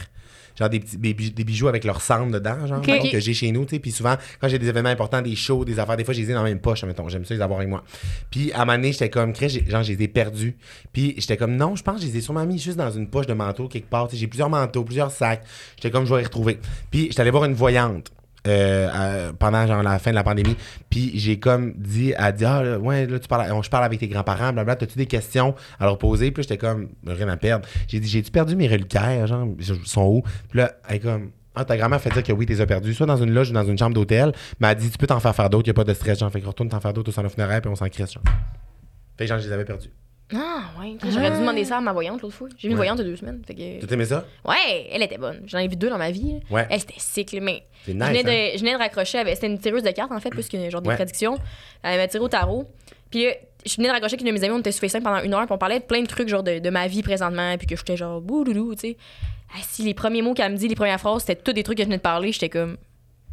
Genre 0.58 0.68
des, 0.68 0.80
petits, 0.80 0.96
des, 0.98 1.14
bij- 1.14 1.30
des 1.32 1.44
bijoux 1.44 1.68
avec 1.68 1.84
leur 1.84 2.00
cendre 2.02 2.32
dedans, 2.32 2.66
genre, 2.66 2.80
que 3.12 3.20
j'ai 3.20 3.34
chez 3.34 3.52
nous, 3.52 3.64
tu 3.64 3.76
sais. 3.76 3.78
Puis 3.78 3.92
souvent, 3.92 4.16
quand 4.40 4.48
j'ai 4.48 4.58
des 4.58 4.66
événements 4.68 4.88
importants, 4.88 5.22
des 5.22 5.36
shows, 5.36 5.64
des 5.64 5.78
affaires, 5.78 5.96
des 5.96 6.02
fois, 6.04 6.12
je 6.14 6.20
les 6.20 6.30
ai 6.30 6.34
dans 6.34 6.42
la 6.42 6.48
même 6.48 6.58
poche, 6.60 6.82
mettons. 6.84 7.08
J'aime 7.08 7.24
ça 7.24 7.34
les 7.34 7.40
avoir 7.40 7.60
avec 7.60 7.70
moi. 7.70 7.84
Puis 8.30 8.52
à 8.52 8.62
un 8.62 8.64
moment 8.64 8.76
donné, 8.76 8.92
j'étais 8.92 9.08
comme, 9.10 9.34
genre, 9.36 9.82
je 9.84 9.92
les 9.92 10.02
ai 10.02 10.08
perdus. 10.08 10.56
Puis 10.92 11.14
j'étais 11.18 11.36
comme, 11.36 11.54
non, 11.56 11.76
je 11.76 11.82
pense 11.82 11.96
que 11.96 12.02
je 12.02 12.06
les 12.08 12.16
ai 12.18 12.20
sûrement 12.20 12.44
mis 12.44 12.58
juste 12.58 12.76
dans 12.76 12.90
une 12.90 13.08
poche 13.08 13.26
de 13.26 13.34
manteau 13.34 13.68
quelque 13.68 13.88
part. 13.88 14.08
J'ai 14.12 14.26
plusieurs 14.26 14.50
manteaux, 14.50 14.82
plusieurs 14.84 15.10
sacs. 15.12 15.44
J'étais 15.76 15.90
comme, 15.90 16.04
je 16.06 16.12
vais 16.14 16.20
les 16.20 16.26
retrouver. 16.26 16.58
Puis 16.90 17.02
j'étais 17.10 17.20
allé 17.20 17.30
voir 17.30 17.44
une 17.44 17.54
voyante. 17.54 18.10
Euh, 18.46 19.32
pendant 19.38 19.66
genre 19.66 19.82
la 19.82 19.98
fin 19.98 20.10
de 20.10 20.14
la 20.14 20.22
pandémie. 20.24 20.56
Puis 20.90 21.12
j'ai 21.18 21.38
comme 21.38 21.72
dit 21.76 22.14
elle 22.16 22.34
dit 22.34 22.44
ah 22.44 22.78
ouais 22.78 23.06
là 23.06 23.18
tu 23.18 23.28
parles 23.28 23.50
on- 23.52 23.62
je 23.62 23.70
parle 23.70 23.84
avec 23.84 23.98
tes 23.98 24.08
grands-parents 24.08 24.52
blablabla 24.52 24.76
t'as-tu 24.76 24.96
des 24.98 25.06
questions 25.06 25.54
à 25.78 25.84
leur 25.84 25.98
poser? 25.98 26.30
Puis 26.30 26.42
j'étais 26.44 26.58
comme 26.58 26.88
rien 27.06 27.28
à 27.28 27.36
perdre. 27.36 27.66
J'ai 27.88 28.00
dit 28.00 28.08
j'ai-tu 28.08 28.30
perdu 28.30 28.56
mes 28.56 28.68
reliquaires 28.68 29.26
genre 29.26 29.48
ils 29.58 29.86
sont 29.86 30.04
où? 30.06 30.22
Puis 30.50 30.58
là 30.58 30.72
elle 30.88 30.96
est 30.96 31.00
comme 31.00 31.30
ah, 31.54 31.64
ta 31.64 31.76
grand-mère 31.76 32.00
fait 32.00 32.10
dire 32.10 32.22
que 32.22 32.32
oui, 32.32 32.46
t'es 32.46 32.64
perdu, 32.66 32.94
soit 32.94 33.06
dans 33.06 33.16
une 33.16 33.32
loge 33.34 33.50
ou 33.50 33.52
dans 33.52 33.64
une 33.64 33.76
chambre 33.76 33.92
d'hôtel, 33.94 34.30
mais 34.60 34.68
elle 34.68 34.76
dit, 34.76 34.90
tu 34.90 34.96
peux 34.96 35.08
t'en 35.08 35.18
faire 35.18 35.34
faire 35.34 35.50
d'autres, 35.50 35.66
y 35.66 35.72
a 35.72 35.74
pas 35.74 35.82
de 35.82 35.92
stress, 35.92 36.20
genre, 36.20 36.30
fait 36.30 36.40
que 36.40 36.46
retourne 36.46 36.68
t'en 36.68 36.78
faire 36.78 36.92
d'autres 36.92 37.08
au 37.08 37.12
salon 37.12 37.28
funéraire, 37.30 37.60
puis 37.60 37.68
on 37.68 37.74
s'en 37.74 37.88
crisse, 37.88 38.12
genre. 38.12 38.22
Fait 39.16 39.24
que, 39.24 39.28
genre, 39.28 39.40
je 39.40 39.48
les 39.48 39.52
avais 39.52 39.64
perdus. 39.64 39.90
Ah, 40.34 40.64
ouais. 40.80 40.96
J'aurais 41.10 41.30
dû 41.30 41.38
demander 41.38 41.64
ça 41.64 41.78
à 41.78 41.80
ma 41.80 41.92
voyante 41.92 42.20
l'autre 42.20 42.34
fois. 42.34 42.48
J'ai 42.58 42.68
vu 42.68 42.72
une 42.72 42.78
Ouais. 42.78 42.84
voyante 42.86 42.98
de 42.98 43.04
deux 43.04 43.16
semaines. 43.16 43.40
Fait 43.46 43.54
que... 43.54 43.86
Tu 43.86 43.92
aimais 43.94 44.04
ça? 44.04 44.26
Ouais, 44.44 44.86
elle 44.90 45.02
était 45.02 45.16
bonne. 45.16 45.40
J'en 45.46 45.58
ai 45.58 45.68
vu 45.68 45.76
deux 45.76 45.88
dans 45.88 45.96
ma 45.96 46.10
vie. 46.10 46.40
Ouais. 46.50 46.66
Elle, 46.68 46.80
c'était 46.80 46.94
cycle, 46.98 47.40
mais. 47.40 47.62
C'est 47.86 47.92
je, 47.92 47.96
nice, 47.96 48.06
venais 48.08 48.22
de, 48.24 48.28
hein? 48.30 48.50
je 48.54 48.58
venais 48.60 48.72
de 48.74 48.78
raccrocher 48.78 49.18
avec. 49.18 49.34
C'était 49.36 49.46
une 49.46 49.58
tireuse 49.58 49.82
de 49.82 49.90
cartes, 49.90 50.12
en 50.12 50.20
fait, 50.20 50.28
plus 50.30 50.46
qu'une 50.48 50.70
genre 50.70 50.82
des 50.82 50.90
Ouais. 50.90 50.96
prédictions. 50.96 51.38
Elle 51.82 51.98
m'a 51.98 52.08
tiré 52.08 52.22
au 52.22 52.28
tarot. 52.28 52.66
Puis 53.10 53.26
euh, 53.26 53.32
je 53.64 53.76
venais 53.76 53.88
de 53.88 53.92
raccrocher 53.94 54.14
avec 54.16 54.20
une 54.20 54.26
de 54.26 54.32
mes 54.38 54.44
amies, 54.44 54.54
on 54.54 54.58
était 54.58 54.70
sur 54.72 54.80
FaceTime 54.82 55.02
pendant 55.02 55.22
une 55.22 55.32
heure, 55.32 55.46
puis 55.46 55.52
on 55.54 55.58
parlait 55.58 55.78
de 55.80 55.84
plein 55.84 56.02
de 56.02 56.06
trucs, 56.06 56.28
genre 56.28 56.42
de, 56.42 56.58
de 56.58 56.70
ma 56.70 56.86
vie 56.88 57.02
présentement, 57.02 57.56
puis 57.56 57.66
que 57.66 57.74
j'étais 57.74 57.96
genre 57.96 58.20
boudoudou, 58.20 58.74
tu 58.74 58.80
sais. 58.80 58.96
Ah, 59.54 59.60
si 59.62 59.82
les 59.82 59.94
premiers 59.94 60.20
mots 60.20 60.34
qu'elle 60.34 60.52
me 60.52 60.58
dit, 60.58 60.68
les 60.68 60.74
premières 60.74 61.00
phrases, 61.00 61.22
c'était 61.22 61.36
tous 61.40 61.54
des 61.54 61.62
trucs 61.62 61.78
que 61.78 61.82
je 61.84 61.86
venais 61.88 61.96
de 61.96 62.02
parler, 62.02 62.32
j'étais 62.32 62.50
comme. 62.50 62.76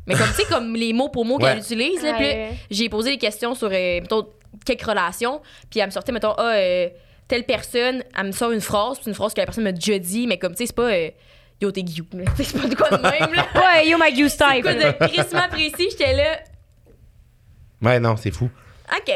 Mais 0.07 0.13
comme, 0.15 0.27
tu 0.27 0.33
sais, 0.35 0.45
comme 0.45 0.75
les 0.75 0.93
mots 0.93 1.09
pour 1.09 1.25
mots 1.25 1.37
qu'elle 1.39 1.57
utilise, 1.57 2.03
là, 2.03 2.13
puis 2.13 2.27
j'ai 2.71 2.87
posé 2.87 3.09
des 3.11 3.17
questions 3.17 3.53
sur, 3.55 3.67
euh, 3.67 3.99
mettons, 4.01 4.25
quelques 4.65 4.83
relations, 4.83 5.41
puis 5.69 5.79
elle 5.79 5.87
me 5.87 5.91
sortait, 5.91 6.11
mettons, 6.11 6.33
ah, 6.37 6.53
euh, 6.55 6.89
telle 7.27 7.43
personne, 7.45 8.03
elle 8.17 8.25
me 8.27 8.31
sort 8.31 8.51
une 8.51 8.61
phrase, 8.61 8.95
puis 8.97 9.05
c'est 9.05 9.09
une 9.11 9.15
phrase 9.15 9.33
que 9.33 9.39
la 9.41 9.45
personne 9.45 9.63
m'a 9.63 9.71
déjà 9.71 9.97
dit, 9.99 10.27
mais 10.27 10.37
comme, 10.37 10.51
tu 10.53 10.59
sais, 10.59 10.67
c'est 10.67 10.75
pas. 10.75 10.91
euh, 10.93 11.09
Yo, 11.61 11.71
t'es 11.71 11.83
guillou. 11.83 12.05
C'est 12.35 12.61
pas 12.61 12.67
de 12.67 12.75
quoi 12.75 12.89
de 12.89 13.01
même, 13.01 13.33
là. 13.33 13.45
Ouais, 13.55 13.87
yo, 13.87 13.97
my 13.97 14.11
goose 14.13 14.35
type. 14.35 14.61
Quoi 14.61 14.73
de 14.73 15.07
crissement 15.07 15.47
précis, 15.49 15.87
j'étais 15.89 16.13
là. 16.13 16.39
Ouais, 17.81 17.99
non, 17.99 18.17
c'est 18.17 18.31
fou. 18.31 18.49
OK. 18.91 19.13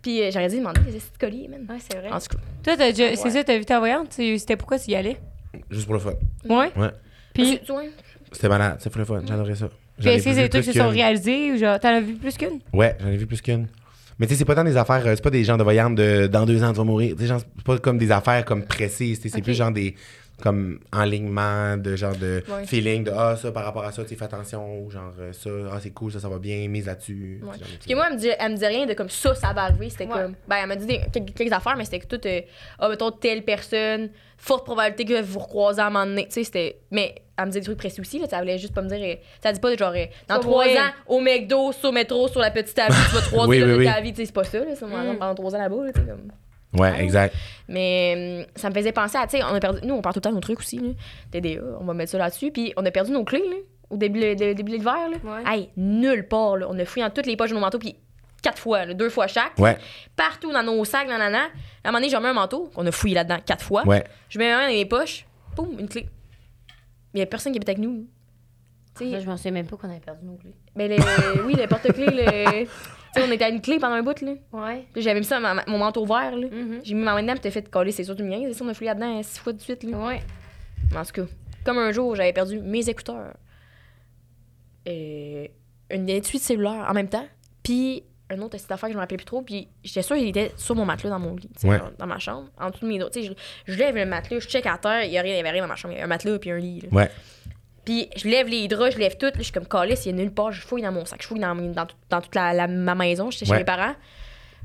Puis 0.00 0.22
euh, 0.22 0.30
j'aurais 0.32 0.48
dû 0.48 0.58
demander 0.58 0.80
des 0.82 0.92
petits 0.98 1.18
colliers, 1.18 1.48
man. 1.48 1.66
Ouais, 1.68 1.78
c'est 1.80 1.98
vrai. 1.98 2.10
En 2.10 2.20
tout 2.20 2.28
cas. 2.28 2.36
Toi, 2.62 2.76
t'as 2.76 2.90
déjà- 2.92 3.16
c'est 3.16 3.24
Ouais. 3.24 3.30
ça, 3.30 3.42
t'as 3.44 3.58
vu 3.58 3.64
ta 3.64 3.78
voyante? 3.80 4.10
Tu- 4.14 4.38
C'était 4.38 4.56
pourquoi 4.56 4.78
tu 4.78 4.90
y 4.92 4.94
allais? 4.94 5.16
Juste 5.68 5.86
pour 5.86 5.94
le 5.94 6.00
fun. 6.00 6.12
Ouais? 6.48 6.70
Ouais. 6.76 6.90
Puis, 7.34 7.60
C'est- 7.66 7.72
ouais. 7.72 7.90
C'était 8.30 8.48
malade, 8.48 8.76
c'est 8.80 8.90
pour 8.90 8.98
le 9.00 9.04
fun, 9.04 9.20
j'adorais 9.26 9.54
ça. 9.56 9.68
puis 9.98 10.08
est-ce 10.10 10.24
que 10.24 10.32
c'est 10.34 10.42
des 10.42 10.48
trucs 10.48 10.64
qui 10.64 10.72
se 10.72 10.78
sont 10.78 10.88
réalisés 10.90 11.52
ou 11.52 11.56
genre, 11.58 11.80
t'en 11.80 11.88
as 11.88 12.00
vu 12.00 12.14
plus 12.14 12.36
qu'une? 12.36 12.60
Ouais, 12.72 12.96
j'en 13.00 13.08
ai 13.08 13.16
vu 13.16 13.26
plus 13.26 13.40
qu'une. 13.40 13.66
Mais 14.18 14.26
tu 14.26 14.32
sais, 14.32 14.38
c'est 14.38 14.44
pas 14.44 14.54
tant 14.54 14.64
des 14.64 14.76
affaires, 14.76 15.06
euh, 15.06 15.14
c'est 15.14 15.22
pas 15.22 15.30
des 15.30 15.44
gens 15.44 15.56
de 15.56 15.62
voyantes 15.62 15.94
de 15.94 16.26
dans 16.26 16.44
deux 16.44 16.62
ans 16.64 16.72
tu 16.72 16.78
vas 16.78 16.84
mourir. 16.84 17.14
Tu 17.16 17.26
sais, 17.26 17.34
c'est 17.38 17.64
pas 17.64 17.78
comme 17.78 17.98
des 17.98 18.10
affaires 18.10 18.44
comme 18.44 18.64
précises. 18.64 19.20
tu 19.20 19.28
sais, 19.28 19.36
C'est 19.36 19.42
plus 19.42 19.54
genre 19.54 19.70
des 19.70 19.94
comme 20.42 20.78
enlignements 20.92 21.76
de 21.76 21.96
genre 21.96 22.14
de 22.16 22.42
Ouais. 22.48 22.64
feeling 22.66 23.04
de 23.04 23.10
ah 23.10 23.36
ça 23.36 23.50
par 23.50 23.64
rapport 23.64 23.84
à 23.84 23.90
ça 23.92 24.04
tu 24.04 24.14
fais 24.14 24.24
attention 24.24 24.80
ou 24.80 24.90
genre 24.90 25.12
euh, 25.20 25.32
ça 25.32 25.50
ah 25.72 25.78
c'est 25.80 25.90
cool 25.90 26.12
ça 26.12 26.20
ça 26.20 26.28
va 26.28 26.38
bien 26.38 26.68
mise 26.68 26.86
là-dessus. 26.86 27.40
Ouais. 27.42 27.48
Parce 27.58 27.86
que 27.86 27.94
moi, 27.94 28.06
elle 28.08 28.14
me, 28.14 28.18
dit, 28.20 28.28
elle 28.38 28.52
me 28.52 28.56
dit 28.56 28.66
rien 28.66 28.86
de 28.86 28.94
comme 28.94 29.08
ça, 29.10 29.34
ça 29.34 29.52
va 29.52 29.62
arriver. 29.64 29.90
C'était 29.90 30.06
Ouais. 30.06 30.12
comme. 30.12 30.34
Ben, 30.46 30.56
elle 30.62 30.68
m'a 30.68 30.76
dit 30.76 30.86
des- 30.86 31.00
quelques, 31.12 31.34
quelques 31.34 31.52
affaires, 31.52 31.76
mais 31.76 31.84
c'était 31.84 31.98
que 32.00 32.06
tout. 32.06 32.20
euh, 32.26 32.40
Ah, 32.78 32.88
mettons, 32.88 33.10
telle 33.10 33.42
personne, 33.44 34.10
forte 34.36 34.64
probabilité 34.64 35.04
que 35.04 35.20
vous 35.22 35.38
recroisez 35.40 35.80
à 35.80 35.86
un 35.86 35.90
moment 35.90 36.06
donné. 36.06 36.26
Tu 36.26 36.32
sais, 36.34 36.44
c'était. 36.44 36.78
Mais 36.90 37.14
elle 37.36 37.44
me 37.46 37.50
disait 37.50 37.60
des 37.60 37.64
trucs 37.66 37.78
précis 37.78 38.00
aussi, 38.00 38.18
là. 38.18 38.26
Ça 38.28 38.38
voulait 38.38 38.58
juste 38.58 38.74
pas 38.74 38.82
me 38.82 38.88
dire. 38.88 38.98
euh, 39.02 39.14
Ça 39.42 39.52
dit 39.52 39.60
pas 39.60 39.74
genre, 39.76 39.92
euh, 39.96 40.04
dans 40.28 40.38
trois 40.40 40.66
ans, 40.66 40.90
au 41.08 41.20
McDo, 41.20 41.72
sur 41.72 41.88
le 41.90 41.94
métro, 41.94 42.28
sur 42.28 42.40
la 42.40 42.50
petite 42.50 42.78
avenue, 42.78 42.96
tu 43.08 43.34
vas 43.34 43.38
là, 43.42 43.46
oui, 43.48 43.58
de 43.60 43.84
ta 43.84 44.00
vie. 44.00 44.12
Tu 44.12 44.16
sais, 44.18 44.26
c'est 44.26 44.32
pas 44.32 44.44
ça, 44.44 44.58
là. 44.60 44.66
C'est 44.74 44.86
moi, 44.86 45.02
Mm. 45.02 45.18
pendant 45.18 45.34
trois 45.34 45.54
ans 45.54 45.58
là-bas, 45.58 45.84
là. 45.84 45.92
tu 45.92 46.00
sais, 46.00 46.06
comme. 46.06 46.30
Ouais, 46.74 47.02
exact. 47.02 47.34
Mais 47.66 48.44
hum, 48.46 48.52
ça 48.56 48.68
me 48.70 48.74
faisait 48.74 48.92
penser 48.92 49.16
à, 49.16 49.26
tu 49.26 49.38
sais, 49.38 49.42
on 49.44 49.54
a 49.54 49.60
perdu, 49.60 49.80
nous, 49.86 49.94
on 49.94 50.02
perd 50.02 50.14
tout 50.14 50.18
le 50.18 50.22
temps 50.22 50.32
nos 50.32 50.40
trucs 50.40 50.58
aussi, 50.60 50.78
là. 50.78 50.90
TDA, 51.30 51.60
on 51.80 51.84
va 51.84 51.94
mettre 51.94 52.10
ça 52.12 52.18
là-dessus. 52.18 52.50
Puis 52.50 52.72
on 52.76 52.84
a 52.84 52.90
perdu 52.90 53.10
nos 53.12 53.24
clés, 53.24 53.38
là, 53.48 53.56
au 53.90 53.96
début, 53.96 54.20
le, 54.20 54.30
le- 54.34 54.54
début 54.54 54.72
de 54.72 54.76
l'hiver, 54.76 54.96
là. 55.10 55.16
Ouais. 55.24 55.42
Hey, 55.46 55.70
nulle 55.76 56.28
part, 56.28 56.56
là. 56.58 56.66
On 56.68 56.78
a 56.78 56.84
fouillé 56.84 57.06
dans 57.06 57.12
toutes 57.12 57.26
les 57.26 57.36
poches 57.36 57.50
de 57.50 57.54
nos 57.54 57.60
manteaux, 57.60 57.78
puis 57.78 57.96
quatre 58.42 58.58
fois, 58.58 58.84
là, 58.84 58.94
deux 58.94 59.08
fois 59.08 59.26
chaque. 59.26 59.58
Ouais, 59.58 59.76
Partout 60.14 60.52
dans 60.52 60.62
nos 60.62 60.84
sacs, 60.84 61.08
nanana. 61.08 61.38
À 61.38 61.42
un 61.44 61.48
moment 61.92 61.98
donné, 61.98 62.08
j'ai 62.10 62.18
mis 62.20 62.26
un 62.26 62.32
manteau, 62.34 62.70
qu'on 62.74 62.86
a 62.86 62.92
fouillé 62.92 63.14
là-dedans 63.14 63.38
quatre 63.44 63.64
fois. 63.64 63.84
ouais. 63.86 64.04
Je 64.28 64.38
mets 64.38 64.50
un 64.52 64.60
dans 64.68 64.72
mes 64.74 64.84
poches, 64.84 65.24
boum, 65.56 65.70
une 65.78 65.88
clé. 65.88 66.06
Il 67.14 67.20
y 67.20 67.22
a 67.22 67.26
personne 67.26 67.52
qui 67.52 67.58
habite 67.58 67.68
avec 67.70 67.80
nous. 67.80 68.06
Tu 68.96 69.04
sais, 69.06 69.10
Ça, 69.12 69.20
je 69.20 69.26
m'en 69.26 69.36
souviens 69.36 69.52
même 69.52 69.66
pas 69.66 69.76
qu'on 69.76 69.88
avait 69.88 70.00
perdu 70.00 70.24
nos 70.26 70.34
clés. 70.36 70.54
mais 70.76 70.88
le- 70.88 70.96
oui, 71.46 71.54
le 71.54 71.66
porte-clés, 71.66 72.06
le... 72.10 72.66
tu 73.18 73.22
sais, 73.24 73.28
on 73.28 73.32
était 73.32 73.44
à 73.44 73.48
une 73.50 73.60
clé 73.60 73.78
pendant 73.78 73.94
un 73.96 74.02
bout, 74.02 74.20
là. 74.22 74.32
Ouais. 74.52 74.84
J'avais 74.96 75.20
mis 75.20 75.26
ça 75.26 75.40
dans 75.40 75.54
ma- 75.54 75.64
mon 75.66 75.78
manteau 75.78 76.04
vert, 76.04 76.36
là. 76.36 76.46
Mhm. 76.50 76.80
J'ai 76.82 76.94
mis 76.94 77.02
ma 77.02 77.14
main 77.14 77.22
dedans, 77.22 77.32
puis 77.34 77.40
t'as 77.42 77.50
fait 77.50 77.68
coller, 77.70 77.92
c'est 77.92 78.04
sûr, 78.04 78.14
du 78.14 78.22
mien. 78.22 78.40
C'est 78.46 78.54
ça, 78.54 78.64
on 78.64 78.68
a 78.68 78.74
fouillé 78.74 78.90
là-dedans 78.90 79.22
six 79.22 79.38
fois 79.38 79.52
de 79.52 79.60
suite, 79.60 79.82
là. 79.82 79.96
Ouais. 79.98 80.20
Mais 80.92 80.96
En 80.98 81.04
tout 81.04 81.12
cas, 81.12 81.30
comme 81.64 81.78
un 81.78 81.92
jour, 81.92 82.14
j'avais 82.16 82.32
perdu 82.32 82.60
mes 82.60 82.88
écouteurs, 82.88 83.34
et 84.86 85.50
une 85.90 86.08
étui 86.08 86.38
de 86.38 86.42
cellulaire 86.42 86.86
en 86.88 86.94
même 86.94 87.08
temps, 87.08 87.26
puis 87.62 88.04
un 88.30 88.38
autre 88.40 88.50
petite 88.50 88.70
affaire 88.70 88.88
que 88.88 88.92
je 88.92 88.96
me 88.96 89.00
rappelais 89.00 89.16
plus 89.16 89.24
trop, 89.24 89.40
puis 89.42 89.68
j'étais 89.82 90.02
sûre 90.02 90.16
qu'il 90.16 90.28
était 90.28 90.52
sur 90.56 90.74
mon 90.74 90.84
matelas 90.84 91.10
dans 91.10 91.18
mon 91.18 91.34
lit, 91.34 91.48
tu 91.58 91.66
Ouais. 91.66 91.78
dans, 91.78 91.90
dans 91.98 92.06
ma 92.06 92.18
chambre, 92.18 92.48
en 92.60 92.68
dessous 92.70 92.84
de 92.84 92.90
mes 92.90 92.98
dos. 92.98 93.08
Tu 93.08 93.22
sais, 93.22 93.34
je, 93.66 93.72
je 93.72 93.78
lève 93.78 93.94
le 93.96 94.04
matelas, 94.04 94.40
je 94.40 94.48
check 94.48 94.66
à 94.66 94.76
terre, 94.76 95.04
il 95.04 95.10
y 95.12 95.18
a 95.18 95.22
rien, 95.22 95.32
il 95.32 95.36
y 95.36 95.40
avait 95.40 95.50
rien 95.50 95.62
dans 95.62 95.68
ma 95.68 95.76
chambre, 95.76 95.94
il 95.94 95.98
y 95.98 96.00
a 96.00 96.04
un 96.04 96.08
matelas 96.08 96.38
puis 96.38 96.50
un 96.50 96.58
lit. 96.58 96.80
là. 96.82 96.88
Ouais. 96.92 97.10
Puis 97.88 98.10
je 98.16 98.28
lève 98.28 98.48
les 98.48 98.68
draps, 98.68 98.92
je 98.92 98.98
lève 98.98 99.16
tout, 99.16 99.24
là, 99.24 99.32
je 99.38 99.42
suis 99.44 99.52
comme 99.52 99.66
calisse, 99.66 100.04
il 100.04 100.10
y 100.10 100.12
a 100.12 100.22
nulle 100.22 100.30
part, 100.30 100.52
je 100.52 100.60
fouille 100.60 100.82
dans 100.82 100.92
mon 100.92 101.06
sac, 101.06 101.22
je 101.22 101.26
fouille 101.26 101.40
dans, 101.40 101.54
dans, 101.54 101.86
tout- 101.86 101.96
dans 102.10 102.20
toute 102.20 102.34
la, 102.34 102.52
la- 102.52 102.66
ma 102.66 102.94
maison, 102.94 103.30
j'étais 103.30 103.46
chez 103.46 103.52
Ouais. 103.52 103.58
mes 103.60 103.64
parents. 103.64 103.94
Là, 103.94 103.94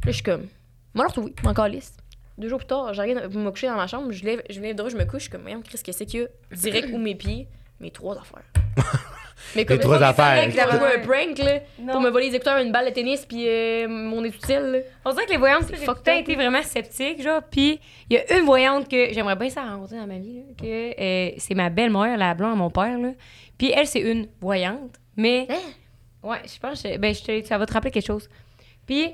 je 0.07 0.11
suis 0.11 0.23
comme, 0.23 0.47
moi, 0.93 1.05
le 1.05 1.07
retrouver, 1.07 1.33
mon 1.41 1.53
calisse. 1.53 1.93
Deux 2.37 2.49
jours 2.49 2.57
plus 2.59 2.67
tard, 2.67 2.93
j'arrive 2.93 3.21
pour 3.29 3.39
me 3.39 3.49
coucher 3.49 3.67
dans 3.67 3.77
ma 3.77 3.87
chambre, 3.87 4.11
je 4.11 4.25
lève, 4.25 4.41
je 4.49 4.55
lève 4.55 4.63
les 4.63 4.73
draps, 4.73 4.91
je 4.91 4.97
me 4.97 5.05
couche, 5.05 5.19
je 5.19 5.23
suis 5.23 5.29
comme, 5.29 5.43
voyons, 5.43 5.61
Chris, 5.61 5.79
qu'est-ce 5.81 6.03
qu'il 6.03 6.19
y 6.19 6.23
a? 6.23 6.27
Direct 6.53 6.89
où 6.91 6.97
mes 6.97 7.15
pieds, 7.15 7.47
mes 7.79 7.91
trois 7.91 8.17
affaires. 8.19 8.43
Mais 9.56 9.65
comme 9.65 9.78
trois 9.80 9.95
c'est 9.95 9.99
pas 10.02 10.10
affaires. 10.10 10.80
joué 10.80 10.95
un 10.95 10.99
prank, 10.99 11.38
là, 11.38 11.60
pour 11.91 12.02
me 12.02 12.10
voler 12.10 12.30
les 12.30 12.36
écouteurs, 12.36 12.57
une 12.60 12.72
balle 12.72 12.86
de 12.86 12.91
tennis, 12.91 13.26
puis 13.26 13.45
euh, 13.48 13.88
mon 13.88 14.24
étutile, 14.24 14.60
là. 14.72 14.80
On 15.06 15.11
dirait 15.14 15.26
que 15.26 15.32
les 15.32 15.38
voyantes, 15.38 15.70
up, 16.18 16.22
été 16.22 16.36
vraiment 16.36 16.61
sceptique, 16.64 17.22
genre. 17.22 17.41
Puis 17.49 17.80
il 18.10 18.15
y 18.15 18.20
a 18.20 18.38
une 18.38 18.45
voyante 18.45 18.90
que 18.90 19.14
j'aimerais 19.14 19.36
bien 19.36 19.49
ça 19.49 19.64
rencontrer 19.64 19.98
dans 19.98 20.07
ma 20.07 20.18
vie, 20.18 20.38
là, 20.38 20.44
que 20.57 21.02
euh, 21.02 21.32
c'est 21.38 21.56
ma 21.56 21.70
belle-mère, 21.70 22.18
la 22.18 22.34
blonde 22.34 22.53
à 22.53 22.56
mon 22.56 22.70
père, 22.70 22.98
là. 22.98 23.10
Puis 23.57 23.72
elle, 23.76 23.88
c'est 23.88 23.99
une 24.02 24.28
voyante, 24.41 24.95
mais... 25.15 25.48
Hein? 25.49 25.56
Ouais, 26.24 26.38
je 26.45 26.57
pense 26.60 26.82
que 26.82 26.98
ben, 26.98 27.14
je 27.14 27.22
te- 27.22 27.45
ça 27.45 27.57
va 27.57 27.65
te 27.65 27.74
rappeler 27.74 27.91
quelque 27.91 28.06
chose. 28.07 28.30
Puis 28.88 29.07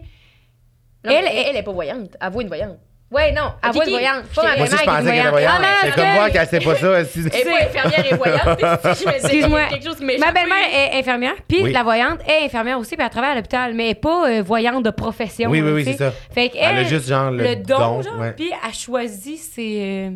Non, 1.03 1.11
Elle 1.11 1.25
elle, 1.25 1.25
est- 1.25 1.49
elle, 1.49 1.55
est 1.57 1.63
pas 1.63 1.71
voyante, 1.71 2.15
elle 2.21 2.31
voit 2.31 2.41
une 2.43 2.47
voyante. 2.49 2.77
Ouais, 3.11 3.31
non, 3.31 3.53
à 3.61 3.69
Ok, 3.69 3.73
voix 3.73 3.85
de 3.85 3.89
voyante. 3.89 4.23
Pas 4.35 4.43
ma 4.43 4.55
Moi 4.55 4.65
aussi, 4.67 4.71
je 4.71 4.77
belle-mère 4.77 4.95
pensais 4.97 5.09
qu'elle 5.09 5.19
était 5.19 5.29
voyante. 5.29 5.57
voyante. 5.59 5.75
Ah, 5.81 5.81
C'est 5.83 5.95
comme 5.95 6.13
moi 6.13 6.29
qu'elle 6.29 6.47
sait 6.47 6.59
pas 6.59 6.75
ça. 6.75 6.99
Elle 6.99 7.05
est 7.05 7.43
pas 7.43 7.65
infirmière 7.65 8.11
et 8.11 8.15
voyante. 8.15 9.15
Excuse-moi. 9.15 9.63
quelque 9.65 9.83
chose 9.83 9.95
qui 9.97 10.05
Ma 10.05 10.31
belle-mère 10.31 10.67
est 10.73 10.99
infirmière, 10.99 11.33
puis 11.47 11.71
la 11.71 11.81
voyante 11.83 12.19
est 12.27 12.45
infirmière 12.45 12.77
aussi, 12.77 12.95
puis 12.95 13.03
elle 13.03 13.09
travaille 13.11 13.31
à 13.31 13.35
l'hôpital, 13.35 13.73
mais 13.73 13.85
elle 13.85 13.91
est 13.91 13.95
pas 13.95 14.29
euh, 14.29 14.43
voyante 14.43 14.83
de 14.85 14.91
profession. 14.91 15.49
Oui, 15.49 15.61
oui, 15.61 15.71
oui, 15.71 15.85
c'est 15.85 15.97
ça. 15.97 16.11
Fait 16.11 16.49
qu'elle, 16.49 16.77
Elle 16.77 16.85
a 16.85 16.87
juste 16.87 17.07
genre 17.07 17.31
le, 17.31 17.55
don, 17.55 18.01
puis 18.37 18.51
elle 18.63 18.73
choisit 18.75 19.39
ses 19.39 19.79
euh, 19.81 20.11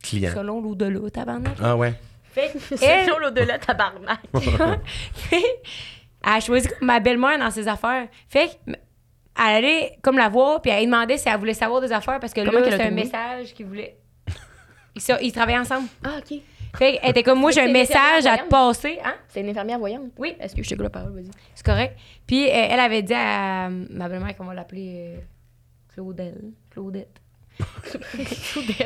client. 0.00 0.30
selon 0.32 0.60
l'au-delà, 0.60 1.10
tabarnak. 1.10 1.54
Ah 1.60 1.74
ouais. 1.74 1.94
Fait 2.32 2.52
chaud 3.08 3.18
l'au-delà, 3.20 3.58
tabarnak. 3.58 4.20
elle 5.32 5.40
a 6.22 6.38
choisi 6.38 6.68
ma 6.80 7.00
belle-mère 7.00 7.40
dans 7.40 7.50
ses 7.50 7.66
affaires. 7.66 8.06
Fait 8.28 8.46
que, 8.66 8.72
elle 9.38 9.56
allait 9.56 9.98
comme 10.02 10.16
la 10.18 10.28
voir, 10.28 10.60
puis 10.62 10.70
elle 10.70 10.80
lui 10.80 10.86
demandait 10.86 11.18
si 11.18 11.28
elle 11.28 11.38
voulait 11.38 11.54
savoir 11.54 11.80
des 11.80 11.92
affaires, 11.92 12.20
parce 12.20 12.32
que 12.32 12.44
Comment 12.44 12.58
là, 12.60 12.70
c'est 12.70 12.82
un 12.82 12.90
message 12.90 13.54
qu'il 13.54 13.66
voulait. 13.66 13.96
Ils, 14.94 15.00
sont- 15.00 15.18
ils 15.22 15.32
travaillaient 15.32 15.58
ensemble. 15.60 15.88
Ah, 16.04 16.16
OK. 16.18 16.38
Fait 16.76 16.98
qu'elle 16.98 17.10
était 17.10 17.22
comme, 17.24 17.40
moi, 17.40 17.50
j'ai 17.50 17.62
un 17.62 17.72
message 17.72 18.26
à 18.26 18.38
te 18.38 18.48
passer. 18.48 18.98
Hein? 19.04 19.14
C'est 19.28 19.40
une 19.40 19.48
infirmière 19.48 19.78
voyante. 19.78 20.10
Oui. 20.18 20.34
Est-ce 20.38 20.54
que 20.54 20.62
je 20.62 20.74
te 20.74 20.80
la 20.82 20.90
parole, 20.90 21.12
vas-y. 21.14 21.30
C'est 21.54 21.64
correct. 21.66 21.96
Puis 22.26 22.46
euh, 22.48 22.52
elle 22.52 22.78
avait 22.80 23.02
dit 23.02 23.14
à 23.14 23.68
ma 23.70 24.08
belle-mère 24.08 24.36
qu'on 24.36 24.44
va 24.44 24.54
l'appeler 24.54 25.16
euh, 25.16 25.20
Claudelle. 25.92 26.50
Claudette. 26.70 27.20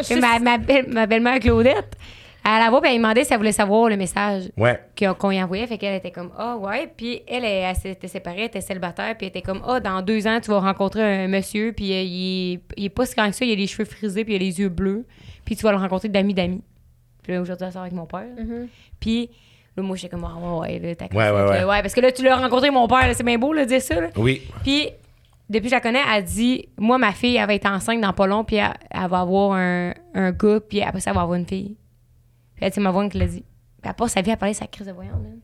Puis 0.08 0.16
ma, 0.16 0.38
ma, 0.38 0.58
belle- 0.58 0.88
ma 0.88 1.06
belle-mère 1.06 1.38
Claudette, 1.40 1.96
elle 2.44 2.60
la 2.62 2.70
voit, 2.70 2.80
puis 2.82 2.90
elle 2.90 2.98
demandait 2.98 3.24
si 3.24 3.32
elle 3.32 3.38
voulait 3.38 3.52
savoir 3.52 3.88
le 3.88 3.96
message 3.96 4.50
Ouais. 4.56 4.78
qu'on 5.18 5.30
y 5.30 5.42
envoyait. 5.42 5.66
Fait 5.66 5.78
qu'elle 5.78 5.94
était 5.94 6.10
comme, 6.10 6.30
ah 6.38 6.56
ouais. 6.56 6.92
Puis 6.96 7.22
elle, 7.26 7.44
elle, 7.44 7.64
elle 7.70 7.76
s'était 7.76 8.08
séparée, 8.08 8.40
elle 8.40 8.44
était 8.46 8.60
célibataire, 8.60 9.16
puis 9.16 9.26
elle 9.26 9.30
était 9.30 9.42
comme, 9.42 9.62
ah, 9.66 9.80
dans 9.80 10.02
deux 10.02 10.26
ans, 10.26 10.38
tu 10.42 10.50
vas 10.50 10.60
rencontrer 10.60 11.02
un 11.24 11.28
monsieur, 11.28 11.72
puis 11.72 11.92
euh, 11.92 12.02
il, 12.02 12.52
est, 12.54 12.60
il 12.76 12.84
est 12.86 12.88
pas 12.90 13.06
si 13.06 13.14
grand 13.14 13.28
que 13.30 13.34
ça, 13.36 13.44
il 13.44 13.52
a 13.52 13.54
les 13.54 13.66
cheveux 13.66 13.84
frisés, 13.86 14.24
puis 14.24 14.34
il 14.34 14.36
a 14.36 14.40
les 14.40 14.60
yeux 14.60 14.68
bleus, 14.68 15.06
puis 15.44 15.56
tu 15.56 15.62
vas 15.62 15.72
le 15.72 15.78
rencontrer 15.78 16.08
d'amis 16.08 16.34
d'amis. 16.34 16.62
Puis 17.22 17.32
là, 17.32 17.40
aujourd'hui, 17.40 17.66
elle 17.66 17.72
sort 17.72 17.80
avec 17.82 17.94
mon 17.94 18.04
père. 18.06 18.26
Puis 19.00 19.30
là, 19.76 19.82
moi, 19.82 19.96
j'étais 19.96 20.10
comme, 20.10 20.24
ah 20.24 20.36
ouais, 20.38 20.58
ouais, 20.60 20.78
là, 20.80 20.94
t'as 20.96 21.06
Ouais, 21.16 21.30
ouais, 21.30 21.58
que, 21.60 21.64
ouais. 21.66 21.80
parce 21.82 21.94
que 21.94 22.00
là, 22.02 22.12
tu 22.12 22.22
l'as 22.22 22.36
rencontré, 22.36 22.70
mon 22.70 22.86
père, 22.86 23.08
c'est 23.14 23.24
bien 23.24 23.38
beau, 23.38 23.52
là, 23.54 23.64
dire 23.64 23.80
ça, 23.80 23.98
là. 24.00 24.08
Oui. 24.16 24.42
Puis, 24.62 24.88
depuis 25.48 25.64
que 25.64 25.68
je 25.70 25.74
la 25.74 25.80
connais, 25.80 26.00
elle 26.14 26.24
dit 26.24 26.68
Moi, 26.78 26.96
ma 26.98 27.12
fille, 27.12 27.36
elle 27.36 27.46
va 27.46 27.54
être 27.54 27.66
enceinte 27.66 28.00
dans 28.00 28.12
pas 28.12 28.26
long, 28.26 28.44
puis 28.44 28.56
elle, 28.56 28.72
elle 28.90 29.08
va 29.08 29.20
avoir 29.20 29.52
un, 29.52 29.92
un 30.14 30.30
gars, 30.32 30.60
puis 30.60 30.82
après 30.82 31.00
ça, 31.00 31.10
elle 31.10 31.16
va 31.16 31.22
avoir 31.22 31.38
une 31.38 31.46
fille. 31.46 31.76
Puis 32.56 32.64
elle, 32.64 32.72
c'est 32.72 32.80
ma 32.80 32.90
voix 32.90 33.08
qui 33.08 33.18
l'a 33.18 33.26
dit. 33.26 33.40
Puis 33.80 33.88
elle 33.90 33.94
passe 33.94 34.12
sa 34.12 34.22
vie 34.22 34.30
à 34.32 34.36
parler 34.36 34.52
de 34.54 34.58
sa 34.58 34.66
crise 34.66 34.86
de 34.86 34.92
voyante, 34.92 35.22
man. 35.22 35.38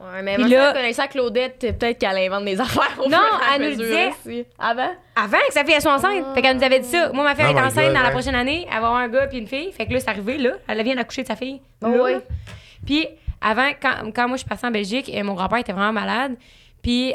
Ouais, 0.00 0.22
mais 0.22 0.38
moi, 0.38 0.46
là- 0.46 0.72
connaissant 0.74 1.08
Claudette, 1.08 1.58
peut-être 1.76 1.98
qu'elle 1.98 2.16
invente 2.18 2.44
des 2.44 2.60
affaires. 2.60 2.96
au 3.04 3.08
Non, 3.08 3.16
fur 3.18 3.40
et 3.40 3.52
à 3.52 3.56
elle 3.56 3.62
nous 3.70 3.76
disait- 3.82 4.08
aussi. 4.24 4.44
Avant? 4.58 4.90
Avant 5.16 5.38
que 5.48 5.52
sa 5.52 5.64
fille 5.64 5.80
soit 5.80 5.94
enceinte. 5.94 6.24
Fait 6.34 6.42
qu'elle 6.42 6.56
nous 6.56 6.62
avait 6.62 6.78
dit 6.78 6.86
ça. 6.88 7.10
Moi, 7.12 7.24
ma 7.24 7.34
fille 7.34 7.44
Oh 7.48 7.50
est 7.50 7.54
my 7.60 7.66
enceinte 7.66 7.86
God, 7.86 7.94
dans 7.94 8.02
la 8.02 8.10
prochaine 8.10 8.36
année. 8.36 8.62
Elle 8.66 8.80
va 8.80 8.86
avoir 8.86 8.94
un 8.96 9.08
gars 9.08 9.26
puis 9.26 9.38
une 9.38 9.48
fille. 9.48 9.72
Fait 9.72 9.86
que 9.86 9.92
là, 9.92 9.98
c'est 9.98 10.08
arrivé, 10.08 10.38
là. 10.38 10.52
Elle 10.68 10.84
vient 10.84 10.94
d'accoucher 10.94 11.22
de 11.22 11.26
sa 11.28 11.34
fille. 11.34 11.60
Oh, 11.82 11.88
là, 11.88 12.10
là. 12.12 12.18
Puis 12.86 13.08
avant, 13.40 13.70
quand, 13.82 14.12
quand 14.14 14.28
moi, 14.28 14.36
je 14.36 14.42
suis 14.42 14.48
passée 14.48 14.66
en 14.68 14.70
Belgique, 14.70 15.10
euh, 15.12 15.24
mon 15.24 15.34
grand-père 15.34 15.58
était 15.58 15.72
vraiment 15.72 15.92
malade. 15.92 16.36
Puis 16.80 17.12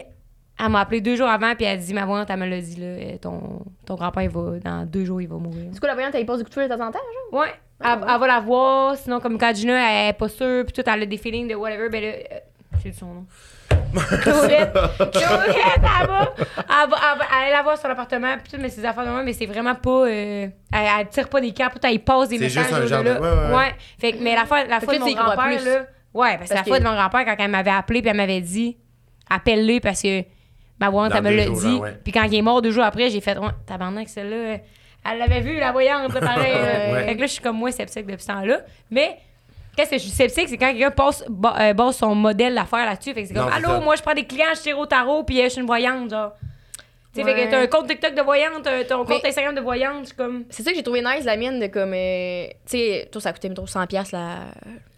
elle 0.60 0.70
m'a 0.70 0.82
appelé 0.82 1.00
deux 1.00 1.16
jours 1.16 1.30
avant, 1.30 1.56
puis 1.56 1.64
elle 1.66 1.78
a 1.80 1.82
dit 1.82 1.94
Ma 1.94 2.06
voyante, 2.06 2.30
elle 2.30 2.38
me 2.40 2.46
l'a 2.48 2.60
dit, 2.60 2.76
là. 2.76 2.86
euh, 2.86 3.18
Ton, 3.18 3.62
ton 3.86 3.96
grand-père, 3.96 4.24
il 4.24 4.30
va, 4.30 4.60
dans 4.60 4.86
deux 4.86 5.06
jours, 5.06 5.22
il 5.22 5.28
va 5.30 5.38
mourir. 5.38 5.70
Du 5.72 5.80
coup, 5.80 5.86
la 5.88 5.94
voyante, 5.94 6.14
elle 6.16 6.26
passe 6.26 6.40
du 6.40 6.44
coup 6.44 6.50
de 6.50 6.54
fil 6.54 6.64
de 6.64 6.68
temps 6.76 6.86
en 6.86 6.92
temps, 6.92 7.00
genre? 7.32 7.40
Ouais. 7.42 7.54
Elle, 7.84 8.00
elle 8.02 8.20
va 8.20 8.28
la 8.28 8.40
voir, 8.40 8.96
sinon, 8.98 9.20
comme 9.20 9.38
quand 9.38 9.54
Gina, 9.56 9.74
elle 10.04 10.10
est 10.10 10.14
pas 10.14 10.30
sûre, 10.30 10.64
puis 10.66 10.74
tout, 10.74 10.84
elle 10.90 11.04
a 11.04 11.06
des 11.06 11.18
feelings 11.18 11.48
de 11.48 11.56
whatever, 11.56 11.90
ben 11.90 12.02
là, 12.02 12.08
euh, 12.10 12.38
j'ai 12.84 12.92
dit 12.92 12.98
son 12.98 13.08
nom. 13.08 13.26
Claudette. 14.22 14.74
Claudette, 14.98 15.20
elle 15.78 16.08
va, 16.08 16.34
elle 16.38 16.90
va, 16.90 16.98
elle 17.14 17.20
va, 17.20 17.26
elle 17.46 17.52
la 17.52 17.62
voir 17.64 17.78
sur 17.78 17.88
l'appartement, 17.88 18.36
puis 18.42 18.52
tout, 18.54 18.58
mais 18.62 18.70
ses 18.70 18.86
affaires 18.86 19.06
de 19.06 19.10
moi, 19.10 19.24
mais 19.24 19.34
c'est 19.34 19.46
vraiment 19.46 19.76
pas, 19.76 19.90
euh, 19.90 20.08
elle, 20.08 20.52
elle 21.00 21.08
tire 21.10 21.28
pas 21.30 21.42
des 21.42 21.52
cartes, 21.52 21.74
tout, 21.80 21.88
elle 21.88 22.00
passe 22.00 22.30
des 22.30 22.38
C'est 22.38 22.44
messages 22.46 22.64
juste 22.68 22.74
un 22.74 22.86
genre 22.86 23.04
de- 23.04 23.10
ouais, 23.12 23.20
ouais, 23.20 23.56
ouais. 23.58 23.76
Fait 24.00 24.14
que, 24.14 24.24
mais 24.24 24.36
la 24.36 24.46
fois, 24.46 24.64
la 24.64 24.80
fois 24.80 24.94
de 24.94 25.00
mon 25.00 25.12
grand-père, 25.14 25.64
là, 25.64 25.86
ouais, 26.14 26.38
parce 26.38 26.50
que 26.50 26.50
Parce 26.50 26.52
la 26.52 26.64
fois 26.64 26.78
que- 26.78 26.84
de 26.84 26.88
mon 26.88 26.96
grand-père, 26.96 27.26
quand 27.26 27.36
elle 27.40 27.52
m'avait 27.52 27.72
appelé, 27.72 28.02
puis 28.02 28.10
elle 28.12 28.18
m'avait 28.18 28.42
dit, 28.42 28.78
appelle-les 29.30 29.80
parce 29.80 30.02
que 30.02 30.22
ma 30.80 30.90
Dans 30.90 31.06
elle 31.10 31.22
me 31.24 31.32
l'a 31.36 31.46
dit. 31.50 31.82
Puis 32.04 32.12
quand 32.14 32.24
il 32.24 32.36
est 32.36 32.42
mort 32.42 32.62
deux 32.62 32.72
jours 32.72 32.84
après, 32.84 33.10
j'ai 33.10 33.22
fait, 33.22 33.38
ouais, 33.38 33.48
tabarnak, 33.66 34.10
celle-là, 34.10 34.36
euh, 34.36 34.58
elle 35.10 35.18
l'avait 35.20 35.42
vu, 35.42 35.60
la 35.60 35.72
voyante, 35.72 36.20
pareil. 36.20 36.54
là. 36.54 36.94
Ouais. 36.94 37.06
Fait 37.06 37.16
que 37.16 37.22
là, 37.22 37.28
je 37.28 37.32
suis 37.34 37.42
comme 37.42 37.58
moi 37.58 37.72
sceptique 37.72 38.06
depuis 38.06 38.22
ce 38.22 38.28
temps-là. 38.28 38.60
Mais 38.90 39.18
qu'est-ce 39.76 39.90
que 39.92 39.98
je 39.98 40.02
suis 40.04 40.12
sceptique, 40.12 40.50
c'est 40.50 40.58
quand 40.58 40.72
quelqu'un 40.72 40.92
passe, 40.92 41.24
euh, 41.60 41.92
son 41.92 42.16
modèle 42.16 42.56
d'affaires 42.56 42.86
là-dessus. 42.86 43.14
Fait 43.14 43.24
que 43.24 43.28
c'est 43.28 43.34
comme, 43.34 43.46
Non, 43.46 43.52
allô, 43.52 43.68
ça. 43.70 43.80
moi, 43.80 43.96
je 43.96 44.02
prends 44.02 44.14
des 44.14 44.26
clients, 44.26 44.46
je 44.56 44.62
tire 44.62 44.80
au 44.80 44.86
tarot, 44.86 45.24
puis 45.24 45.40
euh, 45.42 45.46
je 45.46 45.50
suis 45.50 45.62
une 45.62 45.68
voyante, 45.68 46.10
genre. 46.10 46.34
Tu 47.14 47.22
sais, 47.22 47.28
fait 47.28 47.34
Ouais. 47.36 47.46
que 47.46 47.52
t'as 47.52 47.60
un 47.62 47.68
compte 47.68 47.88
TikTok 47.88 48.16
de 48.16 48.22
voyante, 48.22 48.64
t'as 48.64 48.84
ton 48.86 49.06
compte 49.06 49.22
Mais- 49.24 49.30
Instagram 49.30 49.54
de 49.54 49.62
voyante, 49.62 50.08
je 50.10 50.14
comme. 50.16 50.46
C'est 50.50 50.64
ça 50.64 50.72
que 50.72 50.78
j'ai 50.78 50.84
trouvé 50.84 51.02
nice, 51.02 51.26
la 51.26 51.38
mienne, 51.38 51.60
de 51.60 51.68
comme. 51.68 51.94
euh, 51.94 52.46
tu 52.66 52.78
sais, 52.78 53.08
toi, 53.12 53.22
ça 53.22 53.32
coûtait, 53.34 53.50
mettons, 53.50 53.66
100$ 53.66 53.86
piastres 53.88 54.16
la. 54.16 54.40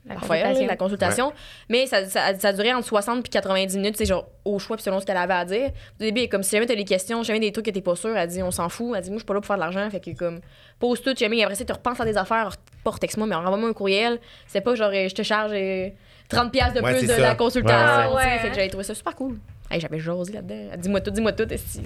La 0.08 0.14
la 0.14 0.20
consultation. 0.22 0.68
la 0.68 0.76
consultation. 0.78 1.34
Mais 1.68 1.88
ça, 1.88 2.06
ça, 2.06 2.38
ça 2.38 2.54
durait 2.54 2.74
entre 2.74 2.86
60 2.86 3.24
puis 3.24 3.32
90 3.32 3.76
minutes, 3.76 3.98
c'est 3.98 4.06
genre 4.06 4.28
au 4.46 4.60
choix 4.60 4.78
puis 4.78 4.84
selon 4.84 5.00
ce 5.00 5.06
qu'elle 5.08 5.18
avait 5.18 5.34
à 5.34 5.46
dire. 5.46 5.70
Au 6.00 6.04
début, 6.04 6.20
elle 6.20 6.26
est 6.26 6.30
comme 6.30 6.44
si 6.44 6.52
jamais 6.52 6.68
t'as 6.68 6.76
des 6.76 6.86
questions, 6.86 7.24
jamais 7.24 7.40
des 7.40 7.52
trucs 7.52 7.66
que 7.66 7.72
t'es 7.72 7.82
pas 7.82 7.96
sûr, 7.96 8.16
elle 8.16 8.30
dit 8.30 8.44
on 8.44 8.52
s'en 8.52 8.70
fout. 8.70 8.94
Elle 8.96 9.02
dit 9.02 9.10
moi 9.10 9.16
je 9.18 9.22
suis 9.22 9.26
pas 9.26 9.34
là 9.34 9.40
pour 9.40 9.48
faire 9.48 9.56
de 9.56 9.62
l'argent, 9.62 9.90
fait 9.90 10.00
que 10.00 10.12
comme 10.16 10.42
pose 10.80 11.02
tout, 11.02 11.16
jamais 11.18 11.42
après 11.44 11.56
ça 11.56 11.66
tu 11.66 11.74
repenses 11.74 12.00
à 12.00 12.06
des 12.06 12.18
affaires, 12.18 12.52
pas 12.84 12.92
texte-moi, 13.02 13.26
mais 13.26 13.34
envoie-moi 13.34 13.68
un 13.70 13.74
courriel. 13.74 14.20
C'est 14.46 14.62
pas 14.62 14.76
genre 14.76 14.92
euh, 14.94 15.10
je 15.10 15.16
te 15.16 15.24
charge 15.24 15.54
euh, 15.56 15.90
30$ 16.30 16.50
piastres 16.52 16.74
de 16.76 16.82
Ouais, 16.82 16.98
plus 16.98 17.08
de 17.08 17.12
ça. 17.14 17.20
la 17.20 17.36
consultation. 17.36 18.12
Ouais, 18.12 18.16
ouais. 18.16 18.22
sais. 18.24 18.28
Ouais. 18.30 18.40
Fait 18.40 18.50
que 18.50 18.56
j'avais 18.56 18.70
trouvé 18.70 18.84
ça 18.84 18.96
super 18.96 19.16
cool. 19.16 19.38
Hey, 19.70 19.80
j'avais 19.80 20.00
jasé 20.00 20.34
là-dedans. 20.34 20.72
Dit, 20.76 20.78
Dis-moi 20.82 21.02
tout, 21.02 21.12
dis-moi 21.12 21.32
tout, 21.34 21.52
esti. 21.52 21.82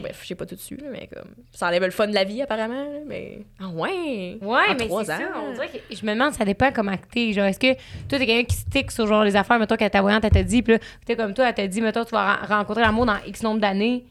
Bref, 0.00 0.20
je 0.22 0.28
sais 0.28 0.34
pas 0.36 0.46
tout 0.46 0.54
dessus, 0.54 0.78
mais 0.92 1.08
comme. 1.12 1.30
Ça 1.52 1.66
enlève 1.66 1.82
le 1.84 1.90
fun 1.90 2.06
de 2.06 2.14
la 2.14 2.22
vie, 2.22 2.40
apparemment. 2.42 2.86
mais. 3.08 3.40
Ah 3.60 3.68
ouais! 3.70 4.38
Ouais, 4.40 4.58
En 4.70 4.74
mais 4.78 4.88
c'est 4.88 5.04
ça. 5.04 5.18
On 5.44 5.52
dirait 5.52 5.66
que 5.68 5.78
je 5.94 6.06
me 6.06 6.12
demande, 6.12 6.32
ça 6.32 6.44
dépend 6.44 6.70
comment 6.72 6.96
que 6.96 7.06
t'es. 7.10 7.32
Genre, 7.32 7.46
est-ce 7.46 7.58
que 7.58 7.72
toi, 8.08 8.16
t'es 8.18 8.26
quelqu'un 8.26 8.44
qui 8.44 8.54
stick 8.56 8.90
sur 8.92 9.08
genre 9.08 9.24
les 9.24 9.34
affaires, 9.34 9.58
mettons, 9.58 9.76
que 9.76 9.88
ta 9.88 10.00
voyante, 10.00 10.24
elle 10.24 10.30
t'a 10.30 10.44
dit, 10.44 10.62
puis 10.62 10.74
là, 10.74 10.78
t'es 11.04 11.16
comme 11.16 11.34
toi, 11.34 11.48
elle 11.48 11.54
t'a 11.54 11.66
dit, 11.66 11.80
mettons, 11.80 12.04
tu 12.04 12.12
vas 12.12 12.36
ren- 12.36 12.58
rencontrer 12.58 12.82
l'amour 12.82 13.04
dans 13.04 13.16
X 13.26 13.42
nombre 13.42 13.60
d'années. 13.60 14.04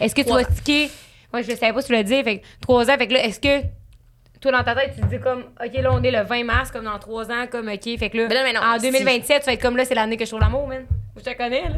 Est-ce 0.00 0.14
que 0.14 0.20
tu 0.20 0.28
vas 0.28 0.44
sticker? 0.44 0.90
Moi, 1.32 1.40
je 1.40 1.50
ne 1.50 1.56
savais 1.56 1.72
pas 1.72 1.80
si 1.80 1.86
tu 1.88 1.96
le 1.96 2.02
dis, 2.04 2.22
fait 2.22 2.38
que 2.40 2.44
trois 2.60 2.90
ans, 2.90 2.96
fait 2.98 3.06
que 3.06 3.14
là, 3.14 3.24
est-ce 3.24 3.40
que. 3.40 3.66
Toi, 4.42 4.50
dans 4.52 4.64
ta 4.64 4.74
tête, 4.74 4.92
tu 4.96 5.00
te 5.00 5.06
dis 5.06 5.20
comme, 5.20 5.44
OK, 5.64 5.72
là, 5.80 5.90
on 5.92 6.02
est 6.02 6.10
le 6.10 6.22
20 6.24 6.44
mars, 6.44 6.70
comme 6.70 6.84
dans 6.84 6.98
trois 6.98 7.30
ans, 7.30 7.46
comme, 7.50 7.68
OK, 7.68 7.82
fait 7.98 8.10
que 8.10 8.18
là, 8.18 8.26
Mais 8.28 8.34
là, 8.34 8.42
mais 8.42 8.52
non, 8.52 8.60
en 8.60 8.78
si- 8.78 8.90
2027, 8.90 9.40
tu 9.40 9.46
vas 9.46 9.52
être 9.52 9.62
comme 9.62 9.76
là, 9.76 9.84
c'est 9.84 9.94
l'année 9.94 10.16
que 10.16 10.24
je 10.24 10.30
trouve 10.30 10.40
l'amour, 10.40 10.66
man. 10.66 10.84
Je 11.16 11.22
te 11.22 11.36
connais, 11.36 11.62
là. 11.68 11.76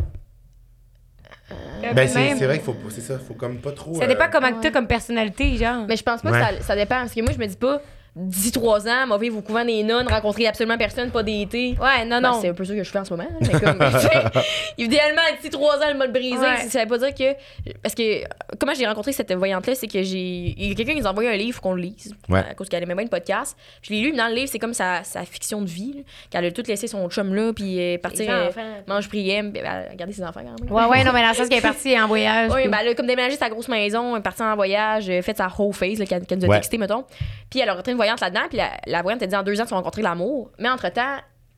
Peu 1.82 1.94
Ben, 1.94 2.08
c'est 2.08 2.34
vrai 2.46 2.56
qu'il 2.58 2.64
faut. 2.64 2.74
C'est 2.88 3.02
ça, 3.02 3.18
faut 3.18 3.34
comme 3.34 3.58
pas 3.58 3.72
trop. 3.72 3.94
Ça 3.94 4.06
dépend 4.06 4.24
euh, 4.24 4.28
comment 4.32 4.50
que 4.52 4.62
t'as 4.62 4.70
comme 4.70 4.86
personnalité, 4.86 5.56
genre. 5.58 5.84
Mais 5.86 5.96
je 5.96 6.02
pense 6.02 6.22
pas 6.22 6.30
Ouais. 6.30 6.40
que 6.40 6.56
ça, 6.56 6.68
ça 6.68 6.76
dépend. 6.76 6.96
Parce 7.00 7.12
que 7.14 7.20
moi, 7.20 7.32
je 7.32 7.38
me 7.38 7.46
dis 7.46 7.56
pas, 7.56 7.82
13 8.16 8.86
ans, 8.88 9.06
mauvais 9.08 9.26
vivre 9.26 9.38
au 9.38 9.42
couvent 9.42 9.64
des 9.64 9.82
nonnes, 9.82 10.06
rencontrer 10.08 10.46
absolument 10.46 10.78
personne, 10.78 11.10
pas 11.10 11.22
d'été. 11.24 11.76
Ouais, 11.80 12.04
non, 12.04 12.20
Ben, 12.20 12.30
non. 12.30 12.38
c'est 12.40 12.48
un 12.48 12.54
peu 12.54 12.64
ça 12.64 12.74
que 12.74 12.84
je 12.84 12.90
fais 12.90 12.98
en 12.98 13.04
ce 13.04 13.12
moment. 13.12 13.28
Mais 13.40 13.48
comme, 13.58 13.78
idéalement, 14.78 15.20
d'ici 15.36 15.50
3 15.50 15.76
ans, 15.78 15.88
le 15.92 15.98
mode 15.98 16.12
brisé, 16.12 16.36
Ouais. 16.38 16.68
ça 16.68 16.80
veut 16.84 16.86
pas 16.88 16.98
dire 16.98 17.14
que. 17.14 17.72
Parce 17.82 17.94
que, 17.94 18.22
comment 18.58 18.72
j'ai 18.74 18.86
rencontré 18.86 19.12
cette 19.12 19.32
voyante-là, 19.32 19.74
c'est 19.74 19.86
que 19.88 20.02
j'ai. 20.02 20.54
Il 20.56 20.68
y 20.68 20.72
a 20.72 20.74
quelqu'un 20.74 20.94
qui 20.94 21.00
nous 21.00 21.06
a 21.06 21.10
envoyé 21.10 21.28
un 21.30 21.36
livre 21.36 21.60
qu'on 21.60 21.72
le 21.74 21.82
lise. 21.82 22.14
Ouais. 22.28 22.40
À 22.48 22.54
cause 22.54 22.68
qu'elle 22.68 22.82
aimait 22.82 22.94
bien 22.94 23.04
le 23.04 23.10
podcast. 23.10 23.56
Je 23.82 23.92
l'ai 23.92 24.00
lu, 24.00 24.10
mais 24.12 24.18
dans 24.18 24.28
le 24.28 24.34
livre, 24.34 24.48
c'est 24.50 24.58
comme 24.58 24.74
sa, 24.74 25.02
sa 25.04 25.24
fiction 25.24 25.60
de 25.62 25.68
vie. 25.68 25.94
là, 25.96 26.00
qu'elle 26.30 26.44
a 26.44 26.52
tout 26.52 26.62
laissé 26.68 26.86
son 26.86 27.08
chum 27.08 27.34
là, 27.34 27.52
puis 27.52 27.80
euh, 27.80 27.98
partir. 27.98 28.26
Euh, 28.30 28.50
mange 28.86 29.08
prière, 29.08 29.42
puis 29.42 29.60
elle 29.60 29.66
a 29.66 29.94
gardé 29.94 30.12
ses 30.12 30.22
enfants 30.22 30.40
quand 30.44 30.64
même. 30.64 30.72
Ouais, 30.72 30.84
ouais, 30.86 31.04
non, 31.04 31.12
mais 31.12 31.22
dans 31.22 31.30
le 31.30 31.34
sens 31.34 31.48
qu'elle 31.48 31.58
est 31.58 31.62
partie 31.62 31.98
en 32.00 32.06
voyage. 32.06 32.50
Oui, 32.54 32.62
puis- 32.62 32.70
ben, 32.70 32.78
elle 32.82 32.88
a 32.88 32.94
comme 32.94 33.06
déménagé 33.06 33.36
sa 33.36 33.48
grosse 33.48 33.68
maison, 33.68 34.14
elle 34.14 34.20
est 34.20 34.22
partie 34.22 34.42
en 34.42 34.54
voyage, 34.54 35.08
euh, 35.10 35.22
fait 35.22 35.36
sa 35.36 35.48
whole 35.58 35.72
face, 35.72 35.98
qu'elle 35.98 36.24
qu'elle 36.26 36.38
nous 36.38 36.44
a 36.44 36.48
Ouais. 36.48 36.56
texté, 36.56 36.78
mettons. 36.78 37.04
Puis 37.50 37.60
elle 37.60 37.68
a 37.68 37.72
rencontré 37.72 37.92
une 37.92 37.98
voyante 38.04 38.20
là-dedans, 38.20 38.46
puis 38.48 38.58
la, 38.58 38.70
la 38.86 39.02
voyante 39.02 39.22
a 39.22 39.26
dit 39.26 39.36
en 39.36 39.42
deux 39.42 39.60
ans, 39.60 39.64
tu 39.64 39.70
vas 39.70 39.76
rencontrer 39.76 40.02
l'amour. 40.02 40.50
Mais 40.58 40.68
entre-temps, 40.68 41.16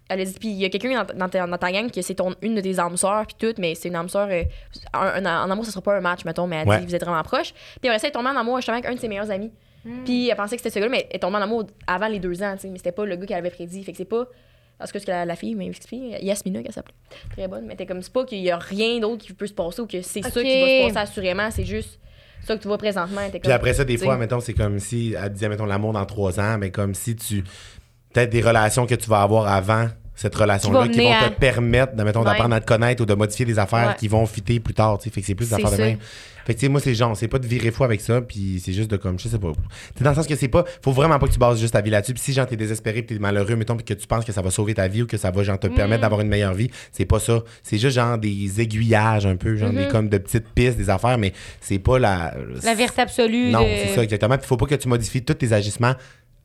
elle 0.08 0.20
a 0.20 0.24
dit, 0.24 0.34
puis 0.38 0.48
il 0.48 0.54
y 0.56 0.64
a 0.64 0.68
quelqu'un 0.68 1.04
dans, 1.04 1.14
dans 1.18 1.28
ta, 1.28 1.46
dans 1.46 1.58
ta 1.58 1.72
gang 1.72 1.90
que 1.90 2.00
c'est 2.02 2.14
ton, 2.14 2.34
une 2.42 2.54
de 2.54 2.60
tes 2.60 2.78
âmes 2.78 2.96
sœurs, 2.96 3.26
puis 3.26 3.36
tout, 3.38 3.54
mais 3.60 3.74
c'est 3.74 3.88
une 3.88 3.96
âme 3.96 4.08
sœur. 4.08 4.28
euh, 4.30 4.42
un- 4.92 5.24
un- 5.26 5.44
en 5.44 5.50
amour, 5.50 5.64
ça 5.64 5.72
sera 5.72 5.82
pas 5.82 5.96
un 5.96 6.00
match, 6.00 6.24
mettons, 6.24 6.46
mais 6.46 6.56
elle 6.56 6.68
Ouais. 6.68 6.78
dit, 6.80 6.86
vous 6.86 6.94
êtes 6.94 7.04
vraiment 7.04 7.22
proches. 7.22 7.52
Puis 7.80 7.88
après 7.88 7.98
ça, 7.98 8.06
elle 8.06 8.10
est 8.10 8.12
tombée 8.12 8.28
en 8.28 8.36
amour 8.36 8.56
justement 8.58 8.76
avec 8.78 8.88
un 8.90 8.94
de 8.94 9.00
ses 9.00 9.08
meilleurs 9.08 9.30
amis. 9.30 9.52
Puis 10.04 10.28
elle 10.28 10.36
pensait 10.36 10.56
que 10.56 10.62
c'était 10.62 10.74
ce 10.80 10.82
gars 10.84 10.88
mais 10.88 11.06
elle 11.10 11.16
est 11.16 11.18
tombée 11.20 11.36
en 11.36 11.42
amour 11.42 11.64
avant 11.86 12.08
les 12.08 12.18
deux 12.18 12.42
ans, 12.42 12.54
tu 12.54 12.62
sais, 12.62 12.68
mais 12.68 12.78
c'était 12.78 12.90
pas 12.90 13.04
le 13.06 13.14
gars 13.14 13.24
qu'elle 13.26 13.36
avait 13.38 13.50
prédit. 13.50 13.84
Fait 13.84 13.92
que 13.92 13.98
c'est 13.98 14.04
pas. 14.04 14.26
Parce 14.78 14.90
que 14.90 14.98
la, 15.06 15.24
la 15.24 15.36
fille 15.36 15.54
m'a 15.54 15.62
expliqué, 15.64 16.18
Yasmina, 16.24 16.60
qu'elle 16.62 16.72
s'appelait. 16.72 16.94
Très 17.30 17.46
bonne, 17.48 17.66
mais 17.66 17.76
t'es 17.76 17.86
comme, 17.86 18.02
c'est 18.02 18.12
pas 18.12 18.24
qu'il 18.24 18.40
y 18.40 18.50
a 18.50 18.58
rien 18.58 18.98
d'autre 18.98 19.24
qui 19.24 19.32
peut 19.32 19.46
se 19.46 19.52
passer 19.54 19.80
ou 19.82 19.86
que 19.86 20.02
c'est 20.02 20.22
ça 20.22 20.28
Ok. 20.28 20.34
qui 20.44 20.60
va 20.60 20.66
se 20.66 20.82
passer 20.88 20.96
assurément, 20.98 21.50
c'est 21.52 21.64
juste 21.64 22.00
ça 22.46 22.56
que 22.56 22.62
tu 22.62 22.68
vois 22.68 22.78
présentement. 22.78 23.20
Puis 23.30 23.40
comme, 23.40 23.52
après 23.52 23.74
ça, 23.74 23.84
des 23.84 23.96
fois, 23.98 24.16
mettons, 24.16 24.40
c'est 24.40 24.54
comme 24.54 24.78
si 24.78 25.14
elle 25.20 25.32
disait, 25.32 25.48
mettons, 25.48 25.66
l'amour 25.66 25.92
dans 25.92 26.04
trois 26.06 26.38
ans, 26.40 26.58
mais 26.58 26.70
comme 26.70 26.94
si 26.94 27.16
tu. 27.16 27.44
Peut-être 28.12 28.30
des 28.30 28.40
relations 28.40 28.86
que 28.86 28.94
tu 28.94 29.10
vas 29.10 29.20
avoir 29.22 29.46
avant 29.46 29.88
cette 30.14 30.34
relation-là, 30.34 30.88
Qui 30.88 31.00
vont 31.02 31.28
te 31.28 31.38
permettre, 31.38 31.94
de, 31.94 32.02
mettons, 32.02 32.20
Ouais. 32.20 32.24
d'apprendre 32.26 32.54
à 32.54 32.60
te 32.60 32.64
connaître 32.66 33.02
ou 33.02 33.06
de 33.06 33.12
modifier 33.12 33.44
des 33.44 33.58
affaires 33.58 33.88
Ouais. 33.88 33.94
qui 33.98 34.08
vont 34.08 34.24
fitter 34.24 34.58
plus 34.60 34.72
tard, 34.72 34.96
tu 34.96 35.04
sais. 35.04 35.10
Fait 35.10 35.20
que 35.20 35.26
c'est 35.26 35.34
plus 35.34 35.48
des 35.50 35.54
affaires 35.54 35.70
de 35.72 35.76
même. 35.76 35.98
Fait 36.46 36.54
que, 36.54 36.60
tu 36.60 36.66
sais, 36.66 36.70
moi, 36.70 36.80
c'est 36.80 36.94
genre, 36.94 37.16
c'est 37.16 37.26
pas 37.28 37.38
de 37.40 37.46
virer 37.46 37.70
fou 37.72 37.82
avec 37.84 38.00
ça, 38.00 38.20
puis 38.22 38.62
c'est 38.64 38.72
juste 38.72 38.90
de 38.90 38.96
comme, 38.96 39.18
je 39.18 39.28
sais 39.28 39.38
pas. 39.38 39.52
C'est 39.96 40.04
dans 40.04 40.10
le 40.10 40.16
sens 40.16 40.26
que 40.26 40.36
c'est 40.36 40.48
pas, 40.48 40.64
faut 40.82 40.92
vraiment 40.92 41.18
pas 41.18 41.26
que 41.26 41.32
tu 41.32 41.38
bases 41.38 41.58
juste 41.60 41.72
ta 41.72 41.80
vie 41.80 41.90
là-dessus. 41.90 42.14
Puis 42.14 42.22
si, 42.22 42.32
genre, 42.32 42.46
t'es 42.46 42.56
désespéré, 42.56 43.02
puis 43.02 43.16
t'es 43.16 43.20
malheureux, 43.20 43.56
mettons, 43.56 43.74
puis 43.76 43.84
que 43.84 43.94
tu 43.94 44.06
penses 44.06 44.24
que 44.24 44.32
ça 44.32 44.42
va 44.42 44.50
sauver 44.50 44.74
ta 44.74 44.86
vie 44.88 45.02
ou 45.02 45.06
que 45.06 45.16
ça 45.16 45.30
va, 45.30 45.42
genre, 45.42 45.58
te 45.58 45.66
Mm. 45.66 45.74
permettre 45.74 46.02
d'avoir 46.02 46.20
une 46.20 46.28
meilleure 46.28 46.54
vie, 46.54 46.70
c'est 46.92 47.04
pas 47.04 47.18
ça. 47.18 47.42
C'est 47.62 47.78
juste, 47.78 47.96
genre, 47.96 48.16
des 48.16 48.60
aiguillages 48.60 49.26
un 49.26 49.36
peu, 49.36 49.56
genre, 49.56 49.70
Mm-hmm. 49.70 49.86
des, 49.86 49.88
comme 49.88 50.08
de 50.08 50.18
petites 50.18 50.48
pistes, 50.54 50.76
des 50.76 50.88
affaires, 50.90 51.18
mais 51.18 51.32
c'est 51.60 51.78
pas 51.80 51.98
la. 51.98 52.34
La 52.62 52.74
vérité 52.74 53.02
absolue. 53.02 53.50
Non, 53.50 53.62
de- 53.62 53.66
c'est 53.66 53.94
ça, 53.94 54.02
exactement. 54.04 54.38
Puis 54.38 54.46
faut 54.46 54.56
pas 54.56 54.66
que 54.66 54.74
tu 54.76 54.88
modifies 54.88 55.22
tous 55.22 55.34
tes 55.34 55.52
agissements 55.52 55.94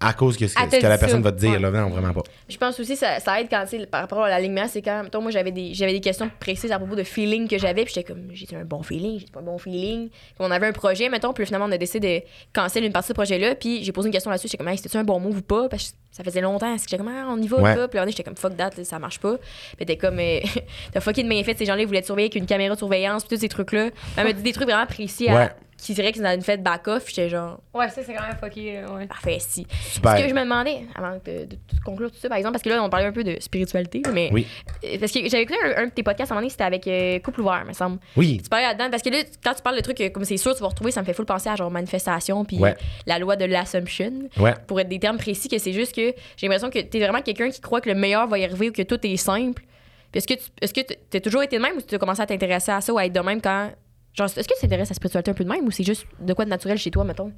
à 0.01 0.13
cause 0.13 0.35
que 0.37 0.47
ce 0.47 0.55
que, 0.55 0.61
ce 0.61 0.77
que 0.79 0.87
la 0.87 0.97
personne 0.97 1.21
va 1.21 1.31
te 1.31 1.37
dire, 1.39 1.51
Ouais. 1.51 1.59
là. 1.59 1.69
Non, 1.71 1.89
vraiment 1.89 2.11
pas. 2.13 2.23
Je 2.49 2.57
pense 2.57 2.79
aussi 2.79 2.95
ça, 2.95 3.19
ça 3.19 3.39
aide 3.39 3.47
quand, 3.49 3.63
par 3.89 4.01
rapport 4.01 4.23
à 4.23 4.29
l'alignement, 4.29 4.67
c'est 4.67 4.81
quand, 4.81 5.03
mettons, 5.03 5.21
moi, 5.21 5.31
j'avais 5.31 5.51
des, 5.51 5.73
j'avais 5.73 5.93
des 5.93 6.01
questions 6.01 6.29
précises 6.39 6.71
à 6.71 6.79
propos 6.79 6.95
de 6.95 7.03
feeling 7.03 7.47
que 7.47 7.57
j'avais, 7.57 7.83
puis 7.85 7.93
j'étais 7.95 8.11
comme, 8.11 8.27
j'ai 8.33 8.47
un 8.55 8.65
bon 8.65 8.83
feeling, 8.83 9.19
j'ai 9.19 9.27
pas 9.31 9.39
un 9.39 9.43
bon 9.43 9.57
feeling? 9.57 10.09
Puis 10.09 10.19
on 10.39 10.51
avait 10.51 10.67
un 10.67 10.71
projet, 10.73 11.07
mettons, 11.09 11.33
puis 11.33 11.45
finalement, 11.45 11.67
on 11.67 11.71
a 11.71 11.77
décidé 11.77 12.19
de 12.21 12.25
canceller 12.59 12.87
une 12.87 12.93
partie 12.93 13.07
de 13.09 13.13
ce 13.13 13.13
projet-là, 13.13 13.55
puis 13.55 13.83
j'ai 13.83 13.91
posé 13.91 14.07
une 14.07 14.13
question 14.13 14.31
là-dessus, 14.31 14.47
j'étais 14.47 14.57
comme, 14.57 14.67
hey, 14.67 14.77
c'était-tu 14.77 14.97
un 14.97 15.03
bon 15.03 15.19
move 15.19 15.37
ou 15.37 15.41
pas? 15.41 15.69
Parce 15.69 15.91
que 15.91 15.97
ça 16.11 16.23
faisait 16.23 16.41
longtemps, 16.41 16.75
que 16.75 16.81
j'étais 16.81 16.97
comme, 16.97 17.07
ah, 17.09 17.27
on 17.29 17.41
y 17.41 17.47
va, 17.47 17.57
Ouais. 17.61 17.75
là? 17.75 17.87
Puis 17.87 17.97
là, 17.97 18.05
j'étais 18.07 18.23
comme, 18.23 18.35
fuck 18.35 18.57
that, 18.57 18.71
là, 18.77 18.83
ça 18.83 18.99
marche 18.99 19.19
pas. 19.19 19.35
Puis 19.77 19.85
t'es 19.85 19.97
comme, 19.97 20.19
euh, 20.19 20.39
t'as 20.93 20.99
fucké 20.99 21.23
de 21.23 21.29
bien 21.29 21.43
fait, 21.43 21.57
ces 21.57 21.65
gens-là, 21.65 21.81
ils 21.81 21.87
voulaient 21.87 22.01
te 22.01 22.07
surveiller 22.07 22.25
avec 22.25 22.35
une 22.35 22.45
caméra 22.47 22.73
de 22.73 22.79
surveillance, 22.79 23.23
puis 23.23 23.35
tous 23.37 23.41
ces 23.41 23.49
trucs-là. 23.49 23.89
Elle 24.17 24.23
m'a 24.25 24.33
dit 24.33 24.41
des 24.41 24.51
trucs 24.53 24.67
vraiment 24.67 24.85
précis 24.87 25.29
à- 25.29 25.35
Ouais. 25.35 25.49
Qui 25.85 25.93
dirait 25.93 26.11
qu'ils 26.11 26.25
avaient 26.25 26.41
fait 26.41 26.57
back-off, 26.61 27.03
puis 27.05 27.13
j'étais 27.15 27.29
genre, 27.29 27.59
Ouais, 27.73 27.89
ça, 27.89 28.01
c'est 28.03 28.13
quand 28.13 28.21
même 28.21 28.37
fucké. 28.39 28.81
là, 28.81 28.91
Ouais. 28.93 29.07
parfait, 29.07 29.37
si. 29.39 29.65
Super. 29.91 30.17
Ce 30.17 30.23
que 30.23 30.29
je 30.29 30.33
me 30.33 30.41
demandais, 30.41 30.83
avant 30.95 31.15
de, 31.25 31.47
conclure 31.83 32.11
tout 32.11 32.17
ça, 32.17 32.29
par 32.29 32.37
exemple, 32.37 32.53
parce 32.53 32.63
que 32.63 32.69
là, 32.69 32.83
on 32.83 32.89
parlait 32.89 33.07
un 33.07 33.11
peu 33.11 33.23
de 33.23 33.37
spiritualité, 33.39 34.01
mais. 34.13 34.29
Oui. 34.31 34.45
Euh, 34.83 34.97
Parce 34.99 35.11
que 35.11 35.19
j'avais 35.27 35.43
écouté 35.43 35.57
un, 35.63 35.83
un 35.83 35.85
de 35.87 35.91
tes 35.91 36.03
podcasts 36.03 36.31
à 36.31 36.33
un 36.33 36.37
moment 36.37 36.41
donné, 36.41 36.51
c'était 36.51 36.63
avec 36.63 36.87
euh, 36.87 37.19
Couple 37.19 37.41
Ouvert, 37.41 37.65
me 37.65 37.73
semble. 37.73 37.99
Oui. 38.15 38.39
Tu 38.43 38.49
parlais 38.49 38.65
là-dedans, 38.67 38.89
parce 38.89 39.01
que 39.03 39.09
là, 39.09 39.17
quand 39.43 39.53
tu 39.53 39.61
parles 39.61 39.77
de 39.77 39.81
trucs 39.81 40.01
euh, 40.01 40.09
comme 40.09 40.23
c'est 40.25 40.37
sûr, 40.37 40.53
tu 40.55 40.61
vas 40.61 40.67
retrouver, 40.67 40.91
ça 40.91 41.01
me 41.01 41.05
fait 41.05 41.13
full 41.13 41.25
penser 41.25 41.49
à 41.49 41.55
genre 41.55 41.71
manifestation, 41.71 42.45
puis 42.45 42.57
Ouais. 42.59 42.75
la 43.07 43.17
loi 43.19 43.35
de 43.35 43.45
l'assumption, 43.45 44.11
Ouais. 44.37 44.53
pour 44.67 44.79
être 44.79 44.89
des 44.89 44.99
termes 44.99 45.17
précis, 45.17 45.47
que 45.49 45.57
c'est 45.57 45.73
juste 45.73 45.95
que 45.95 46.13
j'ai 46.37 46.47
l'impression 46.47 46.69
que 46.69 46.79
t'es 46.79 46.99
vraiment 46.99 47.21
quelqu'un 47.21 47.49
qui 47.49 47.59
croit 47.61 47.81
que 47.81 47.89
le 47.89 47.95
meilleur 47.95 48.27
va 48.27 48.37
y 48.37 48.45
arriver 48.45 48.69
ou 48.69 48.71
que 48.71 48.83
tout 48.83 48.99
est 49.05 49.17
simple. 49.17 49.63
Puis 50.11 50.17
est-ce 50.19 50.27
que 50.27 50.33
tu 50.33 50.49
est-ce 50.61 50.73
que 50.73 50.81
t'as 51.09 51.19
toujours 51.21 51.41
été 51.41 51.57
de 51.57 51.61
même 51.61 51.77
ou 51.77 51.81
tu 51.81 51.95
as 51.95 51.97
commencé 51.97 52.21
à 52.21 52.25
t'intéresser 52.25 52.71
à 52.71 52.81
ça 52.81 52.91
ou 52.93 52.97
à 52.97 53.05
être 53.05 53.13
de 53.13 53.19
même 53.21 53.41
quand. 53.41 53.71
Genre, 54.13 54.27
est-ce 54.27 54.47
que 54.47 54.53
tu 54.55 54.61
t'intéresses 54.61 54.89
à 54.89 54.91
la 54.91 54.95
spiritualité 54.95 55.31
un 55.31 55.33
peu 55.33 55.43
de 55.43 55.49
même 55.49 55.65
ou 55.65 55.71
c'est 55.71 55.83
juste 55.83 56.05
de 56.19 56.33
quoi 56.33 56.45
de 56.45 56.49
naturel 56.49 56.77
chez 56.77 56.91
toi, 56.91 57.03
mettons? 57.03 57.31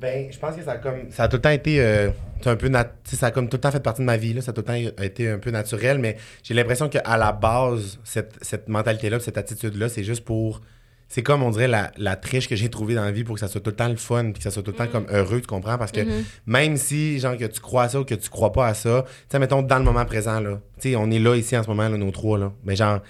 Ben, 0.00 0.32
je 0.32 0.38
pense 0.38 0.56
que 0.56 0.62
ça 0.62 0.72
a 0.72 0.76
comme 0.78 1.10
ça 1.10 1.24
a 1.24 1.28
tout 1.28 1.36
le 1.36 1.42
temps 1.42 1.50
été 1.50 1.80
euh, 1.80 2.10
un 2.44 2.56
peu 2.56 2.66
nat- 2.68 2.92
ça 3.04 3.26
a 3.26 3.30
comme 3.30 3.48
tout 3.48 3.56
le 3.56 3.60
temps 3.60 3.70
fait 3.70 3.78
partie 3.82 4.00
de 4.00 4.06
ma 4.06 4.16
vie 4.16 4.32
là, 4.34 4.40
ça 4.40 4.50
a 4.50 4.54
tout 4.54 4.62
le 4.62 4.66
temps 4.66 5.02
été 5.02 5.28
un 5.30 5.38
peu 5.38 5.50
naturel 5.52 5.98
mais 5.98 6.16
j'ai 6.42 6.54
l'impression 6.54 6.88
qu'à 6.88 7.16
la 7.16 7.30
base 7.30 8.00
cette, 8.02 8.34
cette 8.42 8.68
mentalité 8.68 9.10
là, 9.10 9.20
cette 9.20 9.38
attitude 9.38 9.76
là, 9.76 9.88
c'est 9.88 10.02
juste 10.02 10.24
pour 10.24 10.60
c'est 11.08 11.22
comme 11.22 11.42
on 11.44 11.50
dirait 11.50 11.68
la, 11.68 11.92
la 11.98 12.16
triche 12.16 12.48
que 12.48 12.56
j'ai 12.56 12.68
trouvée 12.68 12.94
dans 12.96 13.04
la 13.04 13.12
vie 13.12 13.22
pour 13.22 13.34
que 13.34 13.40
ça 13.40 13.46
soit 13.46 13.60
tout 13.60 13.70
le 13.70 13.76
temps 13.76 13.86
le 13.88 13.94
fun 13.96 14.24
puis 14.32 14.34
que 14.38 14.42
ça 14.42 14.50
soit 14.50 14.62
tout 14.64 14.72
le 14.72 14.76
temps 14.76 14.88
comme 14.88 15.06
heureux, 15.10 15.40
tu 15.40 15.46
comprends? 15.46 15.78
Parce 15.78 15.92
que 15.92 16.00
même 16.46 16.76
si 16.78 17.20
genre 17.20 17.36
que 17.36 17.44
tu 17.44 17.60
crois 17.60 17.84
à 17.84 17.88
ça 17.88 18.00
ou 18.00 18.04
que 18.04 18.14
tu 18.16 18.28
crois 18.28 18.50
pas 18.50 18.66
à 18.66 18.74
ça, 18.74 19.04
tu 19.06 19.12
sais 19.30 19.38
mettons 19.38 19.62
dans 19.62 19.78
le 19.78 19.84
moment 19.84 20.04
présent 20.04 20.40
là, 20.40 20.58
tu 20.80 20.90
sais 20.90 20.96
on 20.96 21.10
est 21.12 21.20
là 21.20 21.36
ici 21.36 21.56
en 21.56 21.62
ce 21.62 21.68
moment 21.68 21.88
là 21.88 21.96
nos 21.96 22.10
trois 22.10 22.38
là, 22.38 22.52
mais 22.64 22.74
genre 22.74 23.00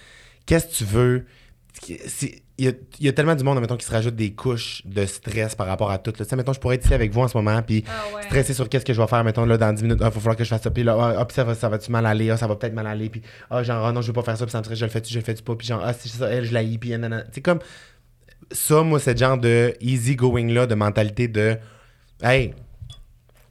qu'est-ce 0.44 0.66
que 0.66 0.72
tu 0.74 0.84
veux? 0.84 1.24
Il 2.58 2.66
y, 2.66 2.68
a, 2.68 2.72
il 3.00 3.06
y 3.06 3.08
a 3.08 3.12
tellement 3.12 3.34
du 3.34 3.42
monde, 3.44 3.58
mettons, 3.60 3.76
qui 3.76 3.86
se 3.86 3.90
rajoute 3.90 4.14
des 4.14 4.32
couches 4.32 4.82
de 4.84 5.06
stress 5.06 5.54
par 5.54 5.66
rapport 5.66 5.90
à 5.90 5.98
tout. 5.98 6.12
là. 6.18 6.36
Mettons, 6.36 6.52
je 6.52 6.60
pourrais 6.60 6.74
être 6.74 6.84
ici 6.84 6.92
avec 6.92 7.10
vous 7.12 7.20
en 7.20 7.28
ce 7.28 7.36
moment, 7.36 7.62
puis 7.62 7.82
stressé 8.24 8.52
sur 8.52 8.68
qu'est-ce 8.68 8.84
que 8.84 8.92
je 8.92 9.00
vais 9.00 9.06
faire, 9.06 9.24
mettons, 9.24 9.46
là, 9.46 9.56
dans 9.56 9.72
10 9.72 9.82
minutes, 9.82 9.98
il 10.00 10.04
va 10.04 10.10
falloir 10.10 10.36
que 10.36 10.44
je 10.44 10.50
fasse 10.50 10.62
ça, 10.62 10.70
puis 10.70 10.82
là, 10.82 10.96
ah, 10.98 11.14
ah, 11.18 11.24
puis 11.24 11.34
ça 11.34 11.44
va, 11.44 11.54
ça 11.54 11.68
va-tu 11.68 11.90
mal 11.90 12.04
aller, 12.04 12.30
ah, 12.30 12.36
ça 12.36 12.46
va 12.46 12.56
peut-être 12.56 12.74
mal 12.74 12.86
aller, 12.86 13.08
puis 13.08 13.22
ah, 13.50 13.62
genre, 13.62 13.86
ah, 13.86 13.92
non, 13.92 14.02
je 14.02 14.08
veux 14.08 14.12
pas 14.12 14.22
faire 14.22 14.36
ça, 14.36 14.44
puis 14.44 14.52
ça 14.52 14.58
me 14.58 14.64
stresse, 14.64 14.78
je 14.78 14.84
le 14.84 14.90
fais-tu, 14.90 15.12
je 15.12 15.18
le 15.18 15.24
fais-tu 15.24 15.42
pas, 15.42 15.56
puis 15.56 15.66
genre, 15.66 15.82
ah, 15.82 15.94
c'est 15.94 16.08
ça, 16.10 16.28
elle, 16.28 16.44
je 16.44 16.52
la 16.52 16.62
puis 16.62 16.90
nanana. 16.90 17.24
C'est 17.32 17.40
comme, 17.40 17.60
ça, 18.50 18.82
moi, 18.82 19.00
le 19.04 19.16
genre 19.16 19.38
de 19.38 19.74
easy 19.80 20.14
going-là, 20.14 20.66
de 20.66 20.74
mentalité 20.74 21.28
de, 21.28 21.56
hey, 22.22 22.54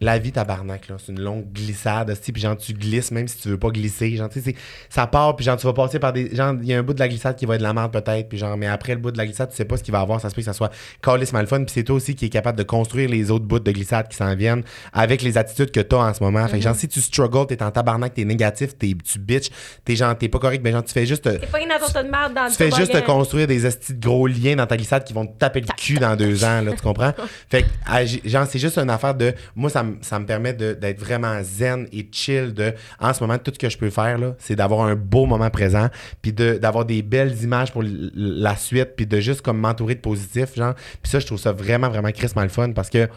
la 0.02 0.18
vie 0.20 0.32
tabarnak 0.32 0.88
là, 0.90 0.96
c'est 1.04 1.12
une 1.12 1.22
longue 1.22 1.46
glissade, 1.54 2.10
hostie, 2.10 2.32
puis 2.32 2.42
genre 2.42 2.58
tu 2.58 2.74
glisses 2.74 3.12
même 3.12 3.28
si 3.28 3.38
tu 3.38 3.50
veux 3.50 3.58
pas 3.58 3.70
glisser, 3.70 4.16
genre 4.18 4.30
tu 4.30 4.42
sais 4.42 4.56
ça 4.90 5.08
part 5.08 5.36
puis 5.36 5.46
genre 5.46 5.58
tu 5.58 5.66
vas 5.68 5.74
passer 5.74 6.00
par 6.00 6.12
des 6.12 6.36
genre 6.36 6.56
il 6.62 6.68
y 6.68 6.74
a 6.74 6.80
un 6.80 6.84
bout 6.84 6.94
de 6.94 7.00
la 7.00 7.08
glissade 7.08 7.36
qui 7.36 7.46
va 7.46 7.56
être 7.56 7.60
de 7.62 7.66
la 7.66 7.74
merde 7.74 7.92
peut-être 7.94 8.28
puis 8.28 8.38
genre 8.38 8.58
mais 8.58 8.68
après 8.68 8.94
le 8.96 9.00
bout 9.00 9.12
de 9.12 9.18
la 9.18 9.26
glissade, 9.26 9.50
tu 9.50 9.56
sais 9.56 9.66
pas 9.66 9.78
ce 9.78 9.84
qu'il 9.84 9.92
va 9.92 10.00
avoir, 10.02 10.20
ça 10.20 10.30
se 10.30 10.36
peut 10.36 10.42
que 10.42 10.46
ça 10.46 10.54
soit 10.54 10.72
calisse 11.02 11.34
mal 11.34 11.48
fun 11.48 11.64
puis 11.64 11.72
c'est 11.74 11.84
toi 11.84 11.96
aussi 11.96 12.16
qui 12.16 12.26
est 12.26 12.30
capable 12.30 12.58
de 12.58 12.64
construire 12.64 13.10
les 13.10 13.32
autres 13.32 13.46
bouts 13.46 13.60
de 13.60 13.72
glissade 13.72 14.08
qui 14.10 14.18
s'en 14.18 14.36
viennent 14.36 14.64
avec 14.92 15.22
les 15.22 15.38
attitudes 15.38 15.72
que 15.72 15.80
t'as 15.80 15.98
en 16.10 16.14
ce 16.14 16.24
moment. 16.24 16.48
Fait 16.48 16.58
que 16.58 16.64
genre 16.64 16.76
si 16.76 16.88
tu 16.88 17.00
struggles, 17.02 17.48
t'es 17.48 17.62
en 17.64 17.72
tabarnak, 17.72 18.14
t'es 18.14 18.26
négatif, 18.26 18.78
t'es 18.78 18.96
tu 19.04 19.20
bitch, 19.20 19.50
t'es 19.86 19.96
genre 19.96 20.18
t'es 20.18 20.30
pas 20.30 20.40
correct, 20.40 20.62
ben 20.64 20.74
genre 20.74 20.84
tu 20.84 20.94
fais 20.94 21.06
juste 21.06 21.24
te- 21.24 21.30
T'es 21.38 21.48
pas 21.48 21.60
une 21.62 21.68
de 21.70 22.10
merde 22.10 22.34
dans 22.34 22.48
tu 22.48 22.56
fais 22.56 22.72
juste 22.72 22.92
te 22.92 23.00
construire 23.06 23.48
des 23.48 23.66
estis 23.66 23.94
de 23.94 24.00
gros 24.06 24.28
liens 24.28 24.56
dans 24.56 24.66
ta 24.68 24.78
glissade 24.78 25.04
qui 25.04 25.14
vont 25.14 25.26
te 25.26 25.38
taper 25.38 25.62
le 25.62 25.68
cul 25.78 25.96
dans 25.96 26.16
deux 26.16 26.44
ans, 26.44 26.62
là, 26.62 26.72
tu 26.74 26.82
comprends? 26.82 27.14
Fait 27.50 27.64
que, 27.64 27.68
ah, 27.86 28.06
genre, 28.06 28.46
c'est 28.48 28.60
juste 28.60 28.78
une 28.78 28.90
affaire 28.90 29.16
de. 29.16 29.34
Moi, 29.56 29.70
ça, 29.70 29.84
me- 29.84 29.91
ça 30.02 30.20
me 30.20 30.26
permet 30.26 30.54
d'être 30.54 31.00
vraiment 31.00 31.40
zen 31.44 31.88
et 31.92 32.08
chill 32.12 32.54
de. 32.54 32.74
En 33.00 33.14
ce 33.14 33.22
moment, 33.24 33.38
tout 33.38 33.52
ce 33.54 33.60
que 33.60 33.70
je 33.70 33.78
peux 33.78 33.90
faire, 33.90 34.18
là, 34.18 34.36
c'est 34.40 34.56
d'avoir 34.56 34.82
un 34.86 34.96
beau 34.96 35.26
moment 35.26 35.50
présent, 35.50 35.90
puis 36.22 36.32
de- 36.34 36.58
d'avoir 36.58 36.86
des 36.86 37.02
belles 37.02 37.42
images 37.44 37.72
pour 37.72 37.84
la 37.86 38.56
suite, 38.56 38.96
puis 38.96 39.06
de 39.06 39.20
juste 39.20 39.42
comme 39.42 39.58
m'entourer 39.60 39.96
de 39.96 40.00
positif, 40.02 40.56
genre. 40.56 40.74
Puis 41.02 41.12
ça, 41.12 41.20
je 41.20 41.26
trouve 41.26 41.40
ça 41.40 41.52
vraiment, 41.52 41.90
vraiment 41.90 42.12
crissement 42.12 42.44
le 42.44 42.50
fun 42.50 42.72
parce 42.72 42.90
que. 42.90 43.08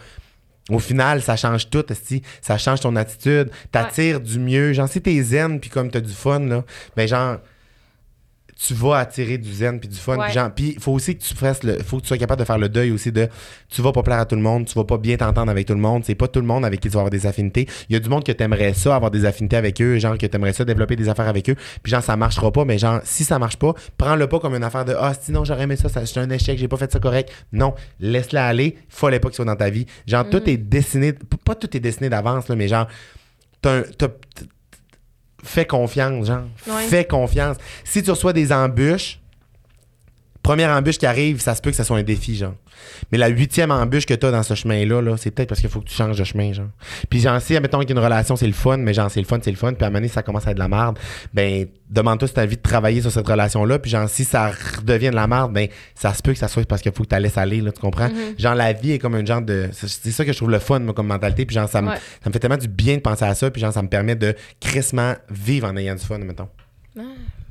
Au 0.71 0.79
final, 0.79 1.21
ça 1.21 1.37
change 1.37 1.69
tout, 1.69 1.85
esti. 1.93 2.23
ça 2.41 2.57
change 2.57 2.81
ton 2.81 2.97
attitude, 2.97 3.51
t'attires 3.71 4.19
du 4.19 4.39
mieux. 4.39 4.73
Genre, 4.73 4.89
si 4.89 5.03
t'es 5.03 5.21
zen 5.23 5.61
puis 5.61 5.69
comme 5.69 5.91
t'as 5.91 6.01
du 6.01 6.15
fun, 6.15 6.39
là, 6.41 6.65
ben 6.97 7.07
genre, 7.07 7.37
tu 8.57 8.75
vas 8.75 8.99
attirer 8.99 9.39
du 9.39 9.53
zen 9.53 9.81
puis 9.81 9.89
du 9.89 9.97
fun. 9.97 10.17
Ouais. 10.17 10.27
Puis 10.27 10.35
genre, 10.35 10.51
puis 10.51 10.77
faut 10.79 10.93
aussi 10.93 11.17
que 11.17 11.23
tu 11.23 11.35
fasses 11.35 11.63
le, 11.63 11.79
faut 11.83 11.99
que 11.99 12.03
tu 12.03 12.09
sois 12.09 12.19
capable 12.19 12.41
de 12.41 12.47
faire 12.47 12.59
le 12.59 12.69
deuil 12.69 12.91
aussi 12.91 13.13
de, 13.13 13.29
tu 13.69 13.83
vas 13.83 13.93
pas 13.93 14.03
plaire 14.03 14.21
à 14.21 14.27
tout 14.27 14.37
le 14.37 14.43
monde, 14.43 14.67
tu 14.67 14.75
vas 14.75 14.85
pas 14.85 14.99
bien 14.99 15.17
t'entendre 15.17 15.51
avec 15.51 15.67
tout 15.67 15.75
le 15.75 15.81
monde. 15.81 16.05
C'est 16.05 16.15
pas 16.15 16.29
tout 16.29 16.41
le 16.41 16.47
monde 16.47 16.65
avec 16.65 16.81
qui 16.81 16.89
tu 16.89 16.95
vas 16.95 17.01
avoir 17.01 17.11
des 17.11 17.27
affinités. 17.27 17.69
Il 17.89 17.95
y 17.95 17.97
a 17.97 18.01
du 18.01 18.09
monde 18.09 18.25
que 18.25 18.33
t'aimerais 18.33 18.75
ça 18.75 18.95
avoir 18.97 19.11
des 19.11 19.25
affinités 19.25 19.57
avec 19.57 19.81
eux, 19.81 19.99
genre 19.99 20.19
que 20.19 20.27
t'aimerais 20.27 20.53
ça 20.53 20.65
développer 20.65 20.97
des 20.97 21.09
affaires 21.09 21.29
avec 21.29 21.51
eux. 21.51 21.57
Puis 21.83 21.91
genre 21.91 22.03
ça 22.03 22.17
marchera 22.17 22.51
pas, 22.53 22.65
mais 22.65 22.79
genre 22.79 23.01
si 23.05 23.25
ça 23.25 23.39
marche 23.39 23.57
pas, 23.57 23.75
prends-le 23.99 24.27
pas 24.29 24.39
comme 24.39 24.55
une 24.55 24.65
affaire 24.65 24.85
de, 24.85 24.95
ah 24.99 25.13
sinon 25.19 25.45
j'aurais 25.45 25.65
aimé 25.65 25.77
ça, 25.77 25.89
ça 25.89 26.05
c'est 26.07 26.21
un 26.21 26.31
échec, 26.31 26.59
j'ai 26.59 26.69
pas 26.69 26.77
fait 26.77 26.91
ça 26.93 27.01
correct. 27.01 27.33
Non, 27.53 27.75
laisse-la 28.01 28.47
aller. 28.47 28.77
Fallait 28.89 29.21
pas 29.21 29.29
qu'il 29.29 29.37
soit 29.37 29.45
dans 29.45 29.57
ta 29.57 29.71
vie. 29.71 29.87
Genre 30.07 30.29
tout 30.29 30.49
est 30.49 30.57
dessiné, 30.57 31.13
pas 31.45 31.55
tout 31.55 31.77
est 31.77 31.81
dessiné 31.81 32.09
d'avance 32.09 32.49
là, 32.49 32.57
mais 32.57 32.69
genre 32.69 32.87
t'as 33.61 33.83
fais 35.45 35.67
confiance, 35.67 36.27
genre. 36.27 36.43
Ouais. 36.67 36.87
Fais 36.87 37.05
confiance. 37.05 37.57
Si 37.85 38.03
tu 38.03 38.11
reçois 38.11 38.33
des 38.33 38.53
embûches, 38.53 39.21
première 40.45 40.71
embûche 40.71 40.99
qui 40.99 41.07
arrive, 41.07 41.41
ça 41.41 41.57
se 41.57 41.61
peut 41.61 41.71
que 41.71 41.77
ça 41.77 41.83
soit 41.83 41.97
un 41.99 42.03
défi, 42.05 42.37
genre. 42.37 42.55
Mais 43.11 43.19
la 43.19 43.29
huitième 43.29 43.71
embûche 43.71 44.05
que 44.07 44.15
tu 44.15 44.27
as 44.27 44.31
dans 44.31 44.43
ce 44.43 44.55
chemin-là, 44.55 45.01
là, 45.01 45.17
c'est 45.17 45.31
peut-être 45.33 45.49
parce 45.49 45.61
qu'il 45.61 45.71
faut 45.71 45.81
que 45.81 45.89
tu 45.89 45.95
changes 45.95 46.17
de 46.19 46.23
chemin, 46.25 46.53
genre. 46.53 46.69
Puis 47.11 47.19
genre, 47.21 47.41
si, 47.41 47.57
admettons 47.57 47.81
qu'il 47.81 47.89
y 47.91 47.93
a 47.93 47.97
une 47.99 48.05
relation, 48.05 48.37
c'est 48.37 48.47
le 48.47 48.53
fun, 48.53 48.77
mais 48.77 48.93
genre, 48.95 49.11
c'est 49.11 49.21
le 49.21 49.27
fun, 49.27 49.39
c'est 49.43 49.51
le 49.51 49.57
fun, 49.57 49.73
puis 49.73 49.83
à 49.83 49.87
un 49.87 49.91
moment 49.91 49.99
donné, 50.01 50.09
ça 50.09 50.23
commence 50.23 50.47
à 50.47 50.51
être 50.51 50.57
de 50.57 50.63
la 50.63 50.69
merde, 50.69 50.99
ben, 51.33 51.67
demande-toi 51.89 52.29
si 52.29 52.35
t'as 52.35 52.45
envie 52.45 52.57
de 52.57 52.63
travailler 52.63 53.01
sur 53.01 53.11
cette 53.11 53.27
relation-là, 53.27 53.79
puis 53.79 53.91
genre, 53.91 54.09
si 54.09 54.25
ça 54.25 54.51
redevient 54.77 55.11
de 55.11 55.15
la 55.17 55.27
merde, 55.27 55.53
ben, 55.53 55.69
ça 55.95 56.13
se 56.15 56.23
peut 56.23 56.33
que 56.33 56.39
ça 56.39 56.49
soit 56.49 56.67
parce 56.69 56.83
qu'il 56.83 56.93
faut 56.93 57.05
que 57.05 57.09
tu 57.09 57.15
la 57.15 57.21
laisses 57.21 57.39
aller, 57.39 57.61
là, 57.61 57.73
tu 57.73 57.81
comprends? 57.81 58.11
Genre, 58.39 58.55
la 58.55 58.73
vie 58.75 58.93
est 58.93 58.99
comme 58.99 59.15
un 59.15 59.25
genre 59.25 59.41
de. 59.43 59.69
C'est 59.73 59.89
c'est 59.89 60.11
ça 60.11 60.25
que 60.25 60.33
je 60.33 60.37
trouve 60.37 60.51
le 60.51 60.59
fun, 60.59 60.79
moi, 60.81 60.93
comme 60.93 61.07
mentalité, 61.07 61.47
puis 61.47 61.55
genre, 61.55 61.69
ça 61.69 61.81
me, 61.81 61.89
Ouais. 61.89 61.97
ça 62.23 62.29
me 62.29 62.33
fait 62.33 62.39
tellement 62.39 62.57
du 62.59 62.69
bien 62.69 62.97
de 62.97 63.01
penser 63.01 63.25
à 63.25 63.35
ça, 63.35 63.51
puis 63.51 63.61
genre, 63.63 63.73
ça 63.73 63.83
me 63.83 63.89
permet 63.89 64.15
de 64.17 64.35
crissement 64.61 65.15
vivre 65.31 65.67
en 65.69 65.77
ayant 65.77 65.95
du 65.95 66.05
fun, 66.05 66.19
mettons. 66.19 66.49
Ah, 66.99 67.03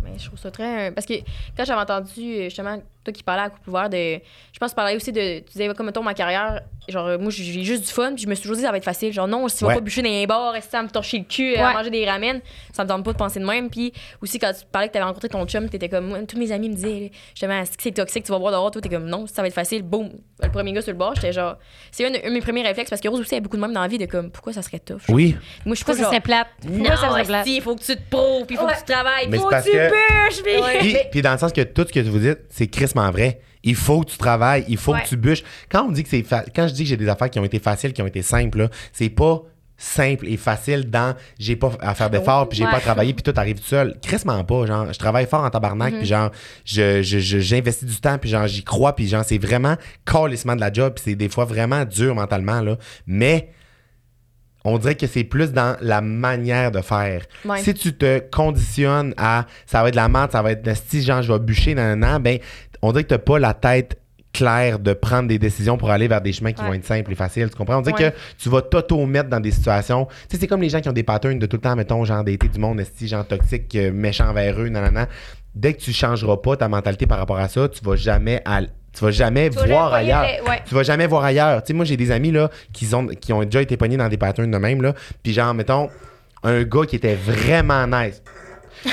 mais 0.03 0.17
je 0.17 0.25
trouve 0.25 0.39
ça 0.39 0.51
très. 0.51 0.91
Parce 0.91 1.05
que 1.05 1.13
quand 1.55 1.65
j'avais 1.65 1.81
entendu, 1.81 2.21
euh, 2.21 2.43
justement, 2.45 2.77
toi 3.03 3.13
qui 3.13 3.23
parlais 3.23 3.43
à 3.43 3.49
couple 3.49 3.69
ouvert, 3.69 3.89
de... 3.89 4.19
je 4.51 4.59
pense 4.59 4.71
que 4.71 4.73
tu 4.73 4.75
parlais 4.75 4.95
aussi 4.95 5.11
de. 5.11 5.39
Tu 5.39 5.51
disais, 5.51 5.73
comme 5.73 5.85
mettons, 5.87 6.03
ma 6.03 6.13
carrière, 6.13 6.61
genre, 6.89 7.07
euh, 7.07 7.17
moi, 7.17 7.31
j'ai 7.31 7.63
juste 7.63 7.83
du 7.85 7.89
fun, 7.91 8.13
puis 8.13 8.23
je 8.23 8.27
me 8.29 8.35
suis 8.35 8.41
toujours 8.43 8.57
dit, 8.57 8.63
ça 8.63 8.71
va 8.71 8.77
être 8.77 8.83
facile. 8.83 9.13
Genre, 9.13 9.27
non, 9.27 9.47
si 9.47 9.57
tu 9.57 9.63
vas 9.63 9.69
Ouais. 9.69 9.75
pas 9.75 9.81
bûcher 9.81 10.01
dans 10.01 10.09
les 10.09 10.27
bars, 10.27 10.51
rester 10.53 10.77
à 10.77 10.83
me 10.83 10.89
torcher 10.89 11.19
le 11.19 11.23
cul, 11.23 11.55
à 11.55 11.67
Ouais. 11.67 11.73
manger 11.73 11.89
des 11.89 12.05
ramen, 12.05 12.41
ça 12.73 12.83
me 12.83 12.89
tente 12.89 13.03
pas 13.05 13.13
de 13.13 13.17
penser 13.17 13.39
de 13.39 13.45
même. 13.45 13.69
Puis 13.69 13.93
aussi, 14.21 14.39
quand 14.39 14.51
tu 14.53 14.65
parlais 14.71 14.87
que 14.89 14.93
t'avais 14.93 15.05
rencontré 15.05 15.29
ton 15.29 15.45
chum, 15.45 15.69
t'étais 15.69 15.89
comme. 15.89 16.07
Moi, 16.07 16.19
tous 16.27 16.37
mes 16.37 16.51
amis 16.51 16.69
me 16.69 16.75
disaient, 16.75 17.11
justement, 17.33 17.61
est-ce 17.61 17.71
que 17.77 17.83
c'est 17.83 17.91
toxique, 17.91 18.25
tu 18.25 18.31
vas 18.31 18.39
boire 18.39 18.51
dehors, 18.51 18.71
toi, 18.71 18.81
t'es 18.81 18.89
comme, 18.89 19.05
non, 19.05 19.25
ça 19.27 19.41
va 19.41 19.47
être 19.47 19.53
facile, 19.53 19.83
boum. 19.83 20.09
Le 20.41 20.49
premier 20.51 20.73
gars 20.73 20.81
sur 20.81 20.91
le 20.91 20.97
bord, 20.97 21.15
j'étais 21.15 21.31
genre. 21.33 21.57
C'est 21.91 22.05
un, 22.05 22.11
de 22.11 22.19
un 22.25 22.29
mes 22.29 22.41
premiers 22.41 22.63
réflexes, 22.63 22.89
parce 22.89 23.01
que 23.01 23.07
Rose 23.07 23.19
aussi 23.21 23.35
a 23.35 23.39
beaucoup 23.39 23.55
de 23.57 23.61
même 23.61 23.73
dans 23.73 23.81
la 23.81 23.87
vie, 23.87 23.97
de 23.97 24.05
comme, 24.05 24.29
pourquoi 24.31 24.51
ça 24.53 24.61
serait 24.61 24.79
tough? 24.79 25.01
Oui. 25.09 25.35
Moi, 25.65 25.73
je 25.73 25.77
suis 25.77 25.85
pas 25.85 25.93
ça 25.93 25.99
genre. 26.01 26.09
serait 26.09 26.21
plate? 26.21 26.47
Non, 26.69 26.85
ça 26.95 27.09
serait 27.09 27.23
plate? 27.23 27.47
il 27.47 27.61
faut 27.61 27.75
que 27.75 27.81
tu 27.83 27.95
te 27.95 28.01
prouves, 28.09 28.45
puis 28.45 28.55
il 28.55 28.57
faut 28.59 28.65
Ouais. 28.65 28.73
que 28.73 28.79
tu 28.79 28.91
travailles, 28.91 29.27
Mais 29.29 29.37
faut 29.37 29.47
que 29.47 29.63
tu 29.63 29.71
que- 29.71 29.89
bûches, 29.89 30.43
puis. 30.43 30.57
Ouais. 30.61 31.07
Puis, 31.11 31.21
dans 31.21 31.31
le 31.31 31.37
sens 31.37 31.53
que 31.53 31.61
tout 31.61 31.85
ce 31.87 31.93
que 31.93 31.99
vous 32.01 32.19
dites, 32.19 32.39
c'est 32.49 32.67
crissement 32.67 33.09
vrai. 33.11 33.39
Il 33.63 33.75
faut 33.75 34.01
que 34.01 34.11
tu 34.11 34.17
travailles, 34.17 34.65
il 34.67 34.77
faut 34.77 34.93
Ouais. 34.93 35.01
que 35.03 35.07
tu 35.07 35.15
bûches. 35.17 35.43
Quand 35.69 35.85
on 35.87 35.91
dit 35.91 36.03
que 36.03 36.09
c'est 36.09 36.23
fa- 36.23 36.43
quand 36.55 36.67
je 36.67 36.73
dis 36.73 36.83
que 36.83 36.89
j'ai 36.89 36.97
des 36.97 37.07
affaires 37.07 37.29
qui 37.29 37.39
ont 37.39 37.45
été 37.45 37.59
faciles, 37.59 37.93
qui 37.93 38.01
ont 38.01 38.07
été 38.07 38.21
simples, 38.21 38.67
c'est 38.91 39.09
pas 39.09 39.41
simple 39.75 40.27
et 40.27 40.37
facile 40.37 40.89
dans 40.89 41.15
j'ai 41.39 41.55
pas 41.55 41.71
à 41.81 41.93
faire 41.95 42.09
d'efforts 42.09 42.47
puis 42.47 42.59
j'ai 42.59 42.63
Ouais. 42.65 42.71
pas 42.71 42.77
à 42.77 42.81
travailler 42.81 43.13
puis 43.13 43.23
tout 43.23 43.33
arrive 43.35 43.57
tout 43.57 43.65
seul 43.65 43.97
crissement 44.01 44.41
pas 44.43 44.65
genre 44.67 44.93
je 44.93 44.99
travaille 44.99 45.25
fort 45.25 45.43
en 45.43 45.49
tabarnak 45.49 45.95
puis 45.97 46.05
genre 46.05 46.29
je 46.63 47.01
j'investis 47.01 47.83
du 47.89 47.95
temps 47.97 48.17
puis 48.19 48.29
genre 48.29 48.45
j'y 48.47 48.63
crois 48.63 48.95
puis 48.95 49.07
genre 49.07 49.25
c'est 49.25 49.39
vraiment 49.39 49.75
calissement 50.05 50.55
de 50.55 50.61
la 50.61 50.71
job 50.71 50.93
puis 50.95 51.03
c'est 51.05 51.15
des 51.15 51.27
fois 51.27 51.45
vraiment 51.45 51.83
dur 51.85 52.13
mentalement 52.15 52.61
là 52.61 52.77
mais 53.07 53.49
On 54.63 54.77
dirait 54.77 54.95
que 54.95 55.07
c'est 55.07 55.25
plus 55.25 55.51
dans 55.51 55.75
la 55.81 55.99
manière 55.99 56.71
de 56.71 56.79
faire. 56.79 57.23
Ouais. 57.43 57.59
Si 57.61 57.73
tu 57.73 57.93
te 57.97 58.19
conditionnes 58.31 59.13
à 59.17 59.45
ça 59.65 59.81
va 59.81 59.89
être 59.89 59.95
de 59.95 59.99
la 59.99 60.07
merde, 60.07 60.31
ça 60.31 60.41
va 60.41 60.51
être 60.53 60.63
de 60.63 60.73
si 60.87 61.01
genre 61.01 61.21
je 61.21 61.33
vais 61.33 61.39
bûcher, 61.39 61.75
nanana, 61.75 62.17
ben 62.19 62.39
on 62.83 62.91
dirait 62.91 63.03
que 63.03 63.09
t'as 63.09 63.17
pas 63.17 63.39
la 63.39 63.53
tête 63.53 63.99
claire 64.33 64.79
de 64.79 64.93
prendre 64.93 65.27
des 65.27 65.37
décisions 65.37 65.77
pour 65.77 65.91
aller 65.91 66.07
vers 66.07 66.19
des 66.21 66.33
chemins 66.33 66.53
qui 66.53 66.61
Ouais. 66.63 66.67
vont 66.67 66.73
être 66.73 66.85
simples 66.85 67.11
et 67.11 67.15
faciles. 67.15 67.49
Tu 67.51 67.55
comprends? 67.55 67.77
On 67.77 67.81
dirait 67.81 68.03
Ouais. 68.05 68.11
que 68.11 68.17
tu 68.39 68.49
vas 68.49 68.61
t'auto-mettre 68.63 69.29
dans 69.29 69.39
des 69.39 69.51
situations. 69.51 70.05
Tu 70.05 70.13
sais, 70.35 70.37
c'est 70.41 70.47
comme 70.47 70.61
les 70.61 70.69
gens 70.69 70.81
qui 70.81 70.89
ont 70.89 70.93
des 70.93 71.03
patterns 71.03 71.37
de 71.37 71.45
tout 71.45 71.57
le 71.57 71.61
temps, 71.61 71.75
mettons, 71.75 72.03
genre 72.03 72.23
d'été 72.23 72.47
du 72.47 72.59
monde, 72.59 72.79
esti, 72.79 73.07
genre 73.07 73.27
toxique, 73.27 73.75
euh, 73.75 73.91
méchant 73.91 74.27
envers 74.29 74.59
eux, 74.59 74.69
nanana. 74.69 75.07
Dès 75.53 75.73
que 75.73 75.81
tu 75.81 75.93
changeras 75.93 76.37
pas 76.37 76.57
ta 76.57 76.67
mentalité 76.67 77.05
par 77.05 77.19
rapport 77.19 77.37
à 77.37 77.47
ça, 77.47 77.69
tu 77.69 77.83
vas 77.85 77.95
jamais 77.95 78.41
à- 78.43 78.61
tu 78.63 79.03
vas 79.03 79.11
jamais 79.11 79.51
Tu 79.51 79.67
voir 79.67 79.93
ailleurs. 79.93 80.19
voyer, 80.23 80.41
ouais. 80.41 80.61
Tu 80.67 80.73
vas 80.73 80.81
jamais 80.83 81.05
voir 81.05 81.23
ailleurs. 81.23 81.61
Tu 81.61 81.67
sais, 81.67 81.73
moi, 81.73 81.85
j'ai 81.85 81.95
des 81.97 82.09
amis, 82.09 82.31
là, 82.31 82.49
qui 82.73 82.91
ont, 82.95 83.05
qui 83.07 83.33
ont 83.33 83.43
déjà 83.43 83.61
été 83.61 83.77
pognés 83.77 83.97
dans 83.97 84.09
des 84.09 84.17
patterns 84.17 84.49
de 84.49 84.57
même, 84.57 84.81
là. 84.81 84.93
Puis 85.21 85.31
genre, 85.33 85.53
mettons, 85.53 85.89
un 86.41 86.63
gars 86.63 86.85
qui 86.87 86.95
était 86.95 87.15
vraiment 87.15 87.85
nice. 87.85 88.21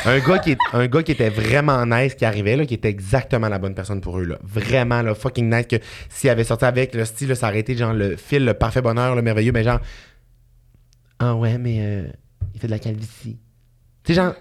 Un 0.04 0.18
gars, 0.20 0.38
qui 0.38 0.56
un 0.72 0.86
gars 0.86 1.02
qui 1.02 1.12
était 1.12 1.28
vraiment 1.28 1.84
nice, 1.86 2.14
qui 2.14 2.24
arrivait, 2.24 2.56
là, 2.56 2.64
qui 2.66 2.74
était 2.74 2.88
exactement 2.88 3.48
la 3.48 3.58
bonne 3.58 3.74
personne 3.74 4.00
pour 4.00 4.18
eux, 4.18 4.24
là. 4.24 4.38
Vraiment, 4.42 5.02
là, 5.02 5.14
fucking 5.14 5.52
nice, 5.52 5.66
que 5.66 5.76
s'il 6.08 6.30
avait 6.30 6.44
sorti 6.44 6.64
avec 6.64 6.94
le 6.94 7.04
style, 7.04 7.34
ça 7.36 7.48
aurait 7.48 7.60
été, 7.60 7.76
genre, 7.76 7.92
le 7.92 8.16
fil, 8.16 8.44
le 8.44 8.54
parfait 8.54 8.82
bonheur, 8.82 9.14
le 9.14 9.22
merveilleux, 9.22 9.52
mais 9.52 9.64
genre, 9.64 9.80
ah 11.18 11.34
ouais, 11.34 11.58
mais 11.58 11.78
euh, 11.80 12.08
il 12.54 12.60
fait 12.60 12.66
de 12.66 12.72
la 12.72 12.78
calvitie. 12.78 13.38
Tu 14.04 14.14
sais, 14.14 14.14
genre, 14.14 14.34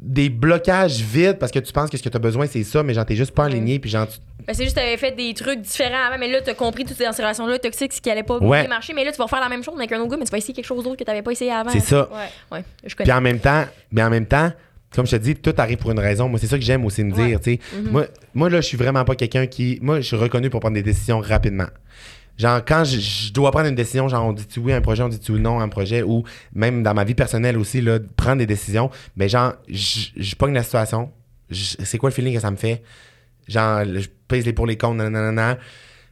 des 0.00 0.28
blocages 0.28 1.00
vides 1.00 1.38
parce 1.38 1.52
que 1.52 1.58
tu 1.58 1.72
penses 1.72 1.90
que 1.90 1.96
ce 1.96 2.02
que 2.02 2.08
tu 2.08 2.16
as 2.16 2.20
besoin, 2.20 2.46
c'est 2.46 2.64
ça, 2.64 2.82
mais 2.82 2.94
genre, 2.94 3.04
t'es 3.06 3.16
juste 3.16 3.32
pas 3.32 3.44
aligné, 3.46 3.78
puis 3.78 3.90
genre, 3.90 4.06
tu- 4.08 4.18
Ben, 4.46 4.54
c'est 4.54 4.62
juste 4.64 4.76
que 4.76 4.80
t'avais 4.80 4.96
fait 4.96 5.12
des 5.12 5.34
trucs 5.34 5.60
différents 5.60 6.06
avant, 6.06 6.18
mais 6.18 6.30
là, 6.30 6.40
t'as 6.40 6.54
compris 6.54 6.84
toutes 6.84 6.96
ces 6.96 7.06
relations-là 7.06 7.58
toxiques, 7.58 7.92
ce 7.92 8.00
qui 8.00 8.10
allait 8.10 8.22
pas 8.22 8.38
Ouais. 8.38 8.60
bien 8.60 8.68
marcher. 8.68 8.92
Mais 8.94 9.04
là, 9.04 9.12
tu 9.12 9.18
vas 9.18 9.26
faire 9.28 9.40
la 9.40 9.48
même 9.48 9.62
chose 9.62 9.74
avec 9.76 9.92
un 9.92 9.98
autre 10.00 10.10
gars, 10.10 10.16
mais 10.16 10.24
tu 10.24 10.30
vas 10.30 10.38
essayer 10.38 10.54
quelque 10.54 10.64
chose 10.66 10.82
d'autre 10.84 10.96
que 10.96 11.04
t'avais 11.04 11.22
pas 11.22 11.32
essayé 11.32 11.52
avant. 11.52 11.70
c'est 11.70 11.80
ça. 11.80 12.08
Ouais, 12.52 12.62
je 12.84 12.94
Puis 12.94 13.12
en 13.12 13.20
même 13.20 13.40
temps, 13.40 13.64
mais 13.92 14.02
en 14.02 14.10
même 14.10 14.26
temps, 14.26 14.50
comme 14.94 15.06
je 15.06 15.10
te 15.10 15.16
dis, 15.16 15.34
tout 15.36 15.52
arrive 15.58 15.76
pour 15.76 15.90
une 15.90 15.98
raison. 15.98 16.28
Moi, 16.30 16.38
c'est 16.38 16.46
ça 16.46 16.56
que 16.58 16.64
j'aime 16.64 16.84
aussi 16.86 17.04
me 17.04 17.12
Ouais. 17.14 17.26
dire. 17.28 17.40
tu 17.40 17.52
sais. 17.54 17.60
moi, 17.90 18.06
moi, 18.34 18.48
là, 18.48 18.62
je 18.62 18.66
suis 18.66 18.78
vraiment 18.78 19.04
pas 19.04 19.16
quelqu'un 19.16 19.46
qui. 19.46 19.78
Moi, 19.82 20.00
je 20.00 20.06
suis 20.06 20.16
reconnu 20.16 20.48
pour 20.48 20.60
prendre 20.60 20.74
des 20.76 20.82
décisions 20.82 21.20
rapidement. 21.20 21.66
Genre, 22.38 22.64
quand 22.64 22.84
je, 22.84 23.32
dois 23.32 23.50
prendre 23.50 23.66
une 23.66 23.74
décision, 23.74 24.08
genre, 24.08 24.24
on 24.24 24.32
dit-tu 24.32 24.60
oui 24.60 24.72
à 24.72 24.76
un 24.76 24.80
projet, 24.80 25.02
on 25.02 25.08
dit-tu 25.08 25.32
non 25.32 25.58
à 25.58 25.64
un 25.64 25.68
projet, 25.68 26.02
ou 26.02 26.22
même 26.54 26.84
dans 26.84 26.94
ma 26.94 27.02
vie 27.02 27.14
personnelle 27.14 27.58
aussi, 27.58 27.80
là, 27.80 27.98
prendre 28.16 28.38
des 28.38 28.46
décisions, 28.46 28.90
mais 29.16 29.28
genre, 29.28 29.54
je, 29.68 30.10
je 30.16 30.34
pogne 30.36 30.54
la 30.54 30.62
situation. 30.62 31.10
C'est 31.50 31.98
quoi 31.98 32.10
le 32.10 32.14
feeling 32.14 32.34
que 32.34 32.40
ça 32.40 32.50
me 32.50 32.56
fait? 32.56 32.82
Genre, 33.48 33.84
je 33.84 34.08
pèse 34.28 34.46
les 34.46 34.52
pour 34.52 34.66
les 34.66 34.76
comptes, 34.76 34.96
nanana. 34.96 35.58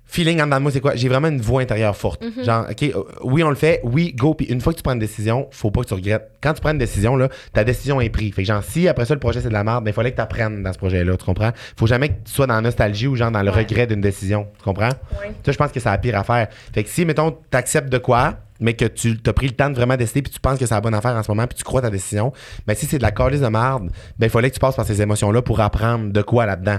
Feeling 0.07 0.41
en 0.41 0.47
dedans 0.47 0.59
de 0.59 0.63
moi, 0.63 0.71
c'est 0.71 0.81
quoi? 0.81 0.95
J'ai 0.95 1.09
vraiment 1.09 1.29
une 1.29 1.41
voix 1.41 1.61
intérieure 1.61 1.97
forte. 1.97 2.23
Genre, 2.43 2.67
OK, 2.71 2.83
euh, 2.83 3.03
oui, 3.25 3.43
on 3.43 3.51
le 3.51 3.57
fait, 3.57 3.81
oui, 3.83 4.15
go. 4.15 4.35
Puis 4.35 4.47
une 4.47 4.61
fois 4.61 4.73
que 4.73 4.79
tu 4.79 4.83
prends 4.83 4.93
une 4.93 5.01
décision, 5.01 5.49
faut 5.51 5.71
pas 5.71 5.83
que 5.83 5.89
tu 5.89 5.95
regrettes. 5.95 6.31
Quand 6.41 6.55
tu 6.55 6.61
prends 6.61 6.71
une 6.71 6.79
décision, 6.79 7.17
là, 7.17 7.29
ta 7.53 7.65
décision 7.65 8.01
est 8.01 8.09
prise. 8.09 8.33
Fait 8.33 8.43
que 8.43 8.49
genre, 8.49 8.63
si 8.63 8.89
après 8.89 9.05
ça, 9.05 9.15
le 9.15 9.21
projet, 9.21 9.41
c'est 9.41 9.49
de 9.49 9.53
la 9.53 9.65
merde, 9.65 9.85
ben, 9.85 9.91
il 9.91 9.95
fallait 9.95 10.13
que 10.13 10.17
tu 10.17 10.23
apprennes 10.23 10.63
dans 10.63 10.73
ce 10.73 10.79
projet-là, 10.79 11.17
tu 11.17 11.25
comprends? 11.25 11.51
Faut 11.77 11.87
jamais 11.87 12.11
que 12.11 12.15
tu 12.25 12.33
sois 12.33 12.47
dans 12.47 12.55
la 12.55 12.61
nostalgie 12.61 13.09
ou 13.09 13.17
genre 13.17 13.31
dans 13.31 13.43
le 13.43 13.51
regret 13.51 13.87
d'une 13.87 14.01
décision, 14.01 14.47
tu 14.57 14.65
comprends? 14.65 14.91
Ouais. 15.21 15.33
Ça, 15.45 15.53
je 15.53 15.57
pense 15.57 15.73
que 15.73 15.81
c'est 15.81 15.89
la 15.89 15.99
pire 15.99 16.19
affaire. 16.19 16.49
Fait 16.73 16.85
que 16.85 16.89
si, 16.89 17.05
mettons, 17.05 17.33
tu 17.33 17.57
acceptes 17.57 17.89
de 17.89 17.99
quoi, 17.99 18.37
mais 18.61 18.75
que 18.75 18.85
tu 18.85 19.19
as 19.27 19.33
pris 19.33 19.47
le 19.47 19.53
temps 19.53 19.71
de 19.71 19.75
vraiment 19.75 19.97
décider, 19.97 20.23
puis 20.23 20.33
tu 20.33 20.41
penses 20.41 20.59
que 20.59 20.67
c'est 20.67 20.75
la 20.75 20.81
bonne 20.81 20.95
affaire 20.95 21.15
en 21.15 21.23
ce 21.23 21.31
moment, 21.31 21.47
puis 21.47 21.59
tu 21.59 21.65
crois 21.65 21.83
ta 21.83 21.91
décision, 21.91 22.33
ben 22.67 22.75
si 22.75 22.87
c'est 22.87 22.99
de 22.99 23.03
la 23.03 23.11
calice 23.11 23.41
de 23.41 23.49
merde, 23.49 23.91
ben 24.19 24.27
il 24.27 24.31
fallait 24.31 24.51
que 24.51 24.55
tu 24.55 24.61
passes 24.61 24.77
par 24.77 24.87
ces 24.87 25.03
émotions-là 25.03 25.43
pour 25.43 25.61
apprendre 25.61 26.13
de 26.13 26.23
quoi 26.23 26.47
là-dedans. 26.47 26.79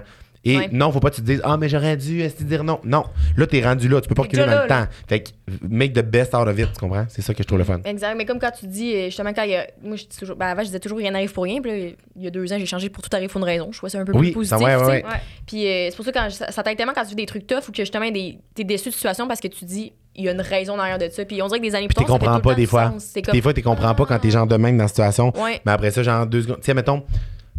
Et 0.49 0.57
Ouais. 0.57 0.69
non, 0.72 0.91
faut 0.91 0.99
pas 0.99 1.10
que 1.10 1.15
tu 1.15 1.22
te 1.22 1.26
dises 1.28 1.41
Ah, 1.44 1.57
mais 1.57 1.68
j'aurais 1.69 1.98
dû 1.98 2.22
esti, 2.22 2.44
dire 2.45 2.64
non. 2.64 2.80
Non. 2.84 3.03
Là, 3.36 3.48
t'es 3.48 3.61
rendu 3.64 3.88
là. 3.90 3.99
Tu 4.02 4.07
peux 4.07 4.15
pas 4.15 4.22
reculer 4.24 4.44
dans 4.45 4.52
le 4.52 4.56
là, 4.56 4.68
temps. 4.68 4.86
Fait 5.07 5.22
que 5.22 5.30
make 5.68 5.94
the 5.94 6.02
best 6.02 6.34
out 6.34 6.48
of 6.48 6.57
it, 6.57 6.72
tu 6.74 6.80
comprends? 6.80 7.06
C'est 7.10 7.22
ça 7.22 7.34
que 7.34 7.44
je 7.44 7.48
trouve 7.48 7.60
le 7.60 7.65
fun. 7.65 7.80
Exact, 7.86 8.15
mais 8.18 8.26
comme 8.26 8.40
quand 8.40 8.52
tu 8.52 8.65
dis, 8.68 8.94
euh, 8.95 9.06
justement, 9.06 9.34
quand 9.34 9.44
il 9.44 9.52
y 9.52 9.56
a. 9.56 9.68
Moi, 9.84 9.95
je 9.98 10.03
dis 10.06 10.18
toujours. 10.18 10.36
Ben, 10.36 10.48
avant, 10.48 10.61
je 10.61 10.68
disais 10.68 10.80
toujours 10.80 10.98
rien 10.99 11.11
n'arrive 11.11 11.34
pour 11.34 11.44
rien. 11.44 11.61
Puis 11.61 11.72
là, 11.72 11.78
il 12.15 12.24
y 12.24 12.28
a 12.28 12.32
deux 12.32 12.52
ans, 12.53 12.57
j'ai 12.60 12.65
changé 12.65 12.90
pour 12.90 13.03
tout 13.03 13.10
arrive 13.15 13.30
pour 13.30 13.40
une 13.40 13.45
raison. 13.45 13.69
Je 13.72 13.78
trouvais 13.78 13.90
ça 13.90 13.99
un 13.99 14.06
peu 14.06 14.14
Oui, 14.18 14.32
plus 14.32 14.45
ça, 14.45 14.57
positif. 14.57 14.78
ouais, 14.78 14.84
tu 14.84 14.90
ouais, 15.06 15.11
ouais. 15.11 15.19
Puis 15.45 15.68
euh, 15.68 15.88
c'est 15.90 15.95
pour 15.95 16.06
ça 16.06 16.11
que 16.11 16.18
quand, 16.18 16.30
ça, 16.30 16.52
ça 16.52 16.64
t'aide 16.64 16.78
tellement 16.78 16.94
quand 16.94 17.03
tu 17.03 17.10
vis 17.10 17.15
des 17.15 17.26
trucs 17.26 17.45
tough 17.45 17.68
ou 17.68 17.72
que 17.72 17.78
justement 17.84 18.06
t'es 18.11 18.64
déçu 18.64 18.90
de 18.90 18.94
situation 18.94 19.28
parce 19.28 19.40
que 19.40 19.48
tu 19.48 19.65
dis, 19.65 19.91
il 20.15 20.24
y 20.26 20.30
a 20.30 20.32
une 20.32 20.41
raison 20.41 20.76
derrière 20.78 20.98
de 20.98 21.10
ça. 21.10 21.26
Puis 21.26 21.41
on 21.41 21.48
dirait 21.48 21.60
que 21.60 21.65
des 21.65 21.76
années 21.76 21.88
plus 21.88 21.95
Tu 21.95 22.03
tard, 22.06 22.07
ça 22.07 22.14
fait 22.19 22.26
comprends 22.26 22.40
pas 22.40 22.49
temps 22.52 22.56
des 22.56 22.65
fois. 22.65 22.94
Des 23.32 23.41
fois, 23.41 23.53
tu 23.53 23.61
comprends 23.61 23.94
pas 23.94 24.06
quand 24.06 24.18
t'es 24.19 24.32
genre 24.32 24.48
de 24.48 24.56
même 24.57 24.78
dans 24.78 24.86
la 24.86 24.88
situation. 24.88 25.32
Mais 25.65 25.72
après 25.72 25.91
ça, 25.91 26.02
genre 26.02 26.26
deux 26.26 26.41
secondes. 26.41 26.57
Tu 26.57 26.65
sais, 26.65 26.74
mettons, 26.74 27.03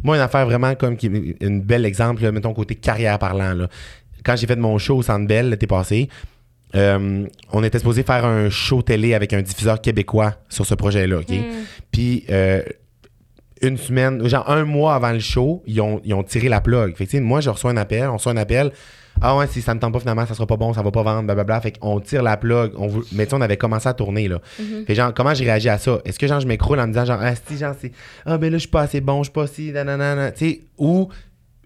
moi, 0.03 0.17
une 0.17 0.23
affaire 0.23 0.47
vraiment 0.47 0.75
comme 0.75 0.97
qui, 0.97 1.07
une 1.41 1.61
belle 1.61 1.85
exemple, 1.85 2.23
là, 2.23 2.33
mettons, 2.33 2.55
côté 2.55 2.75
carrière 2.75 3.19
parlant. 3.19 3.55
Là. 3.55 3.69
Quand 4.25 4.37
j'ai 4.37 4.47
fait 4.47 4.57
mon 4.57 4.79
show 4.79 4.99
au 4.99 5.03
Centre 5.03 5.27
Bell 5.27 5.51
l'été 5.51 5.67
passé, 5.67 6.09
euh, 6.75 7.27
on 7.53 7.65
était 7.65 7.79
supposé 7.79 8.03
faire 8.03 8.25
un 8.25 8.51
show 8.51 8.83
télé 8.83 9.15
avec 9.15 9.33
un 9.33 9.43
diffuseur 9.43 9.81
québécois 9.81 10.35
sur 10.49 10.67
ce 10.67 10.75
projet-là, 10.75 11.19
OK? 11.19 11.35
Puis, 11.91 12.25
euh, 12.31 12.63
une 13.63 13.77
semaine, 13.77 14.27
genre 14.29 14.49
un 14.49 14.65
mois 14.65 14.95
avant 14.95 15.13
le 15.13 15.19
show, 15.19 15.63
ils 15.67 15.81
ont, 15.81 16.01
ils 16.05 16.15
ont 16.15 16.23
tiré 16.23 16.49
la 16.49 16.61
plug. 16.61 16.95
Fait 16.95 17.07
que, 17.07 17.19
moi, 17.19 17.41
je 17.41 17.51
reçois 17.51 17.71
un 17.71 17.77
appel, 17.77 18.09
on 18.09 18.15
reçoit 18.15 18.33
un 18.33 18.37
appel. 18.37 18.73
Ah 19.21 19.37
ouais, 19.37 19.49
si 19.49 19.63
ça 19.63 19.75
ne 19.75 19.81
tente 19.81 19.93
pas 19.93 19.99
finalement, 19.99 20.25
ça 20.27 20.35
sera 20.35 20.47
pas 20.47 20.57
bon, 20.57 20.73
ça 20.73 20.83
va 20.83 20.91
pas 20.91 21.03
vendre, 21.03 21.25
blablabla. 21.25 21.61
Fait 21.61 21.73
qu'on 21.73 22.01
tire 22.01 22.23
la 22.23 22.37
plug. 22.37 22.73
On 22.77 22.87
veut... 22.87 23.03
Mais 23.13 23.27
tu 23.27 23.31
sais, 23.31 23.37
on 23.37 23.41
avait 23.41 23.57
commencé 23.57 23.89
à 23.89 23.95
tourner, 23.95 24.29
là. 24.29 24.41
Fait 24.57 24.85
que 24.87 24.95
genre, 24.95 25.13
comment 25.13 25.35
j'ai 25.35 25.45
réagi 25.45 25.69
à 25.69 25.79
ça? 25.79 26.01
Est-ce 26.05 26.19
que 26.19 26.27
genre, 26.27 26.41
je 26.41 26.47
m'écroule 26.47 26.79
en 26.79 26.87
me 26.87 26.93
disant, 26.93 27.05
genre, 27.05 27.19
ah, 27.21 27.35
si, 27.35 27.57
genre, 27.57 27.75
c'est, 27.81 27.93
ah, 28.25 28.39
ben 28.39 28.51
là, 28.51 28.59
je 28.59 28.63
suis 28.63 28.69
pas 28.69 28.83
assez 28.83 29.01
bon, 29.01 29.23
je 29.23 29.25
suis 29.25 29.33
pas 29.33 29.47
si, 29.47 29.73
nanana, 29.73 30.31
tu 30.31 30.39
sais, 30.51 30.61
ou 30.79 31.09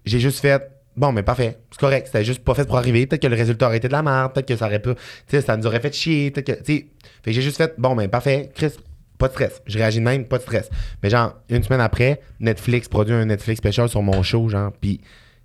j'ai 0.03 0.19
juste 0.19 0.39
fait, 0.39 0.63
bon, 0.97 1.11
mais 1.11 1.21
parfait, 1.23 1.59
c'est 1.71 1.79
correct, 1.79 2.07
c'était 2.07 2.23
juste 2.25 2.43
pas 2.43 2.55
fait 2.55 2.65
pour 2.65 2.77
arriver. 2.77 3.05
Peut-être 3.05 3.21
que 3.21 3.27
le 3.27 3.35
résultat 3.35 3.67
aurait 3.67 3.77
été 3.77 3.87
de 3.87 3.93
la 3.93 4.01
merde, 4.01 4.33
peut-être 4.33 4.47
que 4.47 4.55
ça 4.55 4.65
aurait 4.65 4.79
pas, 4.79 4.95
tu 4.95 5.01
sais, 5.27 5.41
ça 5.41 5.55
nous 5.55 5.67
aurait 5.67 5.79
fait 5.79 5.93
chier, 5.93 6.31
peut-être 6.31 6.47
que, 6.47 6.63
tu 6.63 6.77
sais. 6.77 6.87
Fait 7.23 7.31
que 7.31 7.35
j'ai 7.35 7.41
juste 7.41 7.57
fait, 7.57 7.75
bon, 7.77 7.95
ben 7.95 8.09
parfait, 8.09 8.49
Chris, 8.55 8.73
pas 9.17 9.27
de 9.27 9.33
stress. 9.33 9.61
Je 9.67 9.77
réagis 9.77 9.99
de 9.99 10.03
même, 10.03 10.25
pas 10.25 10.37
de 10.37 10.43
stress. 10.43 10.69
Mais 11.01 11.09
genre, 11.09 11.35
une 11.49 11.63
semaine 11.63 11.81
après, 11.81 12.19
Netflix 12.39 12.89
produit 12.89 13.13
un 13.13 13.25
Netflix 13.25 13.59
special 13.59 13.87
sur 13.87 14.01
mon 14.01 14.23
show, 14.23 14.49
genre, 14.49 14.71
puis 14.81 14.99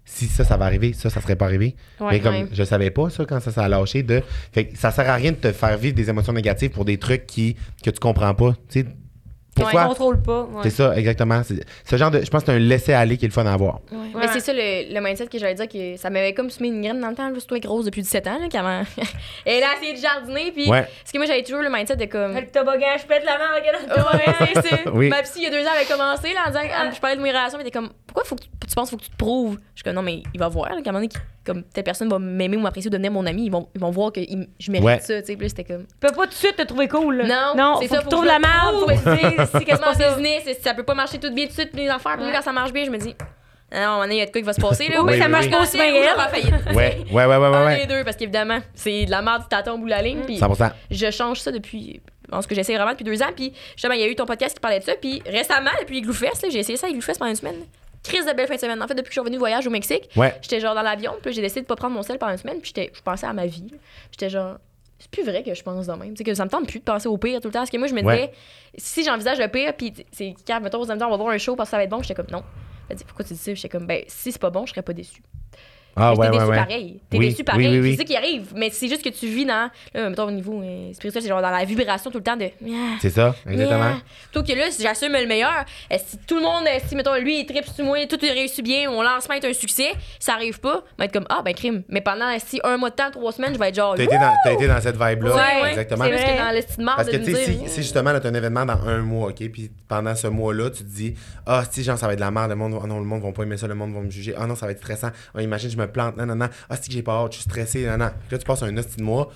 si 0.09 0.27
ça, 0.27 0.43
ça 0.43 0.57
va 0.57 0.65
arriver, 0.65 0.95
ça, 0.95 1.11
ça 1.11 1.21
serait 1.21 1.37
pas 1.37 1.45
arrivé. 1.45 1.77
Ouais, 2.01 2.13
mais 2.13 2.21
comme 2.21 2.35
ouais. 2.35 2.49
je 2.51 2.65
savais 2.65 2.91
pas 2.91 3.11
ça 3.11 3.25
quand 3.27 3.41
ça 3.41 3.53
s'est 3.53 3.69
lâché 3.69 4.03
de. 4.03 4.23
Fait 4.53 4.67
que 4.67 4.79
ça 4.79 4.91
sert 4.91 5.09
à 5.09 5.15
rien 5.15 5.33
de 5.33 5.37
te 5.37 5.53
faire 5.53 5.77
vivre 5.77 5.95
des 5.95 6.09
émotions 6.09 6.33
négatives 6.33 6.71
pour 6.71 6.85
des 6.85 6.99
trucs 6.99 7.27
qui, 7.27 7.57
que 7.85 7.91
tu 7.91 8.01
comprends 8.01 8.35
pas. 8.35 8.55
Tu 8.69 8.81
sais, 8.81 8.87
Tu 9.57 9.63
pourquoi? 9.63 9.87
contrôles 9.87 10.23
pas. 10.23 10.43
ouais. 10.43 10.61
C'est 10.63 10.71
ça, 10.71 10.97
exactement. 10.97 11.43
C'est- 11.43 11.65
Ce 11.85 11.97
genre 11.97 12.11
de. 12.13 12.21
Je 12.25 12.31
pense 12.31 12.43
que 12.43 12.47
c'est 12.53 12.57
un 12.57 12.61
laisser-aller 12.61 13.17
qui 13.17 13.25
est 13.25 13.29
le 13.29 13.33
fun 13.35 13.45
à 13.47 13.53
avoir. 13.55 13.81
Ouais. 13.91 13.99
Ouais. 13.99 14.21
Mais 14.21 14.29
c'est 14.29 14.39
ça 14.41 14.53
le, 14.53 14.95
le 14.95 15.01
mindset 15.01 15.27
que 15.27 15.37
j'allais 15.39 15.55
dire 15.55 15.67
que 15.69 15.97
ça 15.97 16.11
m'avait 16.11 16.33
comme 16.33 16.49
semé 16.49 16.69
une 16.69 16.81
graine 16.81 17.01
dans 17.01 17.09
le 17.09 17.17
temps, 17.17 17.33
juste 17.35 17.49
toi 17.49 17.59
grosse 17.59 17.85
depuis 17.87 18.03
17 18.03 18.27
ans, 18.29 18.39
là, 18.41 18.47
qu'avant. 18.49 18.83
Elle 19.47 19.65
a 19.65 19.75
essayé 19.77 19.95
de 19.95 19.99
jardiner, 20.01 20.53
puis. 20.53 20.71
Ouais. 20.71 20.83
Parce 20.83 21.11
que 21.13 21.19
moi, 21.19 21.27
j'avais 21.27 21.43
toujours 21.43 21.63
le 21.63 21.71
mindset 21.71 21.97
de 21.97 22.05
comme. 22.05 22.35
Le 22.35 22.47
toboggan, 22.47 22.87
je 23.01 23.07
pète 23.07 23.25
la 23.25 23.37
main 23.39 23.51
avec 23.57 23.65
Ouais. 24.85 24.93
Oui. 24.95 25.09
Ma 25.09 25.23
psy, 25.23 25.39
il 25.39 25.43
y 25.45 25.47
a 25.47 25.51
deux 25.51 25.67
ans, 25.67 25.71
elle 25.75 25.79
avait 25.81 25.91
commencé, 25.93 26.33
là, 26.35 26.41
en 26.47 26.51
disant, 26.51 26.61
elle- 26.63 26.95
je 26.95 27.01
parlais 27.01 27.17
de 27.17 27.23
mes 27.23 27.31
relations, 27.31 27.59
mais 27.59 27.63
elle 27.63 27.69
était 27.69 27.79
comme, 27.79 27.91
pourquoi 28.07 28.25
faut 28.25 28.37
que 28.37 28.43
tu, 28.43 28.49
tu 28.69 28.75
penses 28.75 28.91
faut 28.91 28.97
que 28.97 29.03
tu 29.05 29.11
te 29.11 29.17
prouves? 29.17 29.59
Je 29.75 29.81
suis 29.81 29.85
comme, 29.85 29.95
non, 29.95 30.03
mais 30.03 30.23
il 30.33 30.39
va 30.41 30.49
voir, 30.49 30.71
là, 30.75 30.83
qu'à 30.83 30.91
un 30.91 30.93
moment 30.93 31.05
donné, 31.05 31.23
comme 31.45 31.63
telle 31.65 31.85
personne 31.85 32.09
va 32.11 32.19
m'aimer 32.19 32.57
ou 32.57 32.61
m'apprécier 32.61 32.89
ou 32.89 32.93
devenir 32.93 33.11
mon 33.11 33.25
ami, 33.25 33.47
ils 33.47 33.51
vont, 33.51 33.69
ils 33.75 33.81
vont 33.81 33.91
voir 33.91 34.13
que 34.13 34.21
je 34.59 34.71
mérite 34.71 34.87
Ouais. 34.87 34.99
ça, 35.01 35.21
tu 35.21 35.27
sais. 35.29 35.37
Puis 35.37 35.49
c'était 35.49 35.65
comme, 35.65 35.85
Tu 35.87 35.95
peux 36.01 36.09
pas 36.15 36.25
tout 36.25 36.29
de 36.31 36.35
suite 36.35 36.57
te 36.57 36.63
trouver 36.63 36.89
cool. 36.89 37.17
là. 37.17 37.55
non, 37.55 37.57
non 37.57 37.79
c'est 37.81 37.89
faut 37.89 37.95
ça, 37.95 38.01
que 38.03 38.05
tu 38.07 38.11
trouves 38.11 38.27
la 38.27 38.39
me 38.39 38.43
merde. 38.43 39.38
C'est 39.53 39.65
quasiment 39.65 39.93
business, 39.93 40.43
c'est- 40.45 40.63
ça 40.63 40.75
peut 40.75 40.83
pas 40.83 40.95
marcher 40.95 41.19
tout 41.19 41.31
bien 41.33 41.45
tout 41.47 41.55
de 41.55 41.61
suite, 41.61 41.71
les 41.75 41.89
affaires, 41.89 42.17
puis 42.17 42.25
Ouais. 42.27 42.33
quand 42.33 42.43
ça 42.43 42.53
marche 42.53 42.73
bien, 42.73 42.85
je 42.85 42.91
me 42.91 42.99
dis, 42.99 43.15
ah 43.71 43.75
non, 43.75 43.81
à 43.81 43.85
un 43.85 43.91
moment 43.91 44.03
donné, 44.03 44.15
il 44.15 44.19
y 44.19 44.23
a 44.23 44.27
de 44.27 44.31
quoi 44.31 44.41
qui 44.41 44.47
va 44.47 44.53
se 44.53 44.61
passer, 44.61 44.89
là. 44.89 45.03
Oui, 45.03 45.15
ou 45.15 45.19
ça 45.19 45.29
marche 45.29 45.51
pas 45.51 45.61
aussi 45.63 45.77
bien 45.77 45.87
elle. 45.87 46.75
Ouais, 46.75 46.99
ouais, 47.11 47.25
ouais, 47.25 47.27
ouais, 47.27 47.37
ouais. 47.39 47.57
Un 47.57 47.67
ouais. 47.67 47.87
des 47.87 47.95
deux, 47.95 48.05
parce 48.05 48.17
qu'évidemment, 48.17 48.59
c'est 48.75 49.05
de 49.07 49.11
la 49.11 49.23
merde 49.23 49.43
si 49.43 49.49
t'attends 49.49 49.75
au 49.75 49.79
bout 49.79 49.85
de 49.87 49.91
la 49.91 50.03
ligne, 50.03 50.21
puis 50.25 50.39
100%. 50.39 50.71
je 50.91 51.11
change 51.11 51.41
ça 51.41 51.51
depuis. 51.53 52.01
En 52.31 52.43
ce 52.43 52.47
que 52.47 52.55
j'essaie 52.55 52.75
vraiment 52.75 52.91
depuis 52.93 53.05
deux 53.05 53.23
ans. 53.23 53.31
Puis 53.35 53.55
justement, 53.75 53.95
il 53.95 54.01
y 54.01 54.05
a 54.05 54.07
eu 54.07 54.15
ton 54.15 54.27
podcast 54.27 54.55
qui 54.55 54.61
parlait 54.61 54.81
de 54.81 54.85
ça. 54.85 54.93
Puis 55.01 55.23
récemment, 55.25 55.71
depuis 55.81 55.97
Igloofest, 55.99 56.43
là, 56.43 56.51
j'ai 56.51 56.59
essayé 56.59 56.77
ça 56.77 56.87
à 56.87 56.91
Igloofest 56.91 57.19
pendant 57.19 57.31
une 57.31 57.37
semaine. 57.37 57.57
Crise 58.05 58.27
de 58.27 58.33
belle 58.35 58.47
fin 58.47 58.57
de 58.57 58.61
semaine. 58.61 58.83
En 58.83 58.87
fait, 58.87 58.93
depuis 58.95 59.05
que 59.05 59.09
je 59.09 59.13
suis 59.13 59.21
revenue 59.21 59.37
de 59.37 59.39
voyage 59.41 59.67
au 59.67 59.71
Mexique, 59.71 60.11
Ouais. 60.15 60.35
j'étais 60.43 60.61
genre 60.61 60.75
dans 60.75 60.83
l'avion. 60.83 61.13
Puis 61.23 61.33
j'ai 61.33 61.41
décidé 61.41 61.63
de 61.63 61.67
pas 61.67 61.75
prendre 61.77 61.95
mon 61.95 62.03
sel 62.03 62.19
pendant 62.19 62.33
une 62.33 62.39
semaine. 62.39 62.61
Puis 62.61 62.73
j'étais- 62.75 62.93
je 62.95 63.01
pensais 63.01 63.27
à 63.27 63.33
ma 63.33 63.47
vie. 63.47 63.73
J'étais 64.11 64.29
genre. 64.29 64.59
C'est 64.99 65.11
plus 65.11 65.23
vrai 65.25 65.43
que 65.45 65.55
je 65.55 65.63
pense 65.63 65.87
de 65.87 65.93
même. 65.93 66.11
Tu 66.11 66.17
sais, 66.19 66.25
que 66.25 66.35
ça 66.35 66.45
me 66.45 66.51
tente 66.51 66.67
plus 66.67 66.81
de 66.81 66.85
penser 66.85 67.09
au 67.09 67.17
pire 67.19 67.41
tout 67.41 67.49
le 67.49 67.53
temps. 67.53 67.61
Parce 67.61 67.71
que 67.71 67.77
moi, 67.77 67.87
je 67.87 67.95
me 67.95 68.01
disais, 68.01 68.13
Ouais. 68.13 68.33
si 68.77 69.05
j'envisage 69.05 69.39
le 69.39 69.47
pire, 69.49 69.73
puis 69.77 69.93
c'est 70.11 70.35
quand, 70.47 70.61
mettons, 70.61 70.83
allez 70.83 70.93
me 70.95 70.99
dire, 70.99 71.07
on 71.07 71.11
va 71.13 71.17
voir 71.17 71.29
un 71.31 71.39
show 71.39 71.55
parce 71.55 71.69
que 71.69 71.71
ça 71.73 71.77
va 71.77 71.85
être 71.85 71.91
bon, 71.91 72.03
j'étais 72.03 72.15
comme 72.15 72.27
non. 72.33 72.43
Elle 72.89 72.97
dit, 72.97 73.05
pourquoi 73.05 73.25
tu 73.25 73.35
dis 73.35 73.39
ça? 73.39 73.55
J'étais 73.55 73.69
comme, 73.69 73.87
ben, 73.87 74.03
si 74.09 74.33
c'est 74.33 74.41
pas 74.41 74.51
bon, 74.51 74.67
je 74.67 74.71
serais 74.71 74.83
pas 74.83 74.93
déçu. 74.93 75.23
Ah, 75.97 76.13
Mais 76.17 76.19
ouais, 76.19 76.27
ouais, 76.29 76.39
déçu 76.39 76.51
ouais. 76.51 76.57
pareil. 76.57 77.01
T'es 77.11 77.19
Oui, 77.19 77.29
déçu 77.31 77.45
pareil. 77.45 77.69
oui, 77.69 77.75
oui, 77.75 77.81
oui. 77.81 77.91
C'est 77.93 77.99
ça 77.99 78.05
qui 78.05 78.17
arrive. 78.17 78.53
Mais 78.55 78.71
c'est 78.71 78.89
juste 78.89 79.03
que 79.03 79.09
tu 79.09 79.27
vis 79.27 79.45
dans, 79.45 79.71
là, 79.95 80.09
mettons, 80.11 80.27
au 80.27 80.31
niveau 80.31 80.61
euh, 80.63 80.93
spirituel, 80.93 81.23
c'est 81.23 81.29
genre 81.29 81.43
dans 81.43 81.51
la 81.51 81.65
vibration 81.65 82.11
tout 82.11 82.19
le 82.19 82.25
temps 82.25 82.37
de. 82.37 82.51
C'est 83.01 83.11
ça, 83.11 83.35
exactement. 83.49 83.95
Plutôt 84.31 84.47
que 84.53 84.57
là, 84.59 84.71
si 84.71 84.83
j'assume 84.83 85.13
le 85.13 85.27
meilleur, 85.27 85.65
si 85.97 86.19
tout 86.27 86.37
le 86.37 86.43
monde, 86.43 86.65
euh, 86.67 86.79
si, 86.87 86.95
mettons, 86.95 87.15
lui, 87.17 87.41
il 87.41 87.47
tripe 87.47 87.67
sur 87.67 87.85
moi, 87.85 88.07
tout 88.07 88.25
est 88.25 88.33
réussi 88.33 88.63
bien, 88.63 88.91
mon 88.91 89.03
lancement 89.03 89.35
est 89.35 89.45
un 89.45 89.53
succès, 89.53 89.93
ça 90.19 90.35
arrive 90.35 90.61
pas, 90.61 90.85
je 90.93 91.03
vais 91.03 91.07
être 91.07 91.13
comme, 91.13 91.27
ah, 91.29 91.43
ben, 91.45 91.55
crime. 91.55 91.83
Mais 91.89 92.01
pendant, 92.01 92.27
si 92.39 92.61
un 92.65 92.77
mois 92.77 92.91
de 92.91 92.95
temps, 92.95 93.11
trois 93.11 93.33
semaines, 93.33 93.55
je 93.55 93.59
vais 93.59 93.69
être 93.69 93.75
genre. 93.75 93.95
T'as 93.97 94.05
été, 94.05 94.17
été 94.53 94.67
dans 94.69 94.81
cette 94.81 94.97
vibe-là. 94.97 95.69
Exactement. 95.71 96.05
C'est 96.05 96.11
que 96.11 96.79
dans 96.83 96.95
Parce 96.97 97.09
que, 97.09 97.17
tu 97.17 97.35
sais, 97.35 97.45
si, 97.45 97.69
si 97.69 97.83
justement, 97.83 98.13
là, 98.13 98.21
t'as 98.21 98.29
un 98.29 98.35
événement 98.35 98.65
dans 98.65 98.81
un 98.87 98.99
mois, 98.99 99.29
OK, 99.31 99.49
puis 99.51 99.71
pendant 99.89 100.15
ce 100.15 100.27
mois-là, 100.27 100.71
tu 100.71 100.85
te 100.85 100.89
dis, 100.89 101.15
ah, 101.47 101.63
si, 101.71 101.83
genre, 101.83 101.99
ça 101.99 102.07
va 102.07 102.13
être 102.13 102.19
de 102.19 102.25
la 102.25 102.31
merde, 102.31 102.51
le 102.51 102.57
monde, 102.57 102.79
ah 102.83 102.87
non, 102.87 102.99
le 102.99 103.05
monde 103.05 103.23
va 103.23 103.33
pas 103.33 103.43
aimer 103.43 103.57
ça, 103.57 103.67
le 103.67 103.75
monde 103.75 103.93
va 103.95 104.01
me 104.01 104.11
juger, 104.11 104.35
ah 104.37 104.47
non, 104.47 104.55
ça 104.55 104.67
va 104.67 104.73
être 104.73 104.79
stressant, 104.79 105.11
ah, 105.35 105.43
imagine, 105.43 105.71
me 105.79 105.87
plante, 105.87 106.17
non, 106.17 106.27
non, 106.27 106.35
non, 106.37 106.49
ah, 106.69 106.77
si, 106.77 106.89
que 106.89 106.95
j'ai 106.95 107.03
pas 107.03 107.13
hâte, 107.23 107.33
je 107.33 107.39
suis 107.41 107.45
stressé, 107.49 107.87
non, 107.87 107.97
non. 107.99 108.11
Puis 108.27 108.33
là, 108.33 108.39
tu 108.39 108.45
passes 108.45 108.63
un 108.63 108.77
hostie 108.77 108.97
de 108.99 109.03
mois 109.03 109.31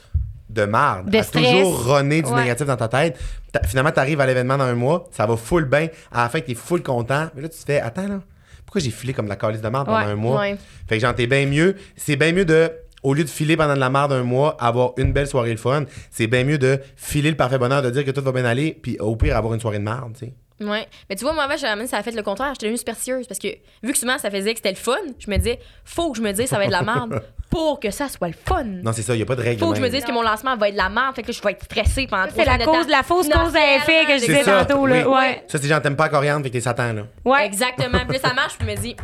de 0.50 0.64
marde, 0.66 1.08
De 1.08 1.16
à 1.18 1.22
stress. 1.22 1.44
toujours 1.50 1.86
runner 1.96 2.20
du 2.22 2.28
Ouais. 2.30 2.42
négatif 2.42 2.66
dans 2.66 2.76
ta 2.76 2.88
tête. 2.88 3.18
Finalement, 3.66 3.90
t'arrives 3.90 4.20
à 4.20 4.26
l'événement 4.26 4.58
dans 4.58 4.64
un 4.64 4.74
mois, 4.74 5.08
ça 5.10 5.24
va 5.26 5.36
full 5.38 5.64
bien. 5.64 5.88
À 6.10 6.24
la 6.24 6.28
fin, 6.28 6.40
t'es 6.40 6.54
full 6.54 6.82
content. 6.82 7.28
Mais 7.34 7.40
là, 7.42 7.48
tu 7.48 7.58
te 7.58 7.64
fais, 7.64 7.80
attends, 7.80 8.06
là, 8.06 8.20
pourquoi 8.66 8.80
j'ai 8.82 8.90
filé 8.90 9.14
comme 9.14 9.24
de 9.26 9.30
la 9.30 9.36
calice 9.36 9.62
de 9.62 9.68
marde 9.68 9.86
pendant 9.86 9.98
Ouais, 10.04 10.12
un 10.12 10.16
mois? 10.16 10.40
ouais. 10.40 10.56
Fait 10.88 10.96
que 10.96 11.00
genre, 11.02 11.14
t'es 11.14 11.26
bien 11.26 11.46
mieux. 11.46 11.74
C'est 11.96 12.16
bien 12.16 12.32
mieux 12.32 12.44
de, 12.44 12.70
au 13.02 13.14
lieu 13.14 13.24
de 13.24 13.28
filer 13.30 13.56
pendant 13.56 13.74
de 13.74 13.80
la 13.80 13.88
merde 13.88 14.12
un 14.12 14.22
mois, 14.24 14.56
avoir 14.60 14.92
une 14.98 15.12
belle 15.14 15.26
soirée 15.26 15.52
le 15.52 15.56
fun, 15.56 15.84
c'est 16.10 16.26
bien 16.26 16.44
mieux 16.44 16.58
de 16.58 16.78
filer 16.96 17.30
le 17.30 17.36
parfait 17.36 17.58
bonheur, 17.58 17.80
de 17.82 17.88
dire 17.90 18.04
que 18.04 18.10
tout 18.10 18.22
va 18.22 18.32
bien 18.32 18.44
aller, 18.44 18.78
puis 18.82 18.98
au 19.00 19.16
pire, 19.16 19.36
avoir 19.38 19.54
une 19.54 19.60
soirée 19.60 19.78
de 19.78 19.84
merde, 19.84 20.12
tu 20.18 20.26
sais. 20.26 20.34
Ouais. 20.62 20.86
Mais 21.08 21.16
tu 21.16 21.24
vois, 21.24 21.32
moi, 21.32 21.44
avant, 21.44 21.86
ça 21.86 21.98
a 21.98 22.02
fait 22.02 22.12
le 22.12 22.22
contraire. 22.22 22.50
J'étais 22.54 22.66
devenue 22.66 22.78
superstitieuse 22.78 23.26
parce 23.26 23.38
que, 23.38 23.48
vu 23.82 23.92
que 23.92 23.98
souvent, 23.98 24.18
ça 24.18 24.30
faisait 24.30 24.52
que 24.52 24.58
c'était 24.58 24.70
le 24.70 24.76
fun, 24.76 24.96
je 25.18 25.30
me 25.30 25.36
disais, 25.36 25.58
faut 25.84 26.12
que 26.12 26.18
je 26.18 26.22
me 26.22 26.32
dise 26.32 26.46
ça 26.48 26.56
va 26.56 26.64
être 26.64 26.70
de 26.70 26.72
la 26.74 26.82
merde 26.82 27.22
pour 27.50 27.80
que 27.80 27.90
ça 27.90 28.08
soit 28.08 28.28
le 28.28 28.34
fun. 28.34 28.64
Non, 28.64 28.92
c'est 28.92 29.02
ça, 29.02 29.14
y 29.14 29.22
a 29.22 29.26
pas 29.26 29.36
de 29.36 29.42
règle. 29.42 29.60
Faut 29.60 29.70
que 29.70 29.76
je 29.76 29.82
me 29.82 29.88
dise 29.88 30.04
que 30.04 30.12
mon 30.12 30.22
lancement 30.22 30.56
va 30.56 30.68
être 30.68 30.74
de 30.74 30.78
la 30.78 30.88
merde, 30.88 31.14
fait 31.14 31.22
que 31.22 31.28
là, 31.28 31.34
je 31.38 31.42
vais 31.42 31.52
être 31.52 31.64
stressée 31.64 32.06
pendant 32.06 32.28
trois 32.28 32.44
C'est 32.44 32.50
la 32.50 32.58
de 32.58 32.64
cause, 32.64 32.88
la 32.88 33.02
fausse 33.02 33.28
Non, 33.28 33.44
cause 33.44 33.56
à 33.56 33.76
effet 33.76 34.04
que 34.06 34.14
je 34.14 34.20
disais 34.20 34.38
C'est 34.38 34.44
ça, 34.44 34.64
tantôt, 34.64 34.86
là. 34.86 35.06
oui. 35.06 35.14
Ouais. 35.14 35.44
Ça, 35.48 35.58
c'est 35.58 35.68
genre, 35.68 35.82
t'aimes 35.82 35.96
pas 35.96 36.04
la 36.04 36.10
coriandre, 36.10 36.42
fait 36.44 36.50
que 36.50 36.54
t'es 36.54 36.60
Satan, 36.60 36.92
là. 36.92 37.02
Ouais. 37.24 37.44
Exactement. 37.46 37.98
Puis 38.08 38.18
là, 38.18 38.28
ça 38.28 38.34
marche, 38.34 38.56
puis 38.58 38.66
je 38.66 38.72
me 38.72 38.76
dis, 38.80 38.96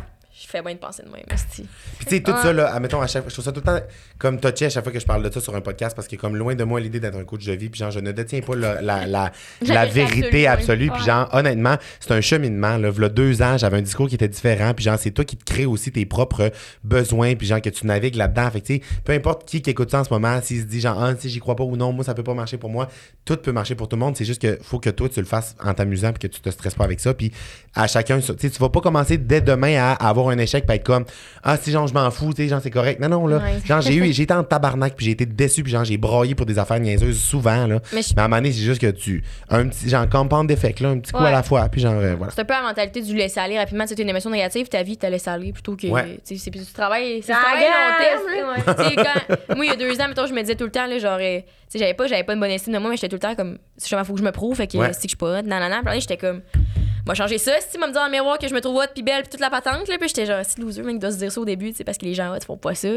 je 0.49 0.57
fais 0.57 0.63
bien 0.63 0.73
de 0.73 0.79
penser 0.79 1.03
de 1.03 1.09
moi, 1.09 1.19
esti. 1.29 1.63
Puis 1.97 2.05
tu 2.07 2.15
sais, 2.15 2.23
tout 2.23 2.31
ça, 2.31 2.51
là, 2.51 2.73
admettons, 2.73 2.99
à 2.99 3.05
chaque 3.05 3.21
fois, 3.21 3.29
je 3.29 3.35
trouve 3.35 3.45
ça 3.45 3.51
tout 3.51 3.59
le 3.59 3.65
temps 3.65 3.79
comme 4.17 4.39
touché 4.39 4.65
à 4.65 4.69
chaque 4.69 4.83
fois 4.83 4.91
que 4.91 4.99
je 4.99 5.05
parle 5.05 5.21
de 5.21 5.31
ça 5.31 5.39
sur 5.39 5.55
un 5.55 5.61
podcast 5.61 5.95
parce 5.95 6.07
que, 6.07 6.15
comme 6.15 6.35
loin 6.35 6.55
de 6.55 6.63
moi, 6.63 6.79
l'idée 6.79 6.99
d'être 6.99 7.17
un 7.17 7.23
coach 7.23 7.45
de 7.45 7.53
vie, 7.53 7.69
puis 7.69 7.77
genre, 7.77 7.91
je 7.91 7.99
ne 7.99 8.11
détiens 8.11 8.41
pas 8.41 8.55
la, 8.55 8.81
la, 8.81 9.05
la, 9.07 9.31
la 9.61 9.85
vérité 9.85 10.47
absolue, 10.47 10.89
puis 10.89 11.03
genre, 11.03 11.29
honnêtement, 11.33 11.75
c'est 11.99 12.13
un 12.13 12.21
cheminement, 12.21 12.77
là. 12.77 12.89
V'là 12.89 13.09
deux 13.09 13.43
ans, 13.43 13.59
j'avais 13.59 13.77
un 13.77 13.83
discours 13.83 14.07
qui 14.07 14.15
était 14.15 14.27
différent, 14.27 14.73
puis 14.73 14.83
genre, 14.85 14.97
c'est 14.97 15.11
toi 15.11 15.23
qui 15.23 15.37
te 15.37 15.43
crée 15.43 15.67
aussi 15.67 15.91
tes 15.91 16.07
propres 16.07 16.51
besoins, 16.83 17.35
puis 17.35 17.45
genre, 17.45 17.61
que 17.61 17.69
tu 17.69 17.85
navigues 17.85 18.15
là-dedans. 18.15 18.49
Fait 18.49 18.61
que, 18.61 18.65
tu 18.65 18.75
sais, 18.77 18.81
peu 19.03 19.13
importe 19.13 19.47
qui 19.47 19.61
qui 19.61 19.69
écoute 19.69 19.91
ça 19.91 19.99
en 19.99 20.03
ce 20.03 20.11
moment, 20.11 20.41
s'il 20.41 20.61
se 20.61 20.65
dit, 20.65 20.79
genre, 20.79 20.99
ah, 20.99 21.13
sais, 21.15 21.29
j'y 21.29 21.39
crois 21.39 21.55
pas 21.55 21.63
ou 21.63 21.77
non, 21.77 21.93
moi, 21.93 22.03
ça 22.03 22.15
peut 22.15 22.23
pas 22.23 22.33
marcher 22.33 22.57
pour 22.57 22.71
moi, 22.71 22.87
tout 23.23 23.37
peut 23.37 23.51
marcher 23.51 23.75
pour 23.75 23.87
tout 23.87 23.97
le 23.97 23.99
monde. 23.99 24.17
C'est 24.17 24.25
juste 24.25 24.41
que 24.41 24.57
faut 24.63 24.79
que 24.79 24.89
toi, 24.89 25.09
tu 25.09 25.19
le 25.19 25.27
fasses 25.27 25.55
en 25.63 25.75
t'amusant, 25.75 26.11
puis 26.11 26.27
que 26.27 26.33
tu 26.33 26.41
te 26.41 26.49
stresses 26.49 26.73
pas 26.73 26.85
avec 26.85 26.99
ça, 26.99 27.13
puis 27.13 27.31
à 27.75 27.85
chacun, 27.85 28.19
tu 28.19 28.25
sais, 28.25 28.49
tu 28.49 28.59
vas 28.59 28.69
pas 28.69 28.81
commencer 28.81 29.19
dès 29.19 29.41
demain 29.41 29.75
à, 29.79 29.91
à 29.93 30.09
avoir 30.09 30.29
un 30.29 30.38
échec, 30.39 30.65
puis 30.65 30.75
être 30.75 30.83
comme, 30.83 31.05
ah, 31.43 31.57
si, 31.57 31.71
genre, 31.71 31.87
je 31.87 31.93
m'en 31.93 32.09
fous, 32.11 32.33
tu 32.33 32.43
sais, 32.43 32.47
genre, 32.49 32.59
c'est 32.61 32.69
correct. 32.71 32.99
Non, 32.99 33.09
non, 33.09 33.27
là. 33.27 33.37
Ouais. 33.37 33.59
Genre, 33.65 33.81
j'ai 33.81 33.95
eu, 33.95 34.11
j'ai 34.13 34.23
été 34.23 34.33
en 34.33 34.43
tabarnak, 34.43 34.95
puis 34.95 35.05
j'ai 35.05 35.11
été 35.11 35.25
déçu, 35.25 35.63
puis 35.63 35.71
genre, 35.71 35.83
j'ai 35.85 35.97
broyé 35.97 36.35
pour 36.35 36.45
des 36.45 36.57
affaires 36.59 36.79
niaiseuses 36.79 37.19
souvent, 37.19 37.67
là. 37.67 37.79
Mais 37.93 38.01
je- 38.01 38.13
Mais 38.15 38.21
à 38.21 38.25
un 38.25 38.27
moment 38.27 38.37
donné, 38.41 38.51
c'est 38.51 38.61
juste 38.63 38.81
que 38.81 38.91
tu. 38.91 39.23
Un 39.49 39.67
petit, 39.67 39.89
genre, 39.89 40.07
compound 40.09 40.47
d'effect, 40.47 40.79
là, 40.79 40.89
un 40.89 40.99
petit 40.99 41.11
coup 41.11 41.21
Ouais. 41.21 41.27
à 41.29 41.31
la 41.31 41.43
fois, 41.43 41.67
puis 41.69 41.81
genre, 41.81 41.93
euh, 41.93 42.15
voilà. 42.17 42.31
C'est 42.33 42.41
un 42.41 42.45
peu 42.45 42.53
la 42.53 42.61
mentalité 42.61 43.01
du 43.01 43.15
laisser 43.15 43.39
aller 43.39 43.57
rapidement. 43.57 43.85
T'as 43.85 43.95
une 43.95 44.09
émotion 44.09 44.29
négative, 44.29 44.67
ta 44.69 44.83
vie, 44.83 44.97
t'as 44.97 45.09
laissé 45.09 45.29
aller 45.29 45.51
plutôt 45.53 45.75
que. 45.75 45.87
Ouais. 45.87 46.19
Tu 46.27 46.37
sais, 46.37 46.43
c'est 46.45 46.51
du 46.51 46.65
travail. 46.65 47.21
C'est 47.23 47.33
travail 47.33 47.65
long 47.65 48.63
terme. 48.65 49.55
Moi, 49.55 49.65
il 49.65 49.69
y 49.69 49.71
a 49.71 49.75
deux 49.75 49.99
ans, 50.01 50.07
mettons, 50.07 50.25
je 50.25 50.33
me 50.33 50.41
disais 50.41 50.55
tout 50.55 50.65
le 50.65 50.71
temps, 50.71 50.85
là, 50.87 50.97
genre, 50.99 51.17
euh, 51.21 51.39
tu 51.39 51.45
sais, 51.69 51.79
j'avais 51.79 51.93
pas, 51.93 52.07
j'avais 52.07 52.23
pas 52.23 52.33
une 52.33 52.39
bonne 52.39 52.49
estime 52.51 52.73
de 52.73 52.79
moi, 52.79 52.89
mais 52.89 52.95
j'étais 52.97 53.09
tout 53.09 53.15
le 53.15 53.19
temps 53.19 53.35
comme, 53.35 53.57
si 53.77 53.89
jamais 53.89 54.03
faut 54.03 54.13
que 54.13 54.19
je 54.19 54.23
me 54.25 54.31
prouve, 54.31 54.55
fait 54.55 54.67
que 54.67 54.77
que 54.77 54.93
je 54.93 55.07
suis 55.07 55.17
pas 55.17 55.41
nanana. 55.41 55.77
Puis 55.83 55.93
là, 55.93 55.99
j'étais 55.99 56.17
comme, 56.17 56.41
moi, 57.09 57.15
changer 57.15 57.39
ça. 57.39 57.59
Si 57.59 57.71
tu 57.71 57.79
vas 57.79 57.87
me 57.87 57.91
dire 57.91 58.01
dans 58.01 58.05
le 58.05 58.11
miroir 58.11 58.37
que 58.37 58.47
je 58.47 58.53
me 58.53 58.61
trouve 58.61 58.75
hot, 58.77 58.83
puis 58.93 59.01
belle, 59.01 59.21
puis 59.23 59.29
toute 59.31 59.39
la 59.39 59.49
patente, 59.49 59.87
là, 59.87 59.97
puis 59.97 60.07
j'étais 60.07 60.27
genre, 60.27 60.45
si 60.45 60.61
loser, 60.61 60.83
mec, 60.83 60.99
doit 60.99 61.09
se 61.11 61.17
dire 61.17 61.31
ça 61.31 61.41
au 61.41 61.45
début, 61.45 61.73
sais, 61.73 61.83
parce 61.83 61.97
que 61.97 62.05
les 62.05 62.13
gens 62.13 62.31
hot 62.35 62.39
font 62.45 62.55
pas 62.57 62.75
ça. 62.75 62.87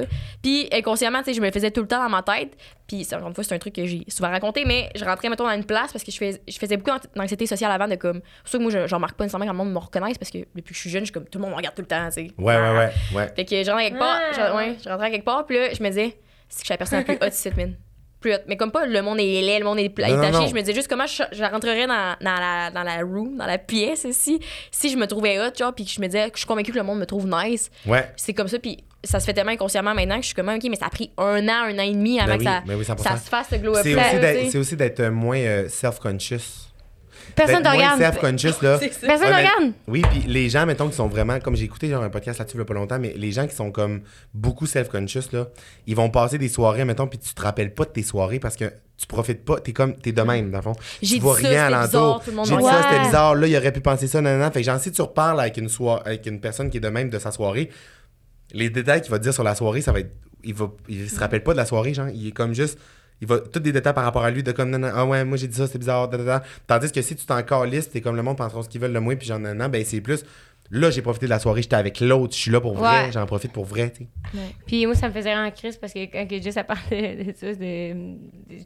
Puis 0.42 0.68
inconsciemment, 0.70 1.20
tu 1.20 1.26
sais, 1.26 1.34
je 1.34 1.40
me 1.40 1.46
le 1.46 1.52
faisais 1.52 1.70
tout 1.70 1.80
le 1.80 1.86
temps 1.88 2.02
dans 2.02 2.10
ma 2.10 2.22
tête. 2.22 2.54
Puis 2.86 3.04
c'est- 3.04 3.14
encore 3.16 3.28
une 3.28 3.34
fois, 3.34 3.42
c'est 3.42 3.54
un 3.54 3.58
truc 3.58 3.74
que 3.74 3.86
j'ai 3.86 4.04
souvent 4.08 4.28
raconté, 4.30 4.64
mais 4.66 4.90
je 4.94 5.02
rentrais, 5.06 5.30
mettons, 5.30 5.44
dans 5.44 5.54
une 5.54 5.64
place 5.64 5.92
parce 5.92 6.04
que 6.04 6.12
je, 6.12 6.18
fais, 6.18 6.42
je 6.46 6.58
faisais 6.58 6.76
beaucoup 6.76 6.94
d'anxiété 7.16 7.46
sociale 7.46 7.72
avant 7.72 7.88
de 7.88 7.94
comme. 7.94 8.20
C'est 8.44 8.52
ça 8.52 8.58
que 8.58 8.62
moi, 8.62 8.70
je- 8.70 8.86
j'en 8.86 8.98
marque 8.98 9.16
pas 9.16 9.24
nécessairement 9.24 9.46
quand 9.46 9.52
le 9.52 9.58
monde 9.58 9.72
me 9.72 9.78
reconnaisse 9.78 10.18
parce 10.18 10.30
que 10.30 10.38
depuis 10.54 10.72
que 10.72 10.74
je 10.74 10.80
suis 10.80 10.90
jeune, 10.90 11.00
je 11.02 11.06
suis 11.06 11.12
comme 11.14 11.24
tout 11.24 11.38
le 11.38 11.42
monde 11.42 11.52
me 11.52 11.56
regarde 11.56 11.74
tout 11.74 11.80
le 11.82 11.88
temps, 11.88 12.06
tu 12.08 12.12
sais. 12.26 12.30
Ouais, 12.36 12.56
ouais, 12.56 12.76
ouais, 12.76 12.90
ouais. 13.14 13.32
Fait 13.34 13.44
que 13.46 13.62
je 13.64 13.70
rentrais 13.70 13.88
quelque 13.88 13.98
part, 13.98 14.20
Ah, 14.20 14.32
je, 14.34 14.56
ouais, 14.56 14.76
je 14.84 14.88
rentrais 14.90 15.10
quelque 15.10 15.24
part, 15.24 15.46
puis 15.46 15.56
là, 15.56 15.72
je 15.72 15.82
me 15.82 15.88
disais, 15.88 16.18
c'est 16.50 16.56
que 16.58 16.60
je 16.60 16.64
suis 16.66 16.72
la 16.74 16.76
personne 16.76 16.98
la 16.98 17.04
plus 17.04 17.14
hot 17.16 17.28
ici, 17.30 17.50
man. 17.56 17.74
Plus 18.22 18.32
hot. 18.34 18.38
Mais 18.46 18.56
comme 18.56 18.70
pas 18.70 18.86
le 18.86 19.02
monde 19.02 19.18
est 19.20 19.42
laid, 19.42 19.58
le 19.58 19.64
monde 19.66 19.78
est 19.80 19.88
pla- 19.90 20.08
Non, 20.08 20.20
taché, 20.22 20.48
je 20.48 20.54
me 20.54 20.60
disais 20.60 20.72
juste 20.72 20.88
comment 20.88 21.06
je, 21.06 21.22
je 21.32 21.42
rentrerais 21.44 21.86
dans, 21.86 22.16
dans, 22.20 22.40
la, 22.40 22.70
dans 22.70 22.82
la 22.84 22.98
room, 23.02 23.36
dans 23.36 23.46
la 23.46 23.58
pièce 23.58 24.04
ici, 24.04 24.40
si 24.70 24.90
je 24.90 24.96
me 24.96 25.06
trouvais 25.06 25.38
hot, 25.38 25.50
genre, 25.58 25.74
puis 25.74 25.84
que 25.84 25.90
je 25.90 26.00
me 26.00 26.06
disais 26.06 26.30
que 26.30 26.36
je 26.36 26.40
suis 26.40 26.46
convaincue 26.46 26.72
que 26.72 26.78
le 26.78 26.84
monde 26.84 27.00
me 27.00 27.04
trouve 27.06 27.26
nice. 27.26 27.70
Ouais. 27.86 28.08
C'est 28.16 28.32
comme 28.32 28.48
ça, 28.48 28.58
puis 28.58 28.78
ça 29.04 29.18
se 29.20 29.26
fait 29.26 29.34
tellement 29.34 29.50
inconsciemment 29.50 29.94
maintenant 29.94 30.14
que 30.16 30.22
je 30.22 30.26
suis 30.26 30.34
comme, 30.34 30.48
ok, 30.48 30.62
mais 30.70 30.76
ça 30.76 30.86
a 30.86 30.90
pris 30.90 31.10
un 31.18 31.48
an, 31.48 31.64
un 31.66 31.78
an 31.78 31.82
et 31.82 31.90
demi 31.92 32.20
avant 32.20 32.28
Ben 32.28 32.38
que 32.38 32.42
oui, 32.42 32.44
ça, 32.46 32.62
ben 32.64 32.76
oui, 32.76 32.84
100%. 32.84 33.02
ça 33.02 33.16
se 33.16 33.28
fasse 33.28 33.50
le 33.50 33.58
glow 33.58 33.76
up. 33.76 33.80
C'est 33.82 33.94
aussi 33.96 34.18
d'être- 34.20 34.38
sais. 34.44 34.50
c'est 34.50 34.58
aussi 34.58 34.76
d'être 34.76 35.02
moins 35.08 35.38
euh, 35.38 35.68
self-conscious. 35.68 36.68
Personne 37.34 37.62
Ben, 37.62 37.70
te 37.72 37.76
moins 37.76 37.94
regarde. 37.96 38.00
self-conscious, 38.00 38.62
là. 38.62 38.78
Ça. 38.80 38.86
Personne 38.88 39.26
Honnête- 39.28 39.36
regarde. 39.56 39.72
Oui, 39.88 40.02
puis 40.10 40.20
les 40.26 40.48
gens, 40.50 40.66
mettons, 40.66 40.88
qui 40.88 40.96
sont 40.96 41.08
vraiment, 41.08 41.38
comme 41.40 41.56
j'ai 41.56 41.64
écouté 41.64 41.88
genre 41.88 42.02
un 42.02 42.10
podcast 42.10 42.38
là-dessus 42.38 42.56
il 42.56 42.60
y 42.60 42.62
a 42.62 42.64
pas 42.64 42.74
longtemps, 42.74 42.98
mais 42.98 43.12
les 43.16 43.32
gens 43.32 43.46
qui 43.46 43.54
sont 43.54 43.70
comme 43.70 44.02
beaucoup 44.34 44.66
self-conscious, 44.66 45.32
là, 45.32 45.48
ils 45.86 45.96
vont 45.96 46.10
passer 46.10 46.38
des 46.38 46.48
soirées, 46.48 46.84
mettons, 46.84 47.06
puis 47.06 47.18
tu 47.18 47.34
te 47.34 47.42
rappelles 47.42 47.74
pas 47.74 47.84
de 47.84 47.90
tes 47.90 48.02
soirées 48.02 48.38
parce 48.38 48.56
que 48.56 48.72
tu 48.98 49.06
profites 49.06 49.44
pas, 49.44 49.58
t'es 49.60 49.72
comme, 49.72 49.94
t'es 49.96 50.12
de 50.12 50.22
même, 50.22 50.50
dans 50.50 50.58
le 50.58 50.62
fond. 50.62 50.74
J'ai 51.02 51.16
tu 51.16 51.22
vois 51.22 51.36
dit 51.36 51.42
ça, 51.42 51.48
rien 51.48 51.58
c'était 51.66 51.74
alentour. 51.74 51.88
bizarre, 51.90 52.22
tout 52.24 52.30
le 52.30 52.36
monde 52.36 52.46
J'ai 52.46 52.56
dit 52.56 52.62
ça, 52.62 52.68
regarde. 52.68 52.84
c'était 52.92 53.04
bizarre, 53.04 53.34
là, 53.34 53.46
il 53.46 53.56
aurait 53.56 53.72
pu 53.72 53.80
penser 53.80 54.06
ça, 54.06 54.20
non, 54.20 54.38
non, 54.38 54.50
Fait 54.50 54.60
que 54.60 54.66
genre, 54.66 54.78
si 54.78 54.92
tu 54.92 55.02
reparles 55.02 55.40
avec 55.40 55.56
une 55.56 55.68
soirée, 55.68 56.02
avec 56.06 56.26
une 56.26 56.40
personne 56.40 56.70
qui 56.70 56.76
est 56.76 56.80
de 56.80 56.88
même 56.88 57.10
de 57.10 57.18
sa 57.18 57.32
soirée, 57.32 57.70
les 58.52 58.70
détails 58.70 59.00
qu'il 59.00 59.10
va 59.10 59.18
te 59.18 59.22
dire 59.24 59.34
sur 59.34 59.42
la 59.44 59.54
soirée, 59.54 59.80
ça 59.80 59.92
va 59.92 60.00
être, 60.00 60.12
il 60.44 60.54
va, 60.54 60.70
il 60.88 61.08
se 61.10 61.18
rappelle 61.18 61.42
pas 61.42 61.52
de 61.52 61.56
la 61.58 61.66
soirée, 61.66 61.94
genre, 61.94 62.08
il 62.12 62.28
est 62.28 62.32
comme 62.32 62.54
juste, 62.54 62.78
il 63.22 63.26
va 63.28 63.38
tous 63.38 63.60
des 63.60 63.72
détails 63.72 63.94
par 63.94 64.04
rapport 64.04 64.24
à 64.24 64.30
lui 64.30 64.42
de 64.42 64.52
comme 64.52 64.68
non, 64.68 64.78
non, 64.78 64.90
ah 64.94 65.06
ouais 65.06 65.24
moi 65.24 65.38
j'ai 65.38 65.46
dit 65.46 65.56
ça 65.56 65.66
c'est 65.66 65.78
bizarre 65.78 66.08
da, 66.08 66.18
da, 66.18 66.24
da. 66.24 66.42
tandis 66.66 66.92
que 66.92 67.00
si 67.00 67.16
tu 67.16 67.24
t'en 67.24 67.42
calisses 67.42 67.88
t'es 67.88 68.00
comme 68.02 68.16
le 68.16 68.22
monde 68.22 68.36
penseront 68.36 68.62
ce 68.62 68.68
qu'ils 68.68 68.80
veulent 68.80 68.92
de 68.92 68.98
moi 68.98 69.16
puis 69.16 69.26
genre 69.28 69.38
non, 69.38 69.54
non 69.54 69.68
ben 69.70 69.82
c'est 69.84 70.00
plus 70.02 70.24
là 70.70 70.90
j'ai 70.90 71.02
profité 71.02 71.26
de 71.26 71.30
la 71.30 71.38
soirée 71.38 71.62
j'étais 71.62 71.76
avec 71.76 72.00
l'autre 72.00 72.34
je 72.34 72.40
suis 72.40 72.50
là 72.50 72.60
pour 72.60 72.74
vrai 72.74 73.04
Ouais. 73.06 73.12
j'en 73.12 73.24
profite 73.26 73.52
pour 73.52 73.64
vrai 73.64 73.90
tu 73.90 74.04
sais 74.34 74.38
Puis 74.66 74.84
moi, 74.86 74.94
ça 74.94 75.08
me 75.08 75.12
faisait 75.14 75.32
rire 75.34 75.44
en 75.46 75.50
crise 75.50 75.76
parce 75.76 75.92
que 75.92 76.00
quand 76.06 76.26
que 76.28 76.42
Jess 76.42 76.56
a 76.56 76.64
parlé 76.64 77.24
de 77.24 77.32
ça, 77.36 77.46
de, 77.46 77.54
de- 77.54 78.62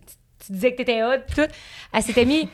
tu 0.47 0.53
disais 0.53 0.73
que 0.73 0.77
t'étais 0.79 1.03
hot, 1.03 1.21
tout, 1.35 1.49
elle 1.93 2.03
s'était 2.03 2.25
mis. 2.25 2.49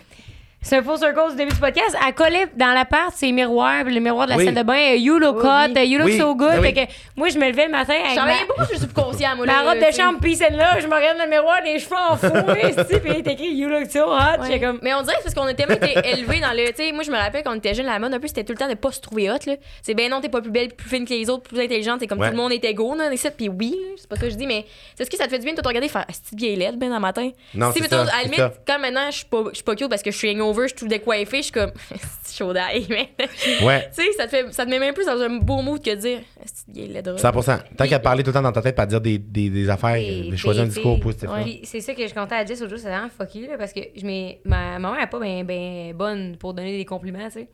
C'est 0.64 0.76
un 0.76 0.82
faux 0.82 0.96
circle 0.96 1.18
au 1.18 1.32
début 1.34 1.52
du 1.52 1.58
podcast. 1.58 1.96
Elle 2.06 2.14
collait 2.14 2.46
dans 2.56 2.72
l'appart 2.72 3.12
ses 3.14 3.32
miroirs, 3.32 3.84
puis 3.84 3.92
le 3.94 4.00
miroir 4.00 4.26
de 4.26 4.30
la 4.30 4.36
Oui. 4.38 4.44
salle 4.44 4.54
de 4.54 4.62
bain. 4.62 4.94
You 4.94 5.18
look 5.18 5.38
Oui, 5.42 5.48
hot, 5.48 5.72
oui. 5.74 5.86
you 5.88 5.98
look 5.98 6.06
Oui, 6.06 6.18
so 6.18 6.34
good. 6.36 6.50
ben 6.52 6.60
oui. 6.60 6.72
Fait 6.74 6.86
que 6.86 6.92
moi, 7.16 7.28
je 7.30 7.38
me 7.38 7.48
levais 7.48 7.66
le 7.66 7.72
matin 7.72 7.94
avec 7.94 8.14
J'en 8.16 8.24
ma, 8.24 8.32
pas, 8.32 8.62
je 8.62 8.64
suis 8.68 8.78
subconscient, 8.78 9.34
moi. 9.36 9.44
ma 9.46 9.52
là, 9.54 9.62
robe 9.70 9.78
tu 9.80 9.86
de 9.86 9.92
sais. 9.92 10.00
chambre, 10.02 10.18
puis 10.20 10.36
celle 10.36 10.54
là, 10.56 10.78
je 10.78 10.86
me 10.86 10.94
regarde 10.94 11.18
dans 11.18 11.24
le 11.24 11.30
miroir, 11.30 11.56
les 11.64 11.78
cheveux 11.80 11.96
en 11.96 12.16
fou, 12.16 12.26
puis 12.30 13.00
il 13.06 13.10
est 13.16 13.26
écrit 13.26 13.48
You 13.54 13.68
look 13.68 13.90
so 13.90 14.04
hot. 14.04 14.40
Ouais. 14.42 14.60
Comme. 14.60 14.78
Mais 14.82 14.94
on 14.94 15.02
dirait 15.02 15.16
que 15.16 15.22
c'est 15.24 15.34
parce 15.34 15.46
qu'on 15.46 15.50
a 15.50 15.54
tellement 15.54 15.74
été 15.74 15.98
élevés 16.08 16.38
dans 16.40 16.52
le. 16.52 16.68
Tu 16.68 16.74
sais, 16.76 16.92
moi, 16.92 17.02
je 17.02 17.10
me 17.10 17.16
rappelle 17.16 17.42
quand 17.42 17.52
on 17.52 17.56
était 17.56 17.74
jeune, 17.74 17.86
la 17.86 17.98
mode, 17.98 18.14
un 18.14 18.20
peu, 18.20 18.28
c'était 18.28 18.44
tout 18.44 18.52
le 18.52 18.58
temps 18.58 18.68
de 18.68 18.74
pas 18.74 18.92
se 18.92 19.00
trouver 19.00 19.30
hot, 19.32 19.38
là. 19.46 19.54
C'est 19.82 19.94
ben 19.94 20.08
non, 20.10 20.20
t'es 20.20 20.28
pas 20.28 20.40
plus 20.40 20.52
belle, 20.52 20.68
plus 20.68 20.88
fine 20.88 21.04
que 21.04 21.12
les 21.12 21.28
autres, 21.28 21.42
plus 21.42 21.60
intelligente, 21.60 21.98
t'es 21.98 22.06
comme 22.06 22.20
Ouais. 22.20 22.28
tout 22.30 22.36
le 22.36 22.40
monde 22.40 22.52
est 22.52 22.64
égaux, 22.64 22.94
là, 22.94 23.12
et 23.12 23.16
ça. 23.16 23.32
Puis 23.32 23.48
oui, 23.48 23.70
là, 23.72 23.94
c'est 23.96 24.08
pas 24.08 24.14
ça 24.14 24.22
que 24.22 24.30
je 24.30 24.36
dis, 24.36 24.46
mais 24.46 24.64
c'est 24.96 25.04
ce 25.04 25.10
que 25.10 25.16
ça 25.16 25.24
te 25.24 25.30
fait 25.30 25.38
du 25.40 25.44
bien 25.44 25.54
de 25.54 25.60
te 25.60 25.66
regarder 25.66 25.88
faire, 25.88 26.04
ah, 26.08 26.12
c'est 26.12 26.38
vieille 26.38 26.54
laide, 26.56 26.78
ben, 26.78 26.88
dans 26.88 26.94
le 26.96 27.00
matin? 27.00 27.28
Non, 27.54 27.72
si, 27.72 27.78
c'est 27.78 27.82
mettons, 27.82 27.96
ça, 27.96 28.02
à 28.02 28.04
la 28.04 28.12
c'est 28.18 28.22
limite, 28.24 28.38
ça. 28.38 28.52
quand 28.64 28.78
maintenant, 28.78 29.06
je 29.10 29.16
suis 29.16 29.24
pas, 29.26 29.42
je 29.50 29.54
suis 29.56 29.64
pas 29.64 29.74
cute 29.74 29.88
parce 29.88 30.02
que 30.02 30.10
je 30.12 30.16
suis 30.16 30.30
hangover, 30.30 30.51
je 30.62 30.68
suis 30.68 30.76
tout 30.76 30.88
décoiffée, 30.88 31.38
je 31.38 31.42
suis 31.42 31.52
comme, 31.52 31.72
c'est 32.22 32.36
chaud 32.36 32.52
d'ail, 32.52 32.86
mais. 32.88 33.10
ouais 33.62 33.88
Tu 33.94 34.02
sais, 34.02 34.12
ça 34.16 34.24
te, 34.24 34.30
fait, 34.30 34.52
ça 34.52 34.64
te 34.64 34.70
met 34.70 34.78
même 34.78 34.94
plus 34.94 35.06
dans 35.06 35.20
un 35.20 35.38
beau 35.38 35.62
mood 35.62 35.82
que 35.82 35.90
de 35.90 35.96
dire, 35.96 36.20
c'est 36.44 36.68
vieille 36.68 36.88
laide. 36.88 37.08
100% 37.08 37.58
tant 37.76 37.86
qu'à 37.86 37.98
parler 37.98 38.22
tout 38.22 38.30
le 38.30 38.34
temps 38.34 38.42
dans 38.42 38.52
ta 38.52 38.62
tête 38.62 38.76
pas 38.76 38.86
dire 38.86 39.00
des, 39.00 39.18
des, 39.18 39.50
des 39.50 39.70
affaires 39.70 39.96
de 39.96 40.36
choisir 40.36 40.62
un 40.62 40.66
discours 40.66 40.98
positif. 41.00 41.28
Puis 41.42 41.60
c'est 41.64 41.80
ça 41.80 41.94
que 41.94 42.06
je 42.06 42.14
comptais 42.14 42.34
à 42.34 42.44
Jess 42.44 42.60
aujourd'hui, 42.60 42.78
c'est 42.78 42.88
vraiment 42.90 43.08
fucky, 43.08 43.46
là, 43.46 43.56
parce 43.58 43.72
que 43.72 43.80
je 43.96 44.04
ma 44.44 44.78
maman 44.78 44.94
elle 44.96 45.04
est 45.04 45.06
pas 45.06 45.20
bien 45.20 45.44
ben 45.44 45.94
bonne 45.94 46.36
pour 46.36 46.54
donner 46.54 46.76
des 46.76 46.84
compliments, 46.84 47.26
tu 47.26 47.40
sais. 47.40 47.48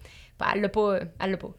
Elle 0.55 0.61
l'a 0.61 0.69
pas, 0.69 1.01
elle 1.21 1.31
l'a 1.33 1.37
pas. 1.37 1.51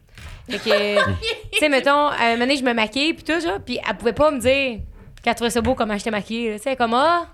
Fait 0.49 0.57
que, 0.57 0.95
tu 1.51 1.59
sais, 1.59 1.69
mettons, 1.69 2.07
à 2.07 2.15
un 2.15 2.31
moment 2.31 2.45
donné, 2.45 2.57
je 2.57 2.63
me 2.63 2.73
maquille, 2.73 3.13
puis 3.13 3.23
tout, 3.23 3.39
ça, 3.39 3.59
puis 3.59 3.79
elle 3.87 3.97
pouvait 3.97 4.13
pas 4.13 4.31
me 4.31 4.39
dire 4.39 4.79
qu'elle 5.21 5.35
trouvait 5.35 5.49
ça 5.49 5.61
beau 5.61 5.75
comment 5.75 5.97
j'étais 5.97 6.11
maquillée, 6.11 6.51
là. 6.51 6.57
tu 6.57 6.63
sais, 6.63 6.75
comme, 6.75 6.93
ah, 6.93 7.27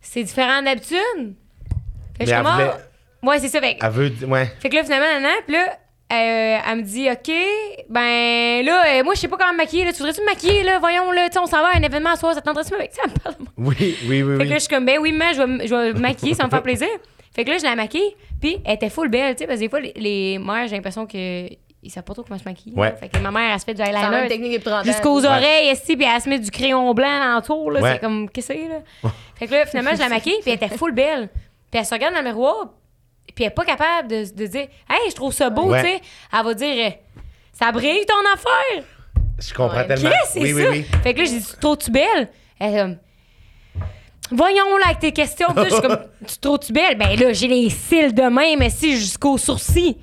c'est 0.00 0.22
différent 0.22 0.62
d'habitude. 0.62 1.34
Fait 2.20 2.24
que 2.26 2.30
je 2.30 2.34
Mais 2.36 2.36
suis 2.36 2.36
elle 2.36 2.42
comme, 2.44 2.52
voulait- 2.54 2.70
ah. 3.22 3.26
Ouais, 3.26 3.38
c'est 3.38 3.48
ça, 3.48 3.60
fait 3.60 3.76
elle 3.82 3.90
veut 3.90 4.12
ouais 4.28 4.46
fait 4.60 4.68
que 4.70 4.76
là, 4.76 4.82
finalement, 4.84 5.06
nan, 5.06 5.22
nan, 5.22 5.32
puis 5.46 5.54
là, 5.54 5.66
euh, 6.12 6.58
elle 6.70 6.76
me 6.78 6.82
dit, 6.82 7.08
OK, 7.10 7.30
ben 7.88 8.64
là, 8.64 8.84
euh, 8.98 9.04
moi, 9.04 9.14
je 9.14 9.20
sais 9.20 9.28
pas 9.28 9.36
comment 9.36 9.52
me 9.52 9.58
maquiller. 9.58 9.84
Là. 9.84 9.92
Tu 9.92 9.98
voudrais-tu 9.98 10.20
me 10.22 10.26
maquiller, 10.26 10.62
là? 10.62 10.78
Voyons, 10.78 11.12
là, 11.12 11.28
tu 11.28 11.34
sais, 11.34 11.38
on 11.38 11.46
s'en 11.46 11.58
va 11.62 11.68
à 11.74 11.78
un 11.78 11.82
événement 11.82 12.10
à 12.10 12.16
soir, 12.16 12.34
ça 12.34 12.40
te 12.40 12.46
tenterait-tu? 12.46 12.72
Mais 12.78 12.90
ça 12.92 13.02
me 13.08 13.12
parle 13.18 13.34
oui 13.58 13.96
oui 14.08 14.22
oui 14.22 14.36
Fait 14.38 14.44
que 14.44 14.48
là, 14.50 14.54
je 14.56 14.60
suis 14.60 14.68
comme, 14.68 14.86
ben 14.86 14.98
oui, 15.00 15.12
maman, 15.12 15.32
je 15.34 15.38
vais, 15.38 15.46
me- 15.46 15.66
je 15.66 15.74
vais 15.74 15.92
me 15.92 16.00
maquiller, 16.00 16.34
ça 16.34 16.42
va 16.42 16.46
me 16.46 16.50
faire 16.50 16.62
plaisir. 16.62 16.88
Fait 17.34 17.44
que 17.44 17.50
là, 17.50 17.58
je 17.58 17.64
la 17.64 17.76
maquille, 17.76 18.16
puis 18.40 18.58
elle 18.64 18.74
était 18.74 18.90
full 18.90 19.08
belle, 19.08 19.34
tu 19.34 19.40
sais, 19.40 19.46
parce 19.46 19.58
que 19.58 19.64
des 19.64 19.68
fois, 19.70 19.80
les, 19.80 19.92
les 19.96 20.38
mères, 20.38 20.66
j'ai 20.66 20.76
l'impression 20.76 21.06
que. 21.06 21.48
Ils 21.82 21.88
savent 21.90 22.04
pas 22.04 22.12
trop 22.12 22.22
comment 22.24 22.38
se 22.38 22.44
maquiller. 22.44 22.76
Ouais. 22.76 22.90
là. 22.90 22.96
Fait 22.96 23.08
que 23.08 23.16
ma 23.20 23.30
mère, 23.30 23.52
elle 23.54 23.58
se 23.58 23.64
fait 23.64 23.72
du 23.72 23.82
C'est 23.82 23.90
la 23.90 24.00
même 24.10 24.12
eyeliner 24.12 24.28
technique 24.28 24.52
depuis 24.52 24.64
30 24.70 24.80
ans. 24.80 24.84
jusqu'aux 24.84 25.20
Ouais. 25.22 25.26
oreilles, 25.28 25.70
ici, 25.72 25.96
puis 25.96 26.06
elle 26.14 26.20
se 26.20 26.28
met 26.28 26.38
du 26.38 26.50
crayon 26.50 26.92
blanc 26.92 27.38
autour, 27.38 27.70
là. 27.70 27.80
Ouais. 27.80 27.92
C'est 27.94 28.00
comme, 28.00 28.28
qu'est-ce 28.28 28.48
que 28.48 28.54
c'est, 28.54 28.68
là? 28.68 29.10
fait 29.38 29.46
que 29.46 29.52
là, 29.54 29.64
finalement, 29.64 29.92
je 29.94 29.98
la 30.00 30.10
maquille, 30.10 30.36
puis 30.42 30.50
elle 30.50 30.56
était 30.62 30.76
full 30.76 30.92
belle. 30.92 31.30
Puis 31.70 31.78
elle 31.80 31.84
se 31.86 31.94
regarde 31.94 32.14
dans 32.14 32.20
le 32.20 32.26
miroir, 32.28 32.70
puis 33.34 33.44
elle 33.44 33.50
est 33.50 33.54
pas 33.54 33.64
capable 33.64 34.08
de, 34.08 34.24
de 34.34 34.46
dire, 34.46 34.68
hey, 34.88 35.10
je 35.10 35.14
trouve 35.14 35.32
ça 35.32 35.50
beau, 35.50 35.70
Ouais. 35.70 35.82
tu 35.82 35.88
sais. 35.88 36.00
Elle 36.36 36.44
va 36.44 36.54
dire, 36.54 36.92
ça 37.52 37.70
brille 37.72 38.04
ton 38.06 38.32
affaire. 38.34 38.84
je 39.38 39.54
comprends 39.54 39.76
Ouais. 39.78 39.86
tellement 39.86 40.10
c'est 40.32 40.40
oui 40.40 40.52
oui 40.52 40.62
ça? 40.62 40.70
oui 40.70 40.84
Fait 41.02 41.14
que 41.14 41.18
là, 41.20 41.24
j'ai 41.24 41.38
dit, 41.38 41.52
trop-tu 41.60 41.90
belle? 41.90 42.28
Elle 42.58 42.74
est 42.74 42.78
comme, 42.78 42.96
voyons 44.32 44.76
là 44.78 44.86
avec 44.86 44.98
tes 45.00 45.12
questions. 45.12 45.46
Puis 45.48 45.56
là, 45.56 45.64
je 45.68 45.72
suis 45.74 45.82
comme, 45.82 45.98
tu 46.26 46.38
trouves-tu 46.38 46.72
belle? 46.72 46.96
Ben 46.98 47.18
là, 47.18 47.32
j'ai 47.32 47.48
les 47.48 47.70
cils 47.70 48.14
de 48.14 48.22
même, 48.22 48.58
mais 48.58 48.70
si 48.70 48.96
jusqu'aux 48.96 49.38
sourcils. 49.38 49.96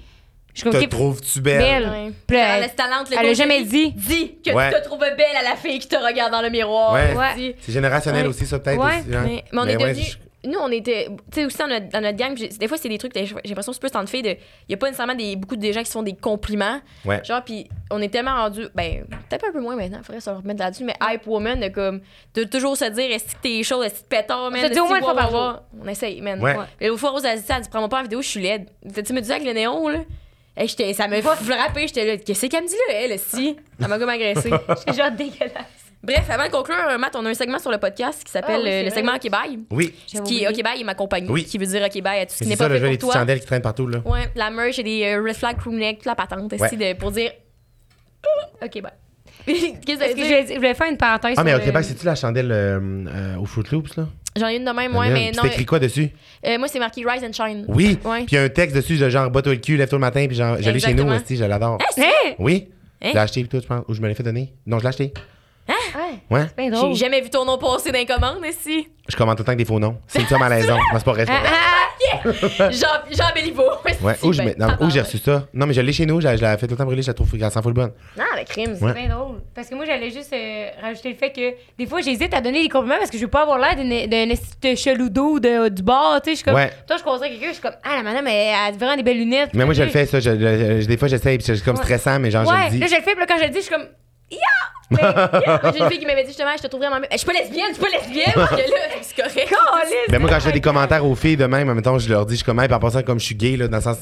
Je 0.53 0.61
suis 0.61 0.69
comme, 0.72 0.80
Te 0.80 0.85
OK, 0.85 0.89
trouves-tu 0.89 1.39
belle? 1.41 1.60
belle. 1.60 1.89
Ouais. 1.89 2.11
Elle 2.30 2.35
elle- 2.35 2.61
laisse 2.61 2.76
talente, 2.76 3.10
le 3.11 3.18
elle 3.19 3.27
a 3.27 3.34
jamais 3.34 3.61
dit-. 3.64 3.91
Dis 3.95 4.38
que 4.44 4.52
Ouais. 4.52 4.73
tu 4.73 4.80
te 4.80 4.85
trouves 4.85 4.99
belle 4.99 5.35
à 5.39 5.44
la 5.44 5.56
fille 5.56 5.77
qui 5.77 5.88
te 5.88 5.95
regarde 5.95 6.31
dans 6.31 6.41
le 6.41 6.49
miroir. 6.49 6.94
Ouais. 6.94 7.56
C'est 7.61 7.72
générationnel 7.73 8.23
Ouais. 8.23 8.30
aussi, 8.30 8.48
ça, 8.48 8.57
peut-être. 8.57 8.80
Ouais, 8.84 9.02
aussi, 9.06 9.15
hein? 9.15 9.22
Mais, 9.23 9.44
mais 9.52 9.60
on 9.61 9.68
est 9.68 9.76
ouais, 9.77 9.89
devenus. 9.94 10.18
Nous, 10.45 10.59
on 10.59 10.69
était. 10.72 11.07
Tu 11.31 11.41
sais, 11.41 11.45
aussi 11.45 11.57
dans 11.57 11.68
notre, 11.68 11.89
dans 11.89 11.99
notre 12.01 12.18
gang, 12.18 12.35
des 12.35 12.68
fois, 12.68 12.77
c'est 12.77 12.89
des 12.89 12.97
trucs. 12.99 13.11
J'ai 13.15 13.26
j'ai 13.26 13.34
l'impression 13.45 13.72
que 13.72 13.76
c'est 13.76 13.80
plus 13.80 13.89
tant 13.89 14.03
de 14.03 14.09
filles. 14.09 14.22
Il 14.23 14.38
n'y 14.69 14.76
a 14.76 14.77
pas 14.77 14.85
nécessairement 14.85 15.15
des, 15.15 15.35
beaucoup 15.35 15.55
de 15.55 15.72
gens 15.72 15.80
qui 15.81 15.88
se 15.88 15.91
font 15.93 16.03
des 16.03 16.15
compliments. 16.15 16.80
Ouais. 17.05 17.23
Genre, 17.23 17.43
puis 17.43 17.68
on 17.89 18.01
est 18.01 18.09
tellement 18.09 18.35
rendu. 18.35 18.68
Ben, 18.76 19.05
peut-être 19.30 19.45
un 19.49 19.51
peu 19.51 19.59
moins 19.59 19.76
maintenant, 19.76 19.97
il 19.99 20.05
faudrait 20.05 20.22
se 20.22 20.30
remettre 20.30 20.59
là-dessus. 20.59 20.84
Mais 20.84 20.95
hype 21.01 21.26
woman, 21.26 21.59
de 21.59 21.69
comme. 21.69 22.01
De 22.35 22.43
toujours 22.43 22.77
se 22.77 22.85
dire, 22.85 23.11
est-ce 23.11 23.35
que 23.35 23.41
t'es 23.41 23.64
chaud, 23.64 23.81
est-ce 23.81 23.95
que 24.03 24.07
t'es 24.09 24.18
pétard, 24.18 24.51
man. 24.51 24.61
le 24.61 24.69
dit 24.69 24.80
au 24.80 24.85
moins 24.88 24.97
une 24.99 25.03
fois 25.03 25.15
par 25.15 25.31
jour. 25.31 25.59
On 25.84 25.88
essaye, 25.88 26.22
man. 26.22 26.41
Ouais. 26.41 26.55
Et 26.80 26.88
l'autre 26.88 26.99
fois, 26.99 27.09
Rose, 27.11 27.26
elle 27.26 27.39
dit 27.39 27.45
ça, 27.45 27.55
elle 27.57 27.64
dit, 27.64 27.69
prends-moi 27.69 27.89
pas 27.89 27.99
en 27.99 28.03
vidéo, 28.03 28.22
je 28.22 28.27
suis 28.27 28.41
laide. 28.41 28.69
Tu 29.05 29.14
me 29.14 29.22
disais 29.22 29.34
avec 29.34 29.45
le 29.47 29.53
néon, 29.53 29.88
là? 29.88 29.99
Hey, 30.55 30.68
j'étais- 30.68 30.93
ça 30.93 31.07
m'a 31.07 31.22
frappé, 31.22 31.88
j'étais 31.88 32.05
là. 32.05 32.18
Qu'est-ce 32.18 32.45
qu'elle 32.47 32.64
me 32.64 32.68
dit 32.68 32.73
là, 32.89 32.93
elle, 32.95 33.19
si? 33.19 33.55
Elle 33.80 33.88
m'a 33.88 33.99
comme 33.99 34.09
agressé. 34.09 34.49
C'est 34.85 34.93
genre 34.97 35.11
dégueulasse. 35.11 35.86
Bref, 36.08 36.30
avant 36.30 36.46
de 36.46 36.52
conclure, 36.52 36.78
euh, 36.90 36.98
Matt, 36.98 37.16
on 37.18 37.26
a 37.26 37.30
un 37.30 37.34
segment 37.34 37.60
sur 37.60 37.70
le 37.70 37.78
podcast 37.80 38.24
qui 38.24 38.32
s'appelle 38.32 38.62
Ah 38.62 38.64
oui, 38.64 38.70
euh, 38.70 38.72
c'est 38.72 38.84
le 38.84 38.90
vrai. 38.90 38.96
segment 38.96 39.16
OK 39.16 39.30
Bye. 39.30 39.60
Oui. 39.72 39.94
J'avais 40.08 40.26
Qui 40.26 40.44
est 40.44 40.48
oublié. 40.48 40.60
OK 40.62 40.64
Bye 40.64 40.82
est 40.82 40.84
ma 40.86 40.96
compagnie. 40.96 41.28
Oui. 41.30 41.44
Qui 41.44 41.58
veut 41.58 41.66
dire 41.66 41.84
OK 41.84 42.02
Bye 42.02 42.22
à 42.22 42.26
tout 42.26 42.32
ce 42.32 42.38
C'est 42.40 42.46
n'est 42.46 42.56
ça, 42.56 42.64
pas 42.64 42.70
là, 42.70 42.76
fait 42.76 42.80
je 42.80 42.84
vois 42.86 42.92
les 42.92 42.98
pour 42.98 43.10
petites 43.10 43.12
toi. 43.12 43.20
chandelles 43.22 43.40
qui 43.42 43.46
traînent 43.46 43.62
partout, 43.62 43.88
là. 43.88 44.00
Ouais, 44.06 44.30
la 44.36 44.50
merch 44.50 44.80
et 44.80 44.84
des 44.84 45.04
euh, 45.04 45.22
red 45.22 45.36
flag 45.36 45.58
crew 45.58 45.70
neck, 45.74 45.98
toute 45.98 46.06
la 46.06 46.16
patente, 46.16 46.52
Ouais. 46.54 46.70
de, 46.94 46.98
pour 46.98 47.12
dire 47.12 47.32
OK 48.64 48.82
Bye. 48.82 48.92
Qu'est-ce 49.46 49.80
que 49.86 49.98
ça 49.98 50.06
veut 50.08 50.10
je 50.12 50.16
dire? 50.16 50.26
voulais, 50.26 50.46
je 50.50 50.54
voulais 50.56 50.74
faire 50.74 50.90
une 50.90 50.98
parenthèse. 50.98 51.36
Ah, 51.38 51.44
mais 51.44 51.52
sur 51.52 51.58
au 51.58 51.62
le- 51.62 51.66
Québec, 51.66 51.84
c'est-tu 51.86 52.06
la 52.06 52.16
chandelle 52.16 52.52
euh, 52.52 52.80
euh, 53.08 53.36
au 53.38 53.46
Fruit 53.46 53.64
Loops, 53.72 53.96
là? 53.98 54.08
J'en 54.38 54.48
ai 54.48 54.56
une 54.58 54.66
de 54.66 54.72
même, 54.72 54.92
Puis 54.92 55.10
mais 55.12 55.32
non. 55.36 55.42
t'écris 55.44 55.66
quoi 55.66 55.80
dessus? 55.80 56.10
euh, 56.46 56.58
moi, 56.58 56.68
c'est 56.68 56.80
marqué 56.80 57.04
Rise 57.06 57.24
and 57.24 57.34
Shine. 57.34 57.66
Oui. 57.68 57.98
Ouais. 58.06 58.20
Puis 58.26 58.28
il 58.32 58.36
y 58.36 58.38
a 58.38 58.44
un 58.44 58.50
texte 58.50 58.76
dessus 58.76 58.98
de 58.98 59.10
genre, 59.10 59.30
bats-toi 59.32 59.54
le 59.54 59.60
cul, 59.60 59.78
lève-toi 59.78 59.98
le 59.98 60.02
matin, 60.02 60.26
puis 60.28 60.36
genre, 60.38 60.58
je 60.60 60.70
l'ai 60.70 60.80
chez 60.80 60.94
nous, 60.94 61.04
Exactement. 61.04 61.16
aussi, 61.16 61.36
je 61.38 61.44
l'adore. 61.46 61.78
Hein? 61.98 62.04
Oui. 62.40 62.70
Hein? 63.02 63.08
Je 63.10 63.14
l'ai 63.14 63.20
acheté, 63.20 63.42
puis 63.44 63.50
tout, 63.50 63.62
je 63.62 63.68
pense. 63.68 63.84
Ou 63.88 63.94
je 63.94 64.02
me 64.02 64.08
l'ai 64.08 64.14
fait 64.16 64.24
donner? 64.24 64.54
Non, 64.66 64.78
je 64.80 64.84
l'ai 64.84 64.90
acheté. 64.90 65.14
Ouais, 65.68 66.19
Ouais. 66.30 66.45
c'est 66.57 66.69
bien 66.69 66.81
J'ai 66.89 66.95
jamais 66.95 67.22
vu 67.22 67.30
ton 67.30 67.44
nom 67.45 67.57
passer 67.57 67.91
dans 67.91 67.98
les 67.99 68.06
commandes, 68.06 68.44
ici. 68.48 68.88
Je 69.10 69.15
commande 69.15 69.35
tout 69.38 69.41
le 69.41 69.45
temps 69.45 69.49
avec 69.52 69.60
des 69.60 69.65
faux 69.65 69.80
noms. 69.80 69.98
C'est 70.07 70.19
une 70.22 70.27
somme 70.27 70.41
à 70.41 70.49
l'aison. 70.49 70.76
Non, 70.76 70.81
c'est 70.94 71.03
pas 71.03 71.11
vrai. 71.14 71.26
c'est 71.26 71.31
pas 71.34 71.39
vrai. 71.39 72.72
Jean, 72.72 72.88
Jean 73.11 73.34
Béliveau. 73.34 73.64
Ouais, 74.02 74.15
où 74.23 74.31
je 74.34 74.41
ben, 74.44 74.53
non, 74.57 74.68
où 74.81 74.89
j'ai 74.89 75.02
reçu 75.02 75.18
ça? 75.18 75.48
Non, 75.53 75.65
mais 75.65 75.73
je 75.73 75.81
l'ai 75.81 75.91
chez 75.94 76.06
nous, 76.06 76.19
je 76.22 76.26
la 76.27 76.35
je 76.35 76.41
la 76.41 76.57
fais 76.57 76.68
tout 76.68 76.73
le 76.73 76.77
temps 76.77 76.85
brûler, 76.85 77.02
je 77.02 77.07
la 77.07 77.14
trouve 77.14 77.30
qu'elle 77.31 77.52
s'en 77.52 77.61
fout 77.61 77.69
le 77.69 77.73
bonne. 77.73 77.91
Ah, 78.19 78.23
la 78.35 78.44
crime. 78.44 78.72
Ouais. 78.81 78.94
C'est 78.94 78.94
bien 79.07 79.15
drôle. 79.15 79.41
Parce 79.56 79.68
que 79.69 79.76
moi, 79.76 79.85
j'allais 79.85 80.10
juste 80.11 80.31
euh, 80.34 80.68
rajouter 80.81 81.10
le 81.10 81.15
fait 81.15 81.31
que 81.31 81.53
des 81.77 81.85
fois, 81.85 82.02
j'hésite 82.02 82.34
à 82.34 82.41
donner 82.41 82.61
des 82.64 82.69
compliments 82.69 82.98
parce 82.99 83.10
que 83.10 83.18
je 83.18 83.23
veux 83.23 83.30
pas 83.30 83.41
avoir 83.44 83.57
l'air 83.57 83.76
d'un 83.76 84.76
cheloudo 84.76 85.39
de, 85.39 85.69
du 85.69 85.81
bar. 85.84 86.22
Tu 86.22 86.30
sais, 86.30 86.31
je 86.31 86.35
suis 86.38 86.45
comme. 86.45 86.56
Ouais. 86.56 86.72
Toi, 86.88 86.98
je 86.98 87.03
conseille 87.03 87.31
quelqu'un, 87.31 87.48
je 87.48 87.53
suis 87.53 87.61
comme, 87.61 87.76
ah, 87.84 87.95
la 87.98 88.03
madame, 88.03 88.27
elle 88.27 88.53
a 88.53 88.72
vraiment 88.72 88.95
des 88.95 89.03
belles 89.03 89.18
lunettes. 89.18 89.49
Mais 89.53 89.65
moi, 89.65 89.73
je 89.73 89.84
le 89.84 89.89
fais, 89.89 90.06
ça. 90.06 90.19
je- 90.19 90.31
je- 90.31 90.81
je- 90.81 90.88
des 90.88 90.98
fois, 90.98 91.07
j'essaye, 91.07 91.38
puis 91.38 91.45
c'est 91.45 91.64
comme 91.64 91.76
Ouais. 91.77 91.84
stressant, 91.84 92.19
mais 92.19 92.30
genre, 92.31 92.45
je 92.45 92.49
Ouais, 92.49 92.65
le 92.65 92.72
dis. 92.72 92.80
là, 92.80 92.88
je 92.88 92.95
le 92.95 93.02
fais, 93.02 93.11
puis 93.11 93.19
là, 93.19 93.26
quand 93.27 93.38
je 93.38 93.44
le 93.44 93.49
dis, 93.49 93.57
je 93.60 93.64
suis 93.64 93.73
comme, 93.73 93.88
Mais, 94.90 94.99
J'ai 95.74 95.80
une 95.84 95.90
fille 95.90 95.99
qui 95.99 96.06
m'avait 96.06 96.22
dit 96.24 96.30
justement, 96.30 96.52
je 96.56 96.62
te 96.64 96.68
trouve 96.68 96.80
vraiment 96.82 96.99
belle. 96.99 97.10
Je 97.12 97.18
suis 97.18 97.26
pas 97.28 97.34
lesbienne, 97.34 97.66
je 97.70 97.74
suis 97.74 97.84
pas 97.84 97.98
lesbienne. 97.98 98.34
Parce 98.36 98.52
que 98.52 98.56
là, 98.58 98.78
c'est 99.02 99.22
correct. 99.22 99.54
Ben 100.10 100.20
moi, 100.20 100.30
quand 100.30 100.40
je 100.40 100.45
fais 100.45 100.52
des 100.54 100.62
commentaires 100.62 101.06
aux 101.06 101.16
filles 101.16 101.36
de 101.38 101.45
même, 101.45 101.70
en 101.70 101.74
même 101.76 101.84
temps, 101.84 101.99
je 101.99 102.10
leur 102.10 102.26
dis, 102.26 102.34
je 102.34 102.38
suis 102.38 102.45
comme, 102.45 102.60
hey, 102.62 102.72
en 102.72 102.80
passant, 102.80 103.02
comme 103.04 103.20
je 103.20 103.26
suis 103.26 103.36
gay, 103.36 103.58
là, 103.58 103.68
dans 103.68 103.78
le 103.78 103.84
sens. 103.84 103.98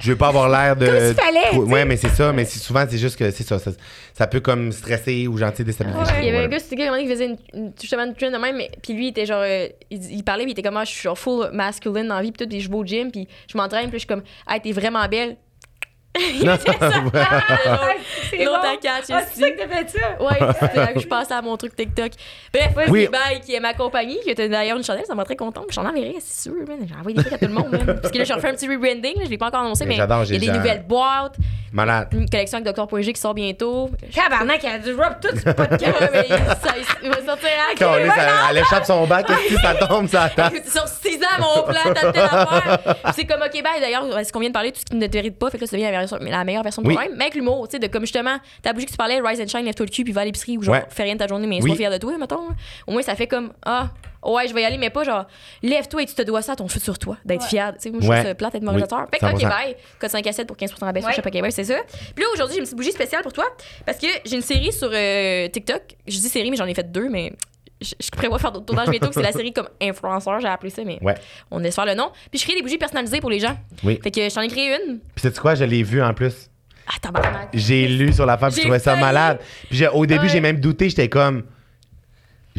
Je 0.00 0.12
veux 0.12 0.16
pas 0.16 0.28
avoir 0.28 0.48
l'air 0.48 0.76
de. 0.76 0.86
Comme 0.86 1.14
fallait. 1.14 1.56
Ouais, 1.58 1.84
mais 1.84 1.96
c'est 1.98 2.08
ça, 2.08 2.32
mais 2.32 2.46
c'est- 2.46 2.58
souvent, 2.60 2.86
c'est 2.88 2.96
juste 2.96 3.18
que 3.18 3.30
c'est 3.32 3.42
ça, 3.42 3.58
ça. 3.58 3.72
ça 4.14 4.26
peut 4.26 4.40
comme 4.40 4.72
stresser 4.72 5.26
ou 5.26 5.36
gentil 5.36 5.62
déstabiliser. 5.62 6.00
Il 6.20 6.24
y 6.24 6.28
avait 6.30 6.44
un 6.44 6.48
gars, 6.48 6.58
c'était 6.58 6.76
gars 6.76 6.96
qui 6.98 7.06
faisait 7.08 7.26
une, 7.26 7.36
une- 7.52 7.72
justement 7.78 8.04
une 8.04 8.14
trend 8.14 8.30
de 8.30 8.38
même, 8.38 8.56
mais, 8.56 8.70
puis 8.82 8.94
lui, 8.94 9.06
il 9.06 9.10
était 9.10 9.26
genre, 9.26 9.42
euh, 9.44 9.66
il, 9.90 10.10
il 10.12 10.22
parlait, 10.24 10.44
puis 10.44 10.52
il 10.52 10.58
était 10.58 10.62
comme, 10.62 10.78
ah, 10.78 10.84
je 10.84 10.90
suis 10.92 11.02
genre 11.02 11.18
full 11.18 11.50
masculine 11.52 12.06
dans 12.08 12.14
la 12.14 12.22
vie, 12.22 12.32
puis 12.32 12.42
tout, 12.46 12.48
puis 12.48 12.60
je 12.62 12.70
vais 12.70 12.76
au 12.76 12.84
gym, 12.86 13.10
puis 13.10 13.28
je 13.50 13.58
m'entraîne, 13.58 13.90
puis 13.90 13.94
je 13.94 13.98
suis 13.98 14.06
comme, 14.06 14.22
ah, 14.46 14.58
t'es 14.58 14.72
vraiment 14.72 15.06
belle. 15.06 15.36
Non, 16.44 16.56
c'est 16.60 18.44
L'autre 18.44 18.64
à 18.66 18.76
catch 18.76 19.04
Ah, 19.12 19.20
c'est 19.32 19.40
ça 19.40 19.50
que 19.50 19.58
t'as 19.58 19.68
fait 19.68 19.90
ça? 19.90 20.22
Ouais, 20.22 20.54
c'est 20.58 20.76
là 20.76 20.92
que 20.92 21.00
je 21.00 21.06
passais 21.06 21.34
à 21.34 21.42
mon 21.42 21.56
truc 21.56 21.76
TikTok. 21.76 22.12
Bref, 22.52 22.88
Oui. 22.88 23.08
Bye, 23.08 23.40
qui 23.40 23.54
est 23.54 23.60
ma 23.60 23.74
compagnie, 23.74 24.18
qui 24.24 24.30
était 24.30 24.48
d'ailleurs 24.48 24.76
une 24.76 24.82
chandelle, 24.84 25.04
ça 25.06 25.14
m'a 25.14 25.24
très 25.24 25.36
contente. 25.36 25.66
J'en 25.70 25.86
enverrai, 25.86 26.16
c'est 26.20 26.48
sûr, 26.48 26.54
man. 26.66 26.78
J'ai 26.86 26.94
envoyé 26.94 27.16
des 27.16 27.22
trucs 27.22 27.34
à 27.34 27.38
tout 27.38 27.46
le 27.46 27.52
monde, 27.52 27.70
man. 27.70 27.98
Parce 28.00 28.12
que 28.12 28.18
là, 28.18 28.24
je 28.24 28.32
refais 28.32 28.48
un 28.48 28.54
petit 28.54 28.68
rebranding, 28.68 29.14
je 29.24 29.30
l'ai 29.30 29.38
pas 29.38 29.46
encore 29.46 29.60
annoncé, 29.60 29.84
Mais 29.84 29.90
mais 29.90 29.96
j'adore, 29.96 30.24
il 30.24 30.32
y 30.32 30.36
a 30.36 30.52
des 30.52 30.58
nouvelles 30.58 30.82
boîtes, 30.82 31.36
Malade. 31.72 32.08
une 32.12 32.28
collection 32.28 32.58
avec 32.58 32.74
Dr.G 32.74 33.12
qui 33.12 33.20
sort 33.20 33.34
bientôt. 33.34 33.90
Tabarnak, 34.12 34.64
elle 34.64 34.72
a 34.72 34.78
dû 34.78 34.92
drop 34.92 35.20
tout 35.20 35.36
ce 35.36 35.50
podcast. 35.50 36.00
Ouais, 36.00 36.10
mais 36.12 36.36
ça, 36.36 36.74
il 37.02 37.08
va 37.08 37.16
sortir 37.24 37.48
à 37.70 37.74
Quand 37.78 37.94
elle, 37.94 38.12
elle 38.50 38.58
échappe 38.58 38.84
son 38.84 39.06
bac, 39.06 39.26
qu'est-ce 39.26 39.54
que 39.54 39.60
ça 39.60 39.74
tombe, 39.74 40.08
ça 40.08 40.22
attend. 40.24 40.48
Sur 40.66 40.88
6 40.88 41.16
ans, 41.22 41.40
mon 41.40 41.62
plan, 41.62 41.94
t'as 41.94 42.10
telle 42.12 42.22
affaire. 42.22 42.78
Puis 43.04 43.12
C'est 43.14 43.24
comme, 43.24 43.42
OK, 43.42 43.62
bye. 43.62 43.80
D'ailleurs, 43.80 44.04
ce 44.24 44.32
qu'on 44.32 44.40
vient 44.40 44.48
de 44.48 44.54
parler, 44.54 44.72
tout 44.72 44.80
ce 44.80 44.84
qui 44.84 44.96
ne 44.96 45.06
te 45.06 45.30
pas, 45.30 45.50
fait 45.50 45.58
que 45.58 45.64
là, 45.64 45.66
ça 45.68 45.76
devient 45.76 45.90
la, 45.92 45.99
la 46.20 46.44
meilleure 46.44 46.62
version 46.62 46.82
de 46.82 46.88
Oui. 46.88 46.94
toi-même. 46.94 47.14
Mais 47.16 47.24
avec 47.24 47.34
l'humour, 47.34 47.66
tu 47.68 47.72
sais, 47.72 47.78
de 47.78 47.86
comme 47.86 48.02
justement, 48.02 48.36
ta 48.62 48.72
bougie 48.72 48.86
que 48.86 48.90
tu 48.92 48.96
parlais, 48.96 49.20
Rise 49.20 49.40
and 49.40 49.48
Shine, 49.48 49.64
lève-toi 49.64 49.86
le 49.86 49.90
cul, 49.90 50.04
puis 50.04 50.12
va 50.12 50.22
à 50.22 50.24
l'épicerie, 50.24 50.58
ou 50.58 50.62
genre, 50.62 50.74
Ouais. 50.74 50.84
fais 50.90 51.02
rien 51.04 51.14
de 51.14 51.18
ta 51.18 51.26
journée, 51.26 51.46
mais 51.46 51.60
Oui. 51.62 51.68
sois 51.68 51.76
fier 51.76 51.90
de 51.90 51.98
toi, 51.98 52.16
mettons. 52.18 52.48
Au 52.86 52.92
moins, 52.92 53.02
ça 53.02 53.14
fait 53.16 53.26
comme, 53.26 53.52
ah, 53.64 53.90
ouais, 54.24 54.48
je 54.48 54.54
vais 54.54 54.62
y 54.62 54.64
aller, 54.64 54.78
mais 54.78 54.90
pas 54.90 55.04
genre, 55.04 55.26
lève-toi 55.62 56.02
et 56.02 56.06
tu 56.06 56.14
te 56.14 56.22
dois 56.22 56.42
ça 56.42 56.52
à 56.52 56.56
ton 56.56 56.68
futur 56.68 56.98
toi, 56.98 57.16
d'être 57.24 57.44
fier. 57.44 57.72
Tu 57.74 57.80
sais, 57.80 57.90
moi, 57.90 58.00
je 58.02 58.08
Ouais. 58.08 58.16
trouve 58.16 58.28
ça 58.28 58.34
plate 58.34 58.52
d'être 58.52 58.62
Oui, 58.62 58.66
moralisateur. 58.66 59.06
Fait 59.12 59.18
que, 59.18 59.26
OK, 59.26 59.40
100%. 59.40 59.48
bye. 59.48 59.76
Code 59.98 60.10
5 60.10 60.26
à 60.26 60.32
7 60.32 60.46
pour 60.46 60.56
15% 60.56 60.86
de 60.86 60.92
baisse 60.92 61.04
Ouais. 61.04 61.12
sur 61.14 61.22
Shop 61.24 61.30
c'est 61.50 61.64
ça. 61.64 61.76
Puis 62.14 62.24
là, 62.24 62.30
aujourd'hui, 62.34 62.54
j'ai 62.54 62.60
une 62.60 62.64
petite 62.64 62.76
bougie 62.76 62.92
spéciale 62.92 63.22
pour 63.22 63.32
toi, 63.32 63.44
parce 63.86 63.98
que 63.98 64.06
j'ai 64.24 64.36
une 64.36 64.42
série 64.42 64.72
sur 64.72 64.90
euh, 64.92 65.48
TikTok. 65.48 65.82
Je 66.06 66.18
dis 66.18 66.28
série, 66.28 66.50
mais 66.50 66.56
j'en 66.56 66.66
ai 66.66 66.74
fait 66.74 66.90
deux, 66.90 67.08
mais. 67.08 67.32
Je, 67.80 67.94
je 67.98 68.10
prévois 68.10 68.38
faire 68.38 68.52
d'autres 68.52 68.66
tournages 68.66 68.88
bientôt, 68.90 69.08
que 69.08 69.14
c'est 69.14 69.22
la 69.22 69.32
série 69.32 69.52
comme 69.52 69.68
influenceur, 69.80 70.38
j'ai 70.40 70.48
appelé 70.48 70.70
ça, 70.70 70.82
mais 70.84 70.98
Ouais. 71.02 71.14
on 71.50 71.62
faire 71.70 71.86
le 71.86 71.94
nom. 71.94 72.10
Puis 72.30 72.38
je 72.40 72.44
crée 72.44 72.54
des 72.54 72.62
bougies 72.62 72.76
personnalisées 72.78 73.20
pour 73.20 73.30
les 73.30 73.40
gens. 73.40 73.56
Oui. 73.82 73.98
Fait 74.02 74.10
que 74.10 74.20
je 74.28 74.34
t'en 74.34 74.42
ai 74.42 74.48
créé 74.48 74.76
une. 74.86 74.98
Puis 75.14 75.22
sais-tu 75.22 75.40
quoi, 75.40 75.54
je 75.54 75.64
l'ai 75.64 75.82
vu 75.82 76.02
en 76.02 76.12
plus. 76.12 76.50
Ah. 76.86 77.10
J'ai 77.54 77.86
lu 77.86 78.12
sur 78.12 78.26
la 78.26 78.36
femme, 78.36 78.50
puis 78.50 78.58
je 78.58 78.62
trouvais 78.66 78.78
ça 78.80 78.96
malade. 78.96 79.38
Puis 79.70 79.86
au 79.86 80.04
début, 80.06 80.22
Ouais. 80.24 80.28
j'ai 80.28 80.40
même 80.40 80.58
douté, 80.60 80.88
j'étais 80.88 81.08
comme. 81.08 81.44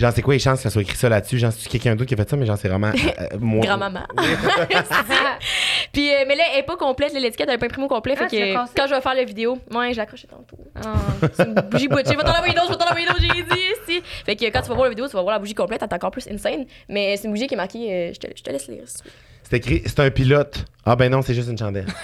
Genre, 0.01 0.11
c'est 0.11 0.21
quoi 0.23 0.33
les 0.33 0.39
chances 0.39 0.57
que 0.57 0.63
ça 0.63 0.69
soit 0.71 0.81
écrit 0.81 0.97
ça 0.97 1.09
là-dessus? 1.09 1.37
Genre, 1.37 1.51
c'est 1.51 1.69
quelqu'un 1.69 1.95
d'autre 1.95 2.07
qui 2.07 2.15
a 2.15 2.17
fait 2.17 2.27
ça, 2.27 2.35
mais 2.35 2.47
genre, 2.47 2.57
c'est 2.57 2.67
vraiment. 2.69 2.87
euh, 2.87 3.27
moi. 3.39 3.63
Grand-maman. 3.63 4.01
Puis, 5.93 6.09
euh, 6.11 6.23
mais 6.27 6.35
là, 6.35 6.43
elle 6.53 6.59
est 6.59 6.63
pas 6.63 6.75
complète. 6.75 7.13
L'étiquette, 7.13 7.47
elle 7.49 7.55
est 7.55 7.57
pas 7.59 7.67
imprimée 7.67 7.85
au 7.85 7.89
complet. 7.89 8.15
Ah, 8.17 8.27
fait 8.27 8.35
que 8.37 8.53
quand 8.75 8.87
je 8.87 8.95
vais 8.95 9.01
faire 9.01 9.13
la 9.13 9.23
vidéo, 9.23 9.57
moi, 9.69 9.91
je 9.91 9.97
l'accroche 9.97 10.25
tantôt. 10.27 10.57
Ah. 10.75 10.93
C'est 11.33 11.45
une 11.47 11.53
bougie 11.53 11.87
butchée. 11.87 12.13
Je 12.13 12.17
vais 12.17 12.23
t'en 12.23 12.31
envoyer 12.31 12.53
une 12.53 12.59
autre, 12.59 12.73
je 12.73 12.77
vais 12.77 12.83
t'en 12.83 12.89
envoyer 12.89 13.07
j'ai 13.19 13.43
dit. 13.43 13.93
ici. 13.97 14.01
Fait 14.25 14.35
que 14.35 14.45
quand 14.45 14.61
tu 14.61 14.69
vas 14.69 14.73
voir 14.75 14.85
la 14.85 14.89
vidéo, 14.89 15.07
tu 15.07 15.13
vas 15.13 15.21
voir 15.21 15.33
la 15.35 15.39
bougie 15.39 15.53
complète. 15.53 15.81
Elle 15.83 15.89
est 15.89 15.93
encore 15.93 16.11
plus 16.11 16.27
insane. 16.27 16.65
Mais 16.89 17.15
c'est 17.17 17.25
une 17.25 17.31
bougie 17.33 17.45
qui 17.47 17.53
est 17.53 17.57
marquée. 17.57 17.91
euh, 17.93 18.13
je, 18.13 18.19
te, 18.19 18.27
je 18.35 18.41
te 18.41 18.49
laisse 18.49 18.67
lire. 18.67 18.83
si 18.85 18.97
tu 18.97 19.03
veux. 19.05 19.11
C'est 19.51 19.57
écrit, 19.57 19.81
c'est 19.85 19.99
un 19.99 20.09
pilote. 20.09 20.65
Ah 20.85 20.95
ben 20.95 21.11
non, 21.11 21.21
c'est 21.21 21.33
juste 21.33 21.49
une 21.49 21.57
chandelle. 21.57 21.85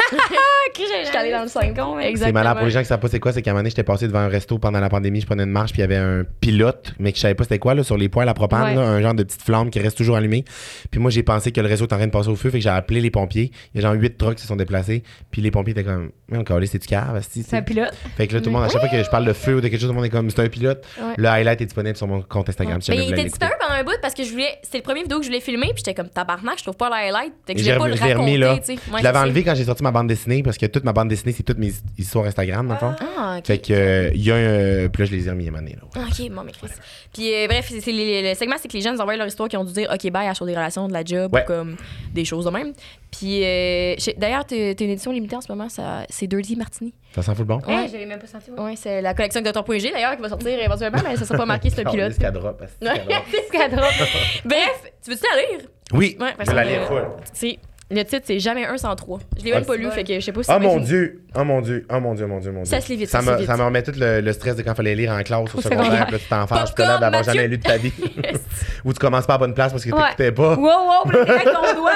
Allée 1.18 1.32
dans 1.32 1.42
le 1.42 1.48
C'est 1.48 1.60
simple. 1.62 1.80
con, 1.80 1.96
mais- 1.96 2.16
C'est 2.16 2.32
malade. 2.32 2.58
Pour 2.58 2.66
les 2.66 2.72
gens 2.72 2.82
qui 2.82 2.86
savent 2.86 3.00
pas 3.00 3.08
c'est 3.08 3.20
quoi, 3.20 3.32
c'est 3.32 3.42
qu'à 3.42 3.50
un 3.52 3.54
moment 3.54 3.62
donné, 3.62 3.70
j'étais 3.72 3.84
passé 3.84 4.06
devant 4.08 4.20
un 4.20 4.28
resto 4.28 4.60
pendant 4.60 4.80
la 4.80 4.90
pandémie, 4.90 5.22
je 5.22 5.26
prenais 5.26 5.44
une 5.44 5.50
marche, 5.52 5.72
puis 5.72 5.80
il 5.80 5.82
y 5.82 5.84
avait 5.86 5.96
un 5.98 6.24
pilote, 6.42 6.94
mais 7.00 7.12
que 7.12 7.18
je 7.18 7.22
savais 7.22 7.34
pas 7.34 7.44
c'était 7.44 7.58
quoi, 7.58 7.74
là, 7.74 7.84
sur 7.84 7.98
les 7.98 8.10
poêles 8.10 8.30
à 8.30 8.34
propane, 8.34 8.64
Ouais. 8.64 8.76
là, 8.76 8.82
un 8.82 9.02
genre 9.02 9.14
de 9.16 9.24
petite 9.24 9.42
flamme 9.42 9.70
qui 9.72 9.80
reste 9.80 9.98
toujours 9.98 10.18
allumée. 10.18 10.46
Puis 10.92 11.00
moi, 11.00 11.10
j'ai 11.10 11.24
pensé 11.24 11.52
que 11.52 11.60
le 11.62 11.68
réseau 11.68 11.86
était 11.86 11.94
en 11.96 11.98
train 11.98 12.06
de 12.08 12.12
passer 12.12 12.30
au 12.30 12.36
feu, 12.36 12.50
fait 12.52 12.60
que 12.60 12.64
j'ai 12.64 12.70
appelé 12.70 13.02
les 13.02 13.10
pompiers. 13.10 13.52
Il 13.74 13.82
y 13.82 13.86
a 13.86 13.88
genre 13.90 14.00
huit 14.00 14.18
trucks 14.18 14.36
qui 14.36 14.42
se 14.42 14.48
sont 14.48 14.56
déplacés, 14.56 15.02
puis 15.32 15.42
les 15.42 15.50
pompiers 15.50 15.72
étaient 15.72 15.84
comme, 15.84 16.12
mais 16.30 16.38
encore 16.38 16.60
c'est 16.66 16.78
du 16.80 16.88
cave, 16.88 17.26
C'est 17.28 17.54
un 17.56 17.62
pilote. 17.64 17.94
Fait 18.16 18.28
que 18.28 18.34
là, 18.36 18.40
tout 18.42 18.48
le 18.48 18.52
monde, 18.52 18.64
à 18.64 18.70
chaque 18.70 18.82
fois 18.82 18.90
que 18.90 19.02
je 19.04 19.10
parle 19.10 19.26
de 19.26 19.34
feu 19.34 19.56
ou 19.56 19.62
de 19.62 19.68
quelque 19.70 19.80
chose, 19.80 19.88
tout 19.90 19.94
le 19.94 19.96
monde 19.96 20.06
est 20.06 20.10
comme, 20.10 20.30
c'est 20.30 20.42
un 20.42 20.50
pilote. 20.50 20.86
Ouais. 21.02 21.14
Le 21.18 21.28
highlight 21.28 21.62
est 21.62 21.66
disponible 21.66 21.98
sur 21.98 22.08
mon 22.08 22.22
compte 22.22 22.50
Instagram. 22.50 22.82
si 22.82 22.92
Mais 22.92 22.98
il 23.06 23.14
était 23.20 23.30
pendant 23.40 23.74
un 23.74 23.84
bout 23.84 23.98
parce 24.02 24.14
que 24.14 24.24
je 24.24 24.32
voulais. 24.32 24.58
C'était 24.62 24.78
le 24.80 24.84
premier 24.84 25.02
vidéo 25.04 25.18
que 25.18 25.24
je 25.24 25.30
voulais 25.30 25.40
filmer. 25.42 25.68
Puis 25.68 25.78
j'étais 25.78 25.94
comme 25.96 26.10
tabarnak, 26.10 26.58
je 26.60 26.64
trouve 26.64 26.76
pas 26.78 26.90
le 26.90 26.96
highlight. 26.96 27.34
Fait 27.46 27.54
que 27.54 27.60
je 27.60 27.66
J'ai 27.66 27.78
voulais 27.78 27.96
pas 27.98 28.08
le 28.08 28.14
raconter. 28.14 28.38
là. 28.38 28.54
Ouais, 28.56 28.76
je 29.00 29.04
l'avais 29.04 29.20
enlevé 29.20 29.44
quand 29.44 29.56
j'ai 29.56 29.64
sorti 29.64 29.84
ma 29.84 29.92
bande 29.92 30.08
dessinée 30.08 30.44
parce 30.44 30.58
que 30.58 30.66
toute 30.66 30.84
ma 30.84 30.92
bande 30.94 31.08
dessinée, 31.08 31.32
c'est 31.36 31.44
toutes 31.44 31.58
mes 31.60 31.72
histoires 31.98 32.26
Instagram, 32.26 32.68
dans 32.68 32.74
le 32.74 32.80
fond. 32.80 32.94
Ah, 33.18 33.36
ok. 33.40 33.46
Fait 33.48 33.58
que, 33.60 33.74
euh, 33.74 34.12
il 34.14 34.24
y 34.24 34.32
a 34.32 34.36
un. 34.36 34.40
euh, 34.40 34.90
puis 34.90 35.04
là, 35.04 35.10
je 35.10 35.16
les 35.16 35.28
ai 35.28 35.30
remis 35.30 35.48
à 35.48 35.52
donné, 35.52 35.72
là. 35.72 35.88
Ah, 35.96 36.00
Ok, 36.10 36.30
bon, 36.30 36.42
mais 36.46 36.52
Chris. 36.52 36.68
Puis 37.14 37.34
euh, 37.34 37.48
bref, 37.48 37.68
c'est, 37.70 37.80
c'est 37.82 37.92
les- 37.92 38.30
le 38.30 38.36
segment, 38.36 38.56
c'est 38.62 38.68
que 38.68 38.74
les 38.74 38.82
gens 38.82 38.92
nous 38.94 39.00
envoient 39.02 39.16
leur 39.16 39.28
histoire 39.28 39.48
qui 39.48 39.56
ont 39.58 39.64
dû 39.64 39.74
dire 39.74 39.90
OK, 39.94 40.12
bye 40.12 40.28
à 40.28 40.34
sur 40.34 40.46
des 40.46 40.54
relations, 40.56 40.88
de 40.88 40.94
la 40.94 41.04
job, 41.06 41.34
Ouais. 41.34 41.44
ou 41.44 41.48
comme 41.48 41.76
des 42.14 42.26
choses 42.26 42.46
de 42.46 42.50
même. 42.52 42.74
Puis 43.18 43.44
euh, 43.44 43.96
je- 43.98 44.12
d'ailleurs, 44.18 44.46
t'as 44.46 44.74
t'as 44.76 44.84
une 44.86 44.92
édition 44.92 45.12
limitée 45.12 45.36
en 45.38 45.42
ce 45.42 45.52
moment, 45.52 45.70
ça, 45.70 46.04
c'est 46.10 46.28
Dirty 46.28 46.56
Martini. 46.58 46.94
Ça 47.16 47.22
s'en 47.24 47.32
fout 47.34 47.40
le 47.40 47.46
bon? 47.46 47.60
Hey, 47.68 47.76
Ouais. 47.78 47.88
je 47.92 47.98
l'ai 47.98 48.06
même 48.06 48.20
pas 48.20 48.28
senti. 48.28 48.52
moi. 48.52 48.66
Ouais, 48.66 48.76
c'est 48.76 49.02
la 49.02 49.14
collection 49.14 49.42
de 49.42 49.50
Dr.G 49.50 49.92
d'ailleurs 49.92 50.16
qui 50.18 50.22
va 50.22 50.30
sortir 50.30 50.60
éventuellement, 50.62 51.00
mais 51.04 51.16
ça 51.16 51.26
sera 51.26 51.38
pas 51.38 51.46
marqué, 51.46 51.70
c'est 51.74 51.80
un 51.86 51.90
pilote. 51.90 52.18
Calisse 52.18 52.18
qu'elle 52.20 52.34
drop. 52.34 52.62
C'est 52.82 53.50
qu'elle 53.52 53.72
drop. 53.72 53.90
Bref, 54.46 54.92
tu 55.04 55.12
veux-tu 55.12 55.24
la 55.34 55.42
lire? 55.58 55.68
Oui, 55.94 56.18
Ouais, 56.20 56.34
parce 56.38 56.50
je 56.50 56.56
la 56.56 56.64
que- 56.64 56.68
lire 56.70 56.84
full. 56.88 57.04
C'est, 57.34 57.60
le 57.90 58.04
titre, 58.04 58.24
c'est 58.26 58.40
Jamais 58.40 58.66
un 58.66 58.78
sans 58.78 58.96
trois. 58.96 59.20
Je 59.40 59.44
l'ai 59.46 59.52
même 59.52 59.62
Ah, 59.64 59.68
pas 59.68 59.76
lu, 59.78 59.90
fait 59.92 60.04
que 60.04 60.16
je 60.16 60.20
sais 60.20 60.32
pas 60.34 60.44
si 60.44 60.52
Oh 60.54 60.60
mon 60.60 60.80
dieu, 60.82 61.22
oh 61.36 61.44
mon 61.46 61.62
dieu, 61.62 61.86
oh 61.90 62.00
mon 62.02 62.14
dieu, 62.14 62.28
mon 62.28 62.40
dieu, 62.40 62.52
mon 62.52 62.64
dieu. 62.64 62.70
Ça 62.70 62.82
se 62.82 62.90
lit 62.92 62.98
vite, 62.98 63.10
Ça 63.10 63.22
me, 63.22 63.46
ça 63.46 63.56
me 63.56 63.64
remet 63.64 63.82
tout 63.84 63.94
le, 63.98 64.20
le 64.20 64.34
stress 64.34 64.58
de 64.58 64.62
quand 64.64 64.74
il 64.74 64.76
fallait 64.76 64.96
lire 64.96 65.14
en 65.14 65.24
classe 65.24 65.56
au 65.56 65.62
secondaire, 65.62 66.06
puis 66.08 66.18
tu 66.20 66.26
t'en 66.28 66.46
fâches, 66.48 66.76
t'as 66.76 66.86
l'air 66.86 67.00
d'avoir 67.00 67.24
jamais 67.24 67.48
lu 67.48 67.58
de 67.58 67.64
ta 67.64 67.78
vie. 67.78 67.94
Ou 68.86 68.92
tu 68.92 69.00
commences 69.00 69.26
pas 69.26 69.36
à 69.36 69.38
bonne 69.38 69.54
place 69.54 69.72
parce 69.72 69.86
que 69.86 69.92
Ouais. 69.92 70.02
t'écoutais 70.18 70.32
pas. 70.34 70.56
Wow, 70.56 70.66
wow, 71.06 71.12
là, 71.12 71.44
ton 71.46 71.80
doigt. 71.80 71.92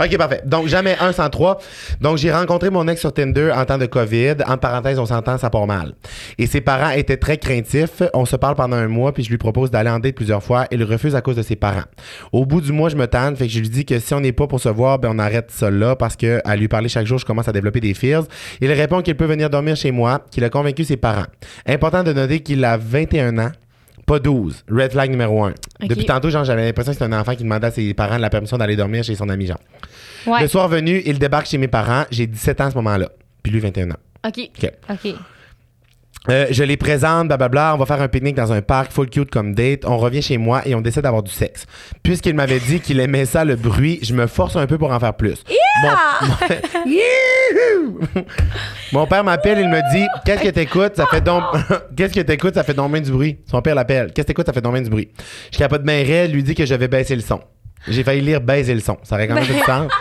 OK, 0.00 0.16
parfait. 0.16 0.42
Donc, 0.44 0.66
jamais 0.66 0.96
un 1.00 1.12
sans 1.12 1.28
trois. 1.30 1.58
Donc, 2.00 2.18
j'ai 2.18 2.32
rencontré 2.32 2.70
mon 2.70 2.86
ex 2.88 3.00
sur 3.00 3.12
Tinder 3.12 3.52
en 3.54 3.64
temps 3.64 3.78
de 3.78 3.86
COVID. 3.86 4.36
En 4.46 4.56
parenthèse, 4.56 4.98
on 4.98 5.06
s'entend, 5.06 5.38
ça 5.38 5.50
part 5.50 5.66
mal. 5.66 5.94
Et 6.38 6.46
ses 6.46 6.60
parents 6.60 6.90
étaient 6.90 7.16
très 7.16 7.38
craintifs. 7.38 8.02
On 8.14 8.24
se 8.24 8.36
parle 8.36 8.54
pendant 8.54 8.76
un 8.76 8.88
mois, 8.88 9.12
puis 9.12 9.22
je 9.22 9.30
lui 9.30 9.38
propose 9.38 9.70
d'aller 9.70 9.90
en 9.90 9.98
date 9.98 10.14
plusieurs 10.14 10.42
fois. 10.42 10.66
Il 10.70 10.82
refuse 10.84 11.14
à 11.14 11.20
cause 11.20 11.36
de 11.36 11.42
ses 11.42 11.56
parents. 11.56 11.84
Au 12.32 12.44
bout 12.44 12.60
du 12.60 12.72
mois, 12.72 12.88
je 12.88 12.96
me 12.96 13.06
tanne, 13.06 13.36
fait 13.36 13.46
que 13.46 13.52
je 13.52 13.60
lui 13.60 13.68
dis 13.68 13.84
que 13.84 13.98
si 13.98 14.14
on 14.14 14.20
n'est 14.20 14.32
pas 14.32 14.46
pour 14.46 14.60
se 14.60 14.68
voir, 14.68 14.98
ben 14.98 15.10
on 15.12 15.18
arrête 15.18 15.50
ça 15.50 15.70
là, 15.70 15.96
parce 15.96 16.16
que 16.16 16.40
à 16.44 16.56
lui 16.56 16.68
parler 16.68 16.88
chaque 16.88 17.06
jour, 17.06 17.18
je 17.18 17.24
commence 17.24 17.48
à 17.48 17.52
développer 17.52 17.80
des 17.80 17.94
fears. 17.94 18.24
Il 18.60 18.70
répond 18.72 19.02
qu'il 19.02 19.16
peut 19.16 19.26
venir 19.26 19.50
dormir 19.50 19.76
chez 19.76 19.90
moi, 19.90 20.20
qu'il 20.30 20.44
a 20.44 20.50
convaincu 20.50 20.84
ses 20.84 20.96
parents. 20.96 21.26
Important 21.66 22.02
de 22.02 22.12
noter 22.12 22.40
qu'il 22.40 22.64
a 22.64 22.76
21 22.76 23.38
ans. 23.38 23.52
Pas 24.06 24.20
12. 24.20 24.64
Red 24.70 24.92
flag 24.92 25.10
numéro 25.10 25.44
1. 25.44 25.54
Depuis 25.88 26.06
tantôt, 26.06 26.30
genre, 26.30 26.44
j'avais 26.44 26.64
l'impression 26.64 26.92
que 26.92 26.98
c'était 26.98 27.12
un 27.12 27.20
enfant 27.20 27.34
qui 27.34 27.42
demandait 27.42 27.66
à 27.66 27.70
ses 27.72 27.92
parents 27.92 28.18
la 28.18 28.30
permission 28.30 28.56
d'aller 28.56 28.76
dormir 28.76 29.02
chez 29.02 29.16
son 29.16 29.28
ami 29.28 29.46
Jean. 29.46 29.58
Ouais. 30.26 30.42
Le 30.42 30.48
soir 30.48 30.68
venu, 30.68 31.02
il 31.04 31.18
débarque 31.18 31.46
chez 31.46 31.58
mes 31.58 31.68
parents. 31.68 32.04
J'ai 32.10 32.26
17 32.26 32.60
ans 32.60 32.66
à 32.66 32.70
ce 32.70 32.76
moment-là. 32.76 33.10
Puis 33.42 33.52
lui, 33.52 33.60
21 33.60 33.90
ans. 33.90 33.96
OK. 34.26 34.50
OK. 34.62 34.72
OK. 34.90 35.14
Euh, 36.28 36.46
je 36.50 36.64
les 36.64 36.76
présente, 36.76 37.28
blablabla. 37.28 37.74
On 37.74 37.78
va 37.78 37.86
faire 37.86 38.02
un 38.02 38.08
pique-nique 38.08 38.34
dans 38.34 38.52
un 38.52 38.60
parc, 38.60 38.90
full 38.90 39.08
cute 39.08 39.30
comme 39.30 39.54
date. 39.54 39.84
On 39.84 39.96
revient 39.96 40.22
chez 40.22 40.38
moi 40.38 40.62
et 40.66 40.74
on 40.74 40.80
décide 40.80 41.02
d'avoir 41.02 41.22
du 41.22 41.30
sexe. 41.30 41.66
Puisqu'il 42.02 42.34
m'avait 42.34 42.58
dit 42.58 42.80
qu'il 42.80 42.98
aimait 42.98 43.26
ça, 43.26 43.44
le 43.44 43.54
bruit, 43.54 44.00
je 44.02 44.12
me 44.12 44.26
force 44.26 44.56
un 44.56 44.66
peu 44.66 44.76
pour 44.76 44.90
en 44.92 44.98
faire 44.98 45.14
plus. 45.14 45.44
Mon, 45.82 45.88
mon- 46.26 46.90
Youhou! 46.90 48.00
Mon 48.92 49.06
père 49.06 49.22
m'appelle, 49.22 49.58
il 49.60 49.68
me 49.68 49.80
dit 49.94 50.04
Qu'est-ce 50.24 50.42
que 50.42 50.48
t'écoutes? 50.48 50.96
Ça 50.96 51.06
fait 51.06 51.20
donc. 51.20 51.42
Qu'est-ce 51.96 52.14
que 52.14 52.20
t'écoutes? 52.20 52.54
Ça 52.54 52.64
fait 52.64 52.74
donc 52.74 52.92
bien 52.92 53.00
du 53.00 53.10
bruit. 53.12 53.38
Son 53.48 53.62
père 53.62 53.74
l'appelle 53.74 54.06
Qu'est-ce 54.12 54.24
que 54.26 54.32
t'écoutes? 54.32 54.46
Ça 54.46 54.52
fait 54.52 54.60
donc 54.60 54.72
bien 54.74 54.82
du 54.82 54.90
bruit. 54.90 55.08
Je 55.52 55.58
capote 55.58 55.82
bien 55.84 56.02
raide, 56.04 56.32
lui 56.32 56.42
dit 56.42 56.54
que 56.54 56.66
je 56.66 56.74
vais 56.74 56.88
baisser 56.88 57.14
le 57.14 57.22
son. 57.22 57.40
J'ai 57.88 58.02
failli 58.02 58.20
lire 58.20 58.40
baiser 58.40 58.74
le 58.74 58.80
son. 58.80 58.96
Ça 59.04 59.14
aurait 59.14 59.28
quand 59.28 59.34
même 59.34 59.44
du 59.44 59.52
sens. 59.60 59.92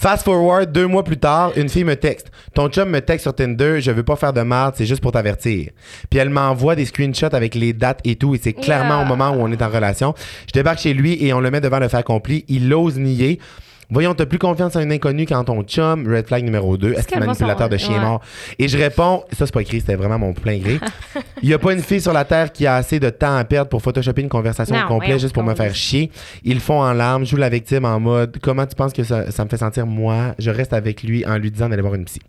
Fast 0.00 0.22
forward, 0.22 0.70
deux 0.70 0.86
mois 0.86 1.02
plus 1.02 1.16
tard, 1.16 1.50
une 1.56 1.68
fille 1.68 1.82
me 1.82 1.96
texte. 1.96 2.30
Ton 2.54 2.68
chum 2.68 2.88
me 2.88 3.00
texte 3.00 3.24
sur 3.24 3.34
Tinder, 3.34 3.80
je 3.80 3.90
veux 3.90 4.04
pas 4.04 4.14
faire 4.14 4.32
de 4.32 4.42
merde, 4.42 4.74
c'est 4.76 4.86
juste 4.86 5.02
pour 5.02 5.10
t'avertir. 5.10 5.70
Puis 6.08 6.20
elle 6.20 6.30
m'envoie 6.30 6.76
des 6.76 6.84
screenshots 6.84 7.34
avec 7.34 7.56
les 7.56 7.72
dates 7.72 7.98
et 8.04 8.14
tout, 8.14 8.32
et 8.32 8.40
c'est 8.40 8.52
clairement 8.52 9.02
au 9.02 9.04
moment 9.04 9.30
où 9.30 9.40
on 9.40 9.50
est 9.50 9.60
en 9.60 9.68
relation. 9.68 10.14
Je 10.46 10.52
débarque 10.52 10.78
chez 10.78 10.94
lui 10.94 11.20
et 11.20 11.32
on 11.32 11.40
le 11.40 11.50
met 11.50 11.60
devant 11.60 11.80
le 11.80 11.88
fait 11.88 11.96
accompli. 11.96 12.44
Il 12.46 12.72
ose 12.72 12.96
nier. 12.96 13.40
Voyons, 13.90 14.12
t'as 14.12 14.26
plus 14.26 14.38
confiance 14.38 14.76
en 14.76 14.80
un 14.80 14.90
inconnu 14.90 15.24
qu'en 15.24 15.44
ton 15.44 15.62
chum. 15.62 16.06
Red 16.06 16.26
flag 16.26 16.44
numéro 16.44 16.76
2. 16.76 16.92
Est-ce 16.92 17.08
qu'il 17.08 17.16
est 17.16 17.20
manipulateur 17.20 17.70
de 17.70 17.76
chien 17.78 17.94
ouais. 17.94 18.04
mort? 18.04 18.20
Et 18.58 18.68
je 18.68 18.76
réponds, 18.76 19.24
ça 19.32 19.46
c'est 19.46 19.52
pas 19.52 19.62
écrit, 19.62 19.80
c'était 19.80 19.94
vraiment 19.94 20.18
mon 20.18 20.34
plein 20.34 20.58
gré. 20.58 20.78
Il 21.42 21.48
y 21.48 21.54
a 21.54 21.58
pas 21.58 21.72
une 21.72 21.80
fille 21.80 22.00
sur 22.00 22.12
la 22.12 22.26
terre 22.26 22.52
qui 22.52 22.66
a 22.66 22.76
assez 22.76 23.00
de 23.00 23.08
temps 23.08 23.34
à 23.36 23.44
perdre 23.44 23.70
pour 23.70 23.80
photoshopper 23.80 24.20
une 24.20 24.28
conversation 24.28 24.76
Non, 24.76 24.98
voyons, 24.98 25.16
juste 25.16 25.32
pour 25.32 25.42
me 25.42 25.54
faire 25.54 25.74
chier. 25.74 26.10
Ils 26.44 26.60
font 26.60 26.82
en 26.82 26.92
larmes, 26.92 27.24
joue 27.24 27.36
la 27.36 27.48
victime 27.48 27.86
en 27.86 27.98
mode 27.98 28.36
comment 28.42 28.66
tu 28.66 28.74
penses 28.74 28.92
que 28.92 29.04
ça, 29.04 29.30
ça 29.30 29.44
me 29.44 29.48
fait 29.48 29.56
sentir 29.56 29.86
moi? 29.86 30.34
Je 30.38 30.50
reste 30.50 30.74
avec 30.74 31.02
lui 31.02 31.24
en 31.24 31.38
lui 31.38 31.50
disant 31.50 31.70
d'aller 31.70 31.82
voir 31.82 31.94
une 31.94 32.04
psy. 32.04 32.20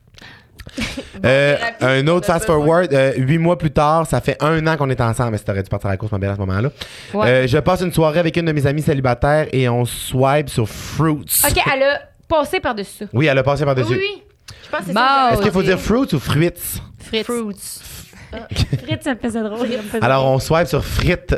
Euh, 1.25 1.57
un 1.81 2.07
autre 2.07 2.25
fast 2.27 2.45
forward, 2.45 2.93
euh, 2.93 3.11
huit 3.17 3.39
mois 3.39 3.57
plus 3.57 3.71
tard, 3.71 4.07
ça 4.07 4.21
fait 4.21 4.41
un 4.41 4.65
an 4.67 4.77
qu'on 4.77 4.89
est 4.89 5.01
ensemble. 5.01 5.31
Mais 5.31 5.37
si 5.37 5.43
t'aurais 5.43 5.63
dû 5.63 5.69
partir 5.69 5.89
à 5.89 5.93
la 5.93 5.97
course, 5.97 6.13
ma 6.13 6.17
belle, 6.17 6.29
à 6.29 6.35
ce 6.35 6.39
moment-là. 6.39 6.69
Ouais. 7.13 7.27
Euh, 7.27 7.47
je 7.47 7.57
passe 7.57 7.81
une 7.81 7.91
soirée 7.91 8.19
avec 8.19 8.37
une 8.37 8.45
de 8.45 8.53
mes 8.53 8.65
amies 8.65 8.81
célibataires 8.81 9.47
et 9.51 9.67
on 9.67 9.83
swipe 9.83 10.49
sur 10.49 10.69
Fruits. 10.69 11.25
OK, 11.45 11.57
elle 11.75 11.83
a 11.83 11.99
passé 12.25 12.61
par-dessus. 12.61 13.07
Oui, 13.11 13.25
elle 13.27 13.37
a 13.37 13.43
passé 13.43 13.65
par-dessus. 13.65 13.91
Oui, 13.91 13.99
oui. 13.99 14.23
Je 14.63 14.69
pense 14.69 14.79
que 14.79 14.85
c'est 14.87 14.93
Bon. 14.93 14.99
ça. 15.01 15.29
Est-ce 15.33 15.41
qu'il 15.41 15.51
faut 15.51 15.63
dire 15.63 15.77
Fruits 15.79 16.13
ou 16.13 16.19
Fruits? 16.19 16.53
Fritz. 16.99 17.25
Fruits. 17.25 17.55
Fritz, 18.83 19.03
ça 19.03 19.13
me 19.13 19.19
faisait 19.19 19.41
drôle. 19.41 19.59
ça 19.59 19.77
me 19.77 19.81
faisait 19.81 20.03
Alors, 20.03 20.25
on 20.25 20.39
swipe 20.39 20.67
sur 20.67 20.83
frites. 20.83 21.35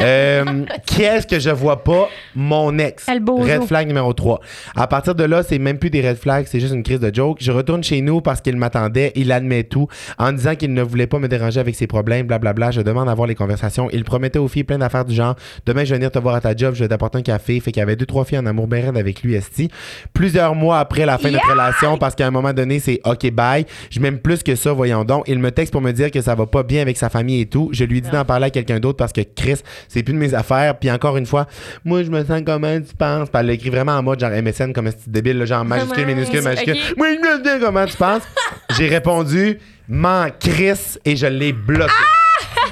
Euh, 0.00 0.64
Qu'est-ce 0.86 1.26
que 1.26 1.38
je 1.38 1.50
vois 1.50 1.82
pas? 1.82 2.08
Mon 2.34 2.78
ex. 2.78 3.08
El 3.08 3.20
Bozo. 3.20 3.42
Red 3.44 3.64
flag 3.64 3.86
numéro 3.86 4.12
3. 4.12 4.40
À 4.76 4.86
partir 4.86 5.14
de 5.14 5.24
là, 5.24 5.42
c'est 5.42 5.58
même 5.58 5.78
plus 5.78 5.90
des 5.90 6.06
red 6.06 6.16
flags, 6.16 6.46
c'est 6.48 6.60
juste 6.60 6.74
une 6.74 6.82
crise 6.82 7.00
de 7.00 7.14
joke. 7.14 7.38
Je 7.40 7.52
retourne 7.52 7.82
chez 7.82 8.00
nous 8.00 8.20
parce 8.20 8.40
qu'il 8.40 8.56
m'attendait. 8.56 9.12
Il 9.14 9.32
admet 9.32 9.64
tout 9.64 9.88
en 10.18 10.32
disant 10.32 10.54
qu'il 10.54 10.72
ne 10.72 10.82
voulait 10.82 11.06
pas 11.06 11.18
me 11.18 11.28
déranger 11.28 11.60
avec 11.60 11.74
ses 11.74 11.86
problèmes, 11.86 12.26
blablabla. 12.26 12.70
Je 12.70 12.80
demande 12.80 13.08
à 13.08 13.14
voir 13.14 13.26
les 13.26 13.34
conversations. 13.34 13.88
Il 13.92 14.04
promettait 14.04 14.38
aux 14.38 14.48
filles 14.48 14.64
plein 14.64 14.78
d'affaires 14.78 15.04
du 15.04 15.14
genre. 15.14 15.36
Demain, 15.66 15.84
je 15.84 15.90
vais 15.90 15.96
venir 15.96 16.10
te 16.10 16.18
voir 16.18 16.34
à 16.34 16.40
ta 16.40 16.54
job, 16.56 16.74
je 16.74 16.84
vais 16.84 16.88
t'apporter 16.88 17.18
un 17.18 17.22
café. 17.22 17.60
Fait 17.60 17.72
qu'il 17.72 17.80
y 17.80 17.82
avait 17.82 17.96
deux, 17.96 18.06
trois 18.06 18.24
filles 18.24 18.38
en 18.38 18.46
amour 18.46 18.66
bien 18.66 18.94
avec 18.94 19.22
lui, 19.22 19.34
Esti. 19.34 19.70
Plusieurs 20.12 20.54
mois 20.54 20.78
après 20.78 21.06
la 21.06 21.18
fin 21.18 21.28
de 21.28 21.34
notre 21.34 21.50
relation, 21.50 21.96
parce 21.96 22.14
qu'à 22.14 22.26
un 22.26 22.30
moment 22.30 22.52
donné, 22.52 22.80
c'est 22.80 23.00
OK, 23.04 23.30
bye. 23.30 23.64
Je 23.90 24.00
m'aime 24.00 24.18
plus 24.18 24.42
que 24.42 24.54
ça, 24.56 24.72
voyons 24.72 25.04
donc. 25.04 25.24
Il 25.26 25.38
me 25.38 25.50
texte 25.50 25.72
pour 25.72 25.80
me 25.80 25.92
dire 25.92 26.10
que 26.10 26.20
ça 26.24 26.34
va 26.34 26.46
pas 26.46 26.62
bien 26.62 26.82
avec 26.82 26.96
sa 26.96 27.08
famille 27.10 27.42
et 27.42 27.46
tout. 27.46 27.68
Je 27.72 27.84
lui 27.84 28.00
dis 28.00 28.10
d'en 28.10 28.24
parler 28.24 28.46
à 28.46 28.50
quelqu'un 28.50 28.80
d'autre 28.80 28.96
parce 28.98 29.12
que 29.12 29.20
Chris, 29.20 29.60
c'est 29.88 30.02
plus 30.02 30.14
de 30.14 30.18
mes 30.18 30.34
affaires. 30.34 30.78
Puis 30.78 30.90
encore 30.90 31.16
une 31.16 31.26
fois, 31.26 31.46
moi, 31.84 32.02
je 32.02 32.10
me 32.10 32.24
sens 32.24 32.42
comment 32.44 32.80
tu 32.80 32.94
penses? 32.96 33.28
Puis 33.30 33.40
elle 33.40 33.46
l'écrit 33.46 33.70
vraiment 33.70 33.92
en 33.92 34.02
mode 34.02 34.18
genre 34.20 34.30
MSN 34.30 34.72
comme 34.72 34.86
un 34.88 34.92
petit 34.92 35.08
débile, 35.10 35.38
là, 35.38 35.44
genre 35.44 35.64
majuscule, 35.64 36.06
minuscule, 36.06 36.42
majuscule. 36.42 36.76
Moi, 36.96 37.08
je 37.14 37.18
me 37.18 37.42
dis 37.58 37.64
comment 37.64 37.86
tu 37.86 37.96
penses? 37.96 38.22
J'ai 38.76 38.88
répondu, 38.88 39.58
m'en 39.88 40.26
Chris, 40.40 40.96
et 41.04 41.14
je 41.16 41.26
l'ai 41.26 41.52
bloqué. 41.52 41.92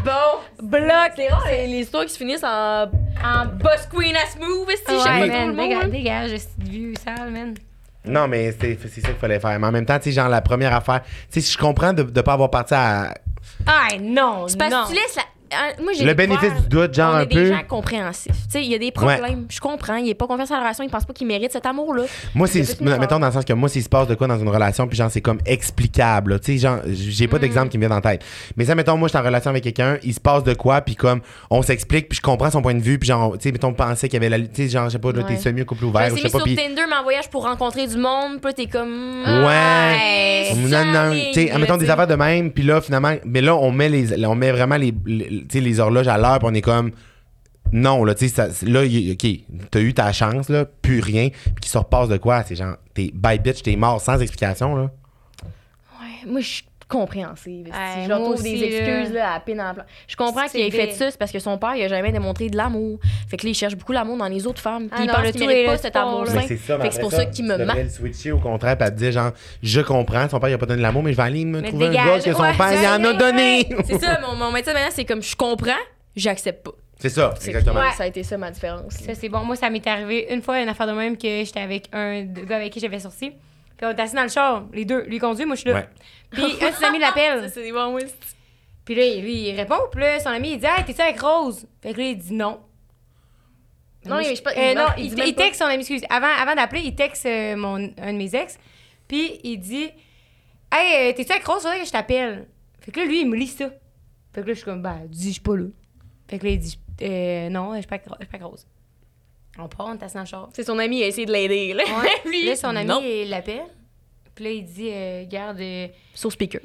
Bon. 0.05 0.11
Bloc. 0.69 1.13
C'est 1.17 1.29
rare 1.29 1.45
les, 1.51 1.67
les 1.67 1.79
histoires 1.81 2.05
qui 2.05 2.13
se 2.13 2.19
finissent 2.19 2.45
en, 2.45 2.85
en 2.85 3.47
boss 3.61 3.89
queen 3.95 4.15
ass 4.17 4.37
move. 4.41 4.67
Si 4.87 4.93
Ouais, 4.95 5.01
j'aime 5.05 5.29
pas 5.31 5.37
man, 5.37 5.51
tout 5.51 5.57
le 5.57 5.63
déga- 5.63 5.83
monde. 5.83 5.91
dégage, 5.91 6.31
ce 6.39 6.71
vieux 6.71 6.95
sale, 7.05 7.31
man. 7.31 7.55
Non, 8.05 8.27
mais 8.29 8.53
c'est 8.61 8.79
c'est 8.83 9.01
ça 9.01 9.09
qu'il 9.09 9.17
fallait 9.17 9.39
faire. 9.41 9.59
Mais 9.61 9.67
en 9.67 9.73
même 9.73 9.87
temps, 9.87 9.99
tu 9.99 10.05
sais, 10.05 10.13
genre, 10.13 10.29
la 10.29 10.41
première 10.41 10.75
affaire, 10.75 11.03
tu 11.31 11.41
sais, 11.41 11.53
je 11.53 11.57
comprends 11.59 11.93
de 11.93 12.03
ne 12.03 12.21
pas 12.23 12.33
avoir 12.33 12.51
parti 12.51 12.75
à. 12.75 13.15
Ah, 13.67 13.89
non, 14.01 14.47
C'est 14.49 14.59
parce 14.59 14.73
non. 14.73 14.83
que 14.85 14.89
tu 14.89 14.95
laisses 14.95 15.17
la. 15.17 15.23
Moi, 15.83 15.93
j'ai 15.99 16.05
Le 16.05 16.15
bénéfice 16.15 16.53
du 16.63 16.69
doute, 16.69 16.95
genre, 16.95 17.15
on 17.15 17.17
un 17.19 17.21
est 17.21 17.27
peu. 17.27 17.35
des 17.35 17.47
gens 17.49 17.63
compréhensifs. 17.69 18.33
Tu 18.33 18.51
sais, 18.51 18.63
il 18.65 18.71
y 18.71 18.75
a 18.75 18.79
des 18.79 18.91
problèmes. 18.91 19.47
Je 19.49 19.61
comprends. 19.61 19.97
Il 19.97 20.05
n'est 20.07 20.15
pas 20.15 20.27
confiance 20.27 20.51
en 20.51 20.55
la 20.55 20.61
relation. 20.61 20.85
Il 20.85 20.91
pense 20.91 21.05
pas 21.05 21.13
qu'il 21.13 21.27
mérite 21.27 21.53
cet 21.53 21.67
amour-là. 21.67 22.05
Moi, 22.35 22.47
C'est 22.47 22.81
Mettons 22.81 23.19
dans 23.19 23.27
le 23.27 23.33
sens 23.33 23.45
que 23.45 23.53
moi, 23.53 23.69
s'il 23.69 23.83
se 23.83 23.89
passe 23.89 24.07
de 24.09 24.15
quoi 24.15 24.27
dans 24.27 24.39
une 24.39 24.49
relation, 24.49 24.87
puis 24.87 24.97
genre, 24.97 25.11
c'est 25.11 25.21
comme 25.21 25.39
explicable. 25.47 26.41
Tu 26.41 26.53
sais, 26.53 26.59
genre, 26.59 26.79
j'ai 26.87 27.27
Mm. 27.27 27.31
pas 27.31 27.39
d'exemple 27.39 27.69
qui 27.69 27.79
me 27.79 27.87
vient 27.87 27.97
en 27.97 28.01
tête. 28.01 28.23
Mais 28.57 28.65
ça, 28.65 28.75
mettons, 28.75 28.97
moi, 28.97 29.09
je 29.09 29.13
suis 29.13 29.19
en 29.19 29.25
relation 29.27 29.51
avec 29.51 29.63
quelqu'un, 29.65 29.99
il 30.03 30.13
se 30.15 30.21
passe 30.21 30.45
de 30.45 30.55
quoi, 30.55 30.81
puis 30.81 30.95
comme, 30.97 31.21
on 31.51 31.63
s'explique, 31.63 32.09
puis 32.09 32.17
je 32.17 32.23
comprends 32.23 32.51
son 32.51 32.63
point 32.63 32.75
de 32.75 32.81
vue, 32.83 32.99
puis 32.99 33.09
genre, 33.09 33.33
tu 33.35 33.43
sais, 33.43 33.53
mettons, 33.53 33.73
pensait 33.73 34.09
qu'il 34.09 34.23
y 34.23 34.25
avait 34.27 34.29
la. 34.39 34.47
Tu 34.47 34.49
sais, 34.55 34.69
genre, 34.69 34.87
je 34.87 34.91
sais 34.93 34.99
pas, 34.99 35.13
là, 35.13 35.23
t'es 35.23 35.37
semi 35.37 35.65
couple 35.65 35.85
ouvert, 35.85 36.11
je 36.11 36.17
sais 36.17 36.23
pas, 36.31 36.39
sur. 36.39 36.45
Tinder, 36.45 36.83
mais 36.89 36.97
en 36.99 37.03
voyage 37.03 37.29
pour 37.31 37.45
rencontrer 37.45 37.87
du 37.87 37.97
monde. 37.97 38.41
Puis 38.43 38.55
t'es 38.55 38.67
comme. 38.67 39.23
Ouais. 39.27 39.47
Ouais. 39.47 40.55
Non, 40.57 40.85
non, 40.85 40.93
sans 40.93 41.11
tu 41.33 41.33
sais, 41.47 41.59
mettons 41.59 41.77
des 41.77 41.89
affaires 41.91 42.07
de 42.07 42.15
même, 42.15 42.51
puis 42.51 42.65
là, 42.65 42.81
finalement, 42.81 43.15
mais 43.25 43.41
là, 43.41 43.57
on 43.57 43.71
met, 43.71 43.89
les, 43.89 44.25
on 44.27 44.35
met 44.35 44.53
vraiment 44.53 44.77
les, 44.77 44.93
les, 45.53 45.81
horloges 45.81 46.09
à 46.09 46.19
l'heure, 46.19 46.39
on 46.43 46.55
est 46.55 46.63
comme, 46.63 46.93
non, 47.73 48.05
là, 48.05 48.15
tu 48.15 48.29
sais, 48.29 48.51
là, 48.67 48.83
OK, 48.83 49.27
t'as 49.71 49.81
eu 49.81 49.95
ta 49.95 50.13
chance, 50.13 50.49
là, 50.49 50.65
plus 50.65 51.01
rien, 51.01 51.31
puis 51.31 51.55
qui 51.63 51.69
se 51.69 51.79
repasse 51.79 52.09
de 52.09 52.17
quoi? 52.17 52.43
C'est 52.43 52.57
genre, 52.57 52.77
t'es 52.95 53.11
bye 53.15 53.39
bitch, 53.39 53.63
t'es 53.63 53.77
mort 53.77 54.01
sans 54.01 54.21
explication, 54.21 54.77
là. 54.77 54.91
Ouais, 56.01 56.31
moi, 56.31 56.41
je 56.41 56.49
suis 56.49 56.65
compréhensive. 56.93 57.67
Ouais, 57.67 58.03
si 58.03 58.09
je 58.09 58.13
aussi, 58.15 58.43
des 58.43 58.65
excuses 58.65 59.13
là, 59.15 59.35
à 59.35 59.41
peine 59.41 59.61
en 59.61 59.75
plan. 59.75 59.85
Je 60.07 60.15
comprends 60.17 60.47
qu'il 60.47 60.61
ait 60.61 60.71
fait 60.71 60.93
ça, 60.93 61.11
c'est 61.11 61.19
parce 61.19 61.33
que 61.33 61.39
son 61.39 61.57
père, 61.59 61.75
il 61.77 61.83
a 61.85 61.89
jamais 61.89 62.13
démontré 62.13 62.49
de 62.51 62.57
l'amour. 62.57 62.99
Fait 63.29 63.37
que 63.37 63.47
là, 63.47 63.51
il 63.51 63.55
cherche 63.55 63.75
beaucoup 63.77 63.93
l'amour 63.93 64.17
dans 64.17 64.29
les 64.29 64.47
autres 64.47 64.61
femmes. 64.61 64.89
Puis 64.89 64.91
Ah 64.99 65.03
il 65.03 65.07
non, 65.09 65.15
pense 65.15 65.25
le 65.27 65.33
qu'il 65.33 65.47
mérite 65.47 65.67
pas 65.67 65.73
le 65.73 65.79
cet 65.79 65.95
sport, 65.97 66.09
amour 66.09 66.25
là. 66.25 66.31
sain. 66.33 66.37
Mais 66.41 66.47
c'est 66.49 66.57
ça, 66.59 66.77
mais 66.79 66.83
Fait 66.85 66.89
que 66.91 66.95
c'est 66.95 67.01
pour 67.01 67.13
ça 67.13 67.25
qu'il 67.27 67.45
me 67.47 67.57
ment. 67.57 67.75
le 67.75 67.89
switcher 67.89 68.33
au 68.33 68.39
contraire, 68.39 68.77
puis 68.77 68.87
elle 68.87 68.95
te 68.95 68.99
dire, 68.99 69.13
genre, 69.13 69.31
je 69.63 69.81
comprends, 69.81 70.29
son 70.29 70.39
père, 70.39 70.51
il 70.51 70.55
a 70.55 70.59
pas 70.59 70.67
donné 70.67 70.79
de 70.79 70.83
l'amour, 70.83 71.03
mais 71.03 71.13
je 71.13 71.17
vais 71.17 71.23
aller 71.23 71.45
me 71.45 71.61
Mais 71.61 71.69
trouver 71.69 71.87
un 71.87 71.91
dégage. 71.91 72.07
gars 72.07 72.19
que 72.21 72.33
son 72.37 72.43
Ouais, 72.43 72.53
père, 72.57 72.73
il 72.73 72.87
en 72.87 73.05
a 73.09 73.13
donné. 73.15 73.69
C'est 73.87 73.99
ça, 73.99 74.21
mon, 74.21 74.37
mon 74.37 74.53
médecin 74.53 74.73
maintenant, 74.73 74.91
c'est 74.93 75.05
comme 75.05 75.23
je 75.23 75.35
comprends, 75.35 75.73
j'accepte 76.15 76.65
pas. 76.65 76.73
C'est 76.99 77.09
ça, 77.09 77.35
C'est 77.41 77.49
exactement. 77.51 77.81
Ouais, 77.81 77.91
Ça 77.97 78.05
a 78.05 78.07
été 78.07 78.23
ça 78.23 78.37
ma 78.39 78.51
différence. 78.51 78.93
Ça, 78.95 79.15
c'est 79.15 79.29
bon. 79.29 79.41
Moi, 79.41 79.57
ça 79.57 79.69
m'est 79.71 79.85
arrivé 79.89 80.29
une 80.33 80.41
fois, 80.41 80.61
une 80.61 80.69
affaire 80.69 80.87
de 80.87 80.93
même, 80.93 81.17
que 81.17 81.43
j'étais 81.45 81.59
avec 81.61 81.89
un 81.93 82.23
gars 82.23 82.57
avec 82.57 82.73
qui 82.73 82.79
j'avais 82.79 83.01
sorti. 83.01 83.33
Puis 83.83 83.91
on 83.99 83.99
assis 84.03 84.15
dans 84.15 84.23
le 84.23 84.29
char, 84.29 84.65
les 84.73 84.85
deux. 84.85 85.03
Lui 85.07 85.19
conduit, 85.19 85.45
moi, 85.45 85.57
je 85.57 85.63
suis 85.63 85.71
là. 85.71 85.77
Ouais. 85.77 85.89
Puis 86.31 86.45
un 86.65 86.71
de 86.71 86.75
ses 86.75 86.85
amis 86.85 86.99
l'appelle. 87.01 87.51
c'est 87.53 87.63
des 87.63 87.73
bons 87.73 87.95
oui. 87.95 88.03
Puis 88.85 88.95
là, 88.95 89.03
lui, 89.21 89.49
il 89.49 89.57
répond. 89.57 89.79
Puis 89.91 90.01
là, 90.01 90.21
son 90.21 90.29
ami, 90.31 90.53
il 90.53 90.59
dit 90.61 90.67
Hey, 90.67 90.85
t'es-tu 90.85 91.01
avec 91.01 91.21
Rose 91.21 91.67
Fait 91.83 91.93
que 91.93 91.99
là, 91.99 92.05
il 92.07 92.17
dit 92.19 92.33
non. 92.35 92.61
Non, 94.05 94.15
Moi, 94.17 94.23
il- 94.23 94.31
je- 94.31 94.35
je 94.37 94.43
pas- 94.43 94.51
euh, 94.51 94.71
il- 94.73 94.77
non, 94.77 94.87
il 94.99 95.05
il, 95.05 95.11
dit 95.11 95.17
même 95.17 95.27
il 95.29 95.35
pas. 95.35 95.43
texte 95.43 95.61
son 95.61 95.67
ami, 95.67 95.81
excuse. 95.81 96.03
Avant, 96.11 96.27
avant 96.41 96.55
d'appeler, 96.55 96.83
il 96.83 96.95
texte 96.95 97.27
euh, 97.27 97.57
mon, 97.57 97.75
un 97.99 98.13
de 98.13 98.19
mes 98.19 98.35
ex. 98.35 98.59
Puis 99.09 99.41
il 99.45 99.59
dit 99.59 99.91
Hey, 100.73 101.11
euh, 101.11 101.13
t'es-tu 101.15 101.33
avec 101.33 101.45
Rose? 101.47 101.63
Faudrait 101.63 101.81
que 101.81 101.87
je 101.87 101.91
t'appelle. 101.93 102.47
Fait 102.81 102.91
que 102.93 103.01
là, 103.01 103.07
lui, 103.07 103.21
il 103.21 103.29
me 103.29 103.37
lit 103.37 103.47
ça. 103.49 103.69
Fait 104.33 104.43
que 104.43 104.47
là, 104.47 104.53
je 104.53 104.59
suis 104.59 104.65
comme 104.65 104.83
Bah, 104.83 104.97
dis, 105.09 105.29
je 105.29 105.33
suis 105.33 105.41
pas 105.41 105.57
là. 105.57 105.65
Fait 106.29 106.39
que 106.39 106.45
là, 106.47 106.51
il 106.53 106.59
dit 106.59 106.79
euh, 107.03 107.49
Non, 107.51 107.75
je 107.75 107.81
suis 107.81 107.87
pas 107.89 107.97
je 107.97 108.03
suis 108.03 108.11
pas 108.11 108.17
avec 108.37 108.43
Rose. 108.43 108.67
On 109.59 109.69
part, 109.69 109.87
on 109.91 109.95
est 109.95 110.03
assis 110.03 110.15
dans 110.15 110.21
le 110.21 110.27
char. 110.27 110.49
C'est 110.55 110.65
son 110.65 110.79
ami, 110.79 110.99
il 110.99 111.03
a 111.03 111.07
essayé 111.09 111.27
de 111.27 111.33
l'aider. 111.33 111.75
Là. 111.75 111.85
Lui, 112.25 112.47
Là, 112.47 112.57
son 112.57 112.75
ami, 112.75 113.25
l'appelle. 113.27 113.63
Puis 114.35 114.45
là, 114.45 114.51
il 114.51 114.65
dit 114.65 114.89
euh, 114.91 115.25
Garde. 115.29 115.61
euh, 115.61 115.89
Sur 116.15 116.33
speaker. 116.33 116.61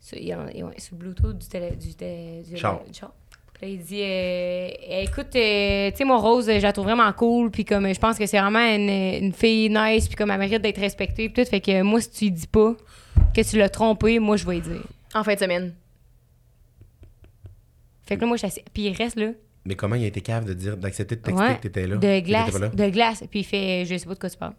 sur, 0.00 0.18
il- 0.18 0.36
il- 0.54 0.64
ouais, 0.64 0.78
sur 0.78 0.94
Bluetooth 0.96 1.38
du, 1.38 1.48
télé, 1.48 1.70
du, 1.70 1.94
télé- 1.94 2.42
du, 2.46 2.56
Char. 2.56 2.82
du 2.84 2.92
char. 2.98 3.12
Puis 3.54 3.66
là, 3.66 3.72
il 3.72 3.80
dit 3.82 4.02
euh, 4.02 5.02
Écoute, 5.04 5.34
euh, 5.34 5.90
tu 5.90 5.96
sais, 5.96 6.04
moi, 6.04 6.18
Rose, 6.18 6.46
je 6.46 6.60
la 6.60 6.72
trouve 6.72 6.84
vraiment 6.84 7.10
cool. 7.14 7.50
Puis 7.50 7.64
comme, 7.64 7.92
je 7.92 7.98
pense 7.98 8.18
que 8.18 8.26
c'est 8.26 8.38
vraiment 8.38 8.60
une, 8.60 8.90
une 9.24 9.32
fille 9.32 9.70
nice. 9.70 10.06
Puis 10.06 10.16
comme, 10.16 10.30
elle 10.30 10.38
mérite 10.38 10.60
d'être 10.62 10.78
respectée. 10.80 11.30
Puis 11.30 11.42
tout. 11.44 11.48
Fait 11.50 11.60
que 11.62 11.80
moi, 11.82 12.00
si 12.02 12.10
tu 12.10 12.24
lui 12.26 12.30
dis 12.32 12.46
pas 12.46 12.74
que 13.34 13.40
tu 13.40 13.56
l'as 13.56 13.70
trompé, 13.70 14.18
moi, 14.18 14.36
je 14.36 14.44
vais 14.46 14.56
lui 14.56 14.60
dire. 14.60 14.84
En 15.14 15.24
fin 15.24 15.32
de 15.34 15.38
semaine. 15.40 15.74
Fait 18.06 18.16
que 18.16 18.20
là, 18.20 18.26
moi, 18.26 18.36
je 18.36 18.40
suis 18.40 18.46
assis- 18.46 18.64
Puis 18.72 18.82
il 18.84 18.92
reste 18.96 19.16
là. 19.18 19.30
Mais 19.64 19.74
comment 19.74 19.96
il 19.96 20.04
a 20.04 20.06
été 20.06 20.20
capable 20.20 20.46
de 20.48 20.54
dire, 20.54 20.76
d'accepter 20.76 21.16
de 21.16 21.20
texter 21.22 21.42
Ouais, 21.44 21.56
que 21.56 21.62
t'étais 21.62 21.86
là? 21.86 21.96
de 21.96 22.20
glace. 22.20 22.50
pas 22.50 22.58
là? 22.58 22.68
De 22.68 22.88
glace. 22.90 23.24
Puis 23.30 23.40
il 23.40 23.44
fait 23.44 23.84
Je 23.84 23.96
sais 23.96 24.06
pas 24.06 24.14
de 24.14 24.18
quoi 24.18 24.30
tu 24.30 24.36
parles. 24.38 24.54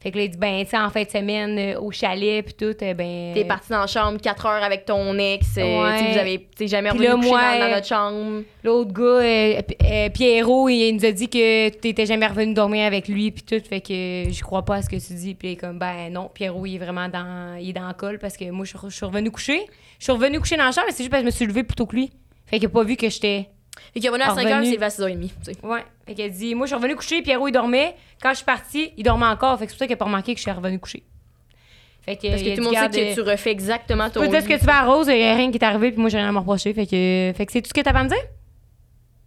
Fait 0.00 0.10
que 0.10 0.18
là, 0.18 0.24
il 0.24 0.30
dit, 0.30 0.36
ben, 0.36 0.64
tu 0.64 0.70
sais, 0.70 0.78
en 0.78 0.90
fin 0.90 1.04
de 1.04 1.08
semaine, 1.08 1.56
euh, 1.56 1.78
au 1.80 1.92
chalet, 1.92 2.44
puis 2.44 2.54
tout, 2.54 2.74
euh, 2.82 2.92
ben. 2.94 3.32
T'es 3.34 3.44
parti 3.44 3.68
dans 3.70 3.78
la 3.82 3.86
chambre 3.86 4.20
4 4.20 4.46
heures 4.46 4.64
avec 4.64 4.84
ton 4.84 5.16
ex. 5.16 5.46
euh, 5.58 5.62
Ouais. 5.62 5.96
tu 5.98 6.04
sais, 6.06 6.12
Vous 6.12 6.18
avez 6.18 6.48
t'es 6.56 6.66
jamais 6.66 6.90
revenu 6.90 7.06
là, 7.06 7.14
coucher 7.14 7.28
moi, 7.28 7.40
dans, 7.40 7.58
dans 7.60 7.64
euh, 7.66 7.74
notre 7.76 7.86
chambre. 7.86 8.42
L'autre 8.64 8.92
gars, 8.92 9.02
euh, 9.04 9.62
euh, 9.84 10.08
Pierrot, 10.08 10.68
il, 10.68 10.96
nous 10.96 11.04
a 11.04 11.12
dit 11.12 11.28
que 11.28 11.68
t'étais 11.68 12.04
jamais 12.06 12.26
revenu 12.26 12.52
dormir 12.52 12.84
avec 12.84 13.06
lui, 13.06 13.30
puis 13.30 13.44
tout. 13.44 13.64
Fait 13.64 13.80
que 13.80 14.24
je 14.28 14.42
crois 14.42 14.64
pas 14.64 14.74
à 14.78 14.82
ce 14.82 14.88
que 14.88 14.96
tu 14.96 15.12
dis. 15.14 15.36
Puis 15.36 15.50
il 15.50 15.52
est 15.52 15.56
comme, 15.56 15.78
ben 15.78 16.12
non, 16.12 16.28
Pierrot, 16.34 16.66
il 16.66 16.74
est 16.74 16.78
vraiment 16.78 17.08
dans, 17.08 17.56
il 17.60 17.68
est 17.68 17.72
dans 17.72 17.86
le 17.86 17.94
col 17.94 18.18
parce 18.18 18.36
que 18.36 18.50
moi, 18.50 18.64
je 18.64 18.76
suis- 18.76 18.88
je 18.90 18.96
suis 18.96 19.06
revenu 19.06 19.30
coucher. 19.30 19.60
Je 20.00 20.04
suis 20.06 20.12
revenu 20.12 20.40
coucher 20.40 20.56
dans 20.56 20.64
la 20.64 20.72
chambre, 20.72 20.88
mais 20.88 20.92
c'est 20.94 21.04
juste 21.04 21.10
parce 21.12 21.20
que 21.22 21.28
je 21.28 21.32
me 21.32 21.36
suis 21.36 21.46
levée 21.46 21.62
plus 21.62 21.76
tôt 21.76 21.86
que 21.86 21.94
lui. 21.94 22.10
Fait 22.46 22.58
qu'il 22.58 22.66
a 22.66 22.70
pas 22.70 22.82
vu 22.82 22.96
que 22.96 23.08
j'étais. 23.08 23.50
Fait 23.94 24.00
qu'il 24.00 24.06
est 24.06 24.08
revenu 24.08 24.24
à 24.24 24.34
5 24.34 24.44
heures, 24.46 24.56
Revenu. 24.58 24.66
c'est 24.66 24.74
levé 24.74 24.84
à 24.84 24.88
6h30. 24.88 25.28
tu 25.28 25.52
sais. 25.52 25.56
Ouais. 25.66 25.84
Fait 26.06 26.14
qu'il 26.14 26.24
a 26.24 26.28
dit, 26.28 26.54
moi, 26.54 26.66
je 26.66 26.68
suis 26.68 26.76
revenu 26.76 26.96
coucher, 26.96 27.22
Pierrot, 27.22 27.48
il 27.48 27.52
dormait. 27.52 27.94
Quand 28.22 28.30
je 28.30 28.36
suis 28.36 28.44
partie, 28.44 28.92
il 28.96 29.02
dormait 29.04 29.26
encore. 29.26 29.58
Fait 29.58 29.66
que 29.66 29.72
c'est 29.72 29.76
pour 29.76 29.78
ça 29.80 29.86
qu'il 29.86 29.94
a 29.94 29.96
pas 29.96 30.04
remarqué 30.06 30.32
que 30.34 30.38
je 30.38 30.42
suis 30.42 30.50
revenu 30.50 30.78
coucher. 30.78 31.02
Fait 32.02 32.16
que, 32.16 32.28
Parce 32.28 32.42
que 32.42 32.48
a 32.48 32.56
tout 32.56 32.62
le 32.62 32.68
dit, 32.70 32.76
monde 32.76 32.92
sait 32.92 33.10
que 33.10 33.14
tu 33.14 33.20
refais 33.20 33.50
exactement 33.52 34.06
Tu 34.08 34.14
ton 34.14 34.20
peux 34.22 34.28
dire 34.28 34.42
ce 34.42 34.48
que 34.48 34.58
tu 34.58 34.64
veux 34.64 34.70
à 34.72 34.82
Rose, 34.84 35.06
il 35.08 35.18
y 35.18 35.22
a 35.24 35.34
rien 35.36 35.50
qui 35.52 35.58
est 35.58 35.64
arrivé, 35.64 35.92
puis 35.92 36.00
moi, 36.00 36.10
j'ai 36.10 36.18
rien 36.18 36.28
à 36.28 36.32
me 36.32 36.38
reprocher. 36.38 36.74
Fait 36.74 36.86
que, 36.86 37.32
fait 37.36 37.46
que 37.46 37.52
c'est 37.52 37.62
tout 37.62 37.68
ce 37.68 37.74
que 37.74 37.80
t'as 37.80 37.92
à 37.92 38.02
me 38.02 38.08
dire? 38.08 38.18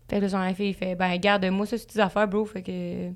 Fait 0.10 0.18
que 0.18 0.22
là, 0.24 0.30
son 0.30 0.54
fille, 0.54 0.70
il 0.70 0.74
fait, 0.74 0.94
ben, 0.96 1.16
garde, 1.18 1.46
moi, 1.46 1.66
ça, 1.66 1.78
c'est 1.78 1.86
tes 1.86 2.00
affaires, 2.00 2.28
bro. 2.28 2.44
Fait 2.46 2.62
que. 2.62 3.10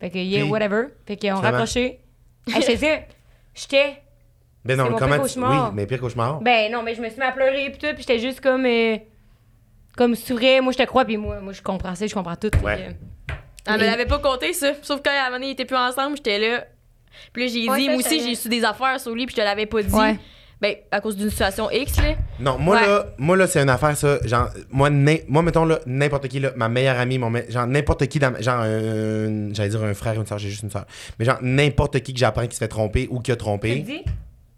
Fait 0.00 0.10
que, 0.10 0.18
yeah, 0.18 0.44
whatever. 0.44 0.88
Fait 1.06 1.16
qu'on 1.16 1.36
raccroché. 1.36 2.00
hey, 2.48 2.60
je 2.62 2.66
te 2.66 2.72
dis, 2.76 3.02
j'étais. 3.54 4.02
Ben 4.64 4.76
non, 4.76 4.86
comment 4.88 4.98
pire 5.06 5.14
tu- 5.14 5.20
cauchemar. 5.20 5.68
Oui, 5.68 5.74
mais 5.76 5.86
pire 5.86 6.00
cauchemar. 6.00 6.40
Ben, 6.40 6.70
non, 6.72 6.82
mais 6.82 6.94
je 6.96 7.00
me 7.00 7.08
suis 7.08 7.18
mis 7.20 7.24
à 7.24 7.30
pleurer, 7.32 7.70
puis 7.70 7.78
tout, 7.78 7.94
puis 7.94 7.98
j'étais 8.06 8.18
juste 8.18 8.40
comme. 8.40 8.66
euh, 8.66 8.96
comme 9.96 10.14
sourire, 10.14 10.62
moi, 10.62 10.72
je 10.72 10.78
te 10.78 10.82
crois, 10.84 11.04
puis 11.04 11.16
moi, 11.16 11.40
moi, 11.40 11.52
je 11.52 11.62
comprends 11.62 11.94
ça, 11.94 12.06
je 12.06 12.14
comprends 12.14 12.36
tout. 12.36 12.50
Ouais. 12.62 12.96
que- 13.28 13.32
Elle 13.72 13.80
me 13.80 13.86
l'avait 13.86 14.06
pas 14.06 14.18
compté, 14.20 14.52
ça. 14.52 14.74
Sauf 14.82 15.00
quand 15.04 15.10
à 15.10 15.14
un 15.14 15.24
moment 15.24 15.32
donné, 15.38 15.46
ils 15.48 15.52
étaient 15.52 15.64
plus 15.64 15.76
ensemble, 15.76 16.16
j'étais 16.16 16.38
là. 16.38 16.64
Puis 17.32 17.44
là, 17.46 17.52
j'ai 17.52 17.68
Ouais, 17.68 17.78
dit, 17.78 17.88
moi 17.88 17.96
aussi, 17.98 18.20
j'ai 18.22 18.34
su 18.36 18.48
des 18.48 18.62
affaires 18.64 19.00
sur 19.00 19.12
lui, 19.14 19.26
puis 19.26 19.34
je 19.34 19.40
te 19.40 19.44
l'avais 19.44 19.66
pas 19.66 19.82
dit. 19.82 19.92
Ouais. 19.92 20.16
Ben, 20.60 20.74
à 20.90 21.00
cause 21.02 21.16
d'une 21.16 21.28
situation 21.28 21.70
X, 21.70 21.96
là. 22.00 22.14
Non, 22.40 22.56
moi 22.58 22.76
Ouais. 22.76 22.86
là, 22.86 23.06
moi 23.18 23.36
là, 23.36 23.46
c'est 23.46 23.60
une 23.60 23.68
affaire 23.68 23.94
ça. 23.96 24.18
Genre, 24.24 24.48
moi, 24.70 24.88
moi 25.28 25.42
mettons 25.42 25.64
là, 25.66 25.80
n'importe 25.84 26.28
qui 26.28 26.40
là, 26.40 26.52
ma 26.56 26.68
meilleure 26.70 26.98
amie, 26.98 27.18
mon, 27.18 27.28
me- 27.28 27.44
genre 27.50 27.66
n'importe 27.66 28.06
qui 28.06 28.18
dans, 28.18 28.30
ma- 28.30 28.40
genre, 28.40 28.60
un- 28.60 29.52
j'allais 29.52 29.68
dire 29.68 29.82
un 29.82 29.92
frère, 29.92 30.14
une 30.14 30.24
soeur, 30.26 30.38
j'ai 30.38 30.48
juste 30.48 30.62
une 30.62 30.70
soeur. 30.70 30.86
Mais 31.18 31.24
genre 31.26 31.36
n'importe 31.42 32.00
qui 32.00 32.14
que 32.14 32.18
j'apprends 32.18 32.46
qui 32.46 32.54
se 32.54 32.58
fait 32.60 32.68
tromper 32.68 33.06
ou 33.10 33.20
qui 33.20 33.32
a 33.32 33.36
Tu 33.36 33.40
trompé, 33.40 33.74
dis? 33.80 34.02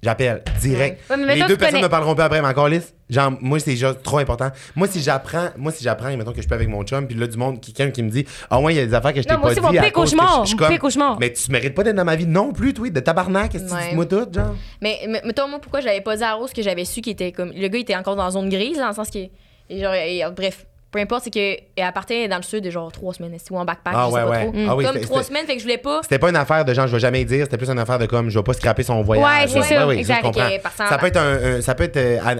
J'appelle 0.02 0.42
direct. 0.60 1.00
Ouais, 1.10 1.16
mais 1.16 1.36
Les 1.36 1.44
deux 1.44 1.56
personnes 1.56 1.82
me 1.82 1.88
parleront 1.88 2.14
pas 2.14 2.24
après, 2.24 2.40
mais 2.42 2.48
encore 2.48 2.68
lisse. 2.68 2.94
Genre, 3.10 3.32
moi, 3.40 3.58
c'est 3.58 3.74
juste 3.76 4.02
trop 4.02 4.18
important. 4.18 4.50
Moi, 4.76 4.86
si 4.86 5.00
j'apprends, 5.00 5.48
moi, 5.56 5.72
si 5.72 5.82
j'apprends, 5.82 6.14
mettons 6.16 6.32
que 6.32 6.42
je 6.42 6.46
peux 6.48 6.54
avec 6.54 6.68
mon 6.68 6.82
chum, 6.84 7.06
puis 7.06 7.16
là, 7.16 7.26
du 7.26 7.36
monde, 7.38 7.58
quelqu'un 7.60 7.90
qui 7.90 8.02
me 8.02 8.10
dit, 8.10 8.26
ah 8.50 8.60
ouais, 8.60 8.74
il 8.74 8.76
y 8.76 8.80
a 8.80 8.86
des 8.86 8.92
affaires 8.94 9.14
que 9.14 9.22
je 9.22 9.26
t'ai 9.26 9.34
moi 9.36 9.48
pas 9.48 9.54
dit. 9.54 9.60
mon 9.60 9.70
pire 9.70 9.92
cauchemar. 9.92 10.44
je- 10.44 10.50
je 10.50 10.56
suis 10.56 10.58
Mon 10.62 10.68
pire 10.68 10.78
cauchemar. 10.78 11.18
Mais 11.18 11.32
tu 11.32 11.50
mérites 11.50 11.74
pas 11.74 11.84
d'être 11.84 11.96
dans 11.96 12.04
ma 12.04 12.16
vie 12.16 12.26
non 12.26 12.52
plus, 12.52 12.74
toi, 12.74 12.88
de 12.90 13.00
tabarnak. 13.00 13.50
Qu'est-ce 13.52 13.64
que 13.64 13.70
tu 13.82 13.88
dis-moi 13.88 14.04
tout, 14.06 14.26
genre? 14.32 14.54
Mais, 14.82 14.98
mais 15.08 15.22
mettons, 15.24 15.48
moi, 15.48 15.58
pourquoi 15.58 15.80
j'avais 15.80 16.02
pas 16.02 16.16
dit 16.16 16.22
à 16.22 16.34
Rose 16.34 16.52
que 16.52 16.62
j'avais 16.62 16.84
su 16.84 17.00
qu'il 17.00 17.12
était 17.12 17.32
comme. 17.32 17.50
Le 17.54 17.68
gars, 17.68 17.78
il 17.78 17.82
était 17.82 17.96
encore 17.96 18.14
dans 18.16 18.24
la 18.24 18.30
zone 18.30 18.48
grise, 18.50 18.76
dans 18.78 18.88
le 18.88 18.94
sens 18.94 19.10
que. 19.10 19.18
et 19.18 19.80
genre, 19.80 19.94
et, 19.94 20.22
bref, 20.36 20.66
peu 20.90 20.98
importe, 21.00 21.24
c'est 21.24 21.30
que. 21.30 21.56
Elle 21.80 21.92
partait 21.92 22.26
dans 22.28 22.38
le 22.38 22.42
sud 22.42 22.64
de 22.64 22.70
genre 22.70 22.90
trois 22.90 23.14
semaines, 23.14 23.36
ou 23.50 23.58
en 23.58 23.64
backpack, 23.64 23.94
Ah 23.96 24.06
je 24.06 24.10
sais 24.10 24.14
ouais, 24.16 24.22
pas 24.22 24.30
ouais. 24.30 24.44
trop. 24.46 24.52
Ah 24.68 24.76
oui, 24.76 24.84
comme 24.84 24.94
c'était- 24.94 25.06
trois 25.06 25.22
semaines, 25.22 25.46
fait 25.46 25.52
que 25.54 25.58
je 25.58 25.64
voulais 25.64 25.78
pas. 25.78 26.00
C'était 26.02 26.18
pas 26.18 26.28
une 26.30 26.36
affaire 26.36 26.64
de 26.64 26.74
genre, 26.74 26.86
je 26.88 26.92
vais 26.92 26.98
jamais 26.98 27.24
dire, 27.24 27.44
c'était 27.44 27.56
plus 27.58 27.70
une 27.70 27.78
affaire 27.78 27.98
de 27.98 28.06
comme, 28.06 28.30
je 28.30 28.38
vais 28.38 28.42
pas 28.42 28.52
scraper 28.52 28.82
son 28.82 29.02
voyage. 29.02 29.24
Ouais, 29.54 29.62
c'est 29.62 29.74
ça, 29.74 29.86
oui, 29.86 29.98
exact. 29.98 30.26
Ça 30.76 30.98
peut 30.98 31.06
être, 31.06 31.16
un, 31.16 31.56
un- 31.58 31.60
ça 31.60 31.74
peut 31.74 31.84
être 31.84 31.96
euh, 31.96 32.18
à- 32.24 32.30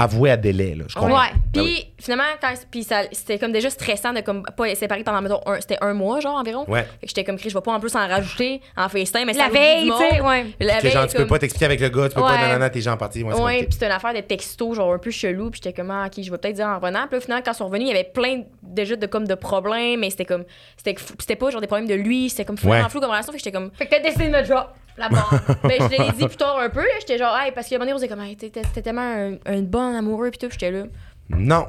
à- 0.00 0.02
avoué 0.04 0.30
à 0.30 0.36
délai, 0.36 0.74
là, 0.76 0.84
je 0.88 0.94
comprends. 0.94 1.10
Ouais. 1.18 1.28
Ben 1.52 1.62
Puis 1.62 1.62
oui. 1.62 1.92
finalement, 1.98 2.24
quand, 2.40 2.52
puis 2.70 2.84
ça, 2.84 3.02
c'était 3.12 3.38
comme 3.38 3.52
déjà 3.52 3.70
stressant 3.70 4.12
de 4.12 4.20
comme 4.20 4.42
pas 4.56 4.68
être 4.68 4.76
séparé 4.78 5.02
pendant 5.02 5.20
mettons 5.22 5.40
un, 5.46 5.60
c'était 5.60 5.78
un 5.80 5.94
mois 5.94 6.20
genre 6.20 6.36
environ. 6.36 6.64
Ouais. 6.68 6.82
Fait 6.82 7.06
que 7.06 7.08
j'étais 7.08 7.24
comme 7.24 7.38
je 7.38 7.48
vais 7.48 7.60
pas 7.60 7.72
en 7.72 7.80
plus 7.80 7.94
en 7.96 8.06
rajouter 8.06 8.60
en 8.76 8.88
FaceTime, 8.88 9.26
mais 9.26 9.32
La 9.32 9.48
veille, 9.48 9.90
tu 9.90 9.96
sais, 10.16 10.20
ouais. 10.20 10.46
La 10.60 10.78
veille, 10.80 10.92
genre, 10.92 11.06
tu 11.06 11.16
peux 11.16 11.26
pas 11.26 11.38
t'expliquer 11.38 11.64
avec 11.66 11.80
le 11.80 11.88
gars, 11.88 12.08
tu 12.08 12.14
peux 12.14 12.20
pas, 12.20 12.36
nanana, 12.36 12.70
t'es 12.70 12.80
gens 12.80 12.96
partis. 12.96 13.22
Ouais, 13.24 13.64
puis 13.64 13.72
c'était 13.72 13.86
une 13.86 13.92
affaire 13.92 14.14
de 14.14 14.20
texto, 14.20 14.74
genre 14.74 14.92
un 14.92 14.98
peu 14.98 15.10
chelou, 15.10 15.50
puis 15.50 15.60
j'étais 15.64 15.74
comme, 15.74 15.90
ah, 15.90 16.06
ok, 16.06 16.22
je 16.22 16.30
vais 16.30 16.38
peut-être 16.38 16.54
dire 16.56 16.66
en 16.66 16.78
revenant. 16.78 17.06
Puis 17.08 17.16
là, 17.16 17.20
finalement, 17.20 17.42
quand 17.44 17.52
ils 17.52 17.56
sont 17.56 17.66
revenus, 17.66 17.93
il 17.94 17.98
y 17.98 18.00
avait 18.00 18.10
plein 18.12 18.38
de- 18.38 18.44
déjà 18.62 18.96
de, 18.96 19.06
comme, 19.06 19.26
de 19.26 19.34
problèmes, 19.34 20.00
mais 20.00 20.10
c'était 20.10 20.24
comme, 20.24 20.44
c'était 20.76 21.36
pas 21.36 21.50
genre 21.50 21.60
des 21.60 21.66
problèmes 21.66 21.88
de 21.88 21.94
lui, 21.94 22.28
c'était 22.30 22.44
comme 22.44 22.56
vraiment 22.56 22.84
Ouais. 22.84 22.90
flou 22.90 23.00
comme 23.00 23.10
relation, 23.10 23.32
fait 23.32 23.38
que 23.38 23.44
j'étais 23.44 23.56
comme, 23.56 23.70
Fait 23.74 23.86
que 23.86 23.90
t'as 23.90 24.00
décidé 24.00 24.26
de 24.26 24.32
me 24.32 24.42
drop. 24.46 24.68
la 24.96 25.08
barre. 25.08 25.32
ben, 25.62 25.72
je 25.80 25.86
te 25.96 26.02
l'ai 26.02 26.12
dit 26.12 26.26
plus 26.26 26.36
tard 26.36 26.58
un 26.58 26.68
peu, 26.70 26.80
là, 26.80 26.86
j'étais 27.00 27.18
genre, 27.18 27.36
hey, 27.38 27.52
parce 27.52 27.68
qu'à 27.68 27.76
un 27.76 27.78
moment 27.78 27.86
donné, 27.90 27.94
on 27.94 27.96
disait 27.96 28.08
comme, 28.08 28.20
hey, 28.24 28.36
t'étais 28.36 28.62
tellement 28.82 29.00
un, 29.02 29.34
un 29.46 29.62
bon 29.62 29.94
amoureux, 29.96 30.30
puis 30.30 30.38
tout, 30.38 30.48
j'étais 30.50 30.70
là. 30.70 30.84
Non. 31.30 31.68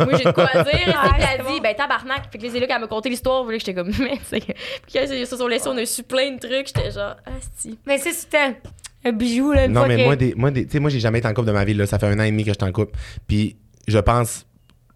Moi, 0.00 0.16
j'ai 0.16 0.24
de 0.24 0.30
quoi 0.32 0.48
à 0.50 0.62
dire. 0.64 0.74
Et 0.74 0.78
qu'elle 0.84 0.94
c'est 0.94 1.40
a 1.40 1.42
bon. 1.42 1.52
dit, 1.52 1.60
ben 1.60 1.74
tabarnak. 1.74 2.22
Fait 2.32 2.38
que 2.38 2.44
là, 2.44 2.50
c'est 2.50 2.58
là 2.58 2.66
qu'elle 2.66 2.80
m'a 2.80 2.86
conté 2.86 3.10
l'histoire. 3.10 3.40
Vous 3.40 3.44
voulez 3.44 3.58
que 3.58 3.64
j'étais 3.66 3.74
comme, 3.78 3.90
mais 4.00 4.18
c'est 4.24 4.40
que. 4.40 4.52
Puis 4.52 4.92
quand 4.94 5.00
ils 5.10 5.26
se 5.26 5.36
sont 5.36 5.46
laissés, 5.46 5.68
on 5.68 5.76
a 5.76 5.84
su 5.84 6.02
plein 6.04 6.32
de 6.32 6.38
trucs. 6.38 6.68
J'étais 6.68 6.90
genre, 6.90 7.14
asti. 7.26 7.78
Mais 7.86 7.98
c'est 7.98 8.12
c'était 8.14 8.56
un 9.04 9.12
bijou, 9.12 9.52
là, 9.52 9.66
une 9.66 9.72
non, 9.72 9.80
fois 9.80 9.88
mais 9.88 9.96
que... 9.98 10.04
moi, 10.04 10.16
des, 10.16 10.34
moi, 10.34 10.50
des, 10.50 10.64
tu 10.64 10.72
sais, 10.72 10.78
moi, 10.80 10.88
j'ai 10.88 11.00
jamais 11.00 11.18
été 11.18 11.28
en 11.28 11.34
couple 11.34 11.48
de 11.48 11.52
ma 11.52 11.66
vie, 11.66 11.74
là. 11.74 11.84
Ça 11.84 11.98
fait 11.98 12.06
un 12.06 12.18
an 12.18 12.22
et 12.22 12.30
demi 12.30 12.44
que 12.44 12.50
je 12.50 12.54
suis 12.58 12.66
en 12.66 12.72
couple. 12.72 12.98
Puis, 13.28 13.58
je 13.86 13.98
pense 13.98 14.46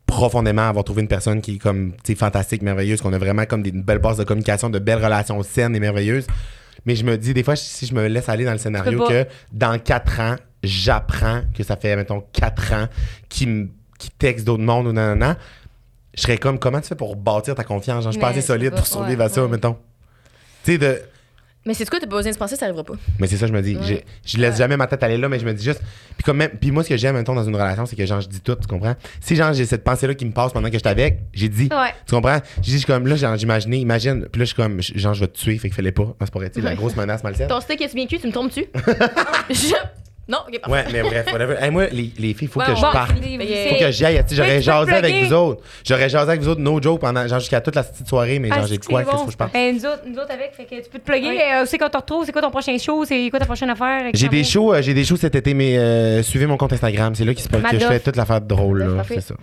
profondément 0.09 0.69
avoir 0.69 0.85
trouvé 0.85 1.03
une 1.03 1.09
personne 1.09 1.41
qui 1.41 1.55
est 1.55 1.59
comme, 1.59 1.93
fantastique, 2.17 2.63
merveilleuse, 2.63 3.01
qu'on 3.01 3.13
a 3.13 3.19
vraiment 3.19 3.45
comme 3.45 3.63
des, 3.63 3.71
une 3.71 3.83
belle 3.83 3.99
base 3.99 4.17
de 4.17 4.25
communication, 4.25 4.71
de 4.71 4.81
belles 4.81 5.05
relations 5.05 5.41
saines 5.45 5.77
et 5.77 5.81
merveilleuses. 5.81 6.27
Mais 6.87 6.97
je 6.97 7.05
me 7.05 7.17
dis, 7.17 7.35
des 7.35 7.45
fois, 7.45 7.55
si 7.55 7.87
je 7.87 7.95
me 7.95 8.09
laisse 8.09 8.29
aller 8.29 8.45
dans 8.45 8.53
le 8.53 8.59
scénario, 8.59 9.07
que 9.07 9.27
dans 9.53 9.79
quatre 9.79 10.19
ans, 10.19 10.37
j'apprends 10.65 11.43
que 11.55 11.63
ça 11.63 11.77
fait, 11.77 11.95
mettons, 11.95 12.25
quatre 12.33 12.73
ans 12.73 12.89
qu'il 13.29 13.49
me 13.49 13.69
qui 13.99 14.11
texte 14.11 14.47
d'autres 14.47 14.63
mondes 14.63 14.87
ou 14.87 14.93
nanana, 14.93 15.37
je 16.17 16.23
serais 16.23 16.39
comme, 16.39 16.59
comment 16.59 16.81
tu 16.81 16.87
fais 16.89 16.95
pour 16.95 17.17
bâtir 17.17 17.55
ta 17.55 17.65
confiance? 17.65 18.05
Genre, 18.05 18.13
je 18.13 18.19
suis 18.19 18.21
pas 18.21 18.29
assez 18.29 18.41
solide 18.41 18.71
pas- 18.71 18.77
pour 18.77 18.87
survivre 18.87 19.19
ouais, 19.19 19.25
à 19.27 19.29
ça, 19.29 19.43
ouais. 19.43 19.49
mettons. 19.51 19.77
Tu 20.65 20.73
sais, 20.73 20.79
de. 20.79 21.01
Mais 21.67 21.75
c'est 21.75 21.85
ce 21.85 21.91
que 21.91 21.97
t'as 21.99 22.07
pas 22.07 22.17
besoin 22.17 22.31
de 22.31 22.35
se 22.35 22.39
penser, 22.39 22.57
ça 22.57 22.65
arrivera 22.65 22.83
pas. 22.85 22.95
Mais 23.19 23.27
c'est 23.27 23.37
ça, 23.37 23.47
je 23.47 23.53
me 23.53 23.61
dis. 23.61 23.77
Ouais. 23.77 24.05
Je 24.25 24.39
laisse 24.39 24.57
jamais 24.57 24.77
ma 24.77 24.87
tête 24.87 25.03
aller 25.03 25.19
là, 25.19 25.29
mais 25.29 25.39
je 25.39 25.45
me 25.45 25.53
dis 25.53 25.63
juste. 25.65 25.83
Puis, 26.17 26.23
comme 26.25 26.39
même, 26.39 26.51
puis 26.59 26.71
moi, 26.71 26.83
ce 26.83 26.89
que 26.89 26.97
j'aime, 26.97 27.17
mettons, 27.17 27.35
dans 27.35 27.45
une 27.45 27.55
relation, 27.55 27.85
c'est 27.85 27.97
que 27.97 28.07
genre, 28.07 28.21
je 28.23 28.29
dis 28.29 28.41
tout, 28.41 28.55
tu 28.55 28.67
comprends? 28.67 28.95
Si, 29.21 29.37
genre, 29.37 29.53
j'ai 29.53 29.67
cette 29.67 29.85
pensée-là 29.85 30.15
qui 30.15 30.25
me 30.25 30.33
passe 30.33 30.53
pendant 30.53 30.69
que 30.69 30.75
je 30.75 30.79
suis 30.79 30.89
avec, 30.89 31.19
j'ai 31.35 31.49
dit. 31.49 31.69
Ouais. 31.71 31.93
Tu 32.07 32.15
comprends? 32.15 32.39
J'ai 32.57 32.63
dit, 32.63 32.73
je 32.73 32.77
suis 32.79 32.87
comme, 32.87 33.07
là, 33.07 33.17
genre, 33.17 33.37
j'imaginais, 33.37 33.81
imagine. 33.81 34.27
Puis 34.33 34.39
là, 34.39 34.45
je 34.45 34.55
suis 34.55 34.57
comme, 34.57 34.81
genre, 34.81 35.13
je 35.15 35.21
vais 35.21 35.27
te 35.29 35.37
tuer, 35.39 35.59
fait 35.59 35.69
qu'il 35.69 35.75
fallait 35.77 35.93
pas. 35.93 36.05
Non, 36.05 36.15
c'est 36.21 36.31
pas 36.33 36.39
vrai, 36.39 36.49
tu 36.51 36.61
sais, 36.61 36.65
la 36.67 36.75
grosse 36.75 36.97
menace 36.97 37.23
malsaine. 37.23 37.49
Ton 37.49 37.61
steak 37.61 37.81
est 37.83 37.95
bien 37.95 38.07
cuit, 38.07 38.19
tu 38.21 38.27
me 38.29 38.33
trompes-tu? 38.33 38.65
Je- 39.51 39.75
Non, 40.29 40.39
ok, 40.47 40.61
parfait. 40.61 40.77
Ouais, 40.77 40.85
mais 40.93 41.03
bref, 41.03 41.33
whatever. 41.33 41.57
Hey, 41.59 41.71
moi, 41.71 41.87
les, 41.91 42.11
les 42.19 42.35
filles, 42.35 42.49
faut 42.49 42.61
Ouais, 42.61 42.67
que 42.67 42.75
je 42.75 42.81
parte. 42.83 43.13
Fait 43.13 43.69
Faut 43.71 43.77
que- 43.85 43.91
j'y 43.91 44.05
aille. 44.05 44.23
tu 44.29 44.29
sais, 44.29 44.37
J'aurais 44.37 44.61
jasé 44.61 44.93
avec 44.93 45.25
vous 45.25 45.33
autres. 45.33 45.63
J'aurais 45.85 46.09
jasé 46.11 46.29
avec 46.31 46.43
vous 46.43 46.49
autres, 46.51 46.61
no 46.61 46.83
joke, 46.83 47.01
pendant, 47.01 47.27
genre, 47.27 47.41
jusqu'à 47.41 47.61
toute 47.63 47.75
la 47.75 47.83
petite 47.83 48.07
soirée, 48.07 48.39
mais 48.39 48.49
Ah, 48.53 48.57
genre, 48.59 48.67
j'ai 48.67 48.77
de 48.77 48.83
c'est 48.85 48.91
quoi, 48.91 49.03
que 49.03 49.07
qu'est-ce 49.11 49.17
c'est 49.17 49.25
qu'il 49.25 49.25
faut 49.25 49.27
que 49.27 49.33
je 49.33 49.37
parte? 49.39 49.53
Ben, 49.55 49.75
nous 49.75 49.87
autres, 49.87 50.03
nous 50.07 50.19
autres 50.19 50.33
avec, 50.33 50.53
fait 50.55 50.65
que 50.65 50.75
tu 50.83 50.91
peux 50.91 50.99
te 50.99 51.05
plugger. 51.05 51.29
Oui. 51.31 51.41
euh, 51.41 51.65
c'est 51.67 51.79
quand 51.79 51.87
on 51.87 51.91
te 51.91 51.97
retrouve, 51.97 52.27
c'est 52.27 52.33
quoi 52.33 52.43
ton 52.43 52.51
prochain 52.51 52.77
show, 52.77 53.05
c'est 53.07 53.31
quoi 53.31 53.39
ta 53.39 53.47
prochaine 53.47 53.71
affaire. 53.71 54.01
avec 54.03 54.17
J'ai 54.17 54.29
des 54.29 54.45
shows, 54.45 54.75
euh, 54.75 54.83
j'ai 54.83 54.93
des 54.95 55.05
shows 55.05 55.17
cet 55.17 55.35
été, 55.35 55.55
mais 55.55 55.79
euh, 55.79 56.23
suivez 56.23 56.47
mon 56.47 56.57
compte 56.59 56.75
Instagram. 56.75 57.15
C'est 57.15 57.25
là 57.25 57.33
se 57.43 57.49
peut 57.49 57.59
que 57.59 57.79
je 57.79 57.87
fais 57.87 58.01
toute 58.01 58.17
l'affaire 58.17 58.41
drôle, 58.43 58.83
là. 58.83 59.03
C'est 59.09 59.21
ça. 59.23 59.35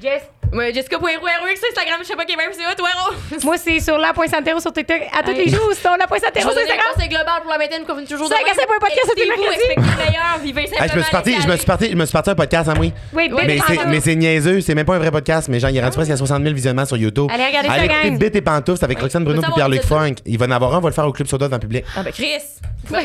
Ouais, 0.53 0.72
Jessica 0.72 0.98
ROX, 0.98 1.60
Instagram, 1.72 1.99
je 2.03 2.07
sais 2.07 2.16
pas 2.16 2.24
qui 2.24 2.34
est 2.34 2.38
même, 2.38 2.52
c'est 2.53 2.76
toi, 2.76 2.90
moi, 3.44 3.57
c'est 3.57 3.80
sur 3.80 3.98
la.santero 3.98 4.60
sur 4.60 4.72
TikTok. 4.72 5.02
À 5.18 5.24
tous 5.24 5.32
les 5.32 5.49
jours, 5.49 5.70
c'est 5.74 5.82
sur 5.82 5.91
la.santero 5.98 6.52
sur 6.52 6.62
Instagram. 6.62 6.86
conseil 6.94 7.10
global 7.10 7.41
pour 7.41 7.52
la 7.52 7.57
qu'on 7.86 7.95
finit 7.95 8.07
toujours 8.07 8.30
de 8.30 8.34
podcast, 8.36 8.53
c'est 8.56 8.68
expectez 9.12 9.76
le 9.76 10.06
meilleur, 10.06 10.38
vivez 10.44 10.68
Hey, 10.80 10.90
je 10.92 10.98
me 10.98 11.02
suis 11.02 11.12
parti, 11.12 11.42
je 11.42 11.48
me 11.48 11.56
suis 11.56 11.66
parti, 11.66 11.90
je 11.92 11.96
me 11.96 12.06
suis 12.06 12.14
parti 12.14 12.30
un 12.30 12.36
podcast, 12.36 12.70
hein, 12.70 12.74
oui. 12.80 12.92
Oui, 13.14 13.30
Mais 13.46 13.60
c'est, 13.66 13.86
mais 13.88 14.00
c'est 14.02 14.16
niaiseux, 14.16 14.62
c'est 14.62 14.76
même 14.76 14.86
pas 14.86 14.96
un 14.96 15.00
vrai 15.00 15.12
podcast, 15.12 15.48
mais 15.50 15.60
genre, 15.60 15.70
il 15.70 15.78
est 15.78 15.82
rendu 15.82 15.96
presque 15.96 16.12
à 16.12 16.18
60 16.18 16.44
000 16.44 16.54
visionnements 16.54 16.86
sur 16.86 16.98
YouTube. 16.98 17.30
Allez, 17.34 17.46
regardez 17.46 17.68
ça, 17.68 17.74
Allez 17.74 17.86
écouter 17.86 18.10
gang. 18.10 18.20
Bit 18.20 18.36
et 18.36 18.42
Pantoufles 18.42 18.84
avec 18.86 19.00
Roxane 19.00 19.24
Bruno 19.24 19.42
et 19.42 19.54
Pierre-Luc 19.54 19.82
ça. 19.82 19.88
Funk. 19.88 20.16
Il 20.26 20.38
va 20.38 20.46
en 20.48 20.52
avoir 20.52 20.74
un, 20.74 20.78
on 20.78 20.82
va 20.82 20.90
le 20.90 20.94
faire 20.94 21.08
au 21.08 21.12
Club 21.14 21.28
Soda 21.28 21.48
dans 21.48 21.56
le 21.56 21.62
public. 21.62 21.86
Ah, 21.96 22.04
ben, 22.04 22.12
Chris. 22.12 22.26
yes, 22.26 22.44
sir. 22.92 23.02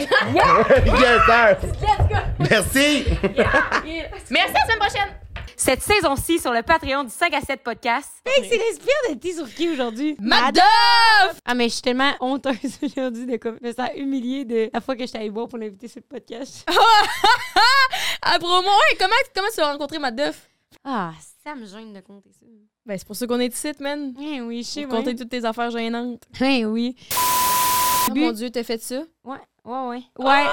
Merci. 2.38 3.04
Merci, 4.30 4.34
à 4.34 4.58
la 4.58 4.64
semaine 4.64 4.78
prochaine. 4.78 5.29
Cette 5.62 5.82
saison-ci 5.82 6.38
sur 6.38 6.54
le 6.54 6.62
Patreon 6.62 7.04
du 7.04 7.10
5 7.10 7.34
à 7.34 7.42
7 7.42 7.62
podcast. 7.62 8.08
Hey, 8.24 8.48
c'est 8.48 8.56
l'inspire 8.56 8.94
d'être 9.10 9.34
sur 9.36 9.54
qui 9.54 9.68
aujourd'hui? 9.68 10.16
Madoff! 10.18 10.64
Ah, 11.44 11.52
mais 11.54 11.68
je 11.68 11.74
suis 11.74 11.82
tellement 11.82 12.12
honteuse 12.20 12.78
aujourd'hui 12.82 13.26
de 13.26 13.36
comme, 13.36 13.58
me 13.60 13.70
sens 13.70 13.90
humiliée 13.94 14.46
de 14.46 14.70
la 14.72 14.80
fois 14.80 14.96
que 14.96 15.06
je 15.06 15.14
allée 15.14 15.28
voir 15.28 15.48
pour 15.48 15.58
l'inviter 15.58 15.86
sur 15.86 16.00
le 16.00 16.18
podcast. 16.18 16.66
À 18.22 18.38
promo, 18.38 18.56
ouais, 18.56 18.96
comment, 18.98 19.12
comment 19.34 19.48
tu 19.54 19.60
as 19.60 19.70
rencontré 19.70 19.98
Madoff? 19.98 20.48
Ah, 20.82 21.12
ça 21.44 21.54
me 21.54 21.66
gêne 21.66 21.92
de 21.92 22.00
compter 22.00 22.30
ça. 22.32 22.46
Ben, 22.86 22.96
c'est 22.96 23.06
pour 23.06 23.16
ça 23.16 23.26
qu'on 23.26 23.40
est 23.40 23.54
ici, 23.54 23.70
man. 23.80 24.14
Eh 24.18 24.40
oui, 24.40 24.62
je 24.62 24.66
sais, 24.68 24.86
Pour 24.86 24.96
compter 24.96 25.14
toutes 25.14 25.28
tes 25.28 25.44
affaires 25.44 25.70
gênantes. 25.70 26.22
Eh 26.40 26.64
oui. 26.64 26.96
Oh 28.08 28.14
mon 28.14 28.32
Dieu, 28.32 28.48
t'as 28.48 28.64
fait 28.64 28.82
ça? 28.82 29.02
Ouais, 29.24 29.36
ouais, 29.66 29.88
ouais. 29.88 30.02
Ouais. 30.18 30.46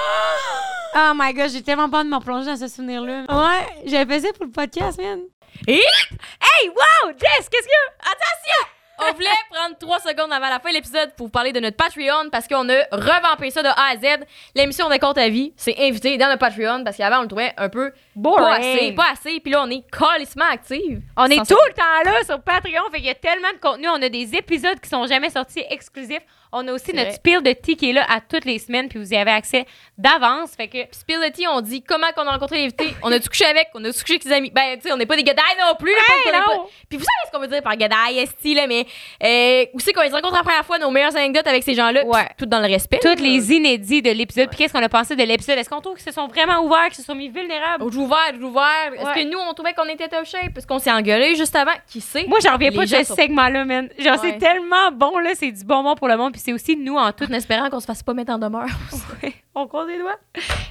Oh 0.94 1.12
my 1.14 1.32
god, 1.34 1.50
j'ai 1.50 1.62
tellement 1.62 1.88
peur 1.88 2.04
de 2.04 2.08
me 2.08 2.16
replonger 2.16 2.46
dans 2.46 2.56
ce 2.56 2.68
souvenir-là. 2.68 3.24
Ouais, 3.28 3.66
j'avais 3.86 4.14
fait 4.14 4.26
ça 4.26 4.32
pour 4.32 4.46
le 4.46 4.52
podcast, 4.52 5.00
man. 5.00 5.20
Et? 5.66 5.74
Hey, 5.74 6.68
wow! 6.68 7.10
Jess, 7.10 7.48
qu'est-ce 7.48 7.62
qu'il 7.62 7.70
y 7.70 8.06
a? 8.06 8.10
Attention! 8.10 8.68
On 9.00 9.12
voulait 9.14 9.28
prendre 9.50 9.76
trois 9.78 10.00
secondes 10.00 10.32
avant 10.32 10.48
la 10.48 10.58
fin 10.58 10.70
de 10.70 10.74
l'épisode 10.74 11.12
pour 11.16 11.26
vous 11.28 11.30
parler 11.30 11.52
de 11.52 11.60
notre 11.60 11.76
Patreon 11.76 12.30
parce 12.32 12.48
qu'on 12.48 12.68
a 12.68 12.82
revampé 12.90 13.50
ça 13.50 13.62
de 13.62 13.68
A 13.68 13.92
à 13.92 13.96
Z. 13.96 14.24
L'émission 14.56 14.88
de 14.88 14.96
compte 14.96 15.18
à 15.18 15.28
vie, 15.28 15.52
c'est 15.56 15.76
invité 15.78 16.18
dans 16.18 16.26
notre 16.26 16.40
Patreon 16.40 16.82
parce 16.82 16.96
qu'avant 16.96 17.20
on 17.20 17.22
le 17.22 17.28
trouvait 17.28 17.52
un 17.56 17.68
peu 17.68 17.92
Boring. 18.16 18.44
pas 18.44 18.54
assez, 18.56 18.92
pas 18.92 19.06
assez. 19.12 19.38
Puis 19.40 19.52
là 19.52 19.62
on 19.62 19.70
est 19.70 19.84
calissement 19.88 20.46
active. 20.50 21.00
On 21.16 21.26
est 21.26 21.46
tout 21.46 21.56
le 21.68 21.74
temps 21.74 22.10
là 22.10 22.24
sur 22.24 22.40
Patreon, 22.42 22.90
fait 22.90 22.96
qu'il 22.98 23.06
y 23.06 23.10
a 23.10 23.14
tellement 23.14 23.52
de 23.52 23.60
contenu. 23.60 23.88
On 23.88 24.02
a 24.02 24.08
des 24.08 24.34
épisodes 24.34 24.80
qui 24.80 24.88
sont 24.88 25.06
jamais 25.06 25.30
sortis 25.30 25.62
exclusifs. 25.70 26.22
On 26.52 26.66
a 26.68 26.72
aussi 26.72 26.92
notre 26.94 27.08
vrai. 27.08 27.16
spill 27.16 27.42
de 27.42 27.52
tea 27.52 27.76
qui 27.76 27.90
est 27.90 27.92
là 27.92 28.06
à 28.08 28.20
toutes 28.20 28.44
les 28.44 28.58
semaines, 28.58 28.88
puis 28.88 28.98
vous 28.98 29.12
y 29.12 29.16
avez 29.16 29.30
accès 29.32 29.66
d'avance. 29.96 30.50
Fait 30.56 30.68
que 30.68 30.78
Spill 30.92 31.18
the 31.20 31.32
tea, 31.32 31.46
on 31.48 31.60
dit 31.60 31.82
comment 31.82 32.06
qu'on 32.16 32.26
a 32.26 32.32
rencontré 32.32 32.58
l'invité. 32.58 32.94
On 33.02 33.12
a-tu 33.12 33.28
couché 33.28 33.44
avec, 33.44 33.68
on 33.74 33.84
a-tu 33.84 34.00
couché 34.00 34.14
avec 34.14 34.22
ses 34.22 34.32
amis? 34.32 34.50
Ben, 34.50 34.76
tu 34.76 34.88
sais, 34.88 34.92
on 34.92 34.96
n'est 34.96 35.06
pas 35.06 35.16
des 35.16 35.24
gadailles 35.24 35.44
non 35.60 35.74
plus. 35.78 35.90
Hey, 35.90 36.32
non. 36.32 36.38
pas. 36.46 36.66
Puis 36.88 36.98
vous 36.98 37.04
savez 37.04 37.26
ce 37.26 37.30
qu'on 37.32 37.40
veut 37.40 37.48
dire 37.48 37.62
par 37.62 37.76
gadaille, 37.76 38.18
esti, 38.18 38.54
là, 38.54 38.66
mais 38.66 38.86
euh, 39.22 39.66
c'est 39.78 39.92
qu'on 39.92 40.02
les 40.02 40.08
rencontre 40.10 40.36
la 40.36 40.42
première 40.42 40.64
fois, 40.64 40.78
nos 40.78 40.90
meilleures 40.90 41.16
anecdotes 41.16 41.46
avec 41.46 41.62
ces 41.62 41.74
gens-là? 41.74 42.04
Ouais. 42.04 42.28
Tout 42.38 42.46
dans 42.46 42.60
le 42.60 42.66
respect. 42.66 42.98
toutes 43.02 43.20
là. 43.20 43.26
les 43.26 43.52
inédits 43.52 44.02
de 44.02 44.10
l'épisode. 44.10 44.48
Puis 44.48 44.58
qu'est-ce 44.58 44.72
qu'on 44.72 44.82
a 44.82 44.88
pensé 44.88 45.16
de 45.16 45.22
l'épisode? 45.22 45.58
Est-ce 45.58 45.68
qu'on 45.68 45.80
trouve 45.80 45.96
qu'ils 45.96 46.04
se 46.04 46.12
sont 46.12 46.28
vraiment 46.28 46.60
ouverts, 46.60 46.86
qu'ils 46.86 46.96
se 46.96 47.02
sont 47.02 47.14
mis 47.14 47.28
vulnérables? 47.28 47.82
Au 47.84 47.90
joue 47.90 48.04
ouvert, 48.04 48.32
au 48.34 48.40
joue 48.40 48.48
ouvert. 48.48 48.92
Est-ce 48.94 49.22
que 49.22 49.30
nous, 49.30 49.38
on 49.38 49.52
trouvait 49.54 49.74
qu'on 49.74 49.88
était 49.88 50.08
top 50.08 50.24
shape? 50.24 50.54
Parce 50.54 50.66
qu'on 50.66 50.78
s'est 50.78 50.92
engueulé 50.92 51.34
juste 51.34 51.54
avant? 51.56 51.72
Qui 51.86 52.00
sait? 52.00 52.24
Moi, 52.26 52.38
j'en 52.42 52.54
reviens 52.54 52.72
pas 52.72 52.84
de 52.84 52.88
ce 52.88 53.04
sont- 53.04 53.14
segment-là, 53.16 53.64
man. 53.64 53.88
Genre, 53.98 54.16
c'est 54.20 54.38
tellement 54.38 54.90
bon, 54.92 55.18
là. 55.18 55.30
C'est 55.34 55.50
du 55.52 55.64
bonbon 55.64 55.94
pour 55.94 56.08
le 56.08 56.16
monde. 56.16 56.32
Puis 56.38 56.44
c'est 56.44 56.52
aussi 56.52 56.76
nous 56.76 56.94
en 56.96 57.10
tout. 57.10 57.24
En 57.28 57.32
espérant 57.34 57.68
qu'on 57.68 57.80
se 57.80 57.86
fasse 57.86 58.04
pas 58.04 58.14
mettre 58.14 58.30
en 58.32 58.38
demeure. 58.38 58.68
on 59.56 59.66
compte 59.66 59.88
les 59.88 59.98
doigts. 59.98 60.14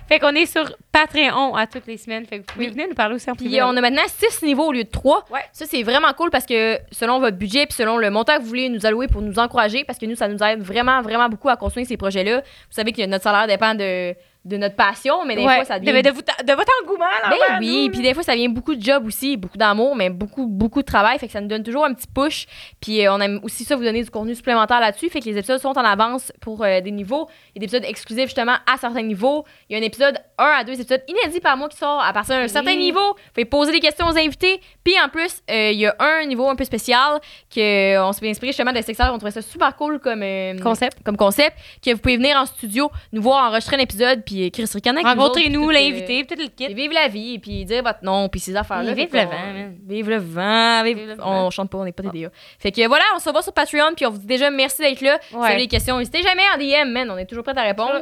Fait 0.08 0.18
qu'on 0.18 0.34
est 0.34 0.46
sur 0.46 0.64
Patreon 0.94 1.56
à 1.56 1.68
toutes 1.68 1.86
les 1.88 1.98
semaines. 1.98 2.26
Fait 2.26 2.38
que 2.40 2.44
vous 2.48 2.54
pouvez 2.54 2.66
Oui. 2.68 2.72
venir 2.72 2.88
nous 2.88 2.96
parler 2.96 3.16
aussi 3.16 3.30
en 3.30 3.36
Puis 3.36 3.48
privé. 3.48 3.62
on 3.64 3.76
a 3.76 3.82
maintenant 3.82 4.04
6 4.08 4.44
niveaux 4.44 4.68
au 4.68 4.72
lieu 4.72 4.86
de 4.86 4.90
3. 4.90 5.26
Ouais. 5.30 5.42
Ça, 5.52 5.66
c'est 5.68 5.84
vraiment 5.84 6.14
cool 6.14 6.30
parce 6.30 6.46
que 6.46 6.78
selon 6.94 7.20
votre 7.20 7.36
budget 7.36 7.66
puis 7.66 7.76
selon 7.76 7.98
le 7.98 8.10
montant 8.10 8.38
que 8.38 8.44
vous 8.44 8.48
voulez 8.48 8.70
nous 8.70 8.86
allouer 8.86 9.08
pour 9.08 9.22
nous 9.22 9.38
encourager, 9.40 9.84
parce 9.84 10.00
que 10.00 10.06
nous, 10.06 10.16
ça 10.16 10.30
nous 10.30 10.42
aide 10.42 10.62
vraiment, 10.62 11.02
vraiment 11.02 11.28
beaucoup 11.28 11.50
à 11.50 11.58
construire 11.58 11.86
ces 11.86 11.98
projets-là. 11.98 12.38
Vous 12.40 12.44
savez 12.74 12.94
que 12.94 13.06
notre 13.06 13.24
salaire 13.26 13.48
dépend 13.48 13.76
de, 13.76 14.16
de 14.48 14.58
notre 14.58 14.76
passion, 14.76 15.26
mais 15.26 15.36
des 15.36 15.44
Ouais, 15.46 15.56
fois, 15.58 15.66
ça 15.66 15.80
de, 15.80 15.86
devient 15.86 16.02
de, 16.02 16.10
votre 16.54 16.72
engouement, 16.84 17.06
là. 17.24 17.30
Ben 17.50 17.58
oui, 17.60 17.90
puis 17.92 18.02
des 18.02 18.14
fois, 18.14 18.24
ça 18.24 18.36
vient 18.36 18.50
beaucoup 18.50 18.76
de 18.76 18.82
job 18.82 19.06
aussi, 19.06 19.38
beaucoup 19.38 19.58
d'amour, 19.58 19.96
mais 19.96 20.10
beaucoup, 20.10 20.48
beaucoup 20.48 20.82
de 20.82 20.86
travail. 20.86 21.20
Fait 21.20 21.28
que 21.28 21.34
ça 21.34 21.42
nous 21.42 21.48
donne 21.48 21.64
toujours 21.64 21.86
un 21.86 21.94
petit 21.94 22.08
push. 22.08 22.46
Puis 22.82 23.06
euh, 23.06 23.14
on 23.14 23.20
aime 23.20 23.40
aussi 23.44 23.64
ça, 23.64 23.76
vous 23.76 23.84
donner 23.84 24.04
du 24.04 24.10
contenu 24.10 24.36
supplémentaire 24.36 24.80
là-dessus. 24.80 25.10
Fait 25.10 25.20
que 25.20 25.26
les 25.26 25.38
épisodes 25.38 25.60
sont 25.60 25.78
en 25.78 25.84
avance 25.86 26.32
pour 26.42 26.64
euh, 26.64 26.82
des 26.82 26.92
niveaux. 26.92 27.28
Il 27.56 27.62
y 27.62 27.66
a 27.66 27.68
des 27.68 27.76
épisodes 27.76 27.90
exclusifs 27.90 28.26
justement 28.26 28.56
à 28.72 28.78
certains 28.78 29.02
niveaux. 29.04 29.46
Il 29.70 29.74
y 29.78 29.80
a 29.80 29.84
un 29.84 29.86
épisode, 29.86 30.18
un 30.38 30.54
à 30.60 30.64
deux 30.64 30.80
épisodes 30.80 31.04
inédits 31.08 31.40
par 31.42 31.58
mois 31.58 31.70
qui 31.70 31.78
sort 31.78 32.02
à 32.02 32.14
partir 32.14 32.36
d'un 32.36 32.44
Oui. 32.44 32.50
certain 32.50 32.76
niveau. 32.76 33.00
Vous 33.00 33.32
pouvez 33.34 33.46
poser 33.46 33.72
des 33.72 33.80
questions 33.80 34.08
aux 34.08 34.18
invités. 34.18 34.62
Puis 34.84 34.94
en 35.04 35.10
plus, 35.10 35.42
euh, 35.52 35.72
il 35.72 35.80
y 35.80 35.86
a 35.86 35.96
un 36.00 36.26
niveau 36.26 36.48
un 36.50 36.56
peu 36.56 36.64
spécial 36.64 37.20
que 37.54 38.00
on 38.00 38.12
s'est 38.14 38.30
inspiré 38.30 38.52
justement 38.52 38.72
de 38.72 38.82
Sexer. 38.82 39.04
On 39.12 39.18
trouvait 39.18 39.32
ça 39.32 39.42
super 39.42 39.76
cool 39.76 40.00
comme, 40.00 40.24
Concept. 40.62 41.04
comme 41.04 41.18
concept. 41.18 41.56
Que 41.84 41.92
vous 41.92 41.98
pouvez 42.00 42.18
venir 42.18 42.38
en 42.38 42.46
studio, 42.46 42.90
nous 43.12 43.22
voir 43.22 43.50
enregistrer 43.50 43.76
un 43.76 43.80
épisode. 43.80 44.24
Puis 44.26 44.37
euh, 44.46 44.50
Chris 44.50 44.70
puis 44.82 45.04
Rencontrez-nous, 45.04 45.70
euh, 45.70 45.74
l'invité, 45.74 46.26
tout 46.26 46.36
le 46.38 46.48
kit. 46.48 46.74
vive 46.74 46.92
la 46.92 47.08
vie, 47.08 47.36
et 47.36 47.40
puis 47.40 47.66
dire 47.66 47.84
votre 47.84 48.04
nom, 48.04 48.30
puis 48.30 48.40
ces 48.40 48.56
affaires-là. 48.56 48.94
Vive 48.94 49.14
le 49.14 49.20
vent, 49.22 49.30
man. 49.30 49.78
Vive 49.88 50.10
le 50.10 50.18
vent. 50.18 50.84
Vive... 50.84 50.98
Vive 50.98 51.08
le 51.10 51.16
On 51.24 51.44
vent. 51.44 51.52
chante 51.52 51.70
pas, 51.70 51.78
on 51.78 51.86
n'est 51.86 51.92
pas 51.92 52.04
des 52.04 52.22
DA. 52.24 52.30
Fait 52.60 52.72
que 52.72 52.88
voilà, 52.88 53.04
on 53.16 53.20
se 53.20 53.28
revoit 53.28 53.42
sur 53.42 53.54
Patreon, 53.54 53.94
puis 53.96 54.06
on 54.06 54.12
vous 54.12 54.20
dit 54.20 54.28
déjà 54.28 54.50
merci 54.50 54.82
d'être 54.82 55.02
là. 55.02 55.20
Si 55.22 55.36
vous 55.36 55.44
avez 55.44 55.58
des 55.58 55.68
questions, 55.68 55.98
n'hésitez 55.98 56.22
jamais 56.22 56.44
en 56.54 56.58
DM, 56.58 56.92
man. 56.92 57.12
On 57.12 57.18
est 57.18 57.26
toujours 57.26 57.44
prêts 57.44 57.58
à 57.58 57.64
répondre. 57.64 58.02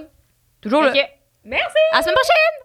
Toujours 0.62 0.82
là. 0.82 0.94
Merci! 1.44 1.78
À 1.91 1.98
la 1.98 2.02
semaine 2.02 2.16
prochaine! 2.16 2.65